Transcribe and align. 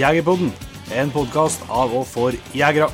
Jegerpodden, 0.00 0.48
en 0.96 1.10
podkast 1.12 1.60
av 1.68 1.90
og 1.92 2.06
for 2.08 2.32
jegere. 2.56 2.86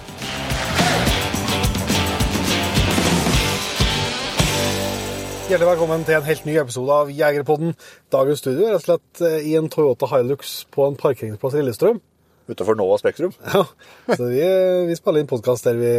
Hjertelig 5.46 5.68
velkommen 5.68 6.02
til 6.08 6.16
en 6.16 6.26
helt 6.26 6.48
ny 6.48 6.56
episode 6.58 6.96
av 7.04 7.12
Jegerpodden. 7.14 7.76
Dagens 8.10 8.42
studio 8.42 8.66
er 8.66 8.74
rett 8.74 8.82
og 8.82 8.88
slett 8.88 9.22
eh, 9.22 9.38
i 9.52 9.54
en 9.54 9.70
Toyota 9.70 10.10
Hilux 10.16 10.58
på 10.74 10.88
en 10.88 10.98
parkeringsplass 10.98 11.54
i 11.54 11.62
Lillestrøm. 11.62 12.02
Utenfor 12.50 12.74
Nova 12.78 12.98
Spektrum. 12.98 13.38
Ja, 13.54 13.62
så 14.10 14.26
vi, 14.26 14.42
vi 14.90 14.98
spiller 14.98 15.22
inn 15.22 15.30
podkast 15.30 15.70
der 15.70 15.78
vi 15.78 15.92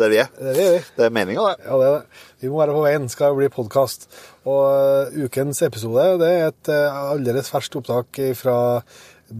Der 0.00 0.10
vi 0.10 0.22
er. 0.24 0.32
Der 0.40 0.56
vi 0.56 0.64
er 0.64 0.76
vi. 0.78 0.84
Det 0.96 1.10
er 1.10 1.12
meninga, 1.12 1.50
det. 1.52 1.68
Ja, 1.68 1.76
det 1.76 1.90
er 1.90 1.98
det. 1.98 2.22
Vi 2.40 2.48
må 2.52 2.64
være 2.64 2.76
på 2.76 2.86
veien, 2.88 3.12
skal 3.12 3.34
det 3.34 3.42
bli 3.42 3.52
podkast. 3.52 4.08
Og 4.48 4.64
uh, 4.64 5.24
ukens 5.28 5.60
episode 5.64 6.08
det 6.24 6.32
er 6.32 6.46
et 6.48 6.72
uh, 6.72 7.12
aldeles 7.12 7.52
ferskt 7.52 7.76
opptak 7.80 8.20
fra 8.40 8.56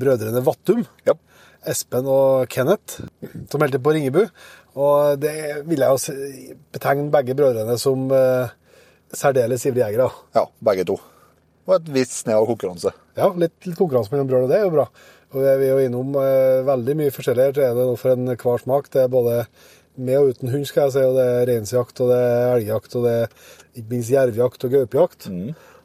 brødrene 0.01 0.43
Vattum. 0.45 0.85
Ja. 1.07 1.17
Espen 1.65 2.09
og 2.11 2.45
Kenneth, 2.53 3.01
som 3.51 3.63
holdt 3.65 3.81
på 3.81 3.95
Ringebu. 3.97 4.23
Og 4.75 5.21
det 5.23 5.63
vil 5.69 5.85
jeg 5.85 5.95
jo 5.95 6.55
betegne 6.75 7.11
begge 7.13 7.37
brødrene 7.39 7.77
som 7.81 8.09
eh, 8.13 8.53
særdeles 9.15 9.65
ivrige 9.69 9.87
jegere. 9.87 10.11
Ja, 10.37 10.45
begge 10.67 10.87
to. 10.91 10.99
Og 11.65 11.79
et 11.79 11.93
visst 11.95 12.19
snev 12.21 12.43
av 12.43 12.51
konkurranse. 12.51 12.93
Ja, 13.17 13.31
litt, 13.39 13.57
litt 13.65 13.79
konkurranse 13.79 14.13
mellom 14.13 14.29
brødrene, 14.29 14.51
det 14.51 14.59
er 14.59 14.67
jo 14.67 14.75
bra. 14.75 14.89
Og 15.35 15.41
vi 15.41 15.49
er 15.51 15.71
jo 15.71 15.87
innom 15.87 16.19
eh, 16.21 16.61
veldig 16.67 16.99
mye 17.01 17.15
forskjellig. 17.15 17.49
Her 17.49 17.57
så 17.57 17.65
er 17.65 17.79
det 17.79 17.89
noe 17.89 18.01
for 18.01 18.15
en 18.15 18.35
hver 18.35 18.65
smak. 18.67 18.91
Det 18.93 19.05
er 19.05 19.15
både 19.15 19.39
med 19.95 20.19
og 20.19 20.35
uten 20.35 20.51
hund, 20.51 20.67
skal 20.67 20.89
jeg 20.89 20.97
si, 20.97 21.05
og 21.07 21.17
det 21.17 21.25
er 21.31 21.47
reinsjakt, 21.53 22.01
og 22.03 22.11
det 22.11 22.19
er 22.19 22.57
elgjakt, 22.57 22.97
og 22.99 23.07
det 23.07 23.15
er 23.15 23.37
ikke 23.75 23.91
minst 23.93 24.11
jervjakt 24.11 24.67
og 24.67 24.75
gaupejakt. 24.75 25.29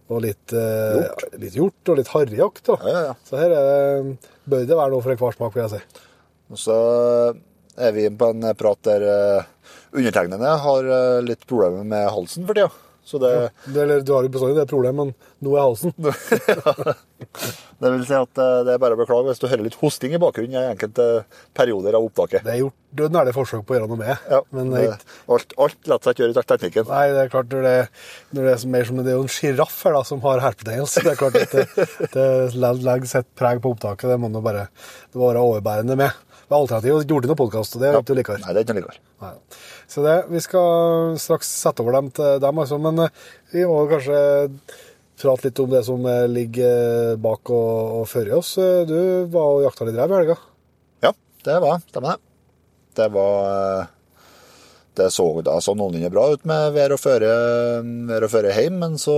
Og 0.10 0.24
litt 0.26 0.54
eh, 0.58 0.96
Hjort. 0.98 1.24
litt 1.38 1.56
hjort 1.60 1.92
og 1.94 2.00
litt 2.00 2.10
harrejakt. 2.16 2.72
Ja, 2.74 2.78
ja, 2.90 3.02
ja. 3.12 3.16
Så 3.28 3.38
her 3.38 3.54
er 3.54 4.08
bør 4.50 4.66
det 4.66 4.78
være 4.80 4.94
noe 4.96 5.06
for 5.06 5.14
en 5.14 5.22
hver 5.22 5.36
smak, 5.38 5.54
vil 5.54 5.66
jeg 5.68 5.74
si. 5.76 6.06
Og 6.50 6.58
så 6.58 6.78
er 7.80 7.94
vi 7.96 8.08
på 8.10 8.32
en 8.34 8.48
prat 8.58 8.82
der 8.90 9.06
eh, 9.06 9.50
undertegnede 9.94 10.56
har 10.66 10.90
eh, 10.98 11.20
litt 11.26 11.46
problemer 11.50 11.86
med 11.86 12.10
halsen 12.10 12.48
for 12.50 12.58
tida. 12.58 12.72
Så 13.10 13.18
det, 13.22 13.30
Det, 13.66 13.82
eller, 13.82 14.04
du 14.06 14.12
har 14.14 14.26
jo 14.26 14.30
bestandig 14.34 14.60
det 14.60 14.68
problemet, 14.70 15.10
men 15.10 15.16
nå 15.46 15.56
er 15.58 15.64
halsen. 15.66 15.94
det 17.80 17.92
vil 17.94 18.04
si 18.06 18.16
at 18.18 18.42
eh, 18.44 18.60
det 18.68 18.76
er 18.76 18.82
bare 18.82 18.94
å 18.98 19.00
beklage 19.00 19.32
hvis 19.32 19.42
du 19.42 19.48
hører 19.50 19.66
litt 19.66 19.78
hosting 19.82 20.14
i 20.14 20.20
bakgrunnen 20.22 20.54
i 20.60 20.70
enkelte 20.76 21.08
perioder 21.58 21.98
av 21.98 22.06
opptaket. 22.06 22.46
Det 22.46 22.54
er 22.54 22.62
gjort 22.62 22.76
er 23.00 23.34
forsøk 23.36 23.66
på 23.66 23.76
å 23.76 23.78
gjøre 23.80 23.90
noe 23.92 24.00
med. 24.00 24.30
Ja, 24.30 24.40
men 24.56 24.72
det, 24.74 24.84
er 24.84 24.94
ikke- 24.94 25.34
alt, 25.36 25.54
alt 25.66 25.90
lar 25.92 26.00
seg 26.06 26.14
ikke 26.16 26.24
gjøre 26.26 26.38
i 26.38 26.48
teknikken. 26.54 26.88
Nei, 26.90 27.04
det 27.16 27.26
er 27.26 27.34
klart 27.34 27.52
når 27.54 27.68
det, 27.68 27.76
når 28.38 28.48
det 28.50 28.54
er 28.56 28.72
mer 28.78 28.88
som 28.90 29.02
det 29.02 29.12
er 29.14 29.18
jo 29.20 29.26
en 29.28 29.36
sjiraff 29.36 29.82
her 29.86 29.98
da, 29.98 30.04
som 30.10 30.24
har 30.26 30.46
herpetegnelse. 30.46 31.04
Det 31.06 31.14
er 31.14 31.20
klart 31.20 31.38
at 31.42 31.54
det, 31.54 31.68
det 32.14 32.30
legger 32.86 33.10
sitt 33.10 33.30
preg 33.40 33.62
på 33.62 33.74
opptaket. 33.76 34.10
Det 34.10 34.20
må 34.22 34.30
nå 34.34 34.42
bare 34.46 34.68
det 34.70 35.22
være 35.22 35.42
overbærende 35.50 35.98
med. 36.00 36.26
Er 36.50 36.58
alternativet 36.58 37.06
gjorde 37.10 37.30
noe 37.30 37.38
podkast, 37.38 37.76
og 37.78 37.84
det 37.84 37.92
er 37.92 38.00
ikke 38.00 38.10
noe 38.10 38.18
liker. 38.24 38.40
Nei, 38.42 38.54
det 38.56 38.62
er 38.62 38.66
ikke 38.66 38.74
noe 38.74 38.82
likere. 38.82 39.02
Nei. 39.22 39.34
Så 39.90 40.04
det, 40.06 40.16
vi 40.30 40.40
skal 40.44 41.16
straks 41.18 41.50
sette 41.64 41.82
over 41.82 41.96
dem 41.98 42.12
til 42.14 42.38
dem, 42.44 42.62
altså. 42.62 42.78
Men 42.82 43.02
eh, 43.08 43.14
vi 43.56 43.64
må 43.66 43.80
kanskje 43.90 44.20
prate 45.20 45.50
litt 45.50 45.60
om 45.64 45.72
det 45.74 45.82
som 45.88 46.06
eh, 46.08 46.28
ligger 46.30 47.16
bak 47.22 47.50
og, 47.52 47.96
og 48.02 48.06
før 48.12 48.36
oss. 48.38 48.54
Eh, 48.62 48.84
Du 48.88 49.00
var 49.34 49.56
og 49.56 49.64
jakta 49.66 49.88
litt 49.90 49.98
rev 49.98 50.14
i 50.14 50.20
helga. 50.22 50.38
Ja, 51.08 51.14
det 51.48 51.58
var 51.66 51.82
stemmer 51.88 52.14
det. 52.14 52.22
Det 53.00 53.08
var 53.16 53.50
eh, 53.82 53.90
Det 55.00 55.10
så 55.16 55.26
da 55.46 55.58
så 55.64 55.74
noenlunde 55.78 56.10
bra 56.14 56.28
ut 56.36 56.46
med 56.50 56.74
vær 56.76 56.94
og 56.96 57.00
føre, 57.02 57.34
vær 58.10 58.26
og 58.28 58.32
føre 58.34 58.54
hjem, 58.56 58.78
men 58.82 58.98
så 59.00 59.16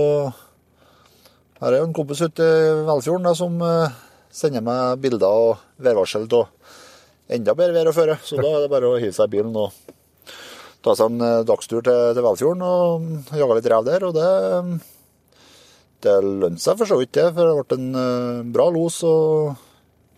har 1.62 1.74
jeg 1.76 1.82
jo 1.82 1.86
en 1.88 1.94
kompis 1.96 2.20
ute 2.24 2.42
i 2.42 2.68
Velfjorden 2.88 3.26
da, 3.28 3.32
som 3.38 3.60
eh, 3.66 3.96
sender 4.32 4.64
meg 4.66 5.00
bilder 5.04 5.26
og 5.50 5.60
værvarsel 5.82 6.24
av 6.32 6.48
enda 7.32 7.54
bedre 7.58 7.76
vær 7.76 7.90
og 7.92 7.96
føre. 7.98 8.16
Så 8.24 8.38
da 8.40 8.48
er 8.56 8.64
det 8.64 8.70
bare 8.72 8.88
å 8.90 8.96
hive 9.00 9.14
seg 9.16 9.28
i 9.28 9.36
bilen 9.36 9.54
og 9.58 9.74
ta 10.82 10.94
seg 10.98 11.12
en 11.12 11.24
eh, 11.24 11.44
dagstur 11.48 11.84
til, 11.86 12.00
til 12.16 12.24
Velfjorden 12.26 12.64
og 12.66 13.38
jaga 13.38 13.58
litt 13.58 13.68
rev 13.72 13.86
der. 13.86 14.06
Og 14.08 14.16
det, 14.16 14.30
det 16.06 16.16
lønte 16.26 16.62
seg 16.62 16.80
for 16.80 16.90
så 16.90 16.98
vidt, 17.00 17.14
det. 17.18 17.28
For 17.36 17.48
det 17.48 17.66
ble 17.70 17.78
en 17.78 18.00
eh, 18.02 18.40
bra 18.54 18.68
los 18.74 19.00
og 19.08 19.54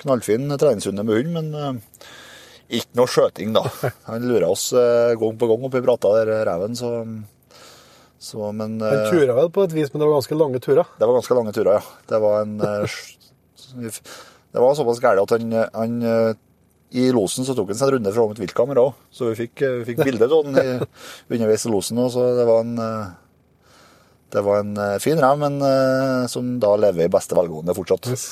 knallfin 0.04 0.50
treningsrunde 0.60 1.04
med 1.06 1.20
hund, 1.20 1.36
men 1.36 1.52
eh, 1.60 2.08
ikke 2.80 2.98
noe 2.98 3.10
skjøting, 3.10 3.52
da. 3.56 3.66
Han 4.10 4.26
lurer 4.28 4.48
oss 4.48 4.70
gang 4.72 5.38
på 5.40 5.50
gang 5.50 5.68
oppi 5.68 5.84
brata 5.84 6.14
der, 6.18 6.32
reven, 6.48 6.76
så, 6.78 6.94
så 8.18 8.50
Men 8.56 8.78
Han 8.82 9.04
tura 9.12 9.36
vel 9.36 9.52
på 9.54 9.68
et 9.68 9.76
vis, 9.76 9.92
men 9.92 10.00
det 10.00 10.08
var 10.08 10.18
ganske 10.18 10.40
lange 10.40 10.62
turer. 10.64 10.88
det 10.98 11.06
var 11.06 11.20
ganske 11.20 11.36
lange 11.38 11.52
turer, 11.56 11.76
ja. 11.76 12.00
Det 12.08 12.24
var 12.24 12.42
en 12.42 12.56
Det 14.54 14.62
var 14.62 14.76
såpass 14.78 15.00
gærent 15.02 15.32
at 15.32 15.40
han, 15.42 15.54
han 15.74 16.36
I 16.94 17.08
losen 17.14 17.42
så 17.46 17.54
tok 17.58 17.72
han 17.72 17.78
seg 17.80 17.88
en 17.90 17.94
runde 17.96 18.12
fra 18.14 18.24
et 18.30 18.40
viltkamera 18.44 18.82
òg, 18.86 18.92
så 19.10 19.30
vi 19.32 19.38
fikk, 19.44 19.62
eh, 19.66 19.76
vi 19.80 19.86
fikk 19.92 20.04
bilde 20.06 20.28
av 20.30 20.44
han 20.46 20.58
i- 20.60 20.86
underveis 21.34 21.64
i 21.66 21.72
losen 21.72 21.98
Også, 21.98 22.20
så 22.22 22.26
det 22.38 22.44
var 22.46 22.60
en 22.62 22.74
eh, 22.78 23.12
det 24.34 24.42
var 24.46 24.60
en 24.62 24.72
eh, 24.78 24.98
fin 25.02 25.18
rev, 25.22 25.38
men 25.38 25.58
som 26.30 26.52
da 26.62 26.72
lever 26.76 27.04
i 27.06 27.10
beste 27.12 27.36
velgående 27.38 27.74
fortsatt. 27.76 28.08
Yes. 28.10 28.24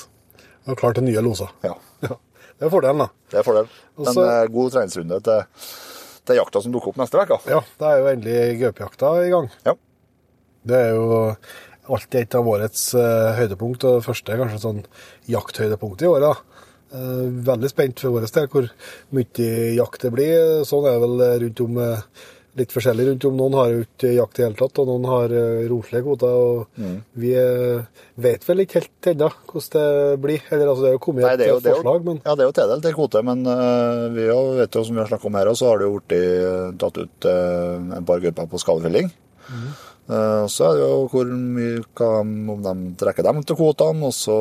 Og 0.67 0.79
klar 0.79 0.95
til 0.97 1.05
nye 1.07 1.23
loser. 1.23 1.51
Ja, 1.67 1.75
Ja. 2.09 2.17
Det 2.59 2.69
er 2.69 2.71
fordelen, 2.71 3.01
da. 3.03 3.09
det 3.33 3.39
er 3.41 3.47
fordelen. 3.47 3.71
Og 3.99 4.09
En 4.13 4.53
god 4.55 4.71
treningsrunde 4.75 5.17
til, 5.27 5.69
til 6.29 6.37
jakta 6.39 6.61
som 6.63 6.71
dukker 6.75 6.93
opp 6.93 6.99
neste 7.01 7.19
uke. 7.19 7.39
Ja, 7.51 7.59
da 7.81 7.89
er 7.91 7.99
jo 8.05 8.11
endelig 8.13 8.59
gaupejakta 8.61 9.11
i 9.27 9.31
gang. 9.33 9.49
Ja. 9.67 9.75
Det 10.71 10.79
er 10.79 10.93
jo 10.95 11.07
alltid 11.91 12.21
et 12.21 12.37
av 12.39 12.47
årets 12.53 12.85
høydepunkt, 13.41 13.83
og 13.89 13.97
det 13.99 14.07
første 14.07 14.37
kanskje 14.39 14.61
sånn 14.63 14.79
jakthøydepunkt 15.35 16.05
i 16.07 16.11
året. 16.13 16.29
da. 16.31 16.52
Eh, 16.93 17.25
veldig 17.49 17.73
spent 17.73 18.05
for 18.05 18.19
vår 18.19 18.29
del 18.29 18.53
hvor 18.53 18.71
mye 19.17 19.51
jakt 19.79 20.07
det 20.07 20.13
blir. 20.15 20.63
Sånn 20.69 20.87
er 20.87 20.97
det 20.97 21.05
vel 21.07 21.27
rundt 21.47 21.65
om 21.65 21.83
eh, 21.83 22.07
litt 22.61 22.73
forskjellig 22.75 23.07
rundt 23.09 23.27
om. 23.29 23.37
Noen 23.39 23.57
har 23.57 23.71
jo 23.73 23.85
ikke 23.87 24.11
jakt 24.13 24.39
i 24.39 24.43
det 24.43 24.49
hele 24.49 24.59
tatt, 24.59 24.81
og 24.83 24.89
noen 24.91 25.07
har 25.09 25.25
roselige 25.33 25.71
romslige 25.73 26.05
kvoter. 26.07 26.35
og 26.43 26.81
Mm. 26.83 26.97
Vi 27.21 27.33
eh, 27.37 27.85
vet 28.17 28.45
vel 28.49 28.65
ikke 28.65 28.81
helt 28.81 29.09
ennå 29.13 29.29
hvordan 29.51 29.71
det 29.73 30.21
blir. 30.25 30.43
Eller 30.51 30.67
altså, 30.67 30.83
det 30.85 30.91
er 30.91 30.97
jo 30.97 31.05
kommet 31.07 31.27
Nei, 31.27 31.33
et 31.35 31.47
jo, 31.47 31.57
eh, 31.57 31.69
jo, 31.69 31.77
forslag, 31.79 32.05
men 32.09 32.21
ja, 32.25 32.35
det 32.35 32.45
er 32.45 32.51
jo 32.51 32.57
tildelt 32.59 32.89
en 32.89 32.97
kvote, 32.97 33.23
men 33.29 33.47
uh, 33.47 34.09
vi 34.15 34.27
jo 34.27 34.41
vet 34.59 34.77
jo, 34.79 34.85
som 34.85 34.97
vi 34.97 35.03
har 35.03 35.11
snakket 35.11 35.31
om 35.31 35.39
her, 35.39 35.53
så 35.55 35.71
har 35.71 35.81
det 35.81 35.89
jo 35.89 35.97
blitt 35.99 36.17
eh, 36.19 36.75
tatt 36.83 37.01
ut 37.01 37.29
uh, 37.29 37.97
en 37.99 38.09
par 38.09 38.23
grupper 38.25 38.51
på 38.53 38.61
skallfylling. 38.63 39.13
Mm. 39.49 39.71
Uh, 40.13 40.45
så 40.51 40.69
er 40.69 40.77
det 40.77 40.85
jo 40.85 41.01
hvor 41.13 41.33
mye 41.33 41.85
kan, 41.97 42.35
om 42.57 42.65
de 42.65 42.77
trekker 43.01 43.29
dem 43.29 43.43
til 43.47 43.59
kvotene, 43.61 44.09
og 44.09 44.17
så 44.17 44.39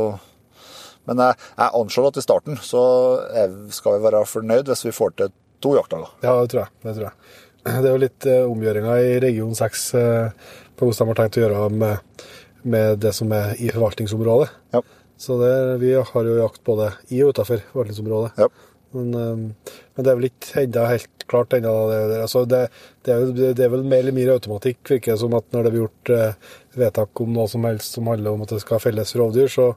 Men 1.09 1.21
jeg, 1.25 1.37
jeg 1.57 1.75
anslår 1.81 2.11
at 2.11 2.19
i 2.19 2.23
starten 2.25 2.59
så 2.61 2.83
skal 3.73 3.97
vi 3.97 4.05
være 4.05 4.25
fornøyd 4.29 4.69
hvis 4.69 4.85
vi 4.85 4.93
får 4.95 5.15
til 5.17 5.31
to 5.61 5.75
jaktdager. 5.77 6.09
Ja, 6.25 6.35
det 6.41 6.51
tror 6.51 6.63
jeg. 6.63 6.73
Det 6.83 6.95
tror 6.97 7.07
jeg. 7.09 7.15
Det 7.81 7.85
er 7.85 7.91
jo 7.91 8.01
litt 8.01 8.25
eh, 8.29 8.49
omgjøringer 8.49 9.03
i 9.05 9.19
region 9.21 9.53
6 9.57 9.83
eh, 9.99 10.49
på 10.77 10.87
hvordan 10.87 11.11
de 11.11 11.13
har 11.13 11.19
tenkt 11.19 11.37
å 11.37 11.43
gjøre 11.43 11.69
med, 11.83 12.25
med 12.73 13.03
det 13.03 13.13
som 13.13 13.29
er 13.37 13.53
i 13.61 13.69
forvaltningsområdet. 13.69 14.49
Ja. 14.73 14.81
Så 15.21 15.37
det, 15.37 15.53
vi 15.83 15.93
har 15.93 16.27
jo 16.27 16.39
jakt 16.39 16.63
både 16.65 16.89
i 17.13 17.21
og 17.21 17.35
utenfor 17.35 17.61
forvaltningsområdet. 17.69 18.31
Ja. 18.41 18.49
Men, 18.97 19.13
eh, 19.13 19.75
men 19.93 20.07
det 20.07 20.09
er 20.09 20.17
vel 20.17 20.29
ikke 20.31 20.63
enda 20.65 20.87
helt 20.89 21.27
klart 21.29 21.53
ennå. 21.53 21.75
Altså 22.17 22.47
det, 22.49 22.63
det, 23.05 23.19
det 23.59 23.67
er 23.67 23.75
vel 23.75 23.85
mer 23.85 24.01
eller 24.01 24.17
mindre 24.17 24.39
automatikk, 24.39 24.81
virker 24.95 25.13
det 25.13 25.21
som 25.21 25.37
at 25.37 25.45
når 25.53 25.67
det 25.67 25.75
blir 25.75 25.85
gjort 25.85 26.15
vedtak 26.81 27.21
om 27.23 27.37
noe 27.37 27.45
som 27.51 27.69
helst 27.69 27.95
som 27.95 28.09
handler 28.09 28.33
om 28.33 28.41
at 28.43 28.55
det 28.55 28.63
skal 28.65 28.81
felles 28.83 29.13
rovdyr, 29.21 29.53
så, 29.53 29.69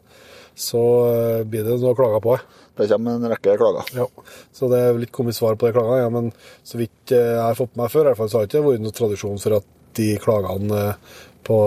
så 0.54 0.81
eh, 1.10 1.42
blir 1.50 1.65
det 1.66 1.76
noe 1.82 1.97
klager 1.98 2.22
på 2.22 2.37
det. 2.37 2.44
Det 2.78 2.88
kommer 2.91 3.19
en 3.19 3.28
rekke 3.31 3.56
klager. 3.59 3.91
Ja, 3.94 4.06
så 4.54 4.69
det 4.70 4.81
er 4.81 4.94
vel 4.97 5.06
ikke 5.06 5.19
kommet 5.20 5.37
svar 5.38 5.56
på 5.59 5.69
de 5.69 5.75
klagene, 5.76 6.00
ja, 6.03 6.09
men 6.15 6.31
så 6.66 6.78
vidt 6.81 7.12
eh, 7.15 7.34
jeg 7.37 7.42
har 7.42 7.59
fått 7.59 7.75
med 7.75 7.84
meg 7.84 7.92
før, 7.94 8.06
i 8.06 8.10
hvert 8.12 8.20
fall, 8.22 8.31
så 8.32 8.38
har 8.41 8.47
det 8.47 8.53
ikke 8.53 8.64
vært 8.69 8.84
noen 8.87 8.97
tradisjon 8.98 9.43
for 9.43 9.56
at 9.60 9.69
de 9.98 10.09
klagene 10.22 10.81
eh, 10.81 11.20
på, 11.44 11.59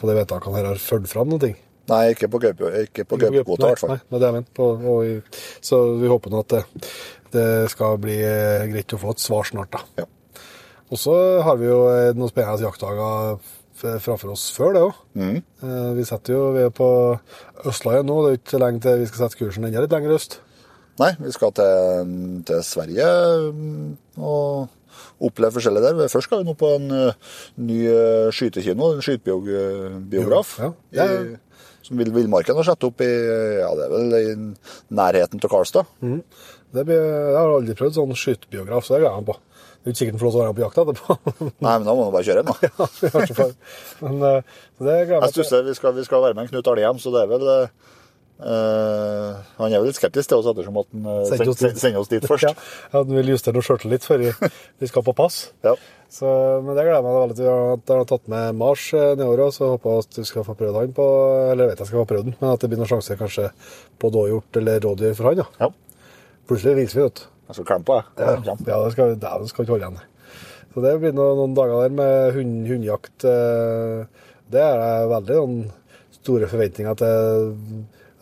på 0.00 0.10
de 0.10 0.16
vedtakene 0.18 0.58
her 0.58 0.68
har 0.72 0.80
ført 0.82 1.08
fram 1.08 1.30
noen 1.32 1.44
ting. 1.46 1.56
Nei, 1.88 2.02
ikke 2.12 2.28
på 2.28 2.40
gaupe- 2.42 2.68
gaupekvota 2.92 3.64
i 3.64 3.70
hvert 3.70 3.80
fall. 3.80 3.94
Nei, 3.94 4.00
det 4.10 4.16
er 4.18 4.20
det 4.24 4.28
jeg 4.28 4.36
mener. 4.36 5.38
Så 5.64 5.78
vi 6.02 6.10
håper 6.10 6.34
nå 6.34 6.42
at 6.44 6.52
det, 6.56 6.62
det 7.32 7.44
skal 7.72 7.96
bli 8.02 8.16
greit 8.74 8.92
å 8.92 8.98
få 9.00 9.14
et 9.14 9.22
svar 9.24 9.48
snart, 9.48 9.72
da. 9.72 10.02
Ja. 10.02 10.08
Og 10.88 11.00
så 11.00 11.14
har 11.44 11.56
vi 11.60 11.68
jo 11.70 11.78
noen 12.16 12.28
spennende 12.32 12.64
jaktdager 12.66 13.38
framfor 13.78 14.32
oss 14.34 14.48
før 14.56 14.74
det 14.76 14.82
òg. 14.86 14.96
Mm. 15.18 15.38
Vi 15.98 16.04
setter 16.08 16.34
jo, 16.34 16.42
vi 16.56 16.64
er 16.66 16.72
på 16.74 16.88
Østlandet 17.68 18.06
nå, 18.08 18.16
det 18.26 18.32
er 18.34 18.40
ikke 18.42 18.60
lenge 18.62 18.82
til 18.84 19.00
vi 19.02 19.06
skal 19.10 19.24
sette 19.26 19.38
kursen 19.40 19.66
enda 19.68 19.82
litt 19.84 19.94
lenger 19.94 20.14
øst. 20.16 20.38
Nei, 20.98 21.12
vi 21.22 21.30
skal 21.30 21.52
til, 21.54 22.12
til 22.48 22.62
Sverige 22.66 23.06
mm, 23.54 23.90
og 24.18 24.66
oppleve 25.22 25.54
forskjellig 25.54 25.82
der. 25.84 26.00
Først 26.10 26.26
skal 26.26 26.40
vi 26.42 26.48
nå 26.48 26.54
på 26.58 26.72
en 26.74 26.88
eh, 26.94 27.12
ny 27.62 27.76
eh, 27.86 28.30
skytekino, 28.34 28.92
en 28.96 29.04
skytebiograf. 29.06 30.56
Ja, 30.64 30.72
ja. 30.98 31.06
i- 31.22 31.36
Som 31.88 31.96
Vill 32.02 32.10
Villmarken 32.12 32.56
har 32.58 32.66
satt 32.66 32.82
opp 32.84 33.00
i 33.00 33.06
ja, 33.08 33.68
det 33.78 33.84
er 33.86 33.92
vel 33.94 34.16
i 34.18 34.32
nærheten 34.92 35.40
til 35.40 35.48
Karlstad. 35.48 35.86
Mm. 36.04 36.18
Det 36.74 36.82
blir, 36.84 36.98
jeg 37.00 37.36
har 37.38 37.52
aldri 37.54 37.76
prøvd 37.78 37.94
sånn 37.96 38.18
skytebiograf, 38.18 38.84
så 38.84 38.96
det 38.98 39.04
gleder 39.04 39.14
jeg 39.14 39.22
meg 39.22 39.28
på. 39.30 39.36
Det 39.88 39.94
er 39.94 39.94
ikke 39.94 40.00
sikkert 40.02 40.16
den 40.18 40.20
får 40.20 40.28
lov 40.28 40.34
til 40.34 40.40
å 40.40 40.44
være 40.44 40.56
på 40.58 40.64
jakt 40.66 40.80
etterpå. 40.82 41.52
Nei, 41.64 41.74
men 41.80 41.86
da 41.88 41.94
må 41.96 42.04
du 42.04 42.10
bare 42.12 42.26
kjøre 42.28 42.42
inn, 42.42 42.48
da. 42.48 42.56
Ja. 43.38 43.46
Men 44.04 44.26
eh, 44.28 44.56
det 44.84 44.96
jeg 45.08 45.30
stusser, 45.32 45.62
vi 45.64 45.76
skal, 45.78 45.94
vi 45.96 46.04
skal 46.04 46.20
være 46.26 46.36
med 46.36 46.44
en 46.44 46.50
Knut 46.52 46.68
Alhjem, 46.74 47.00
så 47.00 47.14
det 47.14 47.24
er 47.24 47.32
vel 47.32 47.48
Eh, 48.38 49.30
han 49.58 49.72
er 49.72 49.80
jo 49.80 49.86
litt 49.88 49.96
skeptisk 49.98 50.30
til 50.30 50.38
oss 50.38 50.46
ettersom 50.46 50.76
at 50.78 50.86
han 50.94 51.24
Sendte 51.26 51.48
oss 51.50 51.58
send- 51.58 51.80
sender 51.82 51.98
oss 52.04 52.10
dit 52.12 52.22
først. 52.22 52.44
Ja, 52.52 52.52
han 52.92 53.08
vil 53.10 53.32
justere 53.32 53.56
noe 53.58 53.66
sjøltillit 53.66 54.04
før 54.06 54.20
vi, 54.22 54.86
skal 54.86 55.02
på 55.08 55.14
pass. 55.18 55.38
Ja. 55.66 55.72
Så, 56.06 56.28
men 56.62 56.70
det 56.78 56.84
gleder 56.86 57.00
jeg 57.00 57.06
meg 57.08 57.16
veldig 57.18 57.36
til. 57.40 57.48
Jeg 57.48 57.96
har 57.98 58.06
tatt 58.12 58.30
med 58.30 58.54
Mars 58.60 58.84
nedover, 58.94 59.42
og 59.48 59.56
så 59.56 59.72
håper 59.72 59.90
jeg 59.96 60.04
at 60.06 60.20
du 60.20 60.28
skal 60.30 60.46
få 60.46 60.54
prøvd 60.60 60.78
han 60.78 60.94
på 60.96 61.08
Eller 61.50 61.64
jeg 61.66 61.72
vet 61.72 61.82
jeg 61.82 61.90
skal 61.90 62.00
få 62.04 62.06
prøvd 62.12 62.28
den, 62.30 62.36
men 62.38 62.52
at 62.54 62.62
det 62.62 62.70
blir 62.70 62.78
noen 62.80 62.92
sjanse 62.94 63.18
kanskje 63.18 63.48
på 63.98 64.12
dåhjort 64.14 64.60
eller 64.62 64.86
rådyr 64.86 65.18
for 65.18 65.32
han. 65.32 65.42
da. 65.42 65.48
ja. 65.66 65.72
Plutselig 66.48 66.78
viser 66.78 67.00
vi, 67.02 67.08
vet 67.10 67.18
du. 67.24 67.26
Jeg 67.48 67.56
skal 67.56 67.66
klemme 67.70 67.88
på, 67.88 67.96
jeg. 67.96 68.06
Ja, 68.20 68.56
ja 68.68 68.78
det 68.84 68.92
skal, 68.94 69.14
dæven 69.20 69.48
skal 69.50 69.64
ikke 69.64 69.74
holde 69.76 69.88
igjen. 69.88 70.00
Så 70.74 70.82
det 70.84 70.94
blir 71.00 71.14
noen, 71.16 71.38
noen 71.40 71.54
dager 71.56 71.86
der 71.86 71.94
med 71.96 72.34
hund, 72.36 72.58
hundejakt. 72.68 73.24
eh, 73.24 74.26
Det 74.52 74.60
er 74.64 75.08
veldig 75.10 75.38
noen 75.38 75.56
store 76.18 76.48
forventninger 76.50 76.98
til. 77.00 77.64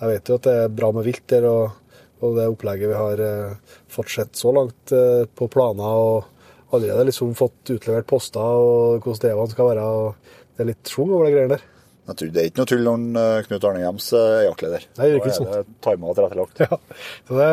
Jeg 0.01 0.13
vet 0.13 0.31
jo 0.31 0.39
at 0.39 0.47
det 0.47 0.55
er 0.63 0.73
bra 0.79 0.93
med 0.95 1.07
vilt 1.09 1.27
der, 1.33 1.47
og, 1.51 1.75
og 2.23 2.39
det 2.39 2.47
opplegget 2.53 2.93
vi 2.93 2.99
har 3.03 3.23
eh, 3.27 3.77
fått 3.93 4.15
sett 4.15 4.39
så 4.39 4.55
langt 4.55 4.95
eh, 4.95 5.25
på 5.27 5.49
planer, 5.53 6.01
og 6.07 6.77
allerede 6.77 7.09
liksom 7.11 7.35
fått 7.39 7.75
utlevert 7.75 8.07
poster 8.11 8.43
og 8.43 9.03
hvordan 9.03 9.43
det 9.43 9.55
skal 9.55 9.73
være. 9.73 9.87
og 9.87 10.15
Det 10.55 10.65
er 10.65 10.71
litt 10.71 10.93
schwung 10.93 11.13
over 11.17 11.27
de 11.29 11.35
greiene 11.35 11.57
der. 11.57 11.67
Det 12.07 12.39
er 12.39 12.49
ikke 12.53 12.61
noe 12.61 12.71
tull 12.71 12.85
når 12.87 13.19
eh, 13.19 13.45
Knut 13.49 13.65
Arne 13.67 13.83
Hjems 13.83 14.09
er 14.15 14.45
jaktleder. 14.47 14.85
Nei, 14.95 15.09
det 15.09 15.15
virker 15.17 15.33
ikke 15.33 15.47
Da 15.47 15.57
er 15.59 15.65
det 15.65 15.79
Timet 15.83 16.11
og 16.11 16.19
tilrettelagt. 16.19 16.61
Ja, 16.63 16.79
så 17.27 17.39
det 17.41 17.49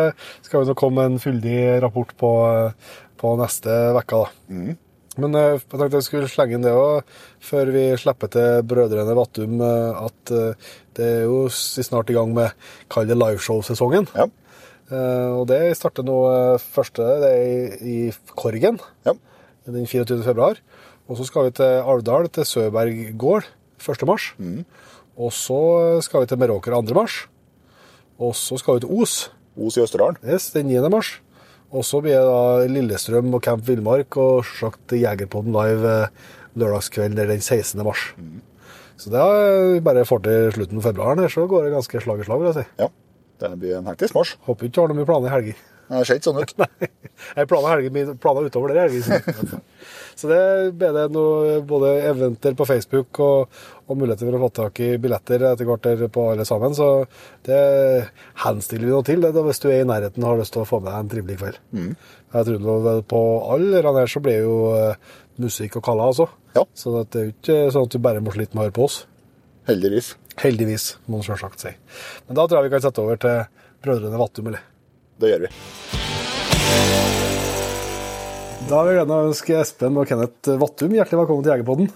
skal 0.45 0.67
jo 0.69 0.75
komme 0.77 1.05
en 1.09 1.17
fyldig 1.21 1.59
rapport 1.81 2.11
på, 2.19 2.31
på 3.17 3.31
neste 3.39 3.77
uke, 3.97 4.19
da. 4.19 4.75
Men 5.23 5.37
eh, 5.39 5.55
jeg 5.57 5.63
tenkte 5.71 5.97
jeg 5.97 6.05
skulle 6.05 6.29
slenge 6.29 6.57
inn 6.57 6.67
det 6.67 6.75
òg, 6.77 7.15
før 7.41 7.73
vi 7.73 7.87
slipper 8.01 8.29
til 8.33 8.61
Brødrene 8.69 9.17
Vattum, 9.17 9.57
eh, 9.65 10.05
at 10.05 10.35
det 10.99 11.09
er 11.09 11.25
jo 11.25 11.47
snart 11.49 12.13
i 12.13 12.17
gang 12.17 12.37
med 12.37 12.53
kall 12.93 13.09
det 13.09 13.17
liveshow-sesongen. 13.17 14.09
Ja. 14.13 14.29
Og 14.93 15.47
det 15.49 15.71
starter 15.79 16.05
nå 16.05 16.15
første 16.59 17.05
det 17.23 17.29
er 17.31 17.45
i, 17.81 17.93
i 18.11 18.33
Korgen 18.37 18.75
ja. 19.07 19.15
den 19.65 19.87
24. 19.89 20.19
februar. 20.27 20.59
Og 21.09 21.17
så 21.17 21.25
skal 21.25 21.47
vi 21.47 21.55
til 21.57 21.81
Alvdal, 21.81 22.29
til 22.29 22.45
Søberg 22.45 22.99
gård 23.17 23.47
1. 23.83 24.05
mars. 24.09 24.31
Og 25.13 25.33
så 25.35 25.59
skal 26.05 26.23
vi 26.23 26.31
til 26.31 26.39
Meråker 26.41 26.73
2. 26.73 26.95
mars. 26.97 27.27
Og 28.21 28.33
så 28.37 28.57
skal 28.61 28.77
vi 28.79 28.85
til 28.85 29.01
Os 29.03 29.29
Os 29.53 29.77
i 29.77 29.83
Østerdalen. 29.83 30.17
yes, 30.25 30.49
den 30.51 30.67
9. 30.67 30.89
mars. 30.89 31.19
Og 31.73 31.85
så 31.85 32.01
blir 32.01 32.13
det 32.17 32.25
da 32.25 32.65
Lillestrøm 32.69 33.33
og 33.33 33.41
Camp 33.41 33.67
Villmark 33.67 34.17
og 34.17 34.45
selvsagt 34.45 34.93
Jegerpodden 34.93 35.53
live 35.53 36.07
lørdagskvelden 36.53 37.15
lørdagskveld 37.17 37.17
der 37.17 37.29
den 37.31 37.41
16. 37.41 37.83
mars. 37.85 38.13
Så 38.97 39.09
det 39.09 39.19
er 39.19 39.71
vi 39.73 39.79
bare 39.81 40.05
får 40.05 40.21
til 40.25 40.51
slutten 40.53 40.77
av 40.77 40.85
februar, 40.85 41.17
her, 41.17 41.27
så 41.33 41.47
går 41.49 41.65
det 41.65 41.73
ganske 41.73 42.01
slag 42.01 42.19
i 42.21 42.27
slag. 42.27 42.39
vil 42.39 42.51
jeg 42.51 42.57
si. 42.59 42.65
Ja. 42.83 42.89
Det 43.41 43.59
blir 43.59 43.77
en 43.77 43.87
hektisk 43.89 44.15
mars. 44.15 44.35
Håper 44.45 44.65
ikke 44.69 44.75
du 44.75 44.81
har 44.81 44.91
noe 44.91 44.99
mye 44.99 45.09
planer 45.09 45.27
i 45.27 45.33
helger. 45.33 45.63
Det 45.89 46.03
ser 46.07 46.19
ikke 46.19 46.29
sånn 46.29 46.41
ut. 46.41 46.53
Jeg 47.37 47.47
planer, 47.47 47.69
helgen, 47.73 48.17
planer 48.21 48.47
utover 48.47 48.71
det. 48.73 48.85
Helger. 48.85 49.59
Så 50.15 50.29
det 50.29 50.41
ble 50.79 50.91
det 50.95 51.05
noe, 51.13 51.59
både 51.67 51.93
eventer 52.09 52.55
på 52.57 52.67
Facebook 52.69 53.19
og, 53.23 53.55
og 53.87 53.99
muligheter 53.99 54.29
for 54.29 54.37
å 54.37 54.43
få 54.45 54.51
tak 54.59 54.81
i 54.85 54.89
billetter 55.01 55.45
etter 55.49 55.67
hvert 55.69 55.85
der 55.85 56.03
på 56.13 56.27
alle 56.31 56.45
sammen. 56.47 56.75
Så 56.77 56.89
det 57.47 57.61
henstiller 58.45 58.87
vi 58.89 58.93
noe 58.93 59.07
til 59.07 59.23
det, 59.25 59.33
hvis 59.33 59.63
du 59.63 59.69
er 59.71 59.81
i 59.81 59.89
nærheten 59.89 60.23
og 60.23 60.33
har 60.33 60.43
lyst 60.43 60.55
til 60.55 60.63
å 60.63 60.69
få 60.69 60.81
med 60.83 60.91
deg 60.91 60.99
en 60.99 61.13
trivelig 61.15 61.39
kveld. 61.41 61.59
Jeg 62.33 62.49
tror 62.49 63.01
på 63.09 63.23
alle 63.53 63.83
her 63.83 64.09
så 64.09 64.21
blir 64.25 64.39
jo 64.41 64.57
eh, 64.77 65.15
musikk 65.41 65.77
og 65.79 65.85
kalla, 65.85 66.09
altså. 66.11 66.29
Ja. 66.57 66.65
Så 66.77 66.93
det 67.01 67.19
er 67.19 67.27
jo 67.27 67.33
ikke 67.35 67.57
sånn 67.73 67.89
at 67.89 67.95
du 67.95 67.99
bare 68.03 68.23
må 68.23 68.33
slite 68.35 68.53
med 68.53 68.63
å 68.63 68.67
høre 68.67 68.77
på 68.77 68.87
oss. 68.89 69.01
Heldigvis. 69.69 70.13
Heldigvis, 70.41 70.87
må 71.05 71.19
man 71.19 71.27
selvsagt 71.27 71.63
si. 71.63 71.73
Men 72.27 72.39
da 72.39 72.47
tror 72.47 72.59
jeg 72.59 72.69
vi 72.69 72.75
kan 72.75 72.85
sette 72.85 73.03
over 73.03 73.21
til 73.21 73.43
Brødrene 73.83 74.21
Vattum, 74.21 74.49
eller? 74.51 74.65
Det 75.21 75.33
gjør 75.33 75.45
vi. 75.47 75.53
Da 78.69 78.79
vil 78.87 78.95
jeg 78.97 79.07
ønske 79.09 79.55
Espen 79.59 79.97
og 79.99 80.07
Kenneth 80.09 80.55
Vattum 80.61 80.93
hjertelig 80.95 81.19
velkommen 81.21 81.43
til 81.45 81.53
Jegerpodden. 81.53 81.89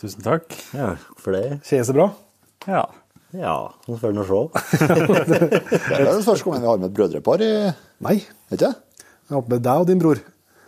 Tusen 0.00 0.24
takk. 0.24 0.54
Ja, 0.74 0.90
for 1.20 1.36
det. 1.36 1.60
Kjennes 1.68 1.90
det 1.90 1.96
bra? 1.96 2.08
Ja. 2.68 2.82
Ja, 3.34 3.54
nå 3.88 3.96
får 3.98 4.12
vi 4.12 4.18
nå 4.18 4.24
se. 4.28 4.40
Det 5.88 5.96
er 5.96 6.06
den 6.10 6.26
første 6.26 6.44
gangen 6.46 6.62
vi 6.62 6.70
har 6.70 6.78
med 6.82 6.90
et 6.90 6.96
brødrepar 6.98 7.42
i 7.42 7.50
Nei. 8.06 8.20
Ikke 8.50 8.60
det? 8.66 8.72
Jeg 9.30 9.36
håper 9.38 9.62
deg 9.64 9.84
og 9.84 9.88
din 9.90 10.02
bror. 10.02 10.20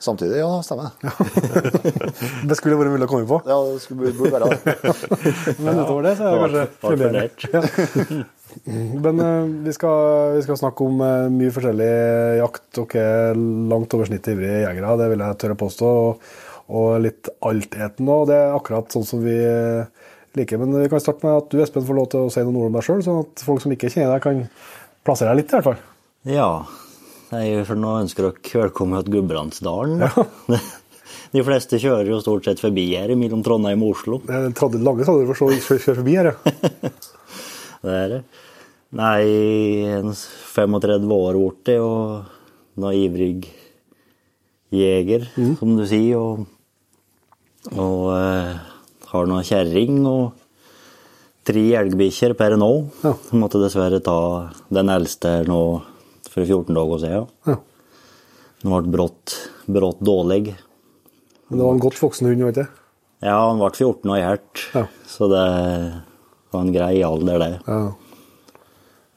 Samtidig, 0.03 0.41
ja, 0.43 0.49
stemmer 0.67 0.91
det. 1.01 1.13
Det 2.51 2.57
skulle 2.59 2.77
vært 2.81 2.93
mulig 2.95 3.07
å 3.07 3.11
komme 3.11 3.29
på. 3.31 3.39
Ja, 3.49 3.57
det 3.71 3.81
skulle 3.85 4.13
burde 4.17 4.35
være 4.35 4.51
det. 4.53 4.75
Men 5.65 5.83
utover 5.83 6.09
det 6.09 6.17
så 6.19 6.33
er 6.33 6.35
det 6.57 6.65
kanskje 6.83 6.85
premiere. 6.85 8.25
Fundert. 8.49 9.03
Men 9.05 9.21
eh, 9.21 9.53
vi, 9.67 9.75
skal, 9.77 10.37
vi 10.37 10.43
skal 10.47 10.59
snakke 10.61 10.87
om 10.87 11.01
eh, 11.05 11.29
mye 11.33 11.53
forskjellig 11.55 11.91
jakt. 12.41 12.67
Dere 12.79 13.07
er 13.31 13.41
langt 13.73 13.97
over 13.97 14.09
snittet 14.09 14.35
ivrige 14.35 14.63
jegere, 14.65 14.97
det 15.01 15.11
vil 15.13 15.25
jeg 15.25 15.41
tørre 15.43 15.59
påstå. 15.63 15.93
Og, 16.07 16.31
og 16.77 16.89
litt 17.05 17.31
altetende 17.47 18.17
òg. 18.17 18.29
Det 18.31 18.39
er 18.39 18.57
akkurat 18.57 18.97
sånn 18.97 19.07
som 19.09 19.23
vi 19.25 19.37
eh, 19.37 20.09
liker. 20.39 20.63
Men 20.63 20.79
vi 20.83 20.89
kan 20.93 21.03
starte 21.03 21.27
med 21.27 21.43
at 21.43 21.53
du 21.53 21.61
Espen, 21.63 21.87
får 21.87 22.01
lov 22.01 22.09
til 22.13 22.25
å 22.25 22.33
si 22.33 22.47
noen 22.47 22.63
ord 22.63 22.71
om 22.71 22.81
deg 22.81 22.89
sjøl, 22.89 23.05
sånn 23.05 23.23
at 23.25 23.47
folk 23.47 23.63
som 23.65 23.77
ikke 23.77 23.93
kjenner 23.93 24.17
deg, 24.17 24.25
kan 24.27 24.43
plassere 25.07 25.33
deg 25.33 25.43
litt, 25.43 25.53
i 25.53 25.59
hvert 25.59 25.71
fall. 25.71 25.85
Ja. 26.27 26.51
Nei, 27.33 27.47
for 27.67 27.79
nå 27.79 27.95
ønsker 28.05 28.29
dere 28.29 28.67
velkommen 28.67 29.03
til 29.07 29.19
Gudbrandsdalen. 29.19 30.07
Ja. 30.07 30.61
De 31.35 31.43
fleste 31.45 31.79
kjører 31.83 32.09
jo 32.09 32.21
stort 32.23 32.47
sett 32.47 32.61
forbi 32.63 32.85
her 32.95 33.11
mellom 33.19 33.43
Trondheim 33.45 33.83
og 33.85 33.97
Oslo. 33.97 34.21
Det 34.25 34.35
er 34.35 34.47
den 34.47 34.85
lange 34.87 35.05
tradder 35.05 35.29
for 35.33 35.51
å 35.51 35.59
kjøre 35.59 35.97
forbi 35.99 36.17
her, 36.17 36.33
ja. 36.33 36.93
Det 37.87 37.95
er 37.95 38.09
det. 38.17 38.21
Nei, 38.97 39.23
en 39.99 40.13
35 40.15 41.11
år 41.15 41.37
borti 41.39 41.75
og 41.83 42.81
noe 42.81 42.93
ivrig 42.97 43.45
jeger, 44.75 45.27
som 45.59 45.75
du 45.79 45.85
sier, 45.89 46.19
og, 46.19 46.47
og 47.77 48.01
eh, 48.17 48.57
har 49.13 49.29
nå 49.31 49.39
kjerring 49.47 50.01
og 50.11 50.43
tre 51.47 51.63
elgbikkjer 51.79 52.35
per 52.39 52.57
nå. 52.59 52.71
Ja. 53.05 53.13
Måtte 53.39 53.61
dessverre 53.63 54.01
ta 54.05 54.17
den 54.75 54.91
eldste 54.93 55.37
her 55.39 55.51
nå 55.51 55.61
for 56.31 56.43
14 56.43 56.75
dager 56.77 57.03
siden. 57.05 57.31
ja. 57.53 57.59
Den 58.65 58.73
ble 58.73 58.89
brått, 58.97 59.35
brått 59.71 59.99
dårlig. 60.03 60.55
Men 61.47 61.59
det 61.61 61.65
var 61.67 61.75
en 61.77 61.83
godt 61.85 62.01
voksen 62.03 62.27
hund, 62.31 62.43
vet 62.49 62.57
du. 62.59 62.65
Ja, 63.23 63.37
han 63.51 63.61
ble 63.61 63.69
14 63.71 64.11
og 64.11 64.17
hjert, 64.19 64.63
Ja. 64.75 64.87
så 65.07 65.29
det 65.31 65.43
var 66.57 66.65
en 66.67 66.75
grei 66.75 66.95
alder, 67.07 67.39
det. 67.45 67.53
Ja. 67.67 67.81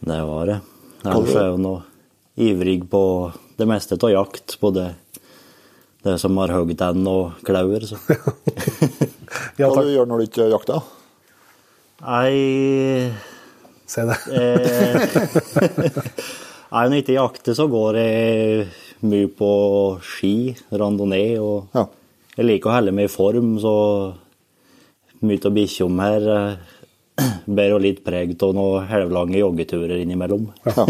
Det 0.10 0.20
var 0.30 0.46
det. 0.54 0.60
Ellers 1.04 1.36
er 1.36 1.50
jeg 1.50 1.62
nå 1.64 1.74
ivrig 2.40 2.78
på 2.92 3.04
det 3.60 3.68
meste 3.68 3.98
av 4.00 4.12
jakt, 4.14 4.56
både 4.62 4.90
det 6.06 6.14
som 6.22 6.38
har 6.40 6.54
hoggtenn 6.56 7.04
og 7.12 7.42
klauer. 7.44 7.84
Så. 7.88 7.98
ja, 9.60 9.68
Hva 9.68 9.84
du 9.84 9.92
gjør 9.92 10.08
når 10.08 10.22
du 10.24 10.28
ikke 10.30 10.48
jakter? 10.54 10.86
Nei, 12.00 13.12
Si 13.90 14.04
det. 14.06 14.16
eh, 14.38 15.18
nei, 16.72 16.84
når 16.86 16.94
jeg 16.96 17.04
ikke 17.04 17.18
jakter, 17.18 17.56
så 17.58 17.66
går 17.72 17.98
jeg 18.00 18.68
mye 19.10 19.30
på 19.36 19.50
ski, 20.06 20.34
randonee, 20.72 21.36
og 21.42 21.74
Ja. 21.76 21.88
jeg 22.38 22.46
liker 22.48 22.70
å 22.72 22.76
holde 22.78 22.94
meg 22.96 23.10
i 23.10 23.12
form, 23.12 23.56
så 23.60 23.74
mye 25.26 25.42
av 25.50 25.56
bikkjene 25.58 26.06
her 26.08 26.30
eh, 26.38 26.76
bærer 27.58 27.76
jo 27.76 27.82
litt 27.84 28.04
preg 28.06 28.36
av 28.36 28.56
noen 28.58 28.88
halvlange 28.90 29.42
joggeturer 29.42 30.00
innimellom. 30.00 30.50
Ja. 30.68 30.88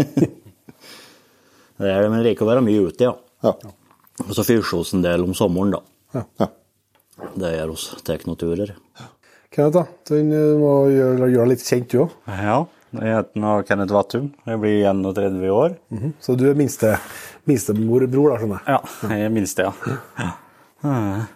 Det 1.80 1.88
er 1.88 2.02
det, 2.04 2.08
men 2.12 2.20
liker 2.20 2.44
å 2.44 2.50
være 2.50 2.60
mye 2.60 2.80
ute, 2.90 3.06
ja. 3.06 3.14
ja. 3.40 3.54
Og 4.26 4.34
så 4.36 4.42
fyrer 4.44 4.66
vi 4.68 4.98
en 4.98 5.04
del 5.06 5.22
om 5.24 5.30
sommeren, 5.32 5.78
da. 5.78 6.24
ja. 6.42 6.48
Det 7.40 7.52
gjør 7.54 7.72
oss. 7.72 7.86
Tar 8.04 8.20
noen 8.28 8.36
turer. 8.40 8.74
Kenneth, 9.48 9.78
da. 9.78 9.86
Du 10.10 10.14
må 10.60 10.74
gjøre, 10.92 11.30
gjøre 11.32 11.46
deg 11.46 11.50
litt 11.54 11.64
kjent, 11.64 11.88
du 11.88 12.02
òg. 12.04 12.12
Ja, 12.28 12.58
jeg 13.00 13.16
heter 13.16 13.64
Kenneth 13.68 13.96
Vattum. 13.96 14.28
Jeg 14.44 14.60
blir 14.62 14.84
31 14.92 15.40
i 15.46 15.52
år. 15.54 15.76
Så 16.20 16.36
du 16.36 16.44
er 16.50 16.58
minste, 16.58 16.92
minstebror, 17.48 18.04
da, 18.04 18.38
skjønner 18.42 18.60
jeg. 18.60 18.76
Ja, 18.76 19.12
jeg 19.14 19.26
er 19.30 19.34
minste, 19.34 19.68
ja. 19.70 20.30
ja. 20.84 21.26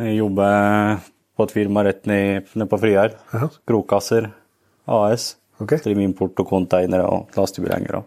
Jeg 0.00 0.16
jobber 0.20 1.02
på 1.40 1.48
et 1.48 1.56
firma 1.56 1.84
rett 1.86 2.04
ned, 2.08 2.52
ned 2.52 2.68
på 2.68 2.78
Friar. 2.80 3.16
Ja. 3.32 3.48
Krokasser 3.68 4.28
AS. 4.84 5.34
Okay. 5.60 5.80
Driver 5.84 6.04
import 6.04 6.40
og 6.40 6.48
containere 6.48 7.08
og 7.08 7.36
lastebilhengere. 7.36 8.04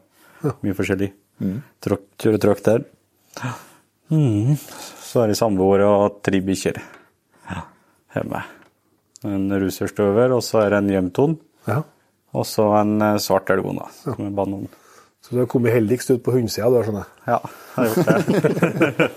Mye 0.62 0.76
forskjellig. 0.78 1.12
Kjører 1.42 2.42
trøkk 2.42 2.64
der. 2.66 2.84
Mm. 4.14 4.54
Så 4.58 5.24
er 5.24 5.32
det 5.32 5.38
samboere 5.40 5.88
og 5.90 6.20
tre 6.26 6.42
bikkjer 6.46 6.78
ja, 7.50 7.64
hjemme. 8.16 8.44
En 9.26 9.48
russerstøver, 9.62 10.34
og 10.36 10.44
så 10.46 10.66
er 10.66 10.74
det 10.74 10.82
en 10.82 10.94
hjemton. 10.94 11.36
Ja. 11.70 11.82
Og 12.34 12.48
så 12.50 12.66
en 12.80 12.98
eh, 13.02 13.20
svart 13.22 13.52
elgona, 13.54 13.88
som 14.02 14.20
er 14.26 14.34
banan. 14.36 14.66
Så 15.24 15.36
du 15.36 15.40
har 15.40 15.46
kommet 15.48 15.72
heldigst 15.72 16.10
ut 16.12 16.24
på 16.24 16.34
hundesida, 16.36 16.68
du, 16.68 16.82
skjønner. 16.84 17.08
Ja, 17.24 17.38
jeg 17.78 17.78
har 17.78 17.86
gjort 17.94 18.08
det. 18.10 19.10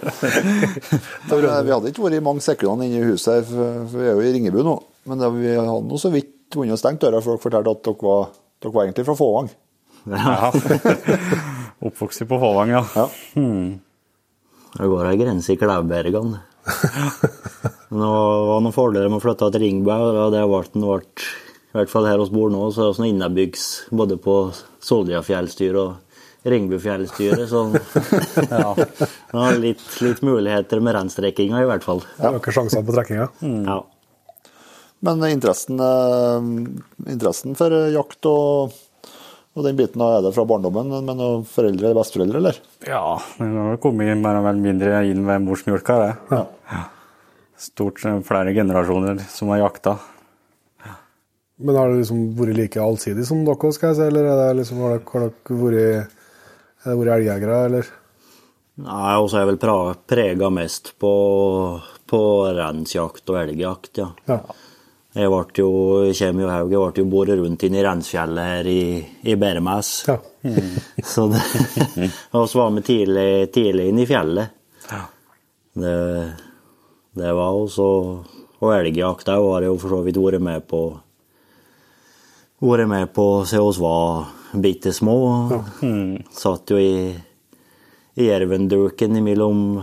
Men, 1.32 1.40
vi 1.66 1.72
hadde 1.74 1.90
ikke 1.90 2.04
vært 2.04 2.22
mange 2.22 2.44
sekundene 2.44 2.86
inne 2.86 3.00
i 3.00 3.08
huset, 3.10 3.48
for 3.48 3.88
vi 3.90 4.04
er 4.06 4.14
jo 4.14 4.22
i 4.22 4.30
Ringebu 4.36 4.60
nå. 4.62 4.76
Men 5.10 5.18
det, 5.18 5.32
vi 5.34 5.56
hadde 5.56 5.80
nå 5.88 5.98
så 5.98 6.12
vidt 6.14 6.54
vunnet 6.54 6.78
stengt 6.78 7.02
døra, 7.02 7.18
for 7.24 7.34
dere 7.34 7.42
fortalte 7.42 7.74
at 7.74 7.82
dere 7.88 8.06
var, 8.06 8.28
dere 8.62 8.76
var 8.76 8.86
egentlig 8.86 9.06
fra 9.08 9.16
Fåvang. 9.18 9.50
Ja. 10.06 10.52
Oppvokst 11.90 12.22
på 12.30 12.38
Fåvang, 12.38 12.70
ja. 12.76 12.84
Ja. 12.94 13.08
Det 14.76 14.90
går 14.92 15.10
ei 15.10 15.18
grense 15.18 15.56
i 15.56 15.58
Klaubergan. 15.58 16.36
Men 17.90 17.98
det 17.98 18.12
var 18.12 18.62
noen 18.62 18.74
fordeler 18.78 19.10
med 19.10 19.18
å 19.18 19.26
flytte 19.26 19.50
til 19.50 19.66
Ringebu, 19.66 19.90
og 19.90 20.30
det 20.36 20.46
ble 20.46 20.62
ble, 20.86 21.02
i 21.72 21.76
hvert 21.76 21.92
fall 21.92 22.06
her 22.08 22.20
vi 22.22 22.30
bor 22.32 22.50
nå, 22.52 22.62
så 22.72 22.86
er 22.86 22.90
det 22.90 22.98
sånn 22.98 23.10
innebyggs 23.10 23.64
både 23.92 24.16
på 24.22 24.36
Soljafjellstyret 24.86 25.80
og 25.82 26.06
Ringbufjellstyret, 26.46 27.48
så 27.50 27.64
ja, 28.52 28.70
har 29.32 29.58
litt, 29.58 29.82
litt 29.98 30.22
muligheter 30.22 30.78
med 30.78 30.94
rennstrekkinga, 30.94 31.58
i 31.58 31.66
hvert 31.66 31.82
fall. 31.82 32.04
Ja. 32.20 32.30
Øker 32.38 32.54
sjansene 32.54 32.86
på 32.86 32.94
trekkinga. 32.94 33.26
Ja. 33.66 33.80
Men 35.06 35.26
interessen, 35.26 35.82
eh, 35.82 36.46
interessen 37.12 37.58
for 37.58 37.74
jakt 37.92 38.30
og, 38.30 38.76
og 39.58 39.66
den 39.66 39.76
biten 39.78 40.06
er 40.06 40.22
det 40.22 40.32
fra 40.38 40.46
barndommen, 40.48 40.94
men 41.10 41.24
foreldre 41.50 41.90
eller 41.90 41.98
besteforeldre, 41.98 42.40
eller? 42.44 42.62
Ja, 42.86 43.18
det 43.42 43.50
har 43.58 43.82
kommet 43.82 44.14
mer 44.22 44.38
eller 44.38 44.62
mindre 44.62 45.02
inn 45.10 45.26
ved 45.26 45.42
morsmjølka, 45.50 45.98
det. 46.04 46.12
Ja. 46.30 46.84
Stort 47.58 48.06
flere 48.28 48.54
generasjoner 48.54 49.18
som 49.32 49.50
har 49.50 49.66
jakta. 49.66 49.98
Men 51.56 51.78
har 51.78 51.88
det 51.88 52.02
liksom 52.02 52.24
vært 52.36 52.58
like 52.58 52.82
allsidig 52.82 53.24
som 53.28 53.44
dere, 53.46 53.72
skal 53.72 53.92
jeg 53.92 53.98
si, 53.98 54.08
eller 54.10 54.28
er 54.28 54.40
det 54.42 54.58
liksom, 54.58 54.82
har 54.84 54.98
dere, 54.98 56.02
har 56.84 56.98
vært, 57.00 57.12
elgjegere, 57.16 57.60
eller? 57.70 57.90
Nei, 58.84 59.14
og 59.16 59.30
så 59.30 59.38
er 59.38 59.46
jeg 59.46 59.54
vel 59.54 59.94
prega 60.12 60.50
mest 60.52 60.92
på, 61.00 61.12
på 62.12 62.22
reinsjakt 62.58 63.32
og 63.32 63.40
elgjakt, 63.40 64.02
ja. 64.02 64.10
Ja. 64.28 64.40
Jeg 65.16 65.30
ble 65.32 65.62
jo, 65.62 65.68
kommer 66.12 66.44
jo 66.44 66.48
haug, 66.52 66.72
jeg 66.74 66.80
ble 66.82 67.00
jo 67.00 67.08
båret 67.08 67.38
rundt 67.40 67.62
inn 67.64 67.76
i 67.78 67.84
Reinsfjellet 67.86 68.48
her 68.50 68.66
i, 68.68 68.80
i 69.24 69.36
Bæremes. 69.40 69.92
Ja. 70.10 70.18
Så 71.14 71.24
det, 71.32 71.40
så 72.36 72.58
var 72.60 72.74
vi 72.76 72.82
tidlig, 72.84 73.30
tidlig 73.54 73.88
inn 73.88 74.02
i 74.02 74.06
fjellet. 74.08 74.52
Ja. 74.90 75.00
Det, 75.76 75.96
det 77.16 77.32
var 77.36 77.56
også 77.56 77.86
Og 78.60 78.70
elgjakt 78.72 79.28
òg 79.32 79.48
har 79.50 79.64
jeg 79.64 79.72
jo 79.72 79.80
for 79.80 79.92
så 79.92 79.98
vidt 80.04 80.20
vært 80.20 80.44
med 80.44 80.68
på. 80.68 80.82
Vært 82.56 82.88
med 82.88 83.10
på 83.12 83.44
siden 83.44 83.68
vi 83.76 83.82
var 83.84 84.60
bitte 84.64 84.92
små. 84.96 85.16
Satt 86.32 86.72
jo 86.72 86.78
i, 86.80 87.12
i 88.16 88.28
jervenduken 88.30 89.18
mellom 89.20 89.82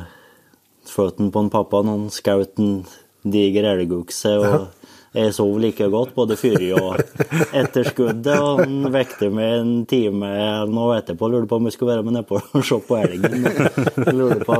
føttene 0.89 1.29
på 1.29 1.43
en 1.43 1.51
pappa 1.53 1.83
når 1.85 1.99
han 1.99 2.09
skjøt 2.15 2.57
en 2.63 2.79
diger 3.23 3.69
elgokse. 3.75 4.33
og 4.41 4.71
jeg 5.13 5.35
sov 5.37 5.59
like 5.61 5.85
godt 5.93 6.15
både 6.17 6.33
før 6.41 6.63
og 6.79 6.95
etter 7.53 7.85
skuddet, 7.85 8.33
og 8.33 8.63
han 8.63 8.87
vekte 8.95 9.29
meg 9.29 9.59
en 9.59 9.73
time 9.85 10.31
eller 10.33 10.71
noe 10.73 10.95
etterpå. 10.97 11.29
Lurte 11.29 11.51
på 11.51 11.59
om 11.61 11.69
jeg 11.69 11.75
skulle 11.75 11.93
være 11.93 12.05
med 12.07 12.17
nedpå 12.17 12.39
og 12.41 12.65
se 12.65 12.79
på 12.87 12.97
elgen. 12.97 13.45
Lurte 14.09 14.39
på 14.47 14.57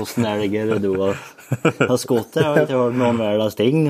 åssen 0.00 0.30
elger 0.30 0.78
du 0.80 0.94
har, 1.02 1.20
har 1.84 2.00
skutt. 2.00 2.40
Jeg 2.40 2.48
har 2.48 2.62
ikke 2.64 2.80
hørt 2.80 2.96
noen 2.96 3.20
verdens 3.20 3.60
ting. 3.60 3.84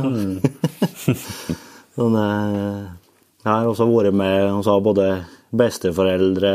Sånn, 2.01 2.19
eh, 2.19 3.00
jeg 3.41 3.51
har 3.51 3.69
også 3.69 3.87
vært 3.89 4.17
med 4.17 4.51
og 4.53 4.65
så 4.67 4.75
har 4.77 4.85
både 4.85 5.07
besteforeldre 5.57 6.53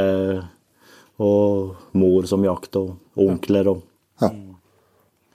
og 1.25 1.95
mor 1.97 2.27
som 2.27 2.43
jakt, 2.45 2.75
og 2.75 2.95
onkler 3.27 3.71
og 3.71 3.83
Ja. 4.21 4.29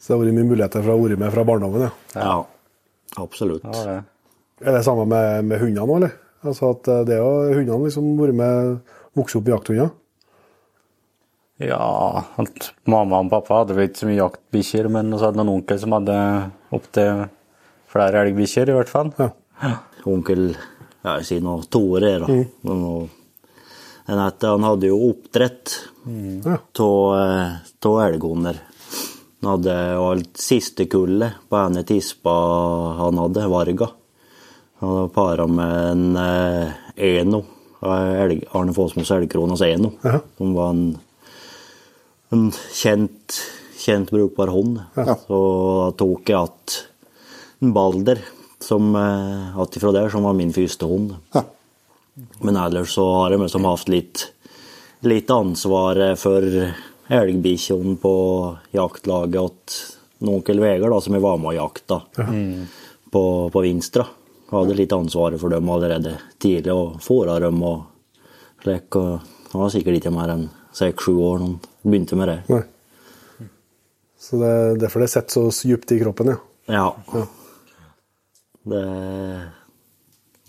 Så 0.01 0.09
det 0.09 0.17
har 0.17 0.25
vært 0.25 0.37
mye 0.39 0.49
muligheter 0.49 0.83
for 0.83 0.93
å 0.93 0.97
ha 0.97 1.05
vært 1.05 1.21
med 1.21 1.33
fra 1.35 1.45
barndommen, 1.45 1.83
ja. 1.85 1.91
Ja, 2.15 2.37
absolutt. 3.21 3.65
Ja, 3.65 3.85
det. 3.85 3.97
Er 4.65 4.77
det 4.77 4.85
samme 4.85 5.05
med, 5.09 5.45
med 5.45 5.61
hundene 5.61 5.85
òg, 5.85 5.97
eller? 5.99 6.15
Altså 6.41 6.71
at 6.73 6.89
eh, 6.89 7.03
det 7.09 7.19
er 7.19 7.21
jo 7.21 7.59
hundene 7.59 7.85
liksom 7.85 8.15
vært 8.17 8.39
med, 8.39 8.79
vokst 9.19 9.37
opp 9.37 9.45
med 9.45 9.55
jakthunder? 9.57 9.91
Ja, 11.61 12.25
mamma 12.89 13.21
og 13.21 13.29
pappa 13.29 13.59
hadde 13.61 13.77
vel 13.77 13.91
ikke 13.91 14.01
så 14.01 14.09
mye 14.09 14.21
jaktbikkjer, 14.23 14.89
men 14.89 15.13
så 15.13 15.27
hadde 15.29 15.43
noen 15.43 15.59
onkel 15.59 15.81
som 15.83 15.93
hadde 15.93 16.17
opptil 16.73 17.27
flere 17.93 18.23
elgbikkjer, 18.25 18.73
i 18.73 18.77
hvert 18.79 18.93
fall. 18.93 19.13
Ja. 19.21 19.75
onkel 20.09 20.55
jeg 21.01 21.27
sier 21.27 21.45
noe 21.45 21.65
Tore, 21.71 22.13
da. 22.23 22.29
Mm. 22.29 23.09
Men 24.11 24.21
at 24.25 24.43
han 24.45 24.67
hadde 24.67 24.91
jo 24.91 24.99
oppdrett 25.11 25.77
av 26.05 26.11
mm. 26.11 28.01
elghunder. 28.05 28.59
Han 29.41 29.51
hadde 29.55 29.77
alt 29.97 30.41
siste 30.41 30.85
kullet 30.91 31.47
på 31.49 31.57
ene 31.57 31.85
tispa 31.89 32.35
han 32.99 33.21
hadde, 33.23 33.47
Varga. 33.49 33.89
Han 34.81 34.97
hadde 34.97 35.15
para 35.15 35.47
med 35.49 35.77
en 35.93 36.05
eh, 36.21 36.75
Eno. 36.97 37.45
Elg, 37.81 38.45
Arne 38.53 38.75
Fossmos 38.77 39.11
Elgkronas 39.15 39.63
Eno. 39.65 39.95
Ja. 40.05 40.19
Som 40.37 40.53
var 40.53 40.75
en, 40.75 40.85
en 42.35 42.51
kjent, 42.77 43.39
kjent 43.81 44.13
brukbar 44.13 44.53
hund. 44.53 44.83
Så 45.25 45.41
da 45.81 45.89
tok 45.97 46.29
jeg 46.29 46.43
att 46.43 46.77
en 47.61 47.73
Balder, 47.73 48.21
som 48.71 48.95
eh, 48.97 49.59
att 49.59 49.77
ifra 49.77 49.93
der, 49.93 50.09
som 50.09 50.23
var 50.23 50.37
min 50.39 50.53
første 50.55 50.87
hund. 50.87 51.17
Ja. 51.35 51.45
Men 52.41 52.57
ellers 52.57 52.95
så 52.95 53.05
har 53.15 53.35
jeg 53.35 53.43
liksom 53.43 53.67
hatt 53.67 53.89
litt, 53.91 54.23
litt 55.07 55.31
ansvar 55.31 55.99
for 56.21 56.47
elgbikkjene 57.11 57.97
på 57.99 58.15
jaktlaget 58.77 59.75
til 60.21 60.31
onkel 60.31 60.61
Vegard, 60.63 60.93
da, 60.93 61.01
som 61.03 61.17
jeg 61.17 61.25
var 61.25 61.39
med 61.41 61.55
og 61.55 61.57
jakta 61.57 62.01
på, 63.11 63.23
på 63.51 63.63
Vinstra. 63.65 64.05
Jeg 64.51 64.59
hadde 64.59 64.77
litt 64.79 64.93
ansvaret 64.95 65.41
for 65.41 65.55
dem 65.55 65.71
allerede 65.73 66.17
tidlig, 66.43 66.75
og 66.75 67.01
fôra 67.03 67.39
dem 67.43 67.63
og 67.65 67.87
slik. 68.63 69.01
Og 69.01 69.51
han 69.53 69.65
var 69.65 69.73
sikkert 69.73 69.99
ikke 69.99 70.15
mer 70.15 70.35
enn 70.35 70.47
seks-sju 70.77 71.17
år 71.17 71.41
da 71.41 71.49
han 71.49 71.59
begynte 71.83 72.21
med 72.21 72.33
det. 72.35 72.39
Nei. 72.53 73.49
Så 74.21 74.39
det 74.39 74.55
er 74.55 74.81
derfor 74.85 75.03
det 75.03 75.11
sitter 75.11 75.49
så 75.51 75.69
djupt 75.71 75.97
i 75.97 76.01
kroppen, 76.03 76.35
ja. 76.35 76.41
ja. 76.69 76.89
Ja. 77.17 77.27
Det 78.69 78.85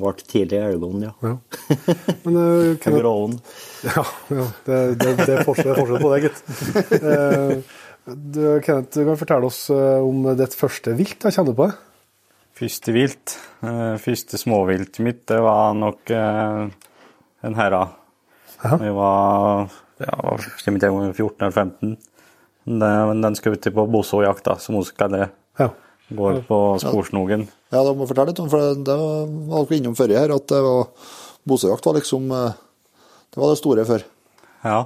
ble 0.01 0.13
tidlig 0.25 0.59
elgon, 0.59 1.05
ja. 1.05 1.11
ja. 1.21 1.35
Men 2.25 2.39
uh, 2.39 2.73
Kenneth, 2.81 2.97
Gråen. 2.97 3.37
ja, 3.85 4.03
ja, 4.33 4.47
det, 4.65 4.79
det, 4.99 5.13
det 5.21 5.37
er 5.37 5.45
forskjell, 5.47 5.75
forskjell 5.77 6.01
på 6.01 6.11
det, 6.11 6.19
gitt. 6.25 6.41
Eh, 6.97 7.79
du, 8.05 8.43
Kenneth, 8.65 8.97
du 8.97 9.05
kan 9.05 9.19
fortelle 9.19 9.47
oss 9.47 9.61
eh, 9.69 10.01
om 10.01 10.25
ditt 10.37 10.57
første 10.57 10.95
vilt. 10.97 11.21
Jeg 11.21 11.37
kjenner 11.37 11.57
på 11.57 11.69
det. 11.69 11.77
Første 12.61 12.95
vilt, 12.95 13.35
eh, 13.65 13.95
første 14.01 14.39
småviltet 14.41 15.01
mitt, 15.05 15.21
det 15.29 15.37
var 15.45 15.77
nok 15.77 16.13
eh, 16.13 16.65
en 17.45 17.57
herra. 17.57 17.85
Vi 18.81 18.89
var 18.93 19.69
ja, 20.01 20.17
var 20.17 20.41
ikke 20.45 20.73
mitt 20.73 20.85
egen 20.85 21.13
14 21.13 21.45
eller 21.45 21.53
15. 21.53 21.95
Den, 22.81 23.23
den 23.23 23.37
skal 23.37 23.55
ut 23.55 23.71
på 23.73 23.87
Bosåjakt, 23.89 24.45
da, 24.45 24.57
som 24.61 24.77
hun 24.77 24.85
kaller 24.97 25.25
det. 25.25 25.29
Ja. 25.61 25.69
Går 26.11 26.41
på 26.49 26.59
sporsnogen. 26.81 27.47
Ja, 27.47 27.60
da 27.79 27.93
må 27.95 28.03
jeg 28.03 28.11
fortelle 28.11 28.33
litt 28.33 28.41
om, 28.43 28.49
for 28.51 28.75
det 28.75 28.95
var 28.99 29.63
dere 29.63 29.77
innom 29.77 29.95
før 29.95 30.11
her, 30.17 30.33
at 30.35 30.47
det 30.51 30.59
var 30.65 30.89
Bosøjakt 31.47 31.85
var 31.85 31.97
liksom 31.97 32.31
eh, 32.31 32.53
Det 33.33 33.39
var 33.41 33.49
det 33.49 33.57
store 33.57 33.85
før. 33.87 34.03
Ja, 34.61 34.79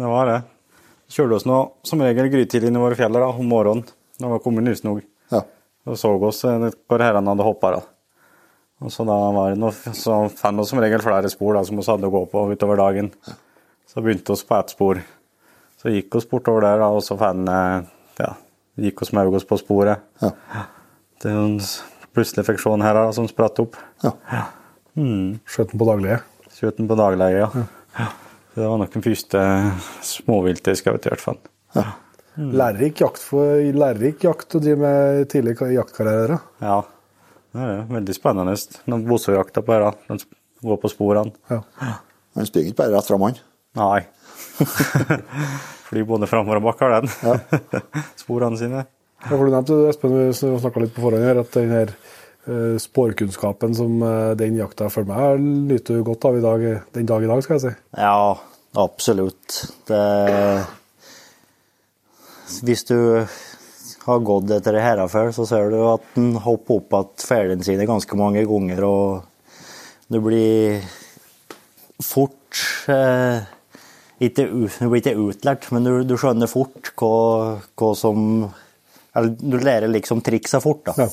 det 0.00 0.08
var 0.10 0.26
det. 0.26 0.38
Kjørte 1.12 1.38
oss 1.38 1.46
nå 1.46 1.58
som 1.86 2.02
regel 2.02 2.30
grytidlig 2.32 2.70
inn 2.72 2.78
i 2.78 2.82
våre 2.82 2.96
fjell 2.98 3.18
om 3.22 3.44
morgenen. 3.46 3.84
Når 4.18 4.26
det 4.26 4.32
var 4.32 4.42
kommet 4.44 4.66
nysnog. 4.66 5.02
Ja. 5.32 5.42
Og 5.86 5.98
så 5.98 6.10
oss 6.16 6.42
eh, 6.48 6.68
hvor 6.88 7.04
herrene 7.04 7.34
hadde 7.34 7.46
hoppa. 7.46 7.74
Og 8.82 8.90
så 8.90 9.06
da 9.06 9.14
var 9.36 9.52
det 9.52 9.60
noe, 9.62 9.94
så 9.94 10.24
fant 10.34 10.58
vi 10.58 10.66
som 10.66 10.80
regel 10.82 11.04
flere 11.04 11.30
spor 11.30 11.54
da, 11.54 11.62
som 11.66 11.78
vi 11.78 11.86
hadde 11.86 12.08
å 12.08 12.14
gå 12.16 12.24
på 12.32 12.46
utover 12.50 12.80
dagen. 12.80 13.12
Så 13.86 14.02
begynte 14.02 14.34
vi 14.34 14.48
på 14.48 14.58
ett 14.58 14.74
spor. 14.74 15.02
Så 15.82 15.92
gikk 15.92 16.16
vi 16.16 16.26
bortover 16.30 16.66
der, 16.66 16.82
da, 16.82 16.90
og 16.96 17.04
så 17.06 17.18
fant 17.20 17.52
eh, 17.52 17.88
ja, 18.24 18.34
gikk 18.88 19.04
vi 19.04 19.14
med 19.18 19.38
oss 19.38 19.46
på 19.46 19.60
sporet. 19.60 20.02
Ja. 20.22 20.32
Det 21.22 21.38
plutselig 22.16 22.44
fikk 22.48 22.60
se 22.62 22.74
da, 22.82 23.06
som 23.16 23.28
spratt 23.30 23.62
opp. 23.62 23.78
ja. 24.04 24.44
Skjøt 25.48 25.72
den 25.72 25.80
på 25.80 25.88
daglige. 25.88 26.18
Skjøt 26.52 26.78
den 26.80 26.88
på 26.90 26.96
dagleie, 27.00 27.46
ja. 27.46 27.66
ja. 27.96 28.08
Det 28.52 28.68
var 28.68 28.80
nok 28.82 28.92
den 28.92 29.04
første 29.04 29.42
småviltet 30.04 30.74
jeg 30.74 30.82
skjøt, 30.82 31.06
i 31.08 31.12
hvert 31.14 31.24
fall. 31.24 31.38
Lærerik 32.36 33.00
jakt, 33.00 33.22
for, 33.24 33.60
lærerik 33.76 34.24
jakt 34.24 34.56
å 34.56 34.60
drive 34.60 34.80
med 34.80 35.30
tidlig 35.32 35.56
jaktkarriere. 35.72 36.38
Ja, 36.64 36.82
det 37.52 37.68
er 37.68 37.82
veldig 37.92 38.16
spennende. 38.16 38.56
Når 38.88 39.04
Bosøjakta 39.08 39.64
på 39.64 39.76
her, 39.76 39.88
den 40.08 40.20
går 40.64 40.80
på 40.80 40.92
sporene. 40.92 41.32
Ja. 41.52 41.62
Den 42.36 42.48
springer 42.48 42.72
ikke 42.72 42.80
bare 42.84 42.94
rett 42.96 43.08
fram, 43.08 43.26
han. 43.26 43.40
Nei. 43.80 44.00
Flyr 45.88 46.08
både 46.08 46.28
framover 46.28 46.60
og 46.60 46.68
bakover, 46.70 47.04
den. 47.04 47.84
Sporene 48.22 48.60
sine. 48.60 48.86
Ja, 49.22 49.36
for 49.36 49.46
du 49.46 49.52
nevnte 49.54 49.76
Espen, 49.86 50.14
vi 50.18 50.32
litt 50.82 50.94
på 50.96 51.04
forhånd 51.04 51.22
her, 51.22 51.38
at 51.44 51.54
den 51.54 51.70
her 51.70 51.92
eh, 51.92 52.78
spårkunnskapen 52.82 53.76
som 53.78 54.00
eh, 54.02 54.32
den 54.38 54.56
jakta 54.58 54.88
for 54.90 55.06
meg 55.06 55.38
nyter 55.42 56.00
du 56.00 56.06
godt 56.08 56.26
av 56.26 56.38
i 56.38 56.42
dag, 56.42 56.64
den 56.96 57.06
dag 57.06 57.22
i 57.22 57.30
dag, 57.30 57.42
skal 57.44 57.58
jeg 57.58 57.64
si. 57.68 57.74
Ja, 58.02 58.34
absolutt. 58.82 59.60
Det 59.86 60.02
Hvis 62.66 62.82
du 62.90 62.98
har 64.02 64.24
gått 64.26 64.50
etter 64.50 64.74
det 64.74 64.82
her 64.82 65.04
før, 65.12 65.30
så 65.30 65.46
ser 65.46 65.70
du 65.70 65.78
at 65.92 66.08
den 66.16 66.34
hopper 66.42 66.80
opp 66.80 66.98
igjen 66.98 67.22
felene 67.22 67.66
sine 67.66 67.86
ganske 67.86 68.18
mange 68.18 68.42
ganger, 68.50 68.82
og 68.82 70.10
du 70.10 70.18
blir 70.24 70.82
fort 72.02 72.58
eh, 72.90 73.46
ikke, 74.18 74.48
Du 74.50 74.90
blir 74.90 74.98
ikke 74.98 75.14
utlært, 75.14 75.70
men 75.70 75.86
du, 75.86 75.92
du 76.02 76.18
skjønner 76.18 76.50
fort 76.50 76.90
hva, 76.98 77.62
hva 77.78 77.94
som 77.98 78.50
du 79.20 79.58
lærer 79.60 79.90
liksom 79.92 80.22
triksa 80.24 80.60
fort, 80.62 80.86
da. 80.88 80.94
Ja. 81.04 81.08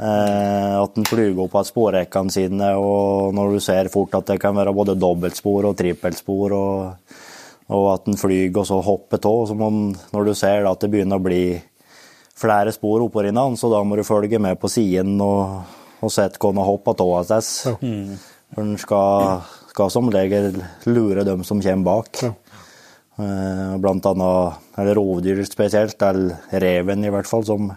Eh, 0.00 0.74
at 0.80 0.96
en 0.96 1.04
flyger 1.04 1.42
opp 1.44 1.58
av 1.60 1.66
sporrekkene 1.68 2.32
sine, 2.32 2.70
og 2.80 3.34
når 3.36 3.56
du 3.56 3.64
ser 3.64 3.90
fort 3.92 4.14
at 4.16 4.30
det 4.30 4.38
kan 4.40 4.56
være 4.56 4.72
både 4.72 4.96
dobbeltspor 4.96 5.68
og 5.68 5.76
trippelspor, 5.76 6.54
og, 6.56 7.18
og 7.74 7.88
at 7.92 8.08
en 8.08 8.20
flyger 8.20 8.62
og 8.62 8.68
så 8.70 8.78
hopper 8.86 9.20
av, 9.28 9.52
den, 9.60 9.82
når 10.14 10.30
du 10.30 10.32
ser 10.38 10.64
da, 10.64 10.72
at 10.72 10.86
det 10.86 10.92
begynner 10.94 11.20
å 11.20 11.26
bli 11.26 11.44
flere 12.40 12.72
spor 12.72 13.04
oppå 13.04 13.20
hverandre, 13.20 13.58
så 13.60 13.68
da 13.72 13.82
må 13.84 13.98
du 13.98 14.06
følge 14.06 14.40
med 14.40 14.56
på 14.60 14.70
siden 14.72 15.18
og, 15.20 15.74
og 16.00 16.14
sette 16.14 16.40
hvordan 16.40 16.56
en 16.56 16.62
har 16.62 16.70
hoppet 16.70 17.04
av 17.04 17.16
oss. 17.36 17.52
For 18.50 18.64
en 18.64 18.78
skal, 18.80 19.42
skal 19.74 19.92
som 19.92 20.08
regel 20.10 20.62
lure 20.88 21.26
dem 21.28 21.44
som 21.46 21.60
kommer 21.62 21.90
bak. 21.90 22.22
Ja. 22.24 22.32
Eh, 23.20 23.76
Blant 23.82 24.06
annet 24.06 24.78
eller 24.80 24.94
rovdyr 24.96 25.42
spesielt, 25.48 26.00
eller 26.02 26.36
reven 26.62 27.04
i 27.04 27.10
hvert 27.12 27.26
fall, 27.28 27.44
som 27.44 27.70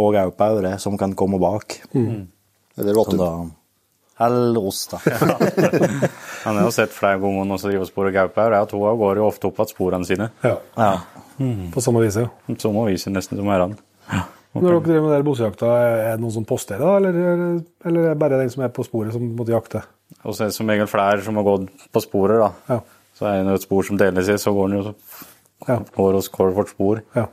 og 0.00 0.12
gaupaure 0.14 0.76
som 0.78 0.96
kan 1.00 1.12
komme 1.18 1.38
bak. 1.42 1.80
Eller 1.94 2.94
Så 2.94 3.00
vattum. 3.00 3.50
eller 4.20 4.66
oss, 4.68 4.86
da. 4.92 4.98
Han 6.44 6.56
har 6.56 6.64
jo 6.64 6.70
sett 6.72 6.92
flere 6.94 7.18
ganger 7.20 7.44
noen 7.48 7.58
som 7.60 7.70
driver 7.72 7.88
sporer 7.88 8.14
gaupe 8.14 8.40
at 8.46 8.54
Jeg 8.54 8.68
to 8.70 8.78
går 9.02 9.16
jo 9.20 9.26
ofte 9.28 9.48
opp 9.50 9.60
igjen 9.64 9.72
sporene 9.72 10.06
sine. 10.08 10.30
ja. 10.44 10.56
Ja. 10.76 10.92
På 11.72 11.80
samme 11.80 12.02
vis, 12.04 12.16
ja. 12.20 12.28
samme 12.60 12.74
må 12.76 12.86
vise 12.90 13.08
nesten 13.12 13.38
som 13.40 13.48
herrene. 13.48 13.78
Når 14.52 14.64
dere 14.66 14.80
driver 14.84 15.04
med 15.06 15.12
der 15.14 15.22
bosejakta, 15.24 15.68
er 15.80 16.16
det 16.16 16.20
noen 16.20 16.32
som 16.34 16.44
posterer, 16.44 16.82
da, 16.82 16.96
eller, 16.98 17.14
eller- 17.32 17.60
eller 17.86 18.00
er 18.04 18.08
det 18.14 18.18
bare 18.18 18.38
den 18.40 18.50
som 18.50 18.62
er 18.66 18.68
på 18.74 18.84
sporet, 18.84 19.12
som 19.14 19.22
måtte 19.38 19.52
jakte? 19.54 19.82
Og 20.24 20.34
så 20.34 20.42
er 20.44 20.50
det 20.50 20.56
som 20.56 20.68
regel 20.68 20.88
flere 20.90 21.22
som 21.22 21.36
har 21.38 21.44
gått 21.46 21.68
på 21.94 22.02
sporet, 22.02 22.40
da. 22.42 22.50
Ja. 22.74 22.80
Så 23.20 23.28
er 23.28 23.44
det 23.44 23.58
et 23.58 23.66
spor 23.66 23.84
som 23.84 23.98
deles 24.00 24.30
i, 24.32 24.38
så 24.40 24.54
går 24.56 24.70
den 24.70 24.80
jo 24.80 24.94
Ja. 25.68 25.76
går 25.92 26.14
hos 26.16 26.30
hver 26.32 26.54
vårt 26.56 26.72
spor. 26.72 27.02
ja. 27.14 27.26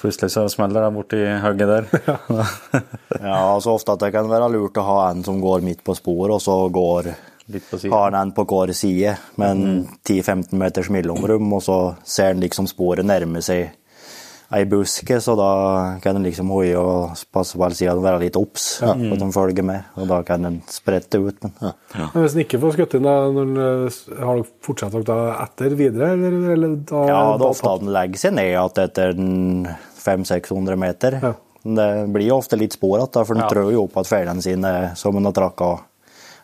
Plutselig 0.00 0.30
så 0.32 0.46
smeller 0.48 0.80
det 0.80 0.94
borti 0.94 1.18
hugget 1.42 1.68
der. 1.68 1.84
ja, 3.20 3.54
altså 3.54 3.74
ofte 3.76 3.92
at 3.92 4.00
det 4.00 4.12
kan 4.14 4.30
være 4.30 4.48
lurt 4.54 4.80
å 4.80 4.84
ha 4.86 5.10
en 5.10 5.20
som 5.26 5.42
går 5.42 5.60
midt 5.60 5.84
på 5.84 5.92
sporet, 5.98 6.32
og 6.32 6.40
så 6.40 6.56
går 6.72 7.12
Litt 7.52 7.66
på 7.68 7.76
har 7.92 8.06
han 8.08 8.14
en 8.16 8.32
på 8.32 8.46
hver 8.48 8.72
side 8.72 9.12
med 9.36 9.50
en 9.50 9.88
10-15 10.08 10.56
meters 10.56 10.88
mellomrom, 10.88 11.52
og 11.52 11.60
så 11.66 11.78
ser 12.08 12.32
han 12.32 12.40
liksom 12.40 12.64
sporet 12.70 13.04
nærme 13.04 13.42
seg 13.44 13.74
ei 14.52 14.64
buske, 14.68 15.16
så 15.20 15.32
da 15.38 15.98
kan 16.04 16.16
en 16.16 16.22
liksom 16.26 16.50
hoie 16.52 16.76
og 16.78 17.14
passe 17.32 17.56
på 17.56 17.64
alle 17.64 17.74
sider 17.78 17.96
og 17.96 18.02
være 18.04 18.20
litt 18.26 18.36
obs 18.36 18.78
på 18.82 18.90
at 18.92 19.18
de 19.22 19.28
følger 19.32 19.64
med, 19.64 19.84
og 19.96 20.06
da 20.10 20.18
kan 20.22 20.44
en 20.44 20.58
sprette 20.70 21.18
ut. 21.18 21.40
Men 21.42 21.72
Men 21.94 22.22
hvis 22.22 22.34
en 22.36 22.42
ikke 22.44 22.60
får 22.60 22.76
skutt 22.76 22.94
inn, 22.98 23.02
da, 23.08 23.14
når 23.32 23.48
en, 23.48 23.56
eh, 23.56 24.20
har 24.20 24.36
dere 24.42 24.46
fortsatt 24.62 24.92
dere 24.92 25.08
da 25.08 25.18
etter 25.46 25.74
videre, 25.78 26.12
eller, 26.12 26.36
eller 26.52 26.76
da 26.76 27.06
ja, 27.08 27.22
det 27.38 27.46
er 27.46 27.54
ofte 27.54 27.72
at 27.72 27.80
den 27.80 27.92
legger 27.96 28.18
seg 28.26 28.34
ned 28.36 28.50
igjen 28.52 28.84
etter 28.84 29.16
en 29.16 29.68
500-600 30.04 30.76
meter. 30.76 31.18
Ja. 31.22 31.32
Det 31.64 31.88
blir 32.12 32.26
jo 32.28 32.36
ofte 32.42 32.58
litt 32.60 32.74
spor 32.76 32.98
igjen, 33.00 33.24
for 33.24 33.34
Ja. 33.40 33.48
trør 33.48 33.72
jo 33.72 33.84
opp 33.88 33.96
at 33.96 34.06
feilene 34.06 34.42
sine 34.44 34.94
som 34.96 35.16
en 35.16 35.24
har 35.24 35.32
trakka 35.32 35.80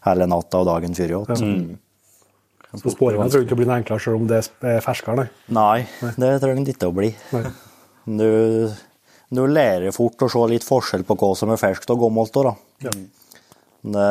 hele 0.07 0.27
natta 0.27 0.59
og 0.65 0.67
dagen 0.67 0.95
før 0.97 1.25
igjen. 1.27 1.79
Så 2.71 2.93
sporinga 2.95 3.27
tror 3.29 3.43
jeg 3.43 3.49
ikke 3.49 3.57
blir 3.59 3.67
noe 3.67 3.81
enklere 3.83 4.01
selv 4.01 4.17
om 4.21 4.27
det 4.31 4.49
er 4.63 4.81
ferskere, 4.81 5.17
nei. 5.19 5.27
Nei, 5.51 5.87
det 6.17 6.41
trenger 6.41 6.65
det 6.65 6.77
ikke 6.77 6.89
å 6.89 6.95
bli. 6.95 7.15
nei. 7.33 7.43
Du 8.19 9.41
lærer 9.47 9.93
fort 9.95 10.23
å 10.27 10.29
se 10.33 10.43
litt 10.51 10.67
forskjell 10.67 11.05
på 11.07 11.15
hva 11.21 11.31
som 11.39 11.53
er 11.55 11.61
ferskt 11.61 11.91
og 11.95 12.01
gammelt. 12.03 12.35
Da. 12.35 12.55
Ja. 12.83 12.91
Det 13.81 14.09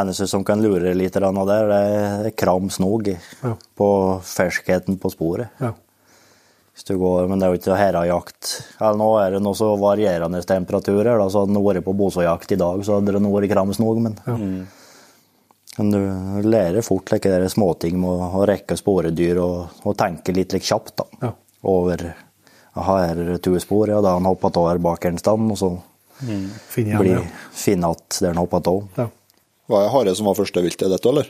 eneste 0.00 0.26
som 0.26 0.42
kan 0.46 0.62
lure 0.64 0.94
litt 0.96 1.14
der, 1.14 1.28
det, 1.46 1.76
er 2.26 2.30
kram 2.34 2.70
snog 2.72 3.12
Ja. 3.12 3.52
på 3.76 3.88
ferskheten 4.24 4.98
på 4.98 5.12
sporet. 5.12 5.48
Ja. 5.60 5.74
Går, 6.80 7.26
men 7.28 7.36
det 7.38 7.44
er 7.44 7.52
jo 7.52 7.58
ikke 7.58 7.76
herrejakt. 7.76 8.50
Nå 8.80 9.08
er 9.20 9.34
det 9.34 9.42
noe 9.44 9.54
så 9.58 9.74
varierende 9.76 10.40
temperaturer. 10.48 11.18
Da, 11.20 11.26
så 11.28 11.42
hadde 11.42 11.52
du 11.52 11.60
vært 11.60 11.84
på 11.84 11.92
bosojakt 11.92 12.54
i 12.54 12.56
dag, 12.56 12.80
så 12.86 12.96
hadde 12.96 13.12
det 13.12 13.20
vært 13.20 13.50
kram 13.52 13.74
snog. 13.76 14.00
Men, 14.00 14.16
men 15.76 15.90
du 15.92 16.48
lærer 16.48 16.80
fort 16.86 17.12
like 17.12 17.34
småting 17.52 18.00
med 18.00 18.24
å, 18.24 18.46
rekke 18.48 18.78
sporedyr 18.80 19.42
og, 19.44 19.84
og 19.84 19.98
tenke 20.00 20.32
litt 20.32 20.56
like 20.56 20.64
kjapt 20.64 20.96
da, 21.02 21.06
Ja. 21.28 21.32
over 21.68 22.06
her 22.76 23.14
er 23.14 23.32
det 23.32 23.40
to 23.44 23.54
spor, 23.62 23.90
ja, 23.90 24.00
da 24.00 24.14
har 24.14 24.20
han 24.20 24.28
hoppet 24.30 24.58
over 24.60 24.78
bak 24.82 25.06
en 25.08 25.18
stand, 25.18 25.50
og 25.50 25.58
så 25.58 25.70
Finner 26.20 27.00
blir 27.00 27.14
igjen, 27.16 27.30
finne 27.56 27.90
at 27.94 28.18
der 28.20 28.34
han 28.34 28.42
hoppa 28.42 28.60
av. 28.60 28.84
ja. 28.96 29.06
ja. 29.06 29.08
Var 29.70 29.84
det 29.84 29.90
hare 29.94 30.12
som 30.18 30.26
var 30.26 30.34
første 30.34 30.62
viltet 30.64 30.90
dette, 30.90 31.06
eller? 31.06 31.28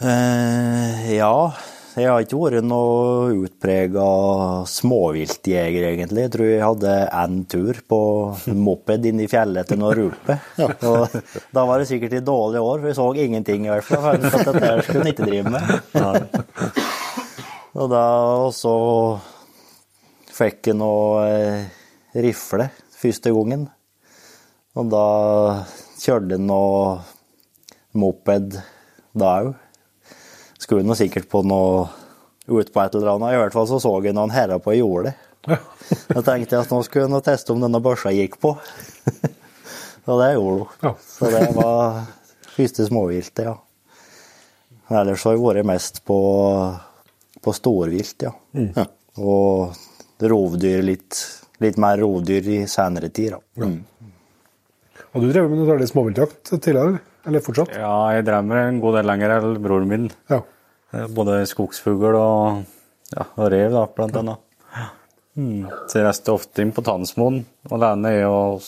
Eh, 0.00 1.02
ja, 1.18 1.52
jeg 1.94 2.08
har 2.10 2.24
ikke 2.24 2.38
vært 2.40 2.64
noe 2.66 3.34
utprega 3.44 4.06
småviltjeger, 4.66 5.84
egentlig. 5.92 6.24
Jeg 6.24 6.32
tror 6.34 6.48
jeg 6.48 6.64
hadde 6.64 6.94
én 7.20 7.36
tur 7.52 7.78
på 7.92 8.00
moped 8.56 9.06
inn 9.10 9.20
i 9.22 9.28
fjellet 9.30 9.68
til 9.70 9.78
noen 9.78 9.94
rupe. 10.00 10.38
Og 10.90 11.20
da 11.54 11.66
var 11.68 11.78
det 11.78 11.90
sikkert 11.92 12.16
i 12.18 12.24
dårlige 12.24 12.64
år, 12.64 12.80
for 12.80 12.90
jeg 12.90 12.98
så 12.98 13.06
ingenting 13.26 13.68
i 13.68 13.74
hvert 13.74 13.86
fall. 13.86 14.08
Jeg 14.16 14.32
følte 14.32 14.56
at 14.56 14.58
dette 14.58 14.88
skulle 14.88 15.04
en 15.04 15.12
ikke 15.12 15.28
drive 15.28 15.54
med. 15.54 15.70
Og 17.74 17.90
da 17.90 18.04
også 18.46 18.74
fikk 20.34 20.70
jeg 20.70 20.78
noe 20.78 21.24
eh, 21.26 21.64
rifle 22.22 22.68
første 22.94 23.32
gangen. 23.34 23.66
Og 24.78 24.90
da 24.90 25.06
kjørte 25.98 26.36
jeg 26.36 26.44
noe 26.46 27.00
moped 27.98 28.56
da 29.14 29.34
òg. 29.42 29.52
Skulle 30.58 30.86
nå 30.86 30.96
sikkert 30.98 31.28
på 31.30 31.42
noe 31.46 31.84
ut 32.46 32.70
på 32.72 32.82
et 32.82 32.94
eller 32.94 33.14
annet. 33.14 33.34
I 33.34 33.42
hvert 33.42 33.56
fall 33.56 33.68
så 33.70 33.80
så 33.82 33.92
jeg 34.04 34.16
noen 34.16 34.34
herrer 34.34 34.62
på 34.62 34.76
jordet. 34.78 35.14
Da 35.44 36.22
tenkte 36.24 36.56
jeg 36.56 36.62
at 36.62 36.72
nå 36.72 36.80
skulle 36.86 37.08
jeg 37.10 37.26
teste 37.26 37.52
om 37.52 37.60
denne 37.62 37.82
børsa 37.84 38.12
gikk 38.14 38.38
på. 38.42 38.54
Og 40.08 40.20
det 40.20 40.34
gjorde 40.34 40.56
hun. 40.62 40.72
Ja. 40.84 40.92
Så 41.00 41.30
det 41.32 41.44
var 41.56 42.02
første 42.54 42.86
småviltet, 42.88 43.46
ja. 43.48 43.54
Ellers 44.92 45.24
har 45.24 45.36
jeg 45.36 45.40
vært 45.40 45.68
mest 45.68 46.02
på, 46.04 46.18
på 47.44 47.52
storvilt, 47.56 48.24
ja. 48.24 48.32
Ja. 48.74 48.86
Og 49.20 49.74
rovdyr 50.24 50.82
litt, 50.86 51.18
litt 51.62 51.76
mer 51.80 52.00
rovdyr 52.00 52.48
i 52.54 52.60
senere 52.70 53.10
tid, 53.14 53.36
da. 53.36 53.68
Og 55.14 55.22
du 55.22 55.28
drev 55.30 55.46
med 55.50 55.60
noe 55.60 55.68
særlig 55.68 55.86
småviltjakt 55.92 56.54
tidligere, 56.56 56.98
eller 57.28 57.44
fortsatt? 57.44 57.74
Ja, 57.78 57.92
jeg 58.16 58.26
drev 58.26 58.46
med 58.48 58.62
en 58.68 58.80
god 58.82 58.96
del 58.98 59.06
lenger 59.12 59.36
enn 59.36 59.58
broren 59.62 59.90
min. 59.90 60.08
Ja. 60.32 60.40
Eh, 60.94 61.06
Både 61.14 61.42
skogsfugl 61.50 62.16
og, 62.18 62.64
ja, 63.14 63.28
og 63.36 63.52
rev, 63.54 63.68
da, 63.76 63.84
blant 63.94 64.18
annet. 64.20 64.42
Mm. 65.34 65.64
Så 65.90 65.98
jeg 65.98 66.06
reiste 66.06 66.34
ofte 66.34 66.62
inn 66.62 66.70
på 66.74 66.82
Tannsmoen 66.86 67.40
alene, 67.74 68.12
jeg 68.14 68.26
og, 68.30 68.66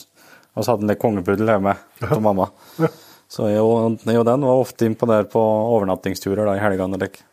og 0.57 0.65
så 0.67 0.73
hadde 0.75 0.89
en 0.91 0.99
kongepuddel 0.99 1.51
hjemme 1.53 1.77
til 2.01 2.23
mamma. 2.25 2.49
Så 3.31 3.51
jeg 3.51 3.63
og, 3.63 4.01
jeg 4.07 4.19
og 4.19 4.27
den 4.27 4.47
var 4.47 4.63
ofte 4.63 4.87
innpå 4.87 5.07
der 5.11 5.27
på 5.31 5.43
overnattingsturer 5.43 6.47
da, 6.47 6.57
i 6.59 6.63
helgene. 6.63 6.99
like. 7.03 7.26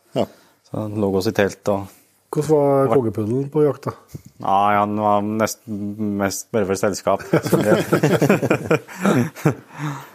Ja. 0.74 0.80
Så 0.80 0.88
han 0.88 0.96
lå 0.98 1.10
oss 1.20 1.30
i 1.30 1.36
telt 1.38 1.70
og 1.70 1.92
Hvordan 2.34 2.50
var 2.50 2.88
kongepuddelen 2.90 3.50
på 3.54 3.62
jakta? 3.62 3.92
Nei, 4.42 4.72
han 4.74 4.96
var 4.98 5.20
nesten 5.22 6.16
mest 6.18 6.48
bare 6.50 6.66
for 6.66 6.80
selskap. 6.82 7.22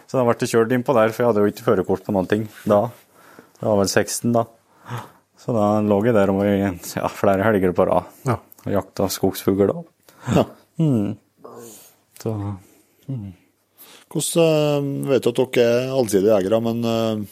Så 0.03 0.17
da 0.17 0.23
ble 0.27 0.35
det 0.41 0.49
kjørt 0.51 0.73
innpå 0.75 0.91
der, 0.97 1.13
for 1.15 1.23
jeg 1.23 1.29
hadde 1.29 1.45
jo 1.45 1.51
ikke 1.53 1.63
førerkort 1.69 2.03
på 2.03 2.11
noen 2.15 2.27
ting 2.27 2.43
da. 2.67 2.81
Det 3.55 3.63
var 3.69 3.79
vel 3.79 3.87
16 3.91 4.35
da. 4.35 4.43
Så 5.39 5.55
da 5.55 5.65
lå 5.79 6.01
jeg 6.03 6.17
der 6.17 6.33
om 6.33 6.41
i 6.43 6.57
ja, 6.59 7.07
flere 7.07 7.47
helger 7.47 7.71
på 7.75 7.87
rad 7.87 8.11
Ja. 8.27 8.35
og 8.65 8.71
jakta 8.75 9.07
skogsfugl 9.15 9.71
da. 9.71 10.43
Mm. 10.83 11.15
Så 12.19 12.35
Hvordan 14.09 14.43
eh, 14.43 15.07
vet 15.13 15.23
du 15.23 15.29
at 15.31 15.39
dere 15.39 15.71
er 15.85 15.95
allsidige 15.95 16.35
jegere, 16.35 16.59
men 16.67 16.83
eh, 16.83 17.23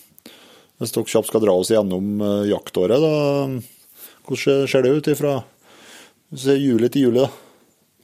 hvis 0.79 0.93
dere 0.93 1.09
kjapt 1.09 1.27
skal 1.31 1.41
dra 1.43 1.55
oss 1.57 1.71
gjennom 1.73 2.21
eh, 2.21 2.43
jaktåret, 2.51 3.01
da, 3.01 3.13
hvordan 4.27 4.41
ser- 4.43 4.67
ser 4.69 4.83
det 4.85 4.91
ut 4.97 5.07
er 6.53 6.61
juli 6.61 6.89
til 6.93 7.07
juli, 7.07 7.23
da? 7.25 7.29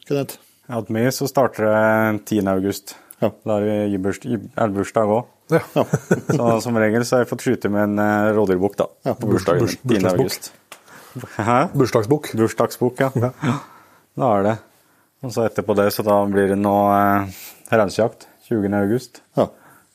Kenneth? 0.08 0.38
ja, 0.70 0.80
hos 0.80 0.90
meg 0.96 1.10
så 1.14 1.28
starter 1.28 1.68
det 1.68 2.26
10. 2.32 2.48
august. 2.54 2.96
Ja. 3.22 3.30
Da 3.46 3.58
har 3.58 3.64
vi 3.68 3.76
elbursdag 4.60 5.12
òg. 5.12 5.30
Ja. 5.52 5.60
Så 6.38 6.46
som 6.64 6.78
regel 6.80 7.04
så 7.06 7.18
har 7.18 7.24
jeg 7.26 7.30
fått 7.30 7.44
skyte 7.46 7.70
med 7.72 7.84
en 7.92 8.00
eh, 8.00 8.30
rådyrbukk 8.36 8.78
da, 8.80 8.88
Ja, 9.06 9.14
på 9.20 9.28
bursdagen. 9.30 9.66
burs- 9.68 9.76
10. 9.84 9.88
bursdagsbukk. 9.92 10.20
august. 10.24 10.52
Hæ? 11.38 11.58
Bursdagsbukk. 11.78 12.30
Bursdagsbok, 12.40 13.04
ja. 13.04 13.10
Ja. 13.44 13.58
Da 14.18 14.30
er 14.40 14.48
det. 14.48 14.56
Og 15.24 15.32
så 15.36 15.46
etterpå 15.48 15.76
det, 15.78 15.90
så 15.96 16.04
da 16.08 16.16
blir 16.32 16.50
det 16.52 16.58
nå 16.60 16.74
eh, 16.96 17.28
rensjakt 17.76 18.26
20. 18.50 18.72
august. 18.80 19.22
ja. 19.38 19.50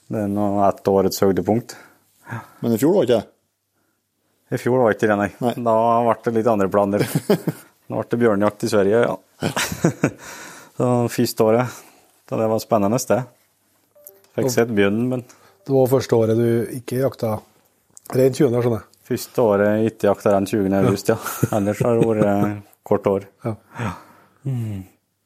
Det 0.09 0.23
er 0.25 0.31
nå 0.33 0.45
ett 0.69 0.89
årets 0.89 1.21
høydepunkt. 1.21 1.75
Men 2.61 2.75
i 2.75 2.79
fjor 2.81 2.95
var 2.95 3.07
det 3.07 3.09
ikke 3.09 3.21
det? 3.21 3.35
I 4.49 4.61
fjor 4.63 4.83
var 4.83 4.95
ikke 4.95 5.09
det, 5.11 5.17
nei. 5.21 5.29
Nei. 5.45 5.55
Da 5.65 5.75
ble 6.07 6.15
det 6.25 6.35
litt 6.39 6.53
andre 6.55 6.69
planer. 6.73 7.05
Da 7.89 7.97
ble 7.97 8.05
det 8.13 8.19
bjørnejakt 8.21 8.65
i 8.67 8.69
Sverige, 8.69 8.99
ja. 9.01 9.15
så 10.77 10.89
første 11.09 11.45
året, 11.47 11.79
da 12.29 12.37
det 12.37 12.49
var 12.53 12.61
spennende 12.61 12.99
sted. 13.01 13.23
Fikk 14.37 14.51
sett 14.53 14.75
bjørnen, 14.77 15.07
men 15.09 15.23
Det 15.65 15.73
var 15.73 15.89
første 15.89 16.19
året 16.19 16.37
du 16.37 16.75
ikke 16.77 16.99
jakta 17.01 17.31
Rein 18.13 18.37
20. 18.37 18.53
skjønner 18.61 18.77
jeg. 18.77 18.85
Første 19.09 19.41
året 19.41 19.87
ikke 19.89 20.11
jakta 20.11 20.35
den 20.37 20.51
20. 20.53 20.77
august, 20.83 21.09
ja. 21.15 21.17
Ellers 21.57 21.81
har 21.85 21.97
det 21.97 22.11
vært 22.11 22.29
eh, 22.29 22.53
kort 22.93 23.09
år. 23.09 23.25
Ja. 23.49 23.55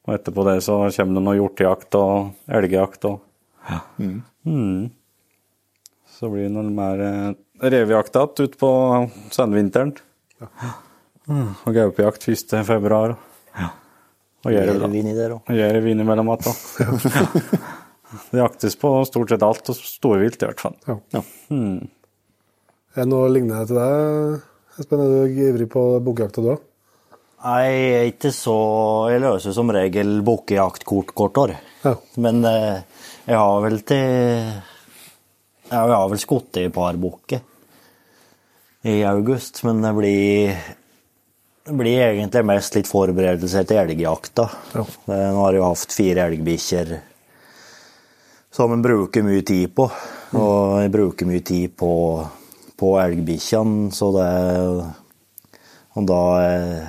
Og 0.07 0.15
etterpå 0.15 0.47
det 0.47 0.57
så 0.63 0.79
kommer 0.95 1.19
det 1.19 1.25
noe 1.27 1.37
hjortejakt 1.41 1.99
og 1.99 2.57
elgjakt 2.59 3.11
og 3.11 3.19
Mm. 4.43 4.89
Så 6.23 6.29
blir 6.31 6.45
det 6.47 6.53
noe 6.55 6.69
mer 6.71 7.01
revejakt 7.59 8.15
igjen 8.15 8.39
utpå 8.39 8.67
senvinteren. 9.35 9.89
Mm. 11.27 11.49
Og 11.67 11.75
gaupejakt 11.75 12.29
1. 12.31 12.53
februar. 12.63 13.17
Og 14.47 14.55
jerv, 14.55 14.87
innimellom 15.91 16.31
igjen. 16.31 16.55
Det 18.31 18.39
jaktes 18.39 18.79
på 18.79 18.89
stort 19.09 19.33
sett 19.33 19.43
alt, 19.43 19.67
og 19.73 19.75
storvilt 19.75 20.39
i 20.39 20.47
hvert 20.47 20.63
fall. 20.63 20.79
Ja. 20.87 21.23
Er 21.51 22.99
det 23.01 23.07
noe 23.11 23.31
lignende 23.33 23.67
til 23.67 23.79
deg, 23.81 24.43
Espen? 24.79 25.03
Er 25.03 25.27
du 25.27 25.39
ivrig 25.47 25.67
på 25.75 25.87
bukkjakta 26.07 26.43
du 26.43 26.51
òg? 26.53 26.67
Nei, 27.43 27.63
jeg 27.67 27.95
er 27.97 28.09
ikke 28.13 28.29
så 28.31 28.59
Jeg 29.11 29.19
løser 29.25 29.51
som 29.51 29.71
regel 29.75 30.21
bukkejaktkort 30.23 31.11
kort 31.17 31.39
år. 31.41 31.57
Ja. 31.83 31.97
Men 32.23 32.45
eh, 32.47 32.85
jeg 33.27 33.41
har 33.41 33.65
vel 33.65 33.81
til 33.83 34.61
Jeg 35.73 35.97
har 35.97 36.09
vel 36.11 36.21
skutt 36.21 36.61
i 36.61 36.67
et 36.67 36.75
par 36.75 36.97
bukker 37.01 37.41
i 38.83 38.99
august, 39.07 39.63
men 39.65 39.79
det 39.81 39.93
blir 39.97 40.57
det 41.63 41.73
blir 41.79 42.01
egentlig 42.03 42.43
mest 42.45 42.75
litt 42.75 42.89
forberedelser 42.89 43.63
til 43.63 43.79
elgjakta. 43.79 44.49
Ja. 44.75 44.83
Nå 45.07 45.45
har 45.45 45.55
jeg 45.55 45.63
hatt 45.63 45.95
fire 45.95 46.25
elgbikkjer 46.27 46.97
som 48.53 48.73
en 48.75 48.81
bruker 48.83 49.23
mye 49.23 49.41
tid 49.41 49.71
på. 49.75 49.87
Og 50.37 50.81
jeg 50.83 50.91
bruker 50.93 51.29
mye 51.29 51.43
tid 51.45 51.71
på, 51.79 51.93
på 52.77 52.89
elgbikkjene, 53.01 53.93
så 53.95 54.11
det 54.17 54.27
Og 55.93 56.05
da 56.09 56.21
eh, 56.41 56.87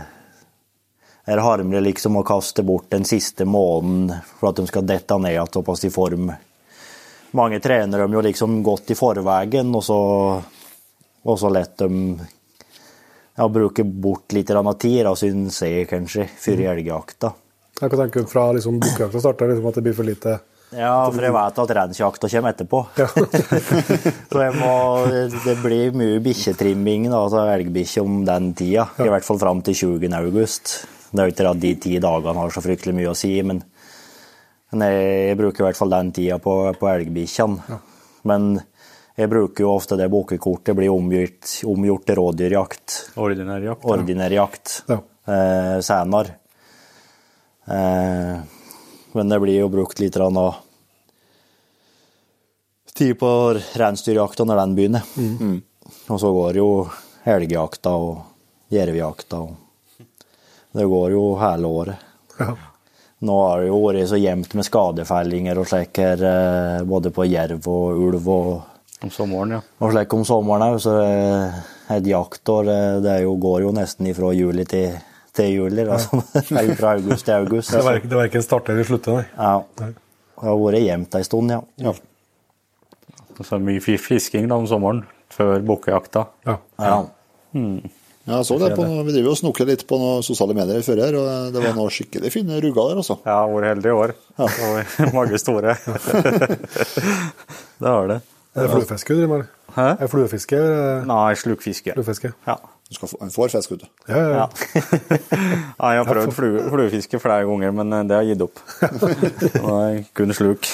er 1.28 1.36
det 1.36 1.44
harmelig 1.44 1.82
liksom 1.90 2.16
å 2.16 2.24
kaste 2.24 2.64
bort 2.64 2.90
den 2.90 3.04
siste 3.04 3.44
måneden 3.44 4.14
for 4.38 4.48
at 4.50 4.56
de 4.56 4.66
skal 4.68 4.86
dette 4.88 5.18
ned 5.20 5.36
igjen 5.36 5.52
såpass 5.52 5.84
i 5.84 5.92
form. 5.92 6.30
Mange 7.34 7.58
trener 7.60 8.04
dem 8.04 8.14
jo 8.14 8.22
liksom 8.22 8.60
godt 8.62 8.92
i 8.94 8.98
forveien, 8.98 9.74
og 9.74 9.82
så, 9.82 9.98
og 11.24 11.38
så 11.40 11.50
lett 11.50 11.76
dem 11.82 12.18
ja, 13.34 13.48
bruke 13.48 13.84
bort 13.84 14.32
litt 14.32 14.50
av 14.54 14.72
tid, 14.78 15.02
da, 15.06 15.14
sin 15.18 15.48
jeg 15.50 15.88
kanskje, 15.90 16.28
før 16.38 16.62
i 16.62 16.68
elgjakta. 16.70 17.32
Jeg 17.80 17.90
kan 17.90 18.04
tenke 18.04 18.22
fra 18.30 18.52
liksom, 18.54 18.78
bukkejakta 18.82 19.22
starter, 19.22 19.50
liksom, 19.50 19.66
at 19.66 19.78
det 19.80 19.82
blir 19.82 19.96
for 19.98 20.06
lite 20.06 20.36
Ja, 20.74 21.10
for 21.10 21.22
jeg 21.22 21.34
vet 21.34 21.58
at 21.64 21.72
reinsjakta 21.78 22.30
kommer 22.30 22.54
etterpå. 22.54 22.84
Ja. 23.02 23.08
Så 24.30 24.46
må, 24.60 24.72
det 25.44 25.56
blir 25.62 25.94
mye 25.98 26.22
bikkjetrimming 26.22 27.10
av 27.14 27.34
elgbikkje 27.34 28.02
om 28.06 28.22
den 28.26 28.52
tida. 28.54 28.86
I 29.02 29.10
hvert 29.10 29.26
fall 29.26 29.42
fram 29.42 29.62
til 29.66 29.98
20. 29.98 30.14
august. 30.22 30.76
Det 31.10 31.22
er 31.22 31.28
jo 31.28 31.34
ikke 31.34 31.50
at 31.50 31.62
de 31.62 31.74
ti 31.82 31.98
dagene 32.02 32.42
har 32.42 32.54
så 32.54 32.62
fryktelig 32.62 32.94
mye 32.94 33.10
å 33.10 33.18
si, 33.18 33.34
men, 33.46 33.62
men 34.74 34.84
jeg, 34.90 35.10
jeg 35.30 35.38
bruker 35.38 35.62
i 35.62 35.66
hvert 35.68 35.78
fall 35.78 35.92
den 35.94 36.10
tida 36.16 36.36
på, 36.42 36.54
på 36.80 36.88
elgbikkjene. 36.90 37.78
Men 38.28 38.48
jeg 39.14 39.30
bruker 39.30 39.62
jo 39.64 39.72
ofte 39.76 39.96
det 40.00 40.08
bukkekortet 40.10 40.74
blir 40.76 40.90
omgjort, 40.90 41.50
omgjort 41.70 42.04
til 42.08 42.18
rådyrjakt. 42.18 42.96
Ordinær 43.22 43.62
jakt. 43.62 43.84
ja. 43.86 43.92
Ordinær 43.94 44.34
jakt 44.34 44.72
Ja. 44.90 44.98
eh, 45.30 45.78
senere. 45.86 46.34
Eh, 47.70 48.40
men 49.14 49.28
det 49.30 49.38
blir 49.40 49.60
jo 49.60 49.68
brukt 49.70 50.00
litt 50.02 50.16
av 50.18 50.56
tid 52.94 53.14
på 53.18 53.30
reinsdyrjakta 53.78 54.44
når 54.46 54.60
den 54.64 54.74
begynner. 54.76 55.06
Mm. 55.16 55.60
Og 56.10 56.20
så 56.20 56.30
går 56.34 56.58
jo 56.58 56.68
elgjakta 57.24 57.94
og 57.96 58.70
jervjakta 58.74 59.40
og 59.46 59.60
Det 60.74 60.84
går 60.90 61.12
jo 61.14 61.22
hele 61.38 61.68
året. 61.70 62.00
Ja. 62.40 62.56
Nå 63.24 63.34
har 63.46 63.60
det 63.62 63.68
jo 63.70 63.78
vært 63.86 64.08
så 64.10 64.18
jevnt 64.18 64.54
med 64.58 64.66
skadefellinger 64.66 65.58
og 65.60 65.68
slik 65.70 65.96
her, 66.02 66.22
eh, 66.28 66.82
både 66.84 67.12
på 67.14 67.24
jerv 67.30 67.68
og 67.70 68.00
ulv 68.08 68.28
og, 68.28 68.48
Om 69.04 69.10
sommeren, 69.12 69.50
ja. 69.56 69.60
og 69.80 69.92
slik 69.92 70.12
om 70.16 70.24
sommeren 70.24 70.62
òg, 70.66 70.78
så 70.80 70.94
eh, 71.04 71.56
et 71.96 72.06
jaktår 72.08 72.68
eh, 72.72 73.00
det 73.04 73.16
jo, 73.22 73.34
går 73.40 73.62
jo 73.66 73.72
nesten 73.76 74.06
ifra 74.10 74.32
juli 74.36 74.64
til, 74.68 74.96
til 75.36 75.50
juli. 75.54 75.84
Da, 75.84 75.98
sånn, 76.00 76.22
eller 76.58 76.74
fra 76.78 76.94
august 76.98 77.24
til 77.28 77.34
august. 77.38 77.72
Det 77.72 77.82
var, 77.84 78.00
det 78.02 78.10
verken 78.16 78.32
ikke 78.32 78.42
en 78.42 78.46
starter 78.48 78.74
eller 78.76 78.88
slutter, 78.90 79.20
nei. 79.20 79.26
Ja. 79.36 79.54
Det 80.34 80.48
har 80.50 80.60
vært 80.60 80.84
jevnt 80.84 81.18
ei 81.20 81.24
stund, 81.24 81.52
ja. 81.54 81.60
Ja. 81.80 81.94
Så 83.42 83.58
mye 83.58 83.80
fi- 83.82 83.98
fisking 83.98 84.46
da 84.50 84.56
om 84.60 84.66
sommeren, 84.70 85.04
før 85.32 85.60
bukkejakta. 85.66 86.26
Ja. 86.46 86.58
ja. 86.78 86.98
Ja, 88.24 88.38
jeg 88.38 88.46
så 88.48 88.56
det 88.56 88.70
på 88.72 88.84
noe, 88.88 89.02
Vi 89.04 89.12
driver 89.12 89.34
og 89.34 89.40
snukler 89.40 89.68
litt 89.68 89.82
på 89.88 89.98
noen 90.00 90.22
sosiale 90.24 90.56
medier 90.56 90.84
før 90.86 91.02
her, 91.04 91.16
og 91.20 91.52
det 91.52 91.64
var 91.64 91.74
noe 91.76 91.92
skikkelig 91.92 92.30
fine 92.32 92.60
rugger 92.64 92.92
der, 92.92 93.00
altså. 93.02 93.18
Ja, 93.26 93.42
hvor 93.44 93.60
vært 93.60 93.74
heldig 93.74 93.90
i 93.90 93.98
år. 94.00 94.14
Og 94.40 94.86
mange 95.18 95.40
store. 95.42 95.74
det 97.82 97.90
har 97.90 98.08
det. 98.14 98.22
Er 98.54 98.64
det 98.64 98.70
fluefiske 98.70 99.12
du 99.12 99.18
driver 99.20 99.42
med? 99.42 99.50
Hæ? 99.74 99.88
Er 99.90 100.06
det 100.06 100.10
fluefiske 100.12 100.60
Nei, 101.10 101.34
slukfiske. 101.36 101.92
fluefiske? 101.98 102.32
Ja. 102.46 102.56
Du 102.88 102.94
skal 102.94 103.08
få, 103.08 103.18
en 103.24 103.32
får 103.32 103.48
fisk, 103.48 103.70
vet 103.72 103.80
du. 103.80 103.86
Ja, 104.08 104.16
ja. 104.16 104.28
Ja. 104.30 104.46
ja, 105.80 105.90
jeg 105.96 106.00
har 106.00 106.08
prøvd 106.08 106.32
flue, 106.36 106.64
fluefiske 106.70 107.20
flere 107.20 107.46
ganger, 107.48 107.72
men 107.76 107.92
eh, 107.92 108.02
det 108.08 108.16
har 108.16 108.24
jeg 108.24 108.36
gitt 108.36 108.44
opp. 108.44 108.60
Er 109.64 110.02
kun 110.14 110.34
sluk. 110.36 110.68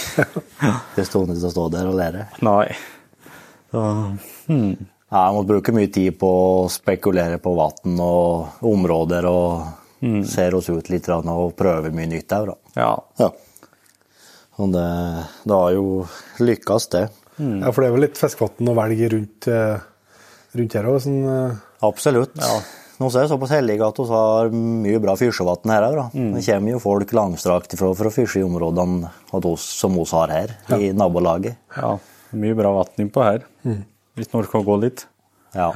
Det 0.97 1.07
sto 1.07 1.23
ikke 1.25 1.39
til 1.39 1.47
å 1.49 1.53
stå 1.55 1.67
der 1.73 1.91
og 1.91 1.99
lære. 1.99 2.27
Nei. 2.45 2.67
Så, 3.71 3.85
hmm. 4.51 4.75
Ja, 5.11 5.25
jeg 5.27 5.35
må 5.35 5.43
bruke 5.49 5.73
mye 5.75 5.91
tid 5.91 6.15
på 6.21 6.29
å 6.31 6.69
spekulere 6.71 7.41
på 7.43 7.53
vann 7.59 7.97
og 8.05 8.63
områder 8.71 9.27
og 9.27 10.25
ser 10.31 10.55
oss 10.57 10.69
ut 10.71 10.87
litt 10.89 11.09
og 11.13 11.55
prøve 11.59 11.91
mye 11.93 12.07
nytt 12.09 12.31
òg, 12.33 12.53
Da. 12.53 12.55
Ja. 12.79 12.93
Ja. 13.19 13.31
Og 14.61 14.71
det, 14.73 14.85
det 15.49 15.57
har 15.57 15.73
jo 15.75 15.87
lykkes, 16.41 16.87
det. 16.95 17.03
ja, 17.41 17.73
for 17.73 17.83
det 17.83 17.89
er 17.91 17.95
vel 17.97 18.05
litt 18.07 18.21
fiskevann 18.21 18.71
å 18.71 18.77
velge 18.77 19.09
rundt, 19.13 19.49
eh, 19.49 19.81
rundt 20.57 20.77
her 20.79 20.89
òg. 20.93 21.01
Sånn, 21.05 21.21
eh, 21.27 21.59
Absolutt. 21.89 22.37
Nå 23.01 23.09
er 23.09 23.25
vi 23.25 23.31
såpass 23.33 23.55
heldige 23.57 23.87
at 23.87 23.97
vi 23.99 24.09
har 24.13 24.51
mye 24.53 25.01
bra 25.01 25.15
fiskevann 25.17 25.73
her 25.75 25.87
òg. 25.89 26.01
Det 26.15 26.45
kommer 26.47 26.75
jo 26.77 26.83
folk 26.87 27.15
langstrakt 27.17 27.73
ifra 27.77 27.93
for 27.97 28.11
å 28.11 28.15
fyrse 28.15 28.41
i 28.43 28.45
områdene 28.47 29.11
oss, 29.33 29.65
som 29.81 29.97
vi 29.97 30.05
har 30.13 30.29
her, 30.37 30.57
i 30.77 30.93
nabolaget. 30.93 31.57
ja. 31.77 31.97
Mye 32.31 32.55
bra 32.55 32.71
vann 32.77 33.01
innpå 33.03 33.25
her. 33.27 33.43
Hvis 34.19 34.29
du 34.31 34.39
orker 34.41 34.61
å 34.61 34.67
gå 34.67 34.77
litt. 34.83 35.07
Ja. 35.55 35.71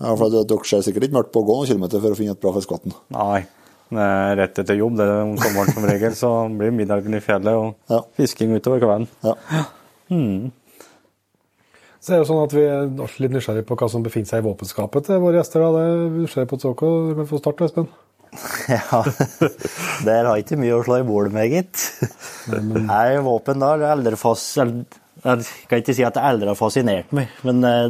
ja, 0.00 0.14
for 0.16 0.28
det- 0.32 0.46
Dere 0.48 0.64
ser 0.68 0.82
sikkert 0.86 1.08
ikke 1.08 1.18
mørkt 1.20 1.32
på 1.32 1.42
å 1.42 1.46
gå 1.48 1.56
noen 1.60 1.66
kilometer 1.70 2.00
for 2.00 2.10
å 2.14 2.18
finne 2.18 2.32
et 2.36 2.40
bra 2.40 2.52
fiskevann. 2.56 2.94
Nei. 3.16 3.46
Det 3.90 3.98
er 4.06 4.36
rett 4.38 4.58
etter 4.62 4.76
jobb 4.78 4.96
det 5.00 5.06
er 5.10 5.22
om 5.24 5.32
sommeren 5.40 5.74
som 5.74 5.84
regel, 5.88 6.12
så 6.14 6.28
blir 6.56 6.70
middagen 6.70 7.14
i 7.16 7.20
fjellet 7.24 7.56
og 7.58 7.74
Ja. 7.90 8.02
fisking 8.16 8.52
utover 8.54 8.78
kvelden. 8.78 9.08
Ja. 9.26 9.34
så 12.00 12.12
er 12.14 12.16
det 12.16 12.20
jo 12.22 12.28
sånn 12.30 12.44
at 12.44 12.54
vi 12.54 12.62
er 12.64 12.86
litt 13.20 13.34
nysgjerrig 13.34 13.66
på 13.68 13.76
hva 13.76 13.88
som 13.90 14.02
befinner 14.04 14.30
seg 14.30 14.40
i 14.44 14.46
våpenskapet 14.46 15.04
til 15.10 15.18
våre 15.20 15.40
gjester. 15.40 15.60
Da. 15.60 15.72
Det 15.74 15.82
er 15.90 16.14
nysgjerrig 16.20 16.48
på 16.52 16.58
Tsoko. 16.62 16.92
Du 17.10 17.14
kan 17.18 17.26
få 17.32 17.40
starte, 17.42 17.66
Espen. 17.68 17.88
Ja, 18.70 19.02
der 20.06 20.28
har 20.30 20.38
ikke 20.38 20.56
mye 20.60 20.76
å 20.78 20.84
slå 20.86 21.00
i 21.02 21.06
bordet 21.08 21.32
med, 21.34 21.50
gitt. 21.50 21.82
Nei, 22.86 23.18
våpen 23.26 23.58
da, 23.58 23.72
det 23.76 23.88
er 23.88 23.96
aldri 23.96 24.16
fas... 24.20 24.44
Jeg 25.24 25.44
kan 25.68 25.82
ikke 25.82 25.94
si 25.96 26.04
at 26.06 26.14
det 26.16 26.22
aldri 26.24 26.48
har 26.48 26.56
fascinert 26.58 27.10
meg, 27.16 27.28
men 27.44 27.64
eh, 27.68 27.88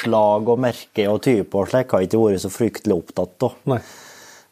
slag 0.00 0.48
og 0.48 0.60
merke 0.62 1.08
og 1.10 1.20
type 1.24 1.58
og 1.58 1.68
slik 1.72 1.90
har 1.92 2.00
jeg 2.04 2.08
ikke 2.12 2.22
vært 2.22 2.44
så 2.44 2.52
fryktelig 2.54 2.96
opptatt 3.00 3.48
av. 3.48 3.80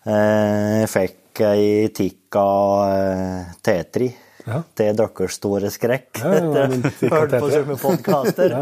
Eh, 0.04 0.80
Jeg 0.82 0.90
fikk 0.92 1.44
ei 1.46 1.68
Tikka 1.96 2.48
eh, 2.96 3.54
T3 3.64 4.10
Ja. 4.50 4.62
til 4.74 4.96
deres 4.96 5.34
store 5.36 5.68
skrekk. 5.70 6.16
Ja, 6.24 6.30
ja, 6.34 6.62
men 6.72 6.80
på 7.12 7.18
T3. 7.28 7.40
sånne 7.52 7.76
podkaster. 7.78 8.54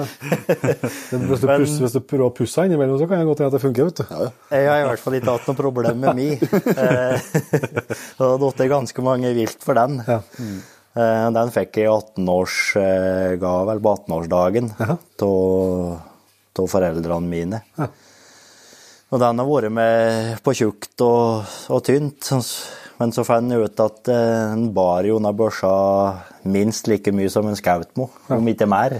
Men 1.14 1.22
Hvis 1.30 1.40
du, 1.40 1.46
puss, 1.48 1.76
hvis 1.80 1.94
du 1.94 2.00
prøver 2.02 2.24
å 2.26 2.32
pusse 2.34 2.60
den 2.60 2.72
innimellom, 2.72 2.98
så 3.00 3.06
kan 3.08 3.22
jeg 3.22 3.28
godt 3.30 3.38
hende 3.44 3.52
at 3.52 3.56
det 3.56 3.62
funker. 3.62 3.86
vet 3.86 4.02
du. 4.02 4.32
Jeg 4.58 4.66
har 4.68 4.82
i 4.82 4.88
hvert 4.90 5.04
fall 5.04 5.16
ikke 5.20 5.36
hatt 5.36 5.46
noe 5.48 5.58
problem 5.62 6.02
med 6.02 6.18
mi. 6.18 6.26
Eh, 6.78 7.30
Det 7.78 8.26
har 8.26 8.42
datt 8.42 8.64
ganske 8.74 9.06
mange 9.06 9.30
vilt 9.38 9.62
for 9.64 9.78
den. 9.78 10.02
Ja. 10.06 10.18
Eh, 10.42 10.58
Den 10.98 11.52
fikk 11.54 11.78
jeg 11.78 11.86
i 11.86 11.92
18-årsgave, 11.92 13.64
eller 13.70 13.82
på 13.84 13.94
18-årsdagen, 14.00 14.70
Jaha. 14.80 14.96
av 16.58 16.70
foreldrene 16.72 17.30
mine. 17.30 17.60
Og 19.08 19.22
den 19.22 19.40
har 19.40 19.48
vært 19.48 19.72
med 19.72 20.40
på 20.44 20.52
tjukt 20.58 21.04
og, 21.06 21.46
og 21.72 21.84
tynt. 21.86 22.32
Men 22.98 23.14
så 23.14 23.22
fant 23.24 23.52
jeg 23.54 23.68
ut 23.68 23.80
at 23.84 24.10
en 24.10 24.64
den 24.66 24.72
bar 24.74 25.06
jo 25.06 25.20
under 25.20 25.36
børsa 25.38 25.70
minst 26.50 26.90
like 26.90 27.12
mye 27.14 27.30
som 27.30 27.46
en 27.46 27.56
skautmo, 27.58 28.08
om 28.34 28.50
ikke 28.50 28.66
mer. 28.68 28.98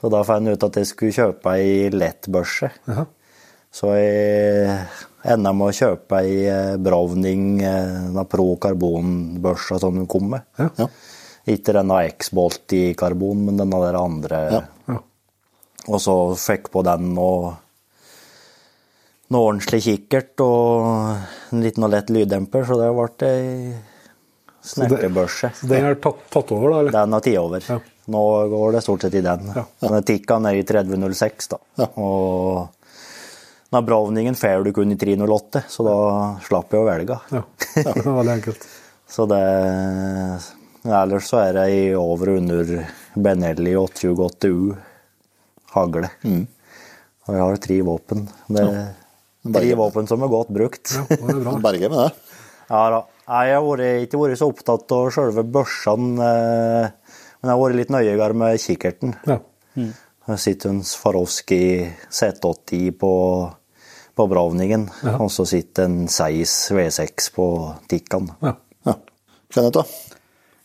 Så 0.00 0.10
da 0.12 0.24
fant 0.26 0.50
jeg 0.50 0.58
ut 0.58 0.66
at 0.66 0.80
jeg 0.80 0.90
skulle 0.90 1.14
kjøpe 1.14 1.54
ei 1.54 1.92
lett 1.94 2.26
børse. 2.28 2.72
Jaha. 2.90 3.06
Så 3.74 3.90
jeg 3.96 4.74
enda 5.34 5.50
med 5.56 5.72
å 5.72 5.74
kjøpe 5.74 6.20
ei 6.20 6.34
eh, 6.46 6.74
Browning 6.78 7.46
eh, 7.66 8.20
pro-karbon 8.30 9.40
børse 9.42 9.80
som 9.82 9.96
den 9.98 10.06
kom 10.10 10.28
med. 10.34 10.44
Ja. 10.60 10.86
Ikke 11.50 11.74
denne 11.76 11.98
X-Bolt 12.08 12.72
i 12.72 12.84
karbon, 12.96 13.44
men 13.48 13.60
den 13.60 13.74
der 13.74 13.98
andre 14.00 14.40
Ja. 14.52 14.62
Ja. 14.88 14.98
Og 15.92 16.00
så 16.00 16.14
fikk 16.40 16.70
på 16.72 16.80
den 16.86 17.10
og 17.20 17.50
noe 19.34 19.48
ordentlig 19.50 19.82
kikkert 19.84 20.40
og 20.44 20.86
en 21.52 21.64
liten 21.64 21.84
og 21.84 21.92
lett 21.92 22.12
lyddemper, 22.12 22.64
så 22.68 22.78
det 22.80 22.92
ble 22.94 23.28
ei 23.28 23.74
snertebørse. 24.64 25.50
Så 25.58 25.68
den 25.68 25.84
har 25.84 25.98
tatt, 26.00 26.22
tatt 26.32 26.52
over, 26.56 26.70
da? 26.70 26.78
eller? 26.80 26.94
Den 26.96 27.16
har 27.16 27.24
tatt 27.24 27.42
over. 27.42 27.66
Ja. 27.68 27.78
Nå 28.14 28.22
går 28.52 28.72
det 28.76 28.82
stort 28.84 29.04
sett 29.04 29.16
i 29.16 29.24
den. 29.24 29.52
Ja. 29.56 29.64
Den 29.84 30.08
tikka 30.08 30.38
ned 30.44 30.60
i 30.60 30.64
3006, 30.68 31.52
da. 31.52 31.60
Ja. 31.80 31.90
Og 32.00 32.68
den 33.74 33.86
Browningen 33.88 34.36
får 34.38 34.64
du 34.64 34.72
kun 34.76 34.92
i 34.92 34.98
308, 35.00 35.64
så 35.68 35.86
da 35.86 35.96
slapp 36.46 36.72
jeg 36.72 36.84
å 36.84 36.88
velge. 36.88 37.20
Ja. 37.32 37.44
Det 37.74 38.04
var 38.04 38.20
veldig 38.20 38.36
enkelt. 38.38 38.68
Så 39.14 39.26
det 39.28 39.38
Ellers 40.84 41.28
så 41.30 41.38
er 41.46 41.54
det 41.56 41.64
i 41.72 41.84
over 41.96 42.34
og 42.34 42.42
under 42.42 42.72
Benelli 43.16 43.72
828U 43.78 44.74
hagle. 45.74 46.10
Og 47.24 47.32
jeg 47.32 47.40
har 47.40 47.56
tre 47.64 47.78
våpen. 47.86 48.26
Det 48.52 48.64
er 48.68 49.54
tre 49.54 49.70
våpen 49.80 50.08
som 50.10 50.22
er 50.26 50.32
godt 50.32 50.52
brukt. 50.52 50.92
Ja, 50.98 51.04
det 51.08 51.22
er 51.32 51.40
bra. 51.40 51.54
Berge 51.64 51.88
med 51.88 51.98
det. 52.02 52.10
Ja 52.68 52.82
da. 52.92 53.00
Nei, 53.24 53.42
Jeg 53.48 53.60
har 53.64 53.82
ikke 54.04 54.18
vært 54.20 54.36
så 54.40 54.46
opptatt 54.52 54.92
av 54.92 55.06
selve 55.14 55.42
børsene, 55.48 56.24
eh, 56.28 56.88
men 57.40 57.48
jeg 57.48 57.54
har 57.54 57.60
vært 57.62 57.78
litt 57.78 57.92
nøyere 57.94 58.34
med 58.36 58.60
kikkerten. 58.60 59.14
Ja. 59.28 59.38
Jeg 60.28 60.40
sitter 60.40 60.70
en 60.74 60.82
Swarovski 60.84 61.60
Z80 62.12 62.90
på, 63.00 63.12
på 64.16 64.26
Bravningen, 64.28 64.90
Ja. 65.04 65.16
og 65.20 65.30
så 65.32 65.46
sitter 65.48 65.88
en 65.88 66.04
Seis 66.12 66.52
V6 66.72 67.30
på 67.36 67.48
Tikkan. 67.88 68.28
Ja. 68.44 68.54
Ja. 68.88 68.94
Kenneth, 69.52 69.80
da? 69.80 69.84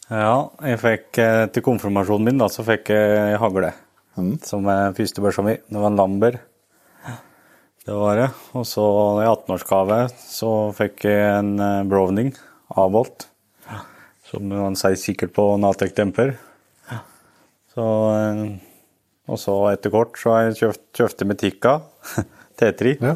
Ja, 0.10 0.50
jeg 0.66 0.80
fikk 0.82 1.20
eh, 1.22 1.44
til 1.54 1.62
konfirmasjonen 1.66 2.32
min, 2.32 2.40
da, 2.42 2.48
så 2.50 2.64
fikk 2.66 2.90
jeg 2.96 3.38
hagle. 3.42 3.70
Som 4.44 4.66
er 4.72 4.96
første 4.98 5.22
børsa 5.22 5.44
mi. 5.46 5.54
Det 5.70 5.78
var 5.78 5.92
en 5.92 6.00
Lamber. 6.00 6.40
Det 7.86 7.98
var 7.98 8.18
det. 8.18 8.30
Og 8.58 8.66
så 8.68 8.86
i 9.22 9.28
18-årsgave 9.30 10.00
så 10.18 10.50
fikk 10.78 11.06
jeg 11.06 11.28
en 11.38 11.54
eh, 11.62 11.86
Browning 11.90 12.34
avholdt. 12.74 13.28
Som 14.30 14.50
man 14.50 14.78
sier 14.78 14.98
sikkert 15.00 15.34
på 15.38 15.46
Natec 15.62 15.94
Demper. 15.98 16.36
Så 17.70 17.86
eh, 18.16 18.44
Og 19.30 19.38
så 19.38 19.56
etter 19.70 19.94
kort 19.94 20.18
så 20.18 20.34
har 20.34 20.48
jeg 20.48 20.60
kjøpt, 20.64 20.84
kjøpte 20.98 21.30
med 21.30 21.42
Tikka 21.42 21.76
T3 22.60 22.98
ja. 22.98 23.16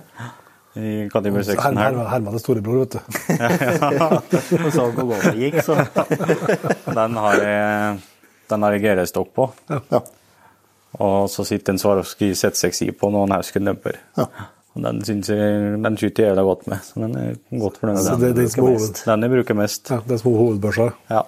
I 0.76 1.08
kaliber 1.14 1.44
6 1.46 1.60
Her, 1.64 1.76
her, 1.78 1.98
her. 1.98 2.08
her 2.10 2.24
var 2.26 2.34
det 2.34 2.42
storebror, 2.42 2.80
vet 2.84 2.96
du. 2.96 3.00
ja, 3.38 4.08
Og 4.66 4.72
så 4.74 4.88
hvor 4.96 5.12
godt 5.12 5.28
det 5.30 5.38
gikk, 5.38 5.60
så 5.62 5.76
Den 6.98 7.18
har 7.22 7.38
jeg, 7.42 8.00
den 8.50 8.66
har 8.66 8.76
jeg 8.78 8.84
GR-stokk 8.86 9.30
på. 9.38 9.48
Ja. 9.70 10.02
Og 11.04 11.30
så 11.30 11.46
sitter 11.46 11.74
en 11.74 11.82
Swarovski 11.82 12.32
Z6i 12.38 12.92
på 12.98 13.10
noen 13.14 13.34
Hausken 13.34 13.70
demper. 13.70 13.98
Ja. 14.18 14.28
Den 14.74 15.04
synes 15.06 15.30
jeg 15.30 15.74
den 15.84 15.98
skyter 16.02 16.24
jeg 16.24 16.32
jævla 16.32 16.46
godt 16.48 16.66
med. 16.70 16.82
Så 16.86 17.02
den 17.02 17.18
er 17.22 17.36
godt 17.62 17.78
for 17.78 17.92
den. 17.92 18.00
Så 18.02 18.16
det, 18.22 18.32
det 18.38 18.48
er 18.48 18.54
som 18.54 18.66
hoved, 18.66 19.02
Den 19.06 19.26
jeg 19.28 19.34
bruker 19.36 19.58
mest. 19.60 19.92
ja, 19.94 20.00
det 20.08 20.16
er 20.18 20.22
små 20.24 20.34
hovedbørsa. 20.40 20.88
Ja. 21.14 21.22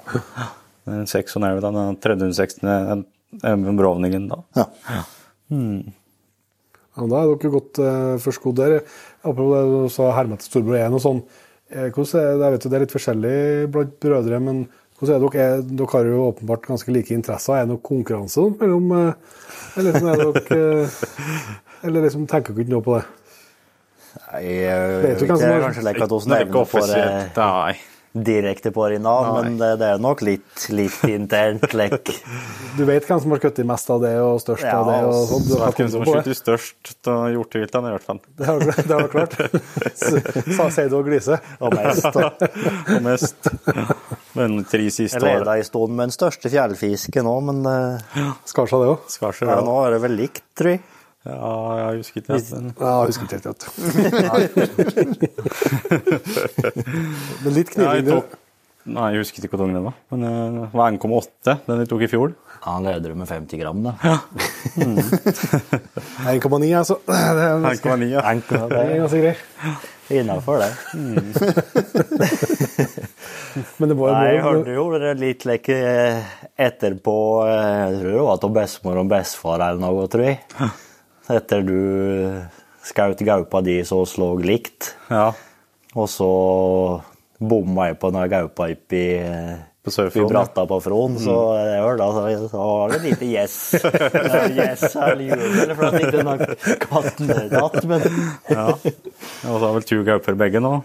Den 0.89 1.05
6 1.10 1.38
og 1.38 1.45
den 1.45 1.77
er 1.81 1.99
360 2.01 2.58
den 2.62 3.05
er 3.43 3.77
Brovningen 3.77 4.27
da. 4.31 4.41
Ja. 4.58 4.65
Ja, 4.89 5.03
Ja, 6.95 7.03
da 7.12 7.17
er 7.19 7.31
dere 7.36 7.51
godt 7.51 7.79
uh, 7.84 8.15
forskodd 8.23 8.55
der. 8.55 8.77
Apropos 9.26 9.56
det 9.58 9.98
du 9.98 10.10
hermet 10.14 10.42
til 10.44 10.52
storebror 10.52 10.78
1 10.78 10.96
og 10.96 11.02
sånn. 11.02 11.22
Eh, 11.74 11.90
hvordan 11.90 12.22
er 12.22 12.44
jeg 12.46 12.56
vet 12.56 12.66
jo 12.66 12.70
det 12.70 12.78
er 12.78 12.84
litt 12.86 12.94
forskjellig 12.94 13.38
blant 13.74 13.96
brødre, 14.06 14.40
men 14.46 14.66
hvordan 15.00 15.16
er 15.16 15.24
dere? 15.26 15.46
Er, 15.46 15.64
dere 15.82 15.92
har 15.92 16.10
jo 16.12 16.22
åpenbart 16.30 16.70
ganske 16.70 16.94
like 16.94 17.14
interesser. 17.14 17.58
Er 17.58 17.66
det 17.66 17.74
noe 17.74 17.84
konkurranse 17.84 18.46
mellom 18.62 18.94
eh, 18.96 19.42
Eller 19.76 19.92
liksom, 19.92 20.08
er 20.12 20.22
dere 20.22 20.62
eh, 20.86 21.02
Eller 21.90 22.06
liksom, 22.08 22.28
tenker 22.32 22.56
dere 22.56 22.68
ikke 22.68 22.76
noe 22.78 22.86
på 22.86 23.00
det? 23.00 23.04
Nei, 24.16 24.44
jeg 24.46 25.02
Vet 25.04 25.26
hvem 25.26 25.36
som 25.42 25.50
ikke 25.50 25.66
kanskje 25.66 25.84
like 25.90 26.06
at 26.06 26.14
Det 26.14 26.16
er 26.16 26.24
ikke 26.24 26.36
nevner 26.36 26.72
for 26.72 26.80
eh, 26.80 26.86
offisielt. 26.86 27.42
Nei. 27.42 27.94
Direkte 28.15 28.71
på 28.71 28.86
Rina, 28.89 29.13
men 29.36 29.58
det, 29.60 29.73
det 29.82 29.88
er 29.91 29.99
nok 29.99 30.21
litt, 30.23 30.47
litt 30.71 31.01
internt 31.10 31.73
lekk. 31.75 32.12
Du 32.78 32.86
vet 32.88 33.04
hvem 33.08 33.19
som 33.21 33.34
har 33.36 33.41
kuttet 33.43 33.67
mest 33.67 33.89
av 33.91 33.99
det 34.06 34.13
og 34.23 34.39
størst 34.39 34.63
Ja, 34.63 34.78
av 34.80 34.88
det? 34.88 34.99
og 35.10 35.28
sånn. 35.32 35.45
Du 35.49 35.54
har 35.60 35.75
Hvem 35.75 35.91
som 35.91 36.06
har 36.08 36.21
skutt 36.23 36.39
størst 36.39 37.10
av 37.12 37.25
hjorteviltene, 37.34 37.91
i 37.91 37.95
hvert 37.97 38.08
fall. 38.08 38.21
Det 38.39 38.47
har 38.47 38.63
du 38.63 38.71
det 38.71 38.86
har 38.95 39.12
klart. 39.12 39.36
Sa 40.58 40.69
sier 40.71 40.89
du 40.91 40.97
og 41.01 41.10
gliser. 41.10 41.43
Og 41.60 41.75
mest. 41.75 42.08
Og 42.15 43.04
mest. 43.06 43.51
Men 44.39 44.62
tre 44.69 44.88
siste 44.93 45.19
år. 45.19 45.28
Jeg 45.28 45.43
leda 45.43 45.58
en 45.60 45.69
stund 45.69 45.95
med 45.95 46.08
den 46.08 46.15
største 46.15 46.51
fjellfisken 46.51 47.30
òg, 47.32 47.41
men 47.51 47.63
eh, 47.71 48.34
Skar 48.47 48.71
seg 48.71 48.84
det 48.86 48.91
òg? 48.95 49.08
Ja, 49.43 49.60
nå 49.65 49.80
er 49.86 49.95
det 49.97 50.04
vel 50.08 50.17
likt, 50.23 50.43
tror 50.56 50.75
jeg. 50.78 50.84
Ja, 51.26 51.52
jeg 51.80 51.98
husker 52.04 52.22
ikke. 52.22 52.38
Men 52.54 52.66
Ja, 52.78 52.92
jeg 53.02 53.08
husker 53.10 53.24
ikke 53.26 53.36
helt. 53.36 53.50
vet 53.50 53.62
du. 53.66 53.70
Men 57.44 57.52
litt 57.56 57.72
ja, 57.74 57.78
kniving, 57.80 58.06
du. 58.06 58.12
tok, 58.20 58.28
nei, 58.94 59.08
jeg 59.16 59.20
husker 59.24 59.40
ikke 59.48 59.58
hvordan 59.58 59.74
den 59.80 59.88
var. 59.88 59.96
Men 60.14 60.20
eh, 60.30 60.46
det 60.60 60.70
var 60.78 60.86
1,8 60.94 61.56
den 61.66 61.82
de 61.82 61.88
tok 61.90 62.02
i 62.06 62.12
fjor. 62.12 62.30
Ja, 62.66 62.68
Han 62.76 62.86
leder 62.88 63.14
med 63.18 63.28
50 63.30 63.58
gram, 63.62 63.80
da. 63.86 63.92
1,9, 66.30 66.70
altså. 66.82 66.96
Det 67.10 67.18
er 67.18 67.60
ganske, 67.66 67.90
1,9, 67.90 68.10
ja. 68.14 68.22
Det 68.22 68.80
er 68.80 68.98
ganske 69.02 69.22
greit. 69.26 69.42
det 70.08 70.16
innafor, 70.22 70.56
det. 70.64 70.72
Men 73.80 73.86
det 73.90 73.96
var 73.98 74.08
jo 74.10 74.14
Nei, 74.14 74.30
jeg 74.36 74.42
hørte 74.46 74.74
jo 74.76 74.86
det 75.00 75.12
litt 75.22 75.46
like 75.48 75.74
eh, 75.74 76.34
etterpå 76.60 77.14
eh, 77.48 77.78
Jeg 77.88 77.94
tror 78.02 78.12
det 78.12 78.26
var 78.28 78.38
til 78.44 78.52
bestemor 78.58 78.96
og 79.02 79.08
bestefar 79.14 79.58
eller 79.64 79.80
noe, 79.82 80.06
tror 80.12 80.26
jeg. 80.28 80.38
Etter 81.34 81.64
du 81.66 81.78
skjøt 82.86 83.22
gaupa 83.26 83.62
di 83.66 83.80
så 83.88 84.04
slå 84.06 84.36
likt, 84.46 84.92
ja. 85.10 85.32
og 85.98 86.10
så 86.12 86.32
bomma 87.42 87.88
jeg 87.90 87.98
på 88.02 88.12
den 88.14 88.28
gaupa 88.30 88.68
oppi 88.70 89.02
På 89.86 89.90
i 89.90 89.94
Sør-Fron. 89.96 90.30
bratta 90.30 90.66
på 90.70 90.78
Fron, 90.86 91.18
så 91.22 91.34
jeg 91.58 91.82
hørte 91.82 92.06
da, 92.06 92.38
så 92.50 92.62
var 92.62 92.94
det 92.94 93.00
lite 93.08 93.26
yes. 93.30 93.56
Yes 94.54 94.86
eller 94.94 95.24
jubel, 95.32 95.74
for 95.78 95.88
at 95.90 95.98
ikke 96.02 96.22
den 96.22 96.78
katten 96.86 97.34
datt, 97.56 97.80
men 97.90 98.06
ja. 98.54 98.68
Og 98.70 99.58
så 99.58 99.64
har 99.66 99.76
vel 99.80 99.90
to 99.90 100.00
gauper 100.08 100.38
begge 100.46 100.62
nå. 100.62 100.76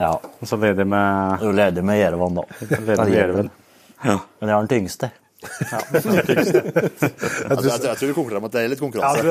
Ja. 0.00 0.12
Og 0.20 0.48
så 0.48 0.60
leder 0.60 0.88
med 0.88 1.40
Du 1.44 1.50
leder 1.56 1.84
med 1.84 2.00
Jerevan, 2.00 2.36
da. 2.40 2.46
leder 2.68 3.04
med 3.04 3.16
Jerven. 3.16 3.50
Ja. 4.04 4.16
Men 4.40 4.48
jeg 4.48 4.54
har 4.56 4.64
den 4.64 4.72
tyngste. 4.76 5.10
Jeg, 5.90 6.02
tror- 6.04 6.16
jeg, 6.20 7.56
tror- 7.56 7.86
jeg 7.88 7.96
tror 7.98 8.08
vi 8.10 8.14
konkluderer 8.16 8.42
med 8.44 8.48
at 8.50 8.54
det 8.56 8.60
er 8.60 8.70
litt 8.72 8.82
konkurranse. 8.82 9.22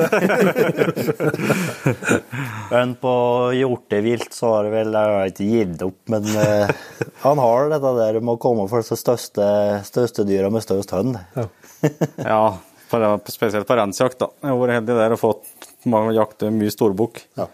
Men 2.72 2.94
på 3.00 3.12
hjortevilt 3.56 4.34
så 4.34 4.50
har 4.54 4.66
det 4.66 4.72
vel 4.74 4.90
Jeg 4.94 5.14
har 5.16 5.30
ikke 5.30 5.48
gitt 5.50 5.84
opp, 5.86 5.98
men 6.12 6.26
uh, 6.34 6.70
han 7.24 7.42
har 7.42 7.70
dette 7.72 7.92
der 7.98 8.18
med 8.20 8.34
å 8.36 8.40
komme 8.42 8.66
for 8.70 8.82
de 8.84 8.98
største, 8.98 9.46
største 9.86 10.26
dyra 10.28 10.50
med 10.52 10.62
størst 10.64 10.90
hønn. 10.94 11.14
Ja, 12.20 12.42
på, 12.90 13.00
spesielt 13.30 13.66
på 13.70 13.78
rensjakt. 13.78 14.18
da. 14.22 14.30
Jeg 14.42 14.50
har 14.52 14.60
vært 14.64 14.76
heldig 14.80 14.98
der 15.00 15.14
og 15.16 15.22
fått 15.22 15.44
jakte 16.16 16.50
mye 16.54 16.72
storbukk. 16.74 17.22
Ja. 17.38 17.46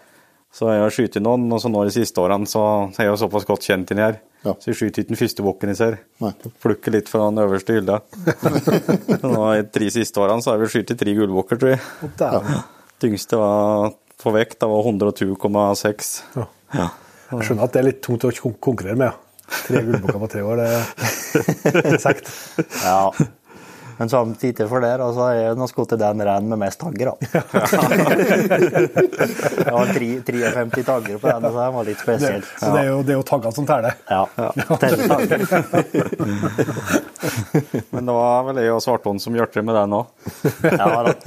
Så 0.57 0.71
jeg 0.73 0.81
har 0.81 0.93
skutt 0.93 1.19
noen, 1.21 1.45
og 1.53 1.59
så 1.61 1.69
nå 1.69 1.83
de 1.85 1.93
siste 1.93 2.21
årene 2.23 2.47
så 2.49 2.61
er 2.97 3.03
jeg 3.05 3.11
jo 3.13 3.19
såpass 3.21 3.45
godt 3.49 3.67
kjent 3.67 3.91
inni 3.93 4.05
her. 4.07 4.17
Ja. 4.47 4.53
Så 4.63 4.71
jeg 4.71 4.77
skyter 4.79 5.03
ikke 5.03 5.11
den 5.13 5.19
første 5.19 5.43
bukken 5.45 5.71
jeg 5.73 5.79
ser. 5.79 5.97
Nei. 6.23 6.31
Plukker 6.63 6.93
litt 6.95 7.11
fra 7.11 7.25
den 7.27 7.41
øverste 7.43 7.75
hylla. 7.77 7.99
I 9.57 9.61
de 9.61 9.69
tre 9.75 9.89
siste 9.93 10.21
årene 10.23 10.43
så 10.45 10.53
har 10.53 10.61
vi 10.63 10.69
skutt 10.71 10.93
tre 10.97 11.15
gullbukker, 11.17 11.59
tror 11.61 11.73
jeg. 11.75 11.81
Ja. 12.23 12.61
Tyngste 13.03 13.39
var 13.41 13.91
på 14.17 14.33
vekt, 14.33 14.57
det 14.63 14.69
var 14.71 14.87
102,6. 14.89 16.13
Ja. 16.39 16.47
Ja. 16.77 16.87
Jeg 17.33 17.49
skjønner 17.49 17.67
at 17.67 17.73
det 17.75 17.81
er 17.81 17.87
litt 17.89 17.99
tungt 18.05 18.23
å 18.25 18.31
konkurrere 18.63 18.97
med. 19.03 19.23
Tre 19.47 19.81
gullbukker 19.83 20.21
på 20.23 20.29
tre 20.31 20.41
år, 20.47 20.63
det 20.63 20.69
er 20.71 21.99
kjekt. 22.05 22.31
Ja. 22.83 23.11
Men 23.97 24.09
samtidig 24.11 24.67
for 24.69 24.79
det, 24.83 24.91
altså, 25.01 25.23
jeg 25.33 25.47
har 25.49 25.55
jeg 25.57 25.67
skutt 25.71 25.93
den 26.01 26.21
reinen 26.27 26.49
med 26.53 26.59
mest 26.61 26.77
tagger, 26.81 27.05
da. 27.09 27.13
Det 29.57 29.73
har 29.77 29.85
tre- 29.93 30.21
53 30.27 30.83
tagger 30.85 31.17
på 31.17 31.27
den, 31.31 31.41
så 31.41 31.49
den 31.57 31.73
var 31.77 31.83
litt 31.87 32.01
Det, 32.05 32.17
så 32.59 32.65
det 32.75 32.81
er 32.83 32.87
jo, 32.91 32.97
det 33.07 33.11
er 33.15 33.17
jo 33.17 33.23
taggene 33.25 33.53
som 33.57 33.65
teller. 33.69 33.93
Ja. 34.09 34.23
Tagger. 34.77 34.97
Men 37.91 38.05
det 38.05 38.13
var 38.19 38.43
vel 38.51 38.57
jeg 38.61 38.71
og 38.75 38.81
Svartånd 38.85 39.19
som 39.23 39.33
hjalp 39.37 39.51
til 39.55 39.63
med 39.67 39.75
den 39.77 39.91
òg. 39.97 40.05
Ja, 40.63 40.87
da. 41.07 41.13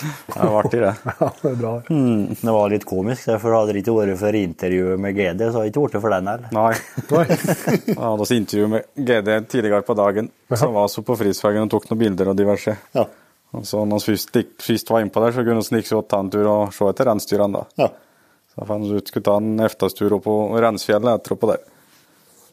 Det 0.00 0.36
var 0.38 0.58
artig, 0.58 0.80
det. 0.82 0.92
Ja, 1.20 1.28
det 1.40 1.50
er 1.50 1.58
bra. 1.58 1.72
Mm, 1.88 2.36
det 2.40 2.54
var 2.56 2.70
litt 2.72 2.86
komisk, 2.88 3.28
for 3.42 3.56
hadde 3.56 3.74
det 3.74 3.82
ikke 3.84 3.96
vært 3.96 4.20
for 4.20 4.38
intervjuet 4.38 5.02
med 5.04 5.18
GD, 5.18 5.42
så 5.46 5.58
hadde 5.58 5.66
det 5.66 5.72
ikke 5.72 5.84
vært 5.86 5.98
for 6.04 6.14
den 6.14 6.30
heller. 6.32 6.54
Nei. 6.54 6.70
Nei. 7.10 7.26
Jeg 7.94 7.98
hadde 7.98 8.26
også 8.26 8.38
intervju 8.38 8.70
med 8.74 8.88
GD 9.10 9.34
tidligere 9.52 9.84
på 9.86 9.98
dagen, 9.98 10.30
som 10.54 10.74
var 10.76 10.88
så 10.92 11.04
på 11.06 11.18
Frisvegen 11.20 11.66
og 11.66 11.74
tok 11.74 11.90
noen 11.90 12.02
bilder 12.04 12.32
og 12.32 12.40
diverse. 12.40 12.76
Ja. 12.96 13.06
Og 13.54 13.66
så 13.68 13.84
når 13.86 14.02
vi 14.02 14.16
først, 14.16 14.40
først 14.66 14.90
var 14.90 15.04
innpå 15.04 15.22
der, 15.22 15.36
så 15.36 15.44
kunne 15.46 15.62
vi 15.62 15.68
snike 15.68 15.94
og 15.94 16.08
ta 16.10 16.18
en 16.24 16.32
tur 16.32 16.48
og 16.50 16.74
se 16.74 16.88
etter 16.90 17.10
reinsdyrene. 17.10 17.62
Ja. 17.78 17.92
Så 18.54 18.66
fant 18.68 18.90
ut 18.90 19.10
skulle 19.10 19.26
ta 19.26 19.36
en 19.40 19.62
efterstur 19.62 20.14
opp 20.14 20.26
på 20.26 20.34
Reinsfjellet 20.62 21.20
etterpå 21.20 21.50
der. 21.50 21.62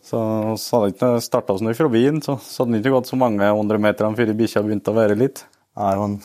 Så, 0.01 0.17
vi 0.17 0.77
hadde 0.77 0.93
ikke 0.95 1.09
starta 1.23 1.53
oss 1.55 1.61
noe 1.63 1.75
fra 1.77 1.87
byen, 1.91 2.21
så, 2.25 2.35
så 2.41 2.63
hadde 2.63 2.79
det 2.79 2.81
ikke 2.81 2.95
gått 2.97 3.11
så 3.11 3.19
mange 3.21 3.49
hundre 3.53 3.77
meter 3.81 4.09
før 4.17 4.31
bikkja 4.37 4.63
begynte 4.65 4.93
å 4.93 4.97
være 4.97 5.17
litt. 5.19 5.43
Nei, 5.77 5.91
men 6.01 6.15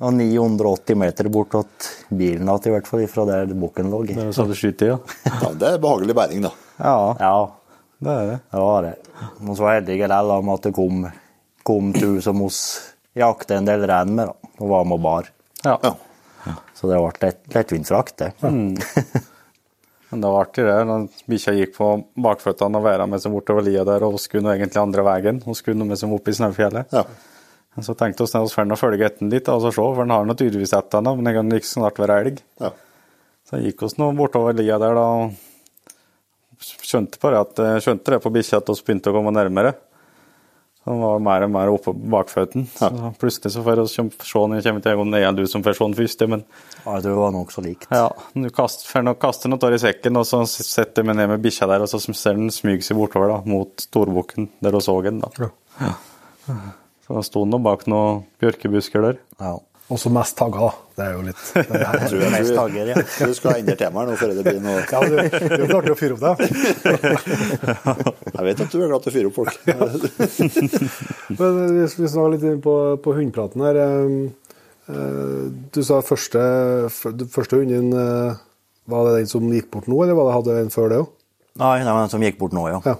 Og 0.00 0.14
980 0.16 0.96
meter 0.96 1.28
bort 1.28 1.52
til 1.52 2.16
bilen 2.16 2.48
igjen, 2.48 2.68
i 2.70 2.74
hvert 2.74 2.86
fall, 2.88 3.02
fra 3.12 3.24
der 3.28 3.50
bukken 3.52 3.90
lå. 3.92 4.02
Det 4.08 4.16
er 4.16 4.30
sånn 4.32 4.52
ja. 4.88 4.98
Ja, 5.28 5.50
det 5.52 5.72
er 5.74 5.82
behagelig 5.82 6.16
bæring, 6.16 6.44
da. 6.46 6.52
Ja, 6.78 6.94
Ja, 7.20 7.34
det 8.00 8.14
er 8.14 8.30
det. 8.30 8.38
det 8.50 8.62
var 8.64 8.86
det. 8.86 8.94
Og 9.44 9.50
så 9.52 9.64
var 9.66 9.74
jeg 9.74 9.82
heldig 9.82 9.98
likevel 9.98 10.32
med 10.46 10.54
at 10.54 10.68
det 10.68 10.72
kom, 10.78 11.02
kom 11.68 11.90
tur 11.92 12.20
som 12.24 12.40
oss 12.46 12.60
jakte 13.20 13.58
en 13.58 13.68
del 13.68 13.84
rein 13.90 14.14
med, 14.16 14.30
da, 14.30 14.52
og 14.62 14.72
var 14.72 14.86
med 14.88 14.96
og 14.96 15.04
bar. 15.04 15.28
Ja. 15.66 15.76
Ja. 15.84 16.54
Så 16.72 16.88
det 16.88 16.96
ble 16.96 17.26
lett, 17.26 17.42
lettvintsfrakt, 17.52 18.16
det. 18.22 18.32
Men 20.10 20.22
det 20.24 20.30
var 20.32 20.42
artig 20.42 20.64
det, 20.66 20.78
når 20.88 21.04
bikkja 21.30 21.52
gikk 21.54 21.76
på 21.76 21.88
bakføttene 22.24 22.80
og 22.80 22.86
væra 22.88 23.04
med 23.06 23.20
seg 23.22 23.30
bortover 23.34 23.62
lia 23.68 23.84
der, 23.86 24.02
og 24.08 24.16
skulle 24.18 24.56
egentlig 24.56 24.80
andre 24.80 25.04
veien. 25.06 25.42
Vi 25.44 25.54
skulle 25.54 25.86
med 25.86 26.00
seg 26.00 26.10
opp 26.16 26.26
i 26.26 26.34
snøfjellet. 26.34 26.96
Ja. 26.96 27.04
Så 27.78 27.94
tenkte 27.94 28.24
vi 28.24 28.26
oss 28.26 28.56
å 28.58 28.76
følge 28.80 29.06
etter 29.06 29.30
litt, 29.30 29.48
og 29.48 29.62
så 29.62 29.70
se, 29.70 29.82
for 29.82 30.02
den 30.02 30.10
har 30.10 30.26
nå 30.26 30.34
tydeligvis 30.34 30.72
ett 30.74 30.94
av 30.98 31.06
men 31.06 31.24
det 31.28 31.36
kan 31.36 31.52
like 31.52 31.68
snart 31.68 32.00
være 32.02 32.16
elg. 32.24 32.40
Ja. 32.60 32.72
Så 33.48 33.60
gikk 33.62 33.84
vi 33.84 33.92
nå 33.98 34.10
bortover 34.18 34.56
lia 34.58 34.78
der, 34.82 34.98
da, 34.98 35.06
og 35.06 35.38
skjønte 36.60 37.20
bare 37.22 37.44
at, 37.46 37.58
eh, 37.58 37.78
skjønte 37.82 38.16
det 38.16 38.20
på 38.24 38.32
bikkja 38.34 38.58
at 38.60 38.68
vi 38.68 38.82
begynte 38.86 39.12
å 39.12 39.16
komme 39.16 39.32
nærmere. 39.32 39.76
Så 40.80 40.94
han 40.94 41.00
var 41.00 41.18
mer 41.20 41.44
og 41.44 41.50
mer 41.52 41.68
oppe 41.68 41.92
på 41.92 42.10
bakføtten. 42.10 42.66
Så 42.72 42.88
plutselig 43.20 43.52
så 43.52 43.62
får 43.62 43.82
vi 43.82 43.86
se 43.92 44.02
når 44.02 44.60
jeg 44.62 44.64
kommer 44.64 44.82
til 44.82 45.02
om 45.02 45.10
det 45.12 45.22
er 45.22 45.32
du 45.36 45.46
som 45.46 45.62
får 45.62 45.76
se 45.76 45.84
den 45.84 45.96
første, 45.98 46.28
men 46.28 46.44
Ja, 46.86 46.94
jeg 46.96 47.02
tror 47.04 47.10
det 47.10 47.20
var 47.20 47.34
nokså 47.36 47.64
likt. 47.64 47.86
ja, 47.90 48.08
du 48.34 48.50
kaster, 48.50 49.02
nok 49.04 49.20
kaste 49.20 49.48
noe 49.52 49.60
av 49.62 49.76
i 49.76 49.82
sekken, 49.82 50.16
og 50.16 50.24
så 50.24 50.40
setter 50.48 51.04
vi 51.04 51.12
ned 51.12 51.28
med 51.28 51.42
bikkja 51.44 51.68
der, 51.68 51.84
og 51.84 51.88
så 51.92 52.00
ser 52.00 52.34
den 52.34 52.48
smyge 52.48 52.82
seg 52.82 52.96
bortover 52.96 53.28
da, 53.28 53.40
mot 53.44 53.76
storbukken 53.76 54.48
der 54.60 54.72
vi 54.72 54.80
så 54.80 55.02
den. 55.04 55.20
da. 55.20 55.50
Ja. 55.80 55.94
Så 57.10 57.22
sto 57.26 57.40
han 57.42 57.50
nå 57.50 57.58
bak 57.64 57.82
noen 57.90 58.20
bjørkebusker 58.38 59.02
der. 59.02 59.16
Ja. 59.42 59.56
Også 59.90 60.06
mest 60.14 60.36
tagga, 60.38 60.68
da. 60.68 60.74
Det 60.94 61.02
er 61.08 61.14
jo 61.16 61.22
litt 61.26 61.40
det 61.50 61.62
er, 61.74 61.80
Jeg 61.82 62.10
tror, 62.12 62.20
jeg 62.22 62.30
Mest 62.30 62.52
tror, 62.52 62.58
tagger, 62.60 62.90
ja. 62.92 63.00
du 63.26 63.32
skal 63.34 63.56
endre 63.58 63.74
temaet 63.80 64.06
nå 64.06 64.18
før 64.20 64.34
det 64.36 64.44
blir 64.46 64.60
noe 64.62 64.76
ja, 64.86 65.00
du 65.02 65.16
det 65.16 65.48
er 65.50 65.64
jo 65.64 65.78
artig 65.80 65.90
å 65.90 65.96
fyre 65.98 66.14
opp 66.14 66.22
det. 66.22 66.34
Jeg 68.36 68.44
vet 68.46 68.62
at 68.62 68.70
du 68.70 68.78
er 68.78 68.92
glad 68.92 69.02
til 69.02 69.10
å 69.10 69.14
fyre 69.16 69.32
opp 69.32 69.40
folk. 69.40 69.56
Men 71.40 71.58
hvis 71.80 71.96
vi 71.98 72.10
snakker 72.12 72.34
litt 72.36 72.46
inn 72.52 72.62
på, 72.62 72.76
på 73.02 73.16
hundpraten 73.18 73.66
her. 73.66 73.80
eh, 73.82 75.50
Du 75.74 75.82
sa 75.86 75.98
første, 76.06 76.38
første 76.94 77.58
hunden 77.58 77.90
din 77.90 77.98
eh, 77.98 78.38
Var 78.90 79.06
det 79.10 79.18
den 79.20 79.30
som 79.34 79.50
gikk 79.50 79.70
bort 79.74 79.90
nå, 79.90 79.98
eller 80.06 80.14
var 80.18 80.30
det, 80.30 80.36
hadde 80.38 80.54
du 80.54 80.62
en 80.68 80.74
før 80.74 80.88
det 80.94 81.02
òg? 81.02 81.10
Nei, 81.60 81.74
det 81.82 81.90
var 81.90 82.04
den 82.06 82.14
som 82.14 82.22
gikk 82.24 82.38
bort 82.40 82.54
nå, 82.56 82.68
ja. 82.70 82.78
Ja. 82.86 82.94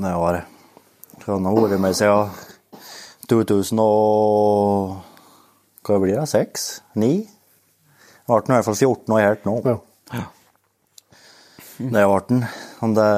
Det 0.00 0.16
var 0.24 0.40
det. 0.40 0.44
Så 1.22 1.36
han 1.36 1.44
har 1.48 1.60
vært 1.60 1.80
med 1.84 1.96
siden 1.96 2.32
2000 3.30 3.80
og 3.82 4.96
Hva 5.86 5.98
blir 6.02 6.16
det? 6.18 6.26
6? 6.30 6.66
9? 6.98 7.10
Det 8.26 8.34
ble 8.34 8.40
i 8.42 8.56
hvert 8.56 8.66
fall 8.66 8.78
14 8.78 9.12
og 9.14 9.20
helt 9.22 9.44
nå. 9.46 9.58
ja. 10.14 10.24
Det 11.76 11.92
ble 11.92 12.20
den. 12.30 12.40
Men 12.80 12.94
det 12.96 13.10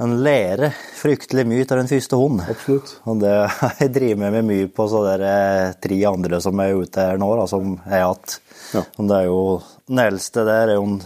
Han 0.00 0.14
lærer 0.24 0.72
fryktelig 0.96 1.44
mye 1.44 1.66
av 1.66 1.76
den 1.82 1.90
første 1.90 2.16
hunden. 2.16 2.46
Absolutt. 2.48 2.94
Og 3.04 3.18
det 3.20 3.34
jeg 3.82 3.92
driver 3.92 4.22
med 4.22 4.36
meg 4.38 4.46
mye 4.48 4.70
på 4.72 4.86
så 4.88 5.02
der 5.04 5.24
eh, 5.28 5.74
tre 5.82 5.98
andre 6.08 6.40
som 6.40 6.62
er 6.64 6.78
ute 6.78 7.04
her 7.10 7.20
nå, 7.20 7.28
da, 7.36 7.44
som 7.50 7.74
jeg 7.84 7.98
har 7.98 8.14
hatt. 8.14 8.38
Ja. 8.72 8.84
Det 8.96 9.18
er 9.18 9.26
jo 9.28 9.42
Den 9.90 10.00
eldste 10.06 10.46
der 10.48 10.70
er 10.72 10.78
jo 10.78 10.86
en 10.88 11.00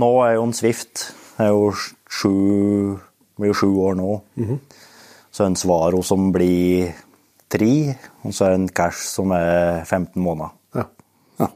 Nå 0.00 0.10
er 0.22 0.36
jo 0.36 0.44
en 0.46 0.52
Swift. 0.54 1.08
Er 1.40 1.48
jo 1.50 1.72
sju 1.74 2.98
Blir 3.40 3.50
jo 3.50 3.56
sju 3.56 3.70
år 3.88 3.96
nå. 3.98 4.10
Så 5.40 5.46
en 5.48 5.54
Svaro 5.56 6.02
som 6.04 6.26
blir 6.34 6.90
tre, 7.48 7.94
og 8.28 8.34
så 8.36 8.44
er 8.44 8.50
det 8.52 8.56
en 8.58 8.72
Cash 8.76 9.06
som 9.08 9.30
er 9.32 9.86
15 9.86 10.20
måneder. 10.20 10.50
Ja. 10.76 11.46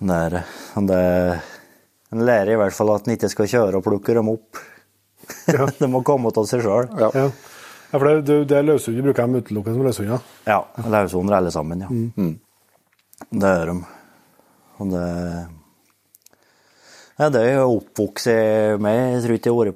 Det 0.00 0.16
er, 0.16 0.36
det, 0.88 1.00
en 2.08 2.22
lærer 2.24 2.54
i 2.54 2.56
hvert 2.56 2.72
fall 2.72 2.94
at 2.94 3.04
en 3.04 3.12
ikke 3.18 3.28
skal 3.28 3.50
kjøre 3.52 3.82
og 3.82 3.84
plukke 3.84 4.16
dem 4.16 4.32
opp. 4.32 4.62
Ja. 5.52 5.68
det 5.82 5.90
må 5.92 6.00
komme 6.08 6.32
av 6.32 6.48
seg 6.48 6.64
sjøl. 6.64 6.88
Ja. 6.96 7.10
ja. 7.12 7.26
ja 7.92 8.00
for 8.00 8.08
det, 8.08 8.16
det, 8.30 8.38
det 8.48 8.58
er 8.62 8.66
løshund. 8.70 8.96
Du 8.96 9.04
bruker 9.04 9.28
dem 9.28 9.36
utelukkende 9.44 9.76
som 9.76 9.90
løshunder. 9.90 10.24
Ja, 10.48 10.58
løshunder 10.96 11.36
alle 11.42 11.52
sammen, 11.52 11.84
ja. 11.84 11.92
Mm. 11.92 12.32
Det 13.28 13.54
gjør 13.58 13.74
de. 13.74 13.78
Og 14.80 14.96
det 14.96 15.04
ja, 17.20 17.30
det 17.30 17.40
er 17.40 17.56
jo 17.60 17.78
oppvokst 17.78 18.30
med. 18.82 19.00
Jeg 19.14 19.24
tror 19.24 19.38
ikke 19.38 19.50
jeg 19.50 19.58
har 19.60 19.72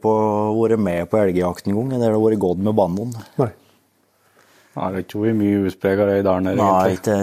vært, 0.58 0.84
med 0.88 1.10
på 1.10 1.20
elgjakt 1.22 1.68
en 1.70 1.78
gang. 1.78 1.96
Det 1.96 2.06
har 2.08 2.18
vært 2.18 2.44
gått 2.44 2.62
med 2.66 2.76
bandoen. 2.78 3.16
Nei. 3.38 3.50
Nei, 4.78 4.88
det 4.94 5.00
er 5.00 5.04
ikke 5.04 5.24
vært 5.24 5.38
mye 5.40 5.66
utprega 5.66 6.08
i 6.14 6.24
dalen 6.26 6.50
her, 6.50 6.58
Nei, 6.58 6.94
ikke, 6.94 7.18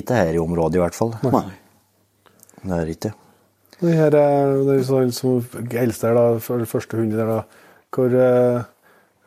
ikke 0.00 0.18
her 0.18 0.34
i 0.34 0.42
området 0.42 0.78
i 0.78 0.82
hvert 0.82 0.98
fall. 0.98 1.14
Nei. 1.26 1.46
Det 2.64 2.78
er 2.78 2.92
ikke. 2.94 3.12
Den 3.78 3.94
her, 3.94 4.14
eh, 4.18 4.56
det 4.66 4.74
er 4.74 4.86
sånn 4.88 5.14
som 5.14 5.62
eldste 5.68 6.10
her, 6.10 6.18
da, 6.18 6.64
første 6.66 6.98
hunden 6.98 7.14
der, 7.14 7.30
da, 7.30 7.68
hvor 7.94 8.10
eh, 8.10 8.64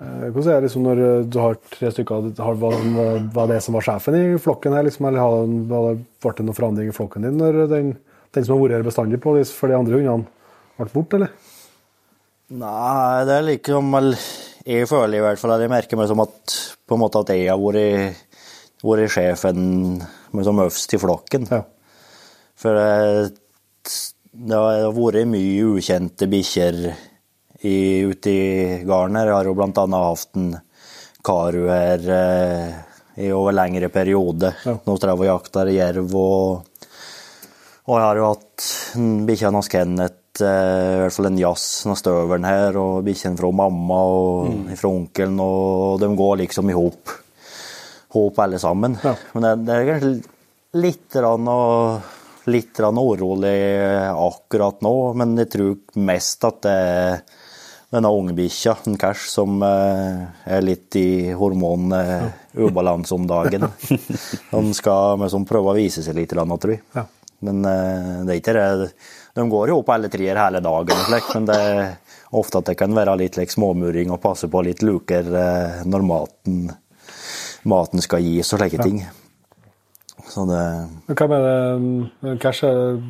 eh, 0.02 0.26
Hvordan 0.28 0.50
er 0.52 0.60
det 0.60 0.67
liksom 0.67 0.84
når 0.84 1.04
du 1.32 1.38
har 1.39 1.56
tre 1.72 1.91
stykker, 1.94 2.34
har, 2.41 2.60
var, 2.60 3.48
det 3.48 3.62
som 3.63 3.78
var 3.78 3.88
sjefen 3.88 4.17
i 4.20 4.26
flokken 4.41 4.76
her, 4.76 4.84
liksom, 4.88 5.08
eller 5.08 5.24
har, 5.24 5.48
det, 5.48 5.96
ble 6.24 6.34
det 6.36 6.48
noen 6.48 6.58
forandring 6.58 6.91
i 6.91 6.96
flokken 6.98 7.28
din 7.28 7.39
når 7.39 7.62
den, 7.72 7.94
den 8.36 8.46
som 8.48 8.56
har 8.56 8.63
vært 8.63 8.78
her 8.80 8.88
bestandig 8.88 9.20
på, 9.24 9.36
for 9.56 9.72
de 9.72 9.78
andre 9.78 10.00
hundene 10.00 10.28
ble 10.78 10.94
borte, 10.94 11.20
eller? 11.20 11.34
Nei, 12.52 13.24
det 13.28 13.36
er 13.38 13.46
liksom 13.48 13.94
Jeg 14.67 14.88
føler 14.89 15.17
i 15.17 15.22
hvert 15.24 15.39
fall 15.39 15.54
at 15.56 15.62
jeg 15.63 15.72
merker 15.72 16.00
meg 16.00 16.10
som 16.10 16.20
at 16.24 16.56
på 16.84 16.98
en 16.98 17.04
måte 17.06 17.22
at 17.24 17.32
jeg 17.32 17.48
har 17.48 17.60
vært, 17.62 18.17
vært 18.84 19.13
sjefen 19.13 20.02
som 20.32 20.60
øverst 20.60 20.98
i 20.98 21.00
flokken. 21.00 21.48
Ja. 21.52 21.62
For 22.60 22.76
det, 22.78 23.30
det 24.32 24.60
har 24.60 24.91
vært 24.96 25.30
mye 25.32 25.70
ukjente 25.78 26.28
bikkjer 26.32 26.82
ute 27.62 28.34
i 28.34 28.82
gården 28.88 29.17
her. 29.20 29.32
Jeg 29.32 29.38
har 29.38 29.50
jo 29.50 29.56
annet 29.63 29.96
hatt 29.96 30.39
en 30.39 30.52
karu 31.26 31.63
her 31.70 32.06
eh, 32.17 32.67
i 33.22 33.32
over 33.36 33.56
lengre 33.56 33.89
periode. 33.94 34.54
Ja. 34.65 34.78
Nå 34.86 34.98
drev 35.02 35.24
og 35.24 35.30
jakta 35.30 35.65
jerv 35.70 36.15
og 36.17 36.70
Og 37.89 37.98
jeg 37.98 38.06
har 38.06 38.20
jo 38.20 38.28
hatt 38.30 38.67
bikkja 39.28 39.50
hans 39.50 39.72
Kenneth, 39.72 40.44
eh, 40.46 40.91
i 40.98 41.02
hvert 41.02 41.15
fall 41.15 41.32
en 41.32 41.39
jazz, 41.41 41.65
av 41.89 41.98
støvelen 41.98 42.46
her, 42.46 42.78
og 42.78 43.02
bikkjen 43.08 43.39
fra 43.39 43.50
mamma 43.63 44.00
og 44.06 44.72
fra 44.78 44.91
onkelen, 44.91 45.39
og 45.41 46.00
de 46.04 46.12
går 46.17 46.39
liksom 46.44 46.70
i 46.70 46.78
hop. 46.78 47.15
Hop 48.13 48.41
alle 48.44 48.60
sammen. 48.62 49.00
Ja. 49.02 49.15
Men 49.34 49.48
det, 49.48 49.54
det 49.65 49.78
er 49.78 49.89
kanskje 49.89 50.15
litt 50.82 51.22
rann 51.24 51.48
og 51.52 52.50
litt 52.52 52.80
rann 52.82 52.98
urolig 52.98 53.58
akkurat 54.12 54.82
nå, 54.86 54.96
men 55.17 55.36
jeg 55.41 55.52
tror 55.54 56.02
mest 56.02 56.46
at 56.48 56.62
det 56.65 56.76
er 56.76 57.24
denne 57.91 58.08
ungbikkja, 58.15 58.78
en 58.88 58.96
Cash, 58.96 59.26
som 59.34 59.58
eh, 59.67 60.22
er 60.48 60.62
litt 60.63 60.96
i 60.96 61.34
hormonubalanse 61.36 63.17
om 63.17 63.26
dagen. 63.28 63.65
Han 64.54 64.72
skal 64.78 65.20
liksom 65.20 65.44
prøve 65.50 65.74
å 65.74 65.76
vise 65.76 66.04
seg 66.06 66.15
litt, 66.15 66.32
tror 66.32 66.72
jeg. 66.72 66.80
Ja. 66.96 67.04
Men 67.45 67.65
eh, 67.65 68.21
det 68.25 68.34
er 68.34 68.41
ikke 68.41 68.56
det. 68.58 68.91
De 69.38 69.45
går 69.49 69.71
jo 69.71 69.80
opp 69.82 69.89
alle 69.93 70.10
tre 70.12 70.27
hele 70.30 70.62
dagen, 70.63 71.06
men 71.34 71.47
det 71.49 71.58
er 71.58 71.82
ofte 72.38 72.62
at 72.62 72.71
det 72.71 72.77
kan 72.80 72.93
være 72.95 73.17
litt 73.19 73.39
like, 73.39 73.54
småmuring 73.54 74.12
og 74.13 74.21
passe 74.23 74.49
på 74.51 74.63
litt 74.65 74.84
luker 74.86 75.27
eh, 75.27 75.82
når 75.88 76.06
maten, 76.08 76.62
maten 77.67 78.04
skal 78.04 78.23
gis 78.25 78.54
og 78.54 78.62
slike 78.62 78.84
ting. 78.84 79.04
Så 80.32 80.45
det 80.47 80.63
Men 81.10 81.17
med 81.17 81.38
er 81.38 81.45
det 82.21 82.36
Cash, 82.43 82.63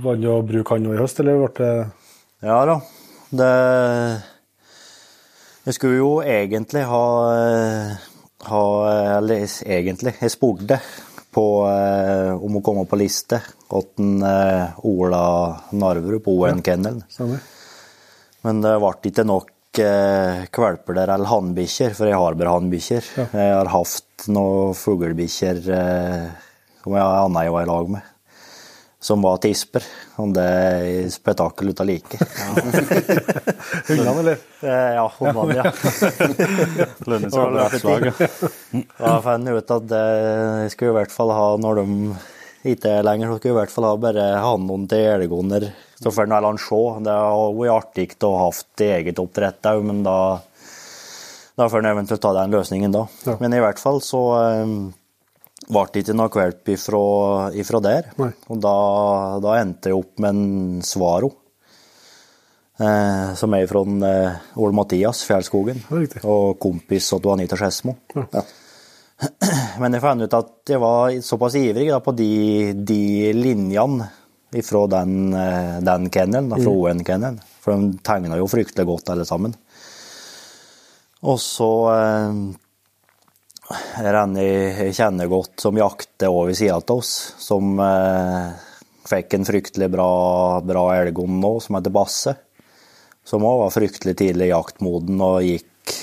var 0.03 0.15
det 0.17 0.29
å 0.31 0.41
bruke 0.47 0.77
han 0.77 0.85
nå 0.87 0.95
i 0.95 1.01
høst, 1.01 1.19
eller 1.19 1.41
ble 1.41 1.51
det 1.59 1.73
Ja 2.47 2.61
da. 2.65 2.79
Det 3.29 3.51
Jeg 5.65 5.75
skulle 5.77 5.99
jo 5.99 6.13
egentlig 6.23 6.85
ha 6.87 7.03
ha 8.47 8.63
Eller 9.17 9.45
egentlig, 9.65 10.15
jeg 10.21 10.33
spurte 10.33 10.79
på 11.31 11.45
eh, 11.69 12.31
om 12.35 12.57
å 12.57 12.63
komme 12.65 12.83
på 12.89 12.99
liste 12.99 13.37
åt 13.77 13.99
en 13.99 14.21
eh, 14.27 14.77
Ola 14.87 15.23
Narverud 15.71 16.23
på 16.25 16.35
ON-kennelen. 16.43 17.03
Ja, 17.17 17.27
Men 18.47 18.61
det 18.63 18.75
ble 18.81 18.93
ikke 19.11 19.25
nok 19.27 19.81
eh, 19.81 20.45
kvalper 20.53 20.97
der 20.97 21.13
eller 21.15 21.29
hannbikkjer, 21.31 21.93
for 21.97 22.09
jeg 22.09 22.19
har 22.19 22.39
bare 22.39 22.55
hannbikkjer. 22.57 23.11
Ja. 23.17 23.25
Jeg 23.37 23.57
har 23.59 23.69
hatt 23.75 24.27
noen 24.31 24.73
fuglebikkjer 24.77 25.61
eh, 25.75 26.25
som 26.83 26.97
jeg 26.97 27.05
annet 27.05 27.45
jeg 27.47 27.53
var 27.53 27.63
i 27.67 27.69
lag 27.69 27.91
med, 27.95 28.09
som 29.01 29.21
var 29.25 29.37
tisper. 29.41 29.85
Og 30.21 30.33
det 30.35 30.43
er 30.45 31.07
spetakkel 31.13 31.71
uten 31.71 31.87
like. 31.89 32.17
Hundene, 33.87 34.17
eller? 34.21 34.37
Ja, 34.61 35.05
hundene, 35.17 35.55
ja. 35.57 35.63
Ja. 36.77 36.85
Da 39.01 39.15
fant 39.23 39.49
jeg 39.49 39.57
ut 39.57 39.73
at 39.77 39.95
jeg 39.95 40.73
skulle 40.75 40.93
i 40.93 40.97
hvert 40.99 41.13
fall 41.13 41.33
ha, 41.33 41.47
når 41.61 41.81
de 41.81 41.85
ikke 42.63 42.91
er 42.99 43.05
lenger, 43.07 43.31
så 43.31 43.39
skulle 43.39 43.53
vi 43.53 43.57
i 43.57 43.59
hvert 43.61 43.73
fall 43.73 43.87
ha 43.89 43.95
bare 43.97 44.27
hannen 44.43 44.87
til 44.91 45.07
elgånder. 45.15 45.67
Så 46.01 46.13
får 46.13 46.27
eller 46.27 46.41
heller 46.41 46.61
se. 46.61 46.81
Det 47.05 47.17
har 47.17 47.57
vært 47.57 47.75
artig 47.75 48.07
å 48.25 48.31
ha 48.37 48.47
hatt 48.49 48.83
eget 48.85 49.21
oppdrett 49.21 49.69
òg, 49.71 49.83
men 49.85 50.01
da 50.05 50.17
da 51.61 51.67
får 51.69 51.83
en 51.83 51.91
eventuelt 51.91 52.23
ta 52.23 52.31
den 52.33 52.55
løsningen 52.55 52.93
da. 52.93 53.05
Ja. 53.27 53.35
Men 53.41 53.53
i 53.53 53.61
hvert 53.61 53.79
fall 53.81 53.99
så, 54.01 54.21
eh, 54.39 54.71
ble 55.67 55.83
det 55.93 56.03
ikke 56.03 56.15
noe 56.17 56.33
valp 56.33 56.71
ifra, 56.73 57.03
ifra 57.53 57.81
der. 57.83 58.09
Nei. 58.17 58.31
Og 58.49 58.61
da, 58.63 58.75
da 59.43 59.59
endte 59.59 59.91
jeg 59.91 59.99
opp 59.99 60.23
med 60.23 60.29
en 60.31 60.81
Svaro. 60.85 61.33
Eh, 62.81 63.33
som 63.37 63.53
er 63.53 63.67
fra 63.69 63.83
eh, 63.85 64.39
Ole 64.57 64.73
Mathias 64.73 65.21
Fjellskogen. 65.27 65.83
Ja. 65.91 66.23
Og 66.25 66.57
kompis 66.61 67.11
av 67.13 67.27
Anita 67.35 67.59
Skedsmo. 67.59 67.97
Ja. 68.15 68.45
Men 69.81 69.95
jeg 69.95 70.03
fant 70.03 70.23
ut 70.23 70.37
at 70.37 70.73
jeg 70.73 70.81
var 70.81 71.13
såpass 71.25 71.57
ivrig 71.59 71.89
da, 71.91 71.99
på 72.03 72.13
de, 72.17 72.31
de 72.73 73.31
linjene 73.37 74.09
fra 74.65 74.81
den, 74.87 75.33
eh, 75.33 75.77
den 75.85 76.09
kennelen, 76.11 76.49
da, 76.51 76.57
fra 76.59 76.71
ON-kennelen. 76.71 77.39
For 77.61 77.77
de 77.77 78.01
tegna 78.03 78.39
jo 78.39 78.49
fryktelig 78.51 78.87
godt, 78.89 79.13
alle 79.13 79.25
sammen. 79.27 79.53
Og 81.21 81.37
så 81.39 81.69
eh, 81.93 82.41
det 84.01 84.15
en 84.17 84.35
jeg 84.41 84.97
kjenner 84.97 85.29
godt 85.31 85.63
som 85.63 85.77
jakter 85.79 86.33
over 86.33 86.57
sida 86.57 86.79
av 86.81 86.93
oss, 86.97 87.13
som 87.39 87.79
eh, 87.79 88.51
fikk 89.07 89.37
en 89.37 89.47
fryktelig 89.47 89.91
bra, 89.93 90.11
bra 90.65 90.85
elghund 90.97 91.39
nå, 91.43 91.55
som 91.63 91.77
heter 91.77 91.95
Basse. 91.95 92.35
Som 93.23 93.45
òg 93.45 93.67
var 93.67 93.73
fryktelig 93.75 94.17
tidlig 94.17 94.49
jaktmoden 94.49 95.21
og 95.21 95.45
gikk, 95.45 95.95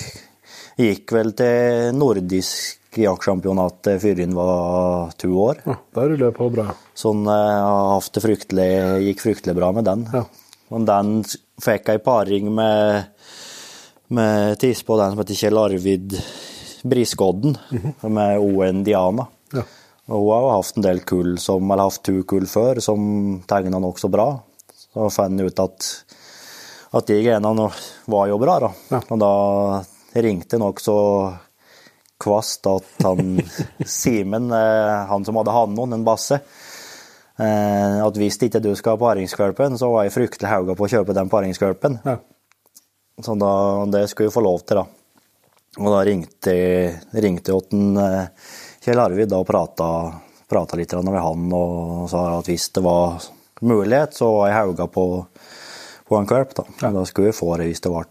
gikk 0.79 1.17
vel 1.17 1.35
til 1.37 1.97
nordisk 1.99 2.78
jaktsjampionatet 2.97 4.01
før 4.03 4.21
hun 4.23 4.35
var 4.39 5.13
to 5.21 5.31
år. 5.43 5.63
Ja, 5.67 5.77
der 5.99 6.11
ruller 6.13 6.31
det 6.31 6.37
på 6.39 6.49
bra. 6.53 6.71
Sånn 6.97 7.25
det 7.29 8.23
fryktelig, 8.25 8.69
gikk 9.09 9.25
fryktelig 9.27 9.57
bra 9.59 9.73
med 9.77 9.89
den. 9.89 10.07
Ja. 10.15 10.25
Og 10.73 10.85
den 10.89 11.23
fikk 11.63 11.93
ei 11.93 11.99
paring 12.03 12.51
med, 12.55 13.09
med 14.15 14.59
tiss 14.61 14.83
på 14.87 14.99
den 15.01 15.15
som 15.15 15.23
heter 15.23 15.39
Kjell 15.39 15.61
Arvid 15.61 16.17
Briskodden, 16.89 17.57
med 18.03 18.39
ON 18.39 18.85
Diana. 18.87 19.29
Ja. 19.53 19.65
Og 20.09 20.23
hun 20.23 20.31
har 20.33 20.45
jo 20.45 20.53
hatt 20.55 20.79
en 20.79 20.87
del 20.87 21.01
kull, 21.05 21.33
som, 21.43 21.69
eller 21.69 21.91
hatt 21.91 22.03
to 22.07 22.23
kull 22.29 22.47
før, 22.49 22.81
som 22.85 23.43
tegna 23.49 23.81
nokså 23.83 24.09
bra. 24.13 24.31
Så 24.89 25.09
fant 25.13 25.41
jeg 25.41 25.53
ut 25.53 25.61
at, 25.61 25.89
at 26.97 27.11
de 27.11 27.19
genene 27.27 27.69
var 28.09 28.31
jo 28.31 28.39
bra, 28.41 28.57
da. 28.65 28.71
Ja. 28.95 29.03
Og 29.05 29.21
da 29.21 29.33
ringte 30.25 30.61
nokså 30.61 30.97
kvast 32.19 32.67
at 32.67 33.07
han 33.07 33.39
Simen, 33.99 34.51
eh, 34.53 35.07
han 35.11 35.25
som 35.25 35.39
hadde 35.41 35.55
hannoen, 35.55 35.95
en 35.97 36.07
basse, 36.07 36.41
eh, 37.39 37.99
at 38.05 38.19
hvis 38.19 38.41
ikke 38.43 38.63
du 38.65 38.73
skal 38.79 38.97
ha 38.97 39.03
paringskvalpen, 39.03 39.79
så 39.79 39.91
var 39.93 40.07
jeg 40.07 40.17
fryktelig 40.17 40.51
hauga 40.51 40.77
på 40.79 40.87
å 40.87 40.93
kjøpe 40.97 41.17
den 41.17 41.31
paringskvalpen. 41.33 42.01
Ja. 42.07 42.19
Så 43.23 43.35
da, 43.35 43.53
det 43.91 44.07
skulle 44.11 44.29
jeg 44.29 44.37
få 44.37 44.45
lov 44.47 44.63
til, 44.63 44.83
da. 44.83 44.87
Og 45.79 45.93
da 45.93 46.03
ringte 46.07 46.55
ringte 47.23 47.55
jeg 47.55 47.71
til 47.71 47.99
eh, 48.03 48.53
Kjell 48.83 49.03
Arvid 49.03 49.31
da 49.31 49.43
og 49.43 49.47
prata, 49.47 49.89
prata 50.49 50.79
litt 50.79 50.95
med 50.97 51.21
han 51.21 51.51
og 51.55 52.07
sa 52.11 52.23
at 52.39 52.49
hvis 52.51 52.71
det 52.75 52.83
var 52.87 53.19
mulighet, 53.61 54.15
så 54.17 54.31
var 54.33 54.49
jeg 54.49 54.59
hauga 54.59 54.87
på, 54.91 55.07
på 56.09 56.19
en 56.19 56.29
kvalp. 56.31 56.55
Da. 56.57 56.67
Ja. 56.83 56.93
da 56.95 57.05
skulle 57.07 57.33
jeg 57.33 57.39
få 57.39 57.57
det 57.59 57.69
hvis 57.71 57.83
det 57.85 57.93
ble, 57.93 58.05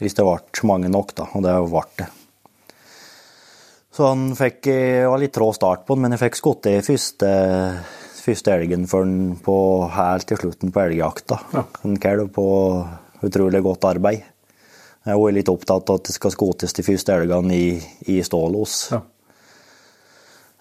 hvis 0.00 0.16
det 0.16 0.26
ble 0.26 0.70
mange 0.70 0.90
nok, 0.92 1.14
da. 1.18 1.28
Og 1.34 1.44
det 1.44 1.58
ble 1.66 1.84
det. 2.00 2.08
Så 3.96 4.10
han 4.10 4.28
fikk 4.36 4.66
det 4.68 5.06
var 5.08 5.20
litt 5.22 5.32
trå 5.32 5.48
start 5.56 5.86
på 5.88 5.96
den, 5.96 6.04
men 6.04 6.12
jeg 6.12 6.26
fikk 6.26 6.36
skutt 6.36 6.68
i 6.68 6.74
første, 6.84 7.30
første 8.20 8.52
elgen 8.52 8.84
for 8.90 9.08
den 9.08 9.38
på 9.40 9.56
helt 9.94 10.28
til 10.28 10.40
slutten 10.42 10.72
på 10.74 10.82
elgjakta. 10.82 11.38
En 11.86 11.96
kalv 12.02 12.28
på 12.34 12.46
utrolig 13.24 13.62
godt 13.64 13.88
arbeid. 13.88 14.26
Jeg 15.06 15.14
jo 15.16 15.32
litt 15.32 15.48
opptatt 15.48 15.88
av 15.88 16.00
at 16.00 16.10
det 16.10 16.16
skal 16.16 16.34
skutes 16.34 16.76
de 16.76 16.84
første 16.84 17.14
elgene 17.14 17.56
i, 17.56 17.68
i 18.12 18.18
stålos. 18.26 18.76
Ja. 18.92 19.00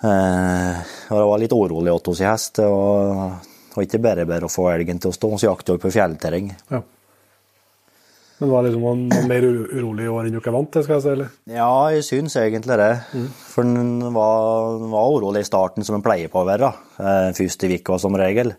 Eh, 0.05 0.95
og 1.09 1.19
det 1.19 1.27
var 1.31 1.41
litt 1.41 1.55
urolig 1.55 1.91
åt 1.91 2.11
oss 2.13 2.21
i 2.21 2.27
hest. 2.29 2.61
Det 2.61 2.67
var 2.69 3.83
ikke 3.83 4.03
bare 4.05 4.27
bare 4.29 4.47
å 4.47 4.53
få 4.53 4.69
elgen 4.71 5.01
til 5.01 5.11
å 5.11 5.17
stå. 5.17 5.31
Vi 5.36 5.49
jakter 5.49 5.75
jo 5.75 5.83
på 5.83 5.91
fjellterreng. 5.97 6.53
ja. 6.71 6.86
Men 8.39 8.51
var 8.51 8.65
liksom 8.65 8.81
man, 8.83 9.03
man 9.07 9.27
mer 9.31 9.45
urolig 9.47 10.05
i 10.05 10.11
år 10.11 10.27
enn 10.27 10.33
dere 10.36 10.49
er 10.51 10.55
vant 10.57 10.71
til, 10.73 10.83
skal 10.83 10.97
jeg 10.97 11.03
si? 11.05 11.11
eller? 11.13 11.29
Ja, 11.55 11.69
jeg 11.95 12.03
syns 12.03 12.36
egentlig 12.41 12.75
det. 12.81 12.89
For 13.47 13.63
den 13.63 13.93
var, 14.15 14.81
var 14.91 15.13
urolig 15.15 15.45
i 15.45 15.47
starten, 15.47 15.88
som 15.88 15.95
en 15.95 16.03
pleier 16.03 16.31
på 16.33 16.41
å 16.41 16.49
være. 16.49 16.73
Først 17.38 17.63
i 17.63 17.77
uka 17.79 17.99
som 18.01 18.17
regel. 18.19 18.51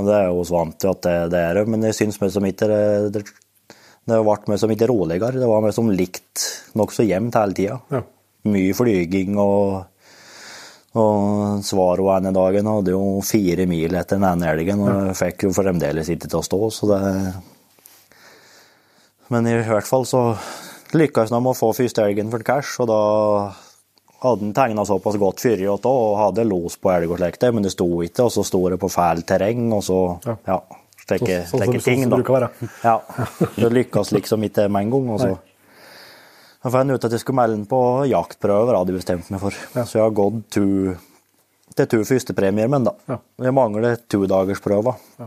Og 0.00 0.08
det 0.08 0.16
er 0.16 0.30
jo 0.30 0.46
så 0.48 0.56
vant 0.56 0.78
til 0.80 0.94
at 0.94 1.04
det, 1.04 1.14
det 1.34 1.44
er 1.44 1.60
det. 1.60 1.66
Men 1.68 1.84
jeg 1.90 1.98
syns 1.98 2.20
meg 2.22 2.32
som 2.32 2.48
ikke 2.48 2.70
det, 2.72 2.82
det, 3.12 3.24
det 4.08 4.24
ble 4.24 4.38
meg 4.48 4.64
som 4.64 4.72
ikke 4.72 4.88
roligere. 4.88 5.36
Det 5.44 5.52
var 5.52 5.64
meg 5.66 5.76
som 5.76 5.92
likt 5.92 6.48
nokså 6.80 7.04
jevnt 7.04 7.36
hele 7.36 7.58
tida. 7.58 7.80
Ja. 7.92 8.04
Mye 8.48 8.74
flyging 8.74 9.36
og 9.38 9.82
og 10.92 11.62
Svaro 11.64 12.10
ene 12.12 12.34
dagen 12.36 12.66
hadde 12.68 12.92
jo 12.92 13.22
fire 13.24 13.64
mil 13.64 13.94
etter 13.96 14.18
den 14.18 14.26
ene 14.28 14.50
elgen, 14.52 14.82
og 14.84 14.90
jeg 15.06 15.14
fikk 15.22 15.46
jo 15.46 15.52
fremdeles 15.56 16.10
ikke 16.12 16.28
til 16.28 16.42
å 16.42 16.44
stå, 16.44 16.58
så 16.68 16.88
det 16.90 16.98
Men 19.32 19.46
i 19.48 19.54
hvert 19.64 19.88
fall 19.88 20.04
så 20.08 20.22
lykkes 20.92 21.30
de 21.32 21.38
med 21.40 21.54
å 21.54 21.56
få 21.56 21.70
første 21.76 22.04
elgen 22.04 22.28
for 22.32 22.44
cash, 22.44 22.74
og 22.84 22.90
da 22.90 22.98
hadde 24.22 24.44
han 24.44 24.52
tegna 24.54 24.84
såpass 24.86 25.16
godt 25.18 25.40
før 25.42 25.62
og 25.88 26.18
hadde 26.20 26.44
los 26.46 26.76
på 26.78 26.92
elg 26.94 27.10
og 27.10 27.18
slikt, 27.18 27.46
men 27.56 27.64
det 27.64 27.72
sto 27.74 27.86
ikke, 28.04 28.26
og 28.28 28.34
så 28.34 28.44
sto 28.46 28.60
det 28.70 28.78
på 28.82 28.90
feil 28.92 29.22
terreng, 29.26 29.64
og 29.74 29.82
så 29.82 29.98
Ja. 30.26 30.36
ja, 30.46 30.58
slike, 31.06 31.46
Så- 31.48 31.58
som- 31.58 31.72
sånn 31.72 31.82
ting, 31.82 32.08
da. 32.10 32.16
det. 32.40 32.50
Ja. 32.84 33.00
Det 33.56 33.72
lykkes 33.72 34.12
liksom 34.12 34.44
ikke 34.44 34.68
med 34.70 34.82
en 34.84 34.90
gang, 34.90 35.10
og 35.10 35.20
så 35.20 35.26
Nei. 35.32 35.38
jeg 36.62 36.72
ut 36.94 37.04
at 37.04 37.10
jeg 37.10 37.20
skulle 37.20 37.36
melde 37.40 37.56
den 37.56 37.66
på 37.66 37.80
jaktprøver, 38.08 38.76
hadde 38.78 38.92
jeg 38.92 39.00
bestemt 39.00 39.30
meg 39.30 39.40
for. 39.40 39.50
Så 39.50 39.92
jeg 39.98 40.02
har 40.02 40.10
gått 40.10 40.50
to, 40.50 40.96
til 41.74 41.86
to 41.86 41.96
førstepremier, 42.04 42.68
men 42.68 42.84
da. 42.84 42.92
Ja. 43.08 43.18
Jeg 43.40 43.52
mangler 43.54 43.96
todagersprøver. 44.08 44.94
Ja. 45.18 45.26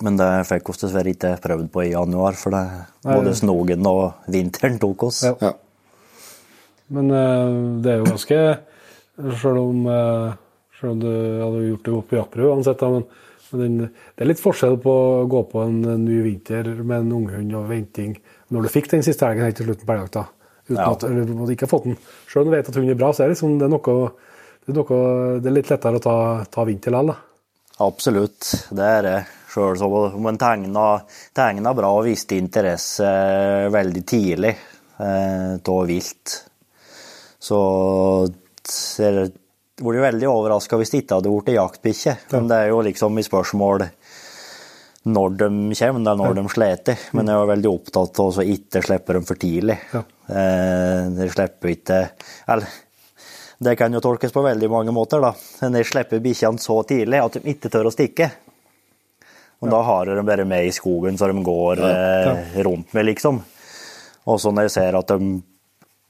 Men 0.00 0.16
det 0.16 0.30
fikk 0.48 0.70
oss 0.72 0.80
dessverre 0.80 1.12
ikke 1.12 1.34
prøvd 1.42 1.68
på 1.72 1.82
i 1.84 1.92
januar, 1.92 2.36
for 2.38 2.54
det, 2.54 2.62
både 3.04 3.34
snogen 3.36 3.84
og 3.90 4.24
vinteren 4.32 4.78
tok 4.80 5.04
oss. 5.10 5.20
Ja. 5.28 5.34
Ja. 5.42 5.52
Men 6.92 7.10
eh, 7.12 7.56
det 7.84 7.92
er 7.92 8.00
jo 8.02 8.08
ganske 8.10 8.38
Selv 9.40 9.60
om, 9.60 9.84
eh, 9.88 10.32
selv 10.78 10.94
om 10.94 11.02
du 11.02 11.10
hadde 11.12 11.66
gjort 11.68 11.84
det 11.86 11.94
opp 11.98 12.12
i 12.12 12.18
jaktprøve 12.18 12.54
uansett, 12.56 12.84
men, 12.94 13.04
men 13.52 13.62
den, 13.62 13.90
det 14.16 14.24
er 14.24 14.30
litt 14.30 14.42
forskjell 14.42 14.78
på 14.82 14.92
å 14.92 15.26
gå 15.30 15.42
på 15.50 15.64
en, 15.66 15.82
ny 16.02 16.22
vinter 16.24 16.70
med 16.80 17.04
en 17.04 17.12
unghund 17.20 17.58
og 17.58 17.68
venting 17.70 18.16
når 18.52 18.66
du 18.66 18.72
fikk 18.72 18.88
den 18.92 19.04
siste 19.04 19.28
helgen 19.28 19.46
helt 19.46 19.60
til 19.60 19.68
slutten 19.68 19.88
på 19.88 19.94
elgjakta. 19.94 20.24
Uten 20.70 20.80
Ja. 20.80 20.88
at 20.90 21.04
eller, 21.04 21.28
du 21.28 21.52
ikke 21.52 21.68
har 21.68 21.74
fått 21.74 21.86
den. 21.90 22.00
Selv 22.30 22.44
om 22.46 22.50
du 22.50 22.56
vet 22.56 22.68
at 22.68 22.80
hunden 22.80 22.94
er 22.94 22.98
bra, 22.98 23.12
så 23.12 23.24
er 23.24 23.30
det, 23.30 23.36
liksom, 23.36 23.54
det, 23.60 23.68
er 23.68 23.72
noe, 23.72 24.00
det, 24.64 24.72
er 24.72 24.80
noe, 24.80 24.98
det 25.44 25.52
er 25.52 25.56
litt 25.58 25.70
lettere 25.72 26.00
å 26.00 26.04
ta, 26.08 26.16
ta 26.56 26.66
vinter 26.68 26.94
likevel. 26.96 27.14
Absolutt, 27.82 28.50
det 28.72 28.90
er 28.96 29.06
det. 29.06 29.16
Sjøl 29.52 29.82
om 29.84 30.26
en 30.30 30.40
tegna, 30.40 30.86
tegna 31.36 31.74
bra 31.76 31.90
og 31.92 32.06
viste 32.06 32.38
interesse 32.40 33.04
eh, 33.04 33.68
veldig 33.72 34.02
tidlig 34.08 34.52
eh, 34.52 35.58
av 35.60 35.82
vilt, 35.88 36.36
så 37.42 37.58
det 38.32 39.12
blir 39.82 39.98
jeg 39.98 40.06
veldig 40.06 40.28
overraska 40.30 40.78
hvis 40.78 40.92
det 40.92 41.02
ikke 41.02 41.18
hadde 41.18 41.32
blitt 41.32 41.56
jaktbikkje. 41.56 42.14
Men 42.32 42.48
det 42.48 42.60
er 42.62 42.70
jo 42.70 42.84
liksom 42.86 43.18
i 43.18 43.24
spørsmål 43.26 43.84
når 45.02 45.34
de 45.34 45.48
kommer, 45.74 46.04
det 46.04 46.12
er 46.12 46.20
når 46.20 46.36
de 46.38 46.44
sleter. 46.52 47.04
Men 47.18 47.28
jeg 47.28 47.42
er 47.42 47.50
veldig 47.50 47.72
opptatt 47.72 48.20
av 48.22 48.38
å 48.38 48.46
ikke 48.54 48.84
slippe 48.86 49.16
dem 49.16 49.26
for 49.26 49.40
tidlig. 49.42 49.78
Ja. 49.90 50.04
Eh, 50.30 51.10
de 51.16 51.26
slipper 51.32 51.72
ikke 51.74 51.98
Eller 52.54 52.68
det 53.62 53.76
kan 53.78 53.94
jo 53.94 54.00
tolkes 54.02 54.32
på 54.34 54.42
veldig 54.42 54.68
mange 54.70 54.94
måter, 54.94 55.20
da. 55.22 55.32
Men 55.60 55.76
de 55.76 55.84
slipper 55.86 56.22
bikkjene 56.22 56.58
så 56.58 56.80
tidlig 56.86 57.20
at 57.22 57.36
de 57.36 57.52
ikke 57.52 57.70
tør 57.70 57.90
å 57.90 57.92
stikke. 57.94 58.26
Og 59.62 59.70
da 59.70 59.78
har 59.86 60.10
de 60.10 60.26
bare 60.26 60.44
med 60.48 60.66
i 60.66 60.74
skogen 60.74 61.18
så 61.18 61.28
de 61.30 61.44
går 61.46 61.80
ja, 61.86 62.34
rundt 62.66 62.92
med, 62.96 63.06
liksom. 63.06 63.38
Og 64.26 64.38
så 64.42 64.50
når 64.50 64.66
jeg 64.66 64.74
ser 64.74 64.98
at 64.98 65.12
de 65.14 65.36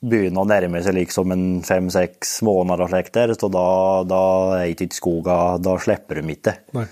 begynner 0.03 0.42
å 0.42 0.48
nærme 0.48 0.80
seg 0.82 0.96
liksom 0.96 1.34
en 1.34 1.44
fem-seks 1.66 2.40
måneder 2.46 2.86
og 2.86 2.90
slikt 2.90 3.14
der, 3.14 3.34
så 3.38 3.50
da, 3.53 3.66
da 4.09 4.22
er 4.59 4.72
ikke 4.72 4.90
skoga 4.96 5.36
Da 5.62 5.76
slipper 5.80 6.18
de 6.18 6.34
ikke. 6.34 6.57
Nei. 6.76 6.88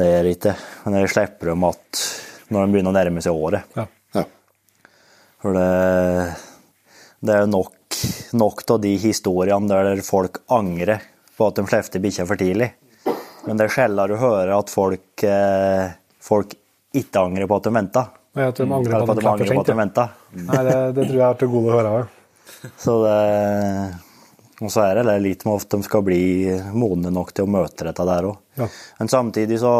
Det 0.00 0.06
er 0.06 0.28
ikke. 0.30 0.54
Men 0.84 1.00
jeg 1.00 1.12
slipper 1.14 1.52
dem 1.52 1.66
at 1.68 2.02
når 2.50 2.66
de 2.66 2.74
begynner 2.74 2.92
å 2.92 2.96
nærme 2.96 3.22
seg 3.22 3.36
året. 3.36 3.78
Ja. 3.78 3.86
Ja. 4.16 4.24
For 5.42 5.56
det, 5.56 5.70
det 7.26 7.36
er 7.36 7.50
nok, 7.50 8.00
nok 8.38 8.64
av 8.66 8.82
de 8.82 8.94
historiene 9.02 9.70
der 9.70 10.04
folk 10.06 10.42
angrer 10.50 11.06
på 11.36 11.48
at 11.48 11.58
de 11.58 11.66
slipper 11.70 12.02
bikkja 12.06 12.26
for 12.28 12.40
tidlig. 12.40 12.72
Men 13.46 13.60
det 13.60 13.66
er 13.66 13.74
sjelden 13.74 14.12
du 14.12 14.16
hører 14.20 14.52
at 14.56 14.72
folk, 14.72 15.24
eh, 15.24 15.92
folk 16.20 16.54
ikke 16.96 17.22
angrer 17.22 17.48
på 17.48 17.60
at 17.60 17.68
de 17.68 17.72
venta. 17.74 18.04
Nei, 18.36 18.46
At 18.46 18.60
de 18.60 18.66
angrer 18.66 18.94
Eller 18.94 19.06
på 19.06 19.14
at 19.14 19.18
de 19.20 19.26
angrer 19.26 19.54
på 19.54 19.62
at 19.64 19.70
de 19.70 19.78
venta. 19.78 20.06
Nei, 20.38 20.62
det, 20.66 20.76
det 20.94 21.06
tror 21.08 21.18
jeg 21.18 21.26
er 21.26 21.40
til 21.40 21.50
gode 21.50 21.72
å 21.72 21.78
høre. 21.78 22.04
Så 22.84 22.94
det 23.04 23.18
Og 24.60 24.70
så 24.70 24.84
er 24.84 25.00
det 25.00 25.16
litt 25.24 25.44
med 25.48 25.62
at 25.62 25.72
de 25.72 25.86
skal 25.86 26.04
bli 26.04 26.22
modne 26.76 27.10
nok 27.14 27.32
til 27.32 27.46
å 27.46 27.50
møte 27.50 27.86
dette 27.88 28.06
der 28.06 28.28
òg. 28.28 28.38
Ja. 28.60 28.66
Men 28.98 29.08
samtidig 29.08 29.56
så 29.62 29.72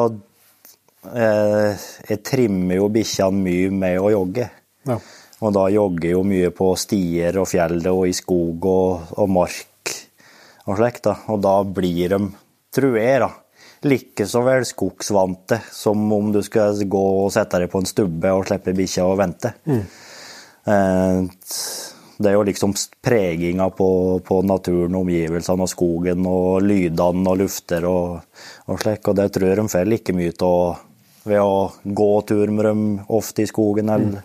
eh, 1.13 1.89
Jeg 2.09 2.23
trimmer 2.25 2.81
jo 2.81 2.89
bikkjene 2.95 3.45
mye 3.45 3.75
med 3.83 3.99
å 4.01 4.13
jogge. 4.15 4.49
Ja. 4.89 4.97
Og 5.41 5.55
da 5.57 5.67
jogger 5.73 6.15
jo 6.15 6.23
mye 6.27 6.51
på 6.53 6.73
stier 6.81 7.39
og 7.41 7.49
fjell 7.49 7.79
og 7.93 8.07
i 8.09 8.17
skog 8.17 8.67
og, 8.69 9.13
og 9.21 9.31
mark. 9.33 9.95
og 10.67 10.77
slikt. 10.77 11.07
Og 11.33 11.41
da 11.45 11.55
blir 11.65 12.17
de, 12.17 12.19
tror 12.73 12.99
jeg, 13.01 13.21
da, 13.23 13.31
like 13.89 14.26
så 14.28 14.43
vel 14.45 14.64
skogsvante 14.68 15.61
som 15.72 16.12
om 16.12 16.33
du 16.35 16.43
skal 16.45 16.76
gå 16.85 17.05
og 17.24 17.33
sette 17.33 17.62
deg 17.62 17.70
på 17.72 17.81
en 17.81 17.89
stubbe 17.89 18.33
og 18.37 18.47
slippe 18.49 18.74
bikkja 18.76 19.07
og 19.09 19.18
vente. 19.22 19.55
Mm. 19.64 19.83
det 22.20 22.28
er 22.28 22.37
jo 22.37 22.45
liksom 22.45 22.74
preginga 23.03 23.70
på, 23.72 23.89
på 24.24 24.43
naturen, 24.45 24.99
omgivelsene 25.01 25.64
og 25.64 25.70
skogen 25.72 26.26
og 26.28 26.61
lydene 26.62 27.33
og 27.33 27.41
lufter 27.41 27.87
og, 27.89 28.20
og 28.68 28.81
slik, 28.83 29.09
og 29.09 29.16
det 29.16 29.31
tror 29.33 29.49
jeg 29.49 29.61
de 29.62 29.68
får 29.72 29.89
like 29.89 30.16
mye 30.16 30.35
av 30.45 30.87
ved 31.24 31.41
å 31.41 31.57
gå 31.85 32.11
tur 32.28 32.53
med 32.53 32.64
dem 32.64 32.83
ofte 33.12 33.45
i 33.45 33.49
skogen, 33.49 33.91
eller 33.93 34.22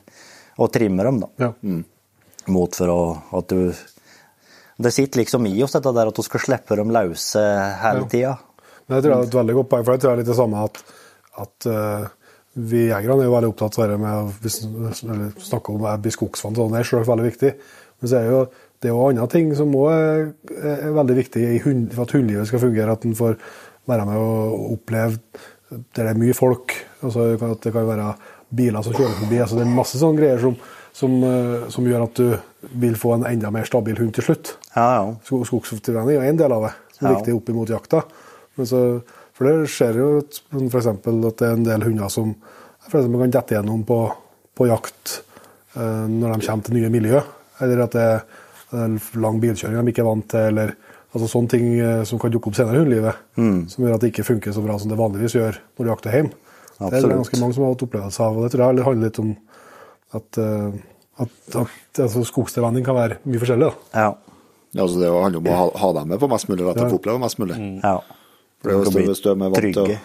og 0.55 0.71
trimme 0.71 1.03
dem, 1.03 1.17
da. 1.19 1.29
Ja. 1.41 1.49
Mot 2.55 2.77
for 2.77 2.91
å, 2.93 2.99
at 3.35 3.49
du 3.51 3.73
Det 4.77 4.91
sitter 4.91 5.19
liksom 5.21 5.45
i 5.47 5.55
oss, 5.63 5.71
dette 5.75 5.91
der 5.95 6.11
at 6.11 6.15
du 6.15 6.23
skal 6.23 6.39
slippe 6.43 6.75
dem 6.75 6.91
løse 6.91 7.41
hele 7.81 8.03
Ja. 8.03 8.07
tida. 8.11 8.33
Men 8.87 8.97
jeg 8.99 9.03
tror 9.05 9.15
det 9.15 9.17
er 9.23 9.29
et 9.31 9.39
veldig 9.39 9.55
godt 9.59 9.69
poeng, 9.71 9.85
for 9.87 9.95
jeg 9.95 10.01
tror 10.03 10.11
det 10.11 10.15
er 10.15 10.21
litt 10.23 10.29
det 10.29 10.37
samme 10.37 10.63
at, 10.67 10.81
at 11.45 11.67
uh, 11.71 12.05
vi 12.55 12.83
jegerne 12.87 13.23
er 13.23 13.27
jo 13.29 13.33
veldig 13.35 13.49
opptatt 13.51 13.79
av 13.81 13.89
det 13.91 13.97
med 13.99 14.13
å 14.13 15.39
snakke 15.41 15.73
om 15.73 15.83
å 15.89 15.95
bli 16.03 16.13
skogsvann, 16.13 16.55
sånn, 16.55 16.71
det 16.71 16.79
er 16.83 16.87
selvsagt 16.91 17.09
veldig 17.11 17.25
viktig. 17.31 17.51
Men 17.99 18.11
så 18.11 18.19
er 18.19 18.27
det 18.27 18.31
jo, 18.35 18.43
det 18.83 18.89
er 18.91 18.93
jo 18.93 19.07
andre 19.09 19.27
ting 19.31 19.49
som 19.57 19.73
òg 19.75 19.89
er, 19.95 20.21
er 20.75 20.93
veldig 20.95 21.17
viktig 21.17 21.43
i 21.55 21.59
hund, 21.65 21.89
for 21.95 22.05
at 22.05 22.13
hundelivet 22.15 22.47
skal 22.51 22.61
fungere. 22.63 22.95
At 22.95 23.05
en 23.09 23.17
får 23.17 23.37
være 23.89 24.05
med 24.09 24.21
og 24.21 24.71
oppleve 24.75 25.17
der 25.95 26.05
det 26.05 26.11
er 26.13 26.19
mye 26.21 26.35
folk. 26.37 26.75
Altså 27.01 27.31
at 27.35 27.63
det 27.65 27.73
kan 27.75 27.87
være 27.89 28.09
biler 28.55 28.85
som 28.85 28.93
kjører 28.95 29.15
forbi. 29.23 29.39
altså 29.41 29.57
Det 29.57 29.65
er 29.65 29.73
masse 29.75 29.99
sånne 29.99 30.21
greier 30.21 30.43
som, 30.43 30.55
som, 30.95 31.15
eh, 31.25 31.65
som 31.73 31.87
gjør 31.89 32.05
at 32.05 32.21
du 32.21 32.69
vil 32.85 32.95
få 32.99 33.15
en 33.17 33.25
enda 33.31 33.49
mer 33.51 33.65
stabil 33.67 33.97
hund 33.99 34.13
til 34.15 34.27
slutt. 34.29 34.53
Ja, 34.75 34.85
ja. 34.99 35.07
Skog- 35.25 35.47
Skogstrening 35.49 36.13
er 36.19 36.29
en 36.29 36.39
del 36.39 36.53
av 36.55 36.67
det, 36.69 36.73
som 36.95 37.07
er 37.07 37.11
Ja. 37.11 37.17
viktig 37.17 37.35
opp 37.39 37.49
imot 37.55 37.73
jakta. 37.73 38.03
Men 38.55 38.69
så, 38.69 38.81
for 39.35 39.49
det 39.49 39.69
skjer 39.71 39.97
jo 39.99 40.09
eksempel 40.23 41.19
at 41.27 41.41
det 41.41 41.49
er 41.49 41.57
en 41.57 41.67
del 41.67 41.83
hunder 41.83 42.11
som 42.13 42.33
for 42.85 42.99
eksempel 43.01 43.25
kan 43.25 43.33
dette 43.33 43.55
gjennom 43.57 43.83
på, 43.87 43.99
på 44.55 44.67
jakt 44.69 45.19
eh, 45.75 46.05
når 46.11 46.35
de 46.37 46.47
kommer 46.47 46.67
til 46.67 46.77
nye 46.77 46.91
miljø. 46.93 47.21
Eller 47.63 47.85
at 47.85 47.95
det 47.95 48.03
er 48.05 48.25
en 48.85 48.97
lang 49.23 49.39
bilkjøring 49.43 49.79
de 49.79 49.93
ikke 49.93 50.03
er 50.03 50.09
vant 50.09 50.27
til. 50.31 50.49
eller 50.51 50.75
altså 51.15 51.29
Sånne 51.31 51.51
ting 51.55 51.67
eh, 51.79 52.03
som 52.07 52.19
kan 52.21 52.33
dukke 52.33 52.51
opp 52.51 52.57
senere 52.59 52.77
i 52.79 52.83
hundelivet. 52.83 53.21
Som 53.71 53.85
gjør 53.85 53.97
at 53.97 54.03
det 54.05 54.11
ikke 54.13 54.27
funker 54.27 54.55
så 54.55 54.63
bra 54.65 54.77
som 54.81 54.91
det 54.91 54.99
vanligvis 54.99 55.37
gjør 55.37 55.59
når 55.61 55.87
du 55.87 55.91
jakter 55.93 56.17
hjemme. 56.19 56.35
Det 56.75 56.91
er 56.99 57.05
det 57.07 57.15
ganske 57.15 57.39
mange 57.39 57.55
som 57.55 57.63
har 57.63 57.71
hatt 57.71 57.85
opplevelse 57.87 58.23
av. 58.25 58.35
og 58.37 58.43
Det 58.43 58.51
tror 58.51 58.65
jeg 58.67 58.85
handler 58.85 59.07
litt 59.09 59.19
om 59.23 59.29
at, 60.15 60.39
eh, 60.43 60.75
at, 61.23 61.37
at 61.55 62.01
altså, 62.05 62.25
skogstilvenning 62.27 62.85
kan 62.85 62.97
være 62.97 63.17
mye 63.23 63.41
forskjellig. 63.41 63.71
da. 63.71 64.01
Ja. 64.03 64.11
Ja, 64.75 64.83
altså 64.83 64.99
det 64.99 65.07
handler 65.07 65.39
om 65.39 65.47
å 65.47 65.55
ha, 65.55 65.65
ha 65.79 65.89
dem 65.95 66.09
med 66.11 66.19
på 66.19 66.27
mest 66.27 66.49
mulig, 66.51 66.65
at 66.67 66.75
de 66.75 66.83
får 66.89 66.97
oppleve 66.99 67.21
mest 67.23 67.39
mulig. 67.39 67.57
ja. 67.81 67.97
For 68.65 68.73
det 68.73 68.75
er 68.75 68.81
jo 68.81 68.89
til 69.21 69.31
å 69.31 69.61
trygge. 69.61 69.99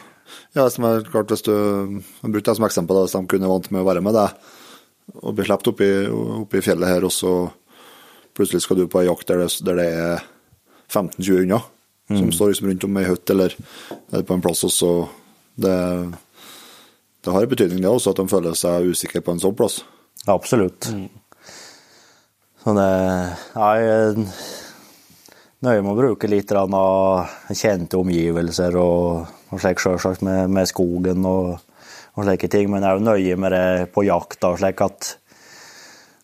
Ja, 0.55 0.63
hvis 0.69 0.77
er 0.87 1.09
klart 1.11 1.33
hvis 1.33 1.43
du 1.43 1.51
Jeg 1.57 2.31
brukte 2.31 2.53
det 2.53 2.57
som 2.61 2.67
eksempel, 2.69 2.95
da, 2.95 3.03
hvis 3.07 3.17
de 3.17 3.23
kunne 3.33 3.49
vant 3.51 3.71
med 3.75 3.83
å 3.83 3.89
være 3.89 4.03
med 4.05 4.15
deg 4.15 4.31
og 5.27 5.35
bli 5.35 5.45
sluppet 5.49 5.73
oppi, 5.73 5.87
i- 5.91 6.07
fjellet 6.63 6.87
her, 6.87 7.03
og 7.05 7.11
så 7.11 7.33
plutselig 8.39 8.63
skal 8.63 8.77
du 8.79 8.85
på 8.87 9.01
ei 9.01 9.09
jakt 9.09 9.27
der 9.27 9.41
det, 9.43 9.49
der 9.67 9.75
det 9.81 9.87
er 9.91 10.23
15-20 10.93 11.41
hunder 11.43 11.65
som 12.11 12.31
står 12.35 12.53
liksom 12.53 12.69
rundt 12.71 12.85
om 12.87 12.97
ei 12.99 13.05
hytte 13.09 13.31
eller, 13.35 13.55
eller 14.13 14.23
på 14.27 14.35
en 14.35 14.41
plass, 14.43 14.63
og 14.67 14.71
så 14.75 14.91
det, 15.59 15.75
det 17.27 17.33
har 17.35 17.47
betydning, 17.51 17.81
det 17.83 17.91
også, 17.91 18.11
at 18.15 18.17
de 18.23 18.29
føler 18.31 18.55
seg 18.59 18.87
usikre 18.91 19.21
på 19.23 19.35
en 19.35 19.43
sånn 19.43 19.55
plass. 19.59 19.81
Absolutt. 20.31 20.89
Så 22.65 22.75
det 22.77 22.89
Ja, 23.55 24.15
jeg 25.61 25.69
nøyer 25.69 25.83
med 25.85 25.93
å 25.93 25.99
bruke 25.99 26.29
litt 26.31 26.53
av 26.57 26.71
kjente 27.53 27.99
omgivelser 28.01 28.77
og, 28.81 29.27
og 29.53 29.61
slik 29.61 29.83
selvsagt 29.83 30.23
med, 30.25 30.49
med 30.49 30.69
skogen 30.71 31.27
og, 31.29 31.59
og 32.17 32.25
slike 32.25 32.49
ting, 32.49 32.71
men 32.73 32.81
jeg 32.81 32.89
er 32.89 32.97
jo 32.97 33.05
nøye 33.05 33.37
med 33.37 33.53
det 33.53 33.91
på 33.93 34.07
jakt 34.09 34.41
da, 34.41 34.55
slik 34.57 34.81
at 34.87 35.17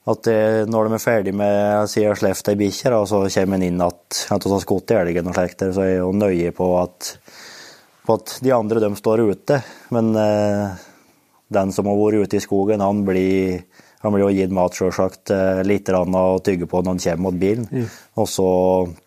at 0.06 0.22
det, 0.22 0.40
når 0.70 0.86
de 0.86 0.94
er 0.94 1.02
ferdig 1.02 1.32
med 1.34 1.82
å 1.82 2.16
sleft 2.16 2.48
ei 2.48 2.54
bikkje, 2.56 2.92
så 3.10 3.24
kommer 3.26 3.58
en 3.58 3.64
inn 3.66 3.80
at, 3.82 4.18
at 4.30 4.44
vi 4.44 4.52
har 4.52 4.60
skutt 4.62 4.92
elgen 4.94 5.28
og 5.28 5.34
slikt, 5.34 5.64
så 5.74 5.82
er 5.82 5.88
jeg 5.90 5.98
jo 5.98 6.12
nøye 6.14 6.52
på 6.54 6.68
at, 6.78 7.08
på 8.06 8.14
at 8.14 8.36
de 8.46 8.52
andre 8.54 8.84
de 8.84 8.92
står 9.00 9.24
ute. 9.26 9.58
Men 9.90 10.12
eh, 10.14 10.84
den 11.58 11.74
som 11.74 11.90
har 11.90 11.98
vært 11.98 12.22
ute 12.22 12.38
i 12.38 12.44
skogen, 12.44 12.84
han 12.86 13.02
blir, 13.02 13.64
han 14.04 14.14
blir 14.14 14.28
jo 14.28 14.30
gitt 14.36 14.54
mat, 14.54 14.78
selvsagt, 14.78 15.34
eh, 15.34 15.64
litt 15.66 15.90
å 15.90 16.28
tygge 16.38 16.70
på 16.70 16.84
når 16.86 16.94
han 16.94 17.02
kommer 17.08 17.26
mot 17.26 17.42
bilen. 17.42 17.90
Og 18.14 18.30
så 18.30 18.46
er 18.86 19.05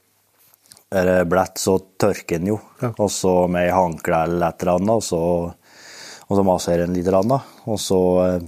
blett, 0.89 1.57
så 1.61 1.77
tørker 2.01 2.39
den 2.39 2.47
jo. 2.53 2.59
Ja. 2.81 2.91
Og 2.97 3.11
så 3.13 3.33
med 3.51 3.67
ei 3.67 3.73
håndkle 3.75 4.23
eller 4.25 4.49
et 4.53 4.63
eller 4.63 4.79
annet, 4.79 4.95
og 4.95 5.03
så, 5.05 5.21
og 6.27 6.37
så 6.39 6.45
masserer 6.47 6.87
den 6.87 6.95
litt. 6.97 7.09
Og 7.69 7.79
så 7.79 7.99
eh, 8.25 8.47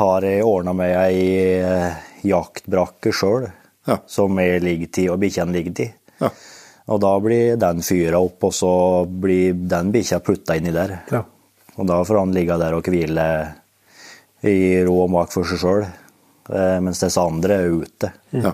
har 0.00 0.26
jeg 0.26 0.44
ordna 0.46 0.74
meg 0.74 0.96
ei 0.98 1.20
eh, 1.62 2.00
jaktbrakke 2.26 3.12
sjøl, 3.14 3.50
Ja. 3.88 3.96
som 4.06 4.36
jeg 4.38 4.60
ligger 4.62 4.90
til, 4.92 5.06
og 5.14 5.20
bikkjene 5.22 5.54
ligger 5.56 5.72
til. 5.78 5.92
Ja. 6.20 6.28
Og 6.92 6.98
da 7.00 7.14
blir 7.22 7.56
den 7.58 7.80
fyra 7.86 8.18
opp, 8.20 8.42
og 8.44 8.52
så 8.54 8.72
blir 9.06 9.54
den 9.70 9.88
bikkja 9.94 10.18
putta 10.20 10.56
inni 10.58 10.72
der. 10.74 10.98
Ja. 11.10 11.22
Og 11.78 11.86
da 11.88 12.00
får 12.04 12.18
han 12.18 12.34
ligge 12.36 12.58
der 12.60 12.74
og 12.76 12.84
hvile 12.90 13.24
i 14.44 14.56
ro 14.84 14.98
og 15.06 15.10
mak 15.14 15.32
for 15.32 15.46
seg 15.48 15.62
sjøl, 15.62 15.86
mens 16.84 17.00
disse 17.00 17.22
andre 17.22 17.56
er 17.62 17.72
ute. 17.80 18.10
Ja. 18.36 18.52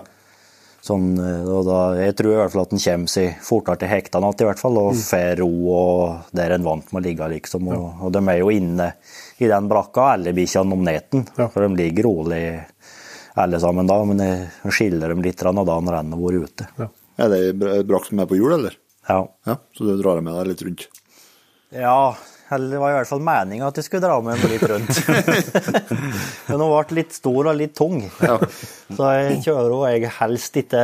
Sånn, 0.87 1.07
eh, 1.19 1.43
og 1.51 1.65
da, 1.67 1.77
jeg 1.99 2.15
tror 2.19 2.31
i 2.31 2.37
hvert 2.39 2.53
fall 2.53 2.63
at 2.63 2.73
han 2.75 2.81
kommer 2.83 3.11
seg 3.11 3.39
fortere 3.43 3.81
til 3.81 3.91
hektene 3.91 4.29
i 4.31 4.47
hvert 4.47 4.61
fall, 4.61 4.77
og 4.79 4.95
får 5.01 5.33
ro 5.41 5.49
og 5.75 6.31
der 6.39 6.55
en 6.55 6.63
vant 6.67 6.93
med 6.93 7.01
å 7.01 7.05
ligge, 7.09 7.27
liksom. 7.33 7.67
Og, 7.75 8.05
og 8.07 8.13
de 8.15 8.21
er 8.31 8.39
jo 8.39 8.53
inne 8.55 8.91
i 9.43 9.49
den 9.51 9.67
brakka, 9.71 10.05
alle 10.15 10.33
bikkjene 10.37 10.77
om 10.77 10.85
neten, 10.87 11.25
Ja. 11.37 11.49
for 11.51 11.67
de 11.67 11.75
ligger 11.81 12.07
rolig 12.07 12.41
alle 13.37 13.59
sammen 13.61 13.85
da, 13.89 13.99
men 14.09 14.23
jeg 14.23 14.73
skiller 14.73 15.11
dem 15.13 15.21
litt 15.21 15.43
da 15.43 15.51
når 15.53 15.99
en 15.99 16.15
har 16.15 16.23
vært 16.23 16.47
ute. 16.47 16.69
Ja. 16.79 16.87
Er 17.17 17.29
det 17.33 17.37
ei 17.51 17.83
brakk 17.85 18.05
som 18.07 18.19
er 18.23 18.29
på 18.29 18.37
hjul, 18.39 18.53
eller? 18.55 18.77
Ja. 19.09 19.19
Ja, 19.47 19.55
så 19.77 19.85
du 19.85 19.93
drar 20.01 20.21
med 20.21 20.33
deg 20.39 20.49
litt 20.53 20.63
rundt? 20.65 20.87
Ja, 21.73 22.15
eller 22.49 22.71
det 22.71 22.79
var 22.79 22.93
i 22.93 22.97
hvert 22.97 23.09
fall 23.09 23.23
meninga 23.27 23.67
at 23.67 23.79
jeg 23.79 23.87
skulle 23.87 24.07
dra 24.07 24.17
med 24.23 24.37
en 24.37 24.51
litt 24.51 24.65
rundt. 24.71 24.99
Men 26.47 26.63
hun 26.63 26.69
ble 26.71 26.97
litt 26.99 27.15
stor 27.17 27.49
og 27.51 27.57
litt 27.59 27.75
tung. 27.77 27.99
Så 28.19 29.09
jeg 29.17 29.41
kjører 29.43 29.73
henne 29.73 29.91
jeg 29.95 30.13
helst 30.19 30.61
ikke 30.63 30.83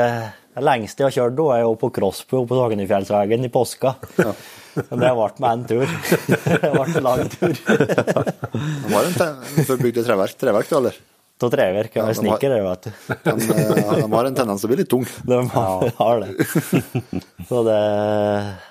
Det 0.54 0.64
lengste 0.64 1.02
jeg 1.02 1.08
har 1.08 1.16
kjørt 1.18 1.40
henne, 1.40 1.56
er 1.56 1.64
jo 1.64 1.78
på 1.80 1.92
Crossbu 1.96 2.36
på 2.50 2.60
Sognefjellsvegen 2.60 3.48
i 3.48 3.54
påska. 3.54 3.96
Men 4.20 5.02
det 5.06 5.14
ble 5.16 5.32
med 5.46 5.50
en 5.52 5.66
tur. 5.70 5.98
Det 6.28 6.74
ble 6.74 6.86
en 6.86 7.08
lang 7.08 7.26
tur. 7.32 7.56
det 7.64 8.94
var 8.94 9.08
en 9.08 9.18
før 9.18 9.66
for 9.70 9.82
bygd 9.82 10.04
treverk, 10.04 10.38
treverk 10.44 10.70
du, 10.70 10.78
eller? 10.82 11.02
Av 11.44 11.50
treverk. 11.52 11.96
Jeg 11.98 12.08
Ja, 12.08 12.14
snekker, 12.16 12.54
vet 12.64 12.84
du. 12.86 12.92
De, 13.26 13.32
eh, 13.52 13.98
de 14.00 14.06
har 14.14 14.28
en 14.30 14.36
tendens 14.38 14.62
til 14.62 14.70
å 14.70 14.72
bli 14.72 14.78
litt 14.80 14.90
tung. 14.94 15.04
De 15.28 15.40
har, 15.52 15.90
har 15.98 16.22
det. 16.22 16.46
Så 17.50 17.64
det 17.68 17.80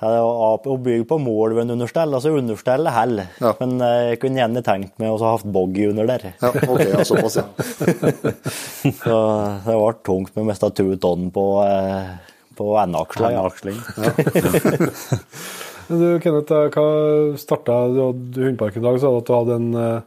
ja, 0.01 0.23
å 0.25 0.77
bygge 0.81 1.05
på 1.11 1.19
mål 1.21 1.53
ved 1.59 1.67
en 1.67 1.75
understell. 1.75 2.15
Altså 2.17 2.33
understellet 2.33 2.95
heller. 2.97 3.29
Ja. 3.43 3.53
Men 3.61 3.77
eh, 3.85 3.99
jeg 4.15 4.23
kunne 4.23 4.41
gjerne 4.41 4.63
tenkt 4.65 4.97
meg 5.03 5.13
å 5.13 5.19
ha 5.21 5.35
hatt 5.35 5.45
boggy 5.53 5.91
under 5.91 6.09
der. 6.09 6.31
Ja, 6.41 6.49
ok, 6.65 6.81
ja, 6.95 7.05
såpass, 7.05 7.37
ja. 7.43 7.45
Så 9.03 9.21
det 9.67 9.77
ble 9.77 9.93
tungt 10.09 10.33
med 10.39 10.49
mest 10.55 10.65
av 10.65 10.73
to 10.79 10.89
tonn 11.03 11.29
på, 11.35 11.47
eh, 11.67 12.09
på 12.57 12.73
endeaksla. 12.87 13.35
Ja. 13.37 13.45
Men 15.91 16.01
du, 16.01 16.09
Kenneth, 16.25 16.57
hva 16.73 16.89
starta 17.37 17.83
du 17.93 18.01
hadde 18.07 18.49
hundparken 18.49 18.81
i 18.81 18.89
dag? 18.89 18.97
Så 19.03 19.11
hadde 19.13 19.19
du 19.19 19.23
at 19.27 19.29
du 19.29 19.37
hadde 19.37 19.61
en, 19.61 20.05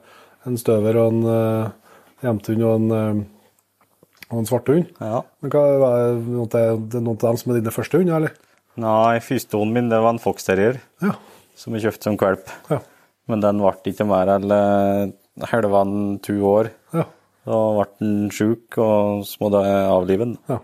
en 0.49 0.57
støver 0.65 1.03
og 1.03 1.13
en 1.13 1.73
uh, 2.21 2.25
jevnthund 2.27 2.63
og 2.65 2.75
en, 2.79 2.91
eh, 2.91 4.37
en 4.39 4.45
svarthund. 4.49 4.87
Ja. 4.99 5.21
Men 5.41 5.51
hva 5.51 5.63
er 5.69 6.15
det, 6.15 6.23
noen 6.31 6.45
av- 6.45 7.19
til 7.19 7.27
dem 7.29 7.37
som 7.37 7.51
er 7.51 7.59
dine 7.61 7.73
første 7.75 7.97
hunder, 7.99 8.15
eller? 8.15 8.31
Nei, 8.77 9.19
førstehunden 9.23 9.73
min 9.73 9.89
det 9.89 10.01
var 10.03 10.09
en 10.15 10.19
Fox 10.19 10.43
Terrier 10.43 10.81
Ja. 11.01 11.13
som 11.55 11.73
jeg 11.73 11.83
kjøpte 11.85 12.03
som 12.03 12.17
valp. 12.17 12.49
Ja. 12.69 12.79
Men 13.27 13.39
den 13.41 13.59
ble 13.59 13.71
ikke 13.93 14.05
mer 14.07 14.27
enn 14.35 14.49
halve 14.51 15.13
halvann 15.49 16.19
to 16.21 16.33
år. 16.43 16.71
Ja. 16.93 17.05
Da 17.45 17.59
ble 17.77 17.85
den 17.99 18.29
sjuk, 18.31 18.77
og 18.77 19.23
så 19.23 19.37
måtte 19.39 19.63
jeg 19.63 19.89
avlive 19.91 20.25
den. 20.25 20.37
ja. 20.49 20.59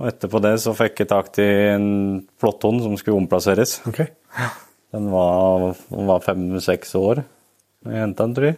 Og 0.00 0.06
etterpå 0.08 0.40
det 0.40 0.54
så 0.62 0.72
fikk 0.72 1.02
jeg 1.02 1.08
tak 1.10 1.38
i 1.38 1.74
en 1.74 2.26
flotthund 2.40 2.80
som 2.80 2.96
skulle 2.96 3.18
omplasseres. 3.20 3.86
Okay. 3.86 4.06
Den 4.94 5.10
var, 5.12 5.74
var 5.90 6.20
fem-seks 6.24 6.94
år. 6.96 7.20
Jeg 7.84 8.00
hentet 8.00 8.16
den, 8.24 8.34
tror 8.34 8.46
jeg. 8.48 8.56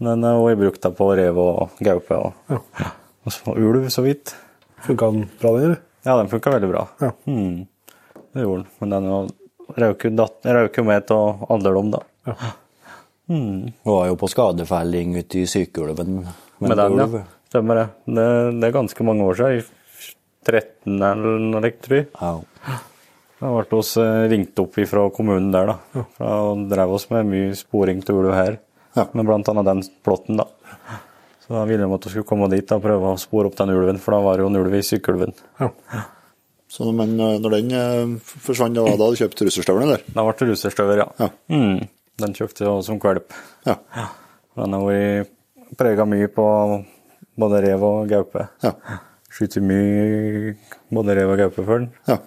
Den 0.00 0.22
har 0.24 0.38
jeg 0.48 0.58
brukt 0.62 0.86
på 0.96 1.08
rev 1.18 1.38
og 1.42 1.74
gaupe. 1.84 2.16
Og, 2.16 2.32
Ja. 2.80 2.90
og 3.26 3.32
så 3.34 3.52
ulv, 3.56 3.88
så 3.92 4.02
vidt. 4.06 4.34
Funka 4.86 5.10
den 5.12 5.26
bra, 5.40 5.52
den, 5.56 5.64
eller? 5.64 5.80
Ja, 6.06 6.16
den 6.16 6.30
funka 6.32 6.50
veldig 6.54 6.70
bra. 6.72 6.86
Ja. 7.04 7.10
Mm. 7.28 7.66
Det 8.32 8.44
gjorde 8.46 8.62
den. 8.64 8.70
Men 8.80 8.90
den 8.96 9.30
røk 9.76 10.78
jo 10.78 10.84
med 10.88 11.06
til 11.06 11.34
alderdom, 11.50 11.90
da. 11.92 12.00
Du 13.30 13.92
var 13.92 14.08
jo 14.08 14.16
på 14.18 14.28
skadefelling 14.30 15.12
ute 15.20 15.42
i 15.44 15.46
Sykeulven 15.46 16.24
Med 16.60 16.76
den, 16.76 16.96
ja. 16.98 17.22
Stemmer 17.50 17.74
det. 17.78 17.86
det. 18.06 18.24
Det 18.60 18.68
er 18.70 18.74
ganske 18.74 19.04
mange 19.06 19.22
år 19.26 19.36
siden. 19.38 19.60
I 19.60 20.46
13 20.50 20.96
eller 21.04 21.38
noe 21.44 21.60
slikt, 21.62 21.82
tror 21.84 21.96
jeg. 22.00 22.08
ja. 22.20 22.78
Da 23.40 23.48
ble 23.56 23.78
oss 23.78 23.94
eh, 23.96 24.26
ringt 24.28 24.58
opp 24.60 24.74
fra 24.88 25.06
kommunen 25.16 25.48
der, 25.54 25.70
da. 25.70 26.02
Fra, 26.16 26.30
og 26.50 26.66
drev 26.68 26.90
oss 26.92 27.06
med 27.12 27.28
mye 27.30 27.54
sporing 27.56 28.02
til 28.04 28.18
ulv 28.20 28.34
her. 28.36 28.58
Ja. 28.96 29.06
Med 29.14 29.30
annet 29.30 29.66
den 29.68 29.82
plotten, 30.04 30.40
da. 30.40 30.48
Så 31.44 31.54
da 31.54 31.64
ville 31.66 31.82
de 31.82 31.94
at 31.94 32.06
vi 32.06 32.12
skulle 32.12 32.28
komme 32.28 32.48
dit 32.52 32.72
og 32.74 32.82
prøve 32.84 33.12
å 33.12 33.18
spore 33.18 33.50
opp 33.50 33.58
den 33.58 33.72
ulven, 33.74 33.98
for 34.02 34.14
da 34.14 34.20
var 34.22 34.38
det 34.38 34.44
jo 34.44 34.50
en 34.52 34.58
ulv 34.60 34.74
i 34.78 34.82
sykkelven. 34.86 35.32
Ja. 35.58 35.70
Så, 36.70 36.86
men 36.94 37.16
eh, 37.18 37.38
når 37.42 37.56
den 37.56 37.72
eh, 37.74 38.12
forsvant, 38.44 38.76
da 38.78 38.84
hadde 38.86 39.08
du 39.10 39.18
kjøpt 39.18 39.42
russerstøvelen, 39.42 39.88
eller? 39.88 40.04
Da 40.14 40.22
ble 40.22 40.36
det 40.38 40.48
russerstøver, 40.52 41.02
ja. 41.02 41.08
Ja. 41.18 41.28
Mm. 41.50 41.88
Den 42.22 42.36
kjøpte 42.36 42.66
jeg 42.66 42.86
som 42.86 43.00
kvalp. 43.02 43.34
Ja. 43.66 43.74
Den 44.60 44.76
har 44.76 44.86
vært 44.86 45.32
prega 45.80 46.06
mye 46.06 46.28
på 46.30 46.46
både 47.40 47.62
rev 47.64 47.86
og 47.86 48.10
gaupe. 48.10 48.46
Ja. 48.62 48.74
Skyter 49.30 49.64
mye 49.64 50.54
både 50.94 51.18
rev 51.18 51.34
og 51.34 51.42
gaupe 51.42 51.64
for 51.64 51.82
den. 51.82 51.90
Ja. 52.06 52.20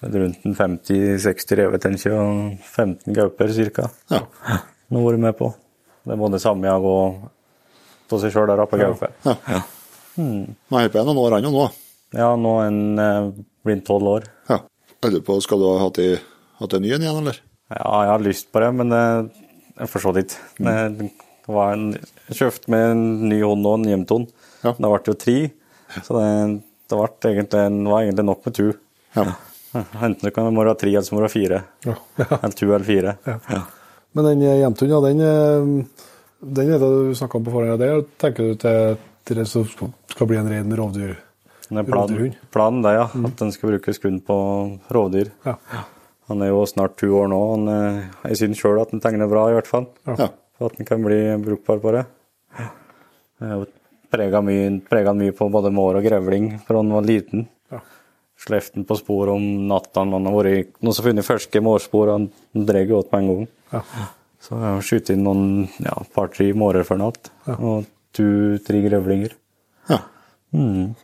Rundt 0.00 0.44
en 0.48 0.56
50-60 0.56 1.58
rever, 1.60 1.80
tenker 1.80 2.08
jeg, 2.08 2.20
og 2.20 2.68
15 2.68 3.16
gauper 3.16 3.56
ca. 3.72 3.88
Ja. 4.12 4.22
Nå 4.90 5.02
har 5.02 5.10
vært 5.10 5.24
med 5.24 5.36
på. 5.40 5.50
Det 6.10 6.16
er 6.16 6.18
både 6.18 6.40
samjag 6.42 6.82
og 6.90 7.20
på 8.10 8.18
seg 8.18 8.32
sjøl 8.34 8.48
der 8.50 8.58
oppe 8.64 8.78
gaupe. 8.80 9.06
ja. 9.22 9.60
Nå 10.18 10.80
holder 10.82 10.98
er 10.98 11.06
noen 11.06 11.20
år 11.22 11.36
han 11.36 11.44
jo 11.46 11.52
nå. 11.54 11.66
Ja, 12.18 12.32
nå 12.34 12.54
er 12.58 12.64
han 12.66 12.80
eh, 12.98 13.28
blitt 13.62 13.84
tolv 13.86 14.08
år. 14.16 14.26
Ja. 14.50 14.56
Jeg 14.90 14.98
på, 15.28 15.36
skal 15.44 15.60
du 15.62 15.68
ha 15.70 15.76
hatt 15.84 16.00
i- 16.02 16.18
hatt 16.58 16.74
en 16.74 16.82
ny 16.82 16.90
en 16.96 17.04
igjen, 17.06 17.20
eller? 17.22 17.38
Ja, 17.70 17.84
jeg 18.02 18.10
har 18.10 18.24
lyst 18.26 18.50
på 18.50 18.60
det, 18.64 18.72
men 18.80 18.90
eh, 18.96 19.44
jeg 19.78 19.92
forstår 19.92 20.16
det 20.18 20.24
ikke. 20.26 20.42
Mm. 20.66 20.98
det 21.46 21.54
var 21.54 21.76
en, 21.76 21.86
jeg 21.94 22.40
kjøpte 22.40 22.74
med 22.74 22.88
en 22.90 23.04
ny 23.30 23.38
hånd 23.46 23.70
og 23.70 23.78
en 23.78 23.86
hjemtun. 23.92 24.26
Ja. 24.66 24.74
Det 24.74 24.90
ble 24.90 25.00
jo 25.12 25.16
tre, 25.22 25.36
så 26.02 26.18
det, 26.18 26.26
det, 26.90 26.98
egentlig, 27.30 27.86
var 27.94 28.02
egentlig 28.02 28.26
nok 28.26 28.42
med 28.50 28.58
to. 28.58 28.68
Ja. 29.14 29.28
Enten 29.78 30.26
det 30.26 30.34
kan 30.34 30.50
være 30.58 30.74
tre 30.82 30.90
eller 30.90 31.06
så 31.06 31.14
må 31.14 31.22
det 31.22 31.28
være 31.30 31.36
fire. 31.38 31.62
Ja. 31.86 31.94
Eller 32.42 32.56
to 32.58 32.66
eller 32.74 32.88
fire. 32.90 33.14
Ja. 33.30 33.60
Men 34.12 34.26
den 34.26 34.40
hjemturen, 34.42 34.90
ja, 34.90 35.00
den, 35.04 35.20
eh, 35.20 36.04
den 36.58 36.72
er 36.74 36.78
det 36.82 36.90
du 36.90 37.14
snakka 37.14 37.38
om 37.38 37.44
på 37.46 37.52
forhånd. 37.54 37.78
Det 37.78 37.90
tenker 38.18 38.50
du 38.50 38.54
til, 38.58 38.96
til 39.28 39.36
det 39.40 39.46
som 39.50 39.66
skal 40.10 40.26
bli 40.30 40.38
en 40.40 40.50
ren 40.50 40.76
rovdyr? 40.76 41.16
Planen, 41.70 41.86
Rovdyrhund. 41.94 42.34
planen 42.50 42.82
det, 42.82 42.92
ja. 42.96 43.04
At 43.28 43.36
den 43.38 43.52
skal 43.54 43.70
brukes 43.70 44.00
kun 44.02 44.16
på 44.26 44.36
rovdyr. 44.90 45.30
Ja. 45.46 45.54
Han 46.26 46.42
er 46.42 46.50
jo 46.50 46.64
snart 46.66 46.96
to 46.98 47.06
år 47.14 47.28
nå. 47.30 47.38
Han, 47.52 47.68
eh, 47.70 48.00
jeg 48.32 48.40
syns 48.40 48.58
sjøl 48.62 48.80
at 48.82 48.90
han 48.90 49.02
tegner 49.04 49.30
bra, 49.30 49.44
i 49.50 49.54
hvert 49.54 49.70
fall. 49.70 49.86
Ja. 50.06 50.32
For 50.58 50.66
at 50.66 50.80
han 50.80 50.88
kan 50.88 51.04
bli 51.06 51.20
brukbar 51.44 51.78
på 51.82 51.94
det. 51.94 52.02
Jeg 52.58 53.48
har 53.54 53.70
prega 54.10 54.42
mye, 54.42 54.80
mye 55.14 55.32
på 55.38 55.46
både 55.54 55.70
mår 55.72 56.00
og 56.00 56.04
grevling 56.04 56.50
fra 56.66 56.82
han 56.82 56.90
var 56.92 57.06
liten. 57.06 57.46
Ja. 58.40 58.46
Sleft 58.46 58.74
den 58.74 58.86
på 58.88 58.96
spor 58.96 59.28
om 59.34 59.44
natta. 59.68 60.00
Han 60.00 60.26
har 60.26 60.36
vært 60.38 60.72
noen 60.80 60.96
som 60.96 61.04
har 61.04 61.10
funnet 61.10 61.26
ferske 61.26 61.60
mårspor, 61.60 62.08
han 62.14 62.30
drar 62.56 62.88
godt 62.88 63.10
åt 63.10 63.12
med 63.12 63.20
en 63.20 63.30
gang. 63.30 63.48
Ja. 63.74 64.08
Så 64.40 64.56
jeg 64.56 64.64
har 64.64 64.86
skutt 64.88 65.10
inn 65.12 65.24
noen 65.26 65.42
ja, 65.84 65.98
par-tre 66.14 66.48
mårer 66.56 66.86
for 66.88 67.00
natt. 67.00 67.28
Og 67.58 67.84
to-tre 68.16 68.80
grevlinger. 68.86 69.36
Ja. 69.90 70.00
Mm. 70.56 70.94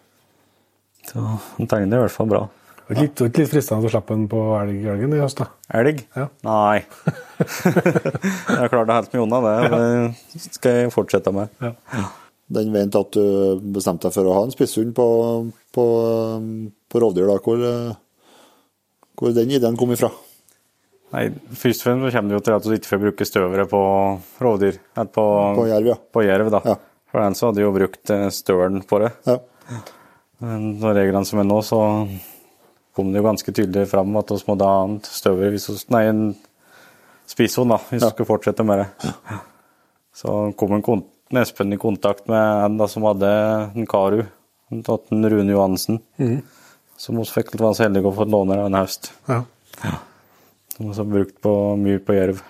Så 1.06 1.20
han 1.20 1.68
tegner 1.70 2.00
i 2.00 2.06
hvert 2.06 2.16
fall 2.16 2.30
bra. 2.30 2.46
Det 2.86 2.94
er 2.94 3.02
litt, 3.02 3.20
litt 3.34 3.50
fristende 3.50 3.88
å 3.88 3.90
slappe 3.90 4.14
den 4.14 4.28
på 4.30 4.40
elg 4.60 4.76
i 4.78 4.90
elgen 4.92 5.14
i 5.16 5.18
høst, 5.18 5.40
da. 5.42 5.48
Elg? 5.74 6.04
Ja. 6.14 6.28
Nei. 6.46 6.84
jeg 7.66 8.60
har 8.60 8.70
klart 8.70 8.92
å 8.92 8.98
holde 8.98 9.10
meg 9.10 9.24
unna 9.24 9.40
det. 9.42 9.54
Det 10.32 10.42
skal 10.54 10.78
jeg 10.78 10.92
fortsette 10.94 11.32
med. 11.34 11.50
Ja. 11.60 12.04
Den 12.56 12.70
veien 12.70 12.92
til 12.94 13.02
at 13.02 13.16
du 13.18 13.64
bestemte 13.74 14.06
deg 14.06 14.14
for 14.14 14.30
å 14.30 14.36
ha 14.36 14.44
en 14.46 14.54
spisshund 14.54 14.94
på, 14.94 15.06
på, 15.74 15.86
på 16.92 17.00
rovdyr, 17.02 17.26
da, 17.30 17.36
hvor, 17.42 17.62
eh, 17.66 17.94
hvor 19.18 19.34
den 19.36 19.50
ideen 19.56 19.76
kom 19.80 19.92
ifra? 19.94 20.10
Nei, 21.14 21.28
Først 21.54 21.82
og 21.82 21.86
fremst 21.86 22.16
kommer 22.16 22.32
det 22.34 22.38
jo 22.40 22.44
til 22.48 22.56
at 22.56 22.66
vi 22.66 22.78
ikke 22.80 22.90
får 22.92 23.02
bruke 23.04 23.26
støvere 23.28 23.66
på 23.70 23.80
rovdyr. 24.42 24.78
På, 25.14 25.26
På 25.56 25.66
jerv, 25.70 25.86
ja. 25.92 25.98
på 26.12 26.24
jerv, 26.26 26.50
da. 26.50 26.60
Ja. 26.66 26.76
For 27.12 27.22
den 27.22 27.36
så 27.38 27.50
hadde 27.50 27.62
jo 27.62 27.74
brukt 27.76 28.10
eh, 28.10 28.26
stølen 28.34 28.82
på 28.88 28.98
det. 29.04 29.12
Ja. 29.28 29.38
Men 30.42 30.74
de 30.82 30.90
reglene 30.98 31.24
som 31.24 31.40
er 31.40 31.46
nå, 31.48 31.60
så 31.64 31.78
kom 32.96 33.12
det 33.12 33.20
jo 33.22 33.26
ganske 33.28 33.52
tydelig 33.54 33.86
fram 33.90 34.14
at 34.18 34.30
vi 34.34 34.40
må 34.48 34.56
da 34.58 34.68
ha 34.72 34.82
en 34.88 34.98
støver 35.04 35.52
hvis 35.54 35.68
vi, 35.70 35.76
Nei, 35.94 36.02
en 36.10 36.22
spisshund, 37.30 37.70
da, 37.72 37.78
hvis 37.88 38.00
vi 38.02 38.04
Ja. 38.04 38.10
skulle 38.12 38.28
fortsette 38.28 38.64
med 38.66 38.82
det. 38.82 39.12
Så 40.16 40.34
kom 40.58 40.74
en 40.76 40.82
Espen 41.42 41.72
i 41.74 41.78
kontakt 41.80 42.28
med 42.30 42.64
en 42.66 42.76
da, 42.78 42.86
som 42.90 43.02
hadde 43.08 43.30
en 43.74 43.86
Karu, 43.90 44.24
en 44.70 44.82
tatt 44.86 45.10
Johansen. 45.10 45.24
Rune 45.32 45.50
Johansen. 45.52 46.00
Som 47.00 47.20
vi 47.20 47.26
fikk 47.28 47.54
være 47.56 47.74
så 47.76 47.86
heldige 47.86 48.08
å 48.08 48.16
få 48.16 48.26
låne 48.30 48.58
en 48.64 48.78
høst. 48.78 49.10
Ja. 49.28 49.42
Som 50.76 50.90
vi 50.90 50.96
har 50.96 51.08
brukt 51.10 51.40
på, 51.44 51.52
mye 51.80 52.02
på 52.04 52.16
jerv. 52.16 52.42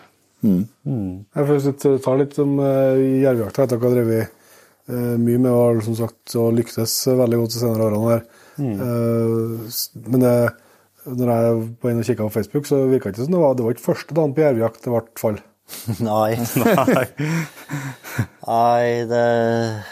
Jeg 0.46 1.46
får 1.48 1.98
ta 2.04 2.14
litt 2.18 2.36
om 2.42 2.58
uh, 2.60 2.94
jervejakta. 2.98 3.66
Dere 3.70 3.82
har 3.82 3.96
drevet 3.96 4.30
uh, 4.90 5.16
mye 5.18 5.40
med 5.40 5.50
og 5.50 5.82
som 5.86 5.96
sagt, 5.98 6.36
og 6.38 6.54
lyktes 6.56 6.94
veldig 7.08 7.42
godt 7.42 7.56
de 7.56 7.62
senere 7.62 7.88
årene. 7.88 8.14
her. 8.14 8.22
Mm. 8.56 8.76
Uh, 8.80 10.00
men 10.06 10.24
det, 10.24 10.36
når 11.06 11.32
jeg 11.32 11.58
var 11.82 11.92
inne 11.92 12.04
og 12.04 12.08
kikka 12.10 12.28
på 12.28 12.36
Facebook, 12.38 12.70
så 12.70 12.84
virka 12.86 13.10
det 13.10 13.16
ikke 13.16 13.28
som 13.28 13.36
det 13.36 13.42
var, 13.42 13.58
det 13.58 13.66
var 13.66 13.76
ikke 13.76 13.88
første 13.90 14.16
dagen 14.16 14.34
på 14.36 14.44
jervjakt 14.46 14.82
det 14.86 14.94
ble 14.94 15.04
fall. 15.22 15.38
Nei. 16.06 16.32
Nei. 18.46 18.88
Det, 19.10 19.22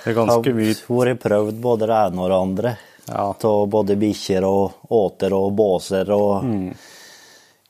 Det 0.04 0.12
er 0.12 0.18
har 0.22 0.42
vært 0.44 1.22
prøvd 1.24 1.62
både 1.62 1.90
det 1.90 2.02
ene 2.04 2.22
og 2.22 2.30
det 2.30 2.42
andre. 2.48 2.76
Ja. 3.08 3.34
Av 3.36 3.66
både 3.68 3.96
bikkjer 4.00 4.44
og 4.48 4.90
åter 4.94 5.34
og 5.36 5.50
båser 5.58 6.08
og 6.14 6.46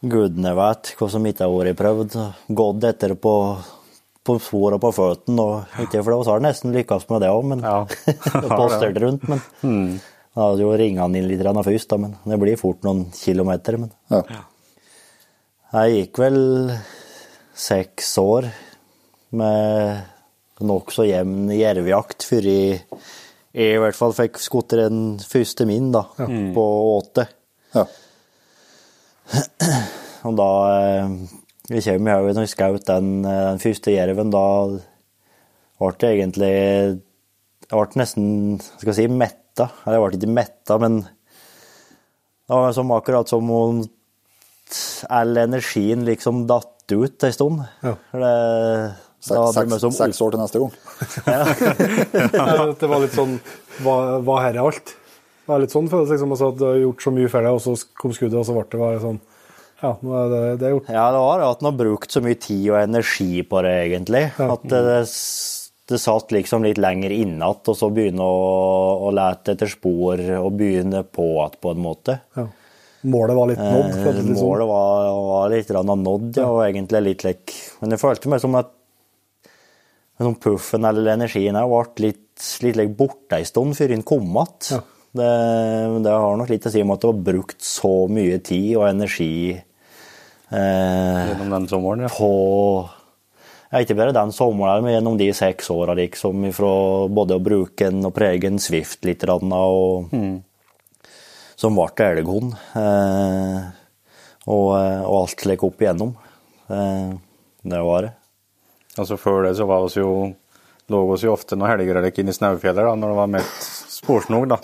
gudene 0.05 0.53
vet 0.55 0.93
hva 0.99 1.09
som 1.11 1.25
ikke 1.27 1.47
har 1.47 1.55
vært 1.55 1.79
prøvd. 1.81 2.17
Gått 2.55 2.85
etter 2.91 3.15
på, 3.19 3.33
på 4.25 4.37
spor 4.43 4.77
og 4.77 4.83
på 4.85 4.93
føttene. 4.95 5.43
og 5.43 5.79
Ikke 5.87 6.03
for 6.05 6.13
det, 6.15 6.19
vi 6.23 6.31
har 6.35 6.45
nesten 6.45 6.75
lykkes 6.77 7.09
med 7.11 7.25
det 7.25 7.33
òg, 7.33 7.45
men 7.51 7.65
Ja. 7.65 7.79
postert 8.61 9.01
rundt. 9.03 9.27
Men 9.29 9.41
jeg 9.65 10.43
hadde 10.43 10.63
jo 10.67 10.73
ringa 10.79 11.07
han 11.07 11.15
inn 11.19 11.29
litt 11.31 11.43
først, 11.43 11.89
da, 11.91 11.97
men 12.05 12.17
det 12.25 12.41
blir 12.43 12.61
fort 12.61 12.83
noen 12.87 13.07
kilometer. 13.17 13.79
Men 13.81 13.93
Ja. 14.11 14.23
jeg 15.81 15.97
gikk 16.09 16.19
vel 16.23 16.39
seks 17.55 18.13
år 18.19 18.53
med 19.35 20.05
nokså 20.63 21.07
jevn 21.09 21.49
jervejakt 21.51 22.23
før 22.29 22.47
jeg, 22.47 22.85
jeg 23.55 23.77
i 23.77 23.81
hvert 23.83 23.97
fall 23.97 24.15
fikk 24.17 24.41
skutt 24.43 24.75
den 24.75 25.21
første 25.23 25.67
min 25.69 25.93
da, 25.95 26.03
på 26.19 26.65
åtte. 26.97 27.29
Ja. 27.75 27.85
Og 30.29 30.37
da 30.39 30.49
eh, 30.73 31.15
Vi 31.71 31.81
kommer 31.85 32.21
jo 32.21 32.35
når 32.35 32.45
vi 32.45 32.51
skjøt 32.53 32.87
den, 32.91 33.09
eh, 33.25 33.47
den 33.53 33.63
første 33.63 33.95
jerven, 33.95 34.33
da 34.35 34.45
ble 35.81 35.91
det 36.01 36.11
egentlig 36.11 36.51
Jeg 36.55 37.73
ble 37.73 38.01
nesten 38.01 38.27
skal 38.61 38.91
jeg 38.93 38.99
si, 38.99 39.07
metta. 39.09 39.71
Eller 39.85 39.99
jeg 39.99 40.05
ble 40.05 40.21
ikke 40.21 40.37
metta, 40.41 40.79
men 40.83 41.03
det 41.05 42.53
var 42.53 42.75
som 42.77 42.93
akkurat 42.93 43.31
som 43.31 43.49
om 43.55 43.85
all 45.15 45.39
energien 45.41 46.05
liksom 46.05 46.45
datt 46.51 46.93
ut 46.93 47.25
en 47.25 47.33
stund. 47.33 47.63
Ja. 47.85 47.95
For 48.11 48.25
Det, 48.25 48.35
Seks, 49.25 50.21
år 50.21 50.35
til 50.35 50.43
neste 50.43 50.61
gang. 50.61 50.75
det 52.81 52.91
var 52.91 53.01
litt 53.01 53.17
sånn 53.17 53.39
Hva, 53.85 53.97
hva 54.25 54.41
her 54.45 54.59
er 54.59 54.63
alt? 54.67 54.95
Det 55.45 55.53
var 55.53 55.61
litt 55.61 55.75
sånn 55.75 55.91
føles 55.93 56.09
liksom, 56.13 56.33
altså, 56.33 56.51
at 56.53 56.61
du 56.61 56.65
har 56.65 56.79
gjort 56.81 57.05
så 57.05 57.13
mye 57.13 57.31
for 57.33 57.45
deg, 57.45 57.57
og 57.57 57.61
så 57.61 57.75
kom 58.01 58.13
skuddet, 58.17 58.39
og 58.41 58.47
så 58.49 58.57
ble 58.57 58.65
det 58.73 58.81
bare 58.81 59.03
sånn 59.03 59.21
Ja, 59.83 59.91
nå 60.01 60.15
er 60.17 60.31
det, 60.33 60.43
det 60.61 60.67
er 60.69 60.73
gjort. 60.73 60.91
Ja, 60.95 61.05
det 61.13 61.21
var 61.21 61.45
at 61.45 61.61
en 61.61 61.69
har 61.69 61.77
brukt 61.77 62.17
så 62.17 62.23
mye 62.25 62.39
tid 62.41 62.65
og 62.71 62.79
energi 62.81 63.45
på 63.49 63.61
det, 63.67 63.75
egentlig. 63.83 64.23
At 64.41 64.65
det, 64.71 64.83
det 65.93 66.01
satt 66.01 66.33
liksom 66.33 66.65
litt 66.65 66.81
lenger 66.81 67.13
inne 67.13 67.37
igjen, 67.45 67.73
og 67.73 67.77
så 67.77 67.91
begynne 67.93 68.25
å, 68.25 68.45
å 69.05 69.11
lete 69.13 69.53
etter 69.53 69.69
spor 69.69 70.23
og 70.39 70.53
begynne 70.57 71.05
på 71.05 71.27
igjen, 71.35 71.59
på 71.61 71.75
en 71.75 71.83
måte. 71.85 72.17
Ja. 72.39 72.47
Målet 73.05 73.37
var 73.37 73.51
litt 73.51 73.61
nådd. 73.61 73.91
Eh, 73.93 74.07
sånn. 74.07 74.33
Målet 74.39 74.71
var, 74.71 75.11
var 75.29 75.53
litt 75.53 75.75
nådd, 75.77 76.31
ja, 76.41 76.49
og 76.49 76.63
egentlig 76.65 77.03
litt 77.05 77.25
lik 77.27 77.53
Men 77.83 77.93
jeg 77.93 78.01
følte 78.01 78.33
meg 78.33 78.41
som 78.41 78.57
at 78.57 78.73
sånn 80.23 80.39
puffen 80.41 80.87
eller 80.87 81.15
energien 81.15 81.59
her 81.59 81.71
ble 81.71 82.11
litt, 82.11 82.49
litt 82.63 82.97
borte 82.99 83.41
en 83.41 83.49
stund 83.49 83.79
før 83.79 83.95
den 83.95 84.05
kom 84.07 84.29
igjen. 84.29 84.75
Ja. 84.77 84.83
Det, 85.15 85.31
det 86.03 86.11
har 86.11 86.39
nok 86.39 86.51
litt 86.51 86.67
å 86.67 86.73
si 86.75 86.83
om 86.83 86.91
at 86.91 87.03
det 87.05 87.11
var 87.13 87.27
brukt 87.29 87.63
så 87.63 87.93
mye 88.11 88.41
tid 88.43 88.73
og 88.75 88.89
energi 88.89 89.55
eh, 89.55 91.21
Gjennom 91.29 91.53
den 91.55 91.69
sommeren, 91.71 92.03
ja. 92.03 92.11
på 92.11 92.31
ja, 93.71 93.83
Ikke 93.83 93.95
bare 93.99 94.17
den 94.17 94.35
sommeren, 94.35 94.83
men 94.83 94.97
gjennom 94.97 95.19
de 95.21 95.29
seks 95.35 95.71
åra, 95.71 95.95
liksom, 95.99 96.49
fra 96.55 96.73
både 97.11 97.39
å 97.39 97.45
bruke 97.47 97.93
den 97.93 98.03
og 98.07 98.15
prege 98.17 98.51
en 98.51 98.59
Swift 98.63 99.07
litt, 99.07 99.23
og, 99.31 99.55
og, 99.55 100.11
som 101.55 101.79
ble 101.79 102.11
elghund. 102.11 102.59
Eh, 102.79 103.63
og, 104.51 104.69
og 104.75 105.17
alt 105.23 105.47
slik 105.47 105.63
opp 105.67 105.83
igjennom. 105.83 106.15
Eh, 106.75 107.15
det 107.71 107.87
var 107.87 108.09
det. 108.09 108.13
Altså 108.99 109.19
Før 109.19 109.49
det 109.49 109.57
så 109.59 109.67
var 109.69 109.85
oss 109.87 109.97
jo 109.99 110.09
lå 110.93 111.01
oss 111.15 111.25
jo 111.25 111.33
ofte 111.33 111.57
noen 111.57 111.73
helger 111.73 111.97
eller 111.97 112.11
ikke 112.13 112.21
inn 112.25 112.33
i 112.33 112.37
snaufjellet 112.37 112.85
da, 112.85 112.95
når 112.99 113.13
det 113.13 113.19
var 113.21 113.31
mest 113.39 113.93
sporsnog. 113.95 114.49
da. 114.53 114.59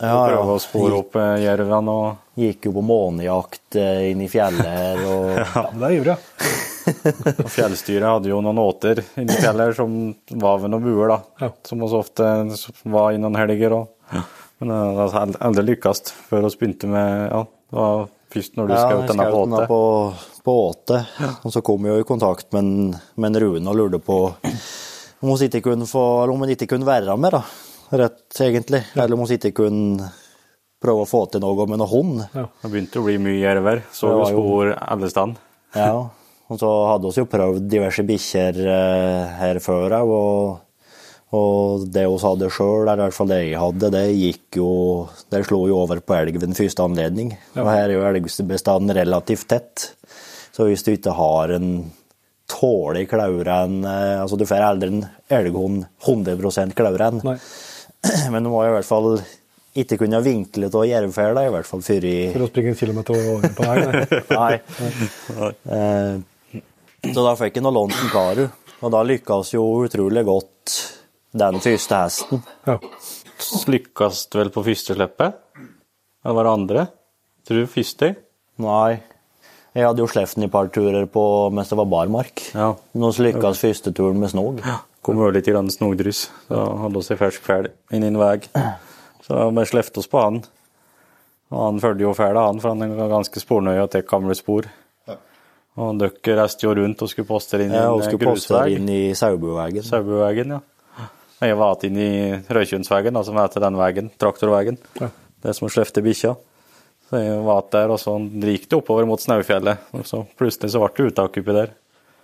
Ja, 0.00 0.08
ja. 0.08 0.22
Prøve 0.32 0.56
å 0.56 0.62
spore 0.62 0.96
opp 0.98 1.16
eh, 1.20 1.36
jervene 1.44 1.92
og 1.94 2.40
Gikk 2.40 2.66
jo 2.66 2.72
på 2.74 2.82
månejakt 2.82 3.76
eh, 3.78 4.08
inn 4.10 4.24
i 4.24 4.30
fjellet 4.30 5.04
og 5.06 5.28
Ja, 5.38 5.66
det 5.70 5.86
er 5.86 5.94
ivrig, 6.00 6.16
ja. 6.16 6.54
og 7.44 7.52
Fjellstyret 7.52 8.08
hadde 8.08 8.32
jo 8.32 8.40
noen 8.44 8.58
åter 8.60 9.04
inni 9.20 9.36
fjellet 9.38 9.76
som 9.78 9.94
var 10.42 10.58
ved 10.64 10.74
noen 10.74 10.84
buer, 10.84 11.14
da. 11.14 11.20
Ja. 11.44 11.52
Som 11.68 11.86
også 11.86 12.02
ofte 12.02 12.32
var 12.90 13.14
i 13.14 13.22
noen 13.22 13.38
helger. 13.38 13.78
Og, 13.78 14.18
Men 14.60 14.74
det 14.74 15.06
har 15.14 15.38
aldri 15.46 15.68
lykkes 15.70 16.02
før 16.26 16.48
vi 16.48 16.56
begynte 16.58 16.90
med 16.90 17.28
Ja, 17.30 17.44
det 17.46 17.78
var 17.78 18.06
først 18.34 18.58
når 18.58 18.66
du 18.66 18.74
Ja, 18.74 18.82
skjøt 18.82 19.12
denne 19.14 19.30
på 19.30 19.44
åte. 19.46 20.33
På, 20.44 20.56
åte. 20.70 21.00
Og 21.42 21.54
så 21.54 21.62
kom 21.64 21.86
jeg 21.86 21.96
jo 21.96 22.04
i 22.04 22.08
kontakt 22.08 22.50
med, 22.56 22.98
med 23.16 23.30
en 23.30 23.40
Rune 23.44 23.70
og 23.72 23.78
lurte 23.78 24.02
på 24.04 24.18
om 25.24 25.30
hun 25.30 25.46
ikke 25.46 25.62
kunne 25.64 25.88
få, 25.88 26.04
eller 26.22 26.34
om 26.34 26.44
hun 26.44 26.52
ikke 26.52 26.68
kunne 26.74 26.88
være 26.88 27.16
med, 27.16 27.32
da. 27.32 27.42
Rett 27.94 28.40
egentlig. 28.44 28.82
Eller 28.94 29.16
om 29.16 29.24
hun 29.24 29.32
ikke 29.38 29.54
kunne 29.56 30.10
prøve 30.84 31.04
å 31.04 31.08
få 31.08 31.24
til 31.32 31.40
noe 31.44 31.68
med 31.70 31.80
noe 31.80 31.88
hund. 31.88 32.20
Det 32.34 32.68
begynte 32.68 33.00
å 33.00 33.06
bli 33.06 33.16
mye 33.22 33.40
jerver. 33.40 33.80
Så 33.94 34.10
vi 34.12 34.34
jo 34.34 34.44
spor 34.44 34.74
alle 34.76 35.10
steder. 35.12 35.40
Ja, 35.74 35.94
og 36.52 36.60
så 36.60 36.70
hadde 36.90 37.08
vi 37.08 37.22
jo 37.22 37.30
prøvd 37.30 37.64
diverse 37.72 38.04
bikkjer 38.06 38.60
eh, 38.68 39.32
her 39.40 39.58
før 39.64 39.96
òg, 39.96 40.12
og, 40.12 40.92
og 41.34 41.86
det 41.90 42.04
vi 42.04 42.20
hadde 42.26 42.50
sjøl, 42.52 42.84
eller 42.84 43.00
i 43.00 43.06
hvert 43.06 43.16
fall 43.16 43.32
det 43.32 43.40
jeg 43.40 43.58
hadde, 43.62 43.90
det 43.94 44.04
gikk 44.12 44.58
jo 44.60 44.68
Det 45.32 45.40
slo 45.48 45.64
jo 45.70 45.80
over 45.80 46.02
på 46.04 46.14
elg 46.18 46.36
ved 46.36 46.50
den 46.50 46.58
første 46.58 46.84
anledning. 46.84 47.32
Og 47.56 47.70
her 47.70 47.88
er 47.88 47.96
jo 47.96 48.04
elgbestanden 48.06 48.94
relativt 49.00 49.48
tett, 49.50 49.88
så 50.54 50.68
hvis 50.68 50.84
du 50.86 50.92
ikke 50.94 51.14
har 51.18 51.54
en 51.56 51.70
tålig 52.50 53.08
klaure, 53.10 53.56
eh, 53.90 54.20
Altså, 54.20 54.36
du 54.38 54.46
får 54.46 54.62
aldri 54.62 54.90
en 54.92 55.06
elghund 55.32 55.86
100 56.04 56.74
klauren, 56.76 57.22
Nei. 57.24 57.38
men 58.32 58.44
du 58.44 58.52
må 58.52 58.62
i 58.66 58.74
hvert 58.74 58.88
fall 58.88 59.18
ikke 59.74 59.98
kunne 60.04 60.20
vinkle 60.22 60.68
av 60.70 60.84
jervfela, 60.86 61.46
i 61.46 61.50
hvert 61.50 61.66
fall 61.66 61.82
før 61.82 62.04
i 62.06 62.16
For 62.30 62.44
å 62.44 62.50
springe 62.50 62.74
en 62.74 62.78
kilometer 62.78 63.16
over 63.18 63.54
på 63.56 63.66
vei. 63.66 63.78
Nei. 63.82 64.58
Nei. 65.40 65.48
nei. 65.72 67.10
så 67.10 67.24
da 67.26 67.32
fikk 67.40 67.58
jeg 67.58 67.64
noe 67.66 67.74
lånt 67.74 67.96
en 67.98 68.12
Karu, 68.12 68.44
og 68.84 68.92
da 68.94 69.00
lykkes 69.08 69.54
jo 69.56 69.64
utrolig 69.88 70.22
godt 70.28 70.76
den 71.34 71.58
første 71.64 71.98
hesten. 72.04 72.44
Ja. 72.68 72.78
Lykkes 73.74 74.28
vel 74.36 74.52
på 74.54 74.62
første 74.68 74.94
slippet? 74.94 75.40
Eller 76.22 76.38
var 76.38 76.46
det 76.46 76.54
andre? 76.54 76.86
Tror 77.44 77.64
du 77.64 77.72
første? 77.74 78.12
Nei, 78.62 79.00
jeg 79.74 79.86
hadde 79.88 80.02
jo 80.04 80.08
Sleften 80.10 80.44
i 80.44 80.46
et 80.46 80.54
par 80.54 80.68
turer 80.70 81.06
på 81.10 81.22
mens 81.54 81.70
det 81.72 81.78
var 81.80 81.88
barmark. 81.90 82.44
Ja. 82.54 82.72
Nå 82.94 83.10
lykkes 83.26 83.62
første 83.64 83.92
turen 83.96 84.20
med 84.22 84.30
snog. 84.30 84.60
Kom 85.04 85.18
jo 85.20 85.32
litt 85.34 85.48
grann 85.50 85.68
snogdryss. 85.72 86.28
Da 86.48 86.62
hadde 86.84 87.00
vi 87.00 87.12
en 87.12 87.20
fersk 87.20 87.44
fæl 87.44 87.68
inn 87.92 88.06
i 88.06 88.12
en 88.12 88.20
vei. 88.20 88.38
Så 89.24 89.48
vi 89.56 89.66
slepte 89.68 90.00
oss 90.00 90.10
på 90.10 90.22
han. 90.22 90.40
Og 91.54 91.60
han 91.66 91.82
følte 91.82 92.06
jo 92.06 92.14
fæla, 92.16 92.46
han, 92.48 92.60
for 92.62 92.72
han 92.72 92.86
er 92.86 93.10
ganske 93.12 93.42
spornøy 93.42 93.76
og 93.82 93.90
tar 93.92 94.06
gamle 94.08 94.36
spor. 94.38 94.70
Og 95.74 95.98
dere 95.98 96.38
reiste 96.38 96.68
jo 96.68 96.72
rundt 96.78 97.02
og 97.02 97.10
skulle 97.10 97.26
poste 97.26 97.58
inn 97.58 97.74
i 97.74 97.80
ja, 97.80 97.90
og 97.90 98.04
skulle 98.06 98.30
poste 98.30 98.60
inn 98.70 98.86
i 98.94 99.02
Saubuveien. 99.18 99.82
Saubuveien, 99.82 100.54
ja. 100.54 101.08
Jeg 101.42 101.58
var 101.58 101.82
inn 101.84 101.96
i 101.98 102.10
Røykjønsveien, 102.46 103.16
altså 103.18 103.34
heter 103.36 103.64
den 103.66 103.76
veien, 103.76 104.10
traktorveien. 104.22 104.78
Ja. 105.00 105.10
Det 105.44 105.56
som 105.58 105.68
slefte 105.68 106.02
bikkja. 106.04 106.36
Så 107.14 107.20
jeg 107.22 107.42
var 107.46 107.66
der, 107.70 107.92
og 107.94 108.00
så 108.02 108.16
gikk 108.18 108.64
det 108.66 108.78
oppover 108.80 109.06
mot 109.06 109.22
Snaufjellet. 109.22 109.84
Og 109.94 110.02
så 110.08 110.24
plutselig 110.34 110.72
så 110.72 110.80
ble 110.82 110.90
det 110.96 111.12
uttak 111.12 111.36
oppi 111.38 111.54
der. 111.54 111.70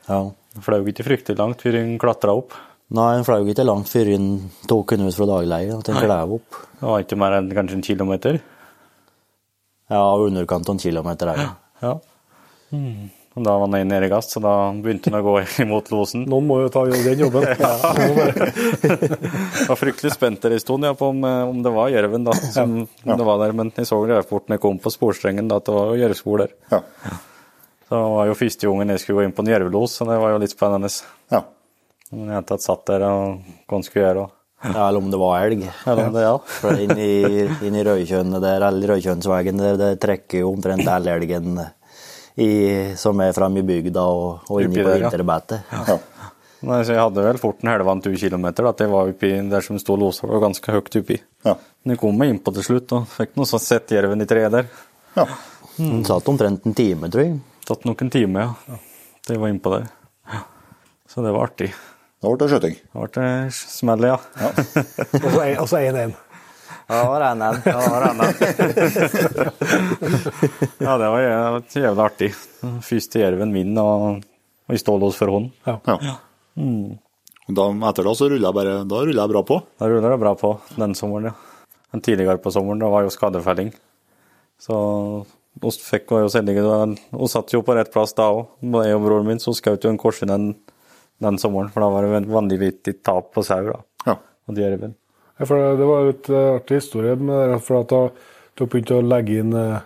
Ja. 0.09 0.25
Det 0.51 0.65
fløy 0.67 0.89
ikke 0.91 1.07
fryktelig 1.07 1.39
langt 1.39 1.63
før 1.63 1.77
hun 1.79 1.93
klatra 2.03 2.35
opp. 2.35 2.57
Nei, 2.99 3.13
den 3.15 3.27
fløy 3.29 3.53
ikke 3.53 3.69
langt 3.69 3.87
før 3.93 4.11
den 4.11 4.27
tok 4.67 4.97
den 4.97 5.07
ut 5.07 5.15
fra 5.15 5.29
dagleie 5.31 5.77
og 5.77 5.85
den 5.87 6.01
klev 6.01 6.35
opp. 6.41 6.59
Det 6.81 6.89
var 6.89 7.05
ikke 7.05 7.21
mer 7.23 7.37
enn 7.39 7.53
kanskje 7.55 7.79
en 7.79 7.87
kilometer. 7.87 8.41
Ja, 9.95 10.03
underkant 10.27 10.67
av 10.67 10.75
en 10.75 10.83
kilometer 10.83 11.31
er 11.31 11.39
det. 11.39 11.47
Ja. 11.87 11.95
Mm. 12.75 13.07
Da 13.35 13.53
var 13.59 13.69
han 13.69 13.89
nede 13.89 14.07
i 14.07 14.11
gass, 14.11 14.27
så 14.35 14.41
da 14.43 14.53
begynte 14.75 15.11
han 15.13 15.21
å 15.21 15.23
gå 15.23 15.35
imot 15.65 15.91
losen. 15.95 16.25
Noen 16.29 16.49
må 16.49 16.57
jo 16.65 16.71
ta 16.75 16.83
den 16.91 17.21
jobben. 17.23 17.45
Jeg 18.81 19.69
var 19.69 19.79
fryktelig 19.79 20.13
spent 20.17 20.43
der 20.43 20.57
en 20.57 20.63
stund 20.63 20.85
ja, 20.89 20.93
på 20.99 21.13
om, 21.13 21.23
eh, 21.25 21.43
om 21.49 21.61
det 21.63 21.73
var 21.75 21.93
jerven 21.95 22.27
da, 22.27 22.35
som 22.35 22.81
det 23.05 23.27
var 23.27 23.39
der, 23.45 23.55
men 23.57 23.71
jeg 23.77 23.87
så 23.89 24.01
det 24.09 24.19
jeg 24.25 24.61
kom 24.63 24.81
på 24.83 24.91
sporstrengen 24.93 25.49
da, 25.51 25.61
at 25.61 25.69
det 25.69 25.77
var 25.77 25.95
jervspor 26.01 26.43
der. 26.45 26.57
Ja. 26.75 26.83
Så 27.87 27.95
det 27.95 28.03
var 28.17 28.27
jo 28.31 28.37
første 28.39 28.67
gangen 28.71 28.93
jeg 28.95 29.03
skulle 29.05 29.21
gå 29.21 29.29
inn 29.29 29.35
på 29.39 29.45
en 29.47 29.53
jervlos, 29.55 29.95
så 30.01 30.07
det 30.11 30.19
var 30.23 30.35
jo 30.35 30.43
litt 30.43 30.55
spennende. 30.57 30.91
ja. 31.33 31.45
Men 32.11 32.27
jeg 32.33 32.41
hadde 32.41 32.57
satt 32.59 32.81
der 32.91 33.05
og 33.07 33.37
hva 33.71 33.77
han 33.79 33.85
skulle 33.87 34.07
gjøre. 34.09 34.23
Og, 34.27 34.37
Ja, 34.61 34.89
eller 34.91 34.99
om 35.01 35.07
det 35.09 35.17
var 35.23 35.41
elg. 35.47 35.63
eller 35.89 36.09
om 36.11 36.13
det, 36.19 36.23
ja. 36.27 36.33
For 36.59 36.77
inn 36.83 36.99
i, 37.01 37.47
inn 37.65 37.77
i 37.79 37.85
Røykjønnet 37.87 38.43
der, 38.43 38.61
eller 38.67 38.91
Røykjønnsvegen 38.93 39.57
der, 39.63 39.79
det 39.81 39.93
trekker 40.03 40.43
jo 40.43 40.51
omtrent 40.53 40.85
all 40.91 41.07
elgen 41.09 41.55
i, 42.41 42.51
som 43.01 43.21
er 43.25 43.35
framme 43.37 43.61
i 43.63 43.67
bygda 43.69 44.03
og, 44.09 44.47
og 44.51 44.63
inni 44.65 44.81
på 44.83 44.97
vinterbeitet. 44.97 45.67
ja. 45.73 45.85
ja. 45.95 45.99
Nei, 46.61 46.83
så 46.85 46.93
jeg 46.93 47.01
hadde 47.01 47.23
vel 47.25 47.39
fort 47.41 47.63
en 47.65 47.71
halvannet 47.73 48.05
tur 48.05 48.13
kilometer, 48.21 48.67
da, 48.67 48.71
at 48.75 48.81
jeg 48.85 48.91
var 48.93 49.09
oppi 49.09 49.29
der 49.49 49.65
som 49.65 49.79
sto 49.81 49.95
losa, 49.97 50.27
var 50.29 50.43
ganske 50.43 50.75
høyt 50.75 50.99
oppi. 51.01 51.17
Ja. 51.47 51.55
Men 51.81 51.95
jeg 51.95 52.01
kom 52.03 52.19
meg 52.21 52.35
innpå 52.35 52.53
til 52.53 52.67
slutt, 52.67 52.93
og 52.99 53.07
fikk 53.09 53.33
noe 53.41 53.49
sånn 53.49 53.63
sett 53.65 53.95
jerven 53.97 54.21
i 54.21 54.27
treet 54.29 54.53
der. 54.53 54.69
ja. 55.17 55.25
Den 55.79 56.03
satt 56.05 56.27
omtrent 56.29 56.67
en 56.69 56.75
time, 56.77 57.09
tror 57.09 57.23
jeg. 57.25 57.39
Tatt 57.65 57.87
noen 57.89 58.11
timer, 58.13 58.51
ja. 58.69 58.77
Det 59.31 59.39
var 59.41 59.49
innpå 59.49 59.73
der. 59.73 59.87
Ja. 60.29 60.43
Så 61.09 61.25
det 61.25 61.33
var 61.33 61.49
artig. 61.49 61.71
Da 62.21 62.29
ble 62.29 62.37
det 62.43 62.51
skjøting. 62.53 62.77
Da 62.93 63.07
ble 63.07 63.25
det 63.25 63.55
smell, 63.57 64.05
ja. 64.11 64.19
En- 65.17 65.63
Og 65.63 65.71
så 65.71 65.81
1-1. 65.81 66.13
Ja, 66.91 67.01
det 67.01 67.09
var 67.09 67.21
en 67.23 67.43
en. 67.43 67.57
Ja, 70.81 70.97
det 70.99 71.09
var 71.13 71.21
ja, 71.21 71.37
det 71.45 71.51
var 71.53 71.63
jævlig 71.85 72.03
artig. 72.05 72.31
Første 72.83 73.21
jerven 73.23 73.53
min, 73.55 73.79
og 73.79 74.25
og 74.71 74.75
i 74.77 74.79
stålås 74.79 75.17
for 75.19 75.27
hånd. 75.35 75.49
Ja. 75.67 75.73
Ja. 75.91 76.13
Og 76.61 77.55
da, 77.59 77.65
etter 77.89 78.07
da 78.07 78.13
så 78.15 78.29
ruller 78.31 78.47
jeg 78.47 78.55
bare 78.55 78.75
Da 78.87 79.01
ruller 79.03 79.19
jeg 79.25 79.31
bra 79.33 79.41
på. 79.49 79.57
Da 79.81 79.89
ruller 79.91 80.13
det 80.15 80.21
bra 80.23 80.33
på 80.39 80.51
den 80.79 80.95
sommeren, 80.95 81.27
ja. 81.33 81.67
Men 81.91 82.05
tidligere 82.07 82.39
på 82.39 82.53
sommeren, 82.55 82.79
da 82.79 82.87
var 82.93 83.03
jo 83.03 83.11
skadefelling. 83.11 83.73
Så 84.63 84.77
vi 85.61 85.73
fikk 85.75 86.07
jo 86.15 86.29
sendingen, 86.31 86.69
heldige. 86.71 87.03
Vi 87.19 87.27
satt 87.33 87.51
jo 87.57 87.65
på 87.67 87.75
rett 87.75 87.91
plass 87.91 88.15
da 88.15 88.29
òg. 88.31 88.47
Jeg 88.63 88.95
og 88.95 89.03
broren 89.09 89.27
min 89.27 89.43
så 89.43 89.51
skjøt 89.59 89.89
jo 89.89 89.91
en 89.91 89.99
korsing 89.99 90.31
den, 90.31 90.53
den 91.19 91.41
sommeren, 91.43 91.73
for 91.75 91.83
da 91.83 91.91
var 91.91 92.07
det 92.07 92.15
et 92.23 92.31
vanvittig 92.31 93.01
tap 93.03 93.33
på 93.35 93.43
sau 93.43 93.67
da, 93.73 93.81
Ja. 94.07 94.15
og 94.47 94.55
jerven. 94.63 94.95
Ja, 95.41 95.47
for 95.49 95.57
det 95.81 95.87
var 95.89 96.11
et 96.11 96.29
eh, 96.29 96.49
artig 96.59 96.81
historie 96.83 97.17
med 97.17 97.55
det, 97.55 97.61
for 97.65 97.81
at 97.81 97.89
du 97.95 98.27
du 98.61 98.67
begynte 98.67 98.99
å 98.99 99.05
legge 99.07 99.39
inn, 99.41 99.55
eh, 99.57 99.81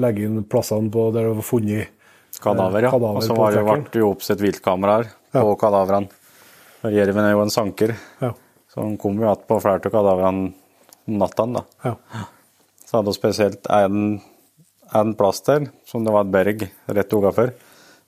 legge 0.00 0.24
inn 0.24 0.44
plassene 0.48 0.88
på 0.92 1.10
der 1.12 1.26
det 1.28 1.34
var 1.36 1.44
funnet 1.44 1.94
Kadaver, 2.40 2.86
ja. 2.86 2.90
Kadaver 2.92 3.18
og 3.18 3.24
så 3.26 3.34
har 3.36 3.58
var 3.66 3.80
det, 3.82 3.90
ble 3.90 4.00
jo 4.00 4.12
oppsett 4.14 4.40
viltkameraer 4.40 5.08
Ja. 5.34 5.42
på 5.42 5.56
kadaverne. 5.60 6.08
Og 6.84 6.92
Jerven 6.94 7.24
er 7.24 7.32
jo 7.32 7.42
en 7.42 7.50
sanker, 7.50 7.96
Ja. 8.22 8.32
så 8.72 8.80
han 8.82 8.96
kom 8.96 9.18
jo 9.18 9.26
igjen 9.26 9.44
på 9.48 9.60
flere 9.60 9.74
av 9.84 9.92
kadaverne 9.92 10.54
om 11.08 11.18
natta. 11.18 11.64
ja. 11.84 11.94
Så 12.86 12.96
hadde 12.96 13.10
vi 13.10 13.12
spesielt 13.18 13.66
en, 13.68 14.20
en 14.94 15.14
plass 15.14 15.42
der, 15.42 15.68
som 15.84 16.04
det 16.04 16.12
var 16.12 16.24
et 16.24 16.30
berg 16.32 16.70
rett 16.88 17.12
utenfor. 17.12 17.52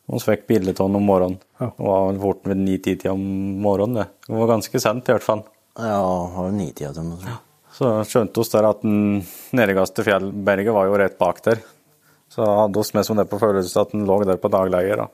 Vi 0.09 0.19
fikk 0.19 0.47
bilde 0.47 0.71
av 0.71 0.89
den 0.89 0.97
om 0.97 1.03
morgenen. 1.05 1.39
Ja. 1.61 1.67
Det 1.77 1.85
var 1.85 2.07
vel 2.13 2.21
fort 2.21 2.45
ved 2.45 2.57
ni-ti-tida 2.57 3.13
om 3.13 3.61
morgenen. 3.61 3.95
Det. 3.97 4.07
det 4.29 4.39
var 4.39 4.47
ganske 4.57 4.81
sent, 4.81 5.09
i 5.09 5.13
hvert 5.13 5.23
fall. 5.27 5.45
Ja, 5.79 6.01
var 6.35 6.51
nitida 6.55 6.93
til 6.97 7.07
meg. 7.11 7.29
Så 7.77 7.91
skjønte 8.09 8.43
vi 8.43 8.51
der 8.53 8.67
at 8.69 8.81
den 8.83 9.21
nederste 9.57 10.05
fjellberget 10.05 10.75
var 10.75 10.89
jo 10.91 10.97
rett 10.99 11.19
bak 11.21 11.39
der. 11.47 11.61
Så 12.31 12.45
hadde 12.47 12.83
vi 12.83 12.97
med 12.99 13.07
som 13.07 13.17
det 13.19 13.29
på 13.31 13.39
følelse 13.41 13.81
at 13.81 13.93
den 13.95 14.05
lå 14.07 14.19
der 14.27 14.37
på 14.43 14.51
dagleie. 14.51 14.97
da. 14.97 15.07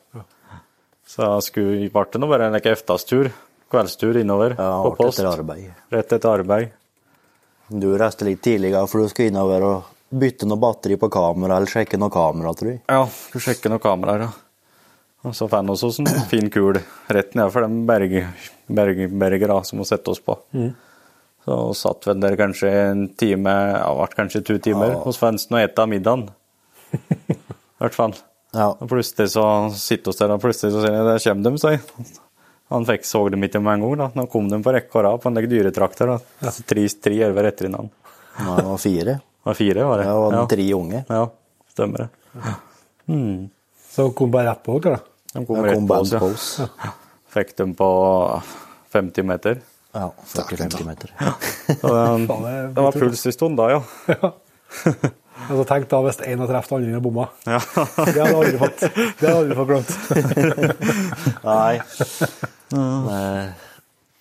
Så 1.07 1.28
skulle, 1.44 1.86
ble 1.92 2.04
det 2.12 2.20
nå 2.20 2.28
bare 2.28 2.48
en 2.48 2.57
like 2.57 2.72
eftastur, 2.72 3.30
kveldstur 3.70 4.16
innover 4.20 4.57
Ja, 4.59 4.82
på 4.82 4.94
post. 4.96 5.20
etter 5.20 5.30
arbeid. 5.38 5.70
Rett 5.92 6.12
etter 6.12 6.40
arbeid. 6.40 6.72
Du 7.68 7.92
reiste 7.98 8.24
litt 8.26 8.42
tidligere, 8.42 8.86
for 8.88 9.02
du 9.02 9.09
skulle 9.09 9.30
innover 9.32 9.62
og 9.66 9.92
bytte 10.11 10.46
noe 10.46 10.59
batteri 10.62 10.96
på 10.96 11.09
kamera, 11.11 11.57
eller 11.57 11.66
sjekke 11.70 11.98
noe 11.98 12.11
kamera, 12.14 12.52
tror 12.54 12.70
jeg. 12.72 12.82
Ja, 12.88 13.04
skulle 13.07 13.42
sjekke 13.48 13.70
noen 13.72 13.82
kamera, 13.82 14.18
ja. 14.22 14.28
Og 15.25 15.35
så 15.35 15.49
fant 15.51 15.69
vi 15.69 15.75
oss 15.75 16.01
en 16.03 16.11
fin 16.31 16.51
kul 16.53 16.77
rett 17.09 17.33
nedenfor 17.35 17.64
den 17.64 17.81
berg, 17.89 18.19
berg, 18.69 19.47
som 19.67 19.81
vi 19.81 19.89
satte 19.89 20.12
oss 20.12 20.21
på. 20.23 20.37
Så 21.47 21.57
vi 21.69 21.79
satt 21.79 22.07
vel 22.09 22.23
der 22.23 22.37
kanskje 22.39 22.71
en 22.91 23.09
time, 23.19 23.55
ja, 23.73 23.91
ble 23.95 24.07
kanskje 24.19 24.45
to 24.47 24.59
timer. 24.62 24.97
Ja. 24.97 25.03
Og 25.03 25.14
så 25.14 25.27
fant 25.27 25.43
vi 25.43 25.55
noe 25.55 25.64
et 25.64 25.79
av 25.79 25.91
middagen. 25.91 26.29
I 26.97 27.83
hvert 27.83 27.97
fall. 27.97 28.17
Ja. 28.57 28.71
Og 28.73 28.87
plutselig 28.91 29.33
så 29.35 29.45
sitter 29.75 30.12
vi 30.12 30.23
der, 30.23 30.37
og 30.37 30.43
plutselig 30.43 30.75
så 30.75 30.85
sier 30.85 30.97
jeg, 30.97 31.09
der 31.09 31.25
kommer 31.27 31.51
de, 31.51 31.62
sier. 31.62 32.23
Han 32.75 32.87
fikk 32.89 33.07
så 33.07 33.23
dem 33.31 33.47
ikke 33.47 33.62
med 33.62 33.79
en 33.79 33.87
gang, 33.87 33.97
da. 34.03 34.11
Nå 34.19 34.27
kom 34.31 34.51
de 34.51 34.59
på 34.62 34.75
rekke 34.75 34.99
og 34.99 35.07
rad 35.07 35.23
på 35.23 35.31
en 35.31 35.43
dyretrakter, 35.47 36.14
da. 36.14 36.51
Så 36.51 36.67
Tre, 36.67 36.87
tre 37.03 37.19
jerver 37.21 37.51
etter 37.53 37.69
hverandre. 37.69 38.14
Nei, 38.37 38.57
det 38.59 38.69
var 38.69 38.81
fire. 38.83 39.19
Det 39.23 39.51
var 39.51 39.61
fire, 39.61 39.91
var 39.91 40.03
det? 40.03 40.07
Ja, 40.09 40.17
og 40.23 40.35
ja. 40.35 40.47
tre 40.51 40.71
unge. 40.77 41.05
ja, 41.09 41.27
stemmer 41.77 42.07
det. 42.07 42.09
Så 43.97 44.11
kom 44.12 44.30
bare 44.30 44.51
rett 44.51 44.62
på 44.62 44.76
dere. 44.84 44.99
De 45.32 45.40
kom 45.49 45.57
Jeg 45.64 45.78
rett 45.78 45.86
på 45.88 46.26
oss, 46.28 46.49
ja. 46.61 46.66
ja. 46.84 46.90
Fikk 47.32 47.55
dem 47.57 47.72
på 47.78 47.86
50 48.92 49.24
meter. 49.24 49.62
Ja, 49.97 50.11
40-50 50.34 50.84
meter. 50.84 51.14
Så 51.80 51.94
Den, 51.94 52.26
det 52.74 52.82
var 52.84 52.92
puls 52.92 53.26
i 53.26 53.32
stund 53.32 53.57
da, 53.57 53.70
ja. 54.12 54.32
Altså, 55.47 55.64
tenk 55.70 55.88
da 55.88 56.03
hvis 56.05 56.20
én 56.28 56.44
har 56.44 56.53
truffet 56.53 56.76
andre 56.76 57.01
og 57.01 57.07
bomma. 57.09 57.26
ja. 57.55 57.62
Det 57.72 58.20
hadde 58.20 58.36
aldri 58.36 58.61
fått, 58.61 58.84
det 58.84 59.30
hadde 59.30 59.34
aldri 59.38 59.59
fått 59.62 59.72
glemt. 59.72 59.97
Nei. 61.49 61.74
Nei. 62.76 63.49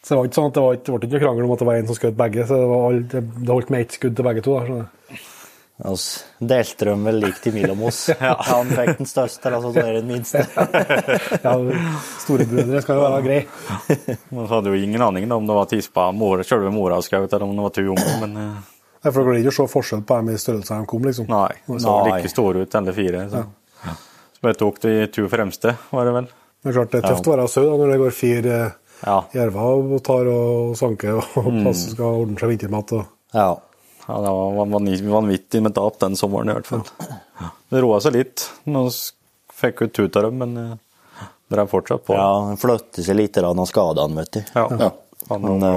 Så 0.06 0.14
det 0.14 0.22
var 0.22 0.28
ikke 0.30 0.40
sånn 0.40 0.52
at 0.52 0.56
det, 0.56 0.68
var 0.70 0.80
det 0.80 0.96
ble 0.96 1.12
ikke 1.12 1.26
krangel 1.28 1.50
om 1.50 1.56
at 1.58 1.66
det 1.66 1.72
var 1.74 1.82
en 1.82 1.92
som 1.92 2.00
skjøt 2.00 2.20
begge, 2.24 2.48
så 2.48 2.64
det, 2.64 2.68
var 2.72 3.00
det 3.12 3.56
holdt 3.58 3.76
med 3.76 3.84
ett 3.90 4.00
skudd 4.00 4.16
til 4.16 4.32
begge 4.32 4.48
to. 4.48 4.56
Da, 4.56 4.68
skjønner 4.70 4.88
du. 4.88 5.24
Altså, 5.84 6.24
delte 6.40 6.86
dem 6.88 7.04
vel 7.08 7.20
likt 7.24 7.48
imellom 7.52 7.82
oss. 7.90 8.06
Han 8.52 8.70
fikk 8.72 8.98
den 9.02 9.10
største, 9.10 9.52
altså 9.54 9.74
så 9.76 9.82
er 9.84 9.92
det 9.98 10.04
den 10.04 10.14
minste. 10.14 10.46
Ja, 11.46 11.56
Storebrødre 12.22 12.82
skal 12.86 13.00
jo 13.00 13.04
være 13.06 13.26
greie. 13.26 13.44
Man 14.36 14.48
hadde 14.52 14.72
jo 14.74 14.80
ingen 14.88 15.02
aning 15.06 15.28
om 15.36 15.46
det 15.50 15.58
var 15.58 15.68
tispa 15.72 16.08
mor, 16.16 16.44
selve 16.48 16.72
mora 16.74 17.02
skaut, 17.06 17.28
eller 17.34 17.46
om 17.50 17.56
det 17.60 17.66
var 17.68 17.76
to 17.76 17.86
unger, 17.96 18.16
men 18.24 18.38
eh, 18.42 18.72
Nei, 19.06 19.12
For 19.14 19.20
det 19.22 19.26
går 19.28 19.38
ikke 19.44 19.52
å 19.52 19.58
se 19.60 19.66
forskjell 19.70 20.00
på 20.10 20.16
dem 20.18 20.30
i 20.34 20.38
størrelse 20.42 20.78
de 20.80 20.86
kom, 20.90 21.04
liksom. 21.06 21.28
nei. 21.30 21.52
De 21.68 21.76
så 21.84 21.92
like 22.08 22.30
store 22.32 22.64
ut, 22.66 22.78
alle 22.80 22.94
fire. 22.98 23.20
Så. 23.30 23.44
Så 24.34 24.42
bare 24.48 24.58
tok 24.58 24.80
de 24.82 24.94
to 25.14 25.28
fremste, 25.30 25.76
var 25.92 26.08
det 26.10 26.14
vel. 26.16 26.30
Det 26.66 26.72
er 26.72 26.78
klart 26.80 26.96
det 26.96 27.04
er 27.04 27.06
tøft 27.12 27.28
å 27.30 27.36
være 27.36 27.46
sau 27.54 27.68
når 27.78 27.92
det 27.94 28.00
går 28.02 28.16
fire 28.18 28.56
Ja. 29.06 29.20
jerver 29.36 29.84
og 29.94 30.02
tar 30.08 30.26
og 30.32 30.74
sanker 30.80 31.20
og 31.20 31.52
Mm. 31.52 31.62
passer 31.68 31.94
skal 31.94 32.18
ordne 32.24 32.40
seg 32.42 32.50
vintermat. 32.56 32.96
Og... 32.98 33.06
Ja. 33.38 33.52
Ja, 34.06 34.18
det 34.22 34.32
var 34.32 34.66
vanvittig 34.70 35.62
med 35.66 35.74
tap 35.76 36.00
den 36.00 36.16
sommeren 36.20 36.52
i 36.52 36.58
hvert 36.58 36.68
fall. 36.70 36.84
Det 37.74 37.82
roa 37.82 37.98
seg 38.04 38.14
litt. 38.18 38.44
Nå 38.70 38.86
fikk 39.56 39.82
vi 39.82 39.88
tut 39.96 40.20
av 40.20 40.28
dem, 40.28 40.38
men 40.44 40.54
det 40.56 41.56
drev 41.56 41.72
fortsatt 41.72 42.06
på. 42.06 42.14
ja, 42.18 42.28
han 42.50 42.60
flyttet 42.62 43.06
seg 43.06 43.18
litt 43.18 43.38
av 43.42 43.66
skadene, 43.70 44.22
vet 44.22 44.38
du. 44.38 44.42
Ja. 44.54 44.68
Ja. 44.80 44.92
Men 45.42 45.60
det 45.64 45.74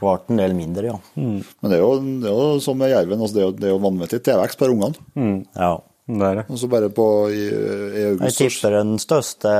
ble 0.00 0.16
en 0.32 0.40
del 0.40 0.54
mindre, 0.56 0.86
ja. 0.94 0.98
Men 1.14 1.44
det 1.68 1.76
er 1.76 1.82
jo, 1.84 1.94
det 2.22 2.30
er 2.30 2.40
jo 2.40 2.60
som 2.64 2.78
med 2.80 2.90
jerven, 2.90 3.20
altså 3.20 3.36
det, 3.36 3.42
er 3.42 3.48
jo, 3.50 3.56
det 3.58 3.68
er 3.68 3.74
jo 3.74 3.82
vanvittig 3.84 4.22
tilvekst 4.26 4.60
på 4.60 4.70
ungene. 4.72 5.44
ja. 5.54 5.74
Det 6.08 6.26
er 6.26 6.34
det. 6.40 6.44
Og 6.50 6.58
så 6.58 6.66
bare 6.68 6.88
på 6.90 7.04
i, 7.30 7.42
i 7.46 8.00
Jeg 8.02 8.06
august 8.16 8.40
Jeg 8.40 8.50
tipper 8.50 8.74
den 8.74 8.96
største, 8.98 9.52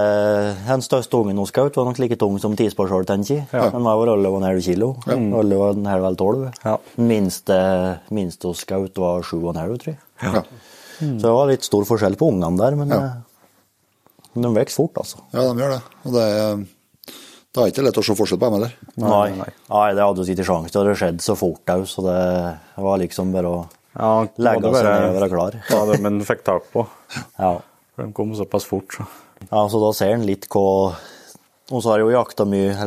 den 0.67 0.83
største 0.83 1.15
ungen 1.21 1.39
hos 1.39 1.53
skjøt, 1.55 1.77
var 1.79 1.87
nok 1.87 2.01
like 2.03 2.17
tung 2.19 2.35
som 2.43 2.57
tisparsjål, 2.59 3.07
tenker 3.07 3.37
jeg. 3.45 3.47
Den 3.53 3.85
var 3.87 4.01
vel 4.01 4.11
11,5 4.17 4.63
kilo. 4.67 4.89
11,5 5.07 6.17
12. 6.19 6.43
Ja. 6.65 6.75
Den 6.97 7.07
minste, 7.13 7.59
minste 8.11 8.51
hos 8.51 8.65
skjøt, 8.67 8.99
var 8.99 9.23
7,5, 9.23 9.79
tror 9.85 9.93
jeg. 9.93 10.01
Ja. 10.23 10.43
Så 11.03 11.19
det 11.23 11.31
var 11.35 11.49
litt 11.51 11.65
stor 11.67 11.87
forskjell 11.89 12.19
på 12.19 12.29
ungene 12.35 12.59
der, 12.59 12.77
men 12.79 12.91
Ja. 12.91 13.01
eh, 13.07 14.41
de 14.43 14.49
vokser 14.49 14.77
fort, 14.83 14.99
altså. 14.99 15.19
ja, 15.35 15.43
de 15.47 15.61
gjør 15.63 15.73
det. 15.77 15.81
Og 16.07 16.13
det 16.17 16.23
er, 16.27 16.61
det 17.53 17.63
er 17.63 17.71
ikke 17.73 17.83
lett 17.87 17.99
å 18.01 18.05
se 18.07 18.15
forskjell 18.19 18.39
på 18.41 18.49
dem 18.51 18.55
heller. 18.59 18.75
Nei, 18.97 19.31
nei. 19.37 19.49
nei, 19.71 19.89
det 19.95 20.03
hadde 20.07 20.25
jo 20.25 20.35
ikke 20.35 20.47
sjanse 20.47 20.73
Det 20.73 20.85
Det 20.91 20.99
skjedd 21.03 21.21
så 21.23 21.35
fort 21.39 21.73
òg, 21.75 21.87
så 21.87 22.03
det 22.07 22.21
var 22.83 22.99
liksom 23.03 23.31
bare 23.35 23.51
å 23.51 23.63
Ja, 23.93 24.13
legge 24.41 24.71
var 24.73 24.79
seg 24.79 24.95
ned 24.95 25.09
og 25.11 25.19
være 25.19 25.31
klar. 25.33 25.59
Ja, 25.69 25.81
det, 25.91 25.99
men 26.05 26.21
fikk 26.27 26.45
tak 26.47 26.69
på. 26.73 26.87
Ja. 27.37 27.57
For 27.93 28.07
de 28.07 28.15
kom 28.17 28.33
såpass 28.37 28.65
fort, 28.69 28.95
så. 28.97 29.07
Ja, 29.51 29.65
så 29.69 29.81
da 29.83 29.91
ser 29.97 30.15
en 30.15 30.27
litt 30.27 30.47
hva 30.53 30.95
Og 31.73 31.81
så 31.83 31.91
har 31.91 31.99
jeg 31.99 32.07
jo 32.07 32.15
jakta 32.15 32.45
mye 32.47 32.87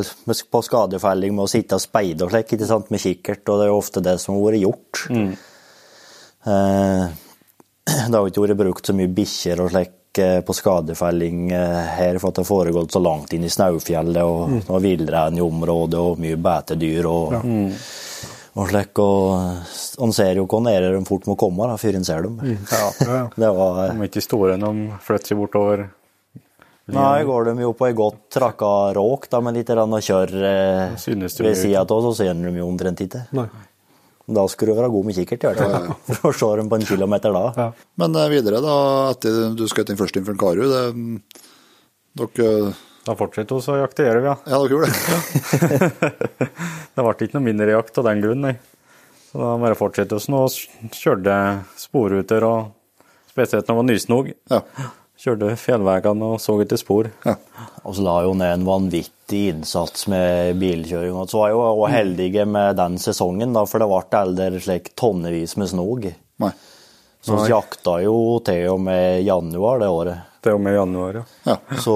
på 0.54 0.62
skadefelling 0.64 1.36
med 1.36 1.48
å 1.48 1.52
sitte 1.52 1.78
og 1.78 1.84
speide 1.84 2.26
og 2.26 2.32
slik, 2.32 2.54
ikke 2.56 2.70
sant, 2.70 2.90
med 2.94 3.02
kikkert, 3.02 3.44
og 3.50 3.60
det 3.60 3.66
er 3.66 3.72
jo 3.72 3.82
ofte 3.82 4.04
det 4.06 4.16
som 4.22 4.36
har 4.36 4.46
vært 4.46 4.62
gjort. 4.62 5.04
Eh, 6.46 7.06
det 8.10 8.14
har 8.14 8.20
jo 8.20 8.32
ikke 8.32 8.44
vært 8.46 8.60
brukt 8.62 8.90
så 8.90 8.94
mye 8.98 9.10
bikkjer 9.18 9.64
og 9.64 9.72
slik 9.74 10.22
eh, 10.22 10.38
på 10.46 10.58
skadefelling 10.58 11.50
eh, 11.56 11.82
her, 11.98 12.20
for 12.22 12.30
at 12.30 12.38
det 12.38 12.46
har 12.46 12.52
foregått 12.52 12.94
så 12.94 13.02
langt 13.02 13.34
inn 13.34 13.48
i 13.48 13.52
Snaufjellet, 13.54 14.22
og 14.22 14.54
mm. 14.54 14.78
villrein 14.86 15.40
i 15.40 15.46
området, 15.46 16.02
og 16.02 16.22
mye 16.22 16.38
betedyr 16.50 17.10
og, 17.10 17.40
og 18.56 18.72
slik. 18.72 19.04
Og 19.04 20.02
han 20.02 20.16
ser 20.16 20.40
jo 20.40 20.48
hvor 20.50 20.64
nære 20.64 20.94
de 20.96 21.04
fort 21.08 21.28
må 21.30 21.36
komme 21.40 21.68
da, 21.70 21.78
før 21.82 22.00
han 22.00 22.08
ser 22.08 22.26
dem. 22.26 22.40
Ja, 22.56 22.88
ja. 23.04 23.22
Det 23.36 23.52
var... 23.60 23.84
De 23.92 24.00
er 24.00 24.10
ikke 24.10 24.24
store 24.24 24.58
når 24.62 24.80
de 24.80 25.00
flytter 25.06 25.34
seg 25.34 25.42
bortover. 25.44 25.86
Nei, 26.96 27.24
går 27.26 27.48
de 27.50 27.64
jo 27.64 27.72
på 27.74 27.88
ei 27.88 27.96
godt 27.98 28.28
trakka 28.36 28.68
råk 28.94 29.26
da, 29.32 29.40
med 29.42 29.56
litt 29.58 29.72
å 29.74 29.86
kjøre 29.90 30.50
eh, 30.52 31.08
ved 31.10 31.58
sida 31.58 31.82
av, 31.82 31.96
så 32.06 32.12
ser 32.20 32.36
de 32.38 32.52
jo 32.60 32.68
omtrent 32.70 33.02
ikke. 33.02 33.24
Nei. 33.34 33.48
Da 34.26 34.44
skulle 34.50 34.74
du 34.74 34.80
være 34.80 34.92
god 34.94 35.06
med 35.06 35.18
kikkert, 35.18 35.44
i 35.44 35.50
hvert 35.50 35.62
fall. 35.62 35.90
For 36.22 36.30
å 36.30 36.38
se 36.38 36.50
dem 36.62 36.70
på 36.70 36.78
en 36.80 36.86
kilometer 36.86 37.34
da. 37.34 37.44
Ja. 37.58 37.68
Men 38.02 38.18
eh, 38.22 38.30
videre, 38.34 38.62
da, 38.62 38.76
etter 39.16 39.56
du 39.58 39.66
skjøt 39.70 39.94
inn 39.94 40.00
først 40.00 40.22
inn 40.22 40.28
for 40.28 40.38
Karu 40.42 40.64
det, 40.70 40.84
mm, 40.94 41.18
Dere 42.22 42.52
Da 43.06 43.14
fortsetter 43.18 43.60
vi 43.60 43.72
å 43.74 43.80
jakte 43.84 44.06
jerv, 44.08 44.26
ja. 44.26 44.36
Ja, 44.50 44.60
dere 44.60 44.72
gjorde 44.74 44.90
det? 44.90 46.02
Det 46.96 47.04
ble 47.04 47.12
ikke 47.16 47.36
noe 47.36 47.44
mindre 47.46 47.74
jakt 47.76 47.98
av 48.02 48.08
den 48.08 48.22
grunn, 48.24 48.46
nei. 48.48 48.54
Så 49.30 49.42
da 49.42 49.54
bare 49.62 49.76
fortsatte 49.78 50.18
vi 50.18 50.32
nå 50.32 50.44
og 50.48 50.92
kjørte 50.96 51.36
sporruter, 51.78 52.46
og 52.48 52.72
spesielt 53.32 53.68
når 53.68 53.74
det 53.74 53.80
var 53.82 53.88
nysnog. 53.90 54.30
Ja. 54.52 54.62
Kjørte 55.26 55.54
fjellveggene 55.60 56.30
og 56.36 56.42
så 56.44 56.56
etter 56.64 56.80
spor. 56.80 57.10
ja. 57.28 57.36
Og 57.86 57.94
så 57.98 58.04
la 58.06 58.16
jo 58.26 58.34
ned 58.38 58.54
en 58.56 58.66
vanvittig 58.68 59.42
innsats 59.52 60.08
med 60.12 60.58
bilkjøring. 60.62 61.14
Og 61.20 61.30
så 61.30 61.44
var 61.44 61.52
jo 61.54 61.60
også 61.62 61.92
heldige 61.94 62.46
med 62.50 62.80
den 62.80 62.96
sesongen, 63.02 63.54
da, 63.56 63.66
for 63.70 63.84
det 63.84 63.90
ble 63.92 64.22
aldri 64.24 64.62
slik 64.64 64.90
tonnevis 64.98 65.54
med 65.62 65.70
snog. 65.72 66.08
Nei. 66.42 66.52
Så 67.26 67.38
vi 67.38 67.52
jakta 67.52 68.00
jo 68.04 68.16
til 68.46 68.68
og 68.74 68.82
med 68.86 69.22
januar 69.26 69.80
det 69.82 69.92
året. 69.94 70.34
Til 70.46 70.58
og 70.58 70.64
med 70.66 70.76
januar, 70.78 71.22
ja. 71.22 71.54
Ja. 71.54 71.58
Så 71.82 71.96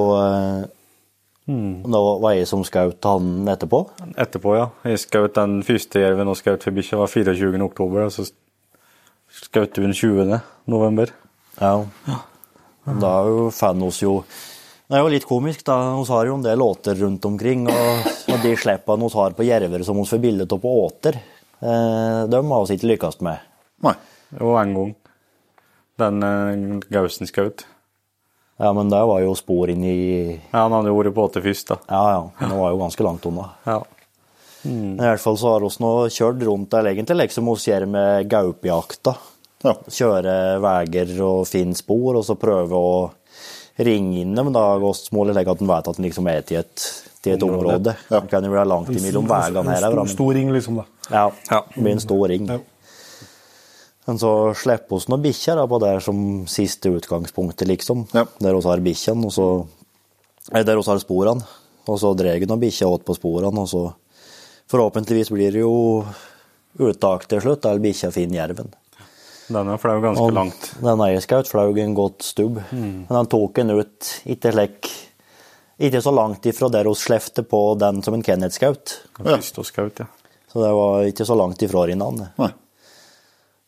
eh, 1.49 1.87
da 1.89 2.01
var 2.23 2.35
jeg 2.37 2.47
som 2.49 2.61
skjøt 2.67 3.05
han 3.09 3.49
etterpå. 3.49 3.81
Etterpå, 4.15 4.53
ja. 4.57 4.67
Jeg 4.87 5.01
skjøt 5.05 5.37
den 5.39 5.59
første 5.65 6.03
jerven 6.03 6.29
og 6.31 6.37
skjøt 6.39 6.67
for 6.67 6.77
bikkja 6.77 6.99
var 7.01 7.11
24. 7.11 7.51
oktober, 7.65 8.05
og 8.07 8.13
så 8.13 8.27
skjøt 9.39 9.75
du 9.75 9.83
den 9.83 9.95
20. 9.97 10.39
november. 10.69 11.13
Ja. 11.59 11.73
Da 12.89 13.09
er 13.19 13.27
jo 13.29 13.49
fan 13.53 13.81
hos 13.83 13.99
jo 14.01 14.21
Det 14.89 14.97
er 14.97 15.03
jo 15.03 15.09
litt 15.13 15.27
komisk, 15.29 15.61
da. 15.67 15.75
Vi 15.99 16.05
har 16.09 16.29
jo 16.29 16.37
en 16.39 16.45
del 16.45 16.63
åter 16.65 16.97
rundt 17.03 17.25
omkring, 17.29 17.67
og, 17.69 18.07
og 18.33 18.39
de 18.45 18.55
slippene 18.57 19.05
vi 19.05 19.17
har 19.19 19.35
på 19.37 19.45
jerver 19.45 19.83
som 19.85 19.99
vi 19.99 20.07
får 20.09 20.23
bilde 20.23 20.47
av 20.49 20.61
på 20.63 20.71
åter, 20.85 21.19
eh, 21.61 22.21
de 22.25 22.39
har 22.47 22.65
vi 22.65 22.77
ikke 22.79 22.89
lykkes 22.95 23.19
med. 23.25 23.43
Nei. 23.85 23.93
Jo, 24.39 24.55
en 24.57 24.73
gang. 24.77 24.95
Den 26.01 26.25
eh, 26.25 26.79
gausen 26.89 27.29
skjøt. 27.29 27.67
Ja, 28.59 28.73
men 28.75 28.89
det 28.91 28.99
var 29.07 29.21
jo 29.23 29.35
spor 29.39 29.69
inn 29.71 29.83
i 29.87 29.95
Ja, 30.51 30.65
han 30.65 30.73
hadde 30.75 30.91
jo 30.91 30.97
vært 30.99 31.13
på 31.15 31.23
åtte 31.29 31.41
først, 31.43 31.69
da. 31.71 31.77
Ja, 31.87 32.01
ja. 32.11 32.47
Det 32.49 32.57
var 32.59 32.73
jo 32.73 32.81
ganske 32.81 33.05
langt 33.07 33.25
unna. 33.29 33.45
Ja. 33.65 33.77
Men 34.65 34.97
I 34.99 35.05
hvert 35.13 35.21
fall 35.23 35.37
så 35.39 35.53
har 35.53 35.63
vi 35.63 35.69
nå 35.79 35.91
kjørt 36.11 36.41
rundt 36.43 36.69
der 36.73 36.89
egentlig, 36.91 37.15
liksom 37.21 37.47
vi 37.47 37.55
gjør 37.71 37.85
med 37.87 38.27
gaupejakta. 38.31 39.13
Ja. 39.63 39.73
Kjøre 39.87 40.33
veier 40.63 41.13
og 41.23 41.45
finne 41.47 41.75
spor, 41.79 42.17
og 42.19 42.25
så 42.27 42.35
prøve 42.39 42.75
å 42.75 42.91
ringe 43.79 44.19
inn 44.25 44.35
dem. 44.35 44.51
Da 44.55 44.65
gåsmålet 44.81 45.37
slik 45.37 45.51
at 45.53 45.61
en 45.63 45.71
vet 45.71 45.87
at 45.87 45.99
en 45.99 46.07
liksom 46.09 46.27
er 46.31 46.41
til 46.47 46.59
et, 46.59 46.83
til 47.23 47.37
et 47.37 47.45
område. 47.47 47.95
Ja. 48.11 48.19
Det 48.19 48.31
kan 48.31 48.43
jo 48.43 48.51
være 48.51 48.67
langt 48.67 48.91
imellom 48.91 49.27
veiene 49.31 49.63
her. 49.71 49.87
En 49.87 49.95
men- 50.03 50.11
stor 50.11 50.33
ring, 50.35 50.51
liksom. 50.51 50.81
da. 50.83 50.85
Ja, 51.09 51.25
Ja. 51.51 51.61
det 51.75 51.79
blir 51.83 51.91
en 51.95 51.99
stor 52.03 52.27
ring. 52.27 52.47
Ja. 52.51 52.59
Men 54.07 54.17
så 54.19 54.53
slipper 54.57 54.95
vi 54.97 55.11
noen 55.11 55.21
bikkjer 55.23 55.61
på 55.69 55.79
det 55.83 55.93
som 56.03 56.19
siste 56.49 56.89
utgangspunktet, 56.89 57.67
liksom. 57.67 58.07
Ja. 58.15 58.25
Der 58.39 58.55
vi 58.55 58.61
har 58.67 58.83
bikkjene, 58.85 59.25
og 59.25 59.33
så 59.35 59.47
der 60.51 60.75
vi 60.79 60.83
har 60.87 60.99
sporene. 61.03 61.45
Og 61.89 61.99
så 61.99 62.13
drar 62.17 62.39
noen 62.47 62.61
bikkjer 62.61 62.89
åt 62.89 63.05
på 63.05 63.15
sporene, 63.17 63.59
og 63.63 63.67
så 63.69 63.83
forhåpentligvis 64.69 65.31
blir 65.33 65.51
det 65.53 65.63
jo 65.63 66.05
uttak 66.79 67.27
til 67.29 67.41
slutt, 67.41 67.65
eller 67.65 67.81
bikkja 67.83 68.11
finner 68.13 68.43
jerven. 68.43 68.71
Den 69.49 69.67
er 69.73 69.77
flau 69.81 69.97
ganske 70.01 70.21
Og 70.21 70.33
langt. 70.33 70.67
Den 70.81 71.01
eierskaut 71.01 71.49
fløy 71.49 71.79
en 71.81 71.95
godt 71.97 72.21
stubb, 72.23 72.59
Mm. 72.71 73.05
men 73.09 73.15
han 73.15 73.25
tok 73.27 73.55
den 73.55 73.71
ut 73.71 74.21
ikke 74.25 74.51
slik 74.53 74.89
ikke 75.79 76.01
så 76.03 76.11
langt 76.13 76.45
ifra 76.45 76.69
der 76.69 76.83
hun 76.83 76.93
slefte 76.95 77.41
på 77.41 77.77
den 77.79 78.03
som 78.03 78.13
en 78.13 78.21
Kenneth-skaut. 78.23 78.99
Ja. 79.25 79.37
Så 80.51 80.59
det 80.61 80.71
var 80.75 81.03
ikke 81.07 81.25
så 81.25 81.35
langt 81.37 81.61
ifra 81.63 81.85
hverandre. 81.87 82.31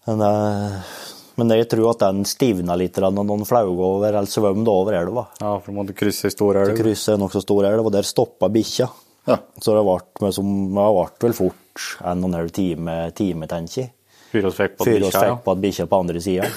Men, 0.09 0.21
eh, 0.25 0.91
men 1.35 1.53
jeg 1.55 1.69
tror 1.71 1.91
at 1.93 2.03
den 2.07 2.25
stivna 2.25 2.75
litt 2.79 2.97
da 2.97 3.11
den 3.11 3.45
flaug 3.47 3.77
over, 3.77 4.09
eller 4.09 4.29
svømte 4.29 4.73
over 4.73 4.97
elva. 4.97 5.27
Ja, 5.39 5.55
for 5.59 5.71
du 5.71 5.77
måtte 5.77 5.97
krysse 5.97 6.29
ei 6.29 6.35
stor 6.35 6.59
elv. 6.63 6.75
Krysse 6.77 7.15
en 7.15 7.23
nokså 7.23 7.43
stor 7.43 7.69
elv, 7.69 7.85
og 7.85 7.93
der 7.93 8.07
stoppa 8.07 8.49
bikkja. 8.51 8.89
Ja. 9.29 9.37
Så 9.61 9.75
det 9.77 9.85
ble, 9.85 10.31
som, 10.33 10.51
det 10.73 10.91
ble 10.97 11.07
vel 11.27 11.37
fort 11.37 11.87
en 12.01 12.23
og 12.25 12.31
en 12.31 12.37
halv 12.39 12.53
time, 12.55 12.97
time 13.17 13.49
tenker 13.49 13.83
jeg. 13.83 13.93
Før 14.31 14.47
vi 14.47 14.51
fikk 14.55 14.77
på 14.79 15.53
at 15.53 15.61
bikkja 15.61 15.87
på 15.91 15.99
andre 15.99 16.21
sida. 16.23 16.49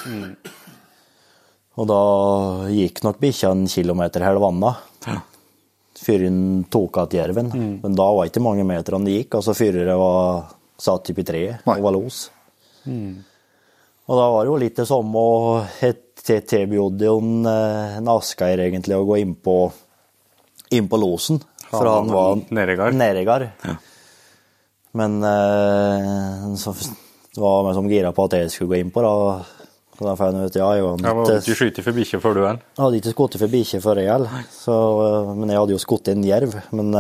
Og 1.74 1.88
da 1.90 2.00
gikk 2.70 3.02
nok 3.02 3.20
bikkja 3.22 3.50
en 3.50 3.64
kilometer 3.70 4.22
halvanna 4.22 4.76
før 6.04 6.24
hun 6.26 6.38
tok 6.70 7.00
igjen 7.02 7.18
jerven. 7.18 7.50
Mm. 7.50 7.74
Men 7.82 7.96
da 7.98 8.06
var 8.10 8.24
det 8.24 8.32
ikke 8.32 8.44
mange 8.44 8.66
meterne 8.68 9.08
det 9.08 9.18
gikk, 9.18 9.38
altså 9.40 9.54
før 9.56 9.80
det 9.88 9.96
var 9.98 10.54
satt 10.84 11.10
opp 11.10 11.20
i 11.22 11.26
treet 11.26 11.66
og 11.66 11.84
var 11.86 11.94
los. 11.94 12.24
Mm. 12.86 13.22
Og 14.04 14.18
da 14.20 14.26
var 14.34 14.44
det 14.44 14.50
jo 14.52 14.58
litt 14.60 14.76
det 14.76 14.84
samme 14.88 15.16
å 15.16 15.64
tilbød 16.50 17.02
en, 17.08 17.30
eh, 17.48 17.96
Asgeir 18.12 18.60
egentlig 18.66 18.96
å 18.98 19.06
gå 19.08 19.18
inn 19.22 19.34
på, 19.36 19.56
inn 20.76 20.88
på 20.88 21.00
losen. 21.00 21.40
For 21.70 21.88
Han 21.88 22.12
var 22.12 22.36
nedegard. 22.52 23.48
Ja. 23.64 23.76
Men 24.94 25.16
eh, 25.24 26.44
så 26.60 26.74
var 27.40 27.64
vi 27.66 27.74
som 27.74 27.88
gira 27.90 28.12
på 28.14 28.28
at 28.28 28.36
jeg 28.38 28.52
skulle 28.52 28.74
gå 28.76 28.80
inn 28.84 28.92
på, 28.94 29.02
da. 29.02 29.42
Så 29.94 30.06
da 30.08 30.14
fant 30.18 30.36
jeg 30.36 30.50
ut 30.50 30.56
ja, 30.58 30.68
jeg 30.74 30.82
var 30.84 30.96
ikke- 30.98 31.56
skyte 31.58 31.82
for 31.86 31.92
bikkje 31.96 32.20
før 32.20 32.34
du 32.34 32.44
er. 32.44 32.56
Jeg 32.76 32.82
hadde 32.84 33.00
ikke 33.00 33.14
skutt 33.14 33.38
for 33.38 33.48
bikkje 33.48 33.80
før 33.82 34.00
jeg 34.02 34.10
heller, 34.10 34.44
så, 34.52 34.78
eh, 35.08 35.34
men 35.34 35.48
jeg 35.48 35.58
hadde 35.58 35.76
jo 35.76 35.82
skutt 35.82 36.08
en 36.12 36.24
jerv. 36.24 36.56
Men 36.72 36.90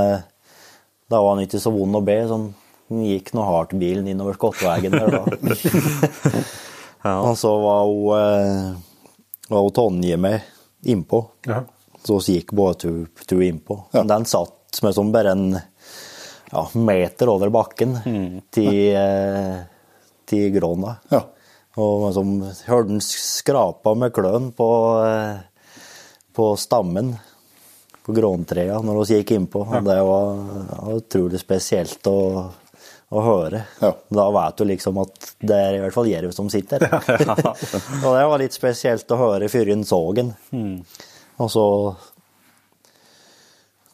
da 1.10 1.20
var 1.20 1.34
han 1.36 1.44
ikke 1.44 1.60
så 1.60 1.72
vond 1.74 1.94
å 2.00 2.04
be. 2.04 2.16
Sånn, 2.30 2.52
han 2.88 3.04
gikk 3.04 3.34
noe 3.34 3.44
hardt 3.44 3.76
bilen 3.78 4.06
innover 4.08 4.34
Skottveien 4.38 4.90
der 4.94 5.10
da. 5.10 5.24
Og 7.04 7.36
så 7.38 7.52
var 7.60 7.84
hun, 7.84 8.18
eh, 8.18 8.74
var 9.48 9.66
hun 9.66 9.74
Tonje 9.76 10.16
med 10.16 10.40
innpå. 10.82 11.24
Ja. 11.46 11.62
Så 12.04 12.18
vi 12.26 12.38
gikk 12.38 12.52
båttur 12.52 13.08
tur 13.26 13.42
innpå. 13.42 13.84
Men 13.92 14.06
Den 14.06 14.24
satt 14.24 14.80
med 14.82 14.94
som 14.94 15.12
bare 15.12 15.32
en 15.32 15.60
ja, 16.52 16.68
meter 16.72 17.28
over 17.28 17.50
bakken 17.50 17.96
til, 18.50 18.96
eh, 18.96 19.60
til 20.26 20.50
gråna. 20.54 20.96
Ja. 21.10 21.22
Og 21.76 22.06
liksom, 22.06 22.34
hørte 22.68 22.88
den 22.92 23.00
skrapa 23.02 23.94
med 23.98 24.12
kløen 24.14 24.52
på, 24.54 24.68
eh, 25.04 25.38
på 26.34 26.56
stammen 26.56 27.16
på 28.04 28.12
gråntrea 28.12 28.80
når 28.84 29.00
vi 29.00 29.18
gikk 29.18 29.32
innpå. 29.38 29.64
Ja. 29.72 29.80
Det 29.80 30.02
var, 30.04 30.36
det 30.36 30.78
var 30.82 31.00
utrolig 31.00 31.40
spesielt 31.40 32.10
å, 32.10 32.18
å 33.14 33.22
høre. 33.24 33.62
Ja. 33.80 33.92
Da 34.18 34.24
vet 34.34 34.58
du 34.58 34.66
liksom 34.68 34.98
at 35.02 35.30
det 35.40 35.58
er 35.58 35.76
i 35.76 35.82
hvert 35.84 35.96
fall 35.96 36.10
jerv 36.10 36.34
som 36.36 36.50
sitter. 36.52 36.84
og 38.04 38.10
det 38.10 38.26
var 38.30 38.42
litt 38.42 38.56
spesielt 38.56 39.14
å 39.14 39.20
høre 39.20 39.50
før 39.52 39.72
en 39.74 39.86
så 39.88 40.00
den. 40.18 40.34
Og 41.42 41.50
så 41.50 41.66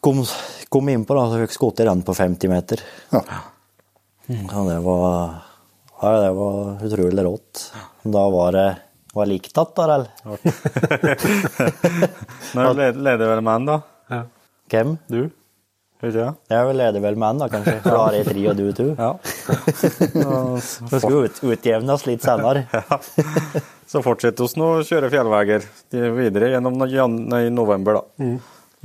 kom, 0.01 0.23
kom 0.69 0.91
innpå, 0.93 1.17
da, 1.17 1.29
så 1.29 1.41
fikk 1.45 1.57
skutt 1.57 1.81
i 1.83 1.89
den 1.89 2.03
på 2.05 2.17
50 2.17 2.51
meter. 2.51 2.83
Ja. 3.13 3.23
Ja, 4.31 4.61
det 4.67 4.77
var 4.85 5.41
ja, 6.01 6.11
det 6.21 6.31
var 6.33 6.85
utrolig 6.85 7.23
rått. 7.25 7.67
Da 8.03 8.29
var 8.33 8.55
det 8.55 8.69
var 9.13 9.27
likt 9.27 9.51
igjen, 9.51 9.73
da, 9.75 9.83
eller? 9.83 10.07
Når 12.55 12.73
leder, 12.79 13.01
leder 13.05 13.31
vel 13.33 13.41
menn, 13.45 13.67
da? 13.67 13.75
Ja. 14.09 14.21
Hvem? 14.71 14.95
Du? 15.11 15.19
Vet 16.01 16.15
jeg. 16.17 16.33
Vil 16.49 16.79
lede 16.81 17.01
vel 17.03 17.17
med 17.21 17.35
en, 17.35 17.41
da, 17.43 17.47
kanskje. 17.51 17.75
For 17.83 17.93
da 17.93 17.99
har 18.07 18.15
jeg 18.17 18.25
tre 18.25 18.45
og 18.49 18.57
du 18.57 18.71
to. 18.73 18.87
Ja. 18.97 19.11
Så 20.89 20.99
skal 21.01 21.13
vi 21.13 21.19
ut, 21.27 21.41
utjevnes 21.53 22.05
litt 22.09 22.25
senere. 22.25 22.63
Så 23.91 24.01
fortsetter 24.05 24.47
vi 24.49 24.61
nå 24.61 24.69
å 24.79 24.85
kjøre 24.87 25.11
fjellveier 25.13 25.67
videre 26.17 26.53
gjennom 26.55 26.79
no- 26.79 27.07
nei, 27.11 27.43
november, 27.53 27.99
da. 28.01 28.31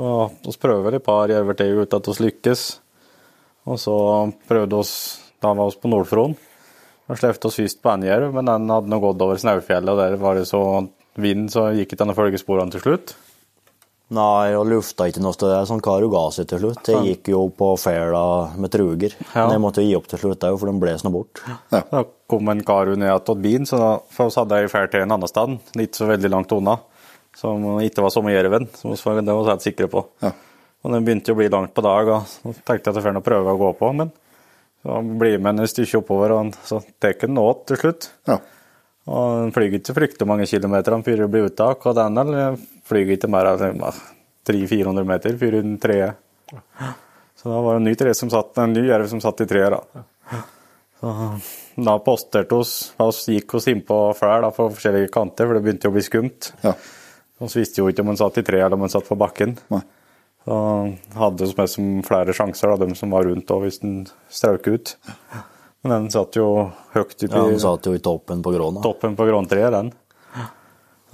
Og 0.03 0.35
vi 0.45 0.57
prøver 0.61 0.99
et 0.99 1.07
par 1.07 1.33
jerver 1.33 1.57
til 1.57 1.79
uten 1.85 2.03
at 2.03 2.11
vi 2.11 2.27
lykkes. 2.27 2.67
Og 3.67 3.81
så 3.81 3.97
prøvde 4.51 4.83
vi 4.83 4.91
Da 5.43 5.53
var 5.57 5.71
vi 5.73 5.81
på 5.83 5.89
Nordfron. 5.93 6.37
Da 7.07 7.15
slepte 7.17 7.49
vi 7.53 7.63
først 7.65 7.81
på 7.85 7.93
en 7.95 8.05
jerv, 8.05 8.33
men 8.35 8.49
den 8.51 8.69
hadde 8.73 8.91
nå 8.91 8.99
gått 9.03 9.21
over 9.23 9.39
Snaufjellet, 9.39 9.93
og 9.93 10.01
der 10.01 10.17
var 10.21 10.35
det 10.37 10.47
så 10.49 10.61
vind, 11.17 11.49
så 11.55 11.69
gikk 11.73 11.93
ikke 11.95 12.01
den 12.03 12.13
å 12.13 12.17
følge 12.19 12.41
sporene 12.41 12.73
til 12.75 12.83
slutt. 12.83 13.13
Nei, 14.15 14.53
og 14.55 14.69
lufta 14.71 15.09
ikke 15.11 15.19
noe 15.19 15.35
sted. 15.35 15.51
Det 15.51 15.65
sånn 15.67 15.81
Karo 15.83 16.07
ga 16.13 16.21
seg 16.31 16.47
til 16.47 16.61
slutt. 16.63 16.91
Jeg 16.93 17.09
gikk 17.09 17.31
jo 17.33 17.41
på 17.51 17.73
fela 17.83 18.21
med 18.55 18.71
truger. 18.71 19.17
Ja. 19.33 19.49
Men 19.49 19.57
jeg 19.57 19.63
måtte 19.65 19.83
jo 19.83 19.89
gi 19.89 19.97
opp 19.99 20.07
til 20.13 20.21
slutt 20.23 20.47
for 20.47 20.71
den 20.71 20.79
ble 20.83 20.93
nå 21.03 21.11
bort. 21.11 21.43
Da 21.73 22.05
kom 22.31 22.53
en 22.53 22.63
Karo 22.67 22.95
ned 22.95 23.25
til 23.27 23.41
bilen, 23.43 23.67
så 23.67 23.81
da, 23.83 23.89
for 24.15 24.31
oss 24.31 24.39
hadde 24.39 24.61
jeg 24.63 24.71
ferd 24.71 24.93
til 24.93 25.03
en 25.03 25.17
annen 25.17 25.31
sted, 25.31 25.57
ikke 25.75 25.99
så 25.99 26.11
veldig 26.13 26.31
langt 26.37 26.55
unna, 26.55 26.77
som 27.35 27.67
ikke 27.83 28.05
var 28.05 28.15
sommerjerven, 28.15 28.69
som 28.79 28.95
vi 28.95 29.01
var, 29.03 29.19
det 29.19 29.35
var 29.35 29.43
vi 29.43 29.53
helt 29.57 29.67
sikre 29.67 29.91
på. 29.91 30.05
Ja. 30.23 30.31
Og 30.87 30.95
den 30.95 31.07
begynte 31.07 31.33
jo 31.33 31.35
å 31.35 31.41
bli 31.41 31.51
langt 31.51 31.75
på 31.75 31.83
dag, 31.83 32.13
og 32.15 32.31
så 32.31 32.55
tenkte 32.63 32.77
jeg 32.79 32.95
at 32.95 33.01
jeg 33.01 33.07
får 33.09 33.27
prøve 33.27 33.57
å 33.57 33.59
gå 33.59 33.73
på, 33.81 33.91
men 34.03 34.15
så 34.87 35.01
blir 35.19 35.43
med 35.43 35.59
en 35.59 35.71
stykke 35.71 35.99
oppover, 35.99 36.37
og 36.37 36.55
så 36.63 36.79
tar 37.03 37.19
den 37.25 37.35
nå 37.35 37.49
til 37.67 37.83
slutt. 37.83 38.09
Ja. 38.31 38.39
Og 39.11 39.43
den 39.43 39.53
flyr 39.55 39.75
ikke 39.81 39.99
fryktelig 39.99 40.31
mange 40.31 40.47
kilometer 40.51 40.95
før 40.95 41.07
fyrer 41.07 41.31
blir 41.31 41.51
uttak, 41.51 41.83
og 41.87 41.99
den 41.99 42.23
flyr 42.87 43.15
ikke 43.17 43.31
mer 43.33 43.53
enn 43.53 43.83
300-400 44.47 45.07
meter 45.09 45.39
før 45.41 45.57
den 45.59 45.79
treet. 45.83 46.19
Så 47.37 47.51
da 47.51 47.61
var 47.61 47.77
det 47.77 47.83
en 47.83 47.89
ny, 47.91 47.95
tre 47.99 48.13
som 48.17 48.31
satt, 48.33 48.57
en 48.63 48.73
ny 48.73 48.87
jerv 48.89 49.09
som 49.11 49.21
satt 49.23 49.43
i 49.45 49.49
treet. 49.51 49.75
da. 49.75 50.05
Så 50.97 51.13
da 51.85 51.99
posterte 52.01 52.57
oss, 52.57 52.95
oss 53.03 53.27
gikk 53.29 53.59
oss 53.59 53.67
innpå 53.69 53.99
flere 54.17 54.49
på 54.55 54.71
forskjellige 54.73 55.11
kanter, 55.13 55.47
for 55.49 55.59
det 55.59 55.65
begynte 55.67 55.91
å 55.91 55.95
bli 55.95 56.05
skumt. 56.07 56.53
Ja. 56.65 56.73
Vi 57.37 57.51
visste 57.53 57.83
jo 57.83 57.91
ikke 57.91 58.01
om 58.01 58.15
han 58.15 58.21
satt 58.23 58.39
i 58.41 58.47
treet 58.47 58.65
eller 58.65 58.79
om 58.79 58.87
han 58.87 58.95
satt 58.95 59.09
på 59.11 59.19
bakken. 59.21 59.59
Nei. 59.75 59.83
Så 60.47 60.57
hadde 61.19 61.45
vi 61.45 61.55
med 61.59 61.69
som 61.71 61.87
flere 62.07 62.33
sjanser, 62.39 62.71
da, 62.73 62.87
de 62.87 62.95
som 62.97 63.13
var 63.13 63.27
rundt 63.27 63.51
òg, 63.51 63.67
hvis 63.67 63.81
den 63.83 63.97
strøk 64.33 64.71
ut. 64.71 64.95
Men 65.85 65.93
den 65.93 66.11
satt 66.15 66.39
jo 66.39 66.47
høyt 66.95 67.17
ute 67.19 67.29
Ja, 67.35 67.45
den 67.51 67.61
satt 67.61 67.87
jo 67.87 67.93
i 67.99 68.01
toppen 68.03 68.41
på 68.47 68.55
gråna. 68.55 68.81
toppen 68.83 69.19
på 69.19 69.27
gråntreet, 69.29 69.75
den. 69.75 69.93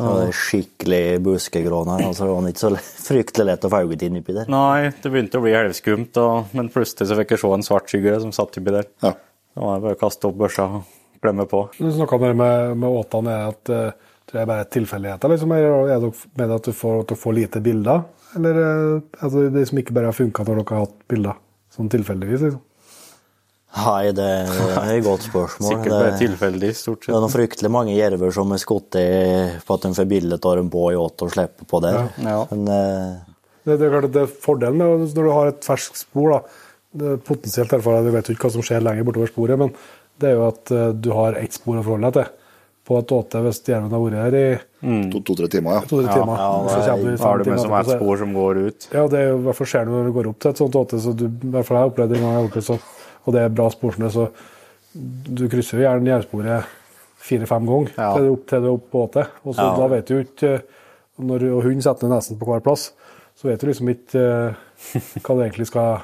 Det 0.02 0.12
var 0.18 0.36
skikkelig 0.36 1.02
buskegråna. 1.26 1.98
Altså, 2.08 2.28
det 2.28 2.36
var 2.36 2.48
ikke 2.50 2.64
så 2.64 2.72
fryktelig 3.08 3.48
lett 3.48 3.66
å 3.66 3.72
få 3.72 3.82
øyet 3.86 4.06
inn 4.06 4.20
oppi 4.20 4.36
der. 4.36 4.50
Nei, 4.52 4.92
det 5.02 5.12
begynte 5.12 5.40
å 5.40 5.44
bli 5.44 5.54
helvskumt, 5.56 6.22
men 6.58 6.72
plutselig 6.74 7.10
så 7.10 7.18
fikk 7.18 7.36
jeg 7.36 7.44
se 7.44 7.52
en 7.56 7.66
svart 7.66 7.92
skygge 7.92 8.18
som 8.24 8.34
satt 8.34 8.58
oppi 8.60 8.74
der. 8.74 8.88
Ja. 9.04 9.14
Da 9.52 9.66
var 9.68 9.78
det 9.78 9.86
bare 9.86 9.98
å 9.98 10.02
kaste 10.04 10.30
opp 10.30 10.40
børsa 10.40 10.68
og 10.78 11.20
glemme 11.22 11.46
på. 11.48 11.66
Du 11.76 11.90
snakka 11.92 12.16
om 12.18 12.24
det 12.24 12.32
med, 12.40 12.80
med 12.82 13.02
åtene, 13.02 13.36
er 13.36 13.52
at 13.52 13.74
det 14.32 14.40
er 14.40 14.48
bare 14.48 14.64
er 14.64 14.72
tilfeldigheter? 14.72 15.32
Liksom, 15.32 15.52
er 15.52 15.66
dere 15.66 16.10
med 16.40 16.52
at 16.54 16.68
du 16.68 16.72
får, 16.76 17.00
at 17.02 17.12
du 17.12 17.18
får 17.20 17.34
lite 17.36 17.60
bilder? 17.64 18.04
Eller 18.38 18.60
eh, 18.62 19.00
altså, 19.20 19.48
det 19.52 19.64
som 19.68 19.80
ikke 19.82 19.96
bare 19.96 20.08
har 20.08 20.16
funka 20.16 20.46
når 20.46 20.62
dere 20.62 20.76
har 20.78 20.86
hatt 20.86 21.00
bilder? 21.12 21.40
Sånn 21.72 21.90
tilfeldigvis, 21.92 22.46
liksom? 22.46 22.62
Nei, 23.72 24.12
det 24.12 24.24
er 24.28 24.90
et 24.98 25.04
godt 25.06 25.24
spørsmål. 25.30 25.68
Sikkert 25.70 25.92
bare 25.94 26.10
Det- 26.10 26.18
tilfeldig, 26.26 26.72
stort 26.76 27.04
sett. 27.04 27.08
Det 27.12 27.16
er 27.16 27.22
noen 27.24 27.32
fryktelig 27.32 27.70
mange 27.72 27.94
jerver 27.96 28.34
som 28.36 28.52
er 28.52 28.60
skutt 28.60 28.90
på 28.92 29.76
at 29.78 29.86
de 29.86 29.92
får 29.96 30.08
bilde 30.10 30.38
av 30.42 30.58
en 30.60 30.68
båt 30.72 30.92
i 30.92 31.00
åtte 31.00 31.24
og 31.28 31.32
slipper 31.32 31.68
på 31.70 31.80
der. 31.84 32.02
Ja. 32.20 32.42
Men 32.52 32.68
eh, 32.68 33.14
Det, 33.64 33.78
det 33.78 33.86
er 33.86 33.94
klart 33.94 34.10
at 34.10 34.12
det 34.18 34.22
er 34.26 34.36
fordelen 34.42 34.78
når 34.82 35.08
du 35.16 35.30
har 35.30 35.46
et 35.54 35.64
ferskt 35.64 35.96
spor, 36.02 36.34
da, 36.34 36.42
det 36.92 37.08
er 37.14 37.20
potensielt 37.24 37.72
erfaring, 37.72 38.04
du 38.04 38.12
vet 38.12 38.28
jo 38.28 38.34
ikke 38.36 38.48
hva 38.50 38.54
som 38.58 38.64
skjer 38.66 38.82
lenger 38.84 39.06
bortover 39.08 39.30
sporet, 39.32 39.58
men 39.64 39.72
det 40.20 40.28
er 40.32 40.34
jo 40.36 40.46
at 40.50 40.72
eh, 40.76 40.88
du 40.92 41.10
har 41.16 41.38
ett 41.40 41.54
spor 41.56 41.78
å 41.80 41.84
forholde 41.86 42.10
deg 42.10 42.18
til. 42.26 42.38
På 42.82 42.96
et 42.98 43.12
åte, 43.14 43.38
hvis 43.44 43.60
jerven 43.70 43.92
har 43.94 44.00
vært 44.02 44.18
her 44.18 44.34
i 44.34 44.46
To- 45.12 45.20
To-tre 45.22 45.46
timer, 45.46 45.76
ja. 45.78 45.82
to-tre 45.86 46.10
timer, 46.10 46.34
ja, 46.34 46.48
så 46.66 46.72
det 46.74 46.82
er- 46.82 46.88
kommer 46.90 47.04
du 47.06 47.10
har 47.12 47.22
fem 47.22 47.38
du 47.38 47.38
med 47.38 47.44
timer 47.46 47.60
som 47.62 47.74
etterpå, 47.78 47.92
et 47.94 48.00
spor 48.02 48.16
som 48.18 48.32
går 48.34 48.58
ut. 48.66 48.86
Ja, 48.92 49.04
det 49.12 49.18
er 49.20 49.28
jo 49.30 49.36
i 49.38 49.44
hvert 49.46 49.58
fall 49.60 49.68
skjer 49.70 49.84
det 49.86 49.92
når 49.94 50.08
du 50.08 50.12
går 50.16 50.28
opp 50.32 50.38
til 50.42 50.50
et 50.50 50.58
sånt 50.64 50.78
åte, 50.82 50.98
så 51.04 51.12
du, 51.14 51.24
i 51.30 51.52
hvert 51.54 51.68
fall 51.68 51.76
jeg 51.78 51.84
har 51.86 51.92
opplevd 51.92 52.10
det 52.10 52.18
en 52.18 52.24
gang 52.26 52.32
jeg 52.34 52.40
har 52.42 52.48
opplevd 52.50 52.66
sånn, 52.72 52.82
og 53.26 53.32
det 53.34 53.42
er 53.44 53.48
bra 53.54 53.68
sporsnø, 53.70 54.10
så 54.12 54.28
du 54.94 55.46
krysser 55.48 55.78
jo 55.80 55.84
gjerne 55.86 56.10
jervsporet 56.10 56.64
fire-fem 57.22 57.66
ganger 57.68 57.92
Ja. 57.96 58.12
til, 58.16 58.22
du 58.24 58.28
er 58.28 58.32
opp, 58.36 58.46
til 58.50 58.58
er 58.64 58.72
oppe 58.74 58.90
på 58.92 59.02
åtet. 59.08 59.28
Og 59.46 59.54
så 59.54 59.62
Ja. 59.68 59.76
da 59.78 59.86
vet 59.88 60.06
du 60.06 60.14
jo 60.14 60.24
ikke 60.24 60.54
eh, 60.54 60.60
Når 61.22 61.42
og 61.54 61.62
hunden 61.62 61.82
setter 61.82 62.08
ned 62.08 62.16
nesen 62.16 62.38
på 62.40 62.46
hver 62.48 62.62
plass, 62.64 62.90
så 63.38 63.44
vet 63.48 63.60
du 63.60 63.66
liksom 63.68 63.88
ikke 63.92 64.16
eh, 64.16 65.20
hva 65.22 65.36
det 65.38 65.44
egentlig 65.52 65.66
skal 65.68 66.00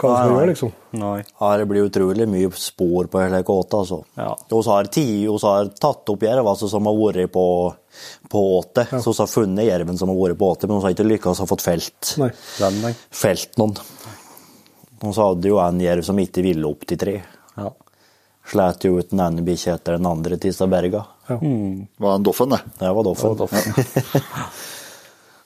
hva 0.00 0.08
det 0.08 0.16
skal 0.16 0.30
Nei, 0.30 0.36
gjøre, 0.40 0.48
liksom. 0.48 0.70
Nei. 0.96 1.22
Her 1.38 1.64
blir 1.68 1.84
utrolig 1.84 2.26
mye 2.26 2.48
spor 2.56 3.04
på 3.12 3.20
hele 3.20 3.42
kåta, 3.44 3.82
Altså. 3.84 3.98
Ja. 4.16 4.30
Vi 4.48 4.62
har, 4.64 4.88
har 5.44 5.68
tatt 5.76 6.08
opp 6.08 6.22
jerv 6.24 6.46
altså, 6.48 6.70
som 6.72 6.86
har 6.88 6.96
vært 6.96 7.30
på, 7.30 7.44
på 8.32 8.42
åte. 8.58 8.86
Så 8.96 9.12
vi 9.12 9.20
har 9.20 9.28
funnet 9.28 9.66
jerven 9.68 9.98
som 10.00 10.08
har 10.08 10.16
vært 10.16 10.38
på 10.40 10.48
åte, 10.54 10.66
men 10.66 10.80
vi 10.80 10.86
har 10.88 10.94
ikke 10.96 11.04
lykkes 11.10 11.42
å 11.44 11.46
fått 11.46 11.60
felt, 11.60 12.14
felt 13.12 13.58
noen. 13.60 13.76
Så 15.00 15.24
hadde 15.30 15.48
jo 15.48 15.56
en 15.62 15.78
jerv 15.80 16.04
som 16.04 16.18
ikke 16.20 16.42
ville 16.44 16.66
opp 16.68 16.82
til 16.88 16.98
tre. 17.00 17.14
Ja. 17.56 17.70
Slet 18.50 18.84
jo 18.84 18.98
ut 18.98 19.12
den 19.12 19.22
ene 19.24 19.44
bikkja 19.46 19.78
etter 19.78 19.96
den 19.96 20.08
andre 20.10 20.36
til 20.40 20.52
Staberga. 20.56 21.04
Mm. 21.30 21.86
var 22.02 22.16
en 22.18 22.24
Doffen, 22.26 22.50
det. 22.50 22.58
Det 22.80 22.90
var 22.96 23.06
Doffen. 23.06 23.38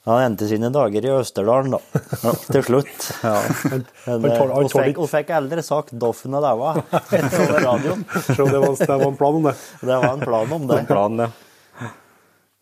Han 0.04 0.20
endte 0.20 0.44
sine 0.48 0.68
dager 0.68 1.00
i 1.06 1.10
Østerdalen, 1.16 1.72
da. 1.72 1.78
Til 2.52 2.64
slutt. 2.66 3.06
Ja. 3.24 3.38
Men 3.72 3.84
tål- 4.04 4.12
han 4.12 4.26
eh, 4.50 4.56
hun 4.58 4.68
fikk, 4.68 4.98
hun 5.00 5.08
fikk 5.08 5.30
aldri 5.32 5.62
sagt 5.64 5.94
Doffen 5.96 6.36
og 6.36 6.44
daua 6.44 6.74
over 6.76 7.62
radioen. 7.64 8.02
Så 8.26 8.44
det 8.44 8.60
var, 8.60 8.74
det 8.76 8.98
var 9.00 9.06
en 9.08 9.16
plan 9.16 9.38
om 9.40 9.48
det. 9.48 9.54
Det 9.80 9.96
var 10.02 10.10
en 10.10 10.24
plan 10.26 10.52
om 10.58 10.66
det. 10.68 10.80
Plan, 10.90 11.22
ja. 11.24 11.30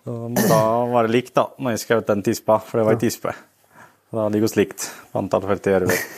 Så 0.04 0.14
Da 0.38 0.60
var 0.92 1.08
det 1.08 1.12
likt, 1.16 1.34
da, 1.34 1.48
når 1.58 1.74
jeg 1.74 1.82
skjøt 1.82 2.06
den 2.14 2.22
tispa, 2.26 2.60
for 2.62 2.78
det 2.78 2.86
var 2.86 2.94
ei 2.96 3.02
tispe. 3.02 3.34
Da 4.12 4.28
ligger 4.28 4.48
vi 4.48 4.60
likt 4.60 4.84
på 5.12 5.22
antall 5.22 5.46
felte 5.48 5.72
jerver. 5.72 6.02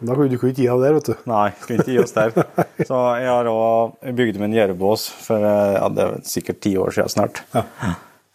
Da 0.00 0.14
kunne 0.16 0.30
du 0.32 0.36
ikke 0.38 0.50
gi 0.56 0.64
deg 0.64 0.80
der, 0.80 0.94
vet 0.96 1.08
du. 1.10 1.12
Nei, 1.28 1.50
kunne 1.62 1.82
ikke 1.82 1.92
gi 1.92 1.98
oss 2.00 2.14
der. 2.16 2.30
Så 2.88 2.98
jeg 3.20 3.28
har 3.28 3.48
òg 3.48 3.98
bygd 4.16 4.38
meg 4.40 4.48
en 4.48 4.56
jervbås 4.56 5.04
for 5.26 5.44
eh, 5.44 5.74
ja, 5.76 5.88
det 5.92 6.06
er 6.06 6.14
sikkert 6.24 6.62
ti 6.64 6.72
år 6.80 6.94
siden 6.96 7.12
snart. 7.12 7.42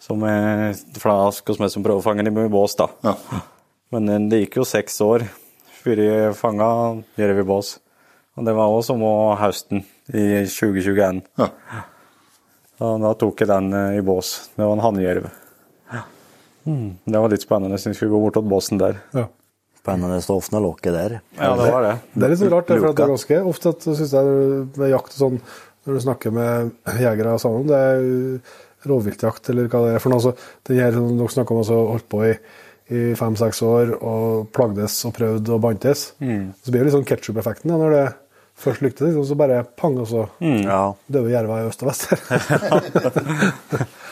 Som 0.01 0.22
jeg, 0.26 0.76
for 1.01 1.10
da 1.10 1.56
meg 1.58 1.66
vi 1.66 1.72
som 1.74 1.86
prøver 1.86 2.01
å 2.01 2.06
fange 2.06 2.26
den 2.26 2.38
i 2.43 2.51
bås, 2.53 2.78
da. 2.78 2.88
Ja. 3.06 3.16
Men 3.93 4.10
eh, 4.14 4.22
det 4.30 4.43
gikk 4.43 4.60
jo 4.62 4.68
seks 4.70 5.01
år 5.06 5.26
før 5.82 6.01
jeg 6.01 6.38
fanga 6.38 6.70
jerv 7.18 7.41
i 7.41 7.47
bås. 7.49 7.76
Og 8.38 8.45
det 8.47 8.56
var 8.58 8.70
også 8.70 8.93
som 8.93 9.03
å 9.06 9.16
høsten 9.39 9.86
i 10.14 10.45
2021. 10.45 11.24
Ja. 11.41 11.49
Da 12.80 13.16
tok 13.18 13.41
jeg 13.41 13.49
den 13.49 13.74
eh, 13.74 13.97
i 13.99 14.06
bås. 14.06 14.36
Det 14.53 14.66
var 14.66 14.78
en 14.78 14.86
hannjerv. 14.86 15.30
Mm, 16.66 16.97
det 17.05 17.22
var 17.22 17.30
litt 17.34 17.45
spennende. 17.45 17.78
Jeg 17.80 17.95
skulle 17.97 18.11
gå 18.16 18.22
bort 18.26 18.38
til 18.39 18.47
båsen 18.49 18.80
der. 18.82 18.99
Ja. 19.13 19.28
Spennende 19.80 20.18
å 20.18 20.38
åpne 20.39 20.61
lokket 20.63 20.95
der. 20.95 21.18
Ja, 21.38 21.51
det 21.59 21.70
var 21.72 21.84
det. 21.86 21.95
Det 22.16 22.26
er 22.26 22.32
litt 22.34 22.41
så 22.41 22.49
rart, 22.49 22.68
det, 22.72 22.80
for 22.82 22.89
at 22.89 22.97
det 22.97 23.05
er 23.05 23.11
ganske 23.13 23.39
ofte 23.51 23.74
at 23.76 23.86
synes 23.86 24.13
jeg 24.18 24.26
med 24.82 24.89
jakt 24.89 25.13
og 25.13 25.20
sånn, 25.22 25.39
når 25.86 25.93
du 25.99 26.01
snakker 26.07 26.34
med 26.34 26.72
jegere 26.97 27.36
sammen, 27.41 27.68
det 27.70 27.78
er 27.78 28.89
rovviltjakt 28.89 29.49
eller 29.53 29.70
hva 29.70 29.84
det 29.86 29.91
er 29.97 30.01
for 30.01 30.13
noe. 30.13 30.24
Så 30.26 30.34
den 30.66 30.82
her 30.82 30.95
som 30.97 31.11
dere 31.20 31.34
snakker 31.36 31.53
om, 31.53 31.61
altså 31.61 31.78
holdt 31.91 32.07
på 32.09 32.24
i, 32.26 32.34
i 32.97 33.03
fem-seks 33.18 33.61
år 33.66 33.93
og 33.99 34.49
plagdes 34.57 34.97
og 35.05 35.13
prøvd 35.20 35.53
og 35.53 35.61
bantes. 35.61 36.07
Så 36.18 36.74
blir 36.74 36.82
det 36.82 36.88
litt 36.89 36.97
sånn 36.97 37.05
ketsjup-effekten 37.13 37.74
ja, 37.74 37.78
når 37.82 37.93
det 37.99 38.05
først 38.66 38.82
lyktes, 38.86 39.09
liksom, 39.09 39.26
så 39.30 39.36
bare 39.38 39.61
pang, 39.78 39.97
og 40.01 40.07
så 40.09 40.26
Ja. 40.41 40.82
døde 41.11 41.30
jerva 41.34 41.61
i 41.61 41.70
øst 41.70 41.86
og 41.86 41.91
vest. 41.91 42.09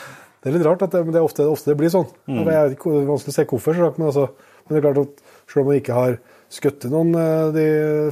det 0.44 0.50
er 0.50 0.56
litt 0.58 0.66
rart, 0.66 0.82
at 0.84 0.92
det, 0.92 1.00
men 1.06 1.14
det 1.14 1.20
er 1.22 1.24
ofte, 1.24 1.44
ofte 1.48 1.70
det 1.72 1.78
blir 1.80 1.88
sånn. 1.88 2.04
Ikke, 2.28 2.44
det 2.44 2.54
er 3.00 3.06
vanskelig 3.08 3.32
å 3.32 3.36
se 3.38 3.44
hvorfor, 3.48 3.78
men, 3.96 4.10
altså, 4.10 4.26
men 4.66 4.74
det 4.74 4.80
er 4.80 4.84
klart 4.84 4.98
at 5.00 5.22
selv 5.48 5.62
om 5.62 5.70
man 5.70 5.78
ikke 5.80 5.96
har 5.96 6.16
skutt 6.52 6.84
noen 6.92 7.14
eh, 7.16 7.46
de 7.54 7.64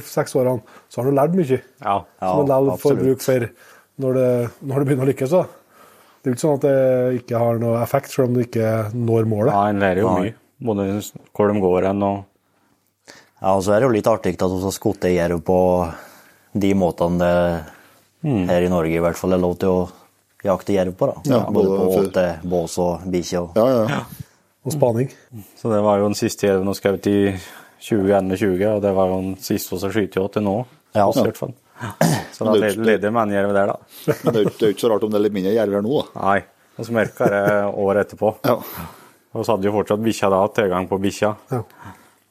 seks 0.09 0.33
årene, 0.39 0.63
så 0.89 0.99
har 0.99 1.11
man 1.11 1.19
lært 1.19 1.37
mye. 1.37 1.59
Ja. 1.61 1.93
Ja, 2.01 2.31
som 2.31 2.41
man 2.41 2.49
likevel 2.49 2.81
får 2.81 2.97
bruk 3.03 3.21
for 3.21 3.45
når 4.01 4.17
det, 4.17 4.31
når 4.65 4.81
det 4.81 4.89
begynner 4.89 5.05
å 5.05 5.11
lykkes. 5.11 5.35
Da. 5.37 5.43
Det 6.17 6.25
er 6.25 6.33
jo 6.33 6.37
ikke 6.39 6.45
sånn 6.47 6.57
at 6.57 6.65
det 6.65 7.21
ikke 7.21 7.43
har 7.45 7.61
noe 7.61 7.81
effekt, 7.83 8.09
selv 8.15 8.31
om 8.31 8.37
du 8.39 8.41
ikke 8.47 8.73
når 8.97 9.29
målet. 9.29 9.53
ja, 9.53 9.63
en 9.69 9.85
lærer 9.85 10.01
jo 10.01 10.09
Nei. 10.09 10.25
mye. 10.25 10.37
Både 10.63 10.89
hvor 11.35 11.53
de 11.53 11.61
går 11.67 11.89
hen 11.91 12.05
og 12.07 12.21
Ja, 13.43 13.53
og 13.57 13.61
så 13.65 13.73
er 13.75 13.81
det 13.83 13.89
jo 13.89 13.95
litt 13.97 14.07
artig 14.07 14.37
at 14.39 14.45
vi 14.47 14.61
har 14.63 14.73
skutt 14.73 15.05
jerv 15.11 15.41
på 15.45 15.59
de 16.53 16.69
måtene 16.79 17.19
det 17.19 18.47
her 18.47 18.63
i 18.63 18.69
Norge 18.71 18.95
i 18.95 19.01
hvert 19.03 19.19
fall 19.19 19.35
er 19.35 19.41
lov 19.43 19.57
til 19.59 19.73
å 19.73 19.81
jakte 20.43 20.73
jerv 20.75 20.95
på. 20.99 21.07
da. 21.11 21.21
Ja, 21.31 21.39
både 21.51 21.73
på 21.77 21.89
åte, 22.01 22.25
bås 22.43 22.77
og 22.83 23.01
bikkje. 23.09 23.41
og- 23.41 23.57
Ja, 23.57 23.87
ja. 23.89 24.03
Og 24.65 24.71
spaning. 24.71 25.09
Så 25.59 25.69
det 25.73 25.81
var 25.83 25.97
jo 25.99 26.05
den 26.07 26.15
siste 26.15 26.47
jerven 26.47 26.67
vi 26.67 26.73
skjøt 26.79 27.07
i 27.11 27.17
2021, 27.83 28.75
og 28.75 28.81
det 28.81 28.93
var 28.95 29.07
jo 29.11 29.17
den 29.21 29.35
siste 29.43 29.75
vi 29.75 29.89
har 29.89 30.09
jo 30.15 30.27
til 30.27 30.41
nå. 30.43 30.65
Ja. 30.95 31.09
i 31.09 31.23
hvert 31.23 31.37
fall. 31.37 31.53
Så 32.31 32.45
da 32.45 32.53
leder 32.53 32.79
er 32.79 32.85
leder 32.85 33.11
man 33.11 33.29
jerv 33.33 33.51
der, 33.53 33.67
da. 33.73 33.75
Men 34.23 34.33
det 34.33 34.39
er 34.41 34.43
jo 34.67 34.73
ikke 34.73 34.79
så 34.85 34.89
rart 34.91 35.03
om 35.03 35.09
det 35.11 35.17
er 35.19 35.23
litt 35.25 35.33
mindre 35.33 35.51
jerv 35.55 35.73
her 35.73 35.81
nå, 35.81 36.03
da. 36.13 36.21
Nei. 36.21 36.43
og 36.77 36.85
så 36.85 36.91
merka 36.93 37.27
det 37.29 37.41
året 37.75 38.07
etterpå. 38.07 38.35
Ja. 38.45 38.55
Og 39.33 39.43
så 39.45 39.51
hadde 39.55 39.65
jo 39.67 39.73
fortsatt 39.73 40.01
bikkja 40.05 40.29
da, 40.29 40.47
tilgang 40.47 40.87
på 40.87 40.99
bikkja. 41.01 41.35
Ja. 41.51 41.63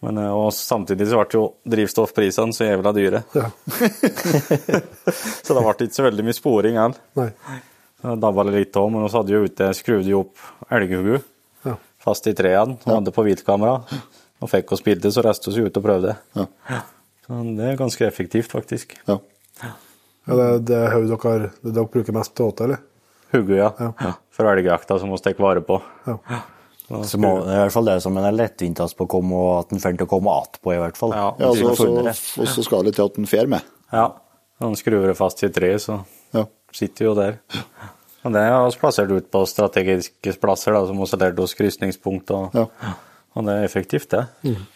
Men 0.03 0.19
eh, 0.19 0.31
og 0.35 0.53
samtidig 0.53 1.07
så 1.11 1.19
ble 1.21 1.37
jo 1.37 1.43
drivstoffprisene 1.69 2.55
så 2.55 2.65
jævla 2.71 2.93
dyre. 2.95 3.25
Ja. 3.35 3.51
Så 5.43 5.55
det 5.55 5.63
ble 5.63 5.75
ikke 5.87 5.95
så 5.95 6.07
veldig 6.07 6.25
mye 6.27 6.35
sporing 6.39 6.79
igjen. 6.79 6.95
Nei. 8.03 8.11
var 8.11 8.23
dabba 8.25 8.45
det 8.49 8.55
litt 8.57 8.77
òg, 8.77 8.91
men 8.93 9.05
vi 9.07 9.13
hadde 9.17 9.35
jo 9.35 9.45
ute 9.47 9.69
skrudde 9.79 10.11
jo 10.11 10.25
opp 10.27 10.73
elghuggu 10.73 11.23
Ja. 11.65 11.77
fast 12.03 12.27
i 12.27 12.35
trærne 12.35 12.79
og 12.85 12.95
hadde 12.97 13.15
på 13.15 13.25
hvitkamera, 13.27 13.85
Og 14.43 14.51
fikk 14.51 14.73
oss 14.75 14.83
bilde, 14.83 15.07
så 15.15 15.23
reiste 15.23 15.53
vi 15.55 15.63
ut 15.63 15.77
og 15.79 15.85
prøvde. 15.85 16.17
Ja. 16.35 16.47
Så 17.23 17.57
det 17.57 17.63
er 17.63 17.77
ganske 17.79 18.07
effektivt, 18.07 18.51
faktisk. 18.51 18.97
ja. 19.07 19.21
Ja, 20.27 20.35
det, 20.39 20.67
det 20.67 20.77
er 20.79 20.93
hodet 20.95 21.19
dere, 21.23 21.51
det 21.63 21.75
dere 21.75 21.91
bruker 21.91 22.15
mest 22.15 22.35
til 22.39 22.47
åte, 22.47 22.67
eller? 22.67 22.83
Huggu, 23.33 23.55
ja. 23.57 23.71
Ja. 23.79 24.13
For 24.35 24.51
elgjakta 24.51 24.99
som 25.01 25.11
vi 25.11 25.19
tar 25.23 25.39
vare 25.43 25.63
på. 25.67 25.81
Ja. 26.07 26.43
Så 27.09 27.19
må, 27.23 27.31
det 27.47 27.55
er 27.55 27.61
i 27.61 27.63
hvert 27.65 27.75
fall 27.75 27.89
det 27.89 27.97
som 28.05 28.17
en 28.21 28.27
er 28.29 28.35
lettvintast 28.37 28.97
på 28.99 29.07
å 29.07 29.11
komme, 29.15 29.39
og 29.39 29.53
at 29.63 29.73
en 29.73 29.81
får 29.81 29.97
til 29.97 30.07
å 30.07 30.11
komme 30.11 30.35
att 30.43 30.59
på, 30.63 30.75
i 30.75 30.81
hvert 30.83 30.99
fall. 30.99 31.15
Ja. 31.17 31.29
ja 31.41 31.49
og 31.49 31.57
så 32.53 32.65
skal 32.67 32.85
det 32.85 32.95
til 32.99 33.07
at 33.07 33.19
en 33.19 33.31
fer 33.31 33.49
med. 33.49 33.65
Ja. 33.93 34.11
Han 34.63 34.77
skrur 34.79 35.07
det 35.09 35.17
fast 35.19 35.43
i 35.43 35.49
et 35.49 35.57
tre, 35.57 35.73
så 35.83 36.03
Ja. 36.37 36.45
Sitter 36.77 37.09
jo 37.11 37.15
der. 37.19 37.39
Og 38.23 38.33
det 38.35 38.43
har 38.47 38.61
også 38.67 38.79
plassert 38.79 39.11
ut 39.11 39.31
på 39.35 39.41
strategiske 39.51 40.37
plasser, 40.43 40.73
da, 40.77 40.85
som 40.87 40.99
vi 41.01 41.09
har 41.11 41.23
lært 41.25 41.41
oss 41.43 41.55
krysningspunkt. 41.59 42.31
Og, 42.31 42.55
Ja. 42.55 42.67
og 43.35 43.47
det 43.49 43.57
er 43.57 43.65
effektivt, 43.67 44.09
det. 44.11 44.27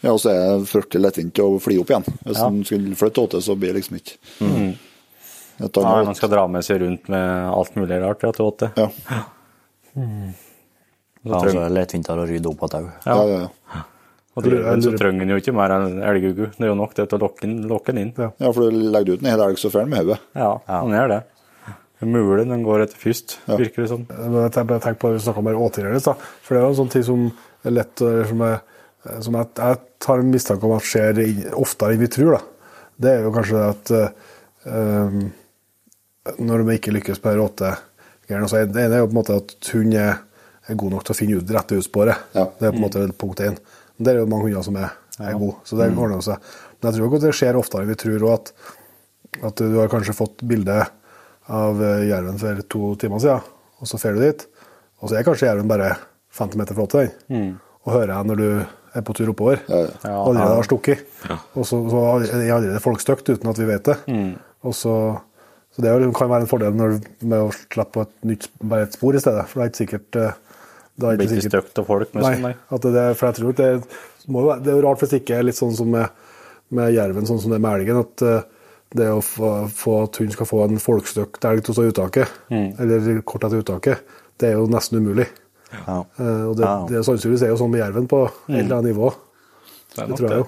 Ja, 0.03 0.13
og 0.13 0.19
så 0.19 0.33
er 0.33 0.59
det 0.59 0.69
fryktelig 0.71 1.05
lettvint 1.05 1.39
å 1.45 1.61
fly 1.63 1.79
opp 1.79 1.93
igjen. 1.93 2.05
Hvis 2.25 2.41
Ja. 2.41 2.47
en 2.49 2.65
skulle 2.65 2.97
flytte 2.99 3.23
åte, 3.23 3.43
så 3.43 3.55
blir 3.57 3.73
det 3.73 3.83
liksom 3.83 3.97
ikke 4.01 4.17
mm. 4.41 4.77
Ja, 5.59 5.69
man 6.05 6.15
skal 6.15 6.29
dra 6.29 6.47
med 6.47 6.63
seg 6.65 6.83
rundt 6.83 7.09
med 7.09 7.49
alt 7.49 7.75
mulig 7.77 7.97
rart. 8.03 8.23
Ja, 8.23 8.33
til 8.33 8.45
åtte. 8.45 8.73
ja. 8.77 8.91
Ja, 11.27 11.41
så 11.41 11.49
er 11.49 11.69
det 11.69 11.71
lettvintere 11.75 12.23
å 12.23 12.29
rydde 12.29 12.51
opp 12.51 12.67
igjen 12.67 12.85
òg. 12.87 13.07
Ja, 13.07 13.15
ja, 13.25 13.39
ja. 13.41 13.85
Og 14.37 14.45
dyrene 14.45 14.83
så 14.85 14.93
trenger 14.99 15.25
en 15.25 15.33
jo 15.33 15.39
ikke 15.41 15.55
mer 15.57 15.73
enn 15.73 16.03
elgugu. 16.05 16.51
Det 16.53 16.61
er 16.67 16.69
jo 16.69 16.77
nok 16.77 16.93
det 16.99 17.07
til 17.09 17.17
å 17.19 17.23
lokke 17.25 17.95
den, 17.95 18.03
inn. 18.03 18.13
Ja. 18.21 18.29
ja, 18.37 18.51
for 18.53 18.69
du 18.69 18.77
legger 18.93 19.17
ut 19.17 19.23
en 19.25 19.31
hel 19.31 19.41
elg, 19.47 19.57
så 19.57 19.71
får 19.73 19.87
den 19.87 19.95
med 19.95 20.03
hodet. 20.05 20.19
Ja, 20.37 20.51
han 20.69 20.93
gjør 20.93 21.09
det. 21.15 21.21
Mule 22.05 22.45
den 22.45 22.63
går 22.63 22.83
etter 22.85 22.99
først, 23.01 23.39
Ja. 23.49 23.57
virker 23.57 23.83
det 23.83 23.89
som. 23.89 24.03
Men 24.11 24.43
jeg 24.43 24.53
tenker, 24.53 24.95
på 25.01 25.09
det 25.09 25.17
vi 25.17 25.25
snakka 25.25 25.39
om 25.41 25.47
her. 25.47 26.17
For 26.43 26.55
det 26.55 26.61
er 26.61 26.67
jo 26.67 26.69
en 26.75 26.81
sånn 26.83 26.91
ting 26.93 27.05
som 27.07 27.33
er 27.65 27.71
lett 27.71 27.97
som, 28.29 28.43
er, 28.43 28.61
som 29.23 29.35
jeg, 29.35 29.49
jeg 29.57 29.79
tar 29.99 30.19
en 30.21 30.31
mistanke 30.31 30.65
om 30.65 30.77
at 30.77 30.83
skjer 30.85 31.23
oftere 31.57 31.95
enn 31.95 32.01
vi 32.05 32.11
tror. 32.13 32.37
da. 32.37 32.43
Det 33.01 33.11
er 33.13 33.23
jo 33.25 33.33
kanskje 33.33 33.63
at 33.71 33.91
eh, 33.97 35.17
når 36.43 36.65
de 36.67 36.77
ikke 36.77 36.93
lykkes 36.97 37.21
på 37.23 37.33
råtegreiene 37.39 38.49
så 38.51 38.61
er 38.61 38.67
Det 38.67 38.85
ene 38.85 38.99
er 38.99 39.05
jo 39.05 39.09
på 39.09 39.15
en 39.15 39.21
måte 39.21 39.37
at 39.41 39.73
hund 39.73 39.95
er, 39.95 40.19
er 40.69 40.75
god 40.81 40.91
nok 40.97 41.05
til 41.07 41.15
å 41.15 41.19
finne 41.19 41.41
ut 41.41 41.51
rette 41.57 41.79
utsporet. 41.81 42.17
Ja. 42.35 42.47
Det 42.59 42.69
er 42.69 42.75
på 42.75 42.81
en 42.81 42.87
måte 42.87 43.07
punkt 43.17 43.41
én. 43.41 43.57
Men 43.97 44.05
Det 44.05 44.13
er 44.13 44.19
jo 44.21 44.27
mange 44.31 44.49
hunder 44.51 44.63
som 44.67 44.77
er, 44.77 44.93
er 45.21 45.39
gode, 45.39 45.57
så 45.65 45.79
det 45.79 45.91
ordner 45.97 46.19
jo 46.21 46.27
seg. 46.29 46.39
Men 46.77 46.91
jeg 46.91 46.99
tror 46.99 47.09
ikke 47.09 47.21
at 47.23 47.27
det 47.27 47.35
skjer 47.41 47.57
oftere 47.61 47.83
enn 47.87 47.89
vi 47.93 47.99
tror. 48.05 48.23
og 48.27 48.33
at, 48.35 48.53
at 49.49 49.57
du 49.65 49.79
har 49.81 49.89
kanskje 49.93 50.17
fått 50.17 50.43
bilde 50.45 50.81
av 51.49 51.83
eh, 51.83 52.07
jerven 52.09 52.39
for 52.41 52.63
to 52.73 52.95
timer 53.01 53.23
siden, 53.23 53.41
og 53.81 53.87
så 53.91 54.01
drar 54.03 54.17
du 54.17 54.25
dit, 54.25 54.47
og 55.03 55.11
så 55.11 55.19
er 55.19 55.27
kanskje 55.27 55.47
jerven 55.51 55.69
bare 55.71 55.93
50 56.39 56.59
meter 56.61 56.75
flott 56.79 56.91
til 56.97 57.11
Mm. 57.31 57.55
Og 57.87 57.93
hører 57.95 58.11
jeg 58.17 58.27
når 58.27 58.37
du 58.41 58.49
er 58.99 59.03
på 59.07 59.15
tur 59.15 59.29
oppover, 59.31 59.61
Ja, 59.69 59.77
ja. 59.85 59.91
Ja, 60.03 60.15
allerede 60.27 60.57
har 60.59 60.67
stukket. 60.67 61.05
Og 61.55 61.63
så, 61.69 61.79
så 61.93 62.01
er 62.17 62.25
det 62.41 62.51
allerede 62.51 62.81
folkstøkt 62.83 63.29
uten 63.31 63.51
at 63.53 63.59
vi 63.61 63.69
vet 63.69 63.85
det. 63.87 63.95
Og 64.67 64.75
så, 64.75 64.95
så 65.71 65.83
det 65.85 65.93
jo- 66.03 66.11
kan 66.17 66.29
være 66.33 66.41
en 66.49 66.51
fordel 66.51 66.75
når, 66.75 66.97
med 67.23 67.45
å 67.45 67.53
slippe 67.55 67.93
på 67.95 68.03
et 68.03 68.11
nytt, 68.27 68.49
bare 68.59 68.89
et 68.89 68.97
spor 68.99 69.15
i 69.15 69.21
stedet. 69.23 69.45
For 69.47 69.61
det 69.61 69.67
er 69.67 69.71
ikke 69.71 69.83
sikkert 69.85 70.19
eh, 70.19 70.33
det 70.97 71.07
er 71.07 71.13
ikke 71.13 71.21
blir 71.29 71.37
ikke 71.39 71.51
støkt 71.53 71.69
stygt 71.71 71.79
av 71.79 71.87
folk 71.93 72.15
med 72.17 72.23
Nei, 72.25 72.33
sånn, 72.35 72.43
nei. 72.49 72.79
det, 72.83 72.93
det, 72.97 73.05
for 73.21 73.27
jeg 73.29 73.37
tror 73.39 73.57
det, 73.63 73.71
må 74.27 74.45
det 74.65 74.73
er 74.73 74.77
jo 74.81 74.85
rart 74.89 75.03
hvis 75.05 75.11
det 75.15 75.21
ikke 75.23 75.39
er 75.39 75.47
litt 75.47 75.61
sånn 75.61 75.77
som 75.77 75.91
med, 75.93 76.09
med 76.75 76.95
jerven, 76.97 77.27
sånn 77.29 77.39
som 77.45 77.53
det 77.55 77.61
er 77.61 77.65
med 77.69 77.79
elgen, 77.79 78.03
at 78.03 78.27
eh, 78.27 78.41
det 78.95 79.09
å 79.11 79.21
få, 79.25 79.69
få 79.73 80.03
at 80.05 80.17
hun 80.23 80.31
skal 80.31 80.47
få 80.47 80.65
en 80.65 80.79
folkestøkt 80.79 81.45
elg 81.45 81.65
til 81.65 81.73
å 81.73 81.77
stå 81.77 81.85
i 81.87 81.91
uttaket, 81.93 82.29
Mm. 82.51 82.69
eller 82.81 83.23
kort 83.23 83.45
etter 83.45 83.63
uttaket, 83.63 83.99
det 84.39 84.49
er 84.51 84.53
jo 84.61 84.67
nesten 84.69 84.99
umulig. 85.03 85.27
Ja. 85.87 86.05
Eh, 86.19 86.45
og 86.49 86.57
det, 86.57 86.65
Ja. 86.65 86.87
det 86.89 87.05
sannsynligvis 87.05 87.43
er 87.43 87.49
jo 87.49 87.57
sånn 87.57 87.71
med 87.71 87.81
jerven 87.81 88.07
på 88.09 88.27
et 88.49 88.61
eller 88.63 88.77
annet 88.79 88.95
nivå. 88.95 89.13
Det 89.97 90.07
Det 90.09 90.17
tror 90.17 90.29
jeg 90.31 90.39
jo. 90.39 90.47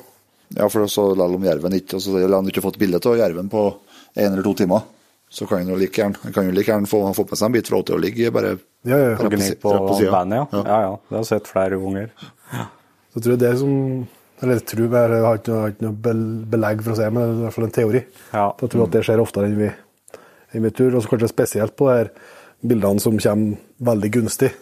Ja, 0.56 0.68
for 0.68 0.86
så 0.86 1.14
selv 1.16 1.34
om 1.34 1.42
jerven 1.44 1.72
ikke 1.72 1.96
altså, 1.98 2.16
Eller 2.16 2.36
han 2.36 2.46
ikke 2.46 2.62
fått 2.62 2.78
bilde 2.78 2.96
av 3.04 3.16
jerven 3.18 3.50
på 3.50 3.74
en 4.16 4.32
eller 4.32 4.42
to 4.42 4.54
timer, 4.54 4.82
så 5.30 5.46
kan 5.46 5.58
han 5.58 5.68
jo 5.68 5.76
like 5.76 5.92
gjerne, 6.00 6.32
kan 6.32 6.46
jo 6.46 6.52
like 6.52 6.66
gjerne 6.72 6.86
få, 6.88 7.02
få 7.14 7.24
på 7.28 7.36
seg 7.36 7.46
en 7.46 7.52
bit 7.52 7.66
fra 7.68 7.76
åte 7.82 7.92
og 7.92 8.00
ligge 8.00 8.30
bare 8.32 8.58
Ja, 8.84 8.96
ja, 8.96 9.10
ja. 9.10 9.16
På 9.16 9.28
på 9.28 9.88
på 9.88 9.98
siden. 9.98 10.30
ja. 10.32 10.46
Ja. 10.52 10.62
ja. 10.64 10.80
Ja, 10.80 10.96
Det 10.96 11.10
har 11.10 11.18
jeg 11.18 11.26
sett 11.26 11.46
flere 11.48 11.76
ganger. 11.76 12.10
Så 13.12 13.20
tror 13.20 13.30
jeg 13.36 13.38
det 13.40 13.58
som 13.58 14.08
Eller 14.42 14.60
jeg 14.60 14.78
jeg 14.78 15.22
har 15.24 15.38
ikke 15.40 15.50
noe, 15.54 15.70
ikke 15.72 15.86
noe 15.86 16.16
belegg 16.52 16.82
for 16.84 16.94
å 16.94 16.98
si, 16.98 17.06
men 17.10 17.22
det 17.22 17.28
er 17.28 17.38
i 17.38 17.44
hvert 17.46 17.56
fall 17.56 17.66
en 17.68 17.76
teori. 17.78 18.02
Ja. 18.32 18.44
Jeg 18.60 18.70
tror 18.70 18.84
at 18.84 18.92
det 18.94 19.04
skjer 19.08 19.22
oftere 19.22 19.48
enn 19.50 19.56
vi, 19.58 19.70
enn 20.54 20.66
vi 20.68 20.70
tror. 20.78 20.94
Og 20.94 21.02
så 21.02 21.10
kanskje 21.12 21.30
spesielt 21.32 21.74
på 21.78 21.88
her 21.90 22.12
bildene 22.62 23.02
som 23.02 23.18
kommer 23.18 23.58
veldig 23.90 24.12
gunstig. 24.14 24.52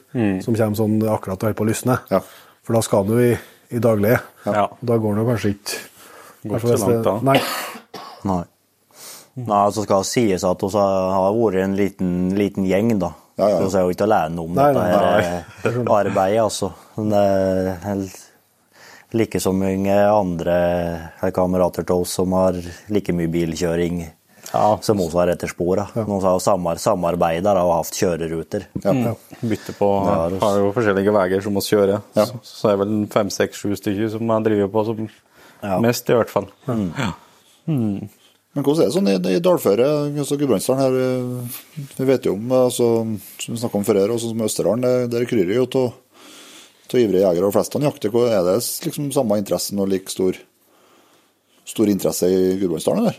Som 0.45 0.57
kommer 0.57 0.81
sånn 0.81 0.97
akkurat 1.05 1.37
og 1.37 1.49
holder 1.51 1.59
på 1.61 1.67
å 1.67 1.71
lysne. 1.71 1.99
Ja. 2.13 2.23
For 2.67 2.79
da 2.79 2.83
skal 2.83 3.07
du 3.09 3.15
i, 3.21 3.35
i 3.77 3.83
daglige. 3.83 4.23
Ja. 4.49 4.67
Da 4.81 4.99
går 5.03 5.15
det 5.17 5.23
jo 5.25 5.31
kanskje 5.33 5.55
ikke 5.57 5.85
Går 6.47 6.61
ikke 6.61 6.77
så 6.79 6.89
langt 6.91 7.07
da. 7.07 7.15
Nei. 7.27 7.39
Nei. 8.27 8.43
Nei, 9.37 9.63
så 9.75 9.83
skal 9.85 10.05
det 10.05 10.09
sies 10.09 10.45
at 10.49 10.63
vi 10.63 10.81
har 10.81 11.35
vært 11.37 11.59
en 11.65 11.75
liten, 11.77 12.13
liten 12.39 12.65
gjeng, 12.69 12.95
da. 13.03 13.11
Ja, 13.37 13.49
ja. 13.53 13.57
Så 13.61 13.67
vi 13.69 13.77
er 13.81 13.85
jo 13.85 13.93
ikke 13.93 14.07
alene 14.07 14.45
om 14.47 14.55
Nei, 14.57 14.69
dette 14.73 14.85
nei, 15.03 15.25
eh, 15.27 15.81
arbeidet, 15.99 16.39
altså. 16.47 16.71
Men 16.97 17.11
det 17.13 17.25
er 17.27 17.69
helt- 17.85 18.23
like 19.17 19.41
så 19.43 19.53
mange 19.57 19.95
andre 19.97 20.57
kamerater 21.35 21.87
til 21.89 22.03
oss 22.05 22.13
som 22.21 22.33
har 22.37 22.59
like 22.93 23.13
mye 23.17 23.31
bilkjøring 23.33 24.05
Ja. 24.53 24.79
som 24.81 25.01
oss 25.03 25.13
har 25.19 25.27
etter 25.33 25.51
sporet. 25.51 25.91
Noen 25.97 26.21
som 26.23 26.31
har 26.31 26.39
samar- 26.45 26.79
samarbeidet 26.79 27.51
og 27.59 27.73
hatt 27.81 27.97
kjøreruter. 27.99 28.67
Ja. 28.85 29.15
Bytte 29.43 29.75
på 29.77 29.89
har, 30.07 30.37
Har 30.41 30.59
jo 30.63 30.73
forskjellige 30.73 31.13
veier 31.17 31.43
som 31.43 31.53
må 31.59 31.61
kjøre. 31.67 32.01
Ja. 32.15 32.25
Så, 32.31 32.39
så 32.47 32.69
er 32.71 32.77
det 32.77 32.87
vel 32.87 33.07
fem, 33.11 33.31
seks, 33.35 33.59
sju 33.65 33.75
stykker 33.75 34.11
som 34.15 34.25
man 34.27 34.45
driver 34.47 34.69
på 34.71 34.85
som 34.87 35.09
Ja. 35.63 35.81
mest, 35.81 36.09
i 36.09 36.15
hvert 36.15 36.31
fall. 36.31 36.47
Men 37.67 38.65
hvordan 38.65 38.83
er 38.83 38.89
det 38.89 38.95
sånn 38.95 39.09
i, 39.11 39.17
i 39.37 39.41
dalføret, 39.45 40.15
altså 40.17 40.39
Gudbrandsdalen 40.41 40.81
her, 40.81 40.95
eh, 41.03 41.83
vi 41.99 42.05
vet 42.09 42.25
jo 42.25 42.33
om, 42.39 42.47
altså, 42.57 42.87
som 43.43 43.53
vi 43.55 43.61
snakket 43.61 43.81
om 43.83 43.85
før 43.85 43.99
her, 44.01 44.13
og 44.15 44.21
sånn 44.23 44.33
som 44.33 44.41
i 44.41 44.47
Østerdalen, 44.47 44.81
det- 44.87 45.11
der 45.13 45.27
kryr 45.29 45.47
det 45.47 45.57
jo 45.59 45.67
av 45.67 45.93
av 46.95 47.01
ivrige 47.01 47.25
jegere, 47.25 47.47
og 47.49 47.55
flestene 47.57 47.89
jakter. 47.89 48.11
Hvor- 48.15 48.31
Er 48.31 48.43
det 48.45 48.59
liksom 48.87 49.11
samme 49.13 49.39
interessen 49.39 49.79
og 49.81 49.89
like 49.89 50.09
stor, 50.11 50.37
stor 51.65 51.87
interesse 51.87 52.29
i 52.31 52.57
Gudbrandsdalen, 52.61 52.99
eller? 53.07 53.17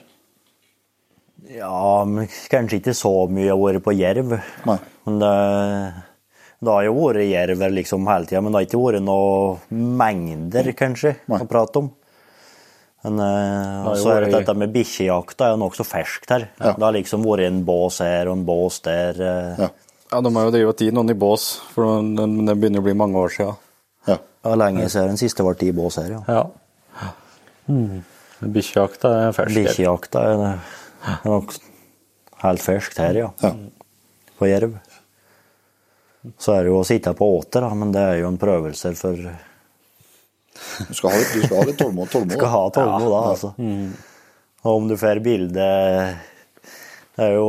Ja, 1.50 2.04
men 2.06 2.28
kanskje 2.52 2.80
ikke 2.82 2.96
så 2.98 3.12
mye 3.32 3.50
har 3.54 3.60
vært 3.62 3.84
på 3.86 3.94
jerv. 3.96 4.34
Nei. 4.68 4.78
Men 5.08 5.20
det, 5.22 5.34
det 6.66 6.74
har 6.74 6.84
jo 6.88 6.96
vært 6.98 7.30
jerv 7.30 7.62
liksom 7.72 8.08
hele 8.10 8.26
tida, 8.28 8.42
men 8.42 8.52
det 8.52 8.60
har 8.62 8.68
ikke 8.68 8.82
vært 8.84 9.06
noen 9.06 9.86
mengder, 10.02 10.72
kanskje, 10.76 11.16
Nei. 11.32 11.40
å 11.40 11.48
prate 11.48 11.84
om. 11.84 11.92
Men 13.06 13.20
uh, 13.22 13.94
jo 13.94 14.00
så 14.02 14.16
er 14.16 14.26
det 14.26 14.34
dette 14.34 14.56
med 14.58 14.74
bikkjejakta 14.74 15.46
er 15.46 15.52
jo 15.54 15.60
nokså 15.62 15.86
ferskt 15.88 16.32
her. 16.34 16.48
Det 16.58 16.74
har 16.82 16.96
liksom 16.98 17.24
vært 17.24 17.46
en 17.48 17.62
bås 17.68 18.00
her 18.04 18.28
og 18.28 18.40
en 18.40 18.46
bås 18.48 18.82
der. 18.84 19.22
Uh, 19.22 19.68
Ja. 19.68 19.70
Ja, 20.12 20.22
de 20.24 20.32
har 20.36 20.48
jo 20.48 20.54
drevet 20.56 20.82
i 20.86 20.92
noen 20.96 21.12
i 21.12 21.18
bås, 21.20 21.50
for 21.74 22.00
det 22.00 22.56
begynner 22.56 22.80
å 22.80 22.86
bli 22.86 22.96
mange 22.98 23.20
år 23.20 23.34
siden. 23.34 23.58
Ja. 24.08 24.18
Ja, 24.48 24.56
lenge 24.56 24.88
siden 24.90 25.14
den 25.14 25.20
siste 25.20 25.44
ble 25.44 25.56
i 25.68 25.74
bås 25.76 25.98
her, 26.00 26.14
ja. 26.16 26.22
Ja. 26.32 27.12
Mm. 27.68 28.04
Bikkjejakta 28.54 29.12
er 29.26 29.34
fersk. 29.36 29.58
Bikkjejakta 29.58 30.24
er 30.32 30.44
er 31.08 31.26
nok 31.26 31.54
helt 32.44 32.64
ferskt 32.64 33.02
her, 33.02 33.18
ja. 33.24 33.32
Ja. 33.44 33.54
På 34.38 34.48
jerv. 34.50 34.78
Så 36.42 36.54
er 36.56 36.66
det 36.66 36.72
jo 36.74 36.82
å 36.82 36.88
sitte 36.88 37.14
på 37.18 37.28
åter, 37.38 37.64
da, 37.64 37.72
men 37.78 37.94
det 37.96 38.04
er 38.04 38.20
jo 38.22 38.32
en 38.32 38.40
prøvelse 38.42 38.94
for 39.00 39.18
Du 40.88 40.94
skal 40.98 41.14
ha 41.14 41.20
litt, 41.20 41.34
du 41.34 41.46
skal 41.46 41.58
ha 41.60 41.66
litt 41.70 41.80
tålmod. 41.80 42.10
tålmod 42.12 42.36
skal 42.40 42.54
ha 42.54 42.64
tålmod 42.76 43.12
da, 43.14 43.22
altså. 43.34 43.54
Og 44.66 44.72
om 44.74 44.88
du 44.90 44.98
får 45.00 45.22
bilde 45.24 45.68
Det 47.18 47.26
er 47.26 47.34
jo 47.34 47.46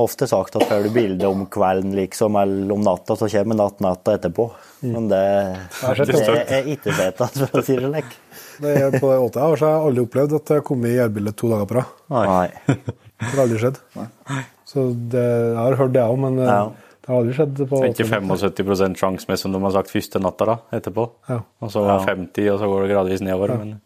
ofte 0.00 0.24
sagt 0.30 0.54
at 0.56 0.64
får 0.64 0.86
du 0.86 0.90
bilde 0.94 1.28
om 1.28 1.42
kvelden 1.52 1.92
liksom, 1.92 2.38
eller 2.40 2.70
om 2.72 2.80
natta, 2.86 3.16
så 3.20 3.26
kommer 3.28 3.58
natt-natta 3.58 4.14
etterpå. 4.16 4.46
Men 4.88 5.10
det, 5.10 5.18
det 6.00 6.22
er 6.56 6.70
ikke 6.72 6.94
fett, 6.96 7.20
for 7.36 7.60
å 7.60 7.64
si 7.66 7.76
det 7.76 7.90
slik. 7.90 8.14
Det 8.64 8.72
er 8.78 8.94
på 8.96 9.10
den 9.10 9.26
åtte 9.26 9.44
år 9.44 9.60
så 9.60 9.68
har 9.68 9.74
jeg 9.76 9.90
aldri 9.90 10.04
opplevd 10.06 10.36
at 10.38 10.46
det 10.48 10.56
har 10.56 10.64
kommet 10.70 10.88
i 10.88 10.96
gjærbildet 10.96 11.36
to 11.36 11.50
dager 11.52 11.68
på 11.68 11.76
rad. 11.76 11.92
Nei. 12.16 12.48
Det 13.20 13.28
har 13.34 13.42
aldri 13.44 13.60
skjedd. 13.60 13.78
Så 14.72 14.86
det, 15.12 15.26
jeg 15.28 15.58
har 15.60 15.76
hørt 15.82 15.94
det 15.98 16.02
òg, 16.06 16.16
men 16.24 16.40
Ja. 16.40 16.58
det 16.72 17.12
har 17.12 17.20
aldri 17.20 17.36
skjedd 17.36 17.60
på 17.60 17.80
Det 17.84 17.90
er 17.90 17.94
ikke 17.96 18.08
75% 18.24 19.00
sjanse 19.04 19.28
med, 19.28 19.40
som 19.44 19.52
de 19.52 19.60
har 19.68 19.76
sagt 19.76 19.92
første 19.92 20.20
natta 20.24 20.48
da, 20.54 20.58
etterpå. 20.80 21.08
Ja. 21.28 21.42
Og 21.60 21.72
så 21.76 21.84
50, 22.08 22.48
og 22.54 22.60
så 22.64 22.72
går 22.72 22.86
det 22.86 22.92
gradvis 22.94 23.20
nedover. 23.28 23.56
Men 23.60 23.76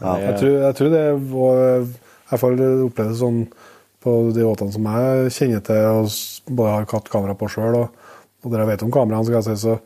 Jeg 0.00 0.36
tror, 0.40 0.52
jeg 0.64 0.74
tror 0.80 0.92
det 0.96 1.06
var 1.32 1.64
I 1.82 2.30
hvert 2.32 2.40
fall 2.46 2.60
opplevd 2.88 3.08
det 3.12 3.18
sånn 3.20 3.42
på 4.04 4.14
de 4.34 4.44
båtene 4.46 4.72
som 4.74 4.84
jeg 4.88 5.32
kjenner 5.34 5.62
til, 5.66 5.86
og 5.90 6.52
både 6.54 6.74
har 6.76 6.86
hatt 6.92 7.08
kamera 7.12 7.34
på 7.38 7.48
sjøl, 7.50 7.74
og, 7.80 8.12
og 8.44 8.52
dere 8.52 8.68
vet 8.68 8.84
om 8.86 8.92
kameraene, 8.94 9.26
så 9.26 9.34
jeg 9.38 9.46
si, 9.48 9.56
så 9.64 9.78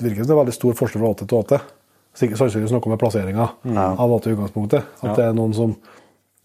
det 0.00 0.08
virker 0.08 0.24
som 0.24 0.30
det 0.30 0.34
er 0.36 0.40
veldig 0.42 0.56
stor 0.56 0.76
forskjell 0.80 1.02
fra 1.04 1.12
åte 1.14 1.28
til 1.30 1.38
åte. 1.38 1.60
Sannsynligvis 2.20 2.72
noe 2.74 2.90
med 2.90 2.98
plasseringa 3.00 3.44
av 3.94 4.12
åte 4.16 4.30
i 4.30 4.34
utgangspunktet. 4.34 4.88
At 5.04 5.14
det 5.20 5.28
er 5.28 5.36
noen 5.36 5.52
som, 5.54 5.76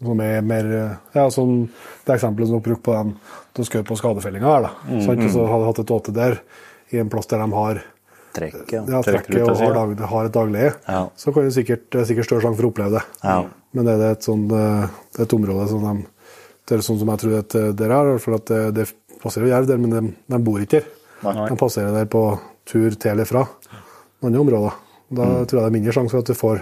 som 0.04 0.20
er 0.22 0.44
mer 0.46 0.68
Ja, 1.16 1.24
som 1.34 1.56
det 2.06 2.18
eksempelet 2.20 2.52
som 2.52 2.60
dere 2.60 2.68
brukte 2.68 2.86
på 2.86 2.94
dem 3.00 3.16
de 3.56 3.66
skjøt 3.66 3.88
på 3.88 3.98
skadefellinga 3.98 4.52
her, 4.52 4.68
da. 4.68 5.02
Sant? 5.08 5.24
Og 5.26 5.32
så 5.34 5.48
hadde 5.50 5.68
hatt 5.72 5.82
et 5.82 5.94
åte 5.96 6.14
der, 6.16 6.38
i 6.94 7.00
en 7.02 7.10
plass 7.10 7.26
der 7.32 7.42
de 7.42 7.50
har 7.56 7.82
Trekk, 8.36 8.56
ja. 8.68 8.82
ja, 8.92 9.00
trekket 9.00 9.46
og 9.48 9.56
har, 9.62 9.72
dag, 9.78 10.02
har 10.12 10.28
et 10.28 10.34
dagleie, 10.36 10.72
Ja. 10.92 11.06
så 11.16 11.32
kan 11.32 11.46
det 11.48 11.54
sikkert, 11.56 11.86
er 11.96 12.04
sikkert 12.04 12.28
større 12.28 12.44
sjanse 12.44 12.60
for 12.60 12.68
å 12.68 12.72
oppleve 12.74 12.98
det. 12.98 13.04
Ja. 13.24 13.38
Men 13.72 13.88
er 13.88 14.02
det 14.02 14.10
et, 14.18 14.26
sånt, 14.28 14.52
eh, 14.52 14.90
det 15.16 15.22
er 15.22 15.30
et 15.30 15.36
område 15.38 15.70
som 15.72 15.86
de 15.86 15.94
det 16.66 16.78
er 16.78 16.82
sånn 16.86 16.98
som 17.00 17.10
jeg 17.14 17.22
tror 17.22 17.36
at 17.40 17.56
eh, 17.56 17.72
dere 17.78 17.94
har, 18.00 18.18
for 18.24 18.36
at 18.40 18.46
det, 18.50 18.62
det 18.80 18.86
passerer 19.22 19.52
jerv 19.52 19.68
der, 19.70 19.78
men 19.82 19.94
de, 19.94 20.02
de 20.34 20.40
bor 20.46 20.62
ikke 20.64 20.82
der. 20.82 20.92
De 21.50 21.56
passerer 21.58 21.94
der 21.96 22.06
på 22.12 22.24
tur 22.70 22.94
til 22.98 23.12
eller 23.12 23.26
fra 23.30 23.46
andre 24.26 24.40
områder. 24.42 24.74
Da 25.16 25.24
Mm. 25.26 25.46
tror 25.46 25.60
jeg 25.60 25.64
det 25.64 25.70
er 25.70 25.76
mindre 25.78 25.94
sjanse 25.94 26.12
for 26.16 26.24
at 26.24 26.30
du 26.32 26.34
får, 26.34 26.62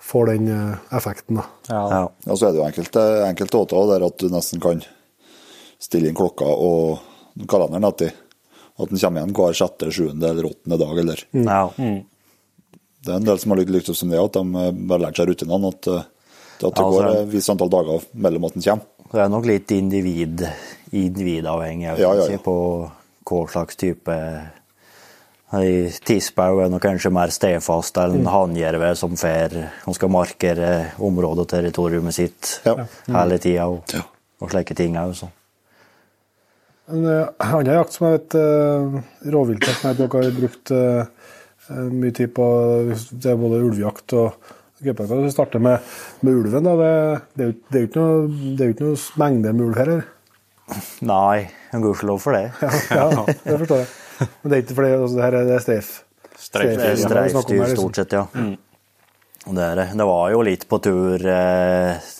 får 0.00 0.26
den 0.32 0.48
eh, 0.48 0.76
effekten. 0.96 1.36
da. 1.36 1.44
Ja. 1.68 1.82
Ja, 2.26 2.34
så 2.36 2.48
er 2.48 2.52
det 2.56 2.60
jo 2.62 2.66
enkelte, 2.68 3.02
enkelte 3.28 3.60
åter 3.60 3.90
der 3.92 4.06
at 4.06 4.16
du 4.22 4.28
nesten 4.32 4.60
kan 4.64 4.80
stille 5.78 6.08
inn 6.08 6.16
klokka 6.16 6.44
og 6.48 6.98
kalenderen 7.48 7.84
etter. 7.90 8.14
At 8.80 8.88
den 8.92 8.98
kommer 9.00 9.20
igjen 9.22 9.34
hver 9.36 9.56
sjette, 9.56 9.90
sjuende 9.92 10.28
eller 10.32 10.48
åttende 10.50 10.78
dag. 10.80 10.98
eller 11.04 11.22
ja. 11.32 11.60
Det 13.06 13.12
er 13.12 13.20
en 13.20 13.28
del 13.28 13.38
som 13.38 13.52
har 13.54 13.60
lykkes 13.62 13.96
som 13.96 14.10
det, 14.10 14.18
at 14.18 14.32
de 14.36 14.42
eh, 14.64 14.72
bare 14.88 15.04
lært 15.04 15.16
seg 15.20 15.28
rutinene. 15.30 15.68
At, 15.72 15.86
eh, 15.92 16.04
at 16.56 16.60
det 16.64 16.82
Ja, 16.82 16.90
går 16.90 17.08
et 17.12 17.28
visst 17.36 17.52
antall 17.52 17.70
dager 17.72 18.04
mellom 18.16 18.48
at 18.48 18.56
den 18.56 18.64
kommer. 18.66 18.86
Det 19.12 19.22
er 19.22 19.30
nok 19.32 19.46
litt 19.48 19.70
individ, 19.70 20.42
individavhengig 20.92 21.92
Ja, 21.98 22.14
ja, 22.18 22.28
ja. 22.32 22.38
på 22.42 22.56
hva 23.26 23.42
slags 23.50 23.78
type 23.78 24.16
Ei 25.54 25.86
er 25.86 26.70
nok 26.72 26.82
kanskje 26.82 27.12
mer 27.14 27.30
stedfast 27.30 27.96
enn 28.02 28.16
en 28.18 28.26
hannjerve 28.32 28.90
som 28.98 29.14
fer 29.16 29.52
skal 29.94 30.10
markere 30.10 30.90
området 30.98 31.44
og 31.44 31.50
territoriumet 31.52 32.14
sitt 32.16 32.60
Ja. 32.66 32.74
hele 33.06 33.38
tida 33.38 33.68
og, 33.70 33.84
Ja. 33.94 34.02
og 34.40 34.50
slike 34.50 34.74
ting 34.74 34.96
òg. 34.96 35.28
En 36.88 37.04
uh, 37.04 37.28
annen 37.38 37.74
jakt 37.74 37.92
som 37.92 38.06
er 38.06 38.14
et 38.20 38.34
uh, 38.34 39.00
rovviltet 39.32 39.74
som 39.74 39.90
jeg 39.90 39.98
dere 39.98 40.22
har 40.22 40.36
brukt 40.36 40.70
eh, 40.70 41.06
eh, 41.70 41.88
mye 41.90 42.14
tid 42.14 42.34
på, 42.34 42.46
det 43.10 43.32
er 43.32 43.40
både 43.40 43.62
ulvejakt 43.66 44.14
og 44.14 44.34
Hvis 44.80 45.08
vi 45.10 45.30
starter 45.32 45.62
med, 45.62 45.80
med 46.26 46.34
ulven, 46.42 46.66
da. 46.66 46.74
Det, 47.36 47.46
det, 47.72 47.80
er 47.80 47.86
jo- 47.86 48.26
det 48.28 48.60
er 48.60 48.68
jo 48.70 48.74
ikke 48.74 48.84
noe, 48.84 48.96
noe 48.96 49.22
mengde 49.22 49.52
med 49.56 49.66
ulv 49.70 49.78
her. 49.80 49.92
eller? 49.94 50.12
Nei, 51.12 51.46
gudskjelov 51.72 52.20
for 52.20 52.36
det. 52.36 52.50
Ja, 52.96 53.06
ja, 53.12 53.24
det 53.26 53.56
forstår 53.62 53.80
jeg. 53.84 53.88
Men 54.42 54.50
det 54.50 54.56
er 54.58 54.62
ikke 54.64 54.76
fordi 54.80 54.90
altså, 54.96 55.14
det 55.16 55.24
her 55.26 55.38
er 55.40 55.48
det 55.48 55.60
streif. 55.64 55.90
Streif- 56.36 56.76
her, 56.80 57.22
liksom. 57.24 57.76
stort 57.76 57.96
sett, 58.02 58.12
ja. 58.16 58.26
Mm. 58.34 58.54
Det, 59.46 59.62
er 59.62 59.76
det. 59.78 59.86
det 59.96 60.06
var 60.08 60.30
jo 60.34 60.40
litt 60.44 60.64
på 60.68 60.78
tur 60.82 61.22
eh, 61.30 62.12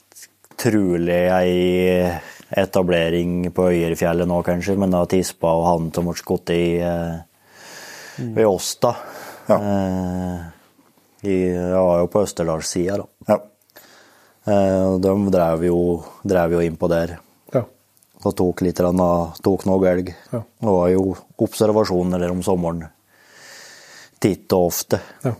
Trolig 0.57 1.23
ei 1.35 2.07
etablering 2.57 3.49
på 3.53 3.67
Øyerfjellet 3.73 4.29
nå, 4.31 4.39
kanskje, 4.47 4.77
men 4.79 4.95
da 4.95 5.03
tispa 5.11 5.51
og 5.59 5.65
han 5.67 5.89
som 5.93 6.07
ble 6.07 6.15
skutt 6.17 6.53
i 6.55 6.79
eh, 6.79 7.17
ved 8.37 8.47
Åsta. 8.47 8.93
Ja. 9.51 9.59
Eh, 9.59 10.45
i, 11.27 11.39
det 11.53 11.77
var 11.77 12.01
jo 12.03 12.09
på 12.13 12.23
Østerdalssida, 12.25 12.97
da. 13.03 13.07
Ja. 13.29 13.39
Eh, 14.47 14.99
de 15.03 15.15
drev 15.35 15.65
jo, 15.67 15.79
drev 16.25 16.53
jo 16.57 16.61
innpå 16.63 16.89
der 16.89 17.17
Ja. 17.55 17.63
og 18.25 18.37
tok 18.37 18.63
litt 18.63 18.81
av- 18.81 19.35
tok 19.43 19.67
noe 19.67 19.89
elg. 19.91 20.15
Ja. 20.33 20.41
Det 20.61 20.69
var 20.71 20.89
jo 20.91 21.17
observasjoner 21.39 22.19
der 22.21 22.31
om 22.31 22.43
sommeren. 22.43 22.89
Titt 24.21 24.53
og 24.53 24.71
ofte. 24.73 25.01
ja. 25.25 25.35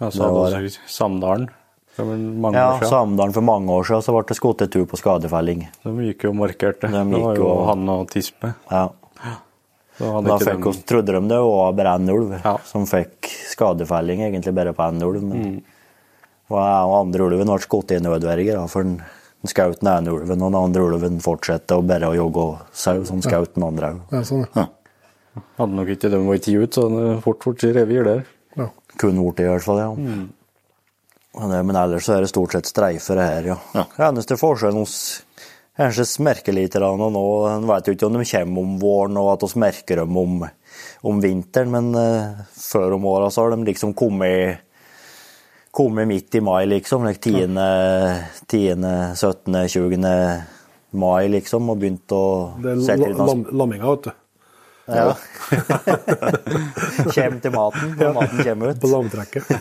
Ja, 0.00 0.08
så 0.10 0.24
Det 0.24 0.32
var 0.32 0.68
Samdalen 0.88 1.48
for 1.92 2.04
mange 2.06 2.54
Ja, 2.56 2.70
år 2.72 2.78
siden. 2.78 2.88
Samdalen 2.88 3.32
for 3.34 3.42
mange 3.42 3.68
år 3.68 3.84
siden 3.84 4.02
så 4.02 4.12
ble 4.14 4.22
det 4.28 4.36
skutt 4.38 4.62
en 4.62 4.68
tur 4.70 4.86
på 4.86 4.96
skadefelling. 4.96 5.66
De 5.84 5.90
gikk 6.06 6.22
jo 6.24 6.30
og 6.30 6.36
markerte. 6.36 6.88
De 6.88 7.04
det 7.10 7.20
var 7.20 7.36
jo 7.36 7.46
og- 7.46 7.66
han 7.68 7.88
og 7.88 8.08
Tispe. 8.08 8.54
Ja. 8.70 8.88
Så 10.00 10.10
Da 10.24 10.38
fikk, 10.40 10.64
de- 10.64 10.82
trodde 10.88 11.12
de 11.12 11.28
det 11.28 11.38
var 11.44 11.72
bare 11.76 11.94
én 11.98 12.08
ulv 12.08 12.30
Ja. 12.42 12.56
som 12.64 12.86
fikk 12.88 13.28
skadefelling, 13.52 14.22
egentlig 14.24 14.54
bare 14.56 14.72
på 14.72 14.86
én 14.88 15.02
ulv. 15.04 15.22
Men 15.22 15.62
og 16.50 16.94
andre 17.06 17.22
ulven 17.28 17.46
ble 17.46 17.58
skutt 17.62 17.92
i 17.92 18.00
nødverge, 18.00 18.56
for 18.68 18.82
den 18.82 18.96
den 19.42 19.48
skjøt 19.54 19.78
den 19.80 19.88
ene 19.88 20.12
ulven, 20.12 20.42
og 20.42 20.50
den 20.52 20.60
andre 20.60 20.82
ulven 20.82 21.20
fortsatte 21.22 21.72
å 21.78 21.80
bare 21.86 22.08
å 22.10 22.14
jogge 22.16 22.36
og 22.42 22.58
sau, 22.72 23.04
som 23.08 23.22
skjøt 23.22 23.54
den 23.54 23.64
andre 23.64 23.92
òg. 23.94 24.00
ja 24.12 24.20
sånn, 24.20 24.46
ja. 24.56 24.66
hadde 25.56 25.72
nok 25.78 25.88
ikke 25.88 26.10
de 26.10 26.18
vært 26.26 26.42
tid 26.42 26.60
ut, 26.62 26.70
så 26.76 26.88
det 26.90 27.22
fort 27.22 27.42
fort 27.42 27.56
revir 27.62 28.04
der. 28.04 28.24
ja. 28.58 28.66
Kun 28.98 29.16
blitt 29.16 29.36
det, 29.36 29.46
i 29.46 29.48
hvert 29.48 29.62
fall, 29.64 29.78
ja. 29.78 29.94
Det, 31.40 31.64
men 31.64 31.76
ellers 31.76 32.04
så 32.04 32.16
er 32.18 32.20
det 32.26 32.28
stort 32.32 32.52
sett 32.52 32.66
streifere 32.66 33.22
her, 33.24 33.42
ja. 33.52 33.56
Ja. 33.74 33.84
Eneste 34.10 34.36
forskjellen 34.36 34.80
hos 34.82 35.22
Kanskje 35.80 36.04
merker 36.20 36.52
litt 36.52 36.74
og 36.76 37.00
nå 37.00 37.26
en 37.48 37.68
vet 37.70 37.86
jo 37.88 37.94
ikke 37.96 38.08
om 38.10 38.18
de 38.18 38.24
kommer 38.28 38.64
om 38.64 38.72
våren 38.82 39.20
og 39.20 39.30
at 39.32 39.46
vi 39.46 39.62
merker 39.62 40.02
dem 40.02 40.18
om, 40.20 40.42
om 41.08 41.22
vinteren, 41.22 41.70
men 41.72 41.94
eh, 41.96 42.42
før 42.52 42.98
om 42.98 43.06
åra 43.08 43.30
så 43.32 43.46
har 43.46 43.54
de 43.54 43.70
liksom 43.70 43.94
kommet 43.96 44.66
kommet 45.70 46.08
midt 46.08 46.34
i 46.34 46.40
mai, 46.40 46.66
liksom. 46.66 47.06
Like 47.06 47.20
10., 47.20 47.46
10., 48.46 49.14
17., 49.14 49.68
20. 49.68 50.42
mai, 50.90 51.28
liksom, 51.28 51.70
og 51.70 51.78
begynt 51.78 52.12
å 52.12 52.22
Det 52.60 52.74
er 52.90 53.14
lam, 53.14 53.44
lamminga, 53.54 53.94
vet 53.94 54.08
du. 54.08 54.12
ja. 54.90 55.14
Kjem 57.14 57.38
til 57.42 57.54
maten 57.54 57.94
når 57.94 58.16
maten 58.16 58.42
kommer 58.42 58.72
ut. 58.72 58.80
På 58.82 58.90
lamtrekket. 58.90 59.52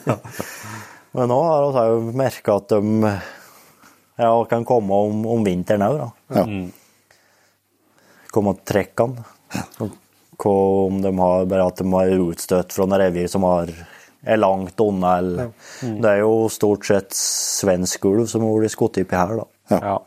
Men 1.18 1.30
nå 1.32 1.38
har 1.74 1.94
vi 1.96 2.18
merka 2.18 2.58
at 2.60 2.74
de 2.74 3.14
ja, 4.20 4.30
og 4.36 4.50
kan 4.52 4.66
komme 4.68 4.98
om, 5.08 5.22
om 5.32 5.46
vinteren 5.48 5.86
òg, 5.86 5.96
da. 6.02 6.08
Ja. 6.36 6.44
Komme 8.34 8.50
og 8.54 8.64
trekke 8.68 9.06
den. 9.08 9.94
Hva 10.40 10.56
Om 10.86 11.02
de 11.04 11.12
har 11.18 11.48
bare 11.52 11.68
at 11.68 11.80
de 11.82 11.86
har 11.92 12.12
utstøtt 12.28 12.74
fra 12.76 12.86
noen 12.88 13.02
revir 13.02 13.28
som 13.32 13.44
har, 13.48 13.68
er 14.24 14.40
langt 14.40 14.80
unna, 14.84 15.18
eller 15.20 15.52
Det 15.82 16.10
er 16.12 16.20
jo 16.22 16.34
stort 16.52 16.84
sett 16.88 17.16
svensk 17.16 18.06
ulv 18.12 18.26
som 18.32 18.46
har 18.46 18.60
blitt 18.62 18.76
skutt 18.76 19.00
oppi 19.02 19.16
her, 19.20 19.34
da. 19.42 19.46
Ja. 19.76 19.98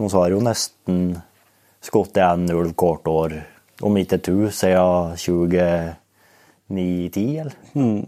Nå 0.00 0.04
så 0.08 0.16
har 0.24 0.30
jo 0.34 0.44
nesten 0.44 0.96
skutt 1.84 2.14
én 2.20 2.48
ulv 2.52 2.74
hvert 2.76 3.06
år, 3.08 3.30
om 3.84 3.96
ikke 3.96 4.18
to, 4.24 4.36
siden 4.52 5.16
2009-10, 5.20 7.40
eller? 7.44 7.56
Mm. 7.74 8.02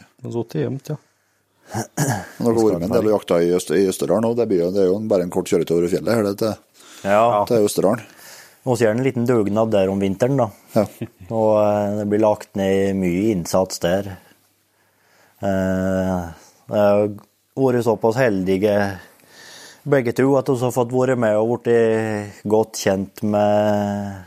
Det 0.00 0.26
har 0.26 0.32
sittet 0.34 0.62
gjemt, 0.64 0.90
ja. 0.92 0.96
Men 1.74 2.46
Dere 2.46 2.54
har 2.54 2.64
vært 2.64 2.80
med 2.80 2.88
en 2.88 2.94
del 2.96 3.08
og 3.10 3.14
jakta 3.18 3.40
i, 3.44 3.50
Øst, 3.56 3.70
i 3.76 3.84
Østerdalen, 3.90 4.26
og 4.30 4.36
det, 4.38 4.48
det 4.50 4.82
er 4.84 4.88
jo 4.90 4.96
bare 5.10 5.22
en 5.26 5.30
kort 5.34 5.50
kjøretur 5.50 5.76
over 5.78 5.92
fjellet 5.92 6.16
her 6.16 6.26
det 6.30 6.36
til, 6.40 6.54
Ja. 7.06 7.44
til 7.48 7.66
Østerdalen. 7.68 8.02
Vi 8.66 8.74
gjør 8.76 8.90
en 8.96 9.04
liten 9.06 9.24
dugnad 9.28 9.70
der 9.72 9.88
om 9.88 10.00
vinteren, 10.02 10.36
da. 10.36 10.48
Ja. 10.74 10.84
Og 11.40 11.52
eh, 11.62 11.94
det 12.00 12.08
blir 12.10 12.20
lagt 12.24 12.50
ned 12.60 12.98
mye 12.98 13.30
innsats 13.34 13.80
der. 13.80 14.10
Eh, 15.40 16.18
Det 16.70 16.78
er 16.78 17.06
vært 17.60 17.84
såpass 17.86 18.16
heldige 18.20 18.74
begge 19.90 20.12
to 20.14 20.26
at 20.38 20.46
vi 20.52 20.58
har 20.60 20.74
fått 20.74 20.92
være 20.92 21.16
med 21.18 21.34
og 21.40 21.54
blitt 21.64 22.42
godt 22.48 22.78
kjent 22.78 23.22
med 23.26 24.26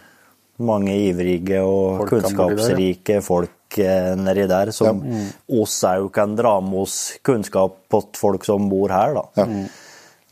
mange 0.64 0.95
ivrige 1.10 1.61
og 1.64 2.02
Folk 2.02 2.10
kan 2.10 2.20
der, 2.20 2.34
ja. 2.34 2.36
kunnskapsrike 2.36 3.22
folk 3.26 3.53
eh, 3.81 4.13
nedi 4.19 4.45
der, 4.49 4.71
som 4.75 5.01
oss 5.49 5.79
òg 5.87 6.11
kan 6.15 6.35
dra 6.37 6.59
med 6.61 6.83
oss 6.85 6.97
kunnskap 7.25 7.79
på 7.89 8.03
folk 8.19 8.45
som 8.45 8.69
bor 8.71 8.93
her. 8.93 9.13
da. 9.17 9.25
Ja. 9.41 9.47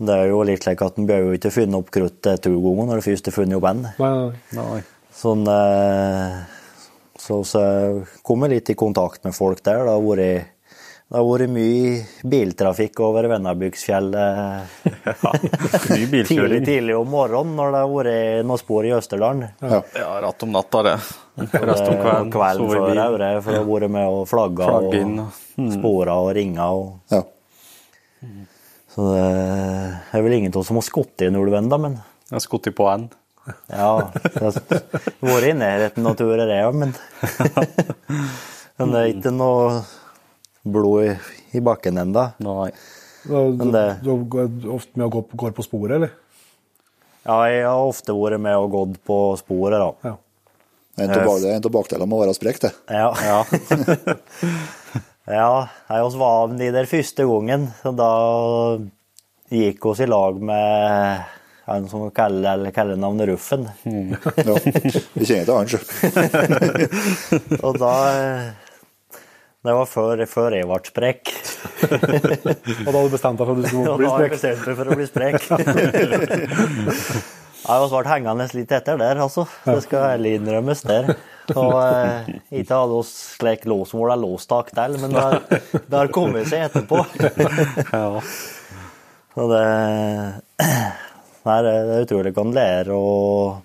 Det 0.01 0.15
er 0.17 0.31
jo 0.31 0.39
litt 0.47 0.63
slik 0.65 0.81
at 0.81 0.97
en 0.97 1.05
bør 1.09 1.27
jo 1.27 1.35
ikke 1.37 1.51
funnet 1.53 1.77
opp 1.77 1.91
kruttet 1.93 2.41
to 2.41 2.55
ganger 2.57 2.87
når 2.89 3.01
du 3.01 3.05
først 3.05 3.27
har 3.29 3.35
funnet 3.35 3.59
opp 3.59 3.67
en. 3.69 3.83
Sånn, 5.21 5.43
eh, 5.45 6.39
så 7.21 7.41
så 7.45 7.61
kom 8.25 8.47
jeg 8.47 8.55
litt 8.55 8.71
i 8.73 8.77
kontakt 8.79 9.23
med 9.27 9.35
folk 9.37 9.61
der. 9.61 9.83
Det 9.85 9.93
har 9.93 10.01
vært, 10.07 10.50
det 11.11 11.17
har 11.19 11.25
vært 11.27 11.49
mye 11.51 12.05
biltrafikk 12.31 12.99
over 13.03 13.25
Vennabygdsfjellet 13.27 14.85
Mye 14.85 15.81
tidlig, 15.89 16.07
bilkjøring. 16.13 16.63
tidlig 16.63 16.95
om 16.95 17.09
morgenen 17.11 17.57
når 17.59 17.73
det 17.75 17.81
har 17.81 17.91
vært 17.91 18.45
noen 18.47 18.61
spor 18.61 18.87
i 18.87 18.93
Østerdalen. 18.95 19.49
Ja. 19.59 19.81
Ja, 19.99 20.11
rett 20.23 20.45
om 20.47 20.53
natta, 20.55 20.83
det. 20.87 20.93
Rest 21.67 21.83
om 21.83 21.97
kvelden. 21.99 22.31
kvelden 22.31 22.71
sove 22.71 22.93
i 22.93 22.95
før 23.01 23.17
det, 23.25 23.31
for 23.43 23.51
å 23.51 23.59
ha 23.59 23.67
vært 23.73 23.91
med 23.97 24.07
og 24.07 24.23
flagga 24.31 24.69
Flagge 24.71 24.87
og 24.87 24.95
inn, 25.01 25.13
og- 25.25 25.73
spora 25.75 26.15
og 26.23 26.31
ringa. 26.39 26.69
Og, 26.71 26.87
Ja. 27.11 27.21
så 28.95 29.11
det 29.11 29.21
er 30.15 30.23
vel 30.25 30.33
ingen 30.39 30.51
av 30.55 30.61
oss 30.63 30.67
som 30.71 30.79
har 30.79 30.87
skutt 30.87 31.23
i 31.23 31.29
ulven, 31.31 31.67
da, 31.71 31.77
men 31.77 31.99
Jeg 32.31 32.37
har 32.37 32.43
skutt 32.47 32.71
på 32.75 32.87
en. 32.93 33.09
ja. 33.67 33.91
Jeg 34.15 34.39
har 34.39 34.53
vært 35.27 35.47
i 35.49 35.53
nærheten 35.59 36.07
av 36.07 36.15
turer, 36.19 36.47
jeg 36.47 36.67
òg, 36.71 36.75
men 36.85 36.95
Men 38.79 38.93
det 38.95 39.01
er 39.01 39.09
ikke 39.11 39.31
noe 39.35 39.81
blod 40.63 41.03
i, 41.05 41.13
i 41.57 41.61
bakken 41.63 41.97
ennå. 41.97 42.25
Men 43.29 43.71
det- 43.71 43.99
Du 44.03 44.11
er 44.13 44.73
ofte 44.73 44.97
med 44.97 45.05
å 45.07 45.11
gå, 45.13 45.21
går 45.37 45.51
på 45.57 45.63
sporet, 45.65 45.95
eller? 45.95 46.11
Ja, 47.25 47.43
jeg 47.49 47.63
har 47.67 47.85
ofte 47.85 48.13
vært 48.17 48.39
med 48.41 48.55
og 48.57 48.71
gått 48.73 48.97
på 49.05 49.17
sporet, 49.37 49.77
da. 49.79 49.91
Ja. 50.09 50.15
En 50.97 51.09
av 51.11 51.25
bak- 51.25 51.45
en 51.47 51.63
av 51.63 51.71
bakdelene 51.71 52.09
må 52.09 52.17
være 52.19 52.33
sprek, 52.35 52.59
det. 52.59 52.73
Ja. 52.89 53.13
Ja. 53.21 53.43
Ja, 55.31 55.67
jeg 55.87 56.07
var 56.17 56.47
med 56.49 56.57
de 56.59 56.71
der 56.73 56.87
første 56.89 57.23
gangen, 57.29 57.67
og 57.85 57.93
da 57.95 58.07
gikk 59.53 59.85
oss 59.85 59.99
i 60.01 60.07
lag 60.09 60.39
med 60.41 61.21
han 61.67 61.85
som 61.87 62.07
kaller, 62.11 62.65
kaller 62.75 62.97
navnet 62.99 63.29
Ruffen. 63.29 63.67
Ja. 63.85 64.57
Vi 65.13 65.27
kjenner 65.29 65.45
til 65.45 65.55
han, 65.55 65.69
sjøl. 65.69 65.85
Og 67.69 67.77
da 67.79 67.91
eh, 68.17 68.49
Det 69.61 69.73
var 69.77 69.85
før, 69.85 70.23
før 70.25 70.55
jeg 70.57 70.65
ble 70.65 70.77
sprekk. 70.89 71.31
Og 71.91 72.87
da 72.87 72.95
hadde 72.95 73.03
du 73.05 73.13
bestemt 73.13 73.37
deg 73.37 73.45
for 73.45 73.53
at 73.53 73.59
du 73.61 73.67
skulle 73.69 73.97
bli 73.99 74.07
sprek? 74.07 74.07
Ja, 74.07 74.07
da 74.07 74.09
hadde 74.09 74.25
jeg 74.25 74.33
bestemt 74.33 74.65
meg 74.65 74.75
for 74.79 74.85
å 74.87 74.97
bli 74.97 75.05
sprek. 75.11 75.37
Jeg 77.61 77.77
har 77.77 77.91
vært 77.91 78.09
hengende 78.09 78.47
litt 78.57 78.71
etter 78.73 78.97
der, 78.97 79.19
altså. 79.21 79.45
Det 79.67 79.83
skal 79.85 80.15
ærlig 80.15 80.31
innrømmes 80.39 80.81
der. 80.89 81.11
Og 81.53 81.75
eh, 81.77 82.31
ikke 82.57 82.79
hadde 82.79 82.97
oss 83.03 83.11
slik 83.35 83.67
låsmål 83.69 84.15
eller 84.15 84.23
låstak 84.25 84.71
til, 84.73 84.97
men 85.03 85.13
det 85.13 85.25
har, 85.27 85.37
det 85.77 85.93
har 85.93 86.09
kommet 86.15 86.49
seg 86.49 86.65
etterpå. 86.65 87.03
ja. 87.93 88.21
Så 89.31 89.47
det 89.51 89.65
Nei, 91.41 91.57
det 91.65 91.71
er 91.73 92.03
utrolig 92.03 92.33
hva 92.35 92.43
en 92.45 92.53
lærer, 92.53 92.91
og 92.93 93.61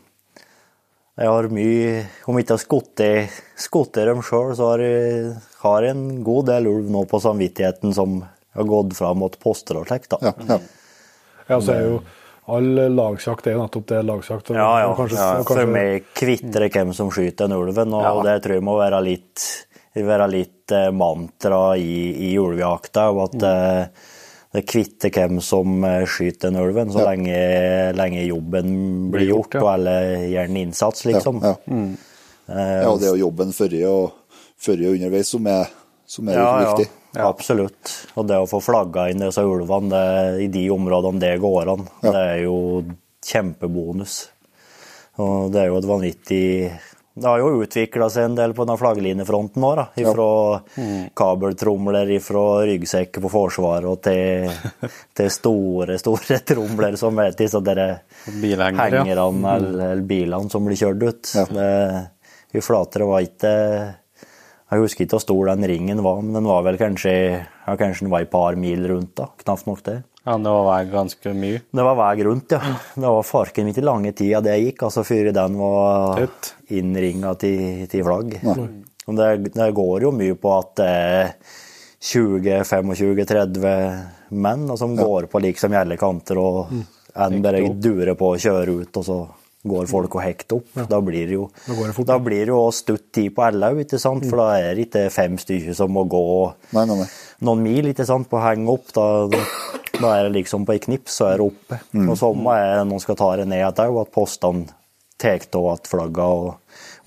jeg 1.17 1.33
har 1.33 1.49
mye 1.53 2.05
Om 2.29 2.39
ikke 2.41 2.53
jeg 2.53 2.57
har 2.57 3.29
skutt 3.65 3.97
dem 3.97 4.23
sjøl, 4.25 4.53
så 4.57 4.71
har 4.75 4.85
jeg, 4.85 5.35
har 5.63 5.83
en 5.83 6.25
god 6.25 6.47
del 6.51 6.67
ulv 6.71 6.91
nå 6.93 7.05
på 7.09 7.21
samvittigheten 7.23 7.95
som 7.97 8.21
har 8.57 8.65
gått 8.69 8.97
fra 8.97 9.13
mot 9.15 9.39
poster 9.41 9.79
og 9.81 9.89
slikt. 9.89 10.17
Ja, 10.23 10.33
ja. 10.49 10.59
Ja, 11.47 11.61
så 11.63 11.77
er 11.77 11.85
jo 11.87 11.99
all 12.47 12.75
lagsjakt 12.95 13.47
er 13.47 13.57
jo 13.57 13.63
nettopp 13.65 13.87
det, 13.91 14.03
lagsjakt. 14.07 14.51
Ja, 14.55 14.81
ja. 14.81 14.91
kanskje- 14.95 15.19
ja. 15.19 15.31
kanskje- 15.43 15.55
For 15.55 15.67
meg 15.67 16.05
kvitter 16.15 16.69
hvem 16.69 16.93
som 16.95 17.11
skyter 17.11 17.49
den 17.49 17.57
ulven, 17.59 17.95
og 17.95 18.25
det 18.25 18.43
tror 18.43 18.55
jeg 18.55 18.63
må 18.67 18.77
være 18.79 19.03
litt, 19.03 19.47
være 19.95 20.29
litt 20.31 20.73
eh, 20.73 20.91
mantra 20.91 21.77
i, 21.77 22.31
i 22.31 22.39
ulvejakta. 22.39 23.09
at 23.25 23.33
mm. 23.33 23.41
det 24.53 24.67
kvitter 24.67 25.11
hvem 25.11 25.41
som 25.43 25.85
eh, 25.85 26.05
skyter 26.07 26.51
den 26.51 26.61
ulven, 26.63 26.93
så 26.93 27.03
Ja. 27.03 27.11
lenge, 27.11 27.97
lenge 27.97 28.27
jobben 28.27 29.11
blir 29.11 29.27
gjort, 29.33 29.55
ja. 29.55 29.63
og 29.63 29.73
alle 29.75 29.97
gjør 30.31 30.45
en 30.45 30.57
innsats, 30.57 31.05
liksom. 31.05 31.43
Ja, 31.43 31.57
ja. 31.67 32.83
ja, 32.83 32.89
og 32.91 33.01
det 33.01 33.09
er 33.09 33.17
jo 33.17 33.27
jobben 33.27 33.53
før 33.53 33.75
og, 33.91 34.13
før 34.61 34.87
og 34.89 34.97
underveis 34.97 35.33
som 35.35 35.47
er, 35.53 35.69
som 36.07 36.29
er 36.33 36.41
viktig. 36.65 36.89
Absolutt. 37.17 37.93
Og 38.21 38.27
det 38.29 38.37
å 38.43 38.49
få 38.51 38.61
flagga 38.61 39.07
inn 39.13 39.23
disse 39.25 39.41
ulvene 39.45 39.89
det, 39.93 40.43
i 40.45 40.49
de 40.53 40.67
områdene 40.75 41.23
det 41.23 41.35
går 41.41 41.73
an, 41.73 41.87
Ja. 42.05 42.13
det 42.13 42.25
er 42.33 42.43
jo 42.45 42.59
kjempebonus. 43.27 44.19
Og 45.23 45.49
det 45.53 45.63
er 45.63 45.71
jo 45.71 45.79
et 45.81 45.89
vanvittig 45.89 46.43
Det 47.17 47.25
har 47.25 47.41
jo 47.41 47.63
utvikla 47.65 48.11
seg 48.13 48.27
en 48.29 48.35
del 48.37 48.53
på 48.53 48.67
denne 48.67 48.77
flagglinefronten 48.77 49.63
nå, 49.65 49.71
da. 49.79 49.87
Fra 50.13 50.27
kabeltromler, 51.17 52.11
fra 52.21 52.43
ryggsekker 52.69 53.25
på 53.25 53.31
Forsvaret 53.33 53.89
og 53.89 54.03
til, 54.05 54.53
til 55.17 55.31
store, 55.33 55.97
store 56.03 56.41
tromler 56.45 56.99
som 57.01 57.17
er 57.25 57.33
disse 57.39 57.63
der 57.65 57.81
Bilhengere, 58.27 59.01
ja. 59.01 59.05
hengerne 59.07 59.55
eller, 59.57 59.87
eller 59.95 60.05
bilene 60.05 60.53
som 60.53 60.69
blir 60.69 60.77
kjørt 60.77 61.07
ut. 61.07 61.33
Ja. 61.39 61.47
Det, 61.57 61.71
vi 62.53 62.65
Flatere 62.65 63.09
var 63.09 63.25
ikke 63.25 63.55
Jeg 64.67 64.83
husker 64.83 65.05
ikke 65.05 65.15
hvor 65.15 65.23
stor 65.23 65.47
den 65.53 65.63
ringen 65.71 66.01
var, 66.03 66.17
men 66.25 66.35
den 66.35 66.47
var 66.49 66.65
vel 66.67 66.75
kanskje 66.81 67.13
ja, 67.15 67.75
kanskje 67.79 68.03
den 68.07 68.11
var 68.11 68.25
et 68.25 68.33
par 68.33 68.57
mil 68.59 68.83
rundt, 68.91 69.13
da. 69.19 69.29
Knapt 69.45 69.67
nok 69.69 69.83
det. 69.87 70.01
Ja, 70.27 70.35
det 70.43 70.51
var 70.51 70.65
vei 70.67 70.81
ganske 70.91 71.31
mye. 71.39 71.61
Det 71.71 71.85
var 71.87 71.95
vei 72.01 72.25
rundt, 72.27 72.51
ja. 72.57 72.59
Det 72.97 73.07
var 73.07 73.23
farken 73.29 73.71
ikke 73.71 73.85
lange 73.87 74.11
tida 74.19 74.41
det 74.43 74.57
gikk, 74.65 74.83
altså 74.89 75.05
før 75.07 75.31
den 75.37 75.55
var 75.61 76.19
innringa 76.75 77.37
til, 77.39 77.87
til 77.93 78.03
flagg. 78.09 78.29
Og 79.07 79.15
Det, 79.15 79.27
det 79.55 79.71
går 79.77 80.03
jo 80.09 80.17
mye 80.19 80.35
på 80.35 80.51
at 80.57 80.71
det 80.81 80.91
er 80.91 81.31
20-25-30 82.03 84.35
menn 84.35 84.67
og 84.71 84.79
som 84.81 84.97
går 84.99 85.27
på 85.31 85.39
liksom 85.47 85.75
alle 85.79 85.97
kanter, 86.01 86.39
og 86.43 86.75
en 87.17 87.43
bare 87.43 87.63
durer 87.79 88.15
på 88.19 88.33
å 88.35 88.39
kjøre 88.41 88.73
ut, 88.83 88.97
og 88.99 89.05
så 89.07 89.19
går 89.67 89.89
folk 89.91 90.15
og 90.19 90.23
hekter 90.23 90.61
opp. 90.61 90.69
Da 90.91 91.01
blir 91.05 91.27
det 91.27 91.37
jo 91.39 91.49
Da 91.67 91.75
går 91.75 91.91
det 91.91 91.97
fort, 91.97 92.09
da 92.11 92.19
blir 92.23 92.45
det 92.45 92.53
jo 92.53 92.61
stutt 92.75 93.09
tid 93.15 93.35
på 93.35 93.45
alle 93.47 93.73
ikke 93.83 93.99
sant? 94.03 94.27
For 94.29 94.43
da 94.43 94.49
er 94.61 94.77
det 94.77 94.89
ikke 94.89 95.07
fem 95.15 95.39
stykker 95.41 95.77
som 95.79 95.93
må 95.95 96.07
gå 96.11 96.23
Nei, 96.77 96.85
nei, 96.87 97.01
nei. 97.03 97.09
noen 97.47 97.65
mil 97.65 97.91
ikke 97.93 98.07
sant, 98.07 98.29
på 98.31 98.39
å 98.39 98.45
henge 98.45 98.71
opp. 98.73 98.93
Da, 98.97 99.07
da 100.01 100.15
er 100.15 100.29
det 100.29 100.35
liksom 100.41 100.67
på 100.69 100.77
et 100.77 100.87
knips, 100.87 101.19
så 101.21 101.31
er 101.33 101.41
det 101.41 101.49
oppe. 101.51 101.81
Og 102.07 102.17
samme 102.21 102.59
er 102.61 102.75
det 102.81 102.89
når 102.91 103.05
skal 103.07 103.21
ta 103.23 103.31
det 103.41 103.49
ned 103.51 103.63
igjen 103.63 103.85
òg, 103.87 104.01
at 104.05 104.15
postene 104.15 104.67
tar 105.17 105.47
av 105.57 105.69
at 105.73 105.89
flagga 105.89 106.25
og, 106.29 106.49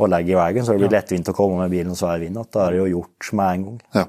og 0.02 0.10
legger 0.10 0.34
i 0.34 0.40
veien, 0.40 0.66
så 0.66 0.74
det 0.74 0.82
blir 0.82 0.96
lettvint 0.98 1.30
å 1.30 1.36
komme 1.38 1.60
med 1.62 1.74
bilen 1.74 1.94
og 1.94 2.00
sveive 2.00 2.26
vind 2.26 2.40
At 2.42 2.50
det 2.56 2.64
er 2.64 2.74
det 2.74 2.80
jo 2.80 2.88
gjort 2.96 3.34
med 3.38 3.52
en 3.52 3.68
gang. 3.68 3.84
Ja. 3.94 4.06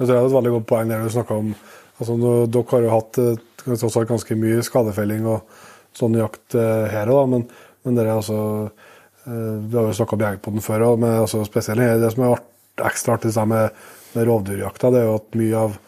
Jeg 0.00 0.06
tror 0.06 0.10
det 0.10 0.16
er 0.16 0.26
et 0.26 0.34
veldig 0.34 0.52
godt 0.56 0.66
poeng 0.70 0.90
der 0.90 1.04
du 1.04 1.12
snakka 1.12 1.36
om 1.36 1.52
altså 2.00 2.14
Dere 2.48 2.64
har 2.70 2.84
jo 2.86 2.92
hatt 2.94 3.18
eh, 3.20 3.40
tross 3.60 3.96
alt 4.00 4.08
ganske 4.08 4.36
mye 4.40 4.62
skadefelling 4.64 5.26
og 5.28 5.58
sånn 5.96 6.16
jakt 6.18 6.56
eh, 6.58 6.86
her 6.92 7.10
òg, 7.12 7.26
men, 7.32 7.46
men 7.86 7.96
det 7.96 8.04
er 8.04 8.12
altså 8.14 8.38
eh, 8.66 9.56
Vi 9.66 9.76
har 9.76 9.88
jo 9.88 9.96
snakka 9.98 10.16
om 10.16 10.24
jegerpoden 10.26 10.64
før 10.64 10.86
òg, 10.90 11.02
men 11.02 11.18
altså 11.24 11.42
spesielt 11.48 11.82
her, 11.82 11.98
det 12.02 12.12
som 12.14 12.26
er 12.26 12.44
ekstra 12.86 13.18
artig 13.18 13.34
med, 13.50 13.76
med 14.14 14.28
rovdyrjakta, 14.28 14.92
det 14.92 15.02
er 15.02 15.10
jo 15.10 15.18
at 15.20 15.38
mye 15.40 15.66
av 15.66 15.78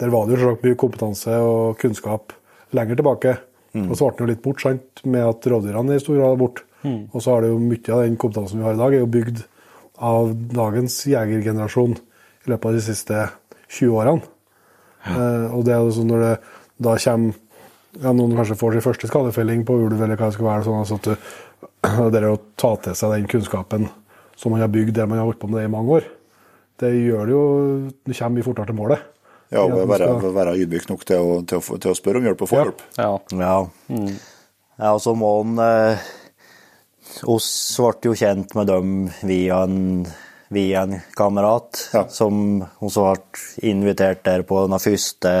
Der 0.00 0.08
var 0.08 0.26
det 0.26 0.38
jo 0.40 0.56
mye 0.56 0.80
kompetanse 0.80 1.34
og 1.44 1.76
kunnskap 1.76 2.32
lenger 2.72 2.96
tilbake. 2.96 3.34
Og 3.74 3.92
så 3.98 4.06
ble 4.06 4.16
den 4.16 4.24
jo 4.24 4.28
litt 4.30 4.42
bort, 4.42 4.62
sant, 4.64 5.02
med 5.04 5.26
at 5.28 5.46
rovdyrene 5.52 5.98
i 5.98 6.00
stor 6.00 6.16
grad 6.16 6.38
borte. 6.40 6.64
Og 7.12 7.20
så 7.20 7.34
har 7.34 7.44
det 7.44 7.50
jo 7.50 7.58
mye 7.60 7.92
av 7.92 8.00
den 8.06 8.16
kompetansen 8.16 8.62
vi 8.62 8.64
har 8.64 8.78
i 8.78 8.80
dag, 8.80 8.94
er 8.96 9.04
jo 9.04 9.10
bygd 9.12 9.42
av 10.00 10.32
dagens 10.56 10.96
jegergenerasjon 11.10 11.98
i 12.00 12.50
løpet 12.50 12.70
av 12.70 12.78
de 12.78 12.84
siste 12.86 13.26
20 13.68 13.98
årene. 14.00 14.24
Eh, 15.04 15.46
og 15.52 15.64
det 15.68 15.74
er 15.76 15.84
jo 15.84 15.92
sånn 15.96 16.10
når 16.10 16.24
det 16.24 16.32
da 16.80 16.96
kommer 17.04 17.39
ja, 17.98 18.12
noen 18.14 18.36
kanskje 18.38 18.56
får 18.60 18.76
sin 18.76 18.84
første 18.86 19.08
skadefelling 19.10 19.64
på 19.66 19.74
ulv, 19.86 19.96
eller 19.98 20.16
hva 20.20 20.28
det 20.30 20.36
skal 20.36 20.46
være, 20.46 20.64
sånn 20.68 20.78
altså 20.82 20.98
at 21.00 21.08
du, 21.10 21.30
det 22.14 22.20
er 22.22 22.28
å 22.30 22.38
ta 22.60 22.74
til 22.84 22.94
seg 22.98 23.16
den 23.16 23.26
kunnskapen 23.30 23.88
som 24.40 24.54
man 24.54 24.62
har 24.62 24.70
bygd 24.72 24.94
der 24.96 25.08
man 25.10 25.18
har 25.20 25.26
holdt 25.28 25.40
på 25.42 25.48
med 25.50 25.60
det 25.60 25.66
i 25.68 25.72
mange 25.72 25.98
år, 25.98 26.06
det 26.80 26.92
gjør 26.96 27.26
det 27.28 27.34
jo 27.34 27.42
Du 28.06 28.12
kommer 28.14 28.36
mye 28.38 28.46
fortere 28.46 28.70
til 28.70 28.76
målet. 28.78 29.02
Ja, 29.52 29.64
og 29.66 29.82
være, 29.90 30.06
skal- 30.20 30.32
være 30.36 30.54
ydmyk 30.62 30.86
nok 30.88 31.02
til 31.04 31.18
å, 31.20 31.34
til, 31.44 31.58
å, 31.58 31.76
til 31.82 31.90
å 31.90 31.96
spørre 31.98 32.20
om 32.22 32.28
hjelp 32.30 32.44
og 32.46 32.48
få 32.52 32.56
Ja. 32.60 32.64
hjelp. 32.68 32.84
Ja. 32.96 33.10
Ja. 33.42 34.14
ja 34.78 34.92
og 34.94 35.00
så 35.02 35.12
må 35.18 35.32
han 35.42 35.58
eh, 35.64 36.06
oss 37.28 37.48
ble 37.82 38.10
jo 38.12 38.14
kjent 38.16 38.54
med 38.56 38.70
dem 38.70 38.92
via 39.26 39.58
en, 39.66 40.06
via 40.54 40.84
en 40.86 41.00
kamerat, 41.18 41.82
Ja. 41.92 42.04
som 42.08 42.62
også 42.80 43.08
ble 43.10 43.68
invitert 43.74 44.22
der 44.24 44.46
på 44.46 44.62
den 44.68 44.78
første 44.78 45.34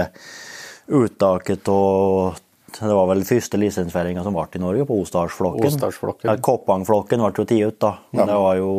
uttaket 0.90 1.68
og 1.72 2.38
det 2.70 2.94
var 2.94 3.08
vel 3.10 3.24
første 3.26 3.58
lisensfellinga 3.58 4.22
som 4.22 4.34
ble 4.36 4.46
i 4.54 4.60
Norge, 4.62 4.84
på 4.86 4.96
Osdalsflokken. 5.02 6.38
Koppangflokken 6.44 7.18
ble 7.22 7.32
jo 7.34 7.44
tatt 7.44 7.52
ut, 7.56 7.78
da. 7.82 7.90
Men 8.12 8.20
Ja. 8.20 8.26
det 8.30 8.38
var 8.44 8.54
jo 8.60 8.70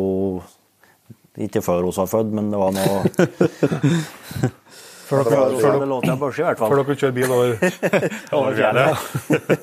ikke 1.46 1.62
før 1.64 1.84
hun 1.86 1.92
var 1.96 2.08
født, 2.08 2.32
men 2.36 2.50
det 2.52 2.58
var 2.60 2.72
noe 2.72 3.02
Før 5.12 5.26
dere, 5.28 6.96
kjører 6.96 7.12
bil 7.12 7.32
over, 7.34 7.50
over 8.38 8.54
fjellet. 8.56 8.96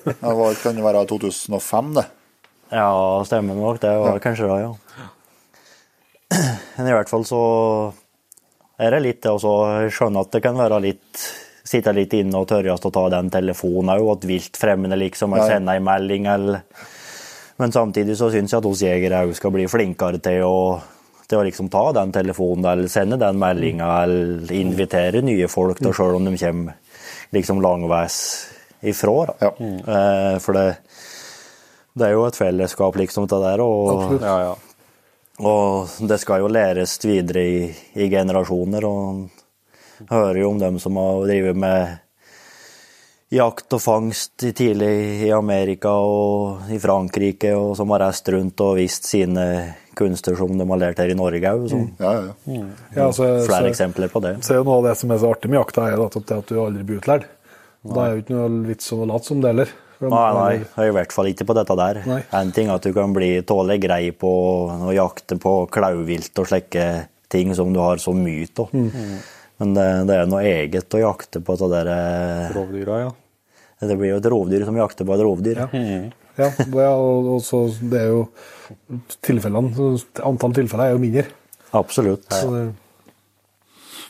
Det 0.06 0.34
var, 0.42 0.58
kan 0.62 0.78
jo 0.78 0.86
være 0.86 1.02
2005, 1.10 1.94
det. 1.98 2.06
Ja, 2.70 2.90
stemmer 3.26 3.58
nok. 3.58 3.80
Det 3.82 3.96
var 3.98 4.20
kanskje 4.22 4.46
det, 4.52 4.60
ja. 4.62 4.72
Men 6.78 6.92
i 6.92 6.94
hvert 6.94 7.10
fall 7.10 7.26
så 7.26 7.42
er 8.78 8.94
det 8.94 9.02
litt 9.08 9.24
det 9.26 9.34
å 9.34 9.40
skjønne 9.90 10.22
at 10.22 10.30
det 10.38 10.44
kan 10.46 10.60
være 10.60 10.78
litt 10.86 11.24
Sitte 11.70 11.94
litt 11.94 12.14
inne 12.18 12.40
og 12.40 12.48
tørre 12.50 12.74
å 12.74 12.92
ta 12.92 13.04
den 13.14 13.28
telefonen 13.30 13.92
òg, 13.94 14.08
at 14.16 14.30
vilt 14.30 14.58
fremmede 14.58 14.98
liksom, 14.98 15.36
har 15.38 15.46
sendt 15.52 15.70
ei 15.70 15.78
en 15.78 15.86
melding 15.86 16.26
eller 16.32 16.64
Men 17.60 17.74
samtidig 17.76 18.16
så 18.18 18.30
syns 18.32 18.54
jeg 18.54 18.62
at 18.62 18.66
oss 18.66 18.82
jegere 18.82 19.26
òg 19.28 19.36
skal 19.36 19.52
bli 19.52 19.68
flinkere 19.68 20.22
til 20.24 20.46
å 20.48 20.56
til 21.30 21.38
å 21.38 21.46
liksom 21.46 21.68
ta 21.70 21.84
den 21.94 22.12
telefonen 22.14 22.66
eller 22.72 22.90
sende 22.90 23.20
den 23.22 23.38
meldinga 23.38 23.90
eller 24.04 24.54
invitere 24.56 25.22
nye 25.22 25.46
folk, 25.52 25.78
da, 25.78 25.92
sjøl 25.94 26.18
om 26.18 26.26
de 26.26 26.38
kommer 26.42 26.80
liksom 27.36 27.62
langveis 27.62 28.16
ifra. 28.82 29.28
Da. 29.30 29.36
Ja. 29.46 29.52
Eh, 29.62 30.38
for 30.42 30.58
det, 30.58 30.66
det 31.94 32.08
er 32.08 32.16
jo 32.16 32.26
et 32.26 32.40
fellesskap, 32.40 32.98
liksom, 32.98 33.28
det 33.30 33.42
der. 33.44 33.62
Og, 33.62 34.16
Ja, 34.24 34.36
ja. 34.48 34.56
og 35.46 36.00
det 36.10 36.18
skal 36.24 36.42
jo 36.42 36.50
læres 36.50 36.98
videre 37.04 37.46
i, 37.46 37.62
i 37.94 38.10
generasjoner. 38.10 38.90
Og 38.90 39.39
hører 40.10 40.40
jo 40.42 40.54
om 40.54 40.62
dem 40.62 40.80
som 40.80 40.96
har 41.00 41.26
drevet 41.28 41.58
med 41.60 41.98
jakt 43.30 43.76
og 43.78 43.82
fangst 43.84 44.42
tidlig 44.58 45.26
i 45.28 45.30
Amerika 45.36 45.92
og 46.02 46.72
i 46.74 46.80
Frankrike, 46.82 47.54
og 47.58 47.76
som 47.78 47.92
har 47.94 48.08
reist 48.08 48.30
rundt 48.34 48.64
og 48.66 48.78
vist 48.80 49.06
sine 49.10 49.46
kunster 50.00 50.38
som 50.40 50.56
de 50.58 50.66
har 50.66 50.82
lært 50.82 51.02
her 51.02 51.12
i 51.12 51.18
Norge 51.18 51.52
òg. 51.52 51.68
Ja, 52.00 52.14
ja, 52.14 52.34
Mm. 52.46 52.70
Ja, 52.96 53.12
så, 53.12 53.46
Flere 53.46 53.68
så, 53.68 53.74
eksempler 53.74 54.10
på 54.10 54.22
det. 54.22 54.38
så 54.44 54.54
er 54.54 54.58
jo 54.58 54.64
noe 54.64 54.80
av 54.80 54.88
det 54.90 54.96
som 54.98 55.12
er 55.12 55.20
så 55.20 55.34
artig 55.34 55.50
med 55.52 55.60
jakta, 55.60 55.92
er 55.92 56.06
at, 56.06 56.14
det 56.14 56.38
at 56.38 56.48
du 56.48 56.60
aldri 56.62 56.84
blir 56.84 57.02
utlært. 57.02 57.28
Da 57.84 58.06
er 58.06 58.16
jo 58.16 58.24
ikke 58.24 58.36
noe 58.36 58.68
vits 58.68 58.92
å 58.92 59.06
late 59.06 59.26
som 59.26 59.42
det 59.42 59.54
heller. 59.54 59.70
Nei, 60.00 60.10
nei, 60.10 60.52
jeg 60.64 60.86
er 60.86 60.90
i 60.90 60.96
hvert 60.96 61.12
fall 61.12 61.28
ikke 61.28 61.46
på 61.48 61.56
dette 61.58 61.76
der. 61.76 61.98
Nei. 62.08 62.22
En 62.40 62.52
ting 62.56 62.70
er 62.70 62.80
at 62.80 62.86
du 62.88 62.94
kan 62.96 63.12
bli 63.16 63.34
tåle 63.48 63.76
grei 63.84 64.12
på 64.16 64.32
å 64.88 64.94
jakte 64.96 65.36
på 65.40 65.54
klauvilt 65.72 66.40
og 66.40 66.48
slike 66.48 66.86
ting 67.30 67.52
som 67.56 67.74
du 67.76 67.82
har 67.84 68.00
så 68.00 68.14
mye 68.16 68.48
av. 68.64 68.72
Mm. 68.72 69.20
Men 69.60 69.74
det, 69.76 69.88
det 70.08 70.16
er 70.16 70.30
noe 70.32 70.44
eget 70.48 70.96
å 70.96 71.02
jakte 71.02 71.42
på 71.44 71.56
det 71.60 71.70
der 71.74 71.90
eh, 71.92 72.52
Rovdyra, 72.56 73.00
ja. 73.04 73.10
Det 73.80 73.96
blir 73.96 74.14
jo 74.14 74.20
et 74.20 74.28
rovdyr 74.32 74.66
som 74.68 74.76
jakter 74.80 75.08
på 75.08 75.16
et 75.16 75.24
rovdyr. 75.24 75.62
Ja. 75.64 75.68
Ja, 76.40 76.50
ja 76.56 76.92
og, 76.96 77.28
og 77.36 77.42
så 77.44 77.66
det 77.92 78.00
er 78.00 78.10
jo 78.14 78.22
tilfellene, 79.26 79.92
Antall 80.28 80.56
tilfeller 80.56 80.90
er 80.90 80.96
jo 80.96 81.04
mindre. 81.04 81.26
Absolutt. 81.76 82.26
Så 82.32 82.48
det, 82.54 82.64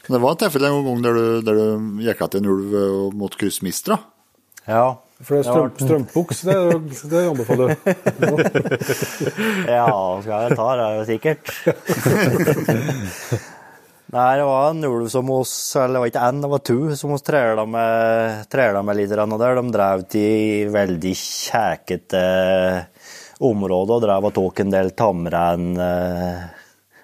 Det 0.09 0.21
var 0.21 0.34
et 0.34 0.41
tilfelle 0.45 0.71
en 0.73 0.88
gang 0.88 1.03
der 1.05 1.13
du, 1.17 1.26
der 1.45 1.59
du 1.59 2.01
gikk 2.05 2.23
etter 2.26 2.41
en 2.41 2.49
ulv 2.53 2.73
og 2.80 3.17
måtte 3.17 3.41
krysse 3.41 3.65
Mistra. 3.65 3.99
Ja. 4.69 4.97
for 5.21 5.35
det 5.35 5.41
er 5.41 5.45
strøm, 5.49 5.71
strømbuks, 5.85 6.41
det, 6.45 6.55
det 7.09 7.21
anbefaler 7.26 7.73
du. 7.73 7.76
ja, 9.65 9.89
skal 10.21 10.45
jeg 10.45 10.57
ta 10.59 10.67
det, 10.77 10.84
er 10.85 10.93
jo 10.99 11.05
sikkert. 11.09 11.43
Nei, 14.10 14.38
det 14.40 14.45
var 14.48 14.69
en 14.72 14.86
ulv 14.88 15.07
som 15.14 15.27
oss, 15.30 15.76
Eller 15.77 15.94
det 15.94 15.99
var 16.02 16.10
ikke 16.10 16.27
én, 16.31 16.40
det 16.41 16.49
var 16.49 16.61
to 16.65 16.77
som 16.98 17.11
oss 17.14 17.23
med, 17.69 18.45
trela 18.49 18.81
med 18.81 18.98
litt 18.98 19.10
der. 19.10 19.56
De 19.60 19.72
drev 19.72 20.06
til 20.10 20.72
veldig 20.73 21.11
kjekete 21.19 22.23
områder 23.40 23.94
og 23.95 24.02
drev 24.07 24.26
og 24.26 24.34
tok 24.34 24.60
en 24.64 24.73
del 24.73 24.90
tamrein. 24.98 25.77
eh, 25.77 26.41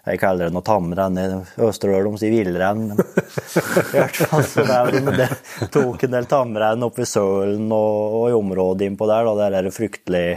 Jeg 0.06 0.20
kaller 0.20 0.50
det 0.50 0.54
noe 0.54 0.66
tamrein. 0.66 1.18
I 1.22 1.62
Østerøl 1.70 2.10
de 2.10 2.18
sier 2.18 2.34
villrein. 2.34 2.84
I 2.92 4.00
hvert 4.02 4.20
fall 4.26 4.44
så 4.44 4.66
drev 4.66 4.92
de 4.98 5.02
med 5.06 5.22
det. 5.22 5.30
Tok 5.74 6.04
en 6.04 6.18
del 6.18 6.26
tamrein 6.26 6.84
oppe 6.90 7.06
i 7.06 7.10
Sølen 7.10 7.70
og, 7.70 8.18
og 8.18 8.30
i 8.32 8.40
området 8.42 8.90
innpå 8.90 9.08
der. 9.10 9.30
Da, 9.30 9.36
der 9.46 9.60
er 9.60 9.70
det 9.70 9.78
fryktelig 9.78 10.28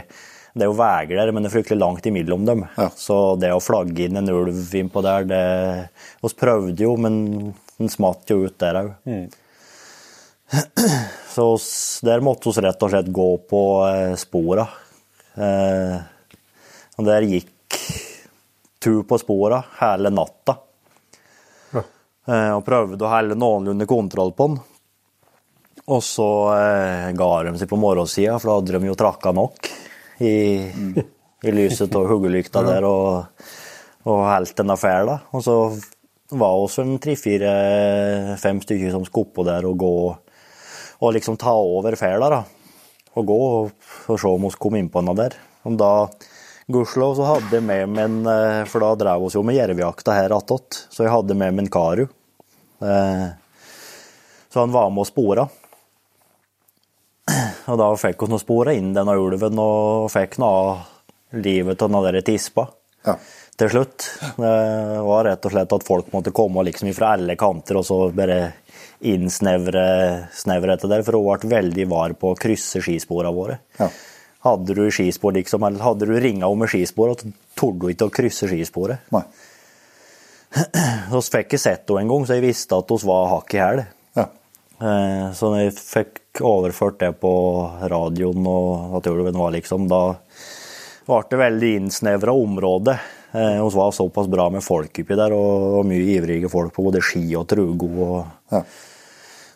det 0.53 0.65
er 0.65 0.69
jo 0.69 0.77
veier 0.77 1.13
der, 1.13 1.31
men 1.33 1.45
det 1.45 1.51
er 1.51 1.55
fryktelig 1.57 1.79
langt 1.79 2.07
imellom 2.09 2.45
dem. 2.47 2.63
Ja. 2.77 2.87
Så 2.97 3.17
det 3.39 3.51
å 3.53 3.61
flagge 3.61 4.07
inn 4.07 4.17
en 4.19 4.31
ulv 4.33 4.73
innpå 4.75 5.03
der, 5.05 5.27
det 5.29 5.43
Vi 6.23 6.31
prøvde 6.39 6.83
jo, 6.83 6.95
men 6.97 7.19
den 7.77 7.91
smatt 7.91 8.29
jo 8.31 8.41
ut 8.47 8.57
der 8.61 8.81
òg. 8.81 8.89
Så 11.29 11.45
der 12.05 12.23
måtte 12.25 12.49
vi 12.49 12.63
rett 12.65 12.81
og 12.83 12.91
slett 12.91 13.11
gå 13.13 13.27
på 13.49 13.61
eh, 13.85 14.15
spora. 14.17 14.65
Eh, 15.37 15.97
og 16.97 17.05
der 17.07 17.27
gikk 17.29 17.77
tur 18.81 19.03
på 19.07 19.19
spora 19.21 19.61
hele 19.79 20.09
natta. 20.11 20.57
Ja. 21.75 21.83
Eh, 22.25 22.51
og 22.57 22.65
prøvde 22.65 23.05
å 23.05 23.13
holde 23.13 23.37
noenlunde 23.37 23.87
kontroll 23.87 24.33
på 24.33 24.49
den. 24.49 24.57
Og 25.89 26.01
så 26.05 26.25
ga 27.17 27.29
de 27.47 27.53
seg 27.57 27.69
på 27.71 27.77
morgensida, 27.79 28.35
for 28.37 28.49
da 28.49 28.57
hadde 28.59 28.75
de 28.75 28.89
jo 28.91 28.97
trakka 28.99 29.31
nok 29.33 29.69
i, 30.19 30.35
i 31.43 31.53
lyset 31.55 31.95
av 31.95 32.07
huggelykta 32.09 32.63
der 32.67 32.87
og, 32.87 33.45
og 34.07 34.23
holdt 34.27 34.57
den 34.59 34.73
affære. 34.75 35.05
da. 35.07 35.17
Og 35.33 35.45
så 35.45 35.57
var 36.29 36.57
vi 36.61 36.83
en 36.83 36.97
tre-fire-fem 37.01 38.61
stykker 38.65 38.91
som 38.93 39.05
skulle 39.07 39.29
oppå 39.29 39.45
der 39.47 39.65
og 39.69 39.77
gå 39.81 39.93
og 40.99 41.13
liksom 41.15 41.37
ta 41.39 41.53
over 41.55 41.95
fæla. 41.95 42.29
da. 42.29 42.43
Og 43.15 43.25
gå 43.25 43.37
og, 43.39 43.71
og 44.07 44.19
se 44.19 44.27
om 44.27 44.45
vi 44.45 44.51
kom 44.59 44.75
innpå 44.79 45.03
noe 45.03 45.17
der. 45.17 45.37
Og 45.67 45.77
da 45.79 45.93
Gudskjelov 46.69 47.15
så 47.17 47.25
hadde 47.25 47.55
jeg 47.57 47.65
med 47.65 47.89
meg 47.89 48.03
en 48.05 48.17
eh, 48.29 48.63
For 48.69 48.83
da 48.83 48.91
drev 48.99 49.23
vi 49.23 49.33
jo 49.33 49.41
med 49.45 49.57
jervejakta 49.57 50.13
her 50.13 50.35
attåt, 50.35 50.83
så 50.93 51.05
jeg 51.05 51.13
hadde 51.15 51.37
med 51.37 51.55
meg 51.55 51.65
en 51.65 51.71
karu. 51.73 52.03
Eh, 52.85 53.25
så 54.49 54.61
han 54.61 54.75
var 54.75 54.91
med 54.93 55.01
og 55.01 55.09
spora. 55.09 55.47
Og 57.69 57.77
da 57.79 57.89
fikk 57.99 58.25
vi 58.27 58.39
spora 58.41 58.73
inn 58.77 58.93
denne 58.95 59.15
ulven 59.19 59.59
og 59.61 60.09
fikk 60.13 60.37
noe 60.41 60.61
av 60.63 61.39
livet 61.43 61.81
av 61.85 61.91
den 62.09 62.23
tispa 62.25 62.67
Ja. 63.05 63.15
til 63.57 63.69
slutt. 63.69 64.05
Det 64.37 64.53
var 65.05 65.23
rett 65.27 65.45
og 65.45 65.51
slett 65.53 65.73
at 65.73 65.85
folk 65.87 66.09
måtte 66.13 66.33
komme 66.35 66.63
liksom 66.67 66.91
fra 66.95 67.13
alle 67.15 67.35
kanter 67.39 67.77
og 67.79 67.85
så 67.87 67.99
bare 68.15 68.39
innsnevre 69.01 70.27
snevre 70.35 70.75
dette 70.75 70.89
der, 70.91 71.03
for 71.07 71.15
hun 71.19 71.39
ble 71.39 71.49
veldig 71.55 71.85
var 71.91 72.15
på 72.19 72.33
å 72.33 72.39
krysse 72.39 72.81
skisporene 72.83 73.31
våre. 73.35 73.59
Ja. 73.79 73.87
Hadde 74.43 74.75
du 74.75 74.85
skispor 74.91 75.33
liksom, 75.35 75.63
eller 75.67 75.83
hadde 75.83 76.07
du 76.07 76.15
ringa 76.19 76.47
henne 76.47 76.59
med 76.65 76.71
skispor, 76.71 77.13
så 77.19 77.31
torde 77.59 77.79
du 77.85 77.93
ikke 77.93 78.07
å 78.09 78.13
krysse 78.15 78.47
skisporet. 78.47 78.99
Nei. 79.11 79.23
Vi 81.11 81.21
fikk 81.21 81.45
ikke 81.51 81.59
sett 81.61 81.87
henne 81.89 82.01
en 82.05 82.11
gang, 82.11 82.25
så 82.25 82.37
jeg 82.37 82.45
visste 82.47 82.77
at 82.79 82.89
vi 82.89 83.05
var 83.09 83.27
hakk 83.35 83.53
i 83.53 83.59
hæl. 83.61 83.81
Ja. 84.17 84.25
Eh, 84.81 85.25
Så 85.37 85.51
når 85.51 85.59
jeg 85.67 85.75
fikk 85.77 86.21
overført 86.45 86.99
det 87.01 87.13
på 87.21 87.31
radioen, 87.91 88.45
og 88.47 88.97
at 88.99 89.07
ulven 89.11 89.37
var 89.39 89.51
liksom, 89.55 89.87
da 89.91 90.01
ble 91.09 91.21
det 91.31 91.39
veldig 91.41 91.71
innsnevra 91.79 92.33
område. 92.35 92.97
Eh, 93.33 93.57
Vi 93.61 93.75
var 93.77 93.91
såpass 93.93 94.27
bra 94.29 94.49
med 94.49 94.63
folk 94.65 94.89
oppi 95.01 95.15
der, 95.17 95.33
og 95.33 95.79
og 95.79 95.85
mye 95.89 96.05
ivrige 96.17 96.49
folk 96.49 96.73
på 96.73 96.83
både 96.87 97.01
ski 97.01 97.25
og 97.35 97.47
trugo. 97.47 97.89
og 98.05 98.25
Ja. 98.51 98.63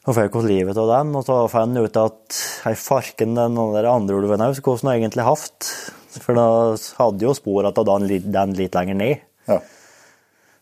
og 0.05 0.15
fikk 0.15 0.35
oss 0.35 0.45
livet 0.45 0.77
av 0.77 0.87
den, 0.89 1.15
og 1.15 1.23
så 1.25 1.49
fant 1.49 1.73
vi 1.77 1.85
ut 1.85 1.97
at 1.97 2.39
ei 2.67 2.73
farken 2.75 3.35
den 3.35 3.57
andre 3.57 4.15
ulven 4.17 4.41
òg, 4.41 4.55
skulle 4.55 4.81
vi 4.81 4.99
egentlig 4.99 5.23
hatt. 5.23 5.69
For 6.21 6.35
da 6.35 6.75
hadde 6.99 7.21
jo 7.25 7.33
spor 7.33 7.65
av 7.65 7.73
den, 7.73 8.07
den 8.31 8.53
litt 8.53 8.73
lenger 8.75 8.95
ned. 8.95 9.17
Ja. 9.47 9.59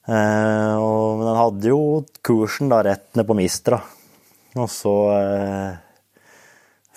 Eh, 0.07 0.75
og, 0.81 1.17
men 1.19 1.27
den 1.27 1.37
hadde 1.37 1.67
jo 1.71 1.81
kursen 2.23 2.69
da 2.71 2.81
rett 2.83 3.15
ned 3.15 3.27
på 3.27 3.35
Mistra. 3.37 3.81
Og 4.57 4.67
så 4.71 4.93
eh, 5.15 5.75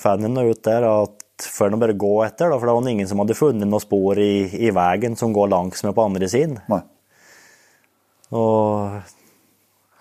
fant 0.04 0.24
jeg 0.24 0.54
ut 0.54 0.64
der 0.68 0.86
at 0.88 1.20
før 1.50 1.72
den 1.72 1.82
bare 1.82 1.96
gå 1.98 2.12
etter, 2.24 2.52
da, 2.52 2.58
for 2.58 2.68
det 2.68 2.76
var 2.76 2.88
ingen 2.92 3.08
som 3.10 3.20
hadde 3.22 3.36
funnet 3.38 3.68
noe 3.68 3.82
spor 3.82 4.20
i, 4.22 4.46
i 4.54 4.70
veien 4.74 5.16
som 5.18 5.34
går 5.34 5.50
langs 5.50 5.82
med 5.86 5.96
på 5.96 6.04
andre 6.06 6.28
siden. 6.30 6.60
Nei. 6.70 6.80
Og 8.34 9.00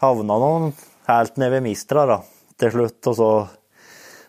havna 0.03 0.37
noen 0.41 0.71
helt 1.09 1.39
nede 1.41 1.57
ved 1.57 1.65
Mistra 1.65 2.05
da, 2.09 2.19
til 2.59 2.73
slutt. 2.75 3.01
Og 3.11 3.17
så 3.17 3.29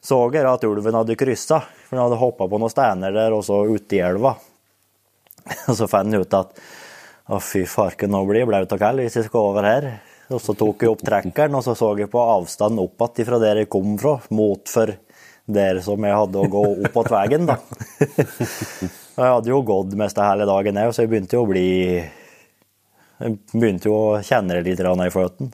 så 0.05 0.19
jeg 0.35 0.45
at 0.45 0.65
ulven 0.69 0.99
hadde 0.99 1.17
kryssa, 1.17 1.63
for 1.65 1.97
den 1.97 2.03
hadde 2.03 2.21
hoppa 2.21 2.45
på 2.45 2.59
noen 2.61 2.73
steiner 2.73 3.15
der 3.15 3.33
og 3.33 3.41
så 3.47 3.63
uti 3.65 4.03
elva. 4.05 4.35
Og 5.71 5.77
så 5.77 5.87
fant 5.89 6.13
jeg 6.13 6.25
ut 6.25 6.37
at 6.37 6.53
å, 7.29 7.39
fy 7.41 7.63
farken, 7.69 8.13
nå 8.13 8.23
blir 8.29 8.43
jeg 8.43 8.49
blaut 8.49 8.73
og 8.73 8.81
kald 8.81 9.01
hvis 9.01 9.17
jeg 9.17 9.27
skal 9.29 9.49
over 9.51 9.65
her. 9.69 9.87
Og 10.33 10.41
så 10.41 10.55
tok 10.57 10.85
jeg 10.85 10.93
opp 10.93 11.03
trekkeren, 11.05 11.57
og 11.57 11.65
så 11.65 11.75
så 11.77 11.91
jeg 11.97 12.09
på 12.13 12.21
avstanden 12.21 12.81
opp 12.81 13.05
igjen 13.05 13.29
fra 13.29 13.41
der 13.41 13.61
jeg 13.63 13.71
kom 13.73 13.97
fra, 14.01 14.15
mot 14.33 14.73
for 14.73 14.93
der 15.45 15.81
som 15.85 16.05
jeg 16.07 16.17
hadde 16.17 16.41
å 16.41 16.51
gå 16.51 16.63
opp 16.87 16.97
att 17.03 17.11
veien, 17.13 17.49
da. 17.49 17.59
Jeg 19.15 19.31
hadde 19.31 19.51
jo 19.53 19.61
gått 19.63 19.93
mest 19.95 20.19
hele 20.19 20.47
dagen 20.49 20.79
jeg, 20.81 20.91
så 20.91 21.05
jeg 21.05 21.11
begynte 21.13 21.37
jo 21.37 21.45
å 21.45 21.47
bli 21.47 21.69
Jeg 22.03 23.37
begynte 23.53 23.87
jo 23.87 23.95
å 23.95 24.23
kjenne 24.27 24.57
det 24.57 24.65
litt 24.67 24.81
i 24.83 25.13
føttene. 25.15 25.53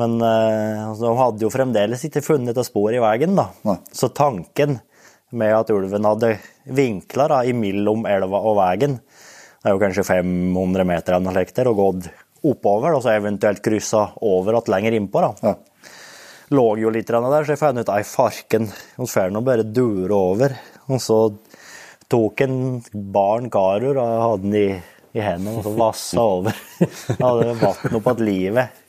Men 0.00 0.14
eh, 0.24 0.78
altså, 0.86 1.10
de 1.10 1.18
hadde 1.18 1.44
jo 1.44 1.50
fremdeles 1.52 2.06
ikke 2.08 2.22
funnet 2.24 2.56
et 2.56 2.64
spor 2.64 2.94
i 2.96 3.02
veien, 3.02 3.34
da. 3.36 3.50
Nei. 3.68 3.76
Så 3.92 4.08
tanken 4.16 4.78
med 5.36 5.52
at 5.58 5.72
ulven 5.72 6.08
hadde 6.08 6.38
vinkla 6.64 7.28
da, 7.34 7.42
imellom 7.48 8.06
elva 8.08 8.40
og 8.40 8.56
veien, 8.62 8.96
det 8.96 9.68
er 9.68 9.76
jo 9.76 9.82
kanskje 9.82 10.06
500 10.08 10.88
meter 10.88 11.18
eller 11.18 11.26
noe 11.28 11.36
slikt 11.36 11.60
og 11.68 11.78
gått 11.78 12.08
oppover, 12.48 12.96
og 12.96 13.04
så 13.04 13.12
eventuelt 13.12 13.60
kryssa 13.62 14.08
over 14.24 14.56
igjen 14.56 14.72
lenger 14.72 14.96
innpå. 14.96 15.22
da. 15.22 15.52
Ja. 15.52 15.54
Lå 16.52 16.66
jo 16.82 16.90
litt 16.92 17.08
der, 17.08 17.44
så 17.44 17.54
jeg 17.54 17.60
fant 17.60 17.80
ut 17.80 17.90
ei 17.92 18.02
farken. 18.04 18.68
Vi 18.98 19.08
får 19.08 19.32
nå 19.32 19.40
bare 19.44 19.64
dure 19.64 20.16
over. 20.16 20.54
Og 20.92 21.00
så 21.00 21.18
tok 22.12 22.42
en 22.44 22.56
barn 22.92 23.48
karur 23.52 23.96
og 23.96 24.22
hadde 24.26 24.42
den 24.44 24.56
i, 24.60 24.66
i 25.16 25.24
hendene 25.24 25.60
og 25.60 25.64
så 25.64 25.72
vassa 25.78 26.24
over. 26.34 26.58
Jeg 27.08 27.22
hadde 27.22 27.54
vann 27.62 27.96
opp 27.98 28.10
igjen 28.12 28.24
livet. 28.28 28.80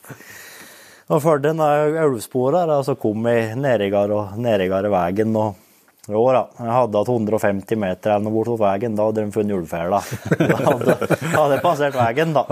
Og 1.08 1.20
for 1.20 1.40
den 1.40 1.60
elvsporet 1.60 2.68
der, 2.68 2.84
så 2.84 2.94
kom 2.96 3.26
jeg 3.28 3.58
nedigere 3.60 4.16
og 4.16 4.38
nedigere 4.40 4.88
veien. 4.92 5.34
og 5.36 5.60
jo 6.08 6.20
da, 6.32 6.42
jeg 6.58 6.68
hadde 6.68 7.00
hatt 7.00 7.08
150 7.08 7.78
meter 7.80 8.12
eller 8.12 8.24
noe 8.26 8.32
bortover 8.34 8.66
veien, 8.66 8.96
da 8.96 9.06
hadde 9.08 9.22
de 9.24 9.32
funnet 9.32 9.56
ulvefela. 9.56 10.00
Da 10.52 10.58
hadde, 10.60 10.96
hadde 11.32 11.54
jeg 11.54 11.64
passert 11.64 11.96
veien, 11.96 12.34
da. 12.36 12.44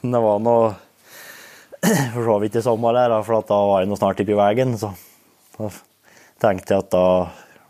Det 0.00 0.20
var 0.24 0.42
noe 0.44 0.72
for 2.14 2.24
så 2.26 2.38
vidt 2.42 2.58
i 2.60 2.64
sommer, 2.64 2.96
der, 2.96 3.14
for 3.24 3.40
da 3.48 3.60
var 3.70 3.82
jeg 3.82 3.90
nå 3.90 3.96
snart 3.98 4.20
i 4.20 4.26
veien. 4.28 4.74
Så 4.78 4.92
da 5.56 5.70
tenkte 6.42 6.74
jeg 6.74 6.84
at 6.84 6.92
da 6.92 7.06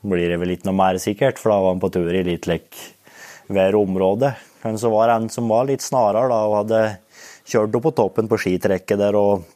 blir 0.01 0.33
det 0.33 0.41
vel 0.41 0.55
ikke 0.55 0.71
noe 0.71 0.79
mer 0.79 0.99
sikkert, 1.03 1.39
for 1.39 1.53
da 1.53 1.61
var 1.63 1.75
han 1.75 1.83
på 1.83 1.93
tur 1.95 2.11
i 2.15 2.25
litt 2.27 2.49
lek 2.51 2.79
hver 3.51 3.77
område. 3.79 4.33
Men 4.65 4.79
så 4.81 4.91
var 4.93 5.09
det 5.09 5.17
en 5.19 5.33
som 5.33 5.49
var 5.51 5.69
litt 5.69 5.85
snarere 5.85 6.29
da, 6.33 6.43
og 6.49 6.59
hadde 6.63 6.83
kjørt 7.51 7.77
opp 7.77 7.87
på 7.89 7.97
toppen 8.03 8.31
på 8.31 8.39
skitrekket 8.41 9.01
der 9.01 9.17
og 9.19 9.47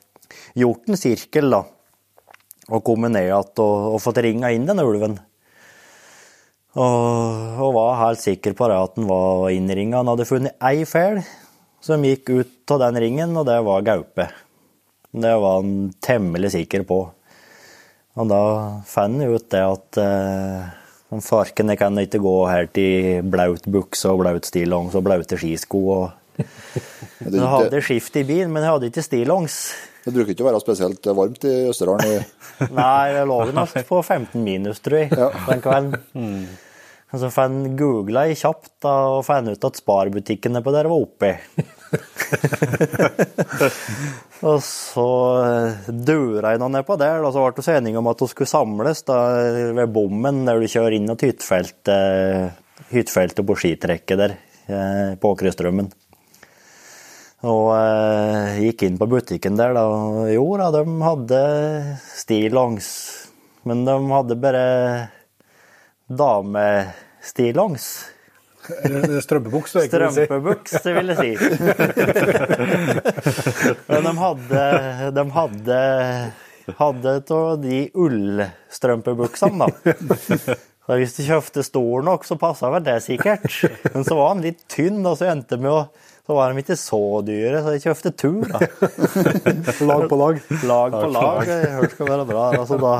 gjort 0.58 0.90
en 0.90 1.00
sirkel. 1.00 1.50
da, 1.50 1.62
Og 2.70 2.84
kommet 2.84 3.12
ned 3.12 3.28
igjen 3.28 3.54
og, 3.64 3.94
og 3.94 4.02
fått 4.02 4.22
ringa 4.24 4.52
inn 4.54 4.66
den 4.68 4.82
ulven. 4.82 5.18
Og, 6.74 7.60
og 7.62 7.74
var 7.76 8.00
helt 8.00 8.22
sikker 8.22 8.54
på 8.58 8.66
det 8.70 8.78
at 8.82 8.96
den 8.96 9.06
var 9.06 9.50
innringa. 9.54 10.00
Han 10.00 10.10
hadde 10.10 10.26
funnet 10.26 10.56
ei 10.64 10.82
fæl 10.88 11.22
som 11.84 12.02
gikk 12.02 12.32
ut 12.32 12.72
av 12.74 12.80
den 12.86 12.98
ringen, 13.02 13.36
og 13.36 13.46
det 13.46 13.60
var 13.62 13.84
gaupe. 13.84 14.26
Det 15.14 15.34
var 15.38 15.60
han 15.60 15.92
temmelig 16.02 16.50
sikker 16.56 16.82
på. 16.88 16.98
Og 18.18 18.28
da 18.30 18.40
fant 18.86 19.22
jeg 19.22 19.30
ut 19.34 19.46
det 19.54 19.62
at 19.66 19.98
eh, 20.02 20.64
den 21.14 21.22
farken 21.22 21.70
jeg 21.72 21.78
kan 21.80 21.98
ikke 22.02 22.20
gå 22.22 22.34
helt 22.50 22.78
i 22.82 22.88
blaut 23.22 23.66
bukse 23.70 24.10
og 24.10 24.20
blaut 24.24 24.46
stillongs 24.48 24.94
og 24.98 25.04
blaute 25.06 25.38
skisko. 25.38 25.80
og 25.94 26.06
Jeg 27.24 27.46
hadde 27.46 27.82
skift 27.86 28.16
i 28.18 28.24
bilen, 28.26 28.50
men 28.54 28.62
jeg 28.66 28.74
hadde 28.74 28.90
ikke 28.90 29.06
stillongs. 29.06 29.54
det 30.04 30.12
bruker 30.16 30.34
ikke 30.34 30.44
å 30.44 30.48
være 30.50 30.62
spesielt 30.64 31.06
varmt 31.14 31.46
i 31.46 31.54
Østerdalen. 31.70 32.26
Nei, 32.78 33.06
det 33.14 33.22
lå 33.30 33.38
nok 33.54 33.74
på 33.88 34.02
15 34.02 34.34
minus, 34.42 34.82
tror 34.82 35.04
jeg, 35.04 35.08
Ja. 35.14 35.30
den 35.48 35.62
kvelden. 35.64 35.98
Og 37.14 37.20
så 37.22 37.28
fan- 37.30 37.76
googla 37.78 38.24
jeg 38.26 38.40
kjapt 38.40 38.72
da, 38.82 38.94
og 39.14 39.22
fant 39.26 39.52
ut 39.54 39.66
at 39.68 39.78
sparbutikkene 39.78 40.62
på 40.66 40.70
der 40.74 40.88
var 40.90 40.98
oppe. 41.06 41.30
og 44.44 44.60
så 44.60 45.08
eh, 45.40 45.86
dura 45.88 46.52
nå 46.60 46.68
nedpå 46.68 46.98
der, 47.00 47.22
og 47.24 47.32
så 47.32 47.44
ble 47.46 47.64
det 47.64 47.76
enige 47.78 48.00
om 48.00 48.10
at 48.10 48.20
hun 48.20 48.30
skulle 48.30 48.50
samles 48.50 49.00
da, 49.08 49.18
ved 49.76 49.92
bommen 49.94 50.44
der 50.44 50.60
du 50.60 50.68
kjører 50.68 50.98
inn 50.98 51.08
til 51.14 51.32
hyttefeltet, 51.32 52.60
hyttefeltet 52.92 53.46
på 53.48 53.56
skitrekket 53.56 54.20
der, 54.20 54.36
eh, 54.68 55.14
på 55.16 55.32
Åkrestrømmen. 55.32 55.88
Og 57.44 57.66
eh, 57.76 58.60
gikk 58.66 58.86
inn 58.86 59.00
på 59.00 59.08
butikken 59.08 59.56
der, 59.60 59.74
da. 59.76 59.84
og 59.88 60.28
Jo 60.32 60.46
da, 60.60 60.70
de 60.76 60.84
hadde 61.04 61.42
stillongs. 62.12 62.88
Men 63.64 63.84
de 63.88 63.96
hadde 64.12 64.40
bare 64.40 64.64
damestillongs. 66.08 67.88
Strømpebuks, 69.24 69.74
det 69.76 69.82
si. 69.84 69.90
Strømpebuks, 69.92 70.72
det 70.84 70.94
vil 70.96 71.12
jeg 71.12 71.18
si. 71.20 71.32
Men 73.90 74.08
de 74.08 74.14
hadde 74.22 74.64
De 75.18 75.24
hadde 75.36 75.78
hadde 76.78 77.18
av 77.34 77.58
de 77.60 77.80
ullstrømpebuksene, 77.92 79.66
da. 79.66 79.68
Så 80.84 80.96
hvis 81.00 81.14
du 81.16 81.22
kjøpte 81.24 81.64
stor 81.64 82.04
nok, 82.04 82.24
så 82.28 82.36
passa 82.40 82.70
vel 82.72 82.84
det 82.84 82.98
sikkert. 83.04 83.44
Men 83.94 84.04
så 84.04 84.16
var 84.18 84.34
den 84.34 84.44
litt 84.48 84.64
tynn, 84.72 85.00
og 85.04 85.16
så 85.20 85.30
endte 85.32 85.60
med 85.60 85.72
å 85.72 85.84
så 86.24 86.32
var 86.38 86.52
de 86.54 86.62
ikke 86.62 86.76
så 86.80 86.98
dyre, 87.20 87.58
så 87.60 87.72
jeg 87.74 87.82
kjøpte 87.82 88.10
tur, 88.16 88.46
da. 88.48 88.60
Lag 89.84 90.06
på 90.08 90.16
lag. 90.16 90.38
Lag 90.64 90.94
på 90.96 91.10
lag. 91.12 91.42
Jeg 91.50 91.74
hørte 91.74 91.90
det 91.90 91.96
skal 91.98 92.08
være 92.08 92.24
bra. 92.30 92.44
Altså, 92.62 92.78
da 92.80 92.92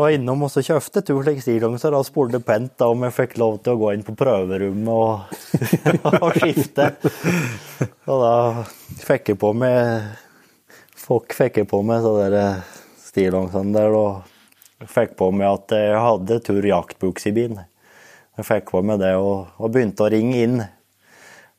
var 0.00 0.14
innom 0.16 0.46
og 0.46 0.50
så 0.52 0.62
kjøpte 0.64 1.02
to 1.06 1.18
slike 1.20 1.44
stillongser 1.44 1.94
og 1.96 2.06
spurte 2.08 2.40
pent 2.44 2.74
da, 2.80 2.88
om 2.90 3.04
jeg 3.06 3.16
fikk 3.16 3.36
lov 3.40 3.60
til 3.64 3.76
å 3.76 3.80
gå 3.82 3.92
inn 3.94 4.04
på 4.06 4.16
prøverommet 4.18 4.90
og, 4.90 5.30
og 6.24 6.40
skifte. 6.40 6.90
Og 8.08 8.24
da 8.24 8.34
fikk 9.04 9.34
jeg 9.34 9.40
på 9.40 9.54
meg 9.56 10.10
Folk 11.00 11.32
fikk 11.34 11.56
jeg 11.58 11.66
på 11.66 11.80
meg 11.82 12.04
så 12.04 12.10
der 12.20 12.34
stillongsene 13.02 13.72
der 13.74 13.94
og 13.96 14.86
fikk 14.88 15.16
på 15.18 15.30
meg 15.34 15.48
at 15.48 15.72
jeg 15.74 16.02
hadde 16.04 16.38
tur 16.44 16.66
jaktbukse 16.68 17.30
i 17.30 17.34
bilen. 17.34 17.62
Jeg 18.38 18.46
fikk 18.46 18.70
på 18.70 18.82
meg 18.86 19.00
det 19.02 19.14
og, 19.18 19.48
og 19.58 19.72
begynte 19.74 20.06
å 20.06 20.10
ringe 20.12 20.44
inn. 20.44 20.60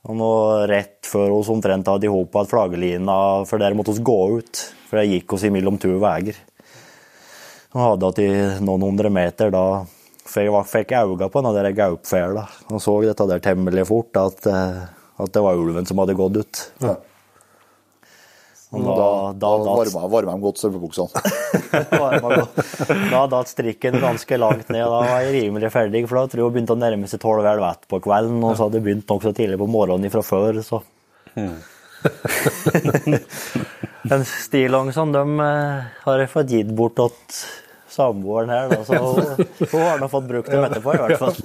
Og 0.07 0.17
nå 0.17 0.29
rett 0.71 1.05
før 1.05 1.33
vi 1.35 1.53
omtrent 1.53 1.89
hadde 1.91 2.07
i 2.07 2.13
hop 2.13 2.33
igjen 2.33 2.49
flaggelina, 2.49 3.17
for 3.49 3.61
der 3.61 3.75
måtte 3.77 3.93
vi 3.97 4.05
gå 4.07 4.19
ut. 4.39 4.61
For 4.89 4.99
det 4.99 5.11
gikk 5.11 5.35
oss 5.35 5.45
imellom 5.47 5.77
to 5.81 5.93
veier. 6.01 6.39
Og 7.71 7.79
hadde 7.81 8.05
hatt 8.09 8.19
i 8.19 8.29
noen 8.65 8.81
hundre 8.83 9.09
meter, 9.13 9.49
da 9.53 9.85
fikk 10.31 10.45
jeg- 10.49 10.65
fikk 10.71 10.89
jeg 10.91 11.05
øynene 11.07 11.29
på 11.31 11.41
den 11.43 11.75
gaupfela. 11.75 12.47
Og 12.71 12.79
så 12.81 13.01
dette 13.03 13.27
der 13.27 13.39
temmelig 13.39 13.85
fort, 13.87 14.15
at, 14.17 14.45
eh, 14.47 14.81
at 15.19 15.31
det 15.31 15.41
var 15.41 15.55
ulven 15.55 15.85
som 15.87 15.97
hadde 15.97 16.15
gått 16.15 16.37
ut. 16.37 16.71
Ja. 16.81 16.95
Og 18.73 18.83
Da, 18.85 18.95
da 18.95 19.33
da, 19.35 19.57
da, 19.83 20.07
varma, 20.07 20.31
de 20.33 20.39
godt 20.41 20.57
strømpebuksene. 20.61 21.09
da 23.11 23.27
datt 23.27 23.47
strikken 23.51 23.99
ganske 23.99 24.37
langt 24.39 24.69
ned, 24.71 24.85
og 24.87 24.91
da 24.95 25.01
var 25.11 25.19
jeg 25.25 25.33
rimelig 25.43 25.71
ferdig. 25.73 26.05
For 26.07 26.15
da 26.15 26.23
tror 26.27 26.37
jeg 26.39 26.45
hun 26.47 26.53
begynte 26.55 26.75
å 26.77 26.79
nærme 26.79 27.07
seg 27.11 27.19
tolv 27.19 27.43
elv 27.45 27.63
ett 27.67 27.83
på 27.91 27.99
kvelden, 27.99 28.39
og 28.43 28.55
så 28.55 28.63
hadde 28.69 28.79
jeg 28.79 28.83
begynt 28.87 29.07
nokså 29.11 29.33
tidlig 29.35 29.57
på 29.59 29.67
morgenen 29.67 30.09
fra 30.13 30.21
før, 30.23 30.61
så 30.63 30.79
Den 34.03 34.23
stillongsen, 34.25 35.11
de 35.13 35.39
eh, 35.45 35.89
har 36.05 36.23
jeg 36.23 36.31
fått 36.31 36.53
gitt 36.53 36.71
bort 36.77 36.95
til 36.97 37.11
samboeren 37.91 38.49
her, 38.49 38.71
da, 38.71 38.79
så 38.87 38.97
hun, 39.01 39.81
har 39.83 39.99
nå 39.99 40.07
fått 40.09 40.29
brukt 40.29 40.51
dem 40.51 40.63
etterpå, 40.63 40.93
i 40.95 41.01
hvert 41.01 41.19
fall. 41.19 41.35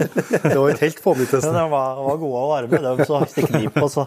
Det 0.46 0.54
var 0.54 0.70
et 0.70 0.84
helt 0.84 1.02
pånyttes. 1.02 1.42
Men 1.44 1.58
de 1.58 1.64
var, 1.72 1.98
var 2.06 2.20
gode 2.22 2.44
og 2.44 2.52
varme, 2.54 2.80
de, 2.86 3.08
så 3.08 3.20
ikke 3.26 3.50
knip 3.50 3.76
på, 3.76 3.90
så. 3.90 4.06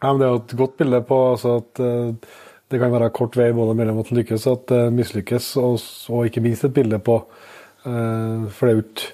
Ja, 0.00 0.12
men 0.12 0.20
det 0.20 0.26
er 0.26 0.30
jo 0.32 0.40
et 0.40 0.56
godt 0.56 0.78
bilde 0.80 1.02
på 1.04 1.16
altså, 1.34 1.58
at 1.60 1.80
eh, 1.84 2.36
det 2.72 2.78
kan 2.80 2.92
være 2.94 3.10
kort 3.12 3.36
vei 3.36 3.50
både 3.52 3.74
mellom 3.76 3.98
at 4.00 4.12
en 4.12 4.20
lykkes 4.20 4.46
og 4.48 4.54
at 4.54 4.70
det 4.72 4.82
mislykkes, 4.96 5.48
og, 5.60 5.74
og 6.14 6.28
ikke 6.28 6.42
minst 6.44 6.64
et 6.64 6.72
bilde 6.76 7.00
på 7.04 7.18
eh, 7.84 8.46
For 8.48 8.64
det 8.64 8.70
er 8.70 8.78
jo 8.78 8.84
ikke 8.86 9.08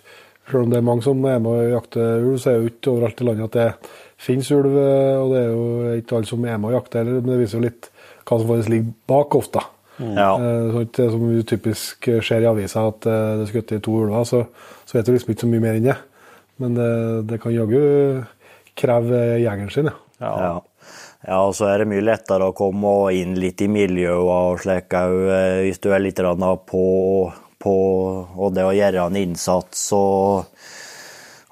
Selv 0.46 0.62
om 0.62 0.70
det 0.70 0.78
er 0.78 0.84
mange 0.86 1.02
som 1.02 1.24
er 1.26 1.40
med 1.42 1.50
og 1.50 1.72
jakter 1.72 2.20
ulv, 2.22 2.36
så 2.38 2.52
er 2.52 2.54
det 2.54 2.60
jo 2.60 2.70
ikke 2.70 2.90
overalt 2.92 3.18
i 3.18 3.24
landet 3.26 3.48
at 3.48 3.56
det 3.56 3.64
finnes 4.18 4.50
ulv. 4.54 4.76
eh, 4.80 5.16
Og 5.20 5.32
det 5.32 5.40
er 5.42 5.48
jo 5.52 5.94
ikke 6.00 6.18
alle 6.18 6.30
som 6.30 6.44
er 6.44 6.58
med 6.58 6.70
og 6.70 6.78
jakter 6.80 7.02
heller, 7.02 7.20
men 7.20 7.34
det 7.34 7.40
viser 7.44 7.58
jo 7.60 7.66
litt 7.66 7.90
hva 8.26 8.38
som 8.40 8.48
faktisk 8.50 8.72
ligger 8.72 8.92
bak 9.06 9.34
ofte. 9.38 9.62
Ja. 10.00 10.30
Eh, 10.36 10.70
sånn 10.74 10.86
at 10.88 11.02
som 11.12 11.26
typisk 11.48 12.08
skjer 12.20 12.44
i 12.44 12.50
avisa, 12.50 12.86
at 12.90 13.06
eh, 13.08 13.28
det 13.38 13.46
er 13.46 13.52
skutt 13.52 13.76
i 13.76 13.82
to 13.84 13.96
ulver, 14.02 14.24
så, 14.28 14.42
så 14.84 14.98
vet 14.98 15.06
du 15.08 15.14
liksom 15.14 15.32
ikke 15.32 15.46
så 15.46 15.52
mye 15.52 15.64
mer 15.64 15.78
enn 15.78 15.90
det. 15.90 15.98
Men 16.62 16.76
det, 16.76 16.90
det 17.30 17.40
kan 17.42 17.52
jaggu 17.52 18.24
kreve 18.76 19.20
jegeren 19.40 19.72
sin, 19.72 19.90
ja. 20.20 20.30
Ja. 20.40 20.52
ja, 21.26 21.38
og 21.44 21.52
så 21.56 21.68
er 21.68 21.82
det 21.82 21.88
mye 21.90 22.04
lettere 22.04 22.48
å 22.48 22.54
komme 22.56 22.92
inn 23.16 23.34
litt 23.40 23.60
i 23.64 23.68
miljøet 23.68 24.30
og 24.32 24.60
slik 24.62 24.96
òg, 24.96 25.16
hvis 25.64 25.80
du 25.84 25.90
er 25.92 26.00
litt 26.00 26.20
på, 26.20 26.84
på 27.60 27.74
og 28.36 28.54
det 28.56 28.64
å 28.64 28.72
gjøre 28.76 29.04
en 29.08 29.18
innsats 29.20 29.90
og, 29.96 30.48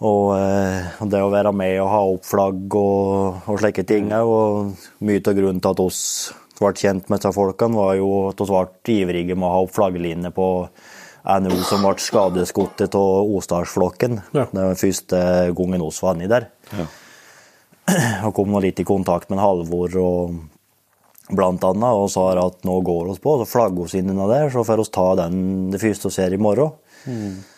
og, 0.00 0.24
eh, 0.38 0.88
og 1.00 1.10
det 1.12 1.20
å 1.22 1.30
være 1.32 1.52
med 1.54 1.76
og 1.82 1.92
ha 1.92 2.00
opp 2.14 2.26
flagg 2.26 2.78
og, 2.78 3.44
og 3.46 3.60
slike 3.62 3.86
ting. 3.86 4.10
Og 4.12 4.74
mye 5.06 5.22
av 5.22 5.38
grunnen 5.38 5.62
til 5.62 5.70
at 5.70 5.84
oss 5.84 6.00
ble 6.58 6.72
kjent 6.78 7.08
med 7.10 7.22
disse 7.22 7.34
folkene, 7.34 7.78
var 7.78 7.94
jo 7.98 8.10
at 8.30 8.42
vi 8.42 8.50
ble 8.50 8.98
ivrige 8.98 9.38
med 9.38 9.48
å 9.48 9.54
ha 9.54 9.62
opp 9.64 9.74
flagglinje 9.74 10.34
på 10.34 10.50
NO 11.44 11.62
som 11.64 11.86
ble 11.86 11.94
skadeskutt 12.02 12.84
av 12.90 13.32
Osdalsflokken. 13.38 14.20
Ja. 14.36 14.48
Det 14.50 14.68
var 14.68 14.82
første 14.82 15.24
gangen 15.56 15.86
oss 15.86 16.02
var 16.04 16.18
inni 16.18 16.30
der 16.30 16.50
og 18.24 18.34
kom 18.36 18.52
nå 18.52 18.62
litt 18.64 18.80
i 18.80 18.86
kontakt 18.88 19.30
med 19.32 19.42
Halvor 19.42 19.96
og 20.00 20.36
blant 21.34 21.64
annet, 21.64 21.96
og 21.96 22.10
sa 22.12 22.26
at 22.36 22.64
nå 22.68 22.78
går 22.84 23.14
oss 23.14 23.20
på, 23.22 23.38
så 23.40 23.48
flagger 23.48 23.86
oss 23.86 23.96
inn 23.96 24.12
under 24.12 24.28
der, 24.28 24.50
så 24.52 24.64
får 24.66 24.82
oss 24.82 24.92
ta 24.92 25.06
den 25.22 25.70
det 25.72 25.80
første 25.80 26.10
vi 26.10 26.16
ser 26.18 26.36
i 26.36 26.40
morgen. 26.40 26.74
Eh, 27.08 27.53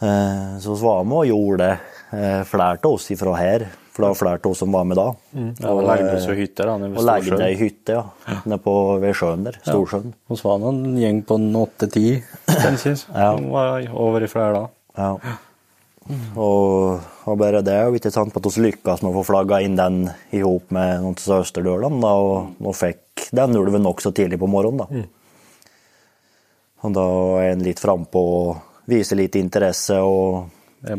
Så 0.00 0.74
var 0.82 1.04
med 1.06 1.20
og 1.22 1.26
gjorde 1.30 1.58
det. 1.64 1.74
Eh, 2.14 2.42
Flere 2.48 2.78
av 2.82 2.92
oss 2.92 3.08
ifra 3.14 3.34
her, 3.38 3.64
for 3.94 4.02
det 4.04 4.08
var 4.10 4.18
flere 4.18 4.40
av 4.42 4.50
oss 4.50 4.58
som 4.62 4.72
var 4.74 4.84
med 4.86 4.98
da. 4.98 5.06
Ja, 5.62 5.70
og 5.72 5.84
legde 5.86 6.12
oss 6.16 6.26
i 6.30 6.36
hytter 6.38 6.66
da, 6.70 6.74
Og 6.90 7.06
legde 7.06 7.38
det 7.40 7.48
i 7.54 7.58
hytte, 7.58 7.96
ja. 8.00 8.36
Nede 8.44 8.58
på, 8.62 8.74
ved 9.02 9.14
sjøen 9.18 9.46
der. 9.46 9.58
Storsjøen. 9.64 10.12
Var 10.30 10.58
nå 10.62 10.72
en 10.74 10.98
gjeng 11.00 11.22
på 11.26 11.38
åtte-ti. 11.62 12.06
Ja. 13.14 13.32
Var 13.38 13.88
over 13.94 14.26
i 14.26 14.30
flere 14.30 14.54
da. 14.58 14.64
Ja. 14.98 15.38
Og, 16.36 17.00
og 17.24 17.38
bare 17.40 17.62
det, 17.64 17.78
og 17.88 17.96
ikke 17.96 18.12
sant, 18.12 18.34
at 18.36 18.44
vi 18.44 18.66
lykkes 18.66 19.00
med 19.02 19.14
å 19.14 19.22
få 19.22 19.24
flagga 19.30 19.62
inn 19.64 19.78
den 19.78 20.02
i 20.36 20.42
hop 20.44 20.68
med 20.74 21.00
noen 21.00 21.16
av 21.16 21.40
østerdølene, 21.46 22.02
da, 22.02 22.10
og, 22.20 22.58
og 22.60 22.76
fikk 22.76 23.30
den 23.32 23.56
ulven 23.56 23.86
nokså 23.86 24.12
tidlig 24.12 24.36
på 24.42 24.50
morgenen. 24.52 24.84
da. 24.84 25.06
Og 26.84 26.92
da 26.92 27.06
er 27.40 27.54
en 27.54 27.64
litt 27.64 27.80
frampå 27.80 28.20
og 28.20 28.73
viser 28.90 29.16
litt 29.16 29.36
interesse 29.40 29.96
og, 30.04 30.50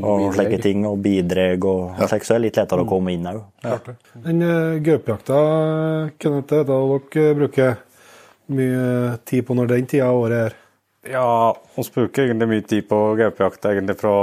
og 0.01 0.33
slike 0.33 0.57
ting, 0.63 0.85
og 0.89 0.97
bidrag 1.03 1.65
og 1.69 1.99
slik, 2.09 2.25
så 2.25 2.35
er 2.35 2.39
det 2.39 2.47
litt 2.47 2.59
lettere 2.61 2.85
å 2.85 2.89
komme 2.89 3.13
inn 3.13 3.27
òg. 3.29 3.41
Den 4.25 4.41
uh, 4.41 4.77
gaupejakta, 4.85 5.39
Kenneth, 6.17 6.47
det 6.49 6.59
er 6.63 6.69
da 6.71 6.79
dere 6.89 7.35
bruker 7.41 7.75
mye 8.55 9.17
tid 9.25 9.45
på 9.47 9.57
når 9.57 9.71
den 9.73 9.87
tida 9.89 10.09
av 10.11 10.19
året 10.23 10.43
er? 10.49 10.57
Ja, 11.05 11.53
vi 11.75 11.83
bruker 11.93 12.25
egentlig 12.25 12.49
mye 12.49 12.65
tid 12.65 12.87
på 12.89 12.99
gaupejakt 13.19 13.65
egentlig 13.69 13.97
fra 14.01 14.13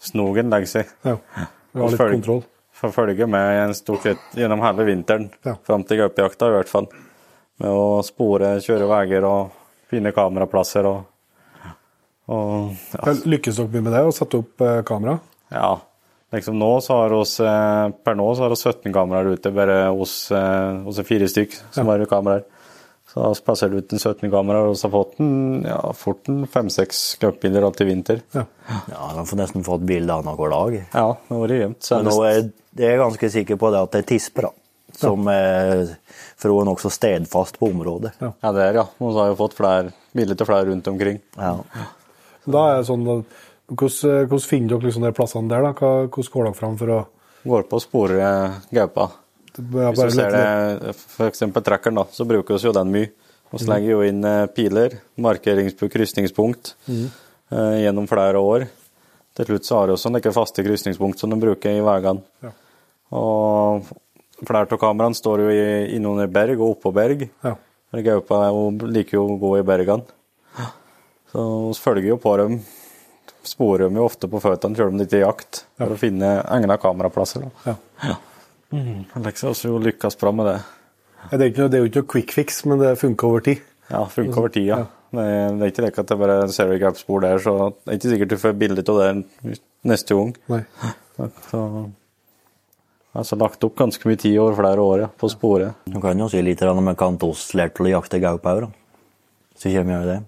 snogen 0.00 0.52
legger 0.52 0.68
seg. 0.68 0.90
Ja. 1.04 1.16
Vi 1.72 1.80
har 1.80 1.92
litt 1.92 2.00
Følg- 2.00 2.18
kontroll. 2.18 2.42
Får 2.80 2.92
følge 2.96 3.26
med 3.28 3.58
en 3.66 3.74
stort 3.76 4.06
sett 4.06 4.36
gjennom 4.36 4.62
hele 4.64 4.84
vinteren, 4.88 5.26
Ja. 5.44 5.54
fram 5.64 5.82
til 5.84 5.98
gaupejakta 6.00 6.48
i 6.48 6.54
hvert 6.54 6.68
fall. 6.68 6.86
Med 7.60 7.68
å 7.68 8.00
spore, 8.04 8.54
kjøre 8.64 8.86
veier 8.88 9.24
og 9.28 9.50
finne 9.90 10.12
kameraplasser 10.16 10.86
og, 10.88 11.02
og 12.30 12.96
ja. 12.96 13.14
Lykkes 13.34 13.60
dere 13.60 13.82
med 13.84 13.94
det, 13.94 14.02
å 14.06 14.14
sette 14.14 14.42
opp 14.42 14.66
eh, 14.66 14.82
kamera? 14.88 15.18
ja. 15.54 15.78
Liksom 16.30 16.54
nå 16.60 16.68
så 16.78 16.94
har 16.94 17.12
oss, 17.16 17.40
eh, 17.42 17.88
per 18.06 18.14
nå 18.14 18.28
så 18.38 18.44
har 18.44 18.52
vi 18.52 18.58
17 18.60 18.92
kameraer 18.94 19.32
ute, 19.34 19.50
bare 19.50 19.78
hos, 19.90 20.12
eh, 20.30 20.76
hos 20.84 21.00
er 21.02 21.06
fire 21.08 21.26
stykk 21.26 21.56
som 21.74 21.90
har 21.90 22.04
kameraer. 22.06 22.44
Så 23.10 23.24
vi 23.26 23.42
plasserer 23.42 23.82
ut 23.82 23.92
en 23.92 23.98
17 23.98 24.30
kameraer, 24.30 24.68
og 24.70 24.76
så 24.78 24.86
har 24.86 24.92
fått 24.94 25.18
en, 25.18 25.64
ja, 25.66 25.80
fort 25.98 26.30
en 26.30 26.44
fem-seks 26.46 27.18
løpebiler 27.24 27.66
til 27.74 27.88
i 27.88 27.90
vinter. 27.90 28.22
Ja. 28.36 28.44
Ja, 28.92 29.08
de 29.16 29.26
får 29.26 29.40
nesten 29.42 29.66
fått 29.66 29.82
et 29.82 29.90
bilde 29.90 30.14
annenhver 30.14 30.54
dag. 30.54 30.78
Ja, 30.94 31.08
nå 31.26 31.40
har 31.42 31.50
det 31.50 31.58
jevnt. 31.64 31.82
Så 31.82 31.98
nå 32.06 32.14
er 32.28 32.38
jeg 32.78 32.94
er 32.94 33.02
ganske 33.02 33.30
sikker 33.34 33.58
på 33.58 33.72
det 33.74 33.82
at 33.82 33.96
det 33.96 34.04
er 34.04 34.10
tisper, 34.12 34.46
da. 34.46 34.54
Som 35.00 35.26
er 35.30 35.96
for 36.38 36.52
hun 36.54 36.62
er 36.62 36.70
nokså 36.70 36.90
stedfast 36.94 37.58
på 37.58 37.70
området. 37.70 38.14
Ja. 38.22 38.30
Ja, 38.38 38.52
det 38.54 38.68
er 38.68 38.78
ja. 38.84 38.86
Så 38.98 39.16
har 39.18 39.32
vi 39.32 39.38
fått 39.42 39.58
flere 39.58 39.90
biler 40.14 40.38
til 40.38 40.46
flere 40.46 40.70
rundt 40.70 40.86
omkring. 40.90 41.18
Ja. 41.36 41.56
Da 42.46 42.62
er 42.72 42.76
det 42.80 42.86
sånn 42.88 43.04
hvordan, 43.04 43.24
hvordan 44.28 44.46
finner 44.48 44.68
dere 44.76 44.86
liksom 44.88 45.02
de 45.04 45.12
plassene 45.16 45.48
der? 45.48 45.62
da? 45.62 45.72
Hvordan 45.72 46.30
går 46.32 46.44
dere 46.48 46.54
fram 46.58 46.76
for 46.80 46.94
å 46.96 47.00
Går 47.40 47.62
på 47.70 47.78
å 47.78 47.80
spore 47.80 48.16
gaupa. 48.70 49.06
ja, 49.56 49.90
Hvis 49.92 50.00
du 50.00 50.10
ser 50.18 50.30
det, 50.34 50.90
f.eks. 50.94 51.38
trekkeren, 51.64 51.94
da, 51.96 52.04
så 52.12 52.26
bruker 52.28 52.58
vi 52.58 52.66
jo 52.68 52.72
den 52.76 52.90
mye. 52.92 53.10
Vi 53.50 53.64
legger 53.66 53.90
jo 53.94 54.02
inn 54.06 54.24
eh, 54.24 54.46
piler, 54.52 54.98
markeringspunkt, 55.18 55.92
krysningspunkt, 55.94 56.74
eh, 56.90 57.80
gjennom 57.82 58.06
flere 58.06 58.38
år. 58.38 58.66
Til 59.34 59.46
slutt 59.48 59.64
så 59.64 59.78
har 59.80 59.86
vi 59.88 59.94
også 59.96 60.12
noen 60.12 60.32
faste 60.36 60.62
krysningspunkt 60.62 61.18
som 61.18 61.30
de 61.32 61.38
bruker 61.40 61.70
i 61.72 61.80
veiene. 61.80 62.20
Ja. 62.44 62.52
Og 63.16 63.88
flere 64.44 64.68
av 64.70 64.78
kameraene 64.78 65.16
står 65.18 65.42
jo 65.46 65.48
i- 65.50 65.96
innunder 65.96 66.28
berg 66.30 66.60
og 66.60 66.76
oppå 66.76 66.92
berg. 66.94 67.28
Ja. 67.42 67.56
Gaupa 67.92 68.44
er 68.46 68.86
liker 68.92 69.16
jo 69.18 69.26
å 69.28 69.40
gå 69.40 69.58
i 69.58 69.62
bergene. 69.66 70.04
Så 71.30 71.44
vi 71.70 71.78
følger 71.84 72.08
jo 72.12 72.18
på 72.22 72.36
dem. 72.40 72.60
Sporer 73.46 73.86
dem 73.86 73.96
jo 73.96 74.04
ofte 74.04 74.28
på 74.28 74.40
føttene, 74.42 74.76
selv 74.76 74.92
om 74.92 74.98
det 75.00 75.06
ikke 75.08 75.20
er 75.20 75.26
jakt, 75.28 75.62
for 75.78 75.94
å 75.94 75.98
finne 76.00 76.30
egna 76.52 76.76
kameraplasser. 76.82 77.46
Da. 77.64 77.76
Ja. 78.04 78.16
Mm. 78.74 79.04
Alex 79.18 79.42
har 79.46 79.54
også 79.54 79.72
lykkes 79.82 80.18
bra 80.20 80.32
med 80.36 80.46
det. 80.50 80.58
Det, 81.30 81.38
er 81.40 81.46
ikke 81.50 81.62
noe, 81.64 81.70
det 81.72 81.78
er 81.78 81.82
jo 81.84 81.88
ikke 81.90 82.02
noe 82.02 82.10
quick 82.12 82.34
fix, 82.36 82.58
men 82.68 82.80
det 82.82 82.90
funker 83.00 83.28
over 83.30 83.44
tid. 83.46 83.62
Ja, 83.90 84.02
funker 84.12 84.42
over 84.44 84.52
tid, 84.54 84.66
ja. 84.70 84.82
Det, 85.10 85.22
er- 85.26 85.56
det 85.58 85.64
er 85.66 85.72
ikke 85.72 85.84
det 85.86 85.92
at 86.04 86.10
det 86.12 86.18
bare 86.20 86.36
ser 86.54 86.68
du 86.70 86.76
gap-spor 86.78 87.24
der, 87.24 87.40
så 87.42 87.54
det 87.72 87.88
er 87.90 87.98
ikke 87.98 88.12
sikkert 88.12 88.30
du 88.34 88.36
får 88.44 88.58
bilde 88.60 88.84
av 88.92 89.00
det 89.00 89.56
neste 89.90 90.14
gang. 90.18 90.34
Nei. 90.52 90.60
Så, 91.50 91.62
altså 93.18 93.36
lagt 93.40 93.64
opp 93.66 93.74
ganske 93.80 94.06
mye 94.08 94.20
tid 94.22 94.36
over 94.40 94.54
flere 94.60 94.84
år 94.84 95.02
ja, 95.06 95.08
på 95.20 95.28
sporet. 95.32 95.80
Du 95.90 95.98
kan 96.02 96.18
jo 96.22 96.28
si 96.30 96.40
litt 96.44 96.62
om 96.68 96.92
jeg 96.92 97.00
kan 97.00 97.18
oss 97.26 97.48
lært 97.58 97.74
til 97.78 97.88
å 97.90 97.94
jakte 97.96 98.20
gaupe 98.22 98.54
òg. 98.60 98.68
Så 99.58 99.72
kommer 99.74 99.90
vi 99.90 99.96
jo 99.98 100.12
det. 100.12 100.20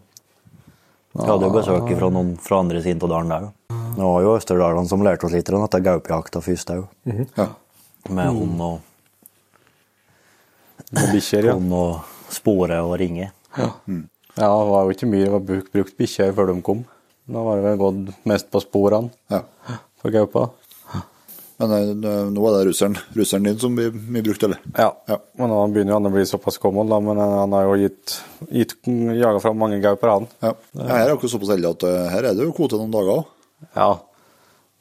Jeg 1.12 1.28
hadde 1.28 1.48
jo 1.48 1.52
besøk 1.52 1.90
fra 1.98 2.08
noen 2.12 2.30
fra 2.40 2.62
andre 2.62 2.80
siden 2.84 3.02
av 3.04 3.10
dalen 3.12 3.32
der. 3.32 3.50
Det 3.92 4.06
var 4.06 4.22
jo 4.24 4.36
Østerdalene 4.38 4.88
som 4.88 5.02
lærte 5.04 5.28
oss 5.28 5.34
litt 5.36 5.50
om 5.52 5.64
dette 5.66 5.82
gaupejakta 5.84 6.40
først 6.40 6.72
òg. 6.72 6.86
Ja. 7.36 7.50
Med 8.08 8.32
hund 8.32 8.62
og, 8.64 8.78
bikkjer, 11.12 11.50
ja. 11.50 11.58
hund 11.58 11.74
og 11.76 12.32
spore 12.32 12.80
og 12.80 12.96
ringe. 13.02 13.28
Ja, 13.58 13.68
det 14.48 14.70
var 14.72 14.88
jo 14.88 14.96
ikke 14.96 15.10
mye 15.12 15.26
det 15.26 15.34
var 15.34 15.44
brukt, 15.50 15.70
brukt 15.74 15.98
bikkjer 16.00 16.32
før 16.36 16.48
de 16.54 16.56
kom. 16.64 16.86
Da 17.28 17.44
var 17.44 17.60
det 17.60 17.66
vel 17.66 17.80
gått 17.82 18.26
mest 18.28 18.48
på 18.50 18.62
sporene 18.64 19.12
ja. 19.30 19.44
for 20.00 20.14
gaupa. 20.14 20.48
Men 21.62 22.00
nå 22.34 22.46
er 22.48 22.54
det 22.56 22.62
russeren, 22.66 22.96
russeren 23.14 23.46
din 23.46 23.58
som 23.62 23.76
blir 23.78 23.94
mye 23.94 24.24
brukt, 24.26 24.42
eller? 24.42 24.58
Ja. 24.74 24.88
Ja. 25.06 25.18
Men 25.38 25.52
han 25.54 25.74
begynner 25.74 25.94
jo 25.94 25.98
han 26.00 26.08
å 26.08 26.14
bli 26.14 26.24
såpass 26.26 26.58
gammel, 26.62 26.88
da, 26.90 26.98
men 27.04 27.20
han 27.22 27.54
har 27.54 27.68
jo 27.68 27.76
gitt, 27.84 28.16
gitt 28.50 28.74
jaga 28.88 29.38
fram 29.44 29.60
mange 29.62 29.78
gauper, 29.84 30.10
han. 30.16 30.26
Ja. 30.42 30.54
Ja, 30.74 30.88
her 30.88 31.04
er 31.04 31.12
dere 31.12 31.30
såpass 31.30 31.52
heldige 31.54 31.76
at 31.76 31.86
eh, 31.86 32.08
her 32.16 32.26
er 32.30 32.38
det 32.38 32.48
jo 32.48 32.54
kvote 32.56 32.80
noen 32.80 32.94
dager 32.94 33.20
òg. 33.20 33.28
Ja. 33.76 33.90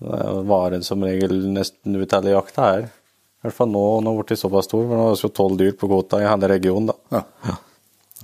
Det 0.01 0.31
varer 0.49 0.81
som 0.85 1.05
regel 1.05 1.37
nesten 1.53 1.99
ut 2.01 2.15
hele 2.17 2.33
jakta 2.33 2.69
her. 2.71 2.87
I 2.89 3.45
hvert 3.45 3.57
fall 3.57 3.69
nå 3.73 3.83
når 3.83 4.01
den 4.01 4.09
har 4.09 4.25
blitt 4.25 4.41
såpass 4.41 4.69
stor, 4.69 4.87
for 4.87 4.97
nå 4.97 5.05
er 5.05 5.13
det 5.13 5.25
jo 5.25 5.33
tolv 5.37 5.59
dyr 5.61 5.77
på 5.77 5.89
kvota 5.89 6.21
i 6.21 6.27
hele 6.29 6.49
regionen. 6.49 6.89
da. 6.89 7.21
Ja. 7.45 7.55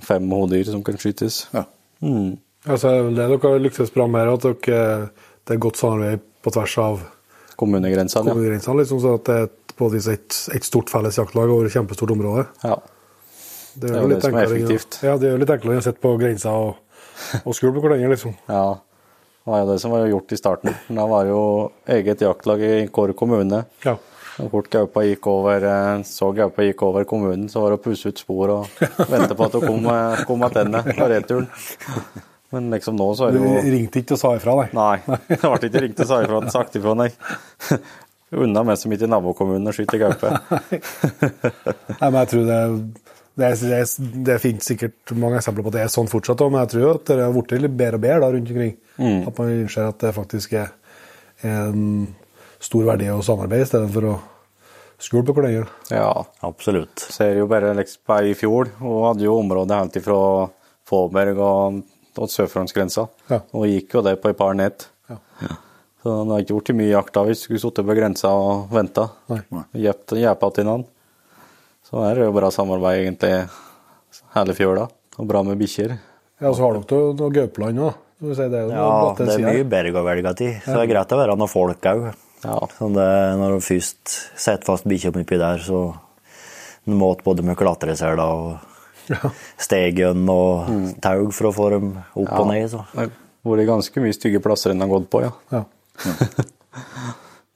Fem 0.08 0.26
hodedyr 0.30 0.72
som 0.72 0.82
kan 0.86 0.98
skytes. 0.98 1.44
Ja. 1.54 1.64
Mm. 2.02 2.36
Altså, 2.66 2.92
det 3.10 3.22
dere 3.22 3.38
har 3.42 3.62
lyktes 3.62 3.94
bra 3.94 4.06
med, 4.10 4.26
er 4.26 4.34
at 4.34 4.46
dere, 4.46 4.82
det 5.46 5.54
er 5.54 5.62
godt 5.62 5.78
samarbeid 5.78 6.26
på 6.42 6.54
tvers 6.54 6.76
av 6.82 7.06
Kommunegrensene, 7.58 8.24
ja. 8.24 8.34
kommunegrensene. 8.34 8.82
Liksom, 8.82 9.00
så 9.02 9.16
at 9.18 9.28
det 9.28 9.40
er 9.44 9.48
både 9.78 10.02
et, 10.12 10.38
et 10.54 10.66
stort 10.66 10.90
felles 10.92 11.18
jaktlag 11.18 11.50
over 11.50 11.66
et 11.68 11.74
kjempestort 11.74 12.14
område. 12.14 12.46
ja. 12.64 12.78
Det 13.78 13.90
er 13.92 14.00
jo 14.00 14.02
jo 14.02 14.10
litt 14.10 14.18
det 14.18 14.26
som 14.26 14.36
er 14.36 14.46
effektivt. 14.48 14.98
Ja, 15.06 15.14
det 15.20 15.28
er 15.28 15.34
jo 15.36 15.40
litt 15.42 15.50
enklere 15.54 15.76
enn 15.76 15.82
å 15.82 15.86
sitte 15.86 16.02
på 16.02 16.12
grensa 16.18 16.54
og, 16.58 16.78
og 17.44 17.54
skule 17.56 17.74
på 17.76 17.84
hverandre, 17.84 18.10
liksom. 18.14 18.34
Ja, 18.50 18.78
det 18.78 19.52
var 19.52 19.62
jo 19.62 19.68
det 19.70 19.78
som 19.84 19.94
var 19.94 20.06
gjort 20.10 20.34
i 20.34 20.38
starten. 20.40 20.78
Da 20.98 21.04
var 21.08 21.26
det 21.26 21.32
jo 21.32 21.44
eget 21.94 22.24
jaktlag 22.24 22.64
i 22.64 22.72
Kåre 22.92 23.14
kommune. 23.16 23.62
Ja. 23.86 23.94
Og 24.38 24.50
fort 24.52 24.68
gaupa 24.70 25.02
gikk 25.02 25.26
over, 25.30 25.64
eh, 25.66 26.02
så 26.06 26.30
gaupa 26.34 26.66
gikk 26.66 26.82
over 26.86 27.06
kommunen, 27.08 27.48
så 27.50 27.62
var 27.62 27.74
det 27.74 27.80
å 27.80 27.84
pusse 27.88 28.12
ut 28.12 28.20
spor 28.20 28.52
og 28.54 28.82
vente 29.10 29.34
på 29.34 29.46
at 29.46 29.56
hun 29.58 29.64
kom, 29.66 29.88
eh, 29.94 30.24
kom 30.28 30.44
tilbake 30.46 30.98
på 30.98 31.08
returen. 31.14 31.48
Men 32.54 32.70
liksom 32.72 32.96
nå 32.96 33.06
så 33.18 33.26
er 33.28 33.34
det 33.36 33.40
jo 33.44 33.54
Du 33.60 33.70
ringte 33.74 34.00
ikke 34.00 34.16
og 34.16 34.20
sa 34.22 34.30
ifra, 34.38 34.54
nei. 34.56 34.68
Nei, 34.72 35.18
det 35.28 35.40
ble 35.42 35.68
ikke 35.68 35.82
ringt 35.84 36.00
og 36.00 36.08
sa 36.08 36.20
ifra, 36.24 36.38
sagt 36.54 36.78
ifra, 36.80 36.94
nei. 36.96 37.10
Unna 38.44 38.60
meg 38.68 38.76
som 38.80 38.92
ikke 38.92 39.06
i 39.06 39.12
nabokommunen 39.12 39.68
og 39.70 39.76
skyter 39.76 40.00
gaupe. 40.02 40.30
Nei, 41.08 42.08
men 42.10 42.18
jeg 42.20 42.30
tror 42.32 42.42
det, 42.48 42.58
det, 43.38 43.46
er- 43.46 43.62
det, 43.62 43.78
er- 43.78 44.24
det 44.28 44.36
finnes 44.42 44.68
sikkert 44.68 45.12
mange 45.16 45.38
eksempler 45.40 45.64
på 45.64 45.72
at 45.72 45.76
det 45.78 45.84
er 45.86 45.92
sånn 45.92 46.10
fortsatt 46.12 46.42
òg, 46.44 46.52
men 46.52 46.64
jeg 46.66 46.72
tror 46.74 46.90
at 46.98 47.06
det 47.08 47.18
har 47.24 47.32
blitt 47.36 47.54
litt 47.64 47.76
bedre 47.80 48.00
og 48.00 48.04
bedre 48.04 48.20
da, 48.26 48.30
rundt 48.34 48.52
omkring. 48.52 48.74
Mm. 49.00 49.20
At 49.30 49.40
man 49.40 49.52
innser 49.54 49.88
at 49.88 50.00
det 50.04 50.12
faktisk 50.16 50.56
er 50.60 50.74
en 51.48 51.84
stor 52.60 52.84
verdi 52.88 53.08
å 53.14 53.20
samarbeide 53.24 53.64
i 53.64 53.70
stedet 53.70 53.92
for 53.94 54.10
å 54.10 54.14
skule 54.98 55.24
på 55.28 55.36
hverandre. 55.36 55.68
Ja, 55.94 56.10
Absolutt. 56.44 56.98
ser 57.14 57.36
jo 57.38 57.46
bare 57.50 57.72
liksom 57.78 58.24
i 58.28 58.34
fjor, 58.36 58.72
og 58.82 59.04
hadde 59.12 59.24
jo 59.28 59.36
området 59.38 59.78
helt 59.78 59.98
ifra 60.00 60.18
Fåberg 60.88 61.38
og, 61.44 61.80
og 62.16 62.30
sørfrontsgrensa. 62.32 63.06
Ja. 63.30 63.40
Og 63.52 63.66
gikk 63.68 63.94
jo 63.98 64.02
det 64.06 64.16
på 64.22 64.30
et 64.32 64.38
par 64.38 64.54
nett. 64.58 64.88
Ja. 65.10 65.18
Så 66.02 66.14
det 66.24 66.30
har 66.32 66.42
ikke 66.44 66.56
blitt 66.60 66.76
mye 66.78 66.92
jakt 66.94 67.12
da 67.16 67.24
hvis 67.26 67.42
vi 67.42 67.58
skulle 67.58 67.62
sittet 67.66 67.86
på 67.88 67.96
grensa 67.98 68.30
og 68.32 68.68
venta. 68.72 69.08
Gjepa 69.74 70.50
til 70.54 70.68
noen. 70.68 70.84
Så 71.88 72.00
her 72.04 72.12
er 72.14 72.20
det 72.22 72.28
jo 72.28 72.36
bra 72.36 72.50
samarbeid 72.54 73.02
egentlig 73.02 73.32
hele 74.36 74.54
fjøla. 74.56 74.86
Og 75.18 75.26
bra 75.26 75.42
med 75.42 75.58
bikkjer. 75.58 75.96
Ja, 76.38 76.52
så 76.54 76.62
har 76.62 76.78
dere 76.78 77.14
noe 77.18 77.32
gaupeland 77.34 77.80
òg. 77.82 77.96
Det 78.18 78.34
er 78.38 78.50
Ja, 78.70 79.14
det 79.14 79.26
er 79.28 79.36
sider. 79.36 79.52
mye 79.52 79.64
berg 79.70 79.94
å 79.94 80.02
velge 80.06 80.32
til, 80.38 80.54
så 80.64 80.74
det 80.74 80.80
er 80.84 80.90
greit 80.90 81.12
å 81.14 81.18
være 81.20 81.36
noen 81.38 81.50
folk 81.50 81.82
òg. 81.86 82.08
Ja. 82.44 82.56
Når 82.82 83.56
du 83.56 83.60
først 83.66 84.14
setter 84.38 84.64
fast 84.66 84.86
bikkja 84.90 85.10
oppi 85.10 85.38
der, 85.38 85.58
så 85.58 85.94
en 86.86 86.98
måte 86.98 87.22
både 87.26 87.42
med 87.46 87.56
klatreseler 87.58 88.18
og 88.22 88.58
stegen 89.60 90.28
og 90.32 90.52
tau 91.04 91.22
for 91.34 91.44
å 91.50 91.52
få 91.56 91.66
dem 91.76 91.86
opp 92.14 92.34
og 92.38 92.46
ned. 92.52 92.66
Så. 92.72 92.80
Det 92.94 92.98
har 93.08 93.12
vært 93.52 93.68
ganske 93.70 93.96
mye 94.04 94.14
stygge 94.16 94.40
plasser 94.44 94.68
en 94.74 94.82
har 94.84 94.90
gått 94.92 95.08
på, 95.12 95.18
ja. 95.26 95.32
Ja. 95.54 95.62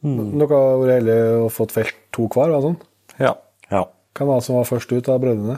Dere 0.02 0.50
har 0.50 0.80
vært 0.82 0.96
heldige 0.98 1.26
og 1.44 1.50
fått 1.54 1.72
felt 1.76 1.94
to 2.14 2.22
hver, 2.32 2.48
sånn? 2.64 2.78
Ja. 3.22 3.32
Ja. 3.70 3.82
Hvem 4.16 4.26
var 4.32 4.36
det 4.40 4.46
som 4.48 4.56
var 4.58 4.66
først 4.68 4.90
ut 4.92 5.06
av 5.12 5.20
brødrene? 5.22 5.56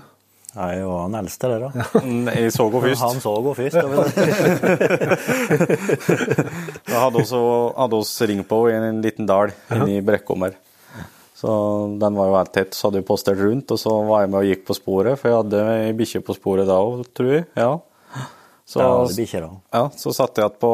Nei, 0.55 0.69
det 0.79 0.85
var 0.87 1.01
han 1.03 1.17
eldste 1.19 1.49
der, 1.51 1.61
da. 1.65 1.71
Mm, 2.05 2.29
Jeg 2.31 2.53
så 2.55 2.65
henne 2.71 2.83
først. 2.85 3.03
Han 3.03 3.19
så 3.25 3.33
gå 3.43 3.51
først. 3.59 3.75
hadde 6.95 7.19
også 7.25 7.41
hadde 7.75 7.99
oss 7.99 8.13
ring 8.31 8.43
på 8.47 8.59
i 8.71 8.73
en 8.77 9.01
liten 9.03 9.27
dal 9.27 9.51
inni 9.75 9.99
Brekkom 10.07 10.45
her. 10.47 10.55
Så 11.45 11.55
den 12.01 12.15
var 12.17 12.29
jo 12.31 12.37
helt 12.39 12.53
tett, 12.57 12.73
så 12.73 12.89
hadde 12.89 13.03
jeg 13.03 13.05
postert 13.05 13.41
rundt, 13.43 13.73
og 13.75 13.77
så 13.77 13.91
var 14.09 14.23
jeg 14.23 14.31
med 14.33 14.39
og 14.39 14.47
gikk 14.49 14.63
på 14.65 14.77
sporet, 14.79 15.19
for 15.21 15.29
jeg 15.29 15.41
hadde 15.43 15.65
ei 15.75 15.91
bikkje 15.99 16.23
på 16.25 16.37
sporet 16.39 16.71
da 16.71 16.79
òg, 16.81 17.03
tror 17.13 17.35
jeg. 17.35 17.43
Ja. 17.61 17.75
Så, 18.65 18.79
da 18.81 18.87
hadde 18.95 19.19
bikkje, 19.19 19.43
da. 19.45 19.51
ja, 19.77 19.83
så 20.01 20.15
satte 20.17 20.41
jeg 20.41 20.49
igjen 20.49 20.63
på 20.65 20.71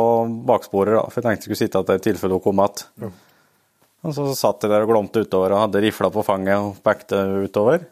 baksporet, 0.46 0.94
da, 0.94 1.02
for 1.10 1.18
jeg 1.18 1.26
tenkte 1.26 1.42
jeg 1.42 1.48
skulle 1.48 1.58
sitte 1.64 1.82
igjen 1.82 1.98
i 1.98 2.04
tilfelle 2.04 2.38
hun 2.38 2.44
kom 2.44 2.62
igjen. 2.62 3.16
Og 4.06 4.14
så 4.14 4.28
satt 4.38 4.62
jeg 4.62 4.70
der 4.70 4.86
og 4.86 4.92
glomte 4.92 5.24
utover 5.26 5.56
og 5.56 5.64
hadde 5.64 5.82
rifla 5.82 6.12
på 6.14 6.22
fanget 6.24 6.62
og 6.62 6.78
pekte 6.86 7.18
utover. 7.48 7.82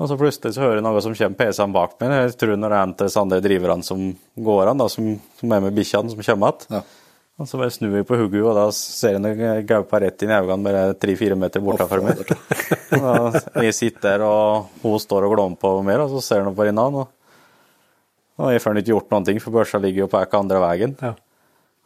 Og 0.00 0.08
så 0.08 0.16
plutselig 0.18 0.56
så 0.56 0.64
hører 0.64 0.80
jeg 0.80 0.86
noe 0.86 1.04
som 1.04 1.12
kommer 1.14 1.38
PC-en 1.38 1.76
bak 1.76 1.92
meg. 2.00 2.16
Jeg 2.16 2.38
tror 2.40 2.56
når 2.56 2.72
det 2.72 2.78
er 2.78 2.86
en 2.88 2.96
av 2.96 3.04
disse 3.04 3.20
andre 3.20 3.42
driverne 3.44 3.84
som 3.86 4.08
går 4.48 4.72
an, 4.72 4.80
da, 4.80 4.88
som, 4.90 5.12
som 5.38 5.52
er 5.52 5.62
med 5.68 5.76
bikkjene, 5.76 6.16
som 6.16 6.24
kommer 6.24 6.56
igjen. 6.56 6.80
Ja. 6.80 7.01
Og 7.40 7.48
så 7.48 7.58
bare 7.58 7.72
snur 7.72 7.94
vi 7.94 8.02
på 8.06 8.16
hodet, 8.20 8.42
og 8.44 8.52
da 8.58 8.66
ser 8.76 9.16
noe 9.22 9.54
gaupa 9.66 10.02
rett 10.02 10.20
inn 10.22 10.30
i 10.30 10.36
øynene, 10.36 10.62
bare 10.66 10.82
tre-fire 11.00 11.36
meter 11.38 11.62
bortenfor 11.64 12.02
meg. 12.04 12.20
Jeg 12.28 13.74
sitter 13.80 14.20
der, 14.20 14.24
og 14.26 14.82
hun 14.84 15.00
står 15.00 15.26
og 15.26 15.32
glommer 15.34 15.58
på 15.60 15.72
meg, 15.86 16.02
og 16.04 16.12
så 16.12 16.22
ser 16.26 16.44
hun 16.44 16.52
på 16.52 16.60
hverandre. 16.60 17.06
Og, 17.06 18.42
og 18.42 18.52
jeg 18.52 18.62
får 18.62 18.82
ikke 18.82 18.92
gjort 18.92 19.14
noen 19.14 19.28
ting, 19.28 19.40
for 19.42 19.56
børsa 19.56 19.80
ligger 19.80 20.04
jo 20.04 20.10
på 20.12 20.20
ekka 20.20 20.42
andre 20.44 20.60
veien. 20.62 20.94
Ja. 21.00 21.14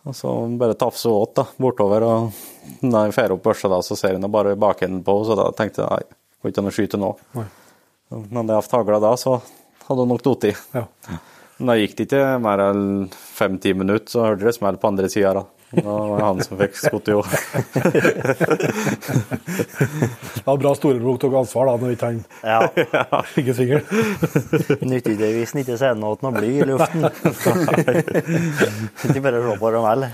Og 0.07 0.15
så 0.15 0.33
bare 0.59 0.77
tafse 0.79 1.11
åt 1.11 1.39
da, 1.39 1.47
bortover, 1.63 2.05
og 2.07 2.83
når 2.83 3.09
jeg 3.09 3.17
får 3.17 3.37
opp 3.37 3.47
børsa 3.47 3.71
da, 3.71 3.81
så 3.87 3.99
ser 3.99 4.19
hun 4.19 4.29
bare 4.35 4.59
bakenden 4.59 5.07
på, 5.07 5.15
henne, 5.15 5.31
så 5.31 5.39
da 5.39 5.47
tenkte 5.57 5.83
jeg 5.87 5.95
nei, 5.95 6.19
går 6.43 6.53
ikke 6.53 6.67
å 6.67 6.75
skyte 6.75 7.01
nå. 7.01 7.15
Nei. 7.39 7.47
Men 8.11 8.43
hadde 8.43 8.55
jeg 8.55 8.67
hatt 8.67 8.77
hagla 8.77 9.01
da, 9.03 9.15
så 9.19 9.39
hadde 9.87 10.03
hun 10.03 10.13
nok 10.15 10.27
falt 10.27 10.51
i. 10.51 10.53
Ja. 10.75 10.85
Da 11.57 11.73
gikk 11.79 11.95
det 11.97 12.05
ikke 12.11 12.25
mer 12.45 12.61
enn 12.69 12.83
fem-ti 13.13 13.73
minutter, 13.77 14.11
så 14.13 14.27
hørte 14.29 14.45
det 14.45 14.53
smell 14.59 14.77
på 14.81 14.91
andre 14.91 15.09
sida. 15.09 15.31
Da. 15.39 15.45
da 15.77 15.83
var 15.97 16.19
det 16.21 16.27
han 16.27 16.43
som 16.45 16.59
fikk 16.61 16.77
skutt 16.79 17.09
i 17.09 17.15
år. 17.17 17.27
det 20.37 20.45
var 20.45 20.61
bra 20.61 20.73
storebror 20.77 21.17
tok 21.23 21.35
ansvar 21.41 21.71
da, 21.71 21.75
når 21.81 21.91
ikke 21.97 22.11
han 22.11 22.21
Ja. 22.45 23.23
fikk 23.33 23.49
singel. 23.57 23.83
Nyttigvis 24.85 25.57
ikke 25.63 25.79
sende 25.81 26.05
noe 26.05 26.35
bly 26.37 26.53
i 26.61 26.69
luften. 26.69 27.09
Ikke 29.09 29.25
bare 29.25 29.41
se 29.49 29.57
på 29.65 29.73
dem 29.75 29.89
heller. 29.89 30.13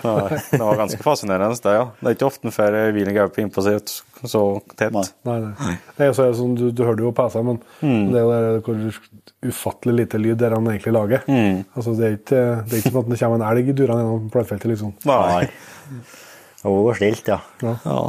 Det 0.52 0.62
var 0.62 0.80
ganske 0.84 1.02
fascinerende, 1.04 1.58
det, 1.66 1.74
ja. 1.80 1.84
Det 2.00 2.06
er 2.12 2.16
ikke 2.18 2.30
ofte 2.30 2.54
før 2.54 2.78
bilen 2.96 3.18
gauper 3.18 3.44
innpå 3.44 3.66
seg 3.66 3.80
så 4.30 4.42
tett. 4.76 4.92
Nei. 4.94 5.04
Nei, 5.26 5.36
nei. 5.42 5.76
nei 5.98 6.08
er 6.08 6.16
så 6.16 6.26
er 6.26 6.32
det 6.32 6.38
sånn, 6.38 6.56
du, 6.58 6.66
du 6.70 6.82
hørte 6.86 7.02
jo 7.02 7.12
PC, 7.16 7.38
men 7.46 7.60
det 7.80 8.20
er 8.20 8.26
jo 8.26 8.32
det 8.34 8.64
hvor 8.66 8.98
ufattelig 9.52 9.94
lite 9.98 10.20
lyd 10.22 10.40
der 10.42 10.56
han 10.56 10.68
egentlig 10.70 10.94
lager. 10.94 11.24
Altså, 11.28 11.94
det, 11.98 12.08
er 12.08 12.18
ikke, 12.18 12.42
det 12.66 12.76
er 12.76 12.82
ikke 12.82 12.92
som 12.92 13.00
at 13.02 13.12
det 13.12 13.20
kommer 13.22 13.40
en 13.40 13.46
elg 13.48 13.72
durende 13.72 14.04
gjennom 14.04 14.28
plattfeltet. 14.34 14.68
liksom. 14.74 14.92
Nei. 15.08 15.46
Det 16.62 16.74
var 16.76 17.00
stilt, 17.00 17.32
ja. 17.32 17.40
Ja. 17.62 18.02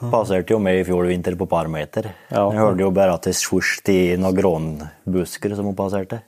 Passerte 0.00 0.54
jo 0.54 0.60
meg 0.62 0.80
i 0.80 0.84
fjor 0.88 1.08
vinter 1.10 1.34
på 1.36 1.48
par 1.50 1.68
meter. 1.68 2.12
Ja. 2.30 2.46
Jeg 2.54 2.62
hørte 2.62 2.86
jo 2.86 2.92
bare 2.96 3.16
at 3.18 3.26
det 3.26 3.34
svurste 3.36 3.92
i 3.92 4.04
noen 4.20 4.36
grånbusker 4.38 5.56
som 5.58 5.68
hun 5.68 5.76
passerte. 5.76 6.22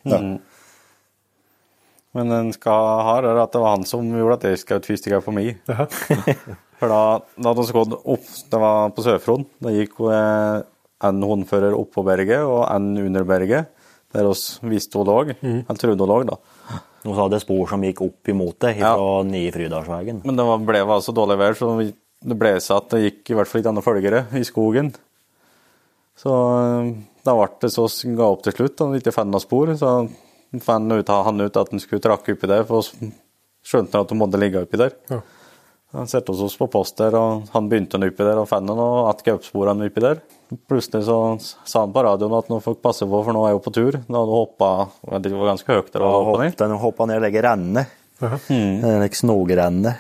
Men 2.12 2.28
den 2.28 2.50
skal 2.52 3.06
ha 3.06 3.14
det 3.24 3.32
at 3.40 3.54
det 3.54 3.62
var 3.62 3.78
han 3.78 3.86
som 3.88 4.10
gjorde 4.12 4.36
at 4.40 4.50
jeg 4.50 4.60
skjøt 4.60 4.90
første 4.90 5.14
gang 5.14 5.24
på 5.24 5.32
meg. 5.32 5.62
Ja. 6.82 6.88
For 6.88 6.90
da, 6.90 7.02
da 7.38 7.52
hadde 7.52 7.64
vi 7.68 7.76
gått 7.76 7.92
opp, 8.10 8.30
det 8.50 8.58
var 8.58 8.90
på 8.90 9.04
Sør-Fron, 9.06 9.44
da 9.62 9.70
gikk 9.70 10.00
eh, 10.10 10.62
en 11.06 11.22
håndfører 11.28 11.76
opp 11.78 11.92
på 11.94 12.02
berget 12.06 12.42
og 12.42 12.64
en 12.66 12.88
under 12.98 13.26
berget, 13.28 13.70
der 14.12 14.26
oss 14.28 14.58
visste 14.66 14.98
hun 14.98 15.06
lå, 15.06 15.18
eller 15.40 15.78
trodde 15.78 16.02
hun 16.02 16.10
lå, 16.10 16.18
da. 16.32 16.40
Hun 17.02 17.14
sa 17.18 17.28
det 17.30 17.40
spor 17.42 17.70
som 17.70 17.82
gikk 17.86 18.02
opp 18.04 18.30
imot 18.30 18.58
det 18.62 18.76
fra 18.80 19.22
Nye 19.26 19.54
Frydalsvegen. 19.54 20.20
Men 20.26 20.38
det 20.38 20.46
var, 20.46 20.60
ble 20.66 20.82
var 20.90 21.00
så 21.02 21.14
dårlig 21.14 21.38
vær, 21.40 21.56
så 21.58 21.70
det 21.78 22.36
ble 22.38 22.52
seg 22.62 22.76
at 22.76 22.90
det 22.92 23.00
gikk 23.06 23.32
i 23.32 23.38
hvert 23.38 23.50
fall 23.50 23.62
ikke 23.62 23.72
andre 23.72 23.86
følgere 23.86 24.24
i 24.38 24.44
skogen. 24.46 24.92
Så 26.18 26.34
eh, 26.34 26.92
da 27.26 27.34
ble 27.38 27.48
det 27.62 27.72
så 27.74 27.86
ga 28.18 28.28
opp 28.28 28.42
til 28.46 28.58
slutt, 28.58 28.82
og 28.84 28.98
ikke 28.98 29.14
fant 29.14 29.32
noe 29.32 29.42
spor. 29.42 29.72
Så 29.78 29.92
fant 30.62 30.90
han 30.90 30.98
ut 31.46 31.56
at 31.62 31.70
han 31.72 31.82
skulle 31.82 32.02
trakke 32.04 32.36
oppi 32.36 32.50
der, 32.50 32.66
for 32.68 32.86
så 32.86 33.10
skjønte 33.66 33.96
han 33.96 34.06
at 34.06 34.12
hun 34.12 34.20
måtte 34.22 34.40
ligge 34.42 34.62
oppi 34.62 34.82
der. 34.82 34.94
Ja. 35.10 35.22
Han 35.92 36.08
satte 36.08 36.32
oss 36.32 36.56
på 36.56 36.66
post 36.72 36.96
der, 36.96 37.12
og 37.18 37.50
han 37.52 37.66
begynte 37.68 37.98
han 37.98 38.06
oppi 38.06 38.24
der 38.24 38.38
og 38.40 38.46
fant 38.48 38.68
han 38.70 38.78
og 38.80 39.10
att 39.10 39.22
gaupsporene 39.26 39.86
oppi 39.90 40.00
der. 40.00 40.22
Plutselig 40.68 41.04
så 41.04 41.16
sa 41.40 41.80
han 41.80 41.92
på 41.92 42.02
radioen 42.04 42.32
at 42.38 42.48
nå 42.48 42.60
får 42.64 42.74
dere 42.78 42.82
passe 42.86 43.04
på, 43.08 43.20
for 43.24 43.32
nå 43.36 43.42
er 43.44 43.52
jeg 43.52 43.58
jo 43.58 43.64
på 43.66 43.72
tur. 43.76 43.98
Nå 44.08 44.22
hadde 44.22 44.32
hun 44.32 44.40
hoppa 44.40 44.70
Det 45.20 45.32
var 45.36 45.50
ganske 45.52 45.68
høyt 45.76 45.92
der. 45.92 46.00
å 46.00 46.12
hoppe 46.24 46.38
ned. 46.44 46.56
Den 46.56 46.78
hoppa 46.80 47.06
ned 47.06 47.20
og 47.20 47.26
legger 47.26 47.42
renne. 47.50 47.86
Ja. 48.22 48.38
En 48.48 49.02
like 49.02 49.16
snogerenne. 49.20 49.94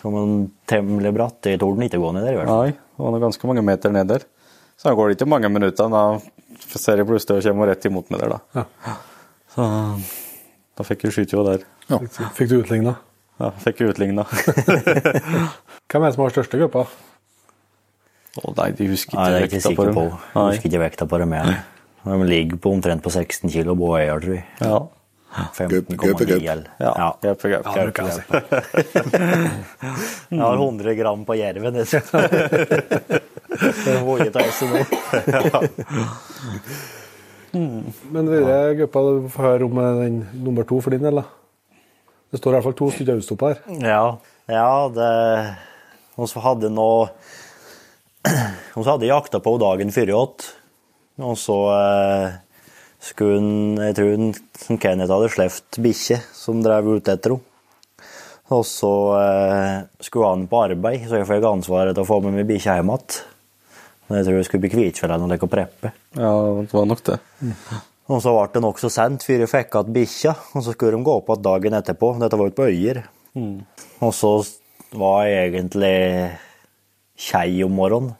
Som 0.00 0.18
en 0.18 0.34
temmelig 0.66 1.14
bratt. 1.14 1.38
Jeg 1.46 1.60
torde 1.62 1.78
den 1.78 1.88
ikke 1.88 2.02
gå 2.02 2.12
ned 2.14 2.26
der, 2.26 2.32
i 2.32 2.36
hvert 2.40 2.50
fall. 2.50 2.66
Nei, 2.66 2.74
det 2.98 3.14
var 3.14 3.24
ganske 3.28 3.46
mange 3.46 3.62
meter 3.70 3.94
ned 3.94 4.10
der. 4.10 4.26
Så 4.76 4.90
da 4.90 4.94
går 4.98 5.08
det 5.08 5.16
ikke 5.20 5.30
mange 5.30 5.48
minutter, 5.48 5.88
da 5.88 6.18
ser 6.74 6.98
jeg 6.98 7.06
plutselig 7.06 7.38
og 7.38 7.46
kommer 7.50 7.70
rett 7.70 7.86
imot 7.86 8.10
meg 8.10 8.20
der, 8.20 8.34
da. 8.34 8.96
Så 9.54 9.66
da 10.76 10.84
fikk 10.84 11.06
jeg 11.06 11.14
skyte 11.16 11.38
jo 11.38 11.46
der. 11.46 11.62
Fikk, 11.86 12.18
fikk 12.34 12.50
du 12.50 12.58
utligna? 12.60 12.96
Ja, 13.36 13.50
fikk 13.60 13.80
jeg 13.82 13.92
utligna. 13.92 14.24
Hvem 15.90 16.02
er 16.02 16.08
det 16.08 16.14
som 16.16 16.22
har 16.24 16.32
største 16.32 16.56
gruppa? 16.60 16.86
Å 18.36 18.52
nei, 18.56 18.70
de 18.76 18.86
husker 18.90 19.16
Nei, 19.16 19.26
det 19.32 19.36
er 19.36 19.40
jeg 19.46 19.50
ikke 19.50 19.60
vekta 19.60 19.76
på 19.76 19.84
dem. 19.88 19.94
på. 19.96 20.04
dem. 20.04 20.10
Jeg 20.16 20.36
Nei. 20.36 20.46
husker 20.52 20.68
ikke 20.70 20.82
vekta 20.84 21.04
på 21.08 21.16
dem 21.22 21.30
igjen. 21.36 21.56
De 22.06 22.16
ligger 22.30 22.56
på 22.62 22.72
omtrent 22.76 23.02
på 23.04 23.10
16 23.12 23.50
kilo 23.52 23.74
båeier, 23.78 24.20
tror 24.22 24.34
jeg. 24.38 24.44
Ja. 24.60 24.78
15,9 25.36 25.96
Gaupe, 26.00 26.24
gaupe. 26.24 26.44
Ja, 26.80 26.92
Ja. 26.96 27.08
Gøp, 27.20 27.42
gøp, 27.44 27.66
gøp, 27.74 27.92
gøp, 27.92 28.24
jeg 30.30 30.40
har 30.40 30.56
100 30.56 30.94
gram 30.96 31.24
på 31.28 31.36
jerven. 31.36 31.74
Det 33.56 33.92
er 33.92 34.00
vågetøyse 34.04 34.64
nå. 34.68 34.80
Men 37.56 38.28
denne 38.28 38.56
gruppa, 38.80 39.02
du 39.06 39.28
får 39.32 39.42
høre 39.50 39.64
om 39.68 39.76
den 40.00 40.16
nummer 40.44 40.64
to 40.68 40.80
for 40.84 40.90
din 40.96 41.04
del, 41.04 41.20
da. 41.20 41.26
Det 42.36 42.42
står 42.42 42.52
i 42.52 42.56
hvert 42.58 42.66
fall 42.66 42.74
to 42.76 42.86
stykker 42.92 43.16
autostopp 43.16 43.42
her. 43.46 43.60
Ja, 43.80 44.00
ja 44.52 44.72
det 44.92 45.12
Og 46.20 46.28
så 46.28 46.42
hadde 46.44 46.68
nå 46.68 47.08
Vi 48.76 48.84
hadde 48.84 49.06
jeg 49.06 49.14
jakta 49.14 49.40
på 49.40 49.54
henne 49.54 49.64
dagen 49.64 49.92
før 49.94 50.12
åtte. 50.18 50.50
Og 51.24 51.38
så 51.40 51.56
eh, 51.72 52.36
skulle 53.00 53.38
hun 53.40 53.80
Jeg 53.80 53.96
tror 53.96 54.12
hun, 54.12 54.34
som 54.66 54.80
Kenneth 54.82 55.16
hadde 55.16 55.32
sluppet 55.32 55.80
bikkje 55.80 56.20
som 56.36 56.60
drev 56.60 56.92
ute 56.98 57.16
etter 57.16 57.38
henne. 57.38 58.04
Og 58.52 58.62
så 58.68 58.92
eh, 59.16 59.80
skulle 60.04 60.28
han 60.34 60.44
på 60.52 60.60
arbeid, 60.68 61.08
så 61.08 61.22
jeg 61.22 61.30
fikk 61.32 61.48
ansvaret 61.48 61.96
til 61.96 62.04
å 62.04 62.10
få 62.12 62.20
med 62.26 62.36
meg 62.36 62.50
bikkja 62.52 62.76
hjem 62.76 62.92
igjen. 62.92 63.16
Jeg 64.12 64.28
tror 64.28 64.36
jeg 64.36 64.46
skulle 64.50 64.66
bli 64.66 64.74
Kvitfjell 64.76 65.16
og 65.16 65.32
leke 65.32 65.48
preppe. 65.50 65.96
Ja, 66.14 66.36
det 66.60 66.76
var 66.76 66.86
nok 66.92 67.00
det. 67.08 67.16
Og 68.06 68.20
så 68.22 68.32
ble 68.36 68.46
det 68.54 68.62
nokså 68.62 68.90
sent 68.92 69.24
før 69.26 69.42
jeg 69.42 69.50
fikk 69.50 69.74
igjen 69.74 69.94
bikkja, 69.96 70.34
og 70.54 70.62
så 70.62 70.74
skulle 70.74 70.94
de 70.94 71.06
gå 71.06 71.16
opp 71.18 71.32
igjen 71.32 71.46
dagen 71.46 71.78
etterpå. 71.80 72.12
Dette 72.22 72.38
var 72.38 72.52
ute 72.52 72.58
på 72.60 72.68
Øyer. 72.70 73.02
Og 74.06 74.14
så 74.14 74.32
var 74.96 75.26
jeg 75.26 75.50
egentlig 75.50 75.96
kjei 77.18 77.64
om 77.66 77.74
morgenen. 77.74 78.14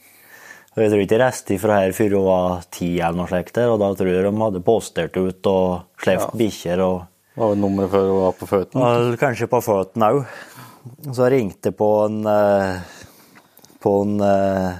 Og 0.77 0.83
jeg 0.83 0.93
tror 0.93 1.01
ikke 1.01 1.15
jeg 1.17 1.23
reiste 1.23 1.57
fra 1.61 1.77
her 1.81 1.93
før 1.97 2.17
hun 2.19 2.27
var 2.27 2.65
ti 2.75 2.89
eller 2.99 3.17
noe 3.23 3.31
slikt, 3.31 3.55
der, 3.57 3.71
og 3.73 3.79
da 3.81 3.95
tror 3.97 4.11
jeg 4.13 4.27
de 4.27 4.33
hadde 4.43 4.61
postert 4.67 5.17
ut 5.17 5.49
og 5.49 6.03
sluppet 6.03 6.35
bikkjer. 6.37 6.83
og 6.85 7.07
Det 7.33 7.41
var 7.41 7.55
vel 7.55 7.63
nummeret 7.63 7.95
før 7.95 8.11
hun 8.11 8.21
var 8.27 8.37
på 8.37 8.49
føttene. 8.51 8.91
Ja, 8.93 9.17
kanskje 9.23 9.49
på 9.49 9.63
føttene 9.65 10.11
òg. 10.13 10.21
Så 11.07 11.25
jeg 11.25 11.33
ringte 11.33 11.73
på 11.75 11.89
en 12.05 12.21
eh, 12.29 12.99
på 13.87 13.95
en, 14.03 14.21
eh, 14.21 14.77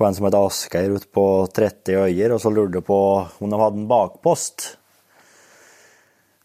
på 0.00 0.06
en 0.06 0.14
som 0.16 0.24
heter 0.24 0.46
Asgeir 0.46 0.94
ute 0.96 1.10
på 1.12 1.24
30 1.52 2.06
øyer, 2.06 2.32
og 2.32 2.40
så 2.40 2.48
lurte 2.48 2.80
på 2.80 2.96
om 3.20 3.50
de 3.52 3.58
hadde 3.60 3.82
en 3.82 3.90
bakpost. 3.90 4.70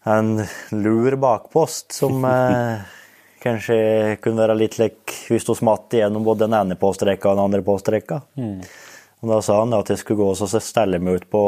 En 0.04 0.42
lur 0.76 1.16
bakpost 1.16 1.96
som 1.96 2.20
eh, 2.28 2.84
kanskje 3.40 3.78
kunne 4.20 4.44
være 4.44 4.58
litt 4.60 4.76
lik 4.76 5.16
hvis 5.30 5.48
du 5.48 5.54
smatt 5.56 5.96
igjennom 5.96 6.26
både 6.26 6.44
den 6.44 6.58
ene 6.58 6.76
postrekka 6.76 7.32
og 7.32 7.38
den 7.38 7.44
andre 7.46 7.64
postrekka. 7.64 8.20
Og 9.24 9.32
da 9.32 9.40
sa 9.40 9.62
han 9.62 9.72
at 9.72 9.88
jeg 9.88 10.04
skulle 10.04 10.26
gå 10.26 10.30
og 10.34 10.56
stelle 10.60 11.00
meg 11.00 11.22
ut 11.22 11.28
på, 11.32 11.44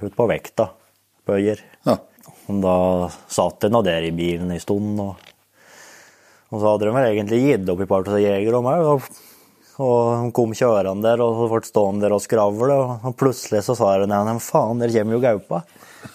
ut 0.00 0.16
på 0.16 0.32
vekta 0.32 0.70
på 1.28 1.36
øyer. 1.36 1.60
Ja. 1.84 2.00
Og 2.48 2.64
da 2.64 2.76
satt 3.28 3.68
jeg 3.68 3.76
nå 3.76 3.84
der 3.84 4.08
i 4.08 4.16
bilen 4.16 4.48
en 4.48 4.64
stund, 4.64 4.96
og, 4.96 5.20
og 6.48 6.56
så 6.56 6.70
hadde 6.70 6.88
de 6.88 6.94
vel 6.96 7.10
egentlig 7.12 7.44
gitt 7.44 7.68
opp 7.68 7.84
i 7.84 7.92
par 7.92 8.08
av 8.08 8.24
jegere 8.24 8.64
om 8.64 8.72
meg. 8.72 9.20
Og, 9.80 10.00
han 10.18 10.32
kom 10.36 10.52
kjørende 10.56 11.06
der, 11.06 11.22
og 11.24 11.46
ble 11.48 11.60
stående 11.64 12.04
der 12.04 12.12
og 12.16 12.20
skravle, 12.24 12.74
og, 12.76 13.06
og 13.08 13.14
plutselig 13.20 13.62
så 13.64 13.76
sa 13.78 13.94
han 13.96 14.12
ja, 14.12 14.34
faen, 14.44 14.82
der 14.82 14.92
kommer 14.92 15.16
jo 15.16 15.22
gaupa. 15.24 15.62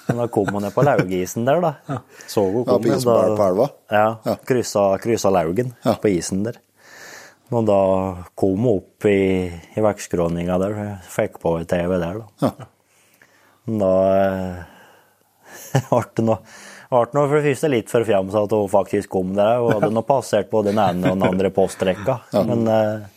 Men 0.07 0.21
da 0.21 0.27
kom 0.33 0.51
hun 0.53 0.63
ned 0.65 0.73
på 0.75 0.83
laugisen 0.85 1.47
der, 1.47 1.61
da. 1.63 1.99
Så 2.29 2.43
hun 2.45 2.61
Ja, 2.61 2.67
kom. 2.69 2.83
på 2.83 2.91
isen 2.93 3.09
på 3.09 3.17
på 3.39 3.47
elva. 3.49 3.67
Ja, 3.93 4.37
kryssa, 4.45 4.85
kryssa 5.01 5.31
laugen 5.33 5.73
Ja. 5.85 5.95
på 6.01 6.11
isen 6.13 6.43
der. 6.45 6.61
Og 7.53 7.65
da 7.67 7.79
kom 8.37 8.61
hun 8.65 8.79
opp 8.79 9.05
i, 9.09 9.49
i 9.77 9.81
vektskråninga 9.85 10.57
der, 10.61 10.79
fikk 11.09 11.37
på 11.41 11.57
TV 11.69 11.97
der, 12.01 12.21
da. 12.21 12.47
Ja. 12.47 12.71
Da 13.65 13.91
eh, 14.13 14.63
ble 15.89 16.05
det 16.15 16.25
noe 16.25 16.39
ble 16.95 17.23
for 17.25 17.35
det 17.39 17.47
første 17.49 17.69
litt 17.71 17.89
for 17.91 18.05
at 18.05 18.53
hun 18.53 18.69
faktisk 18.71 19.09
kom 19.11 19.33
der. 19.37 19.57
Hun 19.61 19.73
hadde 19.79 19.93
nå 19.93 20.03
passert 20.05 20.51
både 20.53 20.71
den 20.71 20.81
ene 20.81 21.11
og 21.11 21.17
den 21.17 21.27
andre 21.27 21.49
postrekka. 21.53 22.19
Men 22.45 22.67
eh, 22.69 23.07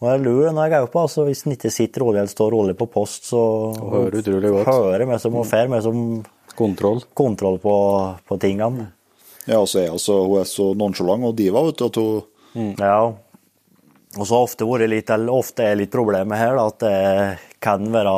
hun 0.00 0.08
jeg 0.08 0.22
lurer 0.24 0.54
når 0.56 0.66
jeg 0.66 0.76
er 0.78 0.86
oppe. 0.86 1.02
Altså, 1.04 1.24
hvis 1.28 1.42
den 1.44 1.56
ikke 1.56 1.72
sitter 1.72 2.04
rolig 2.04 2.22
eller 2.22 2.32
står 2.32 2.54
rolig 2.54 2.76
på 2.78 2.88
post, 2.88 3.28
så 3.28 3.40
hører 3.76 4.20
utrolig 4.22 4.52
godt. 4.54 4.70
hører 4.72 5.08
meg 5.10 5.20
som 5.20 5.36
hun 5.36 5.50
mer 5.50 5.72
meg 5.74 5.82
som 5.84 6.04
Kontroll. 6.56 7.02
kontroll 7.16 7.58
på, 7.62 7.74
på 8.28 8.38
tingene. 8.40 8.90
Ja, 9.46 9.60
altså, 9.60 9.78
så 9.78 9.82
er 9.84 9.92
altså, 9.94 10.16
hun 10.26 10.40
er 10.40 10.48
så 10.48 10.66
nonchalant 10.76 11.28
og 11.28 11.36
diva, 11.38 11.62
vet 11.68 11.80
du, 11.80 11.86
at 11.86 12.00
hun 12.00 12.74
Ja. 12.80 13.00
Og 14.18 14.26
så 14.26 14.40
ofte 14.42 14.66
vært 14.66 14.90
litt, 14.90 15.10
eller 15.14 15.36
ofte 15.38 15.68
er 15.68 15.76
litt 15.78 15.92
problemet 15.92 16.40
her, 16.40 16.56
da, 16.58 16.64
at 16.66 16.80
det 16.82 17.60
kan 17.62 17.84
være 17.94 18.14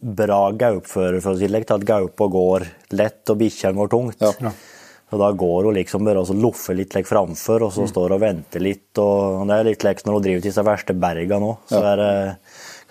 bra 0.00 0.40
gaupfører, 0.56 1.20
for 1.20 1.34
å 1.34 1.38
si 1.38 1.44
det 1.44 1.50
slik, 1.52 1.72
at 1.74 1.84
gaupa 1.86 2.28
går 2.30 2.66
lett 2.96 3.32
og 3.32 3.40
bikkja 3.42 3.74
går 3.76 3.90
tungt. 3.92 4.22
Ja. 4.22 4.52
Og 5.10 5.18
da 5.18 5.30
går 5.34 5.64
hun 5.66 5.74
liksom 5.74 6.04
bare 6.06 6.20
og 6.22 6.26
så 6.28 6.36
loffer 6.38 6.76
litt 6.78 6.94
like, 6.94 7.08
framfor, 7.08 7.64
og 7.66 7.72
så 7.74 7.86
står 7.90 8.12
hun 8.12 8.16
og 8.18 8.20
venter 8.22 8.62
litt. 8.62 8.98
og 9.02 9.46
Det 9.48 9.56
er 9.56 9.64
litt 9.72 9.84
like 9.84 10.06
når 10.06 10.18
hun 10.18 10.22
driver 10.22 10.44
til 10.44 10.52
de 10.54 10.66
verste 10.68 10.94
bergene 10.94 11.48
òg. 11.50 11.56
Så 11.66 11.80
er 11.82 11.96
det 11.98 12.12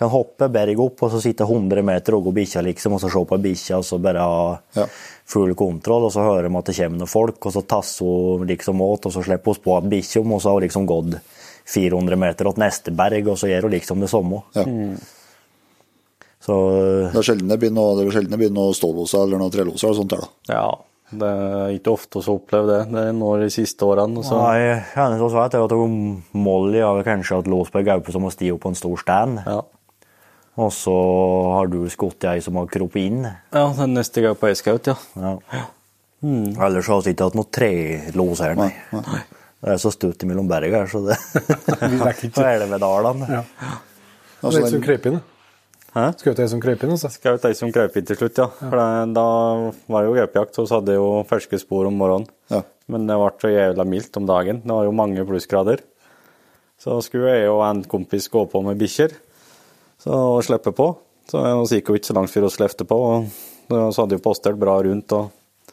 kan 0.00 0.08
hoppe 0.08 0.46
berg 0.48 0.78
opp, 0.80 1.02
og 1.04 1.10
så 1.12 1.18
sitte 1.20 1.44
100 1.44 1.82
meter 1.84 2.14
og 2.16 2.24
gå 2.24 2.32
bikkja, 2.38 2.62
liksom, 2.64 2.94
og 2.96 3.02
så 3.02 3.10
se 3.12 3.20
på 3.28 3.36
bikkja, 3.44 3.76
og 3.76 3.84
så 3.84 3.98
bare 4.00 4.22
ha 4.24 4.58
Ja. 4.76 4.86
full 5.26 5.52
kontroll, 5.54 6.06
og 6.08 6.12
så 6.12 6.24
hører 6.24 6.48
de 6.48 6.56
at 6.56 6.64
det 6.64 6.76
kommer 6.76 6.98
noen 6.98 7.06
folk, 7.06 7.46
og 7.46 7.52
så 7.52 7.66
tasser 7.68 8.06
hun 8.06 8.46
liksom 8.48 8.80
åt, 8.80 9.04
og 9.06 9.12
så 9.12 9.22
slipper 9.22 9.52
hun 9.52 9.60
på 9.60 9.88
bikkja, 9.90 10.22
og 10.24 10.40
så 10.40 10.48
har 10.48 10.56
hun 10.56 10.62
liksom 10.64 10.86
gått 10.86 11.20
400 11.66 12.16
meter 12.16 12.44
til 12.48 12.62
neste 12.64 12.90
berg, 12.96 13.28
og 13.28 13.36
så 13.36 13.48
gjør 13.52 13.62
hun 13.68 13.72
liksom 13.76 14.00
det 14.00 14.08
samme. 14.08 14.42
Ja. 14.56 14.64
Så 16.40 16.56
Det 17.12 17.20
er 17.20 17.26
sjelden 17.28 17.48
det 17.52 17.58
blir 17.60 17.70
noe, 17.70 17.96
det 17.98 18.06
er 18.08 18.14
sjelden 18.16 18.30
det 18.30 18.38
blir 18.40 18.50
noe 18.56 18.72
stålloser 18.72 19.26
eller 19.26 19.38
noe 19.42 19.50
trelloser 19.52 19.88
eller 19.90 20.00
sånt 20.00 20.14
der, 20.14 20.24
da. 20.24 20.54
Ja, 20.54 20.70
det 21.10 21.26
er 21.26 21.72
ikke 21.74 21.90
ofte 21.92 22.20
vi 22.22 22.30
opplever 22.32 22.68
det. 22.70 22.80
Det 22.92 23.02
er 23.08 23.12
nå 23.18 23.30
de 23.40 23.48
siste 23.50 23.82
årene. 23.86 24.22
Så. 24.26 24.36
Nei, 24.38 24.78
eneste 24.94 25.26
også 25.26 25.40
vet 25.40 25.56
jeg 25.58 25.66
at 25.66 26.34
Molly 26.38 26.80
har 26.84 27.02
kanskje 27.06 27.40
hatt 27.40 27.50
lås 27.50 27.70
på 27.72 27.80
ei 27.82 27.86
gaupe 27.88 28.12
som 28.14 28.22
har 28.28 28.34
opp 28.54 28.60
på 28.62 28.68
en 28.72 28.78
stor 28.78 28.96
stand, 29.02 29.40
Ja. 29.46 29.60
og 30.60 30.70
så 30.76 30.94
har 31.56 31.66
du 31.72 31.80
skutt 31.90 32.24
ei 32.30 32.38
som 32.40 32.54
har 32.60 32.66
kroppet 32.66 33.02
inn. 33.06 33.22
ja, 33.26 33.66
den 33.76 33.94
neste 33.94 34.22
gaupa 34.22 34.48
jeg 34.52 34.56
skjøt, 34.62 34.86
ja. 34.92 34.96
Ja. 35.52 35.66
Ellers 36.22 36.86
har 36.92 37.02
vi 37.02 37.14
ikke 37.14 37.24
hatt 37.30 37.34
noe 37.38 37.48
trelås 37.50 38.40
her, 38.44 38.54
nei. 38.54 38.72
Nei. 38.92 39.20
Det 39.60 39.74
er 39.74 39.76
så 39.80 39.90
stutt 39.92 40.22
mellom 40.24 40.46
berga 40.48 40.82
her, 40.84 40.86
så 40.88 41.02
det 41.04 41.16
Vi 41.90 41.98
rekker 42.00 42.28
ikke. 42.30 42.44
Elvedalene. 42.54 43.26
Ja. 43.28 43.42
Altså, 44.42 44.56
det 44.60 44.66
er 44.66 44.70
som 44.72 44.82
krøp 44.84 45.06
inn. 45.10 45.18
Hæ? 45.90 46.04
Skjøt 46.20 46.38
ei 46.38 46.48
som 46.52 46.60
krøp 46.62 46.84
inn, 46.86 46.92
altså. 46.94 47.10
Skaut 47.10 47.44
ei 47.48 47.56
som 47.58 47.70
krøp 47.74 47.96
inn 47.98 48.06
til 48.06 48.18
slutt, 48.18 48.38
ja. 48.38 48.46
For 48.60 48.78
det, 48.78 49.14
da 49.16 49.24
var 49.90 50.04
det 50.04 50.10
jo 50.10 50.16
gaupejakt, 50.20 50.54
så 50.54 50.66
hadde 50.68 50.94
hadde 50.94 50.98
jo 51.00 51.08
ferske 51.30 51.58
spor 51.58 51.88
om 51.90 51.98
morgenen. 51.98 52.30
ja. 52.52 52.62
Men 52.90 53.06
det 53.06 53.16
ble 53.18 53.30
så 53.38 53.50
jævla 53.50 53.84
mildt 53.86 54.16
om 54.18 54.26
dagen. 54.26 54.62
Det 54.64 54.74
var 54.74 54.86
jo 54.86 54.94
mange 54.94 55.24
plussgrader. 55.26 55.82
Så 56.80 56.96
skulle 57.06 57.34
jeg 57.36 57.50
og 57.50 57.62
en 57.66 57.84
kompis 57.84 58.26
gå 58.32 58.46
på 58.50 58.62
med 58.66 58.78
bikkjer 58.80 59.12
og 60.10 60.40
slippe 60.42 60.72
på. 60.74 60.88
Så 61.30 61.42
vi 61.44 61.78
gikk 61.78 61.90
jo 61.92 61.98
ikke 61.98 62.10
så 62.10 62.16
langt 62.16 62.32
før 62.32 62.48
vi 62.48 62.54
slepte 62.56 62.86
på. 62.88 62.98
og 63.70 63.92
så 63.94 64.02
hadde 64.02 64.16
jo 64.18 64.24
postert 64.24 64.58
bra 64.58 64.78
rundt. 64.82 65.12
og 65.12 65.30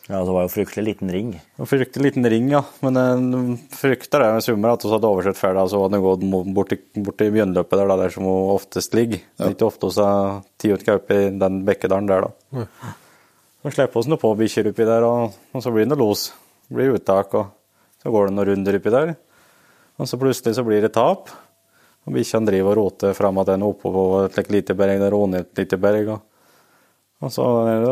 Ja, 0.08 0.22
det 0.24 0.32
var 0.32 0.46
jo 0.46 0.52
fryktelig 0.54 0.84
liten 0.88 1.10
ring. 1.12 1.32
Fryktelig 1.68 2.06
liten 2.06 2.28
ring, 2.32 2.46
ja. 2.54 2.62
Men 2.80 2.96
jeg 2.96 3.56
frykter 3.76 4.24
det 4.24 4.30
med 4.38 4.46
summer 4.46 4.72
at 4.72 4.86
vi 4.86 4.92
hadde 4.94 5.10
oversett 5.10 5.40
ferda, 5.40 5.66
så 5.68 5.82
hadde 5.84 6.00
vi 6.00 6.06
gått 6.06 6.54
bort 6.56 6.70
til, 6.72 6.80
bort 7.04 7.18
til 7.20 7.34
Bjørnløpet 7.36 7.82
der, 7.82 7.92
der 8.00 8.14
som 8.14 8.24
hun 8.24 8.54
oftest 8.54 8.96
ligger. 8.96 9.20
Ja. 9.36 9.50
ikke 9.52 9.68
ofte 9.68 9.90
vi 9.92 10.06
har 10.06 10.38
tatt 10.48 10.80
ut 10.80 10.86
gaupe 10.88 11.18
i 11.18 11.26
den 11.42 11.58
bekkedalen 11.68 12.08
der, 12.08 12.30
da. 12.30 12.62
Så 13.66 13.74
slipper 13.76 14.06
vi 14.06 14.14
noe 14.14 14.22
på 14.22 14.32
bikkjer 14.40 14.70
oppi 14.72 14.88
der, 14.88 15.04
og, 15.04 15.36
og 15.52 15.66
så 15.66 15.74
blir 15.76 15.84
det 15.84 15.92
noe 15.92 16.00
los. 16.00 16.30
Det 16.70 16.78
blir 16.78 16.96
uttak, 16.96 17.36
og 17.36 18.00
så 18.00 18.14
går 18.14 18.30
det 18.30 18.36
noen 18.38 18.50
runder 18.52 18.78
oppi 18.80 18.94
der. 18.94 19.12
Og 19.98 20.08
så 20.08 20.20
plutselig 20.22 20.56
så 20.56 20.64
blir 20.64 20.86
det 20.86 20.94
tap. 20.96 21.34
Og 22.08 22.16
bikkjene 22.16 22.48
driver 22.48 22.78
og 22.78 22.80
roter 22.80 23.18
fram 23.18 23.42
er 23.44 23.66
oppå 23.68 23.92
på 23.92 24.06
et 24.30 24.54
lite 24.56 24.78
berg, 24.78 25.02
der 25.04 25.18
og 25.18 25.28
ned 25.34 25.44
et 25.50 25.66
lite 25.66 25.82
berg. 25.84 26.14
Og, 26.16 26.24
og 27.28 27.34
så, 27.34 27.50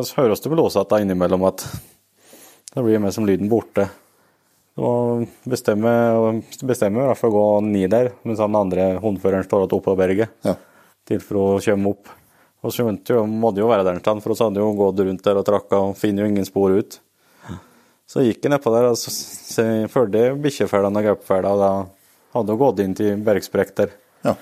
så 0.07 0.21
høres 0.21 0.39
det 0.39 0.53
vel 0.53 0.63
også 0.63 0.85
at 0.85 0.93
det 0.93 1.01
er 1.01 1.07
innimellom 1.09 1.43
at 1.49 1.65
da 2.75 2.83
blir 2.83 2.99
mer 2.99 3.13
som 3.15 3.25
lyden 3.27 3.49
borte. 3.51 3.87
Og 4.75 5.23
bestemmer, 5.47 6.41
bestemmer 6.67 7.13
for 7.15 7.31
å 7.31 7.35
gå 7.35 7.45
ned 7.69 7.93
der, 7.93 8.11
mens 8.27 8.41
han 8.43 8.57
andre 8.59 8.97
hundføreren 8.99 9.47
står 9.47 9.63
igjen 9.63 9.77
oppe 9.77 9.87
på 9.87 9.97
berget. 9.99 10.35
Ja. 10.43 10.57
Til 11.07 11.21
for 11.23 11.39
å 11.39 11.47
komme 11.63 11.95
opp. 11.95 12.11
Og 12.65 12.73
så 12.73 12.83
jo, 12.83 13.23
måtte 13.29 13.61
jo 13.61 13.69
være 13.69 13.85
der 13.87 14.01
for 14.03 14.33
vi 14.33 14.41
hadde 14.41 14.63
jo 14.63 14.73
gått 14.75 14.99
rundt 15.05 15.23
der 15.23 15.39
og 15.39 15.47
trakka 15.47 15.81
og 15.87 15.97
finner 15.99 16.25
jo 16.25 16.33
ingen 16.33 16.47
spor 16.47 16.75
ut. 16.75 16.99
Så 18.05 18.21
gikk 18.25 18.43
jeg 18.43 18.53
nedpå 18.53 18.73
der 18.73 18.91
og 18.91 18.99
så, 18.99 19.13
så 19.13 19.63
fulgte 19.89 20.35
bikkjefella 20.41 20.91
og 20.91 21.07
gaupefella, 21.07 21.53
og 21.55 21.61
da 21.61 21.71
hadde 22.35 22.53
hun 22.53 22.61
gått 22.61 22.81
inn 22.83 22.97
til 22.97 23.21
bergsprekk 23.25 23.75
der. 23.79 23.95
Ja. 24.25 24.35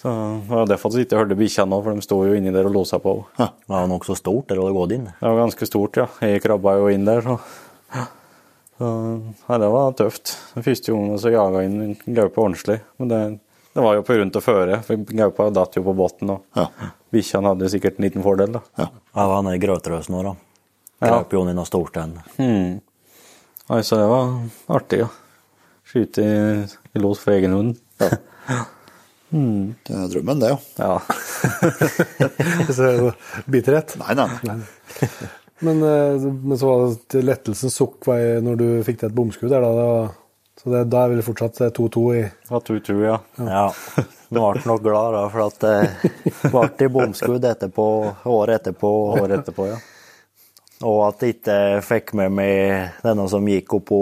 Så 0.00 0.08
det 0.08 0.48
var 0.54 0.68
derfor 0.70 0.94
vi 0.94 1.02
ikke 1.04 1.18
hørte 1.18 1.36
bikkjene 1.36 1.68
nå, 1.74 1.78
for 1.84 1.92
de 1.92 2.04
sto 2.04 2.16
jo 2.24 2.36
inni 2.36 2.52
der 2.54 2.64
og 2.70 2.72
losa 2.72 2.96
på. 3.02 3.12
Det 3.36 3.68
var 3.68 3.88
nokså 3.90 4.14
stort, 4.16 4.46
der 4.48 4.56
hadde 4.62 4.72
gått 4.72 4.94
inn. 4.96 5.10
Det 5.10 5.26
var 5.28 5.42
ganske 5.42 5.68
stort, 5.68 5.98
ja. 6.00 6.06
Jeg 6.24 6.40
krabba 6.40 6.78
jo 6.80 6.86
inn 6.88 7.04
der, 7.04 7.20
så, 7.26 7.36
så 8.80 8.88
ja, 9.44 9.58
det 9.60 9.68
var 9.74 9.92
tøft. 9.98 10.32
Den 10.54 10.64
første 10.64 10.94
gangen 10.94 11.20
så 11.20 11.34
jaga 11.34 11.66
inn 11.66 11.76
en 11.84 12.16
gaupe 12.16 12.40
ordentlig. 12.40 12.78
Men 12.96 13.12
det, 13.12 13.20
det 13.76 13.84
var 13.84 13.98
jo 13.98 14.06
på 14.08 14.16
grunn 14.16 14.32
til 14.32 14.46
føre, 14.46 14.80
for 14.88 15.04
gaupa 15.20 15.50
datt 15.60 15.76
jo 15.76 15.84
på 15.90 15.96
bunnen, 16.00 16.32
og 16.38 16.56
Ja. 16.62 16.66
bikkjene 17.12 17.52
hadde 17.52 17.70
sikkert 17.76 18.00
en 18.00 18.08
liten 18.08 18.24
fordel, 18.24 18.56
da. 18.56 18.64
Ja. 18.80 18.88
Ja, 18.88 19.20
det 19.20 19.30
var 19.34 19.44
nede 19.44 19.60
i 19.60 19.64
Grøterøs 19.66 20.08
nå, 20.08 20.24
da. 20.30 20.36
Ja. 21.02 21.06
Krøp 21.12 21.36
jo 21.36 21.44
inn 21.44 21.52
i 21.52 21.60
stort 21.68 21.92
storstein. 21.92 22.16
Hmm. 22.40 22.80
Altså, 23.68 23.84
så 23.92 24.00
det 24.00 24.08
var 24.16 24.32
artig, 24.80 25.04
ja. 25.04 25.12
Skyte 25.92 26.24
i, 26.24 27.00
lås 27.04 27.20
for 27.20 27.36
egen 27.36 27.52
hund. 27.52 27.76
Det 29.86 29.94
er 29.96 30.08
drømmen, 30.10 30.40
det, 30.42 30.52
jo. 30.52 30.58
Ja. 30.80 30.96
Så 32.76 32.88
er 32.88 33.04
bitterhet. 33.50 33.94
Nei, 34.00 34.16
nei. 34.18 34.28
nei. 34.48 34.56
Men, 35.60 35.82
eh, 35.84 36.22
men 36.24 36.56
så 36.58 36.70
var 36.70 36.94
det 37.12 37.20
lettelsens 37.20 37.74
sukk 37.76 38.08
når 38.08 38.56
du 38.56 38.66
fikk 38.86 39.02
til 39.02 39.10
et 39.10 39.16
bomskudd 39.16 39.52
der, 39.52 39.60
da. 39.60 39.70
Det 39.76 39.84
var, 39.90 40.08
så 40.60 40.72
det, 40.72 40.80
da 40.92 41.02
er 41.04 41.12
vel 41.12 41.22
fortsatt 41.24 41.60
2-2 41.76 42.04
i 42.16 42.22
ja, 42.22 42.60
2-2, 42.70 42.96
ja. 43.04 43.18
ja. 43.36 43.48
Ja. 43.50 44.06
Nå 44.30 44.46
ble 44.54 44.64
nok 44.64 44.82
glad, 44.84 45.16
da, 45.16 45.22
for 45.32 45.46
at 45.46 45.64
det 45.66 46.72
ble 46.78 46.90
bomskudd 46.96 47.44
etterpå, 47.50 47.86
året 48.30 48.60
etterpå. 48.60 48.92
Året 49.20 49.40
etterpå, 49.40 49.68
ja. 49.68 49.78
Og 50.80 51.00
at 51.04 51.22
jeg 51.24 51.36
ikke 51.36 51.56
fikk 51.84 52.14
med 52.16 52.32
meg 52.32 53.00
denne 53.04 53.26
som 53.28 53.48
gikk 53.48 53.74
oppå, 53.76 54.00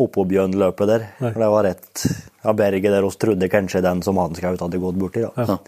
oppå 0.00 0.24
Bjørnløpet 0.30 0.88
der. 0.88 1.06
For 1.20 1.42
det 1.42 1.50
var 1.52 1.66
rett 1.68 2.04
av 2.44 2.56
berget 2.56 2.94
der 2.94 3.04
vi 3.04 3.10
trodde 3.20 3.50
kanskje 3.52 3.82
den 3.84 4.00
som 4.06 4.20
han 4.22 4.36
skaut 4.36 4.62
hadde 4.64 4.80
gått 4.80 5.00
borti. 5.00 5.24
da. 5.26 5.58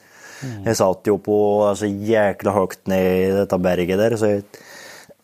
Jeg 0.66 0.76
satt 0.76 1.08
jo 1.08 1.18
på 1.20 1.36
altså, 1.66 1.88
jækla 1.88 2.52
høyt 2.56 2.80
ned 2.92 3.06
i 3.10 3.36
dette 3.36 3.58
berget 3.60 4.00
der, 4.00 4.16
så 4.20 4.32
jeg 4.34 4.44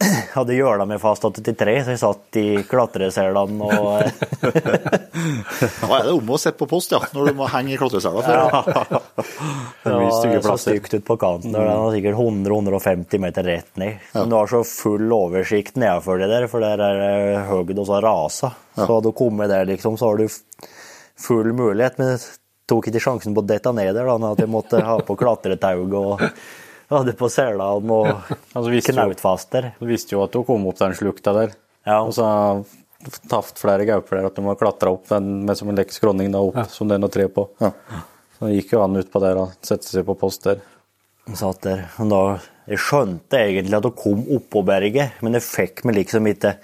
hadde 0.37 0.57
gjøla 0.57 0.87
meg 0.89 1.01
fast 1.03 1.25
til 1.39 1.57
tre, 1.59 1.75
så 1.85 1.95
jeg 1.95 2.01
satt 2.01 2.39
i 2.41 2.47
klatreselene 2.69 3.69
og 3.69 4.03
Da 5.83 5.89
er 5.99 6.07
det 6.07 6.15
om 6.15 6.31
å 6.35 6.39
sette 6.41 6.59
på 6.59 6.69
post, 6.71 6.95
ja, 6.95 7.01
når 7.15 7.31
du 7.31 7.39
må 7.39 7.49
henge 7.53 7.75
i 7.75 7.81
klatresela. 7.81 8.23
Ja. 8.33 9.01
Det 9.83 9.93
var 9.93 10.45
så 10.45 10.57
stygt 10.61 10.95
ut 10.95 11.05
på 11.07 11.17
kanten. 11.21 11.53
Den 11.55 11.67
var 11.67 11.93
sikkert 11.95 12.17
100-150 12.19 13.23
meter 13.23 13.47
rett 13.47 13.81
ned. 13.81 14.03
Men 14.15 14.31
du 14.31 14.37
har 14.37 14.51
så 14.51 14.63
full 14.67 15.13
oversikt 15.15 15.79
nedenfor 15.81 16.21
det 16.23 16.29
der, 16.31 16.47
for 16.51 16.65
der 16.65 16.81
er 16.83 17.01
det 17.01 17.43
høgd 17.51 17.83
og 17.83 17.89
så 17.89 18.01
rasa. 18.05 18.53
Så 18.77 18.89
hadde 18.89 19.11
du 19.11 19.17
kommet 19.17 19.51
der, 19.53 19.67
liksom, 19.69 19.99
så 20.01 20.11
har 20.11 20.23
du 20.23 20.27
full 21.27 21.53
mulighet. 21.57 21.99
Men 22.01 22.15
jeg 22.15 22.23
tok 22.71 22.89
ikke 22.91 23.03
sjansen 23.05 23.37
på 23.37 23.45
å 23.45 23.49
dette 23.53 23.75
ned 23.77 23.93
der, 23.97 24.09
da, 24.09 24.33
at 24.33 24.43
jeg 24.43 24.53
måtte 24.53 24.83
ha 24.87 24.99
på 25.07 25.19
klatretauet 25.21 25.99
og 25.99 26.27
hadde 26.95 27.17
på 27.19 27.29
selene 27.33 27.97
og 27.97 28.33
Altså, 28.57 28.73
knautfaster. 28.93 29.73
Du 29.81 29.89
visste 29.89 30.17
jo 30.17 30.23
at 30.25 30.33
du 30.35 30.43
kom 30.47 30.67
opp 30.71 30.79
den 30.81 30.97
slukta 30.99 31.35
der. 31.37 31.55
Ja. 31.89 32.01
Og 32.03 32.13
så 32.15 32.27
taft 33.31 33.59
flere 33.59 33.87
gauper 33.89 34.19
der 34.19 34.29
at 34.29 34.37
de 34.39 34.45
har 34.47 34.59
klatra 34.61 34.93
opp 34.95 35.09
den 35.11 35.43
med 35.47 35.59
som 35.59 35.71
en 35.71 35.79
lekk 35.79 35.95
skråning 35.95 36.31
da 36.35 36.43
opp, 36.45 36.61
som 36.71 36.91
det 36.91 36.99
er 36.99 37.03
noe 37.03 37.13
tre 37.13 37.27
på. 37.33 37.49
Ja. 37.63 37.73
Så 38.37 38.49
det 38.49 38.61
gikk 38.61 38.77
jo 38.77 38.85
an 38.85 39.01
utpå 39.01 39.23
der 39.23 39.41
og 39.43 39.57
sette 39.67 39.89
seg 39.89 40.07
på 40.07 40.19
post 40.19 40.47
der. 40.47 40.63
Jeg 41.29 41.39
satt 41.39 41.63
der. 41.67 41.85
Men 41.99 42.13
da, 42.13 42.23
jeg 42.71 42.83
skjønte 42.83 43.39
egentlig 43.39 43.79
at 43.79 43.87
hun 43.89 43.99
kom 43.99 44.25
oppå 44.39 44.65
berget, 44.67 45.21
men 45.23 45.39
jeg 45.39 45.47
fikk 45.47 45.85
meg 45.87 46.01
liksom 46.01 46.27
ikke 46.31 46.57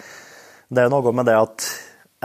Det 0.68 0.82
er 0.82 0.90
noe 0.92 1.12
med 1.16 1.24
det 1.30 1.36
at 1.38 1.66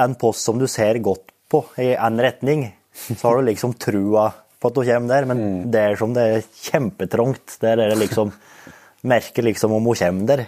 en 0.03 0.15
post 0.19 0.43
som 0.43 0.57
du 0.59 0.65
ser 0.67 0.97
godt 1.05 1.29
på 1.53 1.61
i 1.79 1.93
en 1.93 2.17
retning, 2.19 2.65
så 2.91 3.29
har 3.29 3.37
du 3.37 3.47
liksom 3.47 3.75
trua 3.79 4.31
på 4.63 4.71
at 4.71 4.79
hun 4.79 4.87
kommer 4.87 5.11
der, 5.11 5.27
men 5.29 5.41
det 5.73 5.81
er 5.83 5.99
som 5.99 6.15
det 6.15 6.23
er 6.23 6.45
kjempetrangt. 6.69 7.57
Der 7.61 7.75
er 7.75 7.93
det 7.93 7.99
liksom 7.99 8.31
Merker 9.13 9.43
liksom 9.43 9.75
om 9.75 9.89
hun 9.91 9.99
kommer 9.99 10.29
der. 10.29 10.45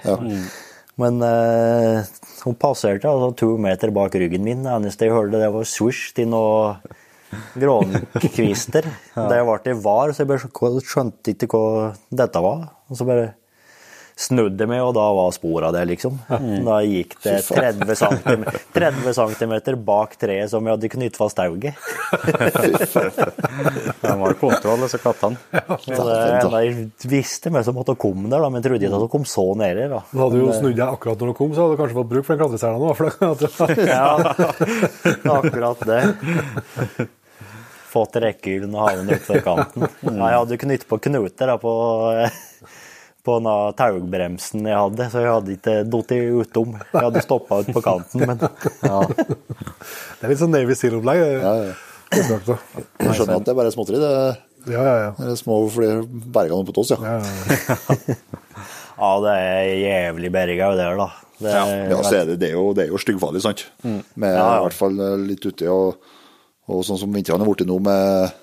Men 0.96 1.20
uh, 1.20 2.06
hun 2.46 2.56
passerte 2.56 3.10
altså 3.12 3.34
to 3.36 3.50
meter 3.60 3.92
bak 3.92 4.16
ryggen 4.16 4.46
min. 4.48 4.64
Det 4.64 4.72
eneste 4.72 5.10
jeg 5.10 5.16
hørte, 5.16 5.42
det 5.42 5.52
var 5.52 5.68
swish 5.68 6.14
til 6.16 6.30
noe 6.32 6.78
Grånkvister. 7.60 8.88
Da 9.16 9.40
jeg 9.40 9.48
ble 9.48 9.74
jeg 9.74 9.82
var, 9.84 10.14
så 10.14 10.24
jeg 10.24 10.30
bare 10.32 10.84
skjønte 10.86 11.34
ikke 11.34 11.50
hva 11.52 11.90
dette 12.24 12.44
var. 12.44 12.70
Og 12.88 13.00
så 13.00 13.08
bare 13.08 13.34
snudde 14.16 14.64
meg, 14.70 14.80
og 14.80 14.94
da 14.96 15.06
var 15.12 15.34
sporet 15.36 15.68
av 15.68 15.74
det, 15.76 15.82
liksom. 15.90 16.16
Da 16.64 16.78
gikk 16.88 17.18
det 17.26 17.34
30 17.50 17.98
cm, 18.00 18.46
30 18.76 19.16
centimeter 19.18 19.76
bak 19.76 20.16
treet 20.22 20.48
som 20.54 20.64
vi 20.64 20.72
hadde 20.72 20.88
knyttet 20.94 21.20
fast 21.20 21.36
tauet. 21.36 21.76
De 24.02 24.14
var 24.22 24.38
kontroll, 24.40 24.86
disse 24.86 25.02
kattene. 25.04 25.36
Så 25.84 26.08
det, 26.08 26.20
jeg 26.64 26.88
visste 27.12 27.52
meg 27.52 27.68
som 27.68 27.76
måtte 27.76 27.98
komme 28.00 28.32
der, 28.32 28.40
da, 28.40 28.48
men 28.48 28.62
jeg 28.62 28.70
trodde 28.70 28.88
ikke 28.88 29.02
at 29.02 29.06
de 29.08 29.12
kom 29.18 29.28
så 29.28 29.46
nede. 29.60 29.90
da. 29.92 30.00
Du 30.14 30.24
hadde 30.24 30.40
jo 30.40 30.54
snudd 30.56 30.80
deg 30.80 30.88
akkurat 30.88 31.20
når 31.20 31.34
du 31.34 31.38
kom, 31.42 31.52
så 31.52 31.66
hadde 31.66 31.76
du 31.76 31.84
kanskje 31.84 32.00
fått 32.00 32.12
bruk 32.16 32.26
for 32.30 32.32
den 32.36 32.42
klatreselen 32.46 32.80
nå. 32.80 32.96
For 32.96 33.04
det, 33.12 33.52
Ja, 33.92 35.36
akkurat 35.36 35.86
det. 35.92 36.02
Fått 37.96 38.18
rekkehylen 38.20 38.74
og 38.76 38.90
havnet 38.90 39.22
utfor 39.22 39.40
kanten. 39.46 39.86
Ja, 40.04 40.32
jeg 40.34 40.40
hadde 40.42 40.58
knytt 40.66 40.88
på 40.90 41.00
knuter 41.04 41.52
da, 41.52 41.56
på, 41.62 41.72
på 43.26 43.38
den 43.40 43.50
taubremsen 43.80 44.68
jeg 44.70 44.78
hadde, 44.78 45.08
så 45.12 45.24
jeg 45.24 45.34
hadde 45.34 45.56
ikke 45.56 45.76
datt 45.92 46.14
utom. 46.16 46.78
Jeg 46.94 47.04
hadde 47.08 47.24
stoppa 47.26 47.60
ut 47.64 47.72
på 47.76 47.84
kanten, 47.86 48.26
men 48.30 48.40
ja. 48.86 49.02
det 49.10 50.24
er 50.26 50.34
litt 50.34 50.42
sånn 50.42 50.54
Navy 50.54 50.78
Seal-opplegg. 50.78 51.24
Ja, 51.42 51.54
ja. 51.66 51.76
Opplagt. 52.16 52.78
Jeg 53.02 53.18
skjønner 53.18 53.40
at 53.40 53.48
det 53.48 53.54
er 53.54 53.58
bare 53.58 53.74
småtteri. 53.74 54.02
Det 54.02 54.12
Ja, 54.72 54.82
ja, 54.82 54.94
ja. 55.04 55.10
er 55.26 55.36
små 55.38 55.60
flere 55.74 56.06
berga 56.06 56.56
noe 56.56 56.66
på 56.66 56.74
tås, 56.78 56.94
ja. 56.96 56.98
ja, 57.02 57.18
ja. 57.20 57.98
ja, 58.98 59.12
det 59.26 59.36
er 59.36 59.68
jævlig 59.82 60.32
berga 60.34 60.72
der, 60.78 60.98
da. 61.02 61.10
Det 61.36 61.52
er, 61.52 61.74
Ja, 61.92 62.00
så 62.06 62.16
er 62.22 62.32
det, 62.32 62.40
det 62.42 62.50
er 62.54 62.56
jo, 62.56 62.70
det 62.78 62.86
er 62.86 62.94
jo 62.94 63.02
styggfarlig, 63.02 63.44
sant? 63.44 63.68
Med 63.84 64.32
Ja, 64.32 64.40
ja. 64.40 64.58
i 64.62 64.66
hvert 64.66 64.78
fall 64.78 64.98
eh, 65.04 65.18
litt 65.34 65.46
uti, 65.46 65.68
og, 65.70 66.00
og 66.72 66.82
sånn 66.88 67.02
som 67.02 67.14
vintrene 67.14 67.46
er 67.46 67.52
blitt 67.52 67.68
nå 67.68 67.78
med 67.84 68.42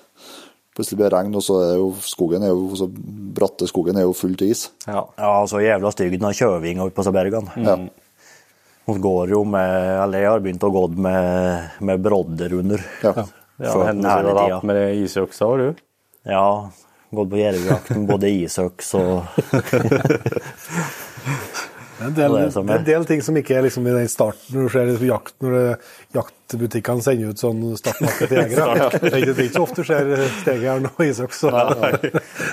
Plutselig 0.73 0.97
blir 0.97 1.09
det 1.09 1.17
regn, 1.17 1.35
og 1.37 1.43
så 1.45 1.59
er 1.61 1.73
jo 1.77 1.89
skogen 2.01 2.43
er 2.45 2.49
jo, 2.49 2.71
så 2.79 2.87
bratte 2.89 3.67
skogen 3.69 3.99
er 3.99 4.07
jo 4.07 4.15
full 4.17 4.33
til 4.39 4.53
is. 4.55 4.65
Ja. 4.87 5.03
Ja, 5.19 5.33
så 5.49 5.61
jævla 5.61 5.91
stygg 5.93 6.15
av 6.17 6.33
kjøvinga 6.33 6.87
oppe 6.87 7.05
på 7.05 7.13
bergene. 7.13 7.53
Mm. 7.53 7.67
Ja. 7.67 7.77
Hun 8.83 8.99
går 8.99 9.29
jo 9.31 9.45
med 9.47 10.01
Eller 10.03 10.25
jeg 10.25 10.27
har 10.27 10.41
begynt 10.43 10.63
å 10.67 10.71
gå 10.73 10.81
med, 11.05 11.77
med 11.87 12.01
brodder 12.03 12.57
under. 12.57 12.83
Ja. 13.05 13.13
Ja, 13.61 13.69
For 13.69 13.85
henne 13.85 14.09
har 14.09 14.25
du 14.25 14.33
hatt 14.33 14.65
med 14.65 14.97
isøksa, 14.97 15.45
har 15.45 15.61
du? 15.61 15.81
Ja, 16.25 16.71
gått 17.13 17.29
på 17.29 17.37
jervejakt 17.37 17.91
med 17.93 18.07
både 18.09 18.31
isøks 18.33 18.93
og 18.97 19.27
Det 21.93 22.03
er 22.03 22.07
en 22.09 22.15
del, 22.17 22.33
Det 22.33 22.57
er 22.57 22.73
er 22.73 22.79
en 22.79 22.85
del 22.87 23.05
ting 23.05 23.21
som 23.21 23.35
ikke 23.37 23.55
er 23.57 23.61
liksom 23.67 23.85
i 23.87 23.91
den 23.93 24.07
starten 24.09 24.55
når 24.55 24.63
du 24.65 24.69
ser 24.73 24.85
liksom 24.89 25.07
jakt, 25.07 25.33
når 25.45 25.51
det, 25.57 25.65
jaktbutikkene 26.17 27.03
sender 27.05 27.29
ut 27.33 27.41
sånn 27.43 27.61
startpakke 27.79 28.27
til 28.27 28.37
jegere. 28.41 28.89
Det 28.91 29.11
er 29.13 29.17
ikke- 29.21 29.35
ikke 29.45 29.53
så 29.53 29.63
ofte 29.63 29.75
du 29.75 29.83
ser 29.83 30.29
stegejern 30.41 30.85
og 30.89 31.03
isøks. 31.05 31.39
så- 31.39 31.51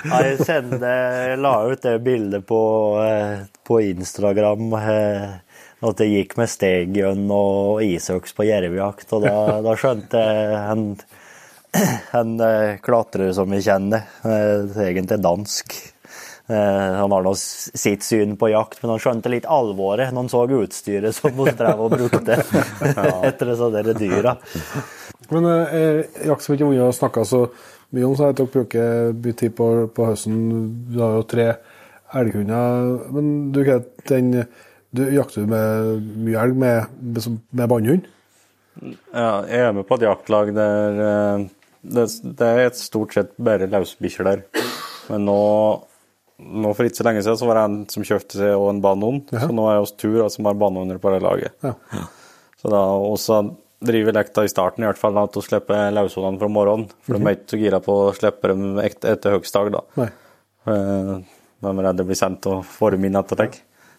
Nei, 0.05 0.21
jeg 0.29 0.45
sende, 0.45 1.37
la 1.41 1.55
ut 1.67 1.81
det 1.81 2.03
bildet 2.03 2.45
på, 2.45 2.61
eh, 3.03 3.45
på 3.65 3.79
Instagram 3.89 4.73
eh, 4.73 5.29
at 5.83 5.97
det 5.97 6.07
gikk 6.11 6.37
med 6.37 6.47
steggjønn 6.47 7.25
og 7.31 7.81
isøks 7.81 8.33
på 8.37 8.45
jervejakt, 8.45 9.11
og 9.13 9.23
da, 9.23 9.61
da 9.65 9.73
skjønte 9.75 10.21
jeg 10.21 10.71
en, 10.71 10.97
en 12.13 12.39
eh, 12.41 12.77
klatrer 12.83 13.33
som 13.33 13.49
vi 13.49 13.57
kjenner, 13.65 14.03
eh, 14.23 14.69
egentlig 14.91 15.21
dansk. 15.21 15.90
Eh, 16.51 16.93
Han 16.99 17.11
har 17.15 17.23
nå 17.23 17.33
sitt 17.37 18.03
syn 18.03 18.35
på 18.37 18.49
jakt, 18.51 18.81
men 18.81 18.93
han 18.93 19.01
skjønte 19.01 19.31
litt 19.31 19.47
alvoret 19.47 20.11
når 20.11 20.25
han 20.25 20.31
så 20.31 20.45
utstyret 20.59 21.15
som 21.15 21.37
hun 21.37 21.51
drev 21.57 21.83
og 21.85 21.93
brukte 21.95 22.39
etter 23.29 23.53
disse 23.53 23.69
der 23.77 23.93
dyra. 23.95 24.35
Men 25.31 25.47
eh, 25.47 26.01
jakt 26.27 26.43
som 26.43 26.55
ikke 26.55 26.65
har 26.65 26.73
vunnet 26.73 26.89
å 26.89 26.97
snakke 26.97 27.23
så 27.27 27.45
mye 27.91 28.07
om, 28.07 28.15
så 28.17 28.27
har 28.27 28.35
dere 28.35 28.51
bruker 28.51 29.13
mye 29.15 29.37
tid 29.37 29.55
på, 29.55 29.69
på 29.95 30.07
høsten. 30.09 30.41
Du 30.91 30.99
har 30.99 31.19
jo 31.19 31.27
tre 31.31 31.47
elghunder. 32.19 32.91
Men 33.15 33.29
du, 33.55 33.61
den, 34.11 34.33
du 34.91 35.05
jakter 35.15 35.47
med 35.47 36.09
mye 36.25 36.43
elg 36.43 36.59
med, 36.59 36.97
med, 36.99 37.39
med 37.51 37.71
bannhund? 37.71 38.09
Ja, 38.81 39.43
jeg 39.47 39.65
er 39.67 39.73
med 39.75 39.87
på 39.87 39.97
et 39.99 40.07
jaktlag 40.07 40.53
der 40.55 41.01
eh, 41.05 41.47
det, 41.81 42.05
det 42.39 42.47
er 42.47 42.65
et 42.65 42.79
stort 42.79 43.15
sett 43.15 43.31
bare 43.41 43.69
løsbikkjer 43.71 44.27
der. 44.27 44.43
Men 45.09 45.25
nå, 45.27 45.39
nå 46.41 46.71
for 46.75 46.87
ikke 46.87 46.97
så 47.01 47.05
lenge 47.07 47.21
siden 47.23 47.37
så 47.39 47.47
var 47.49 47.59
det 47.59 47.63
en 47.69 47.79
som 47.93 48.03
kjøpte 48.07 48.37
seg 48.39 48.53
og 48.57 48.69
en 48.73 48.81
Ja. 49.31 49.43
Så 49.45 49.53
nå 49.55 49.65
er 49.69 49.77
det 49.77 49.83
oss 49.85 49.93
tur 49.99 50.21
som 50.33 50.45
har 50.49 50.57
banoner 50.59 50.97
på 51.01 51.11
det 51.13 51.21
laget. 51.23 51.53
Ja. 51.63 51.73
Så 52.61 52.69
da 52.73 52.81
også 52.97 53.41
driver 53.81 54.13
lekta 54.13 54.43
i 54.45 54.51
starten 54.51 54.83
i 54.83 54.87
hvert 54.89 54.99
fall 55.01 55.17
at 55.17 55.33
vi 55.37 55.41
slipper 55.41 55.91
løshundene 55.95 56.37
fra 56.41 56.49
morgenen. 56.53 56.89
For 57.05 57.17
de 57.17 57.25
er 57.25 57.37
ikke 57.37 57.53
så 57.55 57.61
gira 57.63 57.79
på 57.81 57.95
å 58.03 58.11
slippe 58.17 58.51
dem 58.51 58.77
et- 58.79 59.05
etter 59.09 59.37
høgstdag, 59.39 59.71
da. 59.73 59.81
Nei. 59.97 60.09
Eh, 60.67 61.13
De 61.61 61.67
er 61.69 61.83
redde 61.85 62.05
blir 62.05 62.17
sendt 62.17 62.45
og 62.49 62.63
får 62.65 62.91
dem 62.95 63.05
inn 63.05 63.15
deg. 63.37 63.51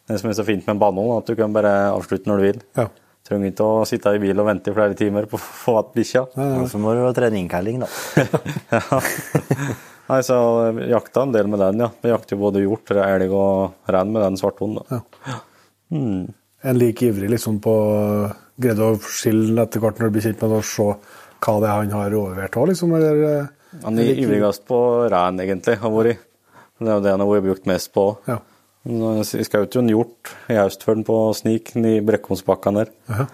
Det 0.08 0.18
som 0.18 0.30
er 0.30 0.34
så 0.34 0.44
fint 0.44 0.66
med 0.66 0.74
en 0.74 0.78
er 0.82 1.18
at 1.18 1.26
du 1.26 1.36
kan 1.38 1.52
bare 1.54 1.92
avslutte 1.94 2.26
når 2.26 2.36
du 2.38 2.42
vil. 2.42 2.60
Ja. 2.76 2.88
Trenger 3.22 3.52
ikke 3.52 3.66
å 3.66 3.84
sitte 3.86 4.10
i 4.14 4.18
bil 4.18 4.40
og 4.42 4.46
vente 4.48 4.70
i 4.70 4.74
flere 4.74 4.96
timer 4.98 5.26
på 5.30 5.38
å 5.38 5.42
få 5.42 5.76
igjen 5.78 5.92
bikkja. 5.94 6.24
Ja, 6.36 6.64
så 6.66 6.78
må 6.82 6.90
du 6.94 7.04
ha 7.06 7.12
treningskalling, 7.14 7.78
da. 7.84 7.86
Nei, 10.12 10.20
så 10.26 10.36
jeg 10.66 10.90
jakta 10.92 11.22
en 11.24 11.32
del 11.32 11.48
med 11.48 11.62
den, 11.62 11.80
ja. 11.86 11.88
Vi 12.02 12.10
jakter 12.12 12.36
både 12.40 12.60
hjort, 12.60 12.90
elg 12.92 13.32
og 13.32 13.92
rein 13.94 14.12
med 14.12 14.20
den 14.26 14.36
svarthunden. 14.36 14.84
da. 14.90 15.00
En 16.62 16.78
like 16.78 17.08
ivrig 17.08 17.30
liksom 17.32 17.56
på 17.64 17.72
Greide 18.60 18.90
å 18.92 18.98
skille 19.00 19.64
etter 19.64 19.80
hvert 19.82 19.98
når 19.98 20.10
du 20.10 20.14
blir 20.18 20.24
kjent 20.26 20.42
med 20.44 20.52
det, 20.52 20.60
og 20.60 20.68
se 20.68 20.84
hva 21.42 21.54
det 21.62 21.70
er 21.70 21.78
han 21.80 21.94
har 21.96 22.14
overlevert 22.18 22.58
òg, 22.60 22.68
liksom? 22.70 22.92
Eller, 22.98 23.22
eh, 23.30 23.80
Han 23.82 23.98
er 23.98 24.12
ivrigst 24.20 24.66
på 24.68 24.78
ren, 25.10 25.40
egentlig, 25.40 25.78
har 25.80 25.90
vært. 25.90 26.20
Det 26.78 26.88
er 26.90 26.98
jo 26.98 27.02
det 27.06 27.10
han 27.14 27.24
har 27.24 27.30
vært 27.32 27.46
brukt 27.48 27.66
mest 27.66 27.92
på. 27.94 28.04
Ja. 28.28 28.38
Jeg 28.84 29.46
skjøt 29.48 29.74
jo 29.74 29.80
en 29.80 29.90
hjort 29.90 30.32
i 30.50 30.58
høst 30.58 30.82
for 30.82 30.94
den 30.98 31.04
på 31.06 31.16
Snik 31.38 31.74
i 31.78 32.00
Brekkholmsbakken 32.04 32.74
der. 32.80 32.92
Ja. 33.08 33.26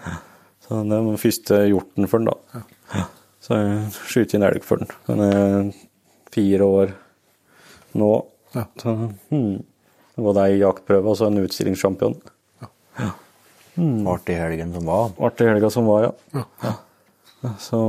Så 0.63 0.79
det 0.85 0.95
er 0.95 1.05
den 1.09 1.17
første 1.17 1.61
hjorten 1.67 2.07
for 2.07 2.21
den, 2.21 2.29
da. 2.29 3.03
Så 3.41 3.57
jeg 3.57 3.93
skyter 4.05 4.35
en 4.39 4.47
elg 4.49 4.63
for 4.63 4.77
den. 4.81 5.73
Fire 6.35 6.67
år 6.67 6.93
nå. 7.99 8.11
Ja. 8.55 8.65
Så, 8.81 8.95
hmm. 9.29 9.63
Både 10.19 10.43
ei 10.49 10.59
jaktprøve 10.59 11.13
og 11.13 11.15
så 11.19 11.29
en 11.29 11.39
utstillingssjampion. 11.45 12.17
Artig 14.09 14.35
helgen 14.35 14.73
som 14.75 14.85
var. 14.89 15.11
Artig 15.23 15.47
helga 15.47 15.69
som 15.71 15.85
var, 15.87 16.09
ja. 16.33 16.43
ja. 16.65 16.73
Så 17.63 17.79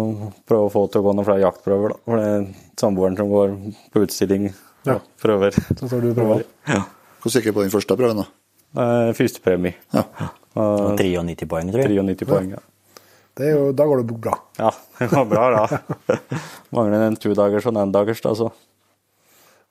prøve 0.46 0.68
å 0.68 0.70
få 0.70 0.84
til 0.92 1.02
å 1.02 1.08
gå 1.08 1.14
noen 1.16 1.26
flere 1.26 1.42
jaktprøver, 1.42 1.94
da. 1.96 2.02
For 2.06 2.20
det 2.20 2.28
er 2.30 2.44
samboeren 2.78 3.18
som 3.18 3.32
går 3.32 3.56
på 3.90 4.04
utstilling 4.06 4.50
Ja. 4.86 4.94
og 5.00 5.08
prøver. 5.20 5.56
Så 5.74 5.88
tar 5.90 6.04
du 6.04 6.12
prøver. 6.14 6.44
Ja. 6.70 6.84
Hvor 7.20 7.34
sikker 7.34 7.56
på 7.56 7.64
den 7.64 7.72
første 7.74 7.96
prøven, 7.98 8.22
da? 8.22 8.28
Eh, 8.80 9.10
Førstepremie. 9.18 9.74
Ja. 9.96 10.04
Og 10.60 10.94
93 10.98 11.48
poeng, 11.50 11.72
tror 11.74 11.82
jeg. 11.82 11.98
93 11.98 12.28
poeng, 12.30 12.52
ja. 12.54 12.62
Det 13.39 13.47
er 13.47 13.55
jo, 13.55 13.69
da 13.77 13.86
går 13.86 14.02
det 14.02 14.16
bra. 14.20 14.35
Ja, 14.59 14.73
det 14.98 15.09
går 15.12 15.28
bra, 15.31 15.44
da. 15.55 16.19
Mangler 16.74 17.07
en 17.07 17.16
todagers 17.20 17.66
og 17.69 17.74
en 17.74 17.82
endagers, 17.85 18.20
da, 18.24 18.35
så. 18.36 18.51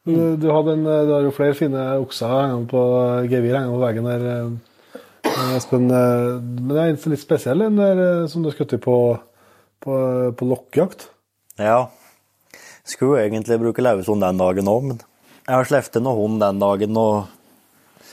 Mm. 0.07 0.15
Du, 0.15 0.23
du, 0.45 0.47
hadde 0.55 0.73
en, 0.77 0.85
du 0.87 1.11
har 1.11 1.25
jo 1.27 1.35
flere 1.35 1.57
fine 1.57 1.83
okser 1.99 2.31
hengende 2.31 2.69
på 2.71 2.81
gevir 3.29 3.57
hengende 3.59 3.75
på 3.75 3.83
veggen 3.83 4.07
der, 4.07 4.25
eh, 4.33 5.55
Espen. 5.57 5.89
eh, 5.91 6.39
Men 6.39 6.71
det 6.71 6.79
er 6.81 6.93
en 6.93 7.13
litt 7.13 7.21
spesiell 7.21 7.65
en 7.67 7.77
der 7.77 7.99
eh, 8.05 8.27
som 8.31 8.41
du 8.45 8.49
skutt 8.53 8.73
i 8.73 8.81
på, 8.81 8.95
på, 9.83 9.95
på 10.39 10.47
lokkjakt. 10.49 11.09
Ja. 11.59 11.89
Skulle 12.87 13.25
egentlig 13.27 13.59
bruke 13.61 13.83
løshund 13.85 14.23
den 14.25 14.39
dagen 14.41 14.71
òg, 14.71 14.87
men 14.87 15.03
jeg 15.43 15.53
har 15.57 15.67
sluppet 15.67 16.01
noe 16.05 16.15
hund 16.17 16.39
den 16.41 16.63
dagen, 16.63 16.97
og 16.97 18.07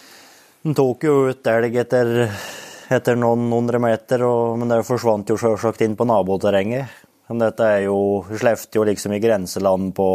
den 0.67 0.77
tok 0.77 1.07
jo 1.07 1.15
ut 1.31 1.49
elg 1.53 1.79
etter, 1.81 2.11
etter 2.93 3.19
noen 3.19 3.49
hundre 3.51 3.81
meter, 3.83 4.23
og, 4.27 4.57
men 4.61 4.71
det 4.71 4.85
forsvant 4.87 5.29
jo 5.33 5.39
sjølsagt 5.41 5.83
inn 5.87 5.97
på 5.99 6.07
naboterrenget. 6.09 7.03
Men 7.27 7.43
dette 7.43 7.67
er 7.67 7.81
jo 7.89 8.23
Sluppet 8.31 8.79
jo 8.79 8.85
liksom 8.87 9.17
i 9.17 9.21
grenseland 9.23 9.91
på, 9.97 10.09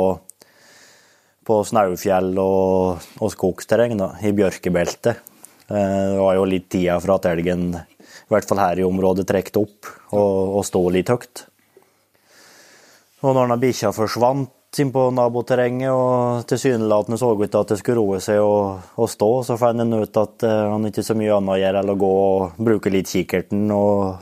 på 1.44 1.58
Snaufjell 1.68 2.32
og, 2.40 3.04
og 3.20 3.34
skogsterreng, 3.34 3.98
da, 4.00 4.14
i 4.24 4.32
bjørkebeltet. 4.38 5.20
Eh, 5.68 6.08
Det 6.14 6.22
var 6.22 6.38
jo 6.38 6.48
litt 6.48 6.70
tida 6.72 7.00
for 7.04 7.18
at 7.18 7.28
elgen, 7.34 7.74
i 7.76 8.32
hvert 8.32 8.48
fall 8.48 8.64
her 8.64 8.80
i 8.80 8.88
området, 8.88 9.28
trekte 9.28 9.60
opp 9.66 9.92
og, 10.16 10.58
og 10.62 10.66
sto 10.68 10.86
litt 10.94 11.12
høyt. 11.12 11.46
Og 13.22 13.36
når 13.38 13.60
bikkja 13.62 13.92
forsvant 13.94 14.50
inn 14.80 14.92
på 14.94 15.02
naboterrenget 15.12 15.92
og 15.92 16.46
tilsynelatende 16.48 17.18
så 17.20 17.34
ut 17.36 17.44
til 17.44 17.60
at 17.60 17.72
det 17.74 17.78
skulle 17.82 18.00
roe 18.00 18.20
seg 18.24 18.40
og, 18.40 18.94
og 18.96 19.10
stå, 19.12 19.30
så 19.44 19.58
fant 19.60 19.84
han 19.84 19.98
ut 20.00 20.20
at 20.22 20.46
eh, 20.48 20.60
han 20.72 20.88
ikke 20.88 21.04
så 21.04 21.16
mye 21.20 21.34
annet 21.36 21.56
å 21.58 21.60
gjøre 21.60 21.82
enn 21.82 21.92
å 21.92 21.98
gå 22.00 22.12
og 22.20 22.62
bruke 22.70 22.94
litt 22.94 23.12
kikkerten 23.12 23.66
og, 23.76 24.22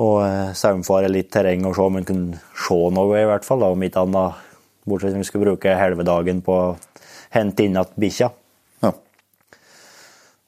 og 0.00 0.14
eh, 0.24 0.54
saumfare 0.56 1.12
litt 1.12 1.28
terreng 1.34 1.68
og 1.68 1.76
se 1.76 1.84
om 1.84 2.00
han 2.00 2.08
kunne 2.08 2.40
se 2.64 2.78
noe, 2.96 3.20
i 3.20 3.28
hvert 3.28 3.44
fall. 3.44 3.60
Da, 3.60 3.70
om 3.76 3.84
ikke 3.84 4.06
annet, 4.06 4.40
bortsett 4.88 5.12
fra 5.12 5.20
vi 5.20 5.28
skulle 5.28 5.50
bruke 5.50 5.76
halve 5.76 6.08
dagen 6.08 6.40
på 6.46 6.56
å 6.56 6.72
hente 7.36 7.68
inn 7.68 7.76
igjen 7.76 7.94
bikkja. 8.00 8.32
Ja. 8.86 8.96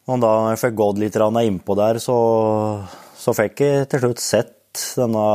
Og 0.09 0.25
da 0.25 0.35
jeg 0.55 0.65
fikk 0.65 0.81
gått 0.81 1.05
litt 1.05 1.21
innpå 1.21 1.77
der, 1.77 2.01
så, 2.01 2.19
så 3.21 3.37
fikk 3.37 3.61
jeg 3.61 3.89
til 3.93 4.07
slutt 4.07 4.25
sett 4.25 4.89
denne 4.97 5.29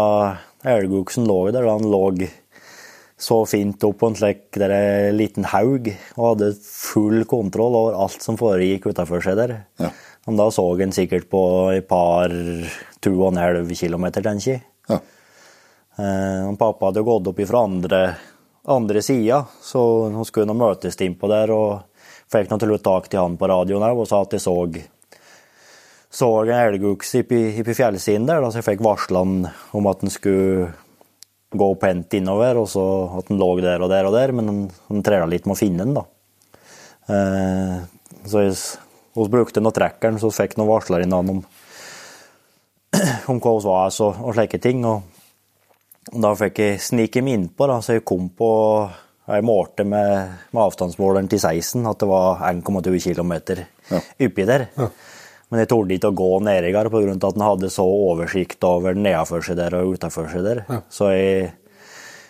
elgoksen 0.65 1.29
lå 1.29 1.43
der. 1.53 1.61
da 1.63 1.77
Han 1.77 1.85
lå 1.93 2.03
så 3.19 3.41
fint 3.49 3.83
opp 3.83 3.97
på 3.99 4.09
en 4.09 4.15
slik 4.15 4.57
eh, 4.63 5.09
liten 5.11 5.47
haug 5.51 5.89
og 6.15 6.23
hadde 6.23 6.53
full 6.63 7.25
kontroll 7.27 7.75
over 7.75 7.97
alt 8.05 8.23
som 8.23 8.39
foregikk 8.39 8.87
utafor 8.93 9.23
seg 9.23 9.35
der. 9.39 9.55
Ja. 9.81 9.91
Men 10.27 10.39
da 10.39 10.47
så 10.53 10.63
en 10.79 10.95
sikkert 10.95 11.27
på 11.31 11.43
et 11.73 11.87
par 11.89 12.31
to 13.03 13.13
og 13.17 13.31
en 13.33 13.41
halv 13.41 13.73
kilometer, 13.75 14.23
tenker 14.23 14.53
jeg. 14.55 14.63
Ja. 14.87 15.01
Eh, 15.99 16.47
pappa 16.59 16.91
hadde 16.91 17.03
gått 17.03 17.27
opp 17.27 17.43
fra 17.49 17.65
andre, 17.67 18.01
andre 18.71 19.03
sida, 19.03 19.43
så 19.61 19.81
hun 20.13 20.27
skulle 20.27 20.47
nå 20.47 20.55
møtes 20.55 20.99
innpå 21.03 21.27
der, 21.31 21.51
og 21.51 22.31
fikk 22.31 22.51
naturligvis 22.53 22.85
tak 22.85 23.11
til 23.11 23.23
han 23.23 23.35
på 23.39 23.49
radioen 23.51 23.83
òg 23.83 24.05
og 24.05 24.07
sa 24.07 24.23
at 24.23 24.37
jeg 24.37 24.45
så 24.45 24.55
så 26.09 26.27
en 26.41 26.49
elgokse 26.55 27.21
oppi 27.21 27.73
fjellsiden 27.77 28.25
der, 28.25 28.41
da, 28.41 28.49
så 28.49 28.61
jeg 28.61 28.65
fikk 28.71 28.85
varsla 28.85 29.21
om 29.21 29.89
at 29.91 30.01
han 30.01 30.13
skulle 30.13 30.71
gå 31.49 31.69
pent 31.81 32.13
innover, 32.13 32.59
og 32.61 32.67
så 32.69 32.83
at 33.17 33.29
den 33.31 33.39
lå 33.41 33.49
der 33.63 33.81
og 33.81 33.89
der 33.89 34.05
og 34.09 34.13
der, 34.13 34.33
men 34.35 34.51
han, 34.51 34.59
han 34.89 35.05
trela 35.05 35.29
litt 35.29 35.47
med 35.49 35.57
å 35.57 35.59
finne 35.59 35.85
den, 35.85 35.95
da. 35.97 36.05
Eh, 37.09 37.77
så 38.29 38.43
vi 38.45 39.27
brukte 39.33 39.63
nå 39.63 39.71
trekkeren, 39.73 40.19
så 40.21 40.29
fikk 40.33 40.57
noen 40.59 40.69
varsler 40.69 41.05
innan 41.05 41.31
om, 41.33 41.39
om 43.31 43.39
hva 43.41 43.55
vi 43.57 43.65
var 43.65 43.89
og, 43.89 44.21
og 44.21 44.35
slike 44.37 44.61
ting. 44.61 44.85
og 44.85 45.01
da 46.09 46.33
fikk 46.37 46.61
jeg 46.63 46.81
snike 46.81 47.21
meg 47.25 47.37
innpå, 47.37 47.67
da, 47.69 47.79
så 47.85 47.97
jeg 47.99 48.07
kom 48.07 48.29
på 48.33 48.49
Jeg 49.29 49.43
målte 49.45 49.83
med, 49.85 50.31
med 50.49 50.61
avstandsmåleren 50.63 51.27
til 51.29 51.37
16 51.37 51.85
at 51.85 51.99
det 52.01 52.07
var 52.09 52.39
1,2 52.47 52.95
km 53.13 53.33
Ja. 53.91 53.99
oppi 54.25 54.45
der. 54.49 54.63
Men 55.49 55.63
jeg 55.63 55.69
torde 55.71 55.95
ikke 55.95 56.11
å 56.11 56.17
gå 56.17 56.29
nediger 56.45 56.91
pga. 56.93 57.15
at 57.15 57.35
den 57.35 57.45
hadde 57.45 57.71
så 57.73 57.85
oversikt 57.85 58.63
over 58.67 58.93
nedenfor 58.93 59.41
seg 59.45 59.57
der 59.57 59.77
og 59.79 59.95
utenfor 59.95 60.29
seg 60.29 60.45
der. 60.45 60.63
Så 60.93 61.09
jeg, 61.15 61.49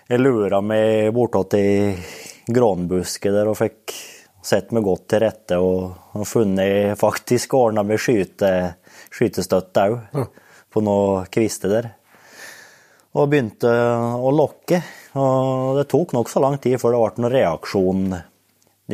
jeg 0.07 0.23
lura 0.23 0.61
meg 0.63 1.11
bortåt 1.15 1.57
i 1.59 1.69
grånbusket 2.49 3.35
der 3.35 3.51
og 3.51 3.59
fikk 3.59 3.93
sett 4.41 4.71
meg 4.71 4.85
godt 4.87 5.09
til 5.11 5.23
rette 5.25 5.59
og, 5.59 5.91
og 6.15 6.25
funnet 6.25 6.95
faktisk 6.99 7.57
ordna 7.59 7.83
med 7.83 7.99
skyte, 7.99 8.53
skytestøtte 9.11 9.87
òg, 9.89 10.29
på 10.71 10.83
noen 10.85 11.27
kvister 11.33 11.75
der 11.75 11.89
og 13.17 13.29
begynte 13.31 13.69
å 13.69 14.31
lokke. 14.33 14.81
Og 15.17 15.79
det 15.79 15.87
tok 15.89 16.13
nokså 16.13 16.41
lang 16.43 16.59
tid 16.61 16.77
før 16.81 16.95
det 16.95 17.01
ble 17.01 17.23
noen 17.23 17.33
reaksjon 17.33 18.03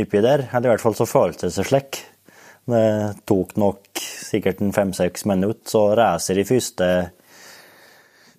oppi 0.06 0.22
der. 0.24 0.48
Eller 0.52 0.70
i 0.70 0.74
hvert 0.74 0.84
fall 0.84 0.98
så 0.98 1.08
føltes 1.10 1.60
det 1.60 1.68
slik. 1.68 2.00
Det 2.66 2.86
tok 3.30 3.54
nok 3.62 4.00
sikkert 4.02 4.62
en 4.62 4.74
fem-seks 4.74 5.26
minutter, 5.30 5.70
så 5.70 5.84
reiser 5.98 6.40
de 6.40 6.46
første, 6.50 6.88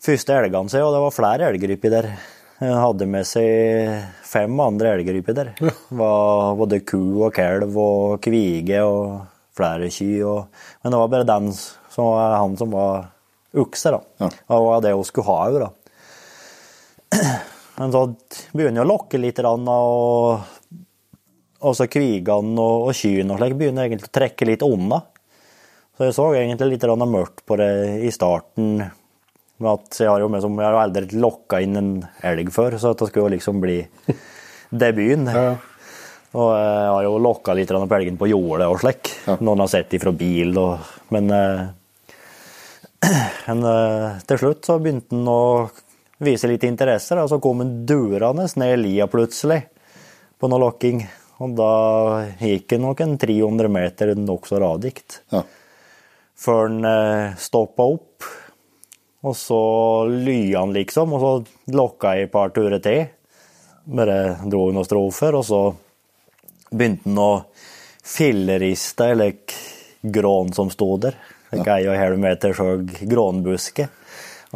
første 0.03 0.35
elgene 0.35 0.73
seg, 0.73 0.83
og 0.83 0.97
det 0.97 1.03
var 1.05 1.15
flere 1.15 1.51
elger 1.53 1.77
der. 1.93 2.09
Jeg 2.57 2.73
hadde 2.81 3.07
med 3.13 3.29
seg 3.29 4.27
fem 4.27 4.61
andre 4.65 4.97
elger 4.97 5.21
der. 5.31 5.53
Det 5.61 5.75
var 6.01 6.57
både 6.59 6.81
ku 6.89 7.23
og 7.27 7.35
kalv 7.37 7.77
og 7.79 8.17
kvige 8.25 8.83
og 8.83 9.27
flere 9.57 9.91
ky. 9.93 10.11
Og, 10.25 10.47
men 10.83 10.95
det 10.95 11.03
var 11.03 11.13
bare 11.13 11.29
den 11.29 11.53
som 11.53 12.11
var 12.11 12.39
han 12.41 12.57
som 12.59 12.75
var 12.75 13.13
ukse, 13.57 13.93
da. 13.95 14.01
Ja. 14.25 14.31
Det 14.33 14.63
var 14.67 14.83
det 14.85 14.97
hun 14.97 15.07
skulle 15.07 15.31
ha 15.31 15.39
òg, 15.47 15.61
da. 15.63 15.71
Men 17.77 17.93
så 17.93 18.07
begynner 18.57 18.81
jeg 18.81 18.87
å 18.87 18.89
lokke 18.89 19.19
litt, 19.21 19.41
og 19.45 20.56
og 21.61 21.77
så 21.77 21.87
kvigene 21.89 22.61
og, 22.61 22.89
og 22.91 22.97
kyrne 22.97 23.35
og 23.35 23.41
slik 23.41 23.57
begynner 23.59 23.87
egentlig 23.87 24.11
å 24.11 24.17
trekke 24.19 24.49
litt 24.49 24.65
unna. 24.67 25.01
Så 25.97 26.05
jeg 26.05 26.17
så 26.17 26.27
egentlig 26.37 26.75
litt 26.75 26.85
mørkt 27.09 27.41
på 27.49 27.57
det 27.57 27.71
i 28.05 28.11
starten. 28.13 28.83
Med 29.57 29.71
at 29.71 30.01
jeg 30.03 30.11
har 30.11 30.21
jo 30.21 30.29
med 30.29 30.43
som, 30.45 30.59
jeg 30.61 30.69
har 30.69 30.83
aldri 30.83 31.17
lokka 31.17 31.63
inn 31.65 31.79
en 31.81 31.95
elg 32.29 32.51
før, 32.53 32.77
så 32.77 32.93
det 32.93 33.09
skulle 33.09 33.25
jo 33.25 33.33
liksom 33.33 33.63
bli 33.63 33.79
debuten. 34.85 35.31
Ja. 35.33 35.55
Og 36.37 36.53
jeg 36.53 36.93
har 36.93 37.07
jo 37.07 37.17
lokka 37.25 37.55
litt 37.57 37.73
på 37.73 37.97
elgen 37.97 38.21
på 38.21 38.29
jordet 38.29 38.69
og 38.69 38.83
slik. 38.83 39.15
Ja. 39.25 39.39
Noen 39.41 39.65
har 39.65 39.73
sett 39.73 39.97
ifra 39.97 40.13
bil 40.13 40.53
og 40.61 40.93
Men, 41.15 41.31
eh, 41.31 41.67
men 43.49 43.69
eh, 43.71 44.17
til 44.27 44.41
slutt 44.43 44.67
så 44.69 44.77
begynte 44.83 45.15
han 45.15 45.29
å 45.31 45.71
vise 46.19 46.49
litt 46.51 46.65
interesse, 46.65 47.17
og 47.17 47.31
Så 47.31 47.39
kom 47.41 47.63
han 47.63 47.87
durende 47.87 48.49
ned 48.57 48.79
lia 48.81 49.07
plutselig 49.07 49.63
på 50.37 50.49
noe 50.51 50.61
lokking. 50.61 51.07
Og 51.45 51.53
da 51.59 51.71
gikk 52.41 52.69
det 52.73 52.79
nok 52.81 53.01
en 53.05 53.17
300 53.21 53.69
meter 53.69 54.15
nokså 54.17 54.61
radikt 54.63 55.19
Ja. 55.35 55.43
før 56.37 56.63
han 56.69 56.85
eh, 56.89 57.35
stoppa 57.41 57.85
opp. 57.93 58.25
Og 59.27 59.35
så 59.37 59.59
lya 60.09 60.61
han 60.63 60.73
liksom, 60.77 61.13
og 61.17 61.21
så 61.21 61.75
lokka 61.75 62.15
jeg 62.17 62.29
et 62.29 62.33
par 62.33 62.53
turer 62.55 62.81
til. 62.85 63.07
Bare 63.87 64.37
dro 64.49 64.71
noen 64.73 64.87
strofer, 64.87 65.35
og 65.39 65.45
så 65.47 65.61
begynte 66.71 67.09
han 67.11 67.19
å 67.23 67.31
filleriste 68.07 69.11
eller 69.13 69.35
grån 70.03 70.53
som 70.55 70.71
sto 70.71 70.93
der. 71.03 71.17
Like 71.53 71.69
ei 71.77 71.87
og 71.87 71.95
en 71.95 72.01
halv 72.03 72.19
meter 72.23 72.55
høy 72.59 72.87
grånbuske. 73.11 73.89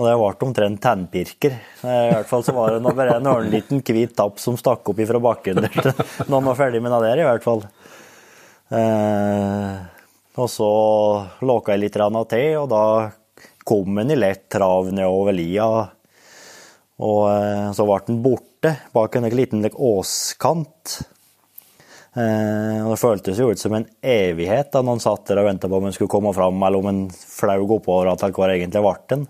Og 0.01 0.07
det 0.09 0.17
ble 0.17 0.47
omtrent 0.47 0.81
tennpirker. 0.81 1.57
Eh, 1.85 2.05
I 2.09 2.13
hvert 2.15 2.29
fall 2.31 2.45
så 2.47 2.55
var 2.57 2.73
det 2.73 2.93
bare 2.97 3.19
en 3.19 3.29
ørliten 3.29 3.83
hvit 3.85 4.15
tapp 4.17 4.41
som 4.41 4.57
stakk 4.57 4.89
opp 4.89 5.03
ifra 5.05 5.21
bakken 5.21 5.61
der 5.61 5.91
når 6.29 6.35
han 6.39 6.49
var 6.49 6.57
ferdig 6.57 6.81
med 6.81 6.95
det 6.95 7.01
der, 7.05 7.21
i 7.21 7.27
hvert 7.29 7.45
fall. 7.45 7.65
Eh, 8.73 9.75
og 10.41 10.49
så 10.49 10.71
låka 11.45 11.75
jeg 11.75 11.83
litt 11.85 11.99
til, 12.33 12.47
og 12.63 12.69
da 12.73 12.85
kom 13.69 14.01
han 14.01 14.15
i 14.15 14.17
lett 14.17 14.47
trav 14.49 14.89
nedover 14.89 15.37
lia. 15.37 15.69
Og 17.01 17.23
eh, 17.29 17.69
så 17.77 17.85
ble 17.85 17.99
han 18.07 18.23
borte 18.25 18.77
bak 18.97 19.19
en 19.21 19.29
liten 19.35 19.69
åskant. 19.69 21.01
Eh, 22.17 22.79
og 22.81 22.95
Det 22.95 23.03
føltes 23.03 23.43
jo 23.43 23.51
ut 23.53 23.61
som 23.61 23.77
en 23.77 23.87
evighet 24.01 24.73
da 24.73 24.81
noen 24.81 25.03
satt 25.03 25.29
der 25.29 25.43
og 25.43 25.51
venta 25.51 25.69
på 25.69 25.77
om 25.77 25.91
han 25.91 25.93
skulle 25.99 26.13
komme 26.17 26.33
fram, 26.37 26.57
eller 26.65 26.81
om 26.81 26.89
han 26.89 27.05
flaug 27.13 27.77
oppover 27.77 28.15
at 28.15 28.25
hvor 28.33 28.49
egentlig 28.49 28.81
ble 28.81 28.97
han. 29.13 29.29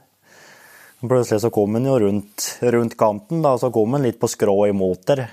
Plutselig 1.01 1.41
så 1.41 1.51
kom 1.51 1.75
han 1.75 1.87
jo 1.89 1.99
rundt, 1.99 2.59
rundt 2.61 2.97
kanten, 2.97 3.41
da, 3.43 3.55
så 3.59 3.71
kom 3.73 3.97
han 3.97 4.05
litt 4.05 4.19
på 4.21 4.29
skrå 4.29 4.67
imot 4.69 5.07
der. 5.09 5.25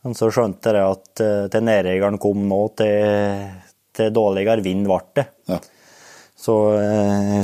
Men 0.00 0.16
så 0.16 0.30
skjønte 0.32 0.72
jeg 0.72 0.94
at 0.94 1.20
eh, 1.20 1.48
til 1.52 1.66
nedriggeren 1.66 2.16
kom 2.22 2.46
nå, 2.48 2.60
til, 2.80 3.44
til 3.92 4.14
dårligere 4.16 4.64
vind 4.64 4.88
ble 4.88 5.00
det. 5.18 5.26
Ja. 5.52 5.58
Så 6.40 6.56
eh, 6.78 7.42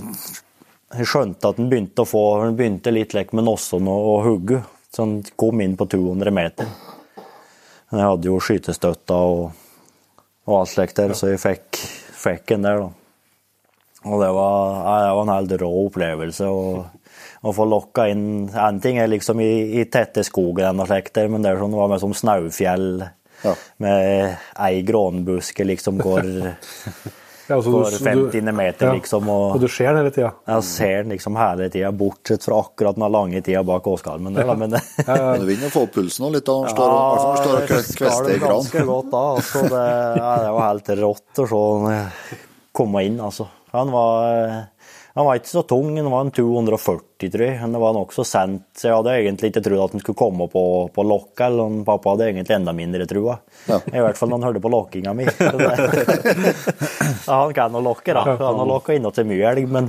jeg 0.96 1.10
skjønte 1.10 1.52
at 1.52 1.60
han 1.60 1.68
begynte 1.68 2.06
å 2.06 2.08
få 2.08 2.22
Han 2.40 2.56
begynte 2.56 2.94
litt 2.94 3.12
lek 3.12 3.34
med 3.36 3.44
nossen 3.44 3.84
og, 3.84 4.08
og 4.14 4.24
hugge, 4.24 4.62
så 4.88 5.04
han 5.04 5.18
kom 5.36 5.60
inn 5.60 5.76
på 5.76 5.88
200 5.92 6.32
meter. 6.32 6.70
Men 7.90 8.00
jeg 8.00 8.12
hadde 8.14 8.30
jo 8.30 8.40
skytestøtta 8.40 9.18
og, 9.28 9.50
og 10.48 10.60
alt 10.62 10.72
slikt 10.72 10.96
der, 11.02 11.12
så 11.18 11.34
jeg 11.34 11.42
fikk, 11.42 11.82
fikk 12.16 12.56
en 12.56 12.64
der, 12.64 12.86
da. 12.86 12.94
Og 14.06 14.22
det 14.22 14.30
var, 14.32 14.76
ja, 14.86 14.96
det 15.02 15.14
var 15.18 15.24
en 15.26 15.34
helt 15.34 15.54
rå 15.60 15.68
opplevelse. 15.82 16.48
å 16.48 17.05
å 17.44 17.52
få 17.54 17.66
lokka 17.68 18.08
inn 18.10 18.48
En 18.54 18.80
ting 18.80 18.98
er 18.98 19.08
liksom 19.08 19.40
i, 19.40 19.80
i 19.80 19.84
tette 19.84 20.24
skogen 20.24 20.80
og 20.80 20.86
slikt, 20.88 21.12
der, 21.14 21.28
men 21.28 21.42
det 21.42 21.52
er 21.52 21.58
sånn, 21.60 21.70
det 21.70 21.78
var 21.82 21.88
mer 21.92 21.98
som 22.02 22.14
snaufjell 22.14 23.04
Ja. 23.44 23.52
med 23.78 24.36
ei 24.64 24.82
grånbuske 24.82 25.64
liksom 25.68 25.98
går, 26.00 26.24
Ja, 27.48 27.54
altså, 27.60 27.70
du- 27.84 27.98
50 28.02 28.42
meter, 28.52 28.86
ja. 28.88 28.92
liksom. 28.96 29.28
Og 29.30 29.52
Og 29.54 29.60
du 29.60 29.68
ser 29.68 29.92
den 29.92 30.00
hele 30.00 30.10
tida. 30.10 30.32
jeg 30.48 30.62
ser 30.66 31.02
den 31.04 31.12
liksom 31.12 31.36
hele 31.38 31.68
tida, 31.70 31.92
bortsett 31.94 32.42
fra 32.42 32.56
akkurat 32.58 32.96
den 32.98 33.12
lange 33.12 33.40
tida 33.46 33.62
bak 33.62 33.84
åskalmen. 33.86 34.34
der, 34.34 34.46
da, 34.48 34.54
Men 34.58 34.70
det, 34.70 34.80
ja, 35.06 35.36
du 35.38 35.44
vinner 35.46 35.68
å 35.68 35.70
få 35.70 35.82
opp 35.86 35.92
pulsen 35.94 36.26
òg 36.26 36.32
litt, 36.34 36.44
da. 36.48 36.56
når 36.64 36.72
står 36.74 36.90
og- 36.96 37.38
står 37.38 37.54
og 37.60 37.68
kvester 37.68 38.30
i 38.30 38.32
det 38.32 38.40
ganske 38.42 38.72
gran. 38.80 38.86
godt 38.88 39.10
da. 39.12 39.22
Altså, 39.36 39.62
det, 39.62 39.84
ja, 40.18 40.32
det 40.42 40.50
var 40.56 40.66
helt 40.72 40.90
rått 41.04 41.44
å 41.44 41.46
se 41.52 41.62
han 41.86 42.10
komme 42.74 43.04
inn, 43.06 43.20
altså. 43.20 43.46
Han 43.76 43.90
var, 43.94 44.66
han 45.16 45.24
var 45.24 45.38
ikke 45.38 45.48
så 45.48 45.62
tung, 45.64 45.94
han 45.96 46.10
var 46.12 46.26
en 46.26 46.30
240, 46.36 47.30
tror 47.32 47.42
jeg. 47.46 47.56
Han 47.62 47.72
det 47.72 47.80
var 47.80 47.94
nokså 47.96 48.24
sent, 48.28 48.66
så 48.76 48.90
jeg 48.90 48.96
hadde 48.98 49.14
egentlig 49.22 49.48
ikke 49.50 49.62
trodd 49.64 49.84
at 49.86 49.94
han 49.96 50.02
skulle 50.02 50.18
komme 50.20 50.46
på, 50.52 50.64
på 50.92 51.04
lokk, 51.08 51.32
eller 51.46 51.78
pappa 51.88 52.12
hadde 52.12 52.26
egentlig 52.30 52.56
enda 52.58 52.74
mindre 52.76 53.06
trua. 53.08 53.38
Ja. 53.70 53.78
I 53.88 54.02
hvert 54.04 54.20
fall 54.20 54.28
når 54.30 54.42
han 54.42 54.48
hørte 54.50 54.62
på 54.66 54.72
lokkinga 54.74 55.14
mi. 55.16 55.24
Ja, 57.26 57.40
han 57.42 57.54
kan 57.56 57.74
å 57.74 57.80
lokke, 57.82 58.12
da. 58.14 58.22
Han 58.38 58.60
har 58.60 58.68
lokka 58.68 58.94
innom 58.94 59.14
til 59.16 59.26
mye 59.28 59.48
elg, 59.50 59.66
men, 59.72 59.88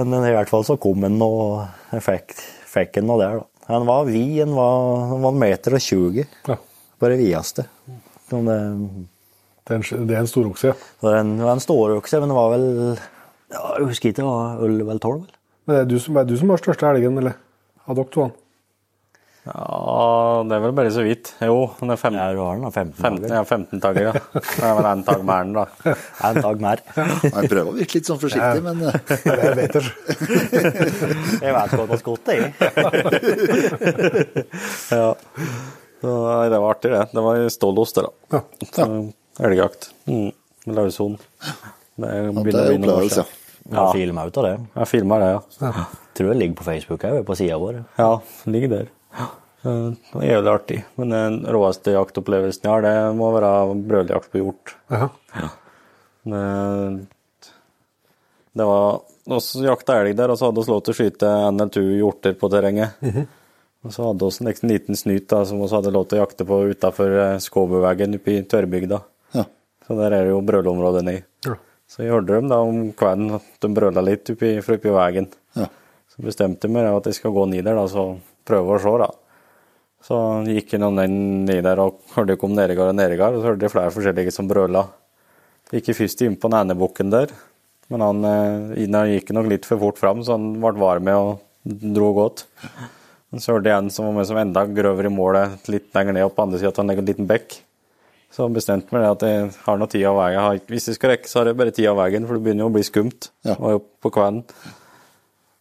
men 0.00 0.16
i 0.26 0.32
hvert 0.34 0.50
fall 0.50 0.64
så 0.66 0.78
kom 0.80 1.04
han, 1.06 1.20
og 1.22 1.66
jeg 1.94 2.02
fikk, 2.06 2.34
fikk 2.72 2.98
han 3.00 3.06
nå 3.10 3.18
der, 3.22 3.40
da. 3.42 3.46
Han 3.66 3.86
var 3.88 4.04
vid, 4.06 4.40
han 4.44 4.52
var, 4.54 4.76
han 5.12 5.22
var 5.24 5.32
en 5.34 5.40
meter 5.42 5.74
og 5.74 5.82
20 5.82 6.24
Ja. 6.46 6.56
på 7.02 7.08
det 7.10 7.16
videste. 7.18 7.64
Det, 8.30 8.40
Det 9.66 9.74
er 9.74 9.80
en, 9.80 10.06
det 10.06 10.14
er 10.14 10.20
en 10.22 10.30
storokse, 10.30 10.70
det 10.72 11.02
var 11.06 11.16
en, 11.18 11.32
stor 11.40 11.50
en 11.52 11.62
storokse, 11.64 12.20
men 12.22 12.30
det 12.30 12.36
var 12.36 12.52
vel 12.54 12.66
ja, 13.52 13.62
Jeg 13.78 13.86
husker 13.92 14.08
ikke, 14.10 14.20
det 14.22 14.26
var 14.28 14.42
11 14.66 14.80
eller 14.90 15.02
12? 15.02 15.20
vel? 15.20 15.30
Men 15.66 15.72
det 15.76 15.80
er 15.84 15.88
du 15.90 15.96
som, 16.02 16.12
er 16.20 16.24
du 16.28 16.34
som 16.38 16.50
har 16.54 16.60
største 16.62 16.84
elgen, 16.90 17.14
eller? 17.22 17.34
Av 17.86 17.92
dere 17.98 18.10
to? 18.14 18.24
Ja, 19.46 19.62
det 20.42 20.54
er 20.56 20.62
vel 20.64 20.72
bare 20.74 20.90
så 20.90 21.02
vidt. 21.06 21.28
Jo, 21.46 21.58
det 21.78 21.92
er 21.94 22.00
fem, 22.00 22.16
Ja, 22.18 22.24
du 22.34 22.40
har 22.42 22.56
den 22.58 22.64
da, 22.66 22.70
15 22.74 22.96
15, 22.98 23.30
ja, 23.30 23.42
15 23.46 23.78
tagger, 23.84 24.02
ja. 24.08 24.12
Det 24.34 24.66
er 24.66 24.74
vel 24.74 24.88
en 24.90 25.04
tag 25.06 25.20
mer 25.28 25.40
enn, 25.44 25.52
da. 25.54 25.64
En 26.26 26.34
tag 26.42 26.56
mer. 26.64 26.78
Jeg 26.96 27.46
prøver 27.52 27.70
å 27.70 27.76
virke 27.76 27.94
litt 28.00 28.08
sånn 28.10 28.18
forsiktig, 28.18 28.58
men 28.66 28.82
Jeg 28.82 29.54
vet 29.60 29.72
det. 29.76 29.84
Jeg 31.46 31.52
vet 31.54 31.70
godt 31.78 31.90
hva 31.92 31.98
skott 32.02 32.26
jeg. 32.34 32.40
Ja. 34.96 35.08
Så, 36.02 36.10
nei, 36.10 36.48
det 36.52 36.58
var 36.60 36.68
artig, 36.74 36.90
det. 36.92 37.04
Det 37.14 37.22
var 37.24 37.34
i 37.40 37.46
stål 37.50 37.78
oste, 37.86 38.00
da. 38.06 38.10
Ja. 38.34 38.40
Elgjakt. 39.46 39.82
Mm. 40.10 40.30
Løshund. 40.74 41.16
Det 41.96 42.08
er, 42.12 42.26
det 42.28 42.36
år 42.36 42.72
opplevelse. 42.76 43.24
Ja. 43.66 43.82
Jeg 43.82 43.92
filmer 43.96 43.96
filma 43.96 44.26
ut 44.28 44.36
av 44.38 44.44
det. 44.46 44.54
Jeg 44.76 44.88
filma 44.92 45.16
det, 45.22 45.30
ja. 45.32 45.72
Tror 46.16 46.28
det 46.30 46.36
ligger 46.38 46.54
på 46.60 46.64
Facebook 46.68 47.02
òg, 47.08 47.16
på 47.26 47.36
sida 47.36 47.56
vår. 47.58 47.80
Ja, 47.98 48.10
ligger 48.46 48.68
der. 48.74 48.92
Det 49.66 49.72
er 50.20 50.28
jævlig 50.28 50.52
artig. 50.52 50.76
Men 51.00 51.10
den 51.10 51.38
råeste 51.56 51.94
jaktopplevelsen 51.96 52.62
jeg 52.68 52.70
har, 52.70 52.84
det 52.86 53.16
må 53.18 53.32
være 53.34 53.50
brøljakt 53.88 54.30
på 54.30 54.38
hjort. 54.44 54.76
Ja. 54.92 55.08
Det, 56.26 56.42
det 58.56 58.64
var 58.68 59.00
også 59.26 59.64
jakta 59.66 59.98
elg 60.02 60.14
der, 60.18 60.30
og 60.32 60.38
så 60.38 60.48
hadde 60.50 60.62
vi 60.62 60.70
lov 60.72 60.84
til 60.86 60.94
å 60.94 60.98
skyte 61.00 61.32
en 61.48 61.56
eller 61.58 61.72
to 61.74 61.82
hjorter 61.82 62.36
på 62.38 62.50
terrenget. 62.52 63.02
Og 63.86 63.92
så 63.94 64.06
hadde 64.08 64.30
vi 64.30 64.46
en 64.46 64.70
liten- 64.70 64.96
snyt 64.98 65.26
da, 65.30 65.42
som 65.46 65.58
vi 65.60 65.68
hadde 65.74 65.92
lov 65.94 66.06
til 66.10 66.18
å 66.20 66.24
jakte 66.24 66.46
på 66.46 66.60
utafor 66.70 67.16
Skåbuveggen 67.42 68.14
oppe 68.20 68.36
i 68.38 68.42
tørrbygda. 68.46 69.02
ja. 69.34 69.44
Så 69.86 69.94
der 69.94 70.10
er 70.16 70.24
det 70.26 70.30
jo 70.32 70.40
brølområdet 70.42 71.04
nedi. 71.06 71.20
Ja. 71.46 71.54
Så 71.86 72.02
jeg 72.02 72.12
hørte 72.12 72.34
dem 72.34 72.48
da 72.50 72.58
om 72.66 72.90
kvelden 72.98 73.36
at 73.38 73.60
de 73.62 73.70
brøla 73.72 74.02
litt 74.04 74.32
oppi, 74.32 74.56
fra 74.64 74.78
oppi 74.78 74.94
veien. 74.94 75.28
ja. 75.58 75.68
Så 76.10 76.24
bestemte 76.24 76.66
jeg 76.66 76.72
meg 76.72 76.88
at 76.88 77.06
jeg 77.10 77.18
skal 77.18 77.34
gå 77.34 77.44
ned 77.50 77.66
der 77.66 77.76
da, 77.76 77.84
så 77.92 78.16
prøve 78.48 78.76
å 78.76 78.82
se. 78.82 78.92
da. 79.02 79.10
Så 80.06 80.18
gikk 80.48 80.74
jeg 80.74 80.82
noen 80.82 81.44
ned 81.44 81.64
der 81.66 81.82
og 81.82 81.98
hørte 82.14 82.36
ikke 82.36 82.48
om 82.48 82.54
nedegard 82.56 82.92
og 82.92 82.98
nedegard, 82.98 83.36
og 83.36 83.42
så 83.42 83.50
hørte 83.50 83.66
jeg 83.66 83.74
flere 83.74 83.92
forskjellige 83.94 84.34
som 84.34 84.48
brøla. 84.50 84.86
Gikk 85.74 85.90
jeg 85.90 85.98
først 85.98 86.22
inn 86.22 86.38
på 86.38 86.50
den 86.52 87.10
der, 87.10 87.32
men 87.90 88.02
han, 88.02 88.22
han 88.24 89.10
gikk 89.10 89.32
nok 89.34 89.50
litt 89.50 89.66
for 89.66 89.82
fort 89.82 89.98
fram, 89.98 90.22
så 90.22 90.38
han 90.38 90.54
ble 90.62 90.78
varm 90.78 91.06
med 91.06 91.18
og 91.18 91.42
dro 91.96 92.12
godt. 92.14 92.46
Men 93.30 93.42
så 93.42 93.56
hørte 93.56 93.70
jeg 93.72 93.82
en 93.82 93.90
som 93.90 94.06
var 94.06 94.14
med 94.16 94.28
som 94.28 94.38
enda 94.38 94.62
grøvere 94.70 95.10
i 95.10 95.14
målet 95.14 95.66
litt 95.70 95.90
lenger 95.94 96.14
ned, 96.14 96.28
og 96.28 96.36
på 96.36 96.46
andre 96.46 96.62
sida 96.62 96.72
av 96.72 96.86
en 96.86 97.06
liten 97.10 97.28
bekk. 97.28 97.58
Så 98.36 98.46
bestemte 98.52 98.92
meg 98.92 99.00
det 99.06 99.12
at 99.14 99.22
jeg 99.24 99.44
har 99.64 99.78
noe 99.80 99.88
tid 99.88 100.02
av 100.10 100.18
veien. 100.18 100.60
Hvis 100.68 100.90
jeg 100.90 100.98
skal 100.98 101.14
rekke, 101.14 101.28
så 101.30 101.40
har 101.40 101.48
jeg 101.48 101.56
bare 101.56 101.72
tid 101.72 101.86
av 101.88 101.96
veien, 102.02 102.26
for 102.28 102.36
det 102.36 102.44
begynner 102.44 102.66
jo 102.66 102.68
å 102.68 102.74
bli 102.74 102.84
skumt 102.84 103.30
Ja. 103.46 103.54
og 103.56 103.70
jo 103.72 103.78
på 104.04 104.12
kvelden. 104.12 104.42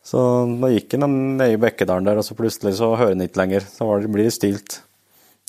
Så 0.06 0.20
da 0.62 0.68
gikk 0.70 0.98
han 1.00 1.16
ned 1.40 1.54
i 1.56 1.62
Bekkedalen 1.62 2.06
der, 2.06 2.20
og 2.20 2.26
så 2.28 2.36
plutselig 2.38 2.76
så 2.78 2.92
hører 2.94 3.16
han 3.16 3.24
ikke 3.26 3.40
lenger. 3.42 3.64
Så 3.64 3.88
var 3.88 4.04
det, 4.04 4.12
blir 4.12 4.28
det 4.28 4.36
stilt. 4.36 4.82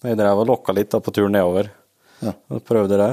Jeg 0.04 0.16
drev 0.16 0.38
og 0.38 0.46
lokka 0.48 0.72
litt 0.76 0.94
da, 0.94 1.00
på 1.02 1.12
tur 1.12 1.26
nedover. 1.28 1.68
Ja. 2.22 2.32
Og 2.48 2.62
prøvde 2.64 2.96
det. 3.02 3.10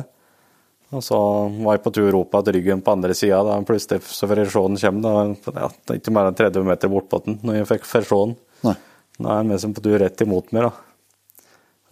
Og 0.94 1.02
så 1.02 1.18
var 1.66 1.80
jeg 1.80 1.84
på 1.84 1.94
tur 1.98 2.16
opp 2.22 2.38
igjen 2.38 2.54
ryggen 2.54 2.82
på 2.86 2.94
andre 2.94 3.16
sida. 3.18 3.42
Da 3.44 3.58
plutselig 3.66 4.06
så 4.06 4.30
får 4.30 4.44
jeg 4.44 4.54
se 4.54 4.62
den 4.62 4.78
komme. 4.78 5.02
Da, 5.02 5.60
ja, 5.66 5.70
ikke 5.98 6.14
mer 6.14 6.30
enn 6.30 6.38
30 6.38 6.64
meter 6.70 6.92
bortpå 6.94 7.24
den 7.26 7.40
når 7.42 7.64
jeg 7.64 7.72
fikk 7.74 7.90
se 7.90 8.20
den. 8.30 8.38
Nå 8.64 8.76
Da 9.20 9.30
er 9.30 9.42
han 9.42 9.50
med 9.50 9.60
som 9.62 9.74
på 9.74 9.82
tur 9.84 9.98
rett 10.00 10.22
imot 10.22 10.54
meg, 10.54 10.70
da. 10.70 10.93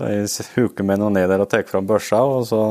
Så 0.01 0.41
jeg 0.41 0.49
huker 0.55 0.83
meg 0.87 0.97
nå 1.01 1.07
ned 1.13 1.27
der 1.29 1.43
og 1.43 1.49
tar 1.51 1.67
fram 1.69 1.85
børsa, 1.89 2.19
og 2.25 2.47
så 2.49 2.61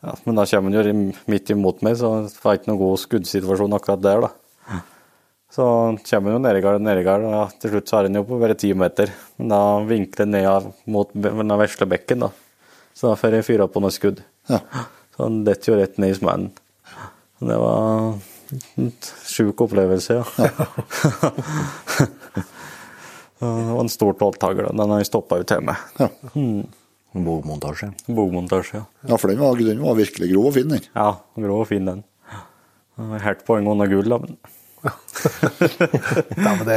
ja, 0.00 0.14
Men 0.24 0.38
da 0.38 0.46
kommer 0.48 0.72
han 0.72 0.88
jo 0.88 0.92
midt 1.28 1.50
imot 1.52 1.82
meg, 1.84 1.94
så 2.00 2.08
det 2.24 2.40
var 2.40 2.56
ikke 2.56 2.70
noen 2.70 2.80
god 2.80 3.00
skuddsituasjon 3.02 3.76
akkurat 3.76 4.04
der, 4.04 4.18
da. 4.24 4.30
Så 5.50 5.64
kommer 6.06 6.30
han 6.30 6.38
jo 6.38 6.44
nedegard 6.46 6.78
og 6.78 6.84
nedegard, 6.86 7.22
og 7.26 7.32
ja, 7.34 7.44
til 7.60 7.70
slutt 7.74 7.88
så 7.90 7.96
er 7.98 8.04
han 8.08 8.18
jo 8.20 8.28
på 8.28 8.38
bare 8.40 8.56
ti 8.56 8.70
meter. 8.72 9.08
Men 9.36 9.46
da 9.52 9.60
vinkler 9.88 10.24
han 10.24 10.34
ned 10.36 10.64
mot 10.94 11.08
den 11.12 11.58
vesle 11.60 11.86
bekken, 11.90 12.18
da. 12.24 12.30
Så 12.94 13.02
da 13.10 13.14
får 13.18 13.30
jeg 13.40 13.48
fyra 13.50 13.64
på 13.68 13.80
noen 13.82 13.94
skudd. 13.94 14.18
Ja. 14.50 14.60
Så 15.12 15.18
han 15.26 15.36
detter 15.44 15.66
jo 15.72 15.78
rett 15.80 15.96
ned 16.00 16.10
i 16.14 16.18
smellen. 16.20 16.50
Det 17.40 17.58
var 17.60 17.76
en 18.78 18.90
sjuk 19.26 19.56
opplevelse, 19.66 20.10
ja. 20.20 20.24
ja. 20.38 20.50
Det 23.40 23.72
var 23.72 23.80
en 23.80 23.88
stor 23.92 24.14
tolvtager, 24.20 24.68
da. 24.68 24.72
Den 24.76 24.92
har 24.92 25.00
jeg 25.00 25.08
stoppa 25.08 25.40
ut 25.40 25.48
til 25.48 25.64
meg. 25.64 25.80
Ja. 26.00 26.08
Bogmontasje. 27.10 27.90
Bogmontasje, 28.06 28.82
ja. 28.82 28.84
ja, 29.08 29.16
for 29.18 29.32
den 29.32 29.40
var, 29.40 29.58
den 29.58 29.80
var 29.82 29.96
virkelig 29.98 30.28
grov 30.30 30.50
og 30.50 30.56
fin, 30.58 30.68
den. 30.70 30.84
Ja, 30.94 31.08
grov 31.40 31.64
og 31.64 31.70
fin 31.72 31.88
den. 31.88 32.02
Helt 33.24 33.46
på 33.46 33.56
en 33.56 33.64
poeng 33.64 33.70
under 33.72 33.88
gull, 33.90 34.12
da. 34.12 34.18
Men 34.20 34.36
Nei, 36.40 36.52
men 36.56 36.66
det, 36.68 36.76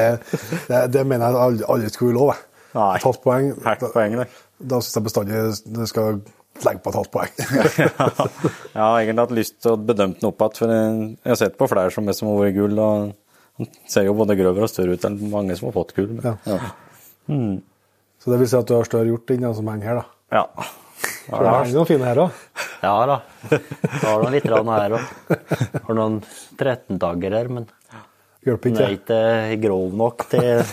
det, 0.68 0.80
det 0.92 1.04
mener 1.08 1.28
jeg 1.28 1.44
aldri, 1.48 1.68
aldri 1.76 1.92
skulle 1.92 2.14
være 2.14 2.20
lov. 2.20 2.32
jeg. 2.34 2.48
Nei. 2.74 2.88
Et 2.98 3.06
halvt 3.08 3.22
poeng. 3.24 3.50
helt 3.68 3.84
Da, 3.84 3.92
poeng, 3.94 4.16
det. 4.22 4.28
da 4.72 4.80
syns 4.82 4.98
jeg 4.98 5.06
bestandig 5.08 5.44
du 5.76 5.84
skal 5.90 6.22
legge 6.64 6.82
på 6.84 6.94
et 6.94 6.98
halvt 7.00 7.12
poeng. 7.14 7.32
Jeg 8.74 8.82
har 8.82 8.98
egentlig 9.00 9.24
hatt 9.24 9.36
lyst 9.38 9.56
til 9.62 9.74
å 9.74 9.80
bedømme 9.80 10.18
den 10.20 10.30
opp 10.30 10.42
igjen, 10.42 10.58
for 10.58 10.74
jeg 10.74 10.88
jeg 11.24 11.32
har 11.32 11.40
sett 11.40 11.56
på 11.60 11.68
flere 11.70 11.94
som 11.94 12.10
er 12.10 12.18
som 12.18 12.30
har 12.32 12.40
vært 12.42 12.58
gull. 12.58 12.80
og 12.82 13.14
Han 13.60 13.68
ser 13.90 14.08
jo 14.08 14.16
både 14.18 14.36
grøvere 14.40 14.66
og 14.66 14.72
større 14.72 14.96
ut 14.98 15.04
enn 15.08 15.20
mange 15.32 15.56
som 15.60 15.68
har 15.70 15.76
fått 15.76 15.94
gull. 15.98 16.10
Men, 16.18 16.40
Ja. 16.46 16.58
Ja. 16.58 16.74
Så 18.24 18.32
det 18.32 18.40
vil 18.40 18.48
si 18.48 18.56
at 18.58 18.68
du 18.70 18.74
har 18.78 18.88
større 18.88 19.10
hjort 19.12 19.30
enn 19.34 19.44
den 19.44 19.54
som 19.58 19.68
henger 19.68 19.90
her, 19.92 20.00
da. 20.02 20.06
ja. 20.40 20.70
Ja, 21.28 21.40
det 21.40 21.52
henger 21.52 21.76
noen 21.78 21.88
fine 21.90 22.08
her 22.08 22.20
òg. 22.24 22.42
Ja 22.84 22.94
da. 23.08 23.16
Jeg 23.52 23.60
har 24.04 24.22
noen 24.24 24.34
litt 24.36 24.46
her 24.48 24.96
òg. 24.98 25.06
Har 25.88 25.98
noen 25.98 26.18
13-dager 26.60 27.36
her, 27.38 27.50
men 27.52 27.68
Hjelper 28.44 28.74
den 28.74 28.82
er 28.84 28.94
ikke. 28.98 29.18
ikke 29.56 29.62
grov 29.68 29.94
nok 30.00 30.26
til, 30.32 30.64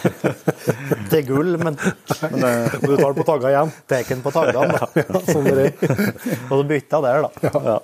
til 1.13 1.23
gull. 1.29 1.53
Men 1.63 1.77
Men 1.79 2.47
eh, 2.49 2.79
du 2.83 2.97
tar 2.99 3.13
den 3.13 3.19
på 3.21 3.27
tagga 3.29 3.53
igjen. 3.53 3.71
tar 3.91 4.09
den 4.09 4.23
på 4.27 4.33
taggene, 4.35 4.79
da. 4.79 4.89
Ja, 5.03 5.21
sånn 5.31 5.47
det. 5.55 5.69
Og 6.51 6.55
så 6.57 6.63
bytta 6.71 7.03
der, 7.07 7.27
da. 7.29 7.53
ja. 7.75 7.79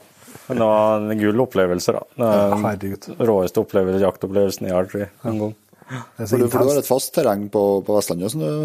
Men 0.47 0.61
det 0.61 0.67
var 0.71 1.07
en 1.11 1.21
gull 1.21 1.41
opplevelse, 1.43 1.95
da. 1.97 2.03
Den 2.17 3.27
råeste 3.29 3.63
opplevelse, 3.63 4.03
jaktopplevelsen 4.05 4.69
tror 4.71 5.01
jeg, 5.03 5.11
en 5.27 5.41
gang. 5.43 5.55
Det 5.87 6.27
For 6.27 6.39
du, 6.43 6.49
for 6.51 6.67
du 6.67 6.71
har 6.73 6.79
et 6.81 6.89
fast 6.89 7.13
terreng 7.15 7.45
på, 7.53 7.61
på 7.87 7.95
Vestlandet 7.95 8.33
Sånn 8.33 8.43
du 8.43 8.65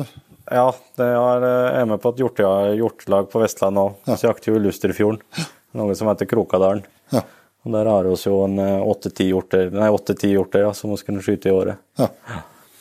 Ja, 0.49 0.71
det 0.97 1.05
er, 1.05 1.43
jeg 1.45 1.83
er 1.83 1.89
med 1.91 2.01
på 2.01 2.11
et 2.15 2.23
hjorte, 2.23 2.47
hjortelag 2.79 3.29
på 3.29 3.43
Vestlandet 3.43 3.83
òg. 3.83 3.99
Ja. 4.09 4.17
Så 4.17 4.27
jakter 4.27 4.51
jo 4.51 4.57
i 4.57 4.63
Lusterfjorden, 4.63 5.45
noe 5.77 5.97
som 5.97 6.09
heter 6.09 6.29
Krokadalen. 6.29 6.81
Ja. 7.13 7.21
Og 7.61 7.75
Der 7.75 7.91
har 7.93 8.07
vi 8.07 8.15
oss 8.15 8.25
jo 8.25 8.39
en 8.47 8.57
eh, 8.59 8.81
åtte-ti 8.81 9.27
hjorter, 9.29 9.69
nei, 9.75 9.91
åtte-ti 9.93 10.31
hjorter 10.33 10.65
ja, 10.65 10.71
som 10.73 10.93
vi 10.95 10.97
kunne 11.05 11.21
skyte 11.21 11.51
i 11.51 11.53
året. 11.53 11.77
Ja. 12.01 12.09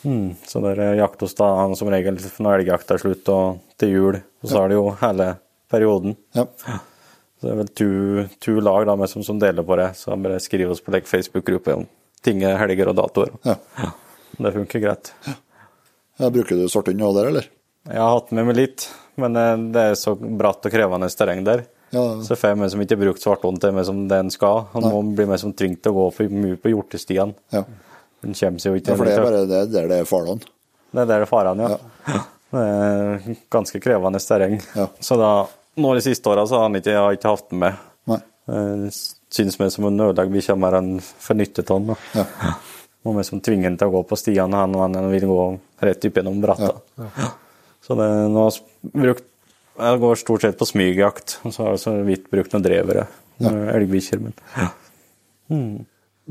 Mm, 0.01 0.31
så 0.49 0.61
der 0.65 0.81
er 0.81 0.97
jakt 0.97 1.21
hos 1.21 1.37
da 1.37 1.51
han 1.59 1.77
som 1.77 1.91
regel 1.93 2.17
når 2.41 2.63
elgjakta 2.63 2.97
er 2.97 3.03
slutt 3.03 3.29
og 3.29 3.59
til 3.77 3.93
jul. 3.93 4.17
Og 4.41 4.49
så 4.49 4.63
er 4.63 4.71
det 4.71 4.79
jo 4.79 4.87
hele 5.03 5.35
perioden. 5.71 6.17
ja. 6.37 6.47
Så 7.41 7.47
det 7.47 7.53
er 7.55 7.57
vel 7.57 7.69
to, 7.73 7.87
to 8.45 8.53
lag 8.61 8.85
da, 8.85 8.93
med 9.01 9.09
som, 9.09 9.23
som 9.25 9.39
deler 9.41 9.65
på 9.65 9.75
det. 9.79 9.87
Så 9.97 10.13
bare 10.21 10.37
skriv 10.43 10.69
oss 10.75 10.83
på 10.85 10.93
like, 10.93 11.09
Facebook-gruppa 11.09 11.73
om 11.79 11.87
ting, 12.21 12.43
helger 12.45 12.91
og 12.91 12.99
datoer. 12.99 13.33
ja. 13.49 13.57
Det 14.41 14.51
funker 14.53 14.79
greit. 14.79 15.09
ja. 15.25 16.29
Bruker 16.29 16.55
du 16.55 16.67
sorthund 16.69 17.01
òg 17.01 17.17
der, 17.17 17.31
eller? 17.31 17.47
Jeg 17.89 17.97
har 17.97 18.13
hatt 18.13 18.29
med 18.37 18.45
meg 18.45 18.59
litt, 18.59 18.85
men 19.19 19.35
eh, 19.41 19.55
det 19.73 19.85
er 19.89 19.95
så 19.97 20.13
bratt 20.13 20.69
og 20.69 20.73
krevende 20.73 21.09
terreng 21.17 21.41
der. 21.47 21.63
Ja. 21.91 22.03
Så 22.23 22.37
får 22.39 22.53
jeg 22.53 22.59
med 22.61 22.71
som 22.71 22.83
ikke 22.83 22.95
har 22.95 23.01
brukt 23.01 23.23
svarthånd 23.25 23.59
til 23.63 23.73
meg 23.75 23.87
som 23.89 24.03
det 24.07 24.19
en 24.21 24.29
skal. 24.31 24.67
Han 24.75 24.85
må 24.85 25.01
bli 25.17 25.25
med 25.27 25.41
som 25.41 25.51
tvunget 25.57 25.81
til 25.83 25.91
å 25.91 25.97
gå 25.97 26.05
for 26.15 26.35
mye 26.45 26.59
på 26.61 26.71
hjortestien. 26.71 27.33
Ja. 27.51 27.65
Den 28.21 28.37
kommer 28.37 28.61
seg 28.61 28.69
jo 28.69 28.79
ikke 28.79 28.93
ja, 28.93 28.99
for 29.01 29.09
det 29.09 29.15
er 29.17 29.25
bare 29.25 29.41
det 29.49 29.63
der 29.73 29.89
det 29.89 29.97
er 30.03 30.07
farene. 30.07 30.45
Det 30.93 31.01
er 31.01 31.09
der 31.09 31.23
det 31.23 31.25
er 31.25 31.31
farene, 31.31 31.71
ja. 31.73 32.21
Det 32.51 32.61
er 32.67 33.35
ganske 33.51 33.79
krevende 33.83 34.21
terreng. 34.23 34.57
Ja. 34.77 34.87
Så 35.03 35.17
da, 35.19 35.31
nå 35.79 35.93
de 35.95 36.03
siste 36.03 36.29
åra 36.31 36.43
har 36.47 36.65
han 36.65 36.77
ikke, 36.79 36.91
jeg 36.91 36.99
har 37.01 37.17
ikke 37.17 37.31
hatt 37.31 37.49
den 37.51 37.61
med. 37.63 37.79
Nei. 38.11 38.19
Jeg 38.51 38.93
syns 39.31 39.59
meg 39.61 39.71
som 39.73 39.87
en 39.87 40.03
ødelegger 40.07 40.35
bikkja 40.35 40.57
mer 40.59 40.77
enn 40.81 40.93
fornyttet 41.01 41.71
han. 41.71 41.91
da. 41.93 41.97
Ja. 42.17 42.53
Må 43.07 43.15
vi 43.17 43.25
som 43.25 43.41
tvinger 43.41 43.71
han 43.71 43.77
til 43.81 43.89
å 43.89 43.95
gå 43.95 44.03
på 44.11 44.17
stiene, 44.19 44.59
han, 44.61 44.75
og 44.77 44.83
han 44.85 45.09
vil 45.09 45.25
gå 45.29 45.39
rett 45.81 46.03
opp 46.05 46.19
gjennom 46.19 46.41
bratta. 46.43 46.73
Så 47.81 47.97
det 47.97 48.09
nå 48.29 48.43
har 48.45 48.51
jeg 48.53 48.91
brukt 48.93 49.27
Jeg 49.81 50.01
går 50.03 50.19
stort 50.19 50.43
sett 50.43 50.57
på 50.59 50.67
smygjakt, 50.67 51.39
og 51.47 51.53
så 51.55 51.63
har 51.63 51.71
jeg 51.73 51.81
så 51.81 51.93
vidt 52.05 52.27
brukt 52.29 52.53
noen 52.53 52.65
drevere. 52.65 53.07
Ja. 53.41 53.53
Elgbikkjer, 53.73 54.21
men 54.21 54.35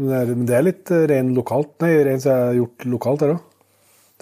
det 0.00 0.16
er, 0.16 0.30
men 0.30 0.44
det 0.48 0.56
er 0.56 0.64
litt 0.64 0.90
eh, 0.94 1.06
ren 1.10 1.32
lokalt. 1.34 1.72
Nei, 1.82 1.90
ren 2.06 2.20
som 2.22 2.32
er 2.32 2.58
gjort 2.60 2.86
lokalt 2.88 3.24
der 3.24 3.32
òg. 3.34 3.40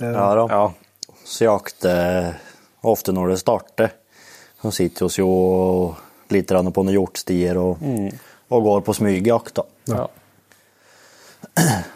Ja 0.01 0.28
da. 0.39 0.45
ja. 0.55 1.16
Så 1.28 1.45
jakter 1.45 2.39
ofte 2.86 3.12
når 3.12 3.35
det 3.35 3.40
starter. 3.43 3.93
Så 4.62 4.72
sitter 4.74 5.06
oss 5.06 5.18
jo 5.20 5.28
litt 6.35 6.51
på 6.51 6.82
noen 6.85 6.94
hjortstier 6.94 7.60
og, 7.60 7.85
og 8.51 8.64
går 8.64 8.82
på 8.86 8.97
smygjakt, 8.98 9.60
da. 9.60 9.68
ja. 9.94 10.09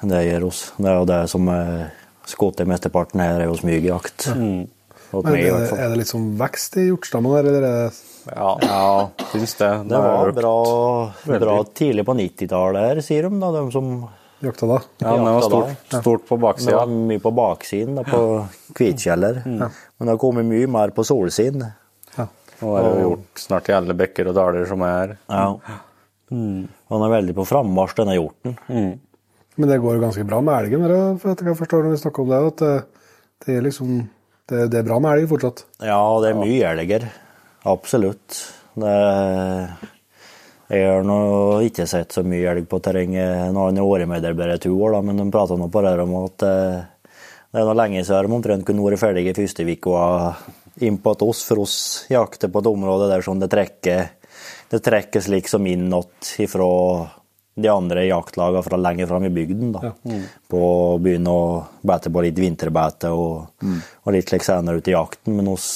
Det 0.03 0.21
gjør 0.27 0.47
oss. 0.49 0.61
Det 0.79 0.89
er 0.91 0.97
jo 1.01 1.09
det 1.11 1.19
som 1.31 1.49
er 1.51 1.73
skutt 2.31 2.63
i 2.63 2.67
mesteparten 2.69 3.23
her, 3.23 3.43
er 3.43 3.51
jo 3.51 3.59
smygjakt. 3.59 4.29
Mm. 4.39 4.63
Men 5.13 5.27
meg, 5.29 5.43
er 5.45 5.59
det, 5.61 5.77
er 5.77 5.91
det 5.93 5.99
litt 6.01 6.09
sånn 6.09 6.31
vekst 6.41 6.79
i 6.81 6.87
hjortstammen 6.87 7.35
her, 7.37 7.45
eller 7.51 7.59
er 7.59 7.77
det 7.77 8.33
Ja, 8.33 8.53
ja 8.63 9.27
syns 9.33 9.55
det. 9.59 9.71
Det 9.91 10.01
var 10.07 10.33
bra, 10.37 10.57
bra 11.29 11.57
tidlig 11.69 12.07
på 12.09 12.15
90-tallet 12.17 12.89
her, 12.89 13.03
sier 13.05 13.29
de, 13.29 13.41
da, 13.43 13.51
de 13.59 13.65
som 13.75 13.91
jakta 14.43 14.71
da. 14.71 14.79
Ja, 15.03 15.13
det 15.19 15.35
var 15.37 15.45
stort, 15.47 15.85
stort 15.99 16.25
på 16.29 16.39
Det 16.39 16.41
var 16.41 16.55
baksida. 16.55 16.87
mye 16.87 17.23
på 17.23 17.35
baksiden, 17.37 18.01
da, 18.01 18.07
på 18.09 18.23
Kvitfjeller. 18.79 19.43
Men 19.45 19.69
det 19.69 20.15
har 20.15 20.23
kommet 20.23 20.49
mye 20.49 20.71
mer 20.71 20.95
på 20.97 21.05
solsiden. 21.07 21.67
Og 22.63 22.77
har 22.77 22.89
jo 22.89 23.07
gjort 23.07 23.43
snart 23.45 23.71
i 23.71 23.77
alle 23.77 23.97
bekker 23.99 24.31
og 24.31 24.37
daler 24.39 24.69
som 24.71 24.85
er. 24.87 25.17
Ja. 25.29 25.49
Mm. 26.33 26.65
han 26.89 27.03
er 27.05 27.11
veldig 27.13 27.35
på 27.37 27.45
frammarsj, 27.45 27.99
denne 27.99 28.15
hjorten. 28.17 28.55
Men 29.61 29.69
det 29.69 29.83
går 29.83 30.01
ganske 30.01 30.25
bra 30.25 30.39
med 30.41 30.63
elgen, 30.63 30.87
for 31.21 31.35
at 31.35 31.43
jeg 31.45 31.59
forstår 31.59 31.85
når 31.85 31.93
vi 31.93 32.01
snakker 32.01 32.25
om 32.25 32.31
det, 32.33 32.39
at 32.49 32.63
det, 32.63 32.75
det 33.45 33.57
er 33.59 33.67
liksom 33.67 33.91
det, 34.49 34.67
det 34.73 34.81
er 34.81 34.87
bra 34.87 34.99
med 35.03 35.19
elg 35.19 35.29
fortsatt. 35.31 35.65
Ja, 35.85 36.01
det 36.25 36.33
er 36.33 36.39
mye 36.41 36.71
elger. 36.73 37.05
Absolutt. 37.69 38.39
Det, 38.81 38.95
jeg 40.73 40.89
har 40.89 41.05
nå 41.05 41.19
ikke 41.69 41.87
sett 41.91 42.17
så 42.17 42.25
mye 42.27 42.49
elg 42.55 42.65
på 42.71 42.81
terrenget. 42.83 43.53
Nå 43.53 43.67
har 43.67 43.75
han 43.75 43.85
vært 43.85 44.11
med 44.11 44.25
der 44.25 44.39
bare 44.39 44.57
to 44.63 44.73
år, 44.79 44.97
da, 44.97 45.05
men 45.05 45.21
de 45.21 45.29
prater 45.35 45.61
nå 45.61 45.69
på 45.73 45.85
det 45.85 45.95
om 46.01 46.17
at 46.25 46.47
eh, 46.49 46.81
det 47.53 47.61
er 47.61 47.69
nå 47.69 47.77
lenge 47.77 48.05
siden 48.09 48.31
de 48.31 48.39
omtrent 48.39 48.65
kunne 48.65 48.85
vært 48.87 49.03
ferdige 49.03 49.37
første 49.37 49.69
uka 49.69 50.03
inn 50.81 50.99
på 50.99 51.13
at 51.13 51.23
oss, 51.23 51.43
for 51.45 51.63
oss 51.65 51.77
jakter 52.11 52.49
på 52.49 52.63
et 52.63 52.71
område 52.71 53.11
der 53.11 53.25
som 53.25 53.41
det 53.41 53.51
trekker 53.53 54.09
det 54.73 54.79
trekkes 54.79 55.29
liksom 55.29 55.67
innåt 55.67 56.35
ifra 56.39 57.09
de 57.55 57.69
andre 57.69 58.07
jaktlagene 58.07 58.63
fra 58.65 58.77
lenger 58.81 59.07
fram 59.07 59.25
i 59.25 59.31
bygden. 59.31 59.73
da. 59.73 59.93
På 60.49 60.61
å 60.95 60.99
begynne 60.99 61.31
å 61.33 61.43
bete 61.85 62.09
på 62.09 62.23
litt 62.25 62.39
vinterbeite 62.41 63.11
og, 63.13 63.67
og 64.03 64.15
litt 64.17 64.33
like 64.33 64.47
senere 64.47 64.81
ut 64.81 64.89
i 64.89 64.95
jakten. 64.95 65.37
Men 65.37 65.51
oss, 65.53 65.69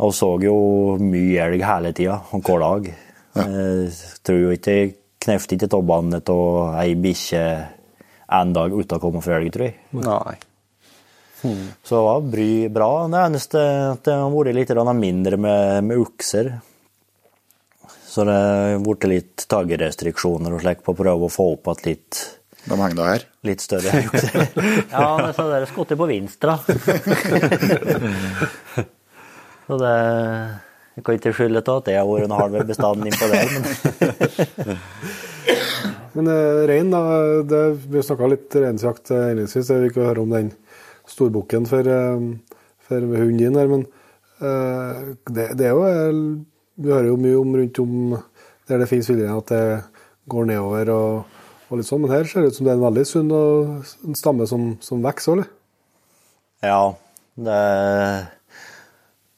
oss 0.00 0.22
så 0.22 0.30
jo 0.40 0.56
mye 1.02 1.44
elg 1.44 1.66
hele 1.68 1.92
tida, 1.92 2.22
hver 2.32 2.64
dag. 2.64 2.88
Jeg 3.36 3.92
tror 4.24 4.40
jo 4.40 4.56
ikke 4.56 4.78
knefte 5.26 5.58
ikke 5.58 5.68
tobbene 5.76 6.22
av 6.24 6.80
ei 6.80 6.94
bikkje 6.96 7.46
en 8.40 8.56
dag 8.56 8.72
uten 8.72 8.96
å 8.96 9.02
komme 9.02 9.20
for 9.20 9.36
elg, 9.36 9.52
tror 9.52 9.68
jeg. 9.68 9.76
Nei. 10.00 10.38
Så 11.82 11.94
det 11.96 12.04
var 12.06 12.24
bry 12.32 12.48
bra. 12.72 12.90
Det 13.12 13.20
eneste 13.22 13.60
at 13.92 14.02
det 14.06 14.16
har 14.16 14.32
vært 14.32 14.56
litt 14.56 14.72
mindre 15.00 15.36
med, 15.40 15.84
med 15.84 16.02
ukser. 16.02 16.52
Så 18.06 18.24
det 18.24 18.32
har 18.32 18.78
blitt 18.80 19.04
litt 19.10 19.44
tagerestriksjoner 19.50 20.54
og 20.56 20.62
slik 20.64 20.80
på 20.84 20.94
å 20.94 20.96
prøve 20.96 21.28
å 21.28 21.32
få 21.32 21.44
opp 21.56 21.68
igjen 21.68 21.86
litt, 21.90 22.20
De 22.64 22.74
henger 22.80 22.96
da 22.96 23.04
her. 23.10 23.22
litt 23.44 23.60
større 23.60 23.90
ukser. 24.06 24.46
ja, 24.94 25.08
det 25.20 25.32
sa 25.36 25.48
dere 25.50 25.68
skutt 25.68 25.92
på 26.00 26.08
Vinstra. 26.08 26.54
Så 29.66 29.76
det 29.82 29.96
Jeg 30.96 31.04
kan 31.04 31.16
ikke 31.18 31.34
skylde 31.36 31.60
til 31.60 31.74
at 31.76 31.88
det 31.90 31.96
har 31.98 32.06
vært 32.08 32.24
en 32.30 32.38
halv 32.40 32.54
bestand 32.70 33.04
innpå 33.04 33.26
der, 33.28 33.46
men 33.52 33.64
Men 36.16 36.30
eh, 36.32 36.62
rein, 36.70 36.90
da. 36.90 37.02
Det, 37.44 37.62
vi 37.92 38.02
snakka 38.02 38.28
litt 38.32 38.54
reinsjakt 38.56 39.10
eh, 39.12 39.32
innledningsvis. 39.34 39.68
Jeg 39.68 39.82
vil 39.82 39.90
ikke 39.90 40.06
høre 40.08 40.22
om 40.24 40.32
den 40.32 40.48
storbukken 41.10 41.66
for, 41.70 41.86
eh, 41.86 42.26
for 42.86 43.06
hunden 43.06 43.40
din 43.40 43.58
her, 43.58 43.70
men 43.70 43.86
eh, 44.40 45.14
det, 45.30 45.50
det 45.58 45.70
er 45.70 45.74
jo 45.74 46.44
Vi 46.76 46.92
hører 46.92 47.08
jo 47.08 47.16
mye 47.16 47.36
om 47.40 47.54
rundt 47.56 47.78
om 47.80 47.92
der 48.68 48.82
det 48.82 48.88
finnes 48.90 49.08
villrein, 49.08 49.38
at 49.38 49.48
det 49.48 49.84
går 50.28 50.48
nedover 50.50 50.90
og, 50.92 51.36
og 51.70 51.78
litt 51.78 51.88
sånn, 51.88 52.02
men 52.02 52.12
her 52.12 52.26
ser 52.28 52.44
det 52.44 52.50
ut 52.52 52.58
som 52.58 52.66
det 52.66 52.74
er 52.74 52.80
en 52.80 52.84
veldig 52.88 53.04
sunn 53.08 53.30
og 53.32 53.92
en 54.04 54.18
stamme 54.18 54.48
som, 54.50 54.74
som 54.84 55.04
vokser, 55.04 55.38
eller? 55.38 55.52
Ja, 56.66 56.82
det, 57.36 57.60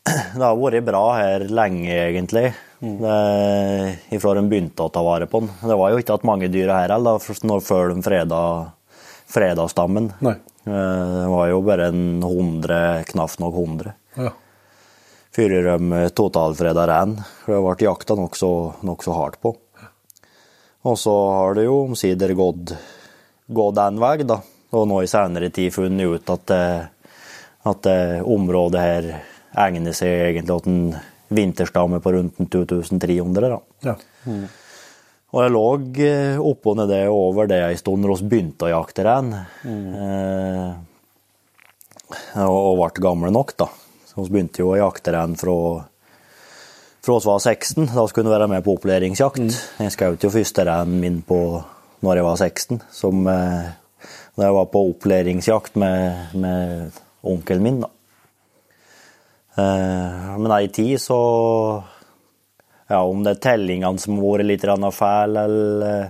det 0.39 0.43
har 0.43 0.59
vært 0.59 0.89
bra 0.89 1.05
her 1.19 1.47
lenge, 1.47 1.93
egentlig. 1.93 2.51
Det, 2.79 3.15
ifra 4.15 4.35
de 4.39 4.45
begynte 4.47 4.87
å 4.87 4.93
ta 4.95 5.03
vare 5.03 5.27
på 5.31 5.43
den. 5.43 5.51
Det 5.67 5.79
var 5.79 5.93
jo 5.93 6.03
ikke 6.03 6.19
hatt 6.19 6.27
mange 6.29 6.51
dyr 6.53 6.71
her 6.71 6.95
heller, 6.95 7.19
før 7.21 7.93
de 7.93 8.05
freda, 8.07 8.43
freda 9.29 9.67
stammen. 9.71 10.13
Nei. 10.25 10.37
Eh, 10.69 11.15
Det 11.23 11.29
var 11.33 11.49
jo 11.49 11.63
bare 11.65 11.89
en 11.89 12.23
hundre, 12.23 13.05
knapt 13.09 13.41
nok 13.41 13.55
hundre. 13.55 13.95
Ja. 14.17 14.33
Før 15.33 15.55
de 15.79 16.11
totalfreda 16.17 16.87
rein. 16.91 17.17
Det 17.47 17.59
ble 17.63 17.75
jakta 17.87 18.17
nokså 18.19 18.51
nok 18.85 19.03
så 19.07 19.15
hardt 19.17 19.41
på. 19.41 19.55
Og 20.89 20.97
så 20.99 21.15
har 21.35 21.55
det 21.59 21.65
jo 21.67 21.85
omsider 21.87 22.33
gått, 22.39 22.73
gått 23.51 23.79
en 23.83 23.99
vei, 24.01 24.17
da. 24.25 24.41
Og 24.73 24.87
nå 24.89 25.03
i 25.03 25.09
senere 25.11 25.51
tid 25.51 25.73
funnet 25.73 26.07
ut 26.07 26.31
at, 26.31 26.53
at 27.65 27.89
området 28.25 28.81
her 28.81 29.09
egner 29.59 29.97
seg 29.97 30.09
egentlig 30.29 30.61
til 30.65 30.73
en 30.73 30.97
vinterstamme 31.29 32.01
på 32.05 32.13
rundt 32.15 32.39
2300. 32.51 33.49
da. 33.49 33.61
ja. 33.85 33.97
Og 35.29 35.43
jeg 35.45 35.53
lå 35.53 35.65
eh, 36.07 36.87
det 36.89 37.03
og 37.09 37.19
over 37.19 37.51
det 37.51 37.61
en 37.65 37.81
stund 37.81 38.05
når 38.05 38.23
vi 38.23 38.31
begynte 38.33 38.69
å 38.69 38.73
jakte 38.73 39.05
rein. 39.05 39.35
Eh, 39.35 40.71
og, 42.47 42.57
og 42.57 42.81
ble 42.81 43.05
gamle 43.05 43.31
nok, 43.35 43.53
da. 43.61 43.69
Så 44.09 44.25
vi 44.25 44.39
begynte 44.39 44.65
jo 44.65 44.73
å 44.73 44.81
jakte 44.81 45.13
rein 45.13 45.37
fra 45.37 45.59
fra 47.09 47.19
vi 47.19 47.27
var 47.27 47.39
16. 47.39 47.87
Da 47.95 48.07
skulle 48.09 48.29
vi 48.29 48.35
være 48.35 48.49
med 48.49 48.65
på 48.65 48.75
opplæringsjakt. 48.77 49.59
Jeg 49.81 49.93
skjøt 49.95 50.25
jo 50.27 50.33
første 50.33 50.65
reinen 50.69 51.01
min 51.01 51.21
på 51.25 51.39
når 52.05 52.21
jeg 52.21 52.27
var 52.27 52.37
16, 52.37 52.83
som 52.95 53.23
eh, 53.33 53.71
da 54.37 54.45
jeg 54.45 54.55
var 54.55 54.67
på 54.71 54.83
opplæringsjakt 54.91 55.79
med, 55.81 56.35
med 56.39 56.99
onkelen 57.27 57.65
min. 57.65 57.81
da. 57.83 57.89
Eh, 59.59 60.35
men 60.39 60.55
ei 60.59 60.69
tid 60.69 61.01
så 61.03 61.19
ja, 62.89 63.03
om 63.05 63.25
det 63.25 63.37
er 63.37 63.43
tellingene 63.51 64.01
som 64.01 64.17
har 64.19 64.39
vært 64.39 64.49
litt 64.49 64.95
feil, 64.97 65.37
eller 65.37 65.89
eh, 65.89 66.07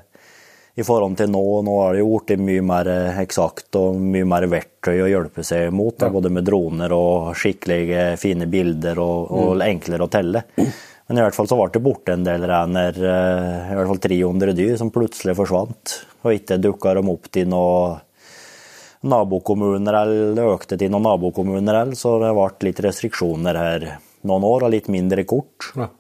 i 0.79 0.85
forhold 0.87 1.17
til 1.19 1.31
nå. 1.35 1.43
Nå 1.67 1.79
har 1.83 1.97
det 1.97 2.05
jo 2.05 2.19
blitt 2.21 2.39
mye 2.39 2.63
mer 2.63 2.91
eh, 2.93 3.23
eksakt 3.25 3.75
og 3.81 3.99
mye 3.99 4.27
mer 4.29 4.47
verktøy 4.51 5.01
å 5.03 5.11
hjelpe 5.11 5.43
seg 5.47 5.73
mot. 5.75 5.97
da, 5.99 6.11
Både 6.15 6.31
med 6.31 6.47
droner 6.47 6.95
og 6.95 7.33
skikkelige, 7.39 8.13
fine 8.23 8.47
bilder 8.51 9.01
og, 9.03 9.33
og 9.35 9.65
enklere 9.67 10.07
å 10.07 10.13
telle. 10.13 10.45
Men 10.55 11.19
i 11.19 11.25
hvert 11.25 11.35
fall 11.35 11.49
så 11.49 11.57
ble 11.57 11.71
det 11.73 11.83
borte 11.83 12.15
en 12.15 12.27
del 12.27 12.47
reiner, 12.47 12.99
eh, 13.01 13.73
i 13.73 13.79
hvert 13.79 13.91
fall 13.91 14.03
300 14.07 14.55
dyr, 14.55 14.77
som 14.79 14.93
plutselig 14.95 15.35
forsvant. 15.39 16.03
Og 16.23 16.37
ikke 16.37 16.61
dukka 16.63 16.95
de 16.95 17.07
opp 17.11 17.31
til 17.35 17.51
noen 17.51 18.05
nabokommuner, 19.09 19.95
eller 20.05 20.55
økte 20.55 20.79
til 20.79 20.91
noen 20.93 21.07
nabokommuner, 21.07 21.83
eller, 21.83 21.99
så 21.99 22.19
det 22.23 22.35
ble 22.37 22.69
litt 22.69 22.83
restriksjoner 22.87 23.59
her 23.59 23.87
noen 24.27 24.47
år, 24.47 24.67
og 24.67 24.75
litt 24.75 24.91
mindre 24.93 25.27
kort. 25.27 25.73
ja. 25.75 25.91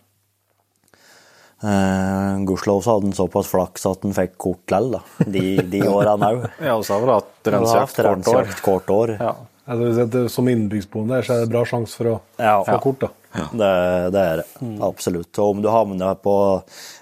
Eh, 1.58 2.38
Gudskjelov 2.46 2.82
så 2.84 2.94
hadde 2.94 3.08
han 3.08 3.16
såpass 3.18 3.48
flaks 3.50 3.86
at 3.90 4.04
han 4.06 4.14
fikk 4.14 4.36
kort 4.38 4.70
lell, 4.70 4.92
da. 4.94 5.00
De, 5.26 5.44
de 5.66 5.80
årene 5.90 6.28
òg. 6.36 6.44
Ja, 6.68 6.76
og 6.78 6.84
så 6.86 6.94
har 6.98 7.02
vi 7.06 7.14
hatt 7.16 7.50
rensjakt 7.54 7.98
hvert 8.04 8.28
år. 8.34 8.52
Kort 8.62 8.92
år. 8.94 9.14
Ja. 9.18 9.32
Altså, 9.68 10.22
som 10.32 10.46
innbyggsboende 10.48 11.18
så 11.26 11.34
er 11.34 11.42
det 11.42 11.50
bra 11.52 11.60
sjanse 11.68 11.98
for 11.98 12.08
å 12.08 12.20
Ja. 12.40 12.54
få 12.64 12.78
kort, 12.86 13.02
da. 13.02 13.10
Det, 13.52 13.72
det 14.14 14.20
er 14.22 14.40
det. 14.40 14.46
Absolutt. 14.86 15.28
Og 15.42 15.50
om 15.56 15.58
du 15.60 15.68
havner 15.68 16.14
på 16.24 16.36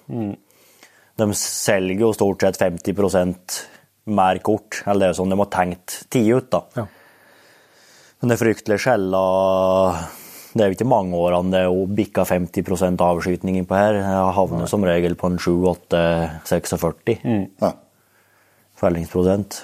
De 1.21 1.27
selger 1.37 2.03
jo 2.05 2.11
stort 2.15 2.43
sett 2.45 2.59
50% 2.61 3.61
mer 4.11 4.39
kort 4.43 4.81
enn 4.89 4.99
det 5.01 5.11
som 5.17 5.29
de 5.29 5.37
har 5.37 5.49
tenkt 5.53 6.01
tid 6.11 6.33
ut. 6.35 6.49
da. 6.51 6.63
ja. 6.81 6.85
Men 8.21 8.29
det 8.29 8.35
er 8.35 8.41
fryktelig 8.43 8.75
sjelden 8.83 9.95
Det 10.53 10.61
er 10.61 10.67
jo 10.69 10.75
ikke 10.75 10.91
mange 10.91 11.17
årene 11.17 11.49
det 11.49 11.61
er 11.63 11.69
jo 11.71 11.87
bikka 11.89 12.21
50% 12.27 13.01
avskytning 13.01 13.63
på 13.65 13.77
her. 13.77 13.97
Jeg 14.03 14.33
havner 14.35 14.67
som 14.69 14.83
regel 14.85 15.15
på 15.17 15.31
en 15.31 15.39
7-8-46 15.39 17.15
Ja. 17.61 17.71
fellingsprosent. 18.75 19.63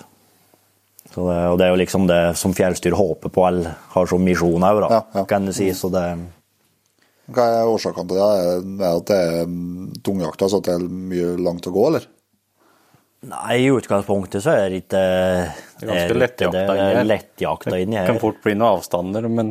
Så 1.18 1.24
det, 1.26 1.38
og 1.50 1.56
det 1.58 1.66
er 1.66 1.72
jo 1.74 1.78
liksom 1.82 2.04
det 2.06 2.20
som 2.38 2.54
fjellstyr 2.54 2.94
håper 2.94 3.32
på, 3.34 3.42
eller 3.48 3.72
har 3.96 4.10
som 4.10 4.22
misjon 4.22 4.62
òg, 4.62 4.84
Ja, 4.86 5.00
ja. 5.16 5.24
kan 5.26 5.48
du 5.48 5.54
si. 5.56 5.72
Så 5.74 5.90
det 5.90 6.04
Hva 7.34 7.46
er 7.58 7.72
årsakene 7.72 8.06
til 8.12 8.20
det? 8.20 8.28
Er 8.28 8.60
det 8.62 8.92
at 8.92 9.08
det 9.10 9.18
er 9.18 9.48
mm, 9.50 9.96
tungjakta, 10.06 10.46
så 10.48 10.60
at 10.62 10.70
det 10.70 10.76
er 10.78 10.86
mye 10.86 11.32
langt 11.42 11.66
å 11.66 11.74
gå, 11.74 11.88
eller? 11.90 12.06
Nei, 13.28 13.56
i 13.64 13.72
utgangspunktet 13.74 14.46
så 14.46 14.54
er 14.54 14.70
det 14.70 14.84
ikke 14.84 15.02
Det 15.02 15.88
er 15.88 15.90
ganske 15.90 16.04
ikke 16.06 16.20
lettjakta 16.22 16.54
det. 16.54 16.66
inni 16.68 16.86
her. 16.86 17.00
er 17.02 17.08
lettjakta 17.10 17.80
inni 17.82 17.98
Det 17.98 18.04
kan 18.12 18.20
fort 18.22 18.44
bli 18.44 18.54
noen 18.54 18.78
avstander 18.78 19.26
men, 19.26 19.50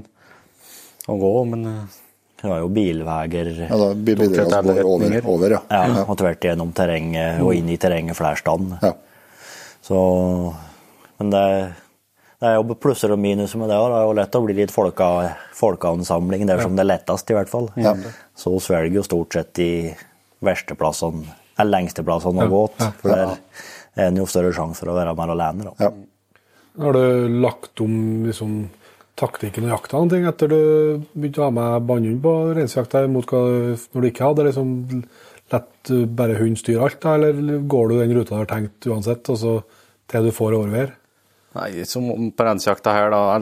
å 1.11 1.17
gå, 1.19 1.33
men 1.51 1.67
eh, 1.73 1.97
Det 2.39 2.53
var 2.53 2.63
jo 2.63 2.71
bilveier 2.79 3.51
Ja, 3.67 3.81
biler 4.07 4.39
som 4.39 4.71
går 4.71 4.81
over, 4.87 5.19
over 5.35 5.57
ja. 5.57 5.61
ja, 5.67 6.07
og 6.07 6.15
tvert 6.23 6.47
igjennom 6.47 6.71
terrenget 6.79 7.43
og 7.43 7.51
inn 7.59 7.75
i 7.75 7.77
terrenget 7.83 8.15
flere 8.17 8.39
steder. 8.39 8.79
Ja. 8.87 8.95
Så 9.83 9.99
Men 11.21 11.33
det, 11.33 11.45
det 12.43 12.51
er 12.51 12.59
jo 12.59 12.77
plusser 12.81 13.15
og 13.15 13.21
minuser 13.23 13.61
med 13.61 13.71
det. 13.73 13.79
òg. 13.81 13.89
Det 13.93 13.99
er 13.99 14.07
jo 14.09 14.17
lett 14.21 14.39
å 14.39 14.43
bli 14.45 14.59
litt 14.59 14.75
folka, 14.75 15.09
folkeansamling. 15.57 16.47
Det 16.47 16.57
er 16.57 16.65
som 16.67 16.77
det 16.77 16.85
er 16.85 16.93
lettest, 16.93 17.33
i 17.33 17.39
hvert 17.39 17.53
fall. 17.53 17.71
Ja. 17.81 17.95
Så 18.37 18.53
vi 18.53 18.63
velger 18.75 19.01
jo 19.01 19.07
stort 19.07 19.39
sett 19.39 19.55
de 19.59 19.71
verste 20.45 20.77
plassene, 20.79 21.25
eller 21.57 21.79
lengste 21.79 22.05
plassene 22.07 22.45
å 22.45 22.53
gå 22.53 22.65
til. 22.77 22.93
For 23.01 23.15
der 23.15 23.37
er 23.97 24.11
en 24.11 24.21
jo 24.21 24.27
større 24.29 24.53
sjanse 24.57 24.83
for 24.83 24.93
å 24.93 24.99
være 24.99 25.17
mer 25.17 25.33
alene. 25.33 25.71
Da. 25.71 25.89
Ja. 25.89 26.43
Har 26.85 26.93
du 26.93 27.39
lagt 27.41 27.81
om 27.81 28.27
liksom, 28.29 28.59
taktikken 29.17 29.65
og 29.65 29.73
jakta 29.79 29.97
noen 29.97 30.13
ting 30.13 30.27
etter 30.29 30.51
du 30.53 30.59
begynte 31.15 31.41
å 31.41 31.47
ha 31.47 31.55
med 31.57 31.87
bannhund 31.89 32.21
på 32.21 32.35
reinsjakta, 32.59 33.07
mot 33.09 33.25
hva 33.33 33.41
når 33.73 34.05
du 34.05 34.09
ikke 34.11 34.29
hadde 34.29 34.45
liksom 34.51 34.75
lett 35.55 35.93
bare 36.19 36.37
hund 36.37 36.61
styre 36.61 36.85
alt, 36.85 37.01
da, 37.01 37.15
eller 37.17 37.65
går 37.71 37.89
du 37.89 37.97
den 38.03 38.13
ruta 38.19 38.35
du 38.35 38.41
har 38.43 38.51
tenkt 38.51 38.89
uansett, 38.91 39.33
og 39.33 39.41
så 39.41 39.57
til 40.11 40.29
du 40.29 40.35
får 40.37 40.59
overveie? 40.59 40.93
Nei, 41.57 41.85
som 41.89 42.09
på 42.37 42.47
rensjakta 42.47 42.93
her, 42.93 43.12
da. 43.15 43.39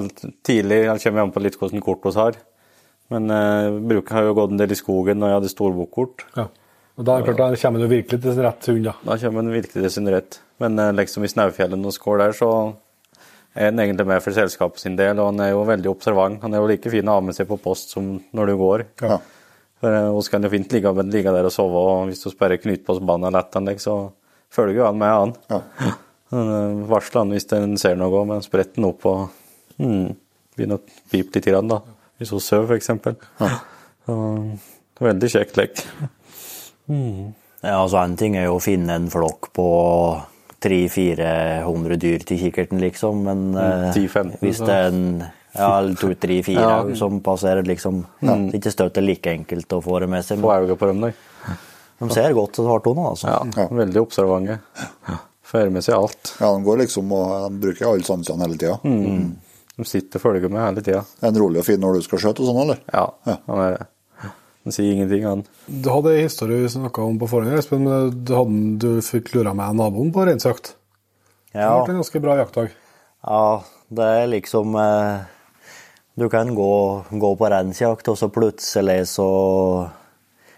Tidlig 0.46 0.84
jeg 0.84 1.02
kommer 1.06 1.24
an 1.24 1.32
på 1.34 1.42
litt 1.42 1.56
hvordan 1.58 1.82
kort 1.84 2.04
vi 2.06 2.14
har. 2.18 2.38
Men 3.12 3.30
eh, 3.30 3.72
bruker 3.90 4.16
har 4.16 4.28
jo 4.28 4.36
gått 4.38 4.54
en 4.54 4.60
del 4.60 4.72
i 4.72 4.78
skogen 4.78 5.20
når 5.20 5.32
jeg 5.32 5.40
hadde 5.40 5.52
storbokkort. 5.52 6.24
Ja. 6.38 6.48
Og 6.94 7.06
da 7.06 7.16
er 7.16 7.24
det 7.24 7.34
klart, 7.34 7.56
da 7.56 7.58
kommer 7.58 7.82
du 7.82 7.90
virkelig 7.90 8.20
til 8.22 8.36
sin 8.36 8.44
rett 8.46 8.70
hund, 8.70 8.84
da. 8.86 8.94
Da 9.02 9.18
kommer 9.18 9.42
en 9.42 9.54
virkelig 9.54 9.82
til 9.82 9.92
sin 9.96 10.10
rett. 10.14 10.38
Men 10.62 10.78
eh, 10.78 10.94
liksom 10.94 11.26
i 11.26 11.30
Snaufjellet 11.32 11.90
og 11.90 11.94
Skål 11.96 12.22
der, 12.22 12.36
så 12.38 12.50
er 13.54 13.70
han 13.70 13.82
egentlig 13.82 14.06
med 14.10 14.22
for 14.22 14.34
selskapet 14.34 14.82
sin 14.82 14.98
del, 14.98 15.18
og 15.18 15.32
han 15.32 15.42
er 15.42 15.52
jo 15.52 15.66
veldig 15.66 15.90
observant. 15.90 16.40
Han 16.42 16.54
er 16.54 16.62
jo 16.62 16.70
like 16.70 16.90
fin 16.90 17.10
å 17.10 17.18
ha 17.18 17.24
med 17.24 17.36
seg 17.36 17.50
på 17.50 17.58
post 17.62 17.94
som 17.94 18.16
når 18.34 18.50
du 18.50 18.56
går. 18.62 18.86
Ja. 19.02 19.18
For 19.82 19.94
vi 19.94 20.16
oss 20.22 20.30
kan 20.32 20.46
jo 20.46 20.50
fint 20.54 20.72
ligge, 20.72 20.94
ligge 21.10 21.34
der 21.34 21.50
og 21.50 21.54
sove, 21.54 21.82
og 21.82 22.08
hvis 22.08 22.22
du 22.24 22.30
bare 22.38 22.58
knytter 22.62 22.86
på 22.86 22.96
oss 22.96 23.02
bånda 23.04 23.30
lett, 23.34 23.54
anlegg, 23.58 23.82
så 23.82 23.98
følger 24.54 24.80
jo 24.80 24.88
han 24.88 24.98
med, 25.02 25.14
han. 25.18 25.36
Ja. 25.50 25.94
Han 26.32 26.50
eh, 26.56 26.84
varsler 26.90 27.24
han 27.24 27.34
hvis 27.34 27.48
den 27.50 27.76
ser 27.80 27.98
noe, 28.00 28.24
men 28.28 28.44
spretter 28.44 28.80
den 28.80 28.88
opp 28.88 29.04
og 29.10 29.28
mm, 29.82 30.08
begynner 30.56 30.80
å 30.80 30.84
pipe 31.12 31.36
litt, 31.38 31.48
grann, 31.50 31.70
da. 31.70 31.80
Hvis 32.18 32.32
hun 32.34 32.42
sover, 32.42 32.78
f.eks. 32.78 32.90
Ja. 33.40 33.50
Veldig 35.04 35.30
kjekt 35.32 35.58
lek. 35.58 35.80
Ja, 37.64 37.78
altså 37.80 38.02
En 38.02 38.16
ting 38.20 38.36
er 38.36 38.46
jo 38.48 38.58
å 38.58 38.62
finne 38.62 38.98
en 38.98 39.08
flokk 39.12 39.48
på 39.56 39.68
300-400 40.64 41.96
dyr 42.00 42.24
til 42.28 42.40
kikkerten, 42.40 42.80
liksom, 42.82 43.24
men 43.26 43.46
eh, 43.58 43.88
10-15, 43.92 44.36
hvis 44.42 44.62
det 44.64 44.76
er 44.76 44.90
en 44.92 45.04
ja, 45.54 45.68
eller 45.78 45.98
to, 45.98 46.10
tre, 46.18 46.40
fire 46.46 46.64
Ja. 46.72 46.78
som 46.98 47.20
passerer, 47.24 47.66
liksom 47.66 48.02
Det 48.20 48.32
er 48.32 48.58
ikke 48.58 48.72
støtt 48.74 48.96
det 48.96 49.04
er 49.04 49.08
like 49.10 49.34
enkelt 49.38 49.76
å 49.76 49.82
få 49.84 50.00
det 50.02 50.10
med 50.10 50.26
seg. 50.26 50.40
Få 50.42 50.76
på 50.80 50.90
dem, 50.90 51.04
da. 51.04 51.12
de 52.00 52.10
ser 52.14 52.34
godt 52.36 52.58
så 52.58 52.66
hardt 52.68 52.88
unna, 52.90 53.12
altså. 53.12 53.30
Ja, 53.30 53.68
veldig 53.70 54.02
observante. 54.02 54.58
Får 55.54 55.70
med 55.70 55.84
seg 55.86 55.94
alt. 55.94 56.34
ja, 56.40 56.48
de 56.50 56.64
går 56.66 56.80
liksom 56.82 57.12
og 57.14 57.32
de 57.46 57.58
bruker 57.62 57.86
alle 57.92 58.02
sansene 58.06 58.42
hele 58.48 58.58
tida. 58.58 58.78
De 59.74 59.84
sitter 59.86 60.18
og 60.18 60.22
følger 60.22 60.50
med 60.50 60.62
hele 60.64 60.82
tida. 60.86 61.02
Er 61.22 61.28
han 61.30 61.38
rolig 61.38 61.60
og 61.62 61.66
fin 61.68 61.78
når 61.82 61.98
du 62.00 62.06
skal 62.06 62.20
skjøte 62.22 62.42
og 62.42 62.48
sånn, 62.50 62.62
eller? 62.64 62.80
Ja, 62.94 63.04
Ja. 63.30 63.36
han 63.46 63.60
er 63.64 63.76
det. 63.78 63.86
Han 64.64 64.72
sier 64.72 64.94
ingenting, 64.94 65.24
han. 65.28 65.42
Du 65.68 65.90
hadde 65.92 66.14
en 66.16 66.22
historie 66.24 66.62
vi 66.62 66.68
snakka 66.72 67.02
om 67.04 67.18
på 67.20 67.26
forhånd, 67.28 67.52
Espen, 67.58 67.82
men 67.84 68.14
du, 68.24 68.32
hadde, 68.34 68.78
du 68.80 69.02
fikk 69.04 69.34
lura 69.34 69.52
med 69.54 69.76
naboen 69.76 70.10
på 70.14 70.24
reinsjakt. 70.24 70.70
Det 71.52 71.60
ble 71.68 71.92
en 71.92 72.00
ganske 72.00 72.22
bra 72.24 72.36
jaktdag. 72.40 72.70
ja, 73.28 73.42
det 73.94 74.06
er 74.22 74.26
liksom 74.32 74.74
eh, 74.80 75.20
Du 76.16 76.28
kan 76.32 76.54
gå, 76.56 76.70
gå 77.12 77.30
på 77.36 77.50
reinsjakt, 77.52 78.08
og 78.08 78.16
så 78.18 78.30
plutselig 78.32 79.04
så 79.12 79.28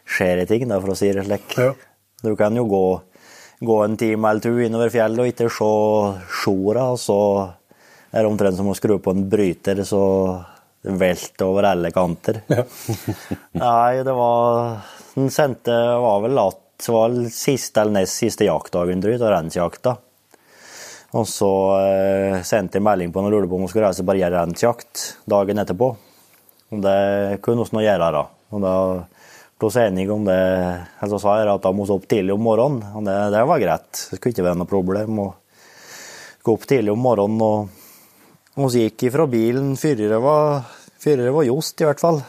skjer 0.06 0.36
det 0.42 0.48
ting, 0.52 0.68
da, 0.70 0.78
for 0.80 0.94
å 0.94 0.96
si 0.98 1.10
det 1.12 1.24
slik. 1.26 1.56
Ja. 1.58 1.72
Du 2.22 2.36
kan 2.38 2.54
jo 2.56 2.64
gå, 2.70 2.84
gå 3.60 3.76
en 3.84 3.96
time 3.96 4.30
eller 4.30 4.44
to 4.44 4.52
innover 4.60 4.92
fjellet 4.92 5.22
og 5.22 5.30
ikke 5.30 5.48
se 5.52 5.70
sjora, 6.42 6.90
så 7.00 7.18
er 8.10 8.22
det 8.22 8.30
omtrent 8.30 8.58
som 8.58 8.68
å 8.70 8.76
skru 8.76 8.98
på 9.02 9.14
en 9.14 9.24
bryter, 9.30 9.82
så 9.86 10.02
det 10.86 10.94
velter 11.00 11.48
over 11.48 11.70
alle 11.72 11.90
kanter. 11.94 12.42
Nei, 13.62 14.02
det 14.06 14.14
var 14.14 14.76
Den 15.16 15.30
sendte 15.32 15.74
var 16.02 16.20
vel 16.26 16.38
at 16.42 16.62
det 16.76 16.92
var 16.92 17.14
siste 17.32 17.80
eller 17.80 18.02
nest 18.02 18.20
siste 18.20 18.44
jaktdagen 18.44 19.00
drøyt 19.00 19.22
av 19.24 19.32
reinsjakta. 19.32 19.94
Og 21.16 21.24
så 21.30 21.50
eh, 21.80 22.42
sendte 22.44 22.76
jeg 22.76 22.84
melding 22.84 23.12
på 23.12 23.22
han 23.22 23.30
og 23.30 23.32
lurte 23.32 23.48
på 23.48 23.56
om 23.56 23.64
hun 23.64 23.70
skulle 23.72 23.88
reise 23.88 24.04
bare 24.04 24.20
gjøre 24.20 24.42
reinsjakt 24.42 25.04
dagen 25.32 25.62
etterpå. 25.62 25.88
Og 26.74 26.82
det 26.84 27.40
kunne 27.46 27.64
vi 27.64 27.78
nå 27.78 27.84
gjøre, 27.86 28.10
da. 28.12 28.24
Og 28.52 28.62
da 28.62 28.74
ble 29.56 29.68
oss 29.70 29.78
enige 29.80 30.12
om 30.12 30.24
det. 30.26 30.36
jeg 31.00 31.20
sa 31.20 31.38
jeg 31.40 31.48
at 31.48 31.64
da 31.64 31.72
må 31.72 31.86
vi 31.88 31.94
opp 31.94 32.06
tidlig 32.08 32.34
om 32.34 32.44
morgenen, 32.44 32.82
og 32.92 33.04
det, 33.06 33.16
det 33.32 33.44
var 33.48 33.62
greit. 33.62 33.92
Det 33.92 34.18
skulle 34.18 34.34
ikke 34.34 34.46
være 34.46 34.60
noe 34.60 34.70
problem 34.70 35.20
å 35.22 35.28
gå 36.44 36.54
opp 36.54 36.66
tidlig 36.68 36.92
om 36.92 37.02
morgenen. 37.02 37.70
Og 38.56 38.72
vi 38.72 38.86
gikk 38.86 39.08
ifra 39.08 39.26
bilen 39.28 39.74
før 39.80 39.96
det 40.02 40.20
var, 40.22 40.68
før 41.00 41.24
var 41.38 41.48
jost, 41.48 41.80
i 41.80 41.88
hvert 41.88 42.02
fall. 42.02 42.20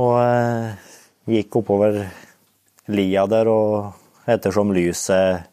Og 0.00 0.16
eh, 0.22 0.90
gikk 1.36 1.60
oppover 1.60 2.02
lia 2.90 3.26
der, 3.30 3.50
og 3.52 4.28
ettersom 4.30 4.72
lyset 4.74 5.46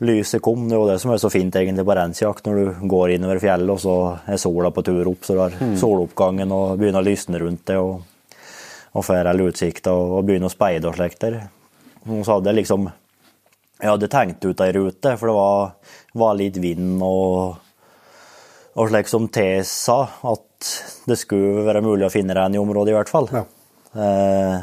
lyset 0.00 0.40
kom. 0.40 0.64
Det 0.68 0.76
er 0.76 0.80
jo 0.80 0.88
det 0.88 1.00
som 1.02 1.12
er 1.12 1.20
så 1.20 1.28
fint 1.32 1.56
egentlig 1.56 1.84
på 1.84 1.96
reinsjakt, 1.96 2.46
når 2.46 2.60
du 2.60 2.86
går 2.88 3.16
innover 3.16 3.40
fjellet, 3.42 3.72
og 3.74 3.80
så 3.82 3.96
er 4.32 4.40
sola 4.40 4.70
på 4.72 4.84
tur 4.86 5.10
opp, 5.10 5.26
så 5.26 5.36
du 5.36 5.42
har 5.42 5.56
soloppgangen 5.80 6.52
og 6.56 6.80
begynner 6.80 7.04
å 7.04 7.08
lysne 7.08 7.40
rundt 7.42 7.66
det, 7.68 7.76
og, 7.80 8.00
og 8.90 9.06
får 9.06 9.30
all 9.30 9.46
utsikta 9.46 9.94
og, 9.94 10.18
og 10.18 10.28
begynner 10.28 10.50
å 10.50 10.54
speide 10.54 10.90
og 10.90 10.98
slikt 10.98 11.22
der. 11.22 11.40
Og 12.08 12.24
så 12.24 12.36
hadde 12.36 12.52
jeg 12.52 12.62
liksom 12.62 12.90
Jeg 13.80 13.88
hadde 13.88 14.08
tenkt 14.12 14.44
ut 14.44 14.60
ei 14.60 14.72
rute, 14.76 15.14
for 15.16 15.30
det 15.30 15.34
var, 15.36 15.70
var 16.20 16.34
litt 16.36 16.58
vind 16.60 17.00
og 17.00 17.56
og 18.78 18.90
slik 18.90 19.08
som 19.10 19.26
T 19.32 19.42
sa, 19.66 20.04
at 20.30 20.68
det 21.08 21.16
skulle 21.18 21.64
være 21.66 21.82
mulig 21.82 22.06
å 22.06 22.12
finne 22.12 22.36
rein 22.36 22.54
i 22.54 22.60
området, 22.60 22.92
i 22.92 22.96
hvert 22.96 23.10
fall. 23.10 23.26
Ja. 23.34 23.42
Eh, 23.98 24.60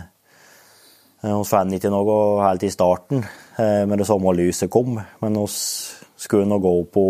vi 1.27 1.33
fant 1.49 1.75
ikke 1.75 1.91
noe 1.91 2.15
helt 2.45 2.63
i 2.63 2.71
starten, 2.71 3.25
eh, 3.59 3.83
med 3.85 3.99
det 3.99 4.07
samme 4.07 4.31
lyset 4.37 4.71
kom. 4.71 4.95
Men 5.21 5.39
vi 5.41 5.47
skulle 6.15 6.47
nå 6.47 6.59
gå 6.63 6.71
opp 6.81 6.91
på, 6.95 7.05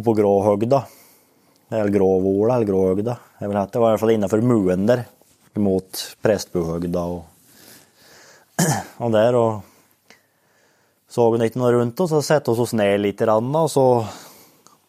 på 0.00 0.16
Gråhøgda. 0.16 0.82
Eller 1.72 1.92
Gråvola, 1.92 2.56
eller 2.56 2.68
Gråhøgda. 2.68 3.18
jeg 3.40 3.48
vil 3.48 3.58
hete. 3.58 3.72
Det 3.72 3.80
var 3.80 3.90
i 3.90 3.92
hvert 3.92 4.00
fall 4.00 4.14
innenfor 4.16 4.42
muen 4.42 4.86
der, 4.86 5.04
mot 5.60 6.02
Prestbuhøgda. 6.22 7.02
Og, 7.02 7.24
og 9.02 9.12
der, 9.12 9.38
og 9.38 10.18
så 11.12 11.28
han 11.34 11.44
ikke 11.44 11.60
noe 11.60 11.74
rundt 11.76 12.00
oss, 12.00 12.14
så 12.14 12.22
satte 12.24 12.54
vi 12.54 12.64
oss 12.64 12.76
ned 12.78 13.02
litt, 13.02 13.20
og 13.28 13.68
så 13.68 13.86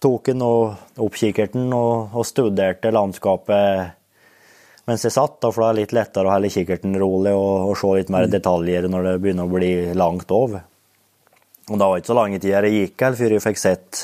tok 0.03 0.31
han 0.31 0.43
opp 0.43 1.17
kikkerten 1.19 1.67
og, 1.75 2.15
og 2.15 2.27
studerte 2.27 2.91
landskapet 2.91 3.99
mens 4.83 5.05
jeg 5.05 5.15
satt, 5.15 5.37
da, 5.39 5.47
for 5.47 5.63
det 5.63 5.67
er 5.69 5.77
litt 5.77 5.93
lettere 5.95 6.27
å 6.27 6.33
holde 6.33 6.51
kikkerten 6.51 6.97
rolig 6.99 7.31
og, 7.37 7.69
og 7.69 7.77
se 7.79 7.91
litt 7.95 8.09
mer 8.11 8.27
detaljer 8.27 8.89
når 8.91 9.05
det 9.07 9.13
begynner 9.23 9.47
å 9.47 9.53
bli 9.53 9.73
langt 9.95 10.31
over. 10.35 10.65
Og 11.69 11.77
da 11.79 11.87
var 11.87 11.95
det 11.95 12.03
ikke 12.03 12.11
så 12.11 12.17
lange 12.17 12.39
tid 12.43 12.51
jeg 12.51 12.73
gikk 12.73 13.05
her 13.05 13.15
før 13.15 13.35
jeg 13.37 13.43
fikk 13.45 13.61
sett 13.61 14.01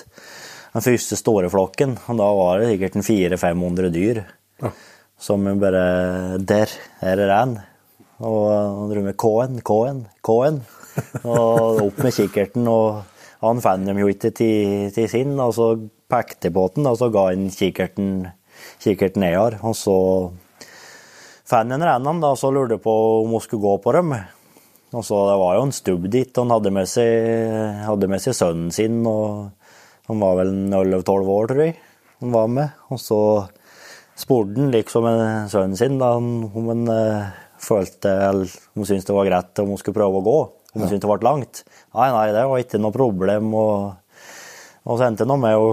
den 0.71 0.85
første 0.85 1.17
store 1.19 1.49
flokken. 1.51 1.97
Og 2.07 2.21
da 2.21 2.29
var 2.37 2.61
det 2.61 2.69
sikkert 2.71 2.95
en 2.95 3.07
400-500 3.09 3.91
dyr. 3.91 4.21
Ja. 4.63 4.71
Som 5.19 5.47
jeg 5.47 5.59
bare 5.59 6.39
Der, 6.39 6.71
her 7.01 7.19
er 7.25 7.33
han. 7.35 7.57
Og 8.23 8.43
han 8.51 8.91
dro 8.91 9.03
med 9.03 9.17
K-en, 9.19 9.61
K-en, 9.63 10.03
K-en. 10.23 10.59
Og 11.23 11.81
opp 11.85 11.99
med 12.03 12.15
kikkerten, 12.15 12.67
og 12.67 13.03
han 13.43 13.61
fant 13.63 13.87
dem 13.87 13.99
jo 14.01 14.09
ikke 14.11 14.31
til, 14.35 14.89
til 14.95 15.07
sin. 15.11 15.37
Og 15.39 15.53
så 15.55 15.69
pekte 16.11 16.49
jeg 16.49 16.55
på 16.55 16.65
den, 16.75 16.87
og 16.89 16.97
så 16.99 17.11
ga 17.13 17.29
han 17.29 17.47
kikkerten, 17.51 18.29
kikkerten 18.83 19.27
her. 19.27 19.59
Og 19.63 19.75
så 19.77 19.97
fant 21.47 21.75
han 21.75 21.83
rennene, 21.83 22.31
og 22.31 22.39
så 22.39 22.51
lurte 22.55 22.77
jeg 22.77 22.85
på 22.87 22.95
om 23.21 23.35
hun 23.35 23.43
skulle 23.43 23.67
gå 23.67 23.77
på 23.83 23.95
dem. 23.99 24.15
Og 24.89 25.05
så 25.05 25.19
Det 25.29 25.37
var 25.37 25.55
jo 25.55 25.67
en 25.67 25.75
stubb 25.75 26.09
dit. 26.09 26.35
Han 26.37 26.49
hadde 26.49 26.71
med 26.73 26.89
seg, 26.89 27.85
hadde 27.85 28.07
med 28.09 28.23
seg 28.23 28.33
sønnen 28.33 28.71
sin. 28.73 29.05
og 29.05 29.51
Han 30.07 30.19
var 30.19 30.39
vel 30.41 30.53
11-12 30.71 31.29
år, 31.35 31.47
tror 31.47 31.65
jeg. 31.67 31.75
Han 32.23 32.31
var 32.33 32.47
med. 32.47 32.69
Og 32.89 32.99
så 32.99 33.19
spurte 34.19 34.59
han 34.59 34.73
liksom 34.73 35.07
sønnen 35.51 35.77
sin 35.79 35.99
da, 36.01 36.13
om 36.19 36.69
han 36.71 36.85
uh, 36.91 37.29
følte 37.61 38.11
eller 38.29 38.57
om 38.73 38.83
han 38.83 38.89
syntes 38.89 39.07
det 39.07 39.15
var 39.15 39.29
greit 39.29 39.61
om 39.63 39.73
hun 39.73 39.81
skulle 39.81 39.99
prøve 39.99 40.19
å 40.19 40.25
gå. 40.25 40.37
Om 40.73 40.83
han 40.83 40.91
syntes 40.91 41.05
det 41.05 41.11
ble 41.11 41.25
langt. 41.25 41.63
Nei, 41.97 42.09
nei, 42.13 42.27
det 42.35 42.45
var 42.51 42.61
ikke 42.61 42.81
noe 42.81 42.95
problem. 42.95 43.53
Og, 43.57 44.25
og 44.85 44.99
så 44.99 45.07
endte 45.07 45.27
det 45.27 45.39
med 45.41 45.57
å, 45.57 45.71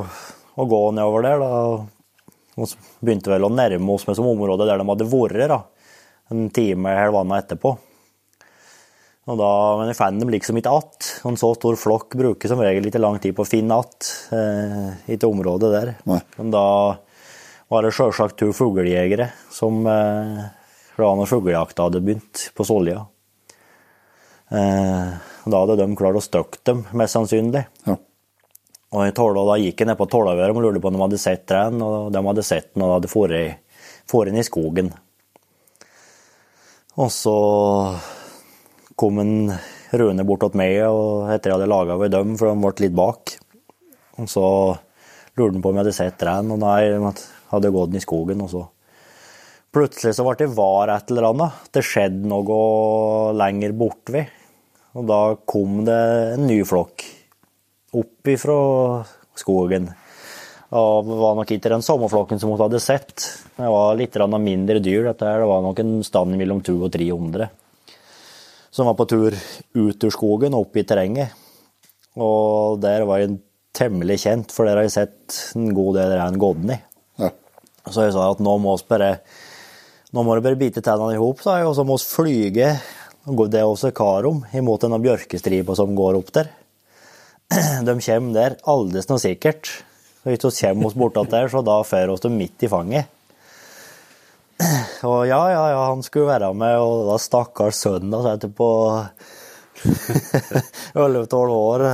å 0.57 0.69
gå 0.71 0.83
nedover 0.97 1.27
der. 1.27 1.43
da. 1.43 2.31
Og 2.57 2.71
så 2.71 2.81
begynte 3.05 3.33
vel 3.33 3.45
å 3.45 3.53
nærme 3.53 3.93
oss 3.93 4.07
med 4.09 4.17
som 4.17 4.29
område 4.31 4.69
der 4.69 4.81
de 4.81 4.89
hadde 4.89 5.11
vært. 5.11 5.43
da. 5.53 5.61
En 6.33 6.49
time 6.55 6.95
eller 6.95 7.13
vannet 7.15 7.45
etterpå. 7.45 7.77
Og 9.27 9.39
da, 9.41 9.51
men 9.81 9.91
jeg 9.91 9.99
fant 9.99 10.23
dem 10.23 10.31
liksom 10.31 10.59
ikke 10.61 10.73
att. 10.79 11.09
En 11.27 11.37
så 11.39 11.51
stor 11.59 11.77
flokk 11.79 12.15
bruker 12.19 12.51
som 12.51 12.63
regel 12.63 12.87
ikke 12.89 13.03
lang 13.03 13.19
tid 13.23 13.35
på 13.35 13.43
å 13.43 13.49
finne 13.49 13.79
att 13.83 14.11
eh, 14.33 14.93
i 15.11 15.19
det 15.19 15.27
området 15.27 15.73
der. 15.73 15.93
Nei. 16.07 16.21
Men 16.39 16.53
da 16.55 16.67
var 17.73 17.83
det 17.83 17.93
sjølsagt 17.97 18.39
to 18.41 18.53
fuglejegere 18.55 19.31
som 19.53 19.83
eh, 19.91 20.43
da 20.97 21.13
når 21.19 21.31
fuglejakta 21.31 21.89
hadde 21.89 22.03
begynt 22.05 22.49
på 22.57 22.67
Solja. 22.67 23.03
Eh, 24.49 25.17
da 25.47 25.63
hadde 25.63 25.79
de 25.81 25.89
klart 25.99 26.19
å 26.19 26.25
støkke 26.25 26.63
dem, 26.69 26.85
mest 26.97 27.19
sannsynlig. 27.19 27.67
Ja. 27.89 27.97
Og 28.97 29.03
i 29.03 29.15
Tåla, 29.15 29.43
da 29.49 29.59
gikk 29.61 29.83
jeg 29.83 29.91
ned 29.91 29.99
på 29.99 30.07
Tålavøret 30.09 30.55
og 30.55 30.63
lurte 30.63 30.81
på 30.81 30.93
om 30.93 30.97
de 30.97 31.03
hadde 31.03 31.21
sett 31.21 31.47
den, 31.51 31.83
og 31.83 32.13
de 32.15 32.23
hadde 32.29 32.47
sett 32.47 32.71
den 32.73 32.87
og 32.87 32.93
de 32.93 32.97
hadde 33.01 33.11
fått 34.07 34.31
den 34.31 34.39
i 34.41 34.47
skogen. 34.47 34.93
Og 36.97 37.11
så 37.13 37.37
kom 38.97 39.19
en 39.21 39.35
Rune 39.97 40.25
bort 40.27 40.43
til 40.47 40.59
meg 40.59 40.81
og 40.89 41.29
etter 41.31 41.51
jeg 41.51 41.59
hadde 41.59 41.69
laga 41.71 41.99
ved 42.01 42.15
dem, 42.15 42.35
for 42.39 42.49
de 42.49 42.63
ble 42.63 42.87
litt 42.87 42.97
bak. 42.97 43.35
Og 44.23 44.31
så 44.31 44.47
lurte 45.37 45.59
han 45.59 45.63
på 45.63 45.71
om 45.71 45.77
jeg 45.77 45.85
hadde 45.85 45.99
sett 45.99 46.23
den, 46.23 46.55
og 46.55 46.63
nei, 46.63 47.11
hadde 47.53 47.73
gått 47.75 47.93
den 47.93 48.01
i 48.01 48.05
skogen. 48.05 48.43
og 48.45 48.51
så 48.53 48.65
Plutselig 49.77 50.15
så 50.17 50.25
ble 50.25 50.39
det 50.41 50.55
var 50.57 50.89
et 50.89 51.11
eller 51.13 51.29
annet. 51.31 51.69
Det 51.75 51.85
skjedde 51.85 52.31
noe 52.31 53.35
lenger 53.37 53.75
bortved. 53.77 54.33
Og 54.97 55.05
da 55.05 55.21
kom 55.45 55.83
det 55.85 56.01
en 56.37 56.47
ny 56.49 56.63
flokk 56.65 57.05
opp 57.97 58.31
ifra 58.33 58.57
skogen. 59.37 59.91
Og 60.77 61.11
det 61.11 61.19
var 61.21 61.37
nok 61.37 61.53
ikke 61.53 61.75
den 61.75 61.85
samme 61.85 62.09
flokken 62.09 62.41
som 62.41 62.55
hun 62.55 62.63
hadde 62.63 62.81
sett. 62.81 63.29
Det 63.59 63.69
var 63.69 63.99
litt 64.01 64.17
mindre 64.17 64.81
dyr. 64.81 65.05
dette 65.11 65.29
her. 65.29 65.45
Det 65.45 65.53
var 65.53 65.63
nok 65.63 65.79
en 65.79 66.03
stand 66.03 66.37
mellom 66.37 66.63
200 66.65 66.85
og 66.89 66.93
300 66.97 67.51
som 68.77 68.87
var 68.87 68.95
på 68.95 69.07
tur 69.09 69.33
ut 69.73 70.05
ur 70.05 70.13
skogen 70.13 70.55
og 70.55 70.67
opp 70.67 70.77
i 70.77 70.85
terrenget. 70.85 71.33
Og 72.21 72.77
der 72.83 73.07
var 73.09 73.23
jeg 73.23 73.39
temmelig 73.77 74.19
kjent, 74.25 74.53
for 74.53 74.69
der 74.69 74.77
har 74.77 74.85
jeg 74.85 74.93
sett 74.93 75.37
en 75.57 75.71
god 75.77 75.97
del 75.97 76.13
rein 76.19 76.37
gått 76.41 76.65
i. 76.75 76.77
Så 77.87 78.07
jeg 78.07 78.15
sa 78.17 78.31
at 78.33 78.43
nå 78.43 78.57
må 78.63 78.75
vi 78.81 78.89
bare 78.91 79.11
nå 80.15 80.23
må 80.25 80.37
du 80.37 80.45
bare 80.45 80.59
bite 80.59 80.83
tennene 80.85 81.17
i 81.17 81.21
hop, 81.21 81.43
og 81.45 81.75
så 81.77 81.85
må 81.85 81.99
vi 81.99 82.07
flyge 82.09 82.69
Det 83.27 83.59
er 83.59 83.67
også 83.67 83.91
karom 83.91 84.45
imot 84.55 84.85
denne 84.85 85.01
bjørkestripa 85.03 85.75
som 85.75 85.97
går 85.99 86.19
opp 86.21 86.31
der. 86.33 86.53
De 87.87 87.97
kommer 87.99 88.33
der 88.35 88.57
aldri 88.71 89.03
noe 89.11 89.23
sikkert. 89.23 89.71
Og 90.23 90.31
hvis 90.31 90.45
vi 90.47 90.69
kommer 90.69 90.89
oss 90.89 90.99
bortatt 90.99 91.35
der, 91.35 91.51
så 91.51 91.63
da 91.67 91.81
får 91.87 92.13
vi 92.13 92.21
dem 92.23 92.39
midt 92.39 92.63
i 92.63 92.71
fanget. 92.71 93.11
Og 95.11 95.27
ja, 95.29 95.41
ja, 95.53 95.65
ja, 95.75 95.83
han 95.91 96.03
skulle 96.07 96.31
være 96.31 96.55
med, 96.57 96.79
og 96.81 97.11
da 97.11 97.19
stakkars 97.21 97.83
sønnen 97.83 98.15
hans 98.17 98.31
etterpå 98.31 98.69
11-12 100.97 101.53
år 101.53 101.85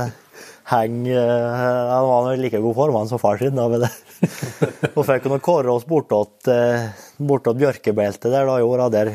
heng 0.71 1.01
eh, 1.11 1.49
Han 1.91 2.07
var 2.07 2.29
i 2.31 2.39
like 2.39 2.61
god 2.63 2.77
form 2.77 2.95
han 3.01 3.09
som 3.11 3.19
far 3.19 3.41
sin, 3.41 3.57
da, 3.59 3.67
med 3.67 3.83
det. 3.83 3.91
Og 4.97 5.03
fikk 5.07 5.25
vi 5.31 5.39
kåre 5.43 5.73
oss 5.73 5.85
bortåt, 5.89 6.47
eh, 6.51 6.85
bortåt 7.17 7.59
bjørkebeltet 7.59 8.29
der, 8.31 8.47
da, 8.47 8.57
jorda. 8.61 8.87
Der, 8.93 9.11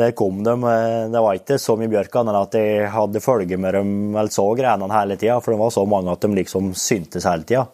der 0.00 0.14
kom 0.16 0.42
de. 0.46 0.54
eh, 0.70 1.04
Det 1.12 1.22
var 1.26 1.38
ikke 1.38 1.58
så 1.60 1.76
mye 1.78 1.90
bjørk 1.92 2.16
annet 2.20 2.34
enn 2.34 2.40
at 2.40 2.58
jeg 2.60 2.90
hadde 2.94 3.22
følge 3.24 3.58
med 3.60 3.76
dem, 3.76 3.92
eller 4.14 4.32
så 4.34 4.46
grenene 4.58 4.96
hele 4.96 5.18
tida, 5.20 5.38
for 5.44 5.54
det 5.54 5.60
var 5.62 5.74
så 5.76 5.86
mange 5.88 6.14
at 6.14 6.24
de 6.24 6.32
liksom 6.40 6.72
syntes 6.78 7.28
hele 7.28 7.46
tida. 7.48 7.66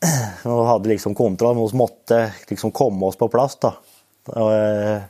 Og 0.50 0.66
hadde 0.68 0.92
liksom 0.94 1.16
kontroll, 1.18 1.56
men 1.58 1.68
vi 1.68 1.80
måtte 1.82 2.20
liksom 2.48 2.72
komme 2.72 3.10
oss 3.10 3.20
på 3.20 3.28
plass, 3.32 3.58
da. 3.60 3.74
Eh, 4.36 5.00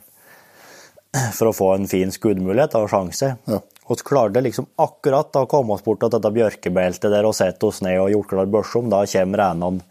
For 1.35 1.49
å 1.49 1.55
få 1.55 1.73
en 1.75 1.89
fin 1.91 2.11
skuddmulighet 2.11 2.75
og 2.79 2.89
sjanse. 2.91 3.33
Ja. 3.51 3.57
Så 3.91 4.05
klarte 4.07 4.39
liksom 4.39 4.69
akkurat 4.79 5.33
da 5.35 5.41
å 5.43 5.47
komme 5.51 5.75
oss 5.75 5.81
bort 5.83 5.99
til 5.99 6.11
dette 6.13 6.29
bjørkebeltet 6.31 7.11
der 7.11 7.25
og 7.27 7.33
sette 7.35 7.67
oss 7.67 7.81
ned 7.83 7.97
og 7.99 8.13
gjort 8.13 8.29
klar 8.29 8.47
børsom. 8.53 8.87
Da 8.87 9.01
kommer 9.11 9.41
renene. 9.41 9.83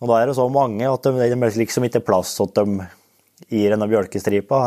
Og 0.00 0.08
da 0.08 0.16
er 0.22 0.30
det 0.30 0.36
så 0.38 0.46
mange 0.52 0.86
at 0.88 1.04
det 1.04 1.26
er 1.28 1.56
liksom 1.60 1.84
ikke 1.86 2.00
plass 2.06 2.34
til 2.38 2.48
dem 2.56 2.78
i 3.52 3.66
denne 3.68 3.88
bjørkestripa. 3.90 4.60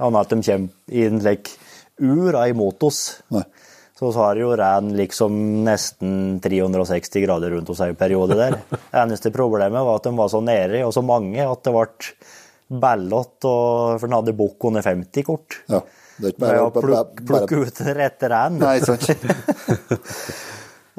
Annet 0.00 0.20
at 0.24 0.32
de 0.32 0.38
kommer 0.42 0.68
i 0.88 1.04
en 1.08 1.20
slik 1.20 1.50
ur 2.00 2.38
imot 2.48 2.82
oss. 2.88 3.02
Nei. 3.34 3.44
Så 3.94 4.08
vi 4.10 4.16
har 4.18 4.40
jo 4.40 4.48
ren 4.58 4.88
liksom 4.98 5.34
nesten 5.68 6.40
360 6.42 7.22
grader 7.22 7.52
rundt 7.54 7.68
oss 7.70 7.80
en 7.84 7.94
periode 7.94 8.34
der. 8.40 8.56
Eneste 9.04 9.30
problemet 9.30 9.84
var 9.86 10.00
at 10.00 10.08
de 10.08 10.14
var 10.18 10.32
så 10.32 10.40
nede 10.42 10.80
og 10.82 10.90
så 10.96 11.04
mange 11.06 11.44
at 11.44 11.62
det 11.62 11.74
ble 11.76 12.80
ballott, 12.80 13.36
og- 13.46 14.00
for 14.00 14.08
den 14.08 14.16
hadde 14.16 14.34
bukk 14.34 14.64
under 14.66 14.82
50 14.82 15.22
kort. 15.28 15.60
ja. 15.70 15.82
Det 16.14 16.28
er 16.28 16.30
ikke 16.30 16.42
bare 16.44 16.58
å 16.62 16.70
plukke, 16.70 17.24
plukke 17.26 17.56
ut 17.66 17.78
den 17.80 17.96
rette 17.98 18.28
ren. 18.30 18.58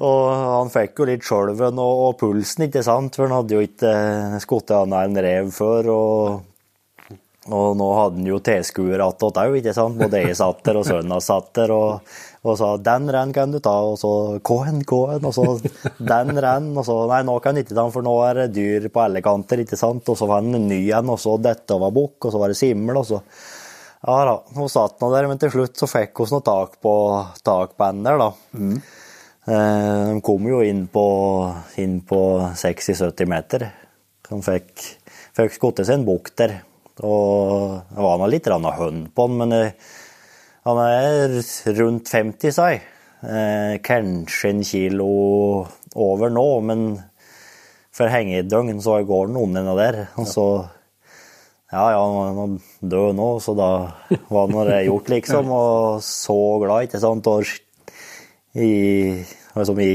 Og 0.03 0.23
han 0.27 0.72
fikk 0.73 0.99
jo 0.99 1.07
litt 1.07 1.23
skjelven 1.23 1.80
og, 1.80 2.01
og 2.09 2.17
pulsen, 2.19 2.67
ikke 2.67 2.84
sant, 2.84 3.15
for 3.15 3.30
han 3.30 3.38
hadde 3.38 3.55
jo 3.55 3.63
ikke 3.63 3.93
eh, 3.95 4.35
skutt 4.43 4.73
annet 4.76 5.07
enn 5.07 5.22
rev 5.23 5.51
før. 5.55 5.89
Og, 5.93 7.13
og 7.55 7.77
nå 7.80 7.88
hadde 7.95 8.19
han 8.19 8.27
jo 8.27 8.41
tilskuere 8.43 9.07
attåt 9.07 9.39
òg, 9.39 9.55
ikke 9.61 9.76
sant. 9.77 9.95
Både 10.01 10.26
jeg 10.26 10.35
satt 10.35 10.65
der 10.67 10.81
og 10.81 10.88
sønnen 10.89 11.23
satt 11.23 11.53
der 11.55 11.72
og, 11.72 12.11
og 12.45 12.59
sa 12.59 12.76
'den 12.77 13.07
renn 13.09 13.31
kan 13.34 13.55
du 13.55 13.61
ta', 13.63 13.88
og 13.93 13.95
så 13.97 14.11
'K-en, 14.43 14.84
K-en', 14.84 15.26
og 15.26 15.34
så 15.34 15.45
'den 15.63 16.43
renn', 16.43 16.76
og 16.76 16.85
så 16.85 16.97
'nei, 17.07 17.22
nå 17.23 17.39
kan 17.39 17.55
du 17.55 17.63
ikke 17.63 17.73
ta 17.73 17.85
den, 17.85 17.95
for 17.95 18.03
nå 18.03 18.17
er 18.27 18.41
det 18.41 18.55
dyr 18.59 18.89
på 18.91 19.01
alle 19.05 19.23
kanter', 19.23 19.63
ikke 19.63 19.80
sant. 19.80 20.09
Og 20.09 20.17
så 20.19 20.27
var 20.27 20.43
han 20.43 20.59
en 20.59 20.67
ny 20.67 20.81
en, 20.91 21.09
og 21.09 21.19
så 21.23 21.39
'dette 21.39 21.80
var 21.80 21.95
bukk', 21.95 22.27
og 22.27 22.35
så 22.35 22.43
var 22.43 22.51
det 22.51 22.59
simmel, 22.59 22.99
og 22.99 23.07
så 23.07 23.23
ja 24.05 24.19
da, 24.27 24.35
hun 24.53 24.69
satt 24.69 24.99
nå 25.01 25.07
der, 25.09 25.26
men 25.26 25.39
til 25.41 25.49
slutt 25.49 25.80
så 25.80 25.88
fikk 25.89 26.19
hun 26.22 26.35
noe 26.35 26.67
på, 26.77 26.93
tak 27.41 27.73
på 27.73 27.88
der, 28.03 28.19
da. 28.22 28.27
Eh, 28.53 29.05
De 29.45 30.22
kom 30.26 30.47
jo 30.49 30.63
inn 30.65 30.88
på, 30.89 31.05
inn 31.77 31.99
på 32.07 32.22
60-70 32.57 33.30
meter. 33.30 33.67
De 34.26 34.39
fikk, 34.41 34.85
fikk 35.38 35.57
skutt 35.59 35.84
en 35.85 36.05
bukk 36.07 36.31
der. 36.39 36.57
Og 37.05 37.81
det 37.91 38.03
var 38.07 38.19
nå 38.19 38.30
litt 38.31 38.47
hønn 38.49 39.07
på 39.11 39.27
han, 39.27 39.38
men 39.41 39.53
eh, 39.53 39.73
han 40.65 40.80
er 40.81 41.35
rundt 41.77 42.09
50, 42.09 42.55
sa 42.55 42.69
jeg. 42.72 42.85
Eh, 43.26 43.76
kanskje 43.84 44.51
en 44.53 44.63
kilo 44.63 45.09
over 45.95 46.31
nå, 46.31 46.47
men 46.65 46.88
for 47.95 48.11
hengedøgn 48.11 48.81
så 48.84 49.01
går 49.07 49.30
den 49.30 49.41
under 49.43 49.67
den 49.67 49.77
der. 49.80 49.99
Og 50.17 50.27
så 50.31 50.47
ja, 51.73 51.85
ja, 51.91 52.01
han 52.01 52.55
er 52.55 52.88
død 52.88 53.15
nå, 53.17 53.30
så 53.43 53.55
da 53.57 53.69
var 54.31 54.51
nå 54.51 54.65
det 54.69 54.85
gjort, 54.85 55.09
liksom. 55.11 55.51
Og 55.59 56.03
så 56.05 56.39
glad, 56.63 56.88
ikke 56.88 57.01
sant. 57.03 57.27
Og 57.27 57.43
i, 58.56 59.26
liksom 59.56 59.80
i, 59.80 59.91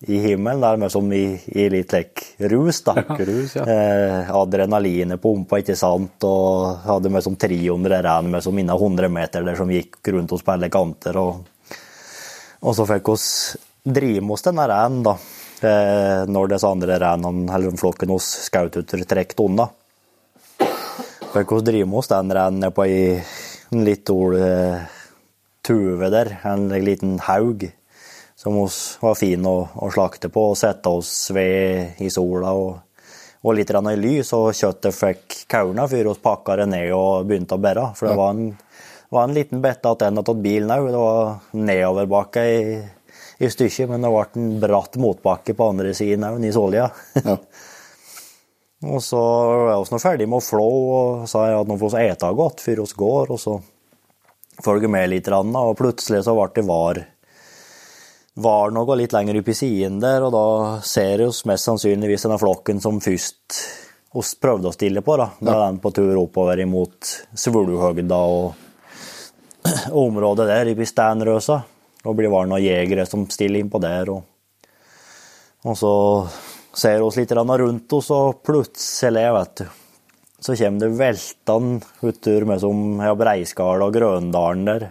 i 0.00 0.18
himmelen, 0.18 0.60
der, 0.60 0.76
men 0.82 0.90
som 0.90 1.12
i, 1.12 1.24
i 1.46 1.68
litt 1.70 1.94
like, 1.94 2.26
rus, 2.50 2.82
da. 2.86 2.96
rus, 3.28 3.54
ja. 3.56 3.64
Eh, 3.64 4.32
adrenalinet 4.34 5.22
pumpa, 5.22 5.60
ikke 5.62 5.76
sant. 5.78 6.26
Og 6.26 6.82
hadde 6.86 7.12
med 7.14 7.24
som 7.26 7.38
300 7.38 8.02
renn 8.06 8.32
med 8.32 8.44
som 8.44 8.58
innen 8.58 8.74
100 8.74 9.12
meter 9.12 9.46
der 9.46 9.58
som 9.58 9.70
gikk 9.70 10.00
rundt 10.14 10.34
oss 10.34 10.44
på 10.44 10.56
alle 10.56 10.72
kanter. 10.72 11.20
Og, 11.22 11.70
og 12.64 12.76
så 12.76 12.88
fikk 12.94 13.14
oss 13.14 13.28
drive 13.84 14.24
med 14.24 14.38
oss 14.38 14.46
denne 14.48 14.68
renen 14.70 15.06
da. 15.06 15.16
Eh, 15.64 16.26
når 16.28 16.50
disse 16.52 16.68
andre 16.68 16.98
renene, 17.00 17.46
eller 17.54 17.78
flokken 17.80 18.12
hos 18.12 18.26
skaututer, 18.50 19.06
trekte 19.08 19.46
unna. 19.46 19.70
Fikk 21.34 21.52
oss 21.56 21.64
drive 21.66 21.86
med 21.88 22.02
oss 22.02 22.10
den 22.10 22.30
rennen 22.34 22.74
på 22.74 22.84
ei 22.86 22.98
en 23.74 23.84
litt 23.86 24.10
ol 24.12 24.36
eh, 24.38 24.84
tuve 25.64 26.10
der, 26.12 26.36
en 26.46 26.68
liten 26.84 27.18
haug, 27.26 27.64
som 28.44 28.58
oss 28.60 28.98
var 29.00 29.16
fin 29.16 29.46
å, 29.48 29.56
å 29.74 29.90
slakte 29.92 30.28
på 30.32 30.50
og 30.50 30.58
sette 30.60 30.92
oss 30.92 31.30
ved 31.32 32.02
i 32.04 32.10
sola. 32.12 32.52
og 32.52 32.84
og 33.44 33.52
litt 33.58 33.70
i 33.70 33.96
lys, 34.00 34.32
og 34.32 34.54
kjøttet 34.56 34.96
fikk 34.96 35.34
kauna 35.52 35.84
før 35.88 36.08
vi 36.08 36.20
pakka 36.24 36.56
det 36.62 36.66
ned 36.72 36.92
og 36.96 37.26
begynte 37.28 37.58
å 37.58 37.60
bære. 37.60 37.90
For 37.98 38.08
det 38.08 38.14
var 38.16 38.30
en, 38.32 38.46
var 39.12 39.26
en 39.28 39.34
liten 39.36 39.60
den 39.60 40.16
hadde 40.16 40.24
til 40.30 40.40
bilen 40.46 40.72
òg. 40.72 40.88
Det 40.88 41.02
var 41.02 41.34
nedoverbakke 41.52 42.44
i, 42.48 42.62
i 43.44 43.50
stykket, 43.52 43.90
men 43.90 44.06
det 44.06 44.12
ble 44.14 44.24
en 44.40 44.48
bratt 44.62 44.96
motbakke 44.96 45.56
på 45.58 45.68
andre 45.74 45.92
siden 45.92 46.24
òg, 46.30 46.40
i 46.40 46.54
Solja. 46.56 46.88
Ja. 47.20 47.36
og 48.94 49.04
så 49.04 49.20
er 49.74 49.92
vi 49.92 50.02
ferdig 50.06 50.30
med 50.30 50.40
å 50.40 50.48
flå, 50.48 50.70
og 50.96 51.28
sa 51.28 51.44
at 51.52 51.68
nå 51.68 51.76
får 51.80 51.98
vi 51.98 52.08
ete 52.08 52.34
godt 52.40 52.64
før 52.64 52.80
vi 52.80 53.00
går, 53.04 53.36
og 53.36 53.44
så 53.44 53.58
følger 54.64 54.88
med 54.88 55.10
litt, 55.12 55.28
og 55.28 55.76
plutselig 55.76 56.24
så 56.24 56.32
ble 56.38 56.48
det 56.56 56.64
var 56.70 57.04
var 58.34 58.74
noe 58.74 58.96
litt 58.98 59.14
lenger 59.14 59.38
oppe 59.38 59.52
i 59.54 59.58
siden 59.58 60.00
der, 60.02 60.24
og 60.26 60.34
da 60.34 60.46
ser 60.86 61.22
vi 61.22 61.30
mest 61.50 61.70
sannsynligvis 61.70 62.26
denne 62.26 62.40
flokken 62.42 62.82
som 62.82 63.00
først 63.02 63.60
oss 64.14 64.34
prøvde 64.38 64.70
å 64.70 64.74
stille 64.74 65.02
på. 65.06 65.16
da. 65.18 65.30
Da 65.40 65.54
er 65.54 65.64
den 65.68 65.80
på 65.82 65.92
tur 65.94 66.16
oppover 66.18 66.60
imot 66.62 67.14
Svuluhøgda 67.38 68.20
og 68.30 68.54
og 69.64 70.00
området 70.06 70.48
der 70.48 70.70
i 70.72 70.86
Steinrøsa. 70.86 71.62
Da 72.04 72.12
blir 72.12 72.28
det 72.28 72.32
noen 72.34 72.62
jegere 72.62 73.06
som 73.08 73.24
stiller 73.32 73.62
innpå 73.62 73.80
der. 73.80 74.10
Og, 74.12 74.22
og 75.64 75.78
så 75.78 75.94
ser 76.76 77.00
vi 77.00 77.22
litt 77.22 77.32
rundt 77.32 77.96
oss, 77.96 78.10
og 78.12 78.42
plutselig, 78.44 79.24
vet 79.38 79.62
du, 79.62 79.64
så 80.44 80.56
kommer 80.58 80.84
det 80.84 80.98
veltende 80.98 81.80
utover 82.02 82.44
med 82.50 82.60
som 82.60 83.00
ja, 83.00 83.14
Breiskala 83.16 83.88
og 83.88 83.96
Grøndalen 83.96 84.68
der. 84.68 84.90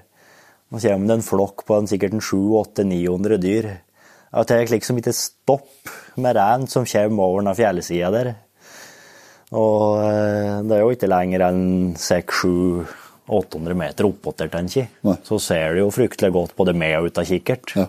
Nå 0.74 0.80
kommer 0.82 1.12
det 1.12 1.20
en 1.20 1.26
flokk 1.26 1.68
på 1.68 1.76
en, 1.78 1.88
sikkert 1.90 2.16
en 2.16 2.24
700-900 2.26 3.38
dyr. 3.38 3.68
Jeg 4.34 4.48
tar 4.50 4.72
liksom 4.72 4.98
ikke 4.98 5.14
stopp 5.14 5.92
med 6.18 6.34
rein 6.34 6.66
som 6.66 6.88
kommer 6.90 7.28
over 7.28 7.46
den 7.46 7.58
fjellsida 7.60 8.10
der. 8.16 8.32
Og 9.54 10.00
eh, 10.02 10.64
det 10.66 10.74
er 10.74 10.82
jo 10.82 10.96
ikke 10.96 11.12
lenger 11.12 11.46
enn 11.46 11.64
600-800 12.02 13.78
meter 13.78 14.10
oppåtter, 14.10 14.50
tenker 14.50 14.80
jeg. 14.82 15.18
Så 15.30 15.38
ser 15.46 15.76
du 15.76 15.84
jo 15.84 15.94
fryktelig 15.94 16.34
godt 16.34 16.56
både 16.58 16.74
med 16.74 16.98
og 16.98 17.12
ut 17.12 17.22
av 17.22 17.30
kikkert. 17.30 17.76
Ja. 17.78 17.86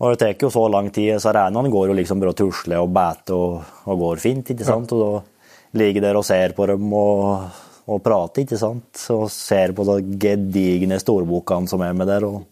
Og 0.00 0.14
det 0.14 0.20
tar 0.22 0.46
jo 0.46 0.52
så 0.54 0.62
lang 0.70 0.92
tid, 0.94 1.16
så 1.20 1.34
reinene 1.34 1.74
går 1.74 1.90
jo 1.90 1.98
liksom 1.98 2.22
bare 2.22 2.36
og 2.36 2.38
tusler 2.38 2.78
og 2.80 2.94
beter 2.94 3.34
og, 3.34 3.74
og 3.90 4.04
går 4.06 4.22
fint, 4.22 4.54
ikke 4.54 4.68
sant. 4.68 4.94
Og 4.94 5.02
da 5.02 5.82
ligger 5.82 6.06
der 6.06 6.22
og 6.22 6.24
ser 6.28 6.54
på 6.54 6.70
dem 6.70 6.86
og, 6.94 7.50
og 7.90 8.02
prater, 8.04 8.44
ikke 8.44 8.58
sant. 8.60 9.04
Og 9.14 9.26
ser 9.32 9.74
på 9.76 9.86
de 9.88 9.98
gedigne 10.22 11.00
storbokene 11.02 11.70
som 11.70 11.82
er 11.84 11.96
med 11.96 12.10
der. 12.10 12.26
Og, 12.28 12.44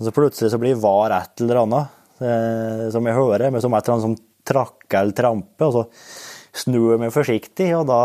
så 0.00 0.12
plutselig 0.16 0.52
så 0.52 0.60
blir 0.60 0.78
var 0.80 1.12
et 1.12 1.42
eller 1.44 1.62
annet 1.64 2.22
eh, 2.24 2.86
som 2.94 3.06
jeg 3.06 3.18
hører, 3.18 3.50
men 3.50 3.60
som 3.60 3.74
et 3.76 3.84
eller 3.84 3.98
annet 3.98 4.08
som 4.08 4.16
trakker 4.50 5.02
eller 5.02 5.16
tramper. 5.16 5.68
Og 5.68 5.76
så 5.76 6.62
snur 6.64 6.94
jeg 6.94 7.02
meg 7.02 7.14
forsiktig, 7.14 7.68
og 7.76 7.86
da 7.90 8.00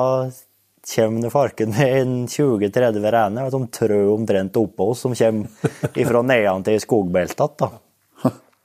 kommer 0.85 1.25
det 1.25 1.33
farken 1.33 1.71
med 1.73 1.95
en 2.01 2.13
20-30 2.29 3.09
reiner 3.15 3.49
som 3.53 3.65
trør 3.73 4.11
omtrent 4.13 4.59
oppå 4.61 4.91
oss, 4.91 5.05
som 5.05 5.15
kommer 5.17 5.97
ifra 6.01 6.21
nedan 6.21 6.65
til 6.67 6.81
skogbeltet. 6.83 7.57
da. 7.61 7.71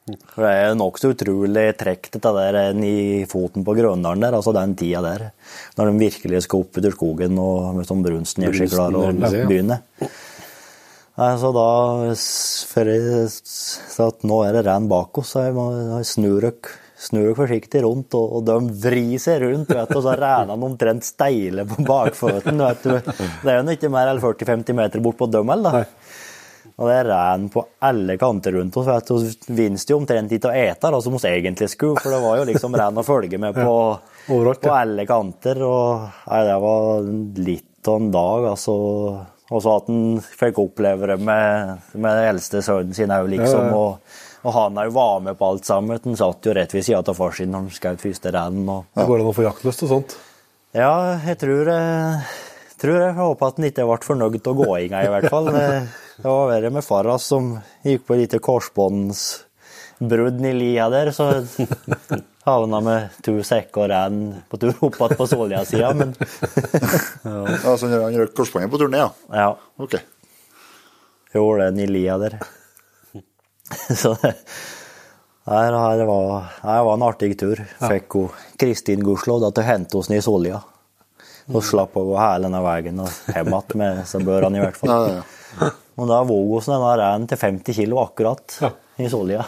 For 0.09 0.43
Det 0.43 0.51
er 0.51 0.77
nokså 0.79 1.13
utrolig 1.13 1.67
trekk 1.79 2.09
dette 2.17 2.33
der 2.35 2.59
i 2.87 3.25
foten 3.31 3.65
på 3.67 3.75
Grøndalen 3.77 4.25
der, 4.25 4.37
altså 4.39 4.55
den 4.57 4.75
tida 4.79 5.03
der. 5.05 5.27
Når 5.79 5.91
de 5.91 6.05
virkelig 6.07 6.43
skal 6.47 6.65
opp 6.65 6.79
ut 6.79 6.89
av 6.89 6.97
skogen 6.97 7.41
og 7.43 7.83
sånn 7.87 8.05
brunsten 8.07 8.47
gjør 8.47 8.61
seg 8.63 8.75
klar 8.75 8.97
og 8.99 9.21
begynner. 9.21 9.85
Så 11.21 11.51
da 11.53 11.71
for 12.71 12.89
jeg 12.89 13.27
sa 13.29 14.07
at 14.09 14.23
nå 14.25 14.41
er 14.47 14.57
det 14.57 14.65
renn 14.67 14.89
bak 14.91 15.21
oss, 15.21 15.35
så 15.35 15.49
jeg 15.49 15.57
må 15.59 15.67
snur 16.09 16.41
dere 16.47 16.79
snur 17.01 17.31
dere 17.31 17.37
forsiktig 17.39 17.81
rundt, 17.85 18.17
og, 18.17 18.43
de 18.45 18.57
vrir 18.83 19.21
seg 19.21 19.41
rundt, 19.45 19.71
vet 19.73 19.95
og 19.97 20.03
så 20.05 20.17
renner 20.21 20.53
de 20.53 20.67
omtrent 20.69 21.07
steile 21.07 21.65
på 21.69 21.85
bakføttene. 21.89 22.73
Det 22.85 23.49
er 23.49 23.61
jo 23.61 23.77
ikke 23.77 23.93
mer 23.93 24.13
enn 24.13 24.21
40-50 24.21 24.77
meter 24.77 25.05
bort 25.05 25.17
på 25.21 25.31
Dømmel, 25.33 25.65
da. 25.65 25.85
Og 26.81 26.89
det 26.89 27.01
renner 27.11 27.51
på 27.53 27.63
alle 27.85 28.17
kanter 28.17 28.55
rundt 28.57 28.77
oss. 28.81 29.05
du. 29.05 29.53
Vi 29.53 29.57
vinste 29.67 29.93
jo 29.93 29.99
omtrent 30.01 30.33
ikke 30.33 30.49
å 30.49 30.57
ete 30.57 30.89
da, 30.93 31.01
som 31.05 31.13
vi 31.13 31.29
egentlig 31.29 31.69
skulle, 31.75 32.01
for 32.01 32.15
det 32.15 32.21
var 32.23 32.39
jo 32.41 32.47
liksom 32.49 32.77
renn 32.81 33.01
å 33.01 33.05
følge 33.05 33.41
med 33.43 33.59
på, 33.59 33.75
Overalt, 34.33 34.63
på 34.65 34.73
alle 34.73 35.05
kanter. 35.09 35.61
Og 35.67 36.09
nei, 36.31 36.41
det 36.49 36.57
var 36.65 37.13
litt 37.51 37.91
av 37.91 38.01
en 38.01 38.11
dag, 38.15 38.49
altså. 38.55 38.79
Og 39.51 39.61
så 39.61 39.77
at 39.77 39.93
han 39.93 40.03
fikk 40.25 40.63
oppleve 40.63 41.13
det 41.13 41.19
med, 41.21 41.77
med 41.93 42.11
den 42.23 42.33
eldste 42.33 42.65
sønnen 42.65 42.97
sin 42.97 43.13
òg, 43.13 43.29
liksom. 43.35 43.69
Ja, 43.69 43.69
ja. 43.69 43.85
Og, 43.85 44.19
og 44.41 44.57
han 44.57 44.81
òg 44.81 44.97
var 44.97 45.17
med 45.29 45.37
på 45.37 45.53
alt 45.53 45.69
sammen. 45.69 46.01
Han 46.07 46.17
satt 46.17 46.49
jo 46.49 46.57
rett 46.57 46.73
ved 46.73 46.87
sida 46.87 47.05
av 47.05 47.17
far 47.19 47.37
sin 47.37 47.53
når 47.53 47.67
han 47.67 47.73
skjøt 47.77 48.05
første 48.09 48.33
renn. 48.39 48.63
Og... 48.65 48.89
Det 48.97 49.11
går 49.11 49.21
an 49.21 49.33
å 49.35 49.37
få 49.37 49.51
jaktlyst 49.51 49.85
og 49.85 49.97
sånt. 49.99 50.21
Ja, 50.73 50.95
jeg 51.27 51.37
tror 51.43 51.69
jeg, 51.69 52.21
tror 52.81 53.03
jeg 53.03 53.17
håper 53.19 53.51
at 53.51 53.59
han 53.61 53.69
ikke 53.69 53.91
ble 53.91 54.05
fornøyd 54.07 54.47
av 54.49 54.63
gåinga, 54.65 55.03
i 55.05 55.19
hvert 55.19 55.35
fall. 55.35 55.53
Det, 56.23 56.29
var 56.29 56.49
verre 56.51 56.71
med 56.71 56.85
fara 56.85 57.19
som 57.19 57.59
gikk 57.87 58.07
på 58.07 58.15
et 58.15 58.21
lite 58.25 58.39
korsbåndsbrudd 58.45 60.47
i 60.47 60.53
lia 60.53 60.89
der, 60.93 61.11
så 61.17 61.25
havna 62.49 62.81
med 62.85 63.09
to 63.25 63.33
sekker 63.47 63.81
og 63.87 63.91
renn 63.93 64.21
på 64.51 64.61
tur 64.61 64.75
opp 64.75 65.01
igjen 65.01 65.17
på 65.17 65.27
Solja-sida, 65.33 65.89
men 65.97 66.09
Ja, 67.25 67.77
så 67.77 67.89
han 67.89 68.19
røk 68.21 68.35
korsbåndet 68.37 68.73
på 68.73 68.81
turen 68.81 68.95
ned, 68.97 69.05
ja. 69.05 69.11
ja. 69.45 69.51
Ok. 69.81 69.95
Gjorde 71.33 71.71
den 71.71 71.81
i 71.85 71.87
lia 71.87 72.19
der. 72.19 72.39
Så 74.03 74.17
det, 74.19 74.35
nei, 75.47 75.97
det, 75.97 76.07
var, 76.09 76.45
det 76.63 76.81
var 76.87 76.95
en 76.95 77.03
artig 77.07 77.39
tur. 77.39 77.61
Fikk 77.79 78.09
hun 78.19 78.31
Kristin 78.59 79.05
Guslov 79.07 79.39
til 79.47 79.63
å 79.63 79.69
hente 79.69 79.97
oss 80.01 80.09
ned 80.11 80.19
i 80.19 80.27
Solja. 80.27 80.59
Og 81.51 81.65
slapp 81.67 81.97
å 81.99 82.05
gå 82.07 82.15
hele 82.19 82.47
denne 82.47 82.61
veien 82.63 83.01
og 83.03 83.11
hjem 83.31 83.55
igjen 83.55 83.79
med 83.81 83.93
seg 84.11 84.21
bør 84.27 84.43
han 84.47 84.57
i 84.59 84.61
hvert 84.63 84.79
fall. 84.79 84.91
Ja, 84.91 84.99
ja, 85.07 85.13
ja. 85.61 85.69
Og 86.01 86.09
da 86.09 86.23
våg 86.25 86.55
oss 86.59 86.69
denne 86.71 86.93
reinen 86.97 87.27
til 87.29 87.37
50 87.41 87.77
kilo 87.77 87.99
akkurat 88.01 88.57
Ja. 88.65 88.71
i 88.99 89.09
Sollia 89.13 89.45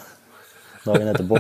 dagen 0.85 1.09
etterpå. 1.13 1.39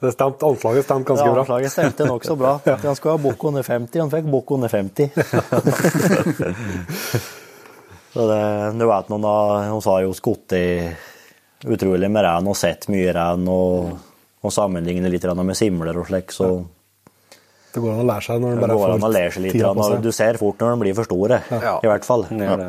Det 0.00 0.12
stemte, 0.14 0.46
Anslaget 0.48 0.84
stemte 0.86 1.10
ganske 1.12 1.26
Ja, 1.26 1.32
bra. 1.34 1.42
Anslaget 1.44 1.72
stemte 1.74 2.06
nokså 2.08 2.36
bra. 2.40 2.54
Han 2.64 2.96
skulle 2.96 3.18
ha 3.18 3.20
bukk 3.20 3.44
under 3.50 3.62
50, 3.66 4.00
han 4.00 4.10
fikk 4.14 4.30
bukk 4.32 4.50
under 4.56 4.68
50. 4.72 5.10
Så 8.10 8.24
det, 8.26 8.78
du 8.80 8.86
vet 8.90 9.10
noen 9.12 9.24
av 9.28 9.50
Hun 9.70 9.82
har 9.86 10.00
jo 10.02 10.14
skutt 10.16 10.52
i 10.58 10.64
utrolig 11.70 12.08
med 12.10 12.24
rein 12.24 12.48
og 12.48 12.56
sett 12.56 12.88
mye 12.90 13.12
rein 13.14 13.44
og, 13.52 13.90
og 14.40 14.52
sammenligne 14.54 15.10
litt 15.12 15.26
med 15.36 15.54
simler 15.58 15.98
og 16.00 16.08
slik, 16.08 16.32
så 16.32 16.48
Det 17.74 17.82
går 17.84 17.92
an 17.92 18.00
å 18.00 18.06
lære 18.08 18.24
seg 18.24 18.40
når 18.40 18.48
den 18.48 18.56
en 18.56 18.62
bare 18.64 18.72
får 18.72 19.36
tida 19.52 19.74
på 19.76 19.84
seg. 19.90 20.00
du 20.02 20.10
ser 20.16 20.38
fort 20.40 20.58
når 20.64 20.72
de 20.72 20.80
blir 20.86 20.94
for 20.96 21.04
store, 21.04 21.42
Ja. 21.52 21.76
i 21.84 21.86
hvert 21.92 22.08
fall. 22.08 22.24
Det 22.30 22.48
gjør 22.48 22.64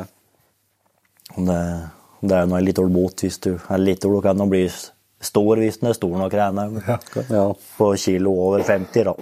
det. 1.36 1.60
Det, 2.22 2.38
er 2.38 2.50
noe 2.50 2.62
litt 2.62 2.78
ord 2.78 2.92
bot 2.94 3.24
hvis 3.24 3.40
du 3.42 3.52
er 3.56 3.80
litt 3.82 4.04
du 4.04 4.20
kan 4.22 4.42
bli 4.50 4.66
stor 5.22 5.58
hvis 5.58 5.80
den 5.80 5.90
er 5.90 5.98
stor 5.98 6.18
nok 6.18 6.34
rein. 6.38 6.60
Ja. 6.86 6.98
Ja. 7.30 7.46
På 7.78 7.92
kilo 7.98 8.34
over 8.48 8.62
50, 8.66 9.08
da. 9.10 9.16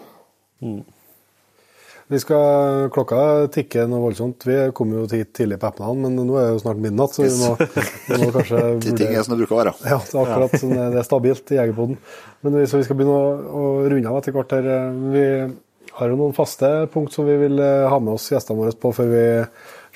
Vi 2.11 2.19
skal, 2.19 2.89
klokka 2.91 3.47
tikker 3.55 3.87
noe 3.87 4.03
voldsomt. 4.03 4.43
Vi 4.43 4.57
kom 4.75 4.91
jo 4.97 5.05
hit 5.13 5.31
tidlig 5.39 5.61
på 5.63 5.69
ettermiddagen, 5.69 6.01
men 6.03 6.27
nå 6.27 6.39
er 6.41 6.49
det 6.49 6.55
jo 6.57 6.63
snart 6.65 6.81
midnatt, 6.83 7.15
så 7.15 7.23
vi 7.23 7.31
må, 7.39 7.53
vi 8.09 8.19
må 8.19 8.31
kanskje 8.35 8.63
De 8.83 8.95
ting 8.99 9.15
er 9.15 9.23
som 9.23 9.37
det 9.37 9.45
bruker 9.45 9.55
å 9.55 9.61
være. 9.61 9.75
Ja, 9.85 10.01
det 10.03 10.17
er 10.17 10.25
akkurat 10.25 10.57
sånn, 10.59 10.75
det 10.75 10.99
er 10.99 11.07
stabilt 11.07 11.53
i 11.55 11.61
Jegerpoden. 11.61 12.01
Men 12.43 12.59
vi, 12.59 12.65
så 12.67 12.81
vi 12.81 12.89
skal 12.89 12.99
begynne 12.99 13.15
å, 13.15 13.61
å 13.61 13.69
runde 13.93 14.11
av 14.11 14.19
etter 14.19 14.35
hvert 14.35 14.57
her. 14.57 14.71
Vi 15.15 15.25
har 16.01 16.11
jo 16.11 16.19
noen 16.19 16.35
faste 16.35 16.73
punkt 16.91 17.15
som 17.15 17.31
vi 17.31 17.37
vil 17.45 17.63
eh, 17.63 17.87
ha 17.93 18.03
med 18.03 18.17
oss 18.17 18.27
gjestene 18.33 18.59
våre 18.59 18.75
på 18.75 18.91
før 18.97 19.15
vi 19.15 19.25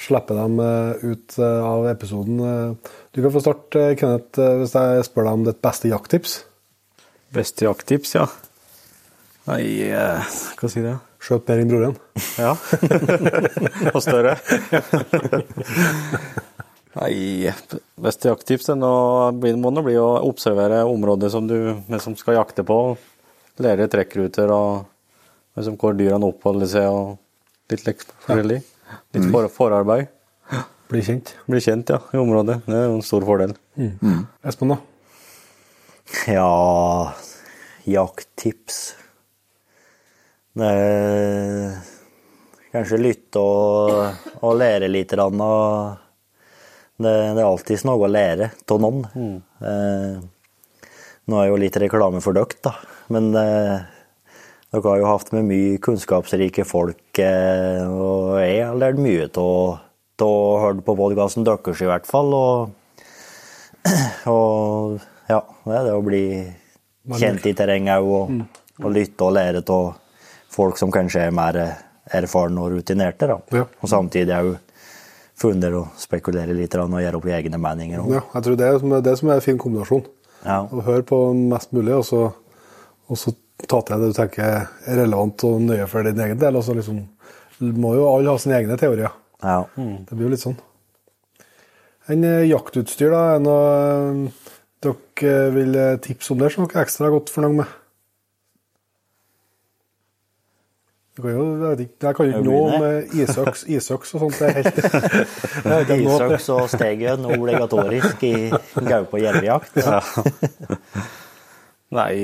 slipper 0.01 0.35
dem 0.39 0.59
eh, 0.61 1.05
ut 1.13 1.37
eh, 1.39 1.61
av 1.65 1.87
episoden. 1.91 2.41
Eh, 2.41 2.93
Du 3.15 3.23
kan 3.23 3.31
få 3.35 3.41
starte, 3.45 3.85
Kenneth, 4.01 4.41
hvis 4.61 4.75
jeg 4.75 5.05
spør 5.07 5.29
deg 5.29 5.33
om 5.39 5.45
ditt 5.47 5.61
beste 5.63 5.89
jakttips. 5.93 6.39
Beste 7.35 7.65
jakttips, 7.69 8.15
ja. 8.17 8.25
Nei, 9.47 9.91
hva 9.93 10.69
sier 10.73 10.89
jeg? 10.89 10.99
Skjøt 11.25 11.49
mer 11.49 11.61
enn 11.63 11.71
broren. 11.71 11.95
Ja. 12.41 12.53
Og 13.95 14.01
større. 14.05 14.35
Nei, 16.95 17.51
beste 17.99 18.29
jakttipset 18.31 18.79
nå 18.79 18.91
blir- 19.43 19.57
må 19.59 19.73
nå 19.75 19.83
bli 19.83 19.97
å 19.99 20.11
observere 20.29 20.85
området 20.87 21.31
som 21.33 21.47
du 21.51 21.57
som 21.99 22.15
skal 22.17 22.37
jakte 22.39 22.63
på. 22.67 22.97
Lære 23.59 23.89
trekkruter 23.91 24.51
og 24.51 24.85
liksom 25.57 25.77
hvor 25.79 25.95
dyrene 25.99 26.27
oppholder 26.27 26.67
seg 26.71 26.87
og 26.91 27.19
litt 27.71 27.83
forskjellig. 27.87 28.15
forskjellig. 28.27 28.61
Litt 29.17 29.31
for, 29.33 29.49
forarbeid. 29.53 30.11
Bli 30.91 31.03
kjent. 31.05 31.35
Bli 31.51 31.61
kjent, 31.65 31.91
ja, 31.91 32.01
i 32.13 32.21
området. 32.21 32.61
Det 32.67 32.77
er 32.77 32.85
jo 32.89 32.99
en 32.99 33.07
stor 33.07 33.25
fordel. 33.27 33.55
Espen, 34.45 34.75
da? 34.75 34.81
Ja 36.29 37.15
Jakttips 37.89 38.95
Det 40.55 40.73
kanskje 42.75 42.99
lytte 43.01 43.41
og, 43.41 44.29
og 44.43 44.57
lære 44.59 44.91
litt. 44.91 45.15
Og 45.15 45.35
det, 46.97 47.11
det 47.11 47.41
er 47.41 47.47
alltid 47.47 47.85
noe 47.89 48.07
å 48.07 48.11
lære 48.11 48.51
av 48.71 48.83
noen. 48.83 49.05
Eh, 49.65 50.17
nå 51.25 51.41
er 51.41 51.49
jo 51.49 51.59
litt 51.61 51.79
reklame 51.81 52.23
for 52.23 52.37
dere, 52.37 52.59
da. 52.65 52.75
Men 53.15 53.31
eh, 53.39 53.94
dere 54.75 54.91
har 54.91 54.99
jo 54.99 55.07
hatt 55.07 55.31
med 55.35 55.47
mye 55.47 55.79
kunnskapsrike 55.83 56.65
folk, 56.67 57.21
eh, 57.23 57.85
og 57.87 58.41
jeg 58.43 58.65
har 58.65 58.79
lært 58.81 58.99
mye 59.03 59.29
av 59.31 60.25
å 60.25 60.35
høre 60.63 60.83
på 60.83 60.97
podkasten 60.99 61.47
deres, 61.47 61.83
i 61.83 61.89
hvert 61.89 62.09
fall. 62.09 62.35
Og, 62.35 62.75
og 64.35 64.99
ja, 65.31 65.41
det 65.65 65.79
er 65.79 65.87
det 65.89 65.95
å 65.95 66.05
bli 66.05 66.25
kjent 67.21 67.47
i 67.47 67.55
terrenget 67.55 68.03
òg, 68.03 68.11
og, 68.19 68.61
og 68.83 68.95
lytte 68.95 69.29
og 69.29 69.37
lære 69.39 69.63
av 69.63 69.93
folk 70.55 70.79
som 70.81 70.93
kanskje 70.95 71.29
er 71.29 71.35
mer 71.35 71.61
erfarne 72.15 72.63
og 72.63 72.75
rutinerte. 72.75 73.31
da. 73.31 73.39
Ja. 73.55 73.69
Og 73.81 73.91
samtidig 73.91 74.35
òg 74.35 74.57
funnet 75.39 75.75
å 75.75 75.87
spekulere 75.99 76.55
litt 76.55 76.75
og 76.79 76.99
gjøre 77.03 77.19
opp 77.19 77.31
egne 77.31 77.59
meninger. 77.59 78.03
også. 78.03 78.19
Ja, 78.19 78.27
jeg 78.35 78.47
tror 78.47 78.59
det 78.59 78.69
er 78.69 79.07
det 79.07 79.17
som 79.19 79.31
er 79.31 79.39
en 79.39 79.47
fin 79.47 79.59
kombinasjon. 79.59 80.05
Ja. 80.45 80.61
Å 80.67 80.85
høre 80.85 81.07
på 81.07 81.21
mest 81.35 81.73
mulig, 81.73 81.95
og 81.95 82.05
så, 82.07 82.27
og 83.09 83.19
så 83.19 83.33
ta 83.63 83.81
til 83.81 84.03
det 84.03 84.11
du 84.11 84.17
tenker 84.17 84.45
er 84.45 84.99
relevant 84.99 85.45
og 85.47 85.61
nøye 85.63 85.87
for 85.91 86.07
din 86.07 86.21
egen 86.27 86.41
del. 86.41 86.59
Altså 86.59 86.75
liksom 86.77 87.03
må 87.63 87.95
jo 87.95 88.09
alle 88.11 88.33
ha 88.33 88.41
sine 88.41 88.59
egne 88.59 88.79
teorier. 88.81 89.15
Ja. 89.45 89.63
Det 89.77 90.17
blir 90.17 90.27
jo 90.29 90.35
litt 90.35 90.43
sånn. 90.43 90.59
En 92.13 92.25
eh, 92.27 92.43
jaktutstyr, 92.51 93.15
da? 93.15 93.23
Er 93.37 93.41
noe 93.45 93.63
eh, 94.27 94.43
dere 94.85 95.39
vil 95.55 95.79
eh, 95.81 95.95
tipse 96.05 96.35
om 96.35 96.43
der 96.43 96.53
som 96.53 96.67
dere 96.67 96.83
er 96.83 96.89
ekstra 96.89 97.09
godt 97.13 97.33
fornøyd 97.33 97.59
med? 97.63 97.81
Du 101.15 101.23
kan 101.23 101.31
jo, 101.31 101.43
jeg, 101.63 101.89
jeg 102.03 102.17
kan 102.19 102.27
jo 102.27 102.33
ikke 102.33 102.43
nå 102.43 102.55
noe 102.59 102.71
om 102.75 103.19
isøks, 103.23 103.61
isøks 103.71 104.17
og 104.17 104.25
sånt. 104.25 104.41
Det 104.41 104.49
er 104.49 104.57
helt, 104.59 105.87
det. 105.93 105.99
Isøks 106.03 106.49
og 106.51 106.65
stegen 106.73 107.29
obligatorisk 107.31 108.25
i 108.27 108.35
gaupe- 108.51 109.21
og 109.21 109.23
jervejakt. 109.23 109.79
Nei, 111.95 112.15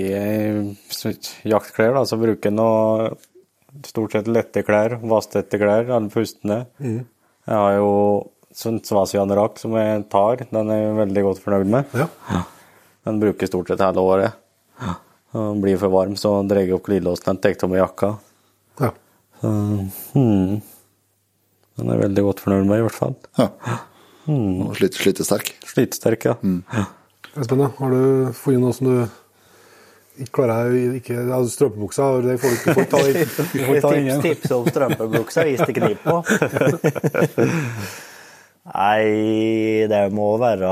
jaktklær, 1.46 1.94
da, 1.94 2.02
så 2.08 2.18
bruker 2.18 2.50
noe 2.54 3.12
stort 3.86 4.16
sett 4.16 4.26
lette 4.30 4.64
klær, 4.66 4.96
vasstette 5.06 5.60
klær, 5.60 5.92
alle 5.94 6.10
Mm. 6.82 7.04
Jeg 7.46 7.58
har 7.60 7.76
jo 7.76 7.92
sånn 8.56 8.80
som 9.62 9.76
jeg 9.78 10.06
tar, 10.10 10.42
den 10.50 10.72
er 10.74 10.80
jeg 10.82 10.96
veldig 10.98 11.22
godt 11.28 11.42
fornøyd 11.44 11.70
med. 11.70 11.94
Ja. 11.94 12.42
Den 13.06 13.20
bruker 13.22 13.50
stort 13.50 13.70
sett 13.70 13.84
hele 13.84 14.02
året. 14.02 14.40
Den 15.30 15.62
blir 15.62 15.78
for 15.78 15.94
varm, 15.94 16.16
så 16.18 16.40
drar 16.50 16.64
jeg 16.64 16.74
opp 16.74 16.88
glidelåsen, 16.88 17.38
tar 17.38 17.62
av 17.62 17.70
meg 17.70 17.84
jakka. 17.84 18.10
Ja. 18.82 18.90
Så, 19.40 19.52
hmm. 20.16 20.58
Den 21.78 21.92
er 21.94 22.02
veldig 22.02 22.24
godt 22.26 22.42
fornøyd 22.42 22.66
med, 22.66 22.82
i 22.82 22.86
hvert 22.88 22.98
fall. 22.98 23.14
Ja. 23.38 23.46
Og 24.26 24.74
slitesterk. 24.74 25.54
Slitesterk, 25.66 26.26
ja. 26.26 26.34
Espen, 27.38 27.62
da, 27.62 27.70
har 27.78 27.94
du 27.94 28.34
funnet 28.34 28.64
noe 28.66 28.74
som 28.74 28.90
du 28.90 29.19
klarer 30.28 30.74
ikke, 30.98 31.14
ja, 31.30 31.38
Strømpebuksa, 31.48 32.08
det 32.26 32.34
får 32.42 32.48
du 32.52 32.56
ikke 32.58 32.74
får 32.76 32.86
ta 32.92 33.00
inn. 33.08 33.30
Får 33.70 33.78
ta 33.84 33.90
Tips, 33.94 34.18
tips 34.24 34.48
om 34.56 34.64
strømpebuksa 34.68 35.40
hvis 35.48 35.62
det 35.66 35.74
kniper. 35.78 36.20
Nei, 38.70 39.02
det 39.90 40.02
må 40.14 40.28
være 40.40 40.70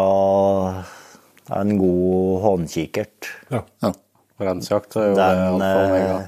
en 1.59 1.71
god 1.81 2.41
håndkikkert. 2.45 3.21
Ja. 3.55 3.61
Ja. 3.83 3.91
På 4.39 4.43
rensjakt 4.47 4.93
er 5.01 5.07
jo 5.11 5.15
Den 5.19 5.39
det 5.59 5.59
altfor 5.73 5.87
meg. 5.95 6.03
eh. 6.05 6.27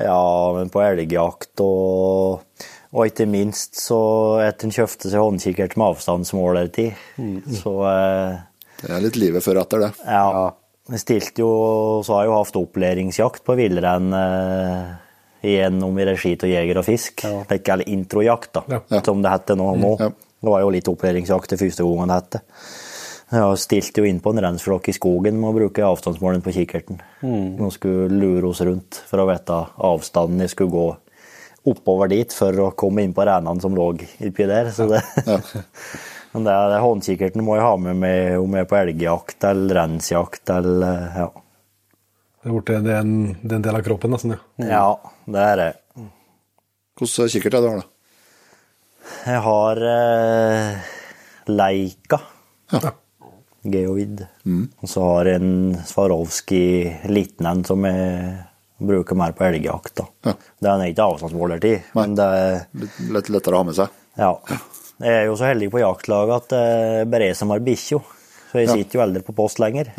Ja, 0.00 0.22
men 0.56 0.66
på 0.72 0.78
elgjakt 0.84 1.56
og 1.64 2.40
og 2.90 3.06
ikke 3.06 3.22
minst 3.30 3.78
så 3.78 3.96
etter 4.42 4.66
en 4.66 4.72
kjøpte 4.74 5.06
seg 5.12 5.20
håndkikkert 5.22 5.76
med 5.78 5.86
avstandsmålertid, 5.92 6.90
så 7.60 7.72
eh, 7.86 8.32
Det 8.80 8.90
er 8.96 9.04
litt 9.04 9.18
livet 9.20 9.42
før 9.46 9.60
etter 9.62 9.78
det. 9.84 9.90
Ja. 10.10 10.48
Stilte 10.98 11.42
jo, 11.44 11.50
så 12.02 12.16
har 12.16 12.24
jeg 12.24 12.30
jo 12.32 12.38
hatt 12.38 12.56
opplæringsjakt 12.60 13.44
på 13.46 13.54
villrein 13.58 14.10
eh, 14.16 14.90
igjennom 15.46 15.98
i 16.02 16.06
regi 16.08 16.32
av 16.42 16.50
Jeger 16.50 16.80
og 16.80 16.86
Fisk. 16.88 17.24
Ikke 17.54 17.76
eller 17.76 17.88
introjakt, 17.92 18.52
da, 18.58 18.64
Ja. 18.68 18.80
Ja. 18.90 19.02
som 19.06 19.22
det 19.22 19.30
heter 19.30 19.56
nå. 19.60 19.68
nå. 19.78 19.92
Ja. 20.00 20.08
Det 20.40 20.48
var 20.54 20.62
jo 20.64 20.70
litt 20.72 20.88
opplæringsjakt 20.88 21.52
det 21.52 21.60
første 21.60 21.84
gangen 21.84 22.08
det 22.10 22.16
hette. 22.22 22.40
Jeg 23.30 23.58
stilte 23.62 24.02
jo 24.02 24.08
inn 24.10 24.18
på 24.24 24.32
en 24.34 24.40
rensflokk 24.42 24.88
i 24.90 24.94
skogen 24.96 25.36
med 25.38 25.52
å 25.52 25.54
bruke 25.54 25.84
avstandsmåleren 25.86 26.42
på 26.42 26.50
kikkerten. 26.56 26.98
De 27.22 27.68
skulle 27.70 28.08
lure 28.10 28.48
oss 28.50 28.62
rundt 28.66 28.98
for 29.06 29.22
å 29.22 29.28
vite 29.28 29.58
avstanden 29.86 30.42
jeg 30.42 30.50
skulle 30.56 30.72
gå 30.74 30.88
oppover 31.70 32.08
dit 32.10 32.32
for 32.34 32.56
å 32.64 32.70
komme 32.74 33.04
inn 33.04 33.12
på 33.14 33.22
reinene 33.28 33.60
som 33.62 33.76
lå 33.76 33.90
oppi 33.92 34.46
der. 34.48 34.72
Så 34.74 34.88
det, 34.90 35.02
Men 36.32 36.44
det, 36.46 36.54
det 36.70 36.80
håndkikkerten 36.84 37.42
må 37.42 37.56
jeg 37.58 37.64
ha 37.66 37.76
med 37.82 37.96
meg 37.98 38.36
om 38.38 38.52
jeg 38.54 38.66
er 38.66 38.68
på 38.70 38.78
elgjakt 38.78 39.46
eller 39.48 39.80
rensjakt 39.80 40.52
eller 40.54 41.06
ja. 41.18 41.28
Det 42.40 42.48
er 42.48 42.54
borte, 42.54 42.76
det 42.86 42.92
er 42.94 43.00
en, 43.02 43.16
det 43.42 43.50
er 43.50 43.56
en 43.58 43.64
del 43.66 43.78
av 43.80 43.82
kroppen, 43.84 44.14
nesten. 44.14 44.36
ja. 44.62 44.68
ja, 44.70 44.84
det 45.28 45.42
er 45.44 45.56
det. 45.60 45.70
Hvordan 47.00 47.32
kikkert 47.34 47.56
er 47.56 47.60
det 47.60 47.66
du 47.66 47.70
har, 47.74 47.82
da? 47.82 47.88
Jeg 49.26 49.42
har 49.44 49.80
eh, 49.90 50.90
Leica 51.50 52.20
Ja. 52.70 52.92
Geoid. 53.60 54.22
Og 54.80 54.88
så 54.88 55.02
har 55.04 55.28
jeg 55.28 55.40
en 55.42 55.74
Swarovski 55.84 56.62
liten 57.12 57.48
en 57.50 57.60
som 57.68 57.84
jeg 57.84 58.30
bruker 58.80 59.18
mer 59.20 59.34
på 59.36 59.44
elgjakt. 59.50 60.00
Ja. 60.24 60.32
Den 60.64 60.80
er 60.86 60.92
ikke 60.94 61.08
avstandsmålertid, 61.10 61.90
men 61.98 62.14
det 62.16 62.28
er 62.38 62.54
Litt, 62.80 62.94
litt 63.18 63.28
lettere 63.34 63.58
å 63.58 63.60
ha 63.60 63.66
med 63.68 63.76
seg. 63.76 63.92
Ja. 64.16 64.30
Jeg 65.00 65.16
er 65.22 65.26
jo 65.30 65.36
så 65.40 65.48
heldig 65.48 65.70
på 65.72 65.80
jaktlaget 65.80 66.34
at 66.36 66.48
det 66.52 66.58
er 66.60 67.04
bare 67.08 67.28
jeg 67.30 67.36
som 67.38 67.50
har 67.54 67.62
bikkjo. 67.64 68.02
Så 68.50 68.58
jeg 68.58 68.66
Ja. 68.66 68.74
sitter 68.74 68.98
jo 68.98 69.02
aldri 69.04 69.22
på 69.22 69.32
post 69.38 69.60
lenger. 69.62 69.92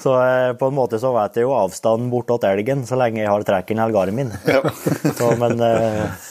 Så 0.00 0.12
eh, 0.16 0.52
på 0.56 0.68
en 0.68 0.74
måte 0.76 0.98
så 1.00 1.10
vet 1.14 1.36
jeg 1.36 1.44
jo 1.46 1.54
avstanden 1.56 2.10
bortåt 2.12 2.44
elgen 2.48 2.86
så 2.88 2.96
lenge 3.00 3.20
jeg 3.22 3.28
har 3.32 3.42
trekken 3.48 3.80
eller 3.80 3.92
garmin. 3.96 4.30
Så, 5.18 5.30
men 5.40 5.60
eh, 5.60 6.28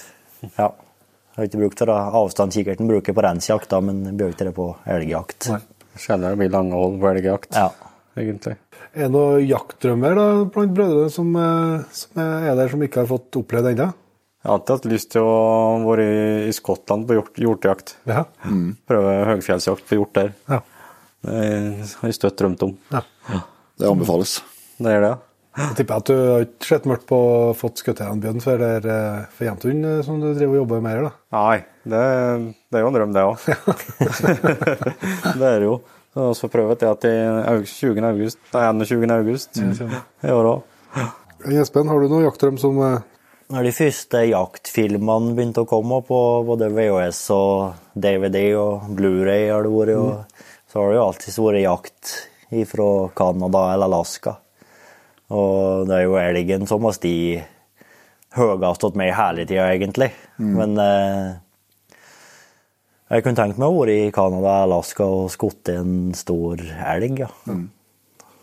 ja. 0.58 0.70
Jeg 0.70 1.44
har 1.44 1.48
ikke 1.48 1.62
brukt 1.62 1.80
for 1.84 1.92
avstandskikkerten 1.94 2.90
bruker 2.90 3.16
på 3.16 3.24
rensjakt, 3.24 3.72
men 3.86 4.02
jeg 4.10 4.18
bruker 4.20 4.50
det 4.50 4.54
på 4.58 4.66
elgjakt. 4.92 5.48
Sjelden 6.00 6.34
det 6.34 6.40
blir 6.42 6.52
lange 6.52 6.76
hold 6.76 6.98
på 7.00 7.08
elgjakt, 7.14 7.54
Ja. 7.56 7.70
egentlig. 8.20 8.58
Er 8.94 9.06
det 9.06 9.12
noen 9.14 9.46
jaktdrømmer 9.48 10.18
da, 10.18 10.26
blant 10.52 10.74
brødrene 10.76 11.10
som, 11.14 11.30
eh, 11.40 11.86
som 11.96 12.20
er 12.26 12.56
der, 12.60 12.68
som 12.74 12.84
ikke 12.84 13.04
har 13.06 13.10
fått 13.14 13.38
opplevd 13.40 13.72
ennå? 13.72 13.88
Jeg 14.40 14.48
har 14.48 14.56
alltid 14.56 14.76
hatt 14.78 14.86
lyst 14.88 15.10
til 15.12 15.26
å 15.28 15.40
være 15.84 16.04
i 16.48 16.52
Skottland 16.56 17.08
på 17.10 17.18
hjort, 17.18 17.40
hjortejakt. 17.44 17.96
Ja. 18.08 18.24
Prøve 18.88 19.16
høgfjellsjakt 19.34 19.84
på 19.90 19.98
hjort 20.00 20.14
der. 20.16 20.30
Ja. 20.48 20.62
Det 21.28 21.90
har 22.00 22.08
jeg 22.08 22.16
støtt 22.16 22.38
drømt 22.40 22.64
om. 22.64 22.78
ja. 22.94 23.04
Det 23.80 23.88
anbefales. 23.88 24.40
Det 24.80 24.92
er 24.92 25.04
det. 25.04 25.12
Jeg 25.60 25.76
tipper 25.76 26.00
at 26.00 26.08
du 26.08 26.16
har 26.16 26.44
ikke 26.46 26.68
sett 26.70 26.88
mørkt 26.88 27.06
på 27.10 27.18
å 27.20 27.54
fått 27.58 27.82
skutt 27.82 28.00
en 28.06 28.20
bjørn 28.24 28.42
før 28.44 28.60
det 28.62 28.68
er 28.78 28.88
eh, 28.94 29.22
for 29.36 29.48
Jevntun, 29.48 29.80
eh, 29.88 30.02
som 30.06 30.20
du 30.22 30.28
driver 30.30 30.54
og 30.54 30.60
jobber 30.62 30.84
med 30.86 30.96
her, 30.96 31.08
da. 31.08 31.12
Nei, 31.36 31.58
det, 31.92 32.04
det 32.70 32.80
er 32.80 32.86
jo 32.86 32.92
en 32.92 32.98
drøm, 32.98 33.16
det 33.16 33.24
òg. 33.28 33.48
det 35.40 35.50
er 35.50 35.58
det 35.58 35.66
jo. 35.66 35.80
Så 36.14 36.30
vi 36.30 36.42
får 36.44 36.54
prøve 36.54 36.78
til 36.80 36.92
at 36.92 37.08
i 37.10 37.14
august, 37.54 37.82
20. 37.82 38.08
august, 38.12 38.40
nei, 38.56 38.64
21. 38.84 39.16
august 39.16 39.60
i 39.60 40.36
år 40.36 40.52
òg. 40.54 41.02
Jespen, 41.56 41.92
har 41.92 42.04
du 42.04 42.12
noen 42.12 42.28
jaktdrøm 42.28 42.60
som 42.62 42.80
eh, 42.86 43.09
Når 43.50 43.66
de 43.66 43.70
første 43.74 44.20
jaktfilmene 44.30 45.32
begynte 45.34 45.64
å 45.64 45.68
komme 45.70 46.04
på 46.06 46.18
både 46.46 46.68
VHS 46.70 47.22
og 47.34 47.96
DVD 47.98 48.44
og 48.54 48.92
Blu-ray 48.94 49.48
har 49.50 49.66
det 49.66 49.72
vært, 49.74 49.96
og 49.98 50.70
så 50.70 50.84
har 50.84 50.92
det 50.92 51.00
jo 51.00 51.06
alltid 51.08 51.40
vært 51.48 51.64
jakt 51.64 52.12
fra 52.70 52.90
Canada 53.18 53.64
eller 53.72 53.90
Alaska. 53.90 54.36
Og 55.34 55.90
det 55.90 55.98
er 55.98 56.06
jo 56.06 56.20
elgen 56.22 56.70
som 56.70 56.86
har 56.86 56.94
stått 56.94 58.38
høyest 58.38 58.86
hos 58.86 59.02
meg 59.02 59.16
hele 59.18 59.48
tida, 59.50 59.66
egentlig. 59.74 60.12
Men 60.62 60.78
eh, 60.86 61.34
jeg 63.10 63.26
kunne 63.26 63.42
tenkt 63.42 63.58
meg 63.58 63.74
å 63.74 63.82
være 63.82 63.98
i 63.98 64.14
Canada 64.14 64.60
Alaska 64.68 65.10
og 65.10 65.34
skutt 65.34 65.74
en 65.74 66.14
stor 66.14 66.62
elg, 66.94 67.26
ja. 67.26 67.34
Men 67.50 67.66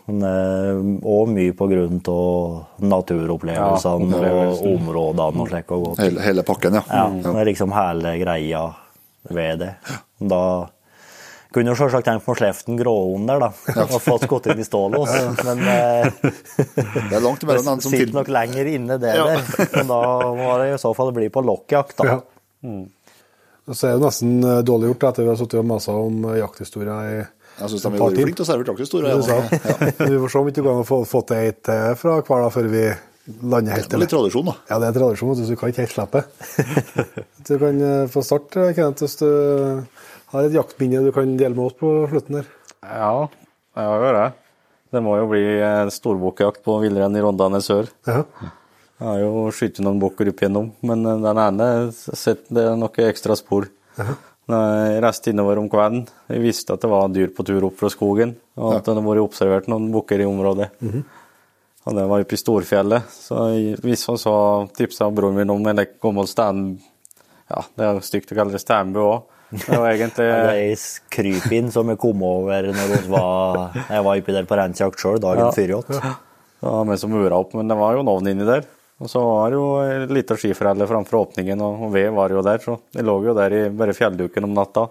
òg 0.06 1.28
mye 1.34 1.54
på 1.58 1.66
grunn 1.70 1.98
av 2.12 2.84
naturopplevelsene 2.86 4.20
Ja, 4.22 4.36
og 4.52 4.62
områdene 4.70 5.42
og 5.42 5.48
slik. 5.50 5.72
og. 5.74 5.98
Hele, 5.98 6.22
hele 6.22 6.44
pakken, 6.46 6.78
ja. 6.78 6.84
Ja, 6.90 7.08
det 7.10 7.34
er 7.42 7.48
liksom 7.50 7.74
hele 7.74 8.14
greia 8.20 8.62
ved 9.26 9.58
det. 9.64 9.72
Da 10.22 10.40
kunne 11.56 11.72
jo 11.72 11.76
selvsagt 11.78 12.04
tenkt 12.06 12.26
på 12.26 12.34
Sleften 12.36 12.76
gråhund 12.78 13.26
der, 13.30 13.40
da. 13.40 13.50
Og 13.86 14.00
fått 14.04 14.26
skutt 14.28 14.46
inn 14.52 14.60
i 14.60 14.66
stålås. 14.66 15.10
Men 15.46 15.62
eh, 15.72 16.10
Det 16.20 17.16
er 17.16 17.22
langt 17.24 17.42
mellom 17.48 17.64
den 17.70 17.80
som 17.80 17.90
sitter 17.94 18.12
nok 18.14 18.28
lenger 18.28 18.66
inne, 18.76 18.98
det 19.00 19.14
der. 19.16 19.40
Men 19.74 19.88
da 19.90 20.00
må 20.36 20.50
det 20.60 20.74
i 20.74 20.78
så 20.82 20.92
fall 20.94 21.14
bli 21.16 21.30
på 21.32 21.42
lokkjakt, 21.46 21.96
da. 22.02 22.18
Ja. 22.62 22.76
Så 23.72 23.88
er 23.88 23.96
det 23.96 24.04
nesten 24.04 24.36
eh, 24.44 24.60
dårlig 24.62 24.92
gjort 24.92 25.08
etter 25.08 25.24
vi 25.26 25.32
har 25.32 25.38
sittet 25.40 25.58
og 25.58 25.66
masa 25.66 25.94
om 25.98 26.20
eh, 26.30 26.36
jakthistorier 26.38 27.08
i 27.16 27.24
Jeg 27.56 27.72
syns 27.72 27.84
de 27.84 27.88
har 27.88 28.00
vært 28.02 28.18
flinke 28.20 28.36
til 28.36 28.44
å 28.44 28.48
servere 28.50 28.68
traktorstore. 28.68 29.12
du 29.16 29.24
sa. 29.24 29.36
jakthistorie. 29.40 30.10
Vi 30.12 30.22
får 30.22 30.32
se 30.32 30.40
om 30.40 30.48
ikke 30.50 30.58
det 30.58 30.64
går 30.66 30.74
an 30.74 30.82
å 30.82 30.88
få, 30.88 30.98
få 31.08 31.22
til 31.30 31.52
et 31.52 31.60
til 31.64 31.94
fra 32.00 32.16
hver 32.20 32.42
dag 32.44 32.52
før 32.52 32.68
vi 32.72 32.82
lander 33.42 33.80
Det 33.82 33.96
er 33.96 34.02
litt 34.02 34.12
tradisjon, 34.12 34.50
da. 34.50 34.54
Ja, 34.70 34.78
det 34.82 34.90
er 34.90 34.98
tradisjon, 35.00 35.32
så 35.38 35.46
du 35.48 35.58
kan 35.58 35.72
ikke 35.72 35.86
helt 35.86 35.94
slippe. 35.96 36.24
Du 37.48 37.54
kan 37.62 37.80
eh, 37.88 38.08
få 38.10 38.22
starte, 38.26 38.72
Kenneth, 38.74 39.04
hvis 39.06 39.18
du 39.20 39.28
har 40.32 40.46
et 40.46 40.54
jaktminne 40.56 41.04
du 41.06 41.12
kan 41.14 41.36
dele 41.38 41.54
med 41.54 41.68
oss 41.68 41.76
på 41.78 41.92
slutten 42.10 42.40
der. 42.40 42.52
Ja, 42.82 43.28
jeg 43.76 43.90
har 43.92 44.04
jo 44.04 44.12
det. 44.16 44.28
Det 44.94 45.02
må 45.02 45.16
jo 45.20 45.26
bli 45.30 45.42
eh, 45.56 45.88
storbukkjakt 45.94 46.62
på 46.66 46.78
villrein 46.84 47.18
i 47.18 47.22
Rondane 47.24 47.60
sør. 47.64 47.88
Ja. 48.08 48.22
Jeg 48.96 49.04
har 49.04 49.20
jo 49.20 49.48
skutt 49.52 49.82
noen 49.84 49.98
bukker 50.00 50.30
opp 50.32 50.42
igjennom, 50.42 50.70
men 50.86 51.06
eh, 51.06 51.22
den 51.24 51.42
ene 51.42 51.68
setter 51.94 52.46
det 52.58 52.68
er 52.70 52.78
noen 52.80 53.02
ekstra 53.10 53.36
spor. 53.38 53.68
Når 53.96 54.14
jeg 54.54 55.02
reiste 55.02 55.32
innover 55.32 55.58
om 55.58 55.68
kvelden, 55.70 56.04
jeg 56.30 56.42
visste 56.44 56.74
at 56.76 56.82
det 56.84 56.90
var 56.90 57.08
dyr 57.10 57.32
på 57.34 57.44
tur 57.46 57.64
opp 57.66 57.78
fra 57.80 57.90
skogen, 57.90 58.36
og 58.56 58.76
at 58.76 58.84
det 58.86 58.92
hadde 58.94 59.06
vært 59.06 59.24
observert 59.24 59.70
noen 59.72 59.88
bukker 59.94 60.22
i 60.22 60.28
området. 60.28 60.68
Og 61.86 61.94
det 61.94 62.04
var 62.10 62.22
oppe 62.22 62.34
i 62.34 62.40
Storfjellet, 62.40 63.08
så 63.10 63.46
hvis 63.82 64.04
han 64.10 64.18
så 64.18 64.34
tipsa 64.76 65.08
broren 65.14 65.38
min 65.38 65.50
om 65.54 65.66
en 65.70 65.82
gammel 66.02 66.28
stand... 66.30 66.78
Ja, 67.46 67.60
det 67.78 67.84
er 67.86 67.92
jo 67.94 68.02
stygt 68.02 68.32
å 68.34 68.38
kalle 68.38 68.54
det 68.56 68.58
standbu 68.62 68.98
òg. 69.04 69.26
Det 69.54 69.68
var 69.70 69.92
egentlig 69.92 70.24
Det 70.26 70.38
er 70.42 70.48
ei 70.58 70.72
krypinn 71.14 71.68
som 71.70 71.92
jeg 71.92 72.00
kom 72.02 72.24
over 72.26 72.66
når 72.74 72.94
var 73.12 73.76
Jeg 73.76 74.02
var 74.02 74.18
oppi 74.18 74.34
der 74.34 74.48
på 74.50 74.56
reinsjakt 74.58 74.98
sjøl 74.98 75.20
dagen 75.22 75.44
Ja. 75.44 75.52
før 75.54 75.76
Ja. 75.94 76.16
Det 76.56 76.72
var 76.72 76.88
vi 76.90 76.96
som 76.98 77.12
mura 77.14 77.38
opp, 77.38 77.54
men 77.54 77.70
det 77.70 77.76
var 77.78 77.94
jo 77.94 78.02
navn 78.02 78.26
inni 78.32 78.46
der. 78.48 78.66
Og 78.96 79.10
så 79.12 79.20
var 79.20 79.52
det 79.52 79.58
jo 79.58 80.12
lita 80.16 80.36
skiferelle 80.40 80.86
framfor 80.88 81.18
åpningen, 81.18 81.60
og 81.60 81.90
ved 81.92 82.14
var 82.16 82.32
jo 82.32 82.44
der, 82.44 82.62
så 82.64 82.78
det 82.96 83.04
lå 83.04 83.18
jo 83.26 83.34
der 83.36 83.52
i 83.52 83.62
bare 83.68 83.92
fjellduken 83.96 84.46
om 84.48 84.54
natta. 84.56 84.86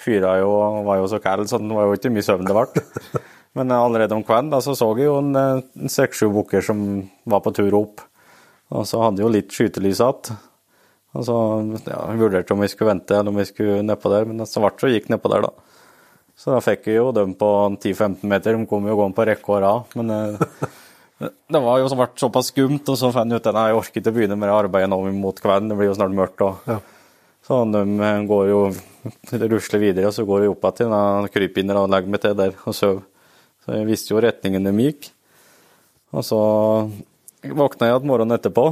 Fyra 0.00 0.36
jo 0.38 0.52
og 0.54 0.84
var 0.86 1.00
jo 1.00 1.08
så 1.10 1.18
kald, 1.22 1.48
så 1.50 1.58
det 1.58 1.74
var 1.74 1.88
jo 1.88 1.96
ikke 1.98 2.12
mye 2.14 2.26
søvn 2.26 2.46
det 2.46 2.54
ble. 2.54 2.84
Men 3.58 3.74
allerede 3.74 4.14
om 4.14 4.22
kvelden 4.22 4.52
da, 4.52 4.60
så 4.62 4.76
så 4.78 4.86
jeg 4.94 5.08
jo 5.08 5.16
en 5.18 5.34
eh, 5.34 5.64
seks-sju 5.90 6.28
bukker 6.30 6.62
som 6.62 6.84
var 7.26 7.42
på 7.42 7.50
tur 7.56 7.74
opp. 7.80 8.04
Og 8.70 8.86
så 8.86 9.00
hadde 9.02 9.18
jeg 9.18 9.26
jo 9.26 9.32
litt 9.34 9.56
skytelys 9.56 9.98
igjen. 9.98 10.38
Og 11.18 11.26
så 11.26 11.36
ja, 11.90 12.04
jeg 12.12 12.20
vurderte 12.20 12.54
om 12.54 12.62
vi 12.62 12.70
skulle 12.70 12.92
vente 12.92 13.16
eller 13.18 13.34
om 13.34 13.40
vi 13.40 13.48
skulle 13.48 13.80
nedpå 13.82 14.12
der, 14.12 14.28
men 14.30 14.46
så 14.46 14.62
ble 14.62 14.70
det 14.70 14.84
så 14.84 14.92
gikk 14.92 15.10
nedpå 15.10 15.32
der, 15.32 15.48
da. 15.48 15.70
Så 16.38 16.54
da 16.54 16.60
fikk 16.64 16.86
jeg 16.88 17.00
jo 17.00 17.10
dem 17.12 17.34
på 17.36 17.48
10-15 17.74 18.22
meter, 18.30 18.54
de 18.54 18.68
kom 18.70 18.86
jo 18.88 18.94
gående 18.96 19.18
på 19.18 19.26
rekke 19.28 19.56
og 19.56 19.58
rad. 19.66 19.98
Men 19.98 20.14
eh, 20.14 20.70
det 21.20 21.60
var 21.60 21.82
jo 21.82 21.88
som 21.90 22.00
vært 22.00 22.20
såpass 22.20 22.48
skumt, 22.48 22.88
og 22.88 22.96
så 22.96 23.10
fant 23.12 23.32
jeg 23.32 23.42
ut 23.42 23.48
at 23.50 23.58
jeg 23.60 23.76
ikke 23.84 24.08
å 24.08 24.16
begynne 24.16 24.38
med 24.40 24.48
det 24.48 24.56
arbeidet 24.56 24.88
nå 24.88 25.00
mot 25.18 25.36
kvelden, 25.36 25.68
det 25.68 25.76
blir 25.76 25.90
jo 25.90 25.98
snart 25.98 26.16
mørkt. 26.16 26.40
Og, 26.46 26.64
Ja. 26.70 26.80
Så 27.50 27.56
de 27.72 27.80
eh, 28.06 28.22
går 28.28 28.48
jo, 28.50 28.58
rusler 29.50 29.82
videre, 29.82 30.06
og 30.06 30.14
så 30.14 30.24
går 30.28 30.44
jeg 30.44 30.52
opp 30.52 30.66
igjen 30.70 30.92
og 30.94 31.30
kryper 31.34 31.62
inn 31.62 31.72
og 31.74 31.88
legger 31.90 32.12
meg 32.12 32.22
til 32.22 32.36
der 32.38 32.54
og 32.62 32.76
sover. 32.76 33.02
Så 33.64 33.76
jeg 33.76 33.88
visste 33.88 34.14
jo 34.14 34.22
retningen 34.22 34.64
de 34.64 34.72
gikk. 34.86 35.10
Og 36.16 36.24
så 36.26 36.40
våkna 37.42 37.88
jeg 37.88 37.96
igjen 37.98 38.08
morgenen 38.08 38.36
etterpå, 38.36 38.66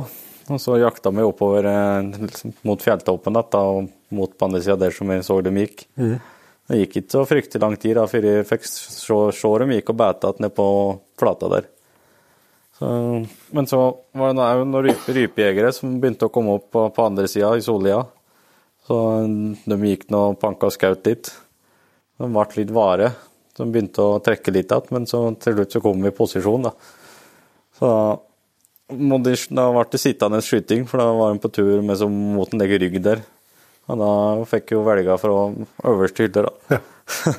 og 0.49 0.61
så 0.63 0.79
jakta 0.81 1.13
vi 1.13 1.27
oppover 1.27 1.69
eh, 1.69 2.11
liksom 2.23 2.55
mot 2.69 2.85
fjelltoppen 2.85 3.37
igjen, 3.41 3.65
og 3.65 3.89
mot 4.15 4.33
på 4.33 4.49
andre 4.49 4.63
sida 4.65 4.79
der 4.81 4.95
som 4.95 5.11
jeg 5.13 5.27
så 5.27 5.41
de 5.45 5.53
gikk. 5.59 5.89
Det 6.69 6.79
gikk 6.83 6.97
ikke 7.01 7.15
så 7.17 7.25
fryktelig 7.29 7.65
lang 7.65 7.77
tid 7.81 7.97
da, 7.97 8.05
før 8.09 8.29
jeg 8.29 8.47
fikk 8.49 8.65
se, 8.69 9.19
dem 9.65 9.75
gikk 9.77 9.93
og 9.93 10.01
beta 10.01 10.33
ned 10.45 10.53
på 10.57 10.69
flata 11.19 11.49
der. 11.57 11.69
Så, 12.79 12.89
men 13.51 13.67
så 13.67 13.81
var 14.15 14.31
det 14.31 14.39
noen 14.39 14.85
rype, 14.87 15.15
rypejegere 15.15 15.73
som 15.75 15.97
begynte 15.99 16.29
å 16.29 16.33
komme 16.33 16.55
opp 16.61 16.69
på, 16.71 16.85
på 16.95 17.07
andre 17.09 17.27
sida, 17.31 17.57
i 17.59 17.65
Sollia. 17.65 18.05
Så 18.87 18.99
de 19.67 19.79
gikk 19.91 20.07
nå 20.15 20.21
og 20.31 20.39
panka 20.41 20.71
og 20.71 20.77
skjøt 20.77 21.11
litt. 21.11 21.33
De 22.19 22.29
ble 22.31 22.47
litt 22.61 22.71
vare. 22.75 23.11
De 23.59 23.67
begynte 23.67 24.05
å 24.05 24.21
trekke 24.23 24.55
litt 24.55 24.71
igjen, 24.71 24.95
men 24.95 25.09
så 25.11 25.25
til 25.43 25.57
slutt 25.57 25.75
så 25.75 25.83
kom 25.83 26.05
vi 26.05 26.13
i 26.13 26.15
posisjon, 26.15 26.69
da. 26.69 26.73
Så 27.79 27.91
de, 28.95 29.35
da 29.59 29.67
ble 29.75 29.85
det 29.91 30.01
sittende 30.01 30.41
skyting, 30.45 30.87
for 30.89 31.03
da 31.03 31.09
var 31.19 31.35
de 31.35 31.43
på 31.43 31.51
tur 31.59 31.83
med 31.83 31.99
som 31.99 32.15
mot 32.37 32.55
en 32.55 32.63
egen 32.65 32.83
rygg 32.85 33.01
der. 33.03 33.25
Og 33.89 33.99
da 33.99 34.13
fikk 34.49 34.77
jo 34.77 34.85
velge 34.87 35.19
fra 35.19 35.35
øverste 35.91 36.29
hylle, 36.29 36.47
da. 36.47 36.81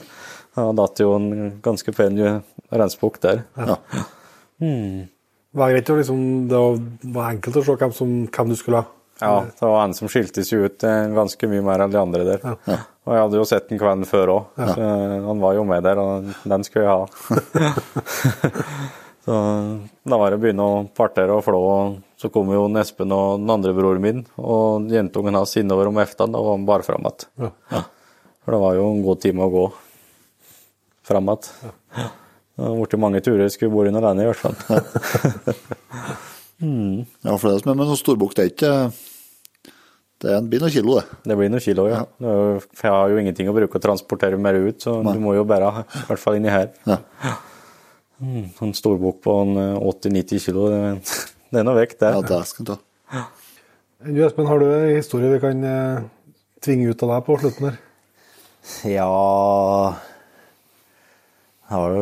Da 0.59 0.63
datt 0.75 0.99
jo 0.99 1.13
en 1.15 1.59
ganske 1.63 1.91
pen 1.95 2.17
rensbukk 2.73 3.19
der. 3.23 3.43
Ja. 3.55 3.77
Det 4.59 5.18
var 5.59 5.73
greit 5.73 5.91
å 5.91 5.97
liksom, 5.99 6.23
det 6.49 6.63
var 7.15 7.33
enkelt 7.33 7.59
å 7.59 7.65
se 7.65 7.75
hvem, 7.81 7.93
som, 7.95 8.15
hvem 8.31 8.53
du 8.53 8.57
skulle 8.59 8.81
ha. 8.81 8.93
Ja, 9.19 9.45
det 9.59 9.65
var 9.67 9.81
en 9.83 9.93
som 9.95 10.07
skilte 10.07 10.45
seg 10.47 10.63
ut 10.63 10.83
eh, 10.87 11.09
ganske 11.11 11.47
mye 11.51 11.63
mer 11.65 11.83
enn 11.83 11.91
de 11.91 11.99
andre 11.99 12.25
der. 12.27 12.45
Ja. 12.63 12.77
Og 13.03 13.15
jeg 13.15 13.23
hadde 13.25 13.39
jo 13.39 13.47
sett 13.49 13.67
den 13.71 13.81
kvelden 13.81 14.07
før 14.07 14.31
òg, 14.35 14.61
så 14.69 14.85
han 15.25 15.41
var 15.41 15.57
jo 15.57 15.65
med 15.67 15.83
der, 15.83 15.99
og 15.99 16.29
den 16.53 16.63
skulle 16.63 16.85
jeg 16.85 16.93
ha. 16.93 17.07
så 19.25 19.39
da 20.13 20.19
var 20.21 20.31
det 20.31 20.39
å 20.39 20.43
begynne 20.43 20.67
å 20.67 20.83
partere 20.95 21.35
og 21.35 21.43
flå, 21.47 21.59
og 21.59 22.21
så 22.21 22.31
kom 22.31 22.53
jo 22.53 22.67
Espen 22.79 23.15
og 23.15 23.41
den 23.41 23.51
andre 23.57 23.73
broren 23.75 24.05
min, 24.05 24.23
og 24.39 24.87
jentungen 24.93 25.39
hans 25.41 25.57
innover 25.59 25.91
om 25.91 25.99
eftan, 25.99 26.31
da 26.35 26.43
var 26.45 26.55
han 26.55 26.69
bare 26.69 26.87
fram 26.87 27.09
igjen. 27.09 27.51
Ja. 27.73 27.83
For 28.45 28.55
det 28.55 28.63
var 28.63 28.79
jo 28.79 28.87
en 28.93 29.03
god 29.03 29.23
time 29.25 29.49
å 29.49 29.53
gå 29.57 29.67
fram 31.09 31.33
igjen. 31.33 32.09
Det 32.59 32.67
har 32.67 32.75
blitt 32.75 32.99
mange 32.99 33.21
turer, 33.23 33.47
skulle 33.53 33.71
vært 33.71 33.93
noe 33.95 34.03
alene 34.03 34.25
i 34.25 34.29
hvert 34.29 34.43
fall. 34.43 34.57
Ja, 36.59 37.37
for 37.39 37.45
det 37.47 37.53
er 37.53 37.61
som 37.61 37.69
er 37.71 37.77
med 37.79 37.87
noen 37.87 37.95
storbukk, 37.95 38.33
det 38.35 38.43
er 38.43 38.49
ikke 38.51 38.71
Det 40.19 40.33
er 40.35 40.41
blir 40.51 40.59
noen 40.59 40.73
kilo, 40.73 40.97
det. 40.97 41.19
Det 41.31 41.37
blir 41.39 41.51
noen 41.53 41.63
kilo, 41.63 41.85
ja. 41.87 42.01
Er 42.19 42.57
for 42.65 42.83
jeg 42.89 42.91
har 42.97 43.13
jo 43.13 43.21
ingenting 43.21 43.47
å 43.47 43.53
bruke 43.55 43.79
å 43.79 43.83
transportere 43.85 44.35
mer 44.35 44.57
ut, 44.59 44.81
så 44.83 44.97
du 45.05 45.21
må 45.23 45.37
jo 45.37 45.45
bære, 45.47 45.69
i 45.87 46.03
hvert 46.09 46.19
fall 46.19 46.35
inni 46.35 46.51
her. 46.51 46.67
Ja. 46.89 46.97
Mm, 48.19 48.49
En 48.67 48.75
storbukk 48.75 49.21
på 49.23 49.37
eh, 49.55 49.79
80-90 49.79 50.43
kilo, 50.49 50.65
det, 50.73 50.81
det 51.55 51.61
er 51.61 51.67
noe 51.69 51.79
vekt, 51.79 52.01
det. 52.03 52.11
Ja, 52.17 52.25
det 52.27 52.41
skal 52.51 52.67
du 52.67 52.73
ta. 52.73 53.23
Du, 54.03 54.19
Espen, 54.27 54.47
har 54.51 54.59
du 54.59 54.67
en 54.67 54.97
historie 54.97 55.31
vi 55.31 55.39
kan 55.45 55.63
eh, 55.63 56.03
tvinge 56.59 56.91
ut 56.91 57.07
av 57.07 57.15
deg 57.15 57.23
på 57.29 57.39
slutten 57.39 57.69
her? 57.69 57.79
Ja 58.83 59.07
Det 61.63 61.71
har 61.79 61.95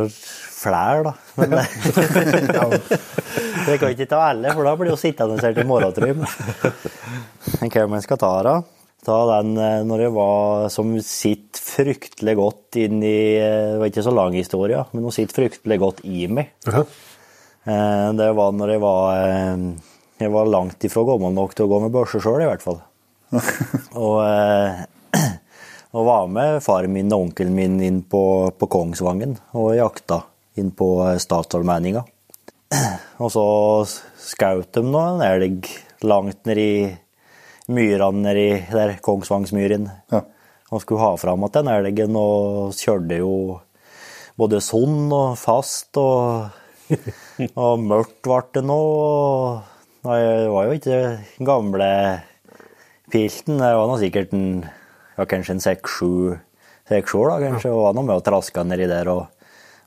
flere, 0.57 1.03
da. 1.05 1.13
Men 1.37 1.49
det 3.67 3.77
kan 3.81 3.91
ikke 3.93 4.09
ta 4.09 4.23
alle, 4.31 4.53
for 4.55 4.65
da 4.67 4.73
blir 4.79 4.91
jo 4.93 4.99
sittende 4.99 5.37
her 5.43 5.55
til 5.57 5.69
morgentrym. 5.69 6.25
Hva 7.61 7.85
man 7.93 8.03
skal 8.05 8.19
ta, 8.21 8.33
da? 8.47 8.55
Ta 9.07 9.17
den 9.29 9.53
eh, 9.61 9.83
når 9.87 10.07
jeg 10.07 10.13
var 10.15 10.69
som 10.73 10.95
sitter 11.05 11.61
fryktelig 11.63 12.33
godt 12.39 12.79
inn 12.81 12.97
i 13.05 13.37
eh, 13.37 13.75
Det 13.75 13.81
var 13.81 13.91
ikke 13.91 14.03
så 14.07 14.13
lang 14.15 14.35
historie, 14.35 14.81
men 14.91 15.05
hun 15.05 15.13
sitter 15.15 15.37
fryktelig 15.43 15.77
godt 15.83 16.01
i 16.09 16.25
meg. 16.31 16.49
Eh, 16.67 18.07
Det 18.17 18.29
var 18.35 18.55
når 18.57 18.73
jeg 18.73 18.81
var 18.83 19.05
Jeg 20.17 20.33
var 20.33 20.49
langt 20.49 20.87
ifra 20.89 21.05
gammel 21.07 21.35
nok 21.37 21.53
til 21.55 21.67
å 21.67 21.71
gå 21.71 21.81
med 21.85 21.93
børse 21.93 22.19
sjøl, 22.23 22.41
i 22.41 22.49
hvert 22.49 22.65
fall. 22.65 22.81
og, 24.01 24.17
og 25.97 26.07
var 26.09 26.27
med 26.31 26.57
faren 26.65 26.95
min 26.95 27.13
og 27.13 27.27
onkelen 27.27 27.53
min 27.55 27.77
inn 27.83 28.01
på, 28.07 28.23
på 28.57 28.69
Kongsvangen 28.71 29.37
og 29.53 29.75
jakta 29.77 30.23
inn 30.61 30.71
på 30.75 30.89
eh, 31.07 31.17
Statsallmenninga. 31.21 32.03
Og 33.23 33.33
så 33.33 33.45
skjøt 34.21 34.73
de 34.77 34.83
nå 34.85 35.03
en 35.03 35.23
elg 35.25 35.69
langt 36.05 36.43
nedi 36.49 36.89
myrene 37.67 38.23
nedi 38.23 38.49
der, 38.71 38.97
Kongsvangsmyren. 39.03 39.89
Ja. 40.13 40.23
Og 40.71 40.83
skulle 40.83 41.03
ha 41.03 41.15
fram 41.19 41.45
igjen 41.47 41.67
den 41.67 41.71
elgen, 41.71 42.17
og 42.19 42.75
kjørte 42.75 43.19
jo 43.21 43.33
både 44.37 44.59
sånn 44.63 45.07
og 45.15 45.37
fast, 45.39 45.95
og, 45.99 46.49
og 47.63 47.83
mørkt 47.83 48.19
ble 48.27 48.41
det 48.55 48.65
nå. 48.67 48.81
Nei, 50.07 50.17
det 50.23 50.49
var 50.53 50.67
jo 50.67 50.75
ikke 50.77 50.97
den 51.37 51.47
gamle 51.47 51.91
pilten, 53.11 53.61
det 53.63 53.71
var 53.79 53.87
nå 53.87 53.95
sikkert 54.01 54.35
en, 54.35 54.49
ja, 55.15 55.25
kanskje 55.25 55.55
en 55.55 55.63
seks-sju 55.63 56.11
seks 56.87 57.15
år, 57.15 57.31
da, 57.31 57.49
kanskje, 57.49 57.71
og 57.71 57.83
var 57.83 57.95
nå 57.95 58.03
med 58.07 58.19
og 58.19 58.23
traska 58.27 58.63
nedi 58.67 58.87
der, 58.87 59.09
og, 59.11 59.25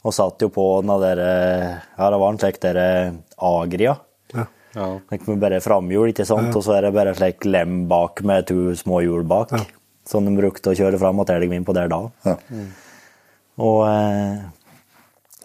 og 0.00 0.14
satt 0.16 0.40
jo 0.40 0.48
på 0.52 0.66
den 0.80 0.92
der, 1.02 1.18
dere, 1.20 1.72
ja, 1.98 2.06
det 2.12 2.20
var 2.22 2.32
en 2.32 2.40
slik 2.40 2.60
der 2.62 2.78
eh, 2.80 3.18
Agria. 3.50 3.98
Ja. 4.32 4.46
Ja. 4.74 4.86
Med 5.26 5.42
bare 5.42 5.58
framhjul, 5.60 6.12
ikke 6.12 6.26
sant? 6.28 6.54
Og 6.54 6.62
så 6.64 6.76
er 6.76 6.86
det 6.86 6.94
bare 6.94 7.14
slik 7.18 7.44
lem 7.48 7.84
bak 7.90 8.22
med 8.26 8.46
to 8.48 8.70
små 8.78 9.02
hjul 9.04 9.26
bak. 9.28 9.52
Ja. 9.56 9.66
Som 10.08 10.26
de 10.26 10.32
brukte 10.34 10.72
å 10.72 10.78
kjøre 10.78 10.98
fram 11.00 11.20
til 11.24 11.36
elgen 11.36 11.52
min 11.52 11.66
på 11.66 11.74
der 11.76 11.90
da. 11.90 12.00
Ja. 12.24 12.36
Og, 13.60 13.80
eh, 13.90 14.40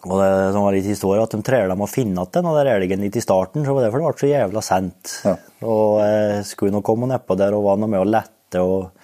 og 0.06 0.20
det 0.22 0.30
som 0.54 0.64
var 0.64 0.76
litt 0.76 0.88
historie, 0.88 1.22
at 1.22 1.34
de 1.34 1.42
trela 1.44 1.74
dem 1.74 1.84
å 1.84 1.90
finne 1.90 2.22
igjen 2.22 2.34
den 2.38 2.56
der 2.56 2.72
elgen 2.76 3.04
litt 3.04 3.18
i 3.18 3.24
starten, 3.24 3.66
så 3.66 3.74
var 3.74 3.82
det 3.82 3.90
derfor 3.90 4.02
det 4.04 4.08
ble 4.08 4.22
så 4.22 4.30
jævla 4.30 4.64
sent. 4.64 5.16
Ja. 5.26 5.34
Og 5.66 6.00
eh, 6.06 6.40
skulle 6.48 6.72
nå 6.72 6.84
komme 6.86 7.10
nedpå 7.10 7.36
der 7.38 7.56
og 7.58 7.66
var 7.66 7.82
noe 7.82 7.92
med 7.92 8.04
å 8.04 8.08
lette, 8.08 8.62
og 8.62 8.94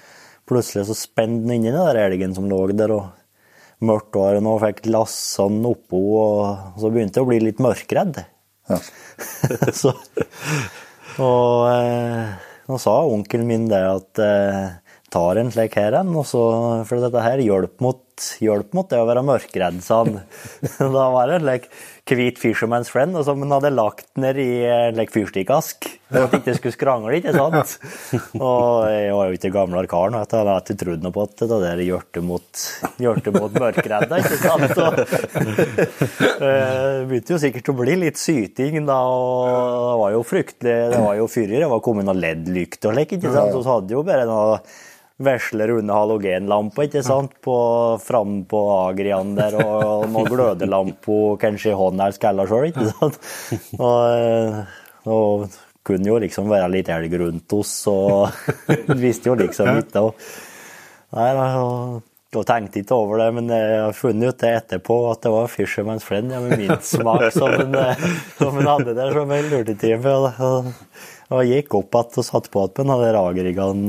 plutselig 0.49 0.87
så 0.89 0.97
spente 0.97 1.45
den 1.45 1.59
inni 1.59 1.75
den 1.75 1.83
der 1.83 2.07
elgen 2.07 2.33
som 2.37 2.49
lå 2.49 2.65
der, 2.73 2.95
og 2.95 3.22
mørkt 3.87 4.17
var 4.19 4.37
det 4.37 4.45
og 4.47 4.61
fikk 4.63 4.85
lassa 4.91 5.49
den 5.51 5.67
oppå, 5.69 6.01
og 6.19 6.79
så 6.81 6.93
begynte 6.93 7.21
jeg 7.21 7.27
å 7.27 7.31
bli 7.31 7.41
litt 7.43 7.63
mørkredd. 7.63 8.23
Ja. 8.71 8.79
så, 9.81 9.93
og 11.23 11.67
eh, 11.73 12.33
nå 12.71 12.79
sa 12.81 12.97
onkelen 13.05 13.49
min 13.49 13.67
det 13.71 13.83
at 13.89 14.23
eh, 14.23 14.63
tar 15.13 15.41
en 15.41 15.53
slik 15.53 15.77
her 15.77 15.99
en, 15.99 16.15
og 16.17 16.27
så, 16.29 16.45
for 16.89 17.03
dette 17.03 17.25
her 17.25 17.43
hjelper 17.43 17.85
mot 17.85 18.01
hjelp 18.43 18.75
mot 18.77 18.89
det 18.91 19.01
å 19.03 19.09
være 19.09 19.25
mørkredd, 19.27 19.81
sa 19.85 20.03
han. 20.05 20.21
Da 20.97 21.07
var 21.15 21.31
det 21.31 21.41
en 21.41 21.49
like, 22.03 22.17
hvit 22.17 22.39
fisherman's 22.39 22.91
friend, 22.91 23.17
som 23.25 23.41
han 23.41 23.51
hadde 23.51 23.71
lagt 23.75 24.07
ned 24.17 24.37
i 24.37 24.65
en 24.67 24.97
like, 24.97 25.13
fyrstikkask. 25.13 25.87
For 26.11 26.27
at 26.27 26.33
det 26.33 26.41
ikke 26.43 26.55
skulle 26.59 26.75
skrangle, 26.75 27.17
ikke 27.17 27.33
sant? 27.33 27.79
Og 28.43 28.89
jeg 28.91 29.15
var 29.15 29.29
jo 29.29 29.39
ikke 29.39 29.53
gamlere 29.53 29.89
karen, 29.89 30.15
og. 30.15 30.27
Jeg 30.33 30.43
hadde 30.43 30.59
ikke 30.61 30.85
trodd 30.85 31.03
noe 31.03 31.13
på 31.15 31.25
at 31.25 31.37
det 31.41 31.61
der 31.63 31.83
hjertet 31.83 32.25
mot, 32.25 32.63
mot 33.39 33.59
mørkredda, 33.63 34.21
ikke 34.21 34.41
sant? 34.43 34.77
Og, 34.77 34.93
det 36.43 36.55
begynte 37.09 37.37
jo 37.37 37.41
sikkert 37.43 37.73
å 37.73 37.77
bli 37.79 37.99
litt 38.03 38.21
syting 38.21 38.83
da, 38.87 38.99
og 38.99 39.49
det 39.49 39.99
var 40.03 40.17
jo 40.17 40.23
fryktelig, 40.27 40.79
det 40.93 41.03
var 41.03 41.19
jo 41.21 41.29
fyrer, 41.31 41.61
det 41.63 41.73
var 41.73 41.85
kommet 41.85 42.09
noen 42.09 42.23
LED-lykt 42.23 42.89
og 42.89 42.97
slikt, 42.97 43.19
ikke 43.19 43.35
sant? 43.35 43.55
Så 43.55 43.69
hadde 43.69 43.97
jo 43.97 44.05
bare 44.07 44.27
noe 44.29 44.59
vesler 45.25 45.75
under 45.79 46.01
halogenlampa, 46.01 46.87
ikke 46.87 47.03
sant, 47.07 47.35
på, 47.45 47.57
fram 48.03 48.43
på 48.49 48.63
Agrian 48.77 49.35
der, 49.39 49.59
og 49.63 50.07
noen 50.13 50.31
glødelamper 50.31 51.37
kanskje 51.43 51.73
i 51.73 51.79
hånda 51.79 52.09
eller 52.09 52.19
skalla 52.19 52.47
sjøl, 52.51 52.71
ikke 52.71 52.89
sant. 52.93 53.21
Og, 53.81 54.63
og 55.13 55.51
kunne 55.83 56.09
jo 56.09 56.21
liksom 56.23 56.51
være 56.51 56.71
litt 56.77 56.91
elg 56.93 57.19
rundt 57.25 57.59
oss, 57.59 57.75
og 57.91 58.31
visste 59.03 59.33
jo 59.33 59.37
liksom 59.39 59.83
ikke. 59.83 60.07
Og, 60.07 60.27
nei, 61.19 61.29
og, 61.59 62.03
og 62.33 62.45
tenkte 62.49 62.81
ikke 62.81 62.97
over 62.97 63.25
det, 63.25 63.31
men 63.37 63.51
jeg 63.53 63.81
har 63.83 63.97
funnet 63.97 64.33
ut 64.33 64.45
det 64.45 64.53
etterpå 64.61 64.99
at 65.11 65.25
det 65.25 65.33
var 65.35 65.51
Fisherman's 65.53 66.07
Friend 66.07 66.33
ja, 66.33 66.43
med 66.45 66.63
min 66.63 66.77
smak 66.81 67.27
som 67.35 67.53
en, 67.53 67.81
som 68.39 68.61
en 68.61 68.71
hadde 68.71 68.95
der 68.97 69.17
som 69.19 69.35
en 69.35 69.51
lurtetime. 69.53 70.15
Og, 70.15 70.45
og, 70.47 70.71
og 71.33 71.49
gikk 71.49 71.75
opp 71.81 71.99
igjen 71.99 72.23
og 72.23 72.29
satte 72.29 72.53
på 72.53 72.63
igjen 72.67 72.79
den 72.79 72.95
der 73.03 73.19
Agrigan 73.21 73.85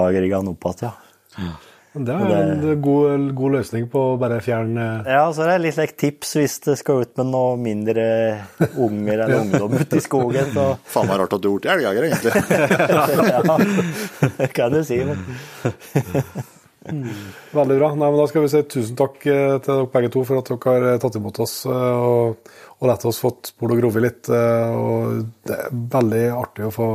Agrigan 0.00 0.50
opp 0.50 0.66
igjen, 0.72 0.90
ja. 1.38 1.54
Det 1.94 2.10
er 2.10 2.32
en 2.34 2.80
god, 2.82 3.28
god 3.38 3.52
løsning 3.54 3.84
på 3.86 4.00
å 4.02 4.14
bare 4.18 4.40
fjerne 4.42 4.84
Ja, 5.06 5.28
så 5.30 5.44
det 5.46 5.52
er 5.54 5.60
litt 5.62 5.76
like 5.78 5.94
tips 6.00 6.32
hvis 6.40 6.56
det 6.64 6.74
skal 6.80 7.04
ut 7.04 7.12
med 7.20 7.28
noe 7.30 7.52
mindre 7.60 8.06
unger 8.82 9.22
eller 9.28 9.44
ungdom 9.44 9.76
ute 9.78 10.00
i 10.00 10.02
skogen. 10.02 10.50
Så. 10.56 10.64
Faen 10.96 11.06
meg 11.06 11.20
rart 11.22 11.36
at 11.38 11.44
du 11.44 11.46
har 11.52 11.54
gjort 11.54 11.70
elgjeger, 11.76 12.08
egentlig. 12.08 12.32
ja, 13.30 14.30
det 14.40 14.50
kan 14.58 14.74
du 14.74 14.80
si. 14.82 14.98
Men. 15.06 15.22
Veldig 17.54 17.76
bra. 17.78 17.88
Nei, 17.94 18.08
men 18.10 18.18
Da 18.18 18.26
skal 18.28 18.44
vi 18.44 18.50
si 18.52 18.62
tusen 18.74 18.98
takk 18.98 19.22
eh, 19.30 19.54
til 19.62 19.70
dere 19.78 19.90
begge 19.94 20.10
to 20.12 20.24
for 20.28 20.42
at 20.42 20.50
dere 20.50 20.90
har 20.90 20.98
tatt 21.04 21.16
imot 21.20 21.38
oss 21.46 21.54
eh, 21.70 22.08
og, 22.10 22.50
og 22.80 22.90
latt 22.90 23.06
oss 23.08 23.22
fått 23.22 23.52
spole 23.54 23.78
og 23.78 23.84
grove 23.84 24.02
litt. 24.04 24.28
eh, 24.28 24.74
Og 24.74 25.22
det 25.48 25.60
er 25.62 25.78
veldig 25.94 26.24
artig 26.42 26.66
å 26.68 26.74
få, 26.74 26.88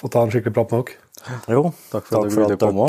få 0.00 0.10
ta 0.10 0.24
en 0.24 0.32
skikkelig 0.34 0.56
prat 0.56 0.72
med 0.74 0.88
dere. 0.88 1.04
Jo, 1.50 1.70
Takk 1.92 2.06
for 2.08 2.20
at 2.24 2.30
du 2.30 2.36
ville 2.40 2.58
komme. 2.60 2.88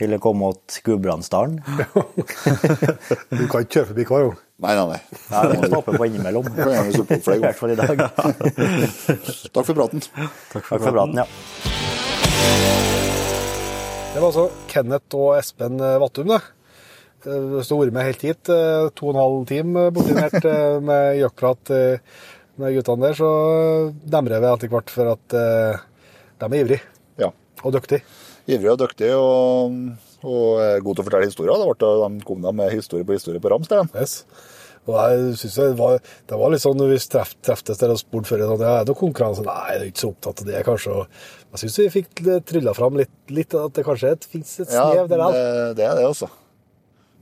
ville 0.00 0.18
komme 0.22 0.50
til 0.70 0.82
Gudbrandsdalen. 0.88 1.60
Du 3.34 3.44
kan 3.50 3.64
ikke 3.64 3.72
kjøre 3.78 3.88
forbi 3.92 4.06
hver 4.08 4.26
gang. 4.26 4.40
Nei, 4.64 4.74
nei, 4.78 4.86
nei. 4.94 5.00
Det 5.50 5.58
må 5.58 5.70
stoppe 5.70 5.94
på 5.98 6.08
innimellom. 6.08 6.46
I 6.54 7.40
hvert 7.42 7.58
fall 7.58 7.74
i 7.74 7.78
dag. 7.78 8.04
Takk 9.50 9.64
for 9.66 9.74
praten. 9.74 10.04
Takk 10.54 10.68
for 10.68 10.78
praten, 10.88 11.22
ja. 11.22 11.26
Det 14.14 14.20
var 14.22 14.28
altså 14.30 14.46
Kenneth 14.70 15.16
og 15.18 15.32
Espen 15.40 15.80
eh, 15.82 15.96
Vattum, 15.98 16.30
det. 16.30 16.38
Eh, 17.26 17.32
du 17.50 17.56
har 17.58 17.80
vært 17.80 17.96
med 17.96 18.06
helt 18.06 18.24
hit, 18.24 18.50
eh, 18.52 18.86
to 18.94 19.08
og 19.08 19.14
en 19.14 19.20
halv 19.22 19.44
time 19.48 19.88
bortimert 19.96 20.44
eh, 20.44 20.78
med 20.84 21.18
jaktprat 21.22 21.72
med 22.54 22.76
guttene 22.76 23.08
der, 23.08 23.16
så 23.18 23.30
demrer 24.06 24.42
vi 24.44 24.50
etter 24.52 24.70
hvert 24.70 24.92
for 24.94 25.10
at 25.16 25.34
de 25.34 26.46
er 26.46 26.60
ivrige. 26.60 26.93
Og 27.64 27.74
dyktig? 27.74 28.02
Ivrig 28.44 28.74
og 28.74 28.80
dyktig 28.82 29.12
og, 29.16 29.78
og 30.24 30.82
god 30.84 30.98
til 30.98 31.02
å 31.02 31.06
fortelle 31.06 31.30
historier. 31.30 31.56
Det 31.60 31.70
ble, 31.70 31.94
de 32.04 32.26
kom 32.28 32.44
da 32.44 32.52
med 32.52 32.74
historie 32.74 33.06
på 33.08 33.16
historie 33.16 33.40
på 33.40 33.52
rams. 33.52 33.70
der. 33.72 33.88
Yes. 33.96 34.20
Og 34.84 34.98
jeg 35.00 35.36
synes 35.40 35.54
det 35.56 35.66
var, 35.78 35.94
det 36.28 36.38
var 36.38 36.50
litt 36.52 36.60
sånn 36.60 36.76
når 36.76 36.90
vi 36.92 36.98
treff, 37.14 37.32
treftes 37.44 37.80
der 37.80 37.94
og 37.94 38.00
spurte 38.00 38.28
før, 38.28 38.42
sånn, 38.50 38.64
ja, 38.66 38.74
er 38.82 38.88
det 38.88 38.96
konkurranse? 39.00 39.44
Nei, 39.46 39.60
jeg 39.70 39.80
er 39.80 39.84
ikke 39.88 40.02
så 40.02 40.10
opptatt 40.12 40.42
av 40.42 40.50
det, 40.50 40.60
kanskje. 40.66 40.96
Og 41.00 41.54
jeg 41.54 41.62
synes 41.62 41.78
vi 41.80 41.86
fikk 41.94 42.24
trylla 42.50 42.74
fram 42.76 42.98
litt, 43.00 43.12
litt 43.32 43.56
at 43.56 43.78
det 43.78 43.84
kanskje 43.86 44.12
finnes 44.28 44.52
et 44.60 44.74
Ja, 44.74 44.90
snev 44.92 45.08
der. 45.08 45.22
det, 45.24 45.44
Ja, 45.44 45.70
det 45.78 45.86
er 45.88 46.00
det 46.02 46.08
også. 46.10 46.28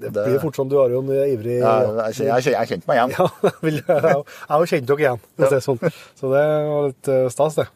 det 0.03 0.11
blir 0.17 0.41
fort 0.43 0.59
sånn, 0.59 0.73
du 0.73 0.75
har 0.81 0.91
jo 0.91 1.05
en 1.05 1.13
ivrig 1.15 1.61
Ja, 1.61 1.77
jeg, 2.09 2.27
jeg, 2.27 2.51
jeg, 2.51 2.71
kjente 2.73 2.91
meg 2.91 2.99
igjen. 2.99 3.15
Ja, 3.15 3.29
jeg 3.71 4.27
har 4.51 4.65
jo 4.67 4.71
kjent 4.73 4.91
dere 4.91 5.07
igjen, 5.07 5.23
hvis 5.39 5.55
det 5.55 5.61
er 5.61 5.67
sånn. 5.69 5.79
Så 6.19 6.35
det 6.35 6.43
var 6.73 6.89
litt 6.89 7.13
eh, 7.15 7.29
stas, 7.31 7.61
det. 7.63 7.69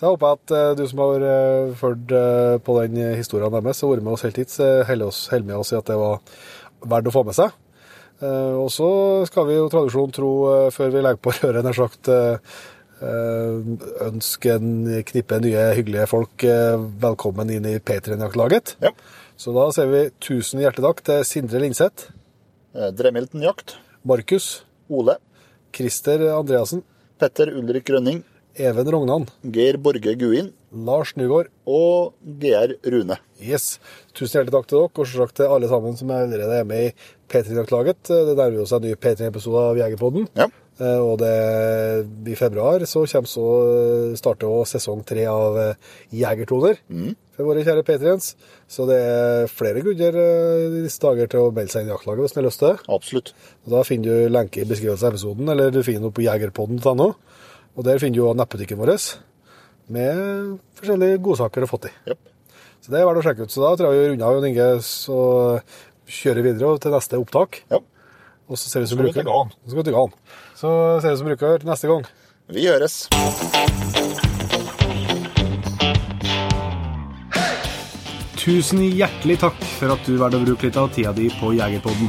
Så 0.00 0.06
jeg 0.06 0.14
håper 0.14 0.38
at 0.38 0.52
eh, 0.56 0.70
du 0.78 0.86
som 0.88 1.02
har 1.04 1.24
uh, 1.28 1.72
fulgt 1.76 2.14
eh, 2.16 2.54
på 2.64 2.76
den 2.78 3.18
historien 3.18 3.52
deres 3.52 3.82
og 3.84 3.90
vært 3.92 4.06
med 4.06 4.14
oss 4.14 4.24
helt 4.24 4.38
hit, 4.40 4.54
holder 4.88 5.44
med 5.44 5.58
oss 5.60 5.74
i 5.74 5.76
at 5.76 5.90
det 5.90 5.98
var 6.00 6.22
verdt 6.88 7.10
å 7.10 7.12
få 7.12 7.22
med 7.28 7.36
seg. 7.36 7.52
Eh, 8.24 8.54
og 8.56 8.68
så 8.72 8.88
skal 9.28 9.48
vi 9.48 9.56
jo 9.58 9.68
tradisjonen 9.72 10.12
tro, 10.16 10.30
eh, 10.54 10.68
før 10.72 10.92
vi 10.92 11.04
legger 11.04 11.20
på 11.20 11.34
røret, 11.36 11.64
nær 11.64 11.76
sagt, 11.76 12.08
eh, 12.08 12.56
eh, 13.04 13.74
ønske 14.08 14.56
en 14.56 14.70
knippe 15.12 15.40
nye, 15.44 15.66
hyggelige 15.76 16.08
folk 16.08 16.48
eh, 16.48 16.80
velkommen 17.04 17.52
inn 17.52 17.68
i 17.68 17.76
P3-jaktlaget. 17.76 18.78
Ja. 18.84 18.92
Så 19.40 19.52
da 19.56 19.68
sier 19.76 19.92
vi 19.92 20.06
tusen 20.20 20.64
hjertelig 20.64 20.88
takk 20.88 21.04
til 21.10 21.28
Sindre 21.28 21.60
Linseth, 21.60 22.08
Eh, 22.70 22.92
Dremilton 22.94 23.42
Jakt. 23.42 23.72
Markus, 24.06 24.64
Ole. 24.88 25.16
Christer 25.74 26.22
Andreassen, 26.30 26.84
Petter 27.18 27.50
Ulrik 27.50 27.88
Grønning. 27.88 28.22
Even 28.58 28.90
Rognan, 28.90 29.28
Geir 29.44 29.78
Borge 29.78 30.16
Guin. 30.18 30.52
Lars 30.70 31.16
Nygaard. 31.18 31.50
Og 31.66 32.12
GR 32.40 32.76
Rune. 32.86 33.16
Yes. 33.42 33.78
Tusen 34.14 34.38
hjertelig 34.38 34.54
takk 34.54 34.68
til 34.70 34.78
dere, 34.78 34.90
og 34.90 35.06
selvsagt 35.08 35.36
til 35.40 35.50
alle 35.54 35.70
sammen 35.70 35.96
som 35.98 36.10
allerede 36.14 36.60
er 36.62 36.66
med 36.68 36.90
i 36.90 36.92
P3-jaktlaget. 37.30 38.10
Det 38.10 38.36
nærmer 38.38 38.62
oss 38.62 38.74
en 38.76 38.84
ny 38.86 38.94
P3-episode 38.98 39.64
av 39.70 39.80
Jegerpodden. 39.80 40.28
Ja. 40.38 40.46
Eh, 40.80 40.98
Og 41.02 41.18
det, 41.20 41.32
i 42.30 42.36
februar 42.38 42.84
så 42.88 43.02
kommer 43.10 43.30
så 43.30 43.46
starter 44.18 44.50
også 44.50 44.78
sesong 44.78 45.02
tre 45.06 45.26
av 45.30 45.58
Jegertoner 46.14 46.78
mm. 46.88 47.10
for 47.36 47.50
våre 47.50 47.64
kjære 47.66 47.84
P3-ens. 47.86 48.32
Så 48.70 48.86
det 48.88 49.00
er 49.02 49.50
flere 49.50 49.82
grunner 49.84 50.20
eh, 50.22 50.68
i 50.68 50.84
disse 50.86 51.02
dager 51.02 51.30
til 51.30 51.48
å 51.48 51.50
melde 51.54 51.74
seg 51.74 51.84
inn 51.84 51.90
i 51.90 51.94
jaktlaget 51.96 52.26
hvis 52.26 52.36
en 52.36 52.42
har 52.42 52.48
lyst 52.48 52.62
til 52.62 52.70
det. 52.72 52.86
Absolutt. 52.98 53.34
Og 53.66 53.74
Da 53.74 53.82
finner 53.90 54.22
du 54.22 54.32
lenke 54.38 54.62
i 54.62 54.70
beskrivelsen 54.70 55.10
av 55.10 55.16
episoden, 55.18 55.50
eller 55.50 55.74
du 55.74 55.82
finner 55.82 56.06
noe 56.06 56.14
på 56.14 56.26
jegerpodden.no. 56.26 57.10
Og 57.78 57.86
der 57.86 58.00
finner 58.02 58.18
du 58.18 58.22
jo 58.24 58.32
nettbutikken 58.34 58.80
vår 58.80 58.96
med 59.90 60.58
forskjellige 60.78 61.18
godsaker 61.24 61.64
har 61.64 61.70
fått 61.70 61.88
i. 61.90 61.94
Japp. 62.06 62.26
Så 62.80 62.92
det 62.92 63.00
er 63.00 63.06
verdt 63.08 63.20
å 63.20 63.24
sjekke 63.26 63.44
ut. 63.44 63.52
Så 63.52 63.62
da 63.64 63.72
tror 63.76 63.92
jeg 63.92 64.00
vi 64.00 64.10
runder 64.12 64.26
av, 64.28 64.36
Jon 64.38 64.46
Inge, 64.48 64.68
så 64.86 65.18
kjører 66.10 66.46
videre 66.46 66.76
til 66.80 66.94
neste 66.94 67.20
opptak. 67.20 67.62
Yep. 67.70 67.86
Og 68.50 68.58
så 68.58 68.70
ser 68.70 68.84
vi 68.84 68.90
som 68.90 68.98
bruker. 69.02 69.26
Så 69.26 69.70
skal 69.70 69.80
vi 69.80 69.86
til 69.86 69.98
Gan. 69.98 70.14
Så 70.58 70.72
ser 71.02 71.12
vi 71.12 71.20
som 71.20 71.28
bruker 71.30 71.60
til 71.60 71.70
neste 71.70 71.90
gang. 71.90 72.06
Vi 72.50 72.66
høres. 72.66 72.96
Tusen 78.40 78.80
hjertelig 78.88 79.36
takk 79.42 79.58
for 79.76 79.92
at 79.92 80.06
du 80.08 80.16
valgte 80.16 80.40
å 80.40 80.46
bruke 80.48 80.70
litt 80.70 80.78
av 80.80 80.88
tida 80.94 81.12
di 81.14 81.28
på 81.36 81.52
Jegerpodden. 81.58 82.08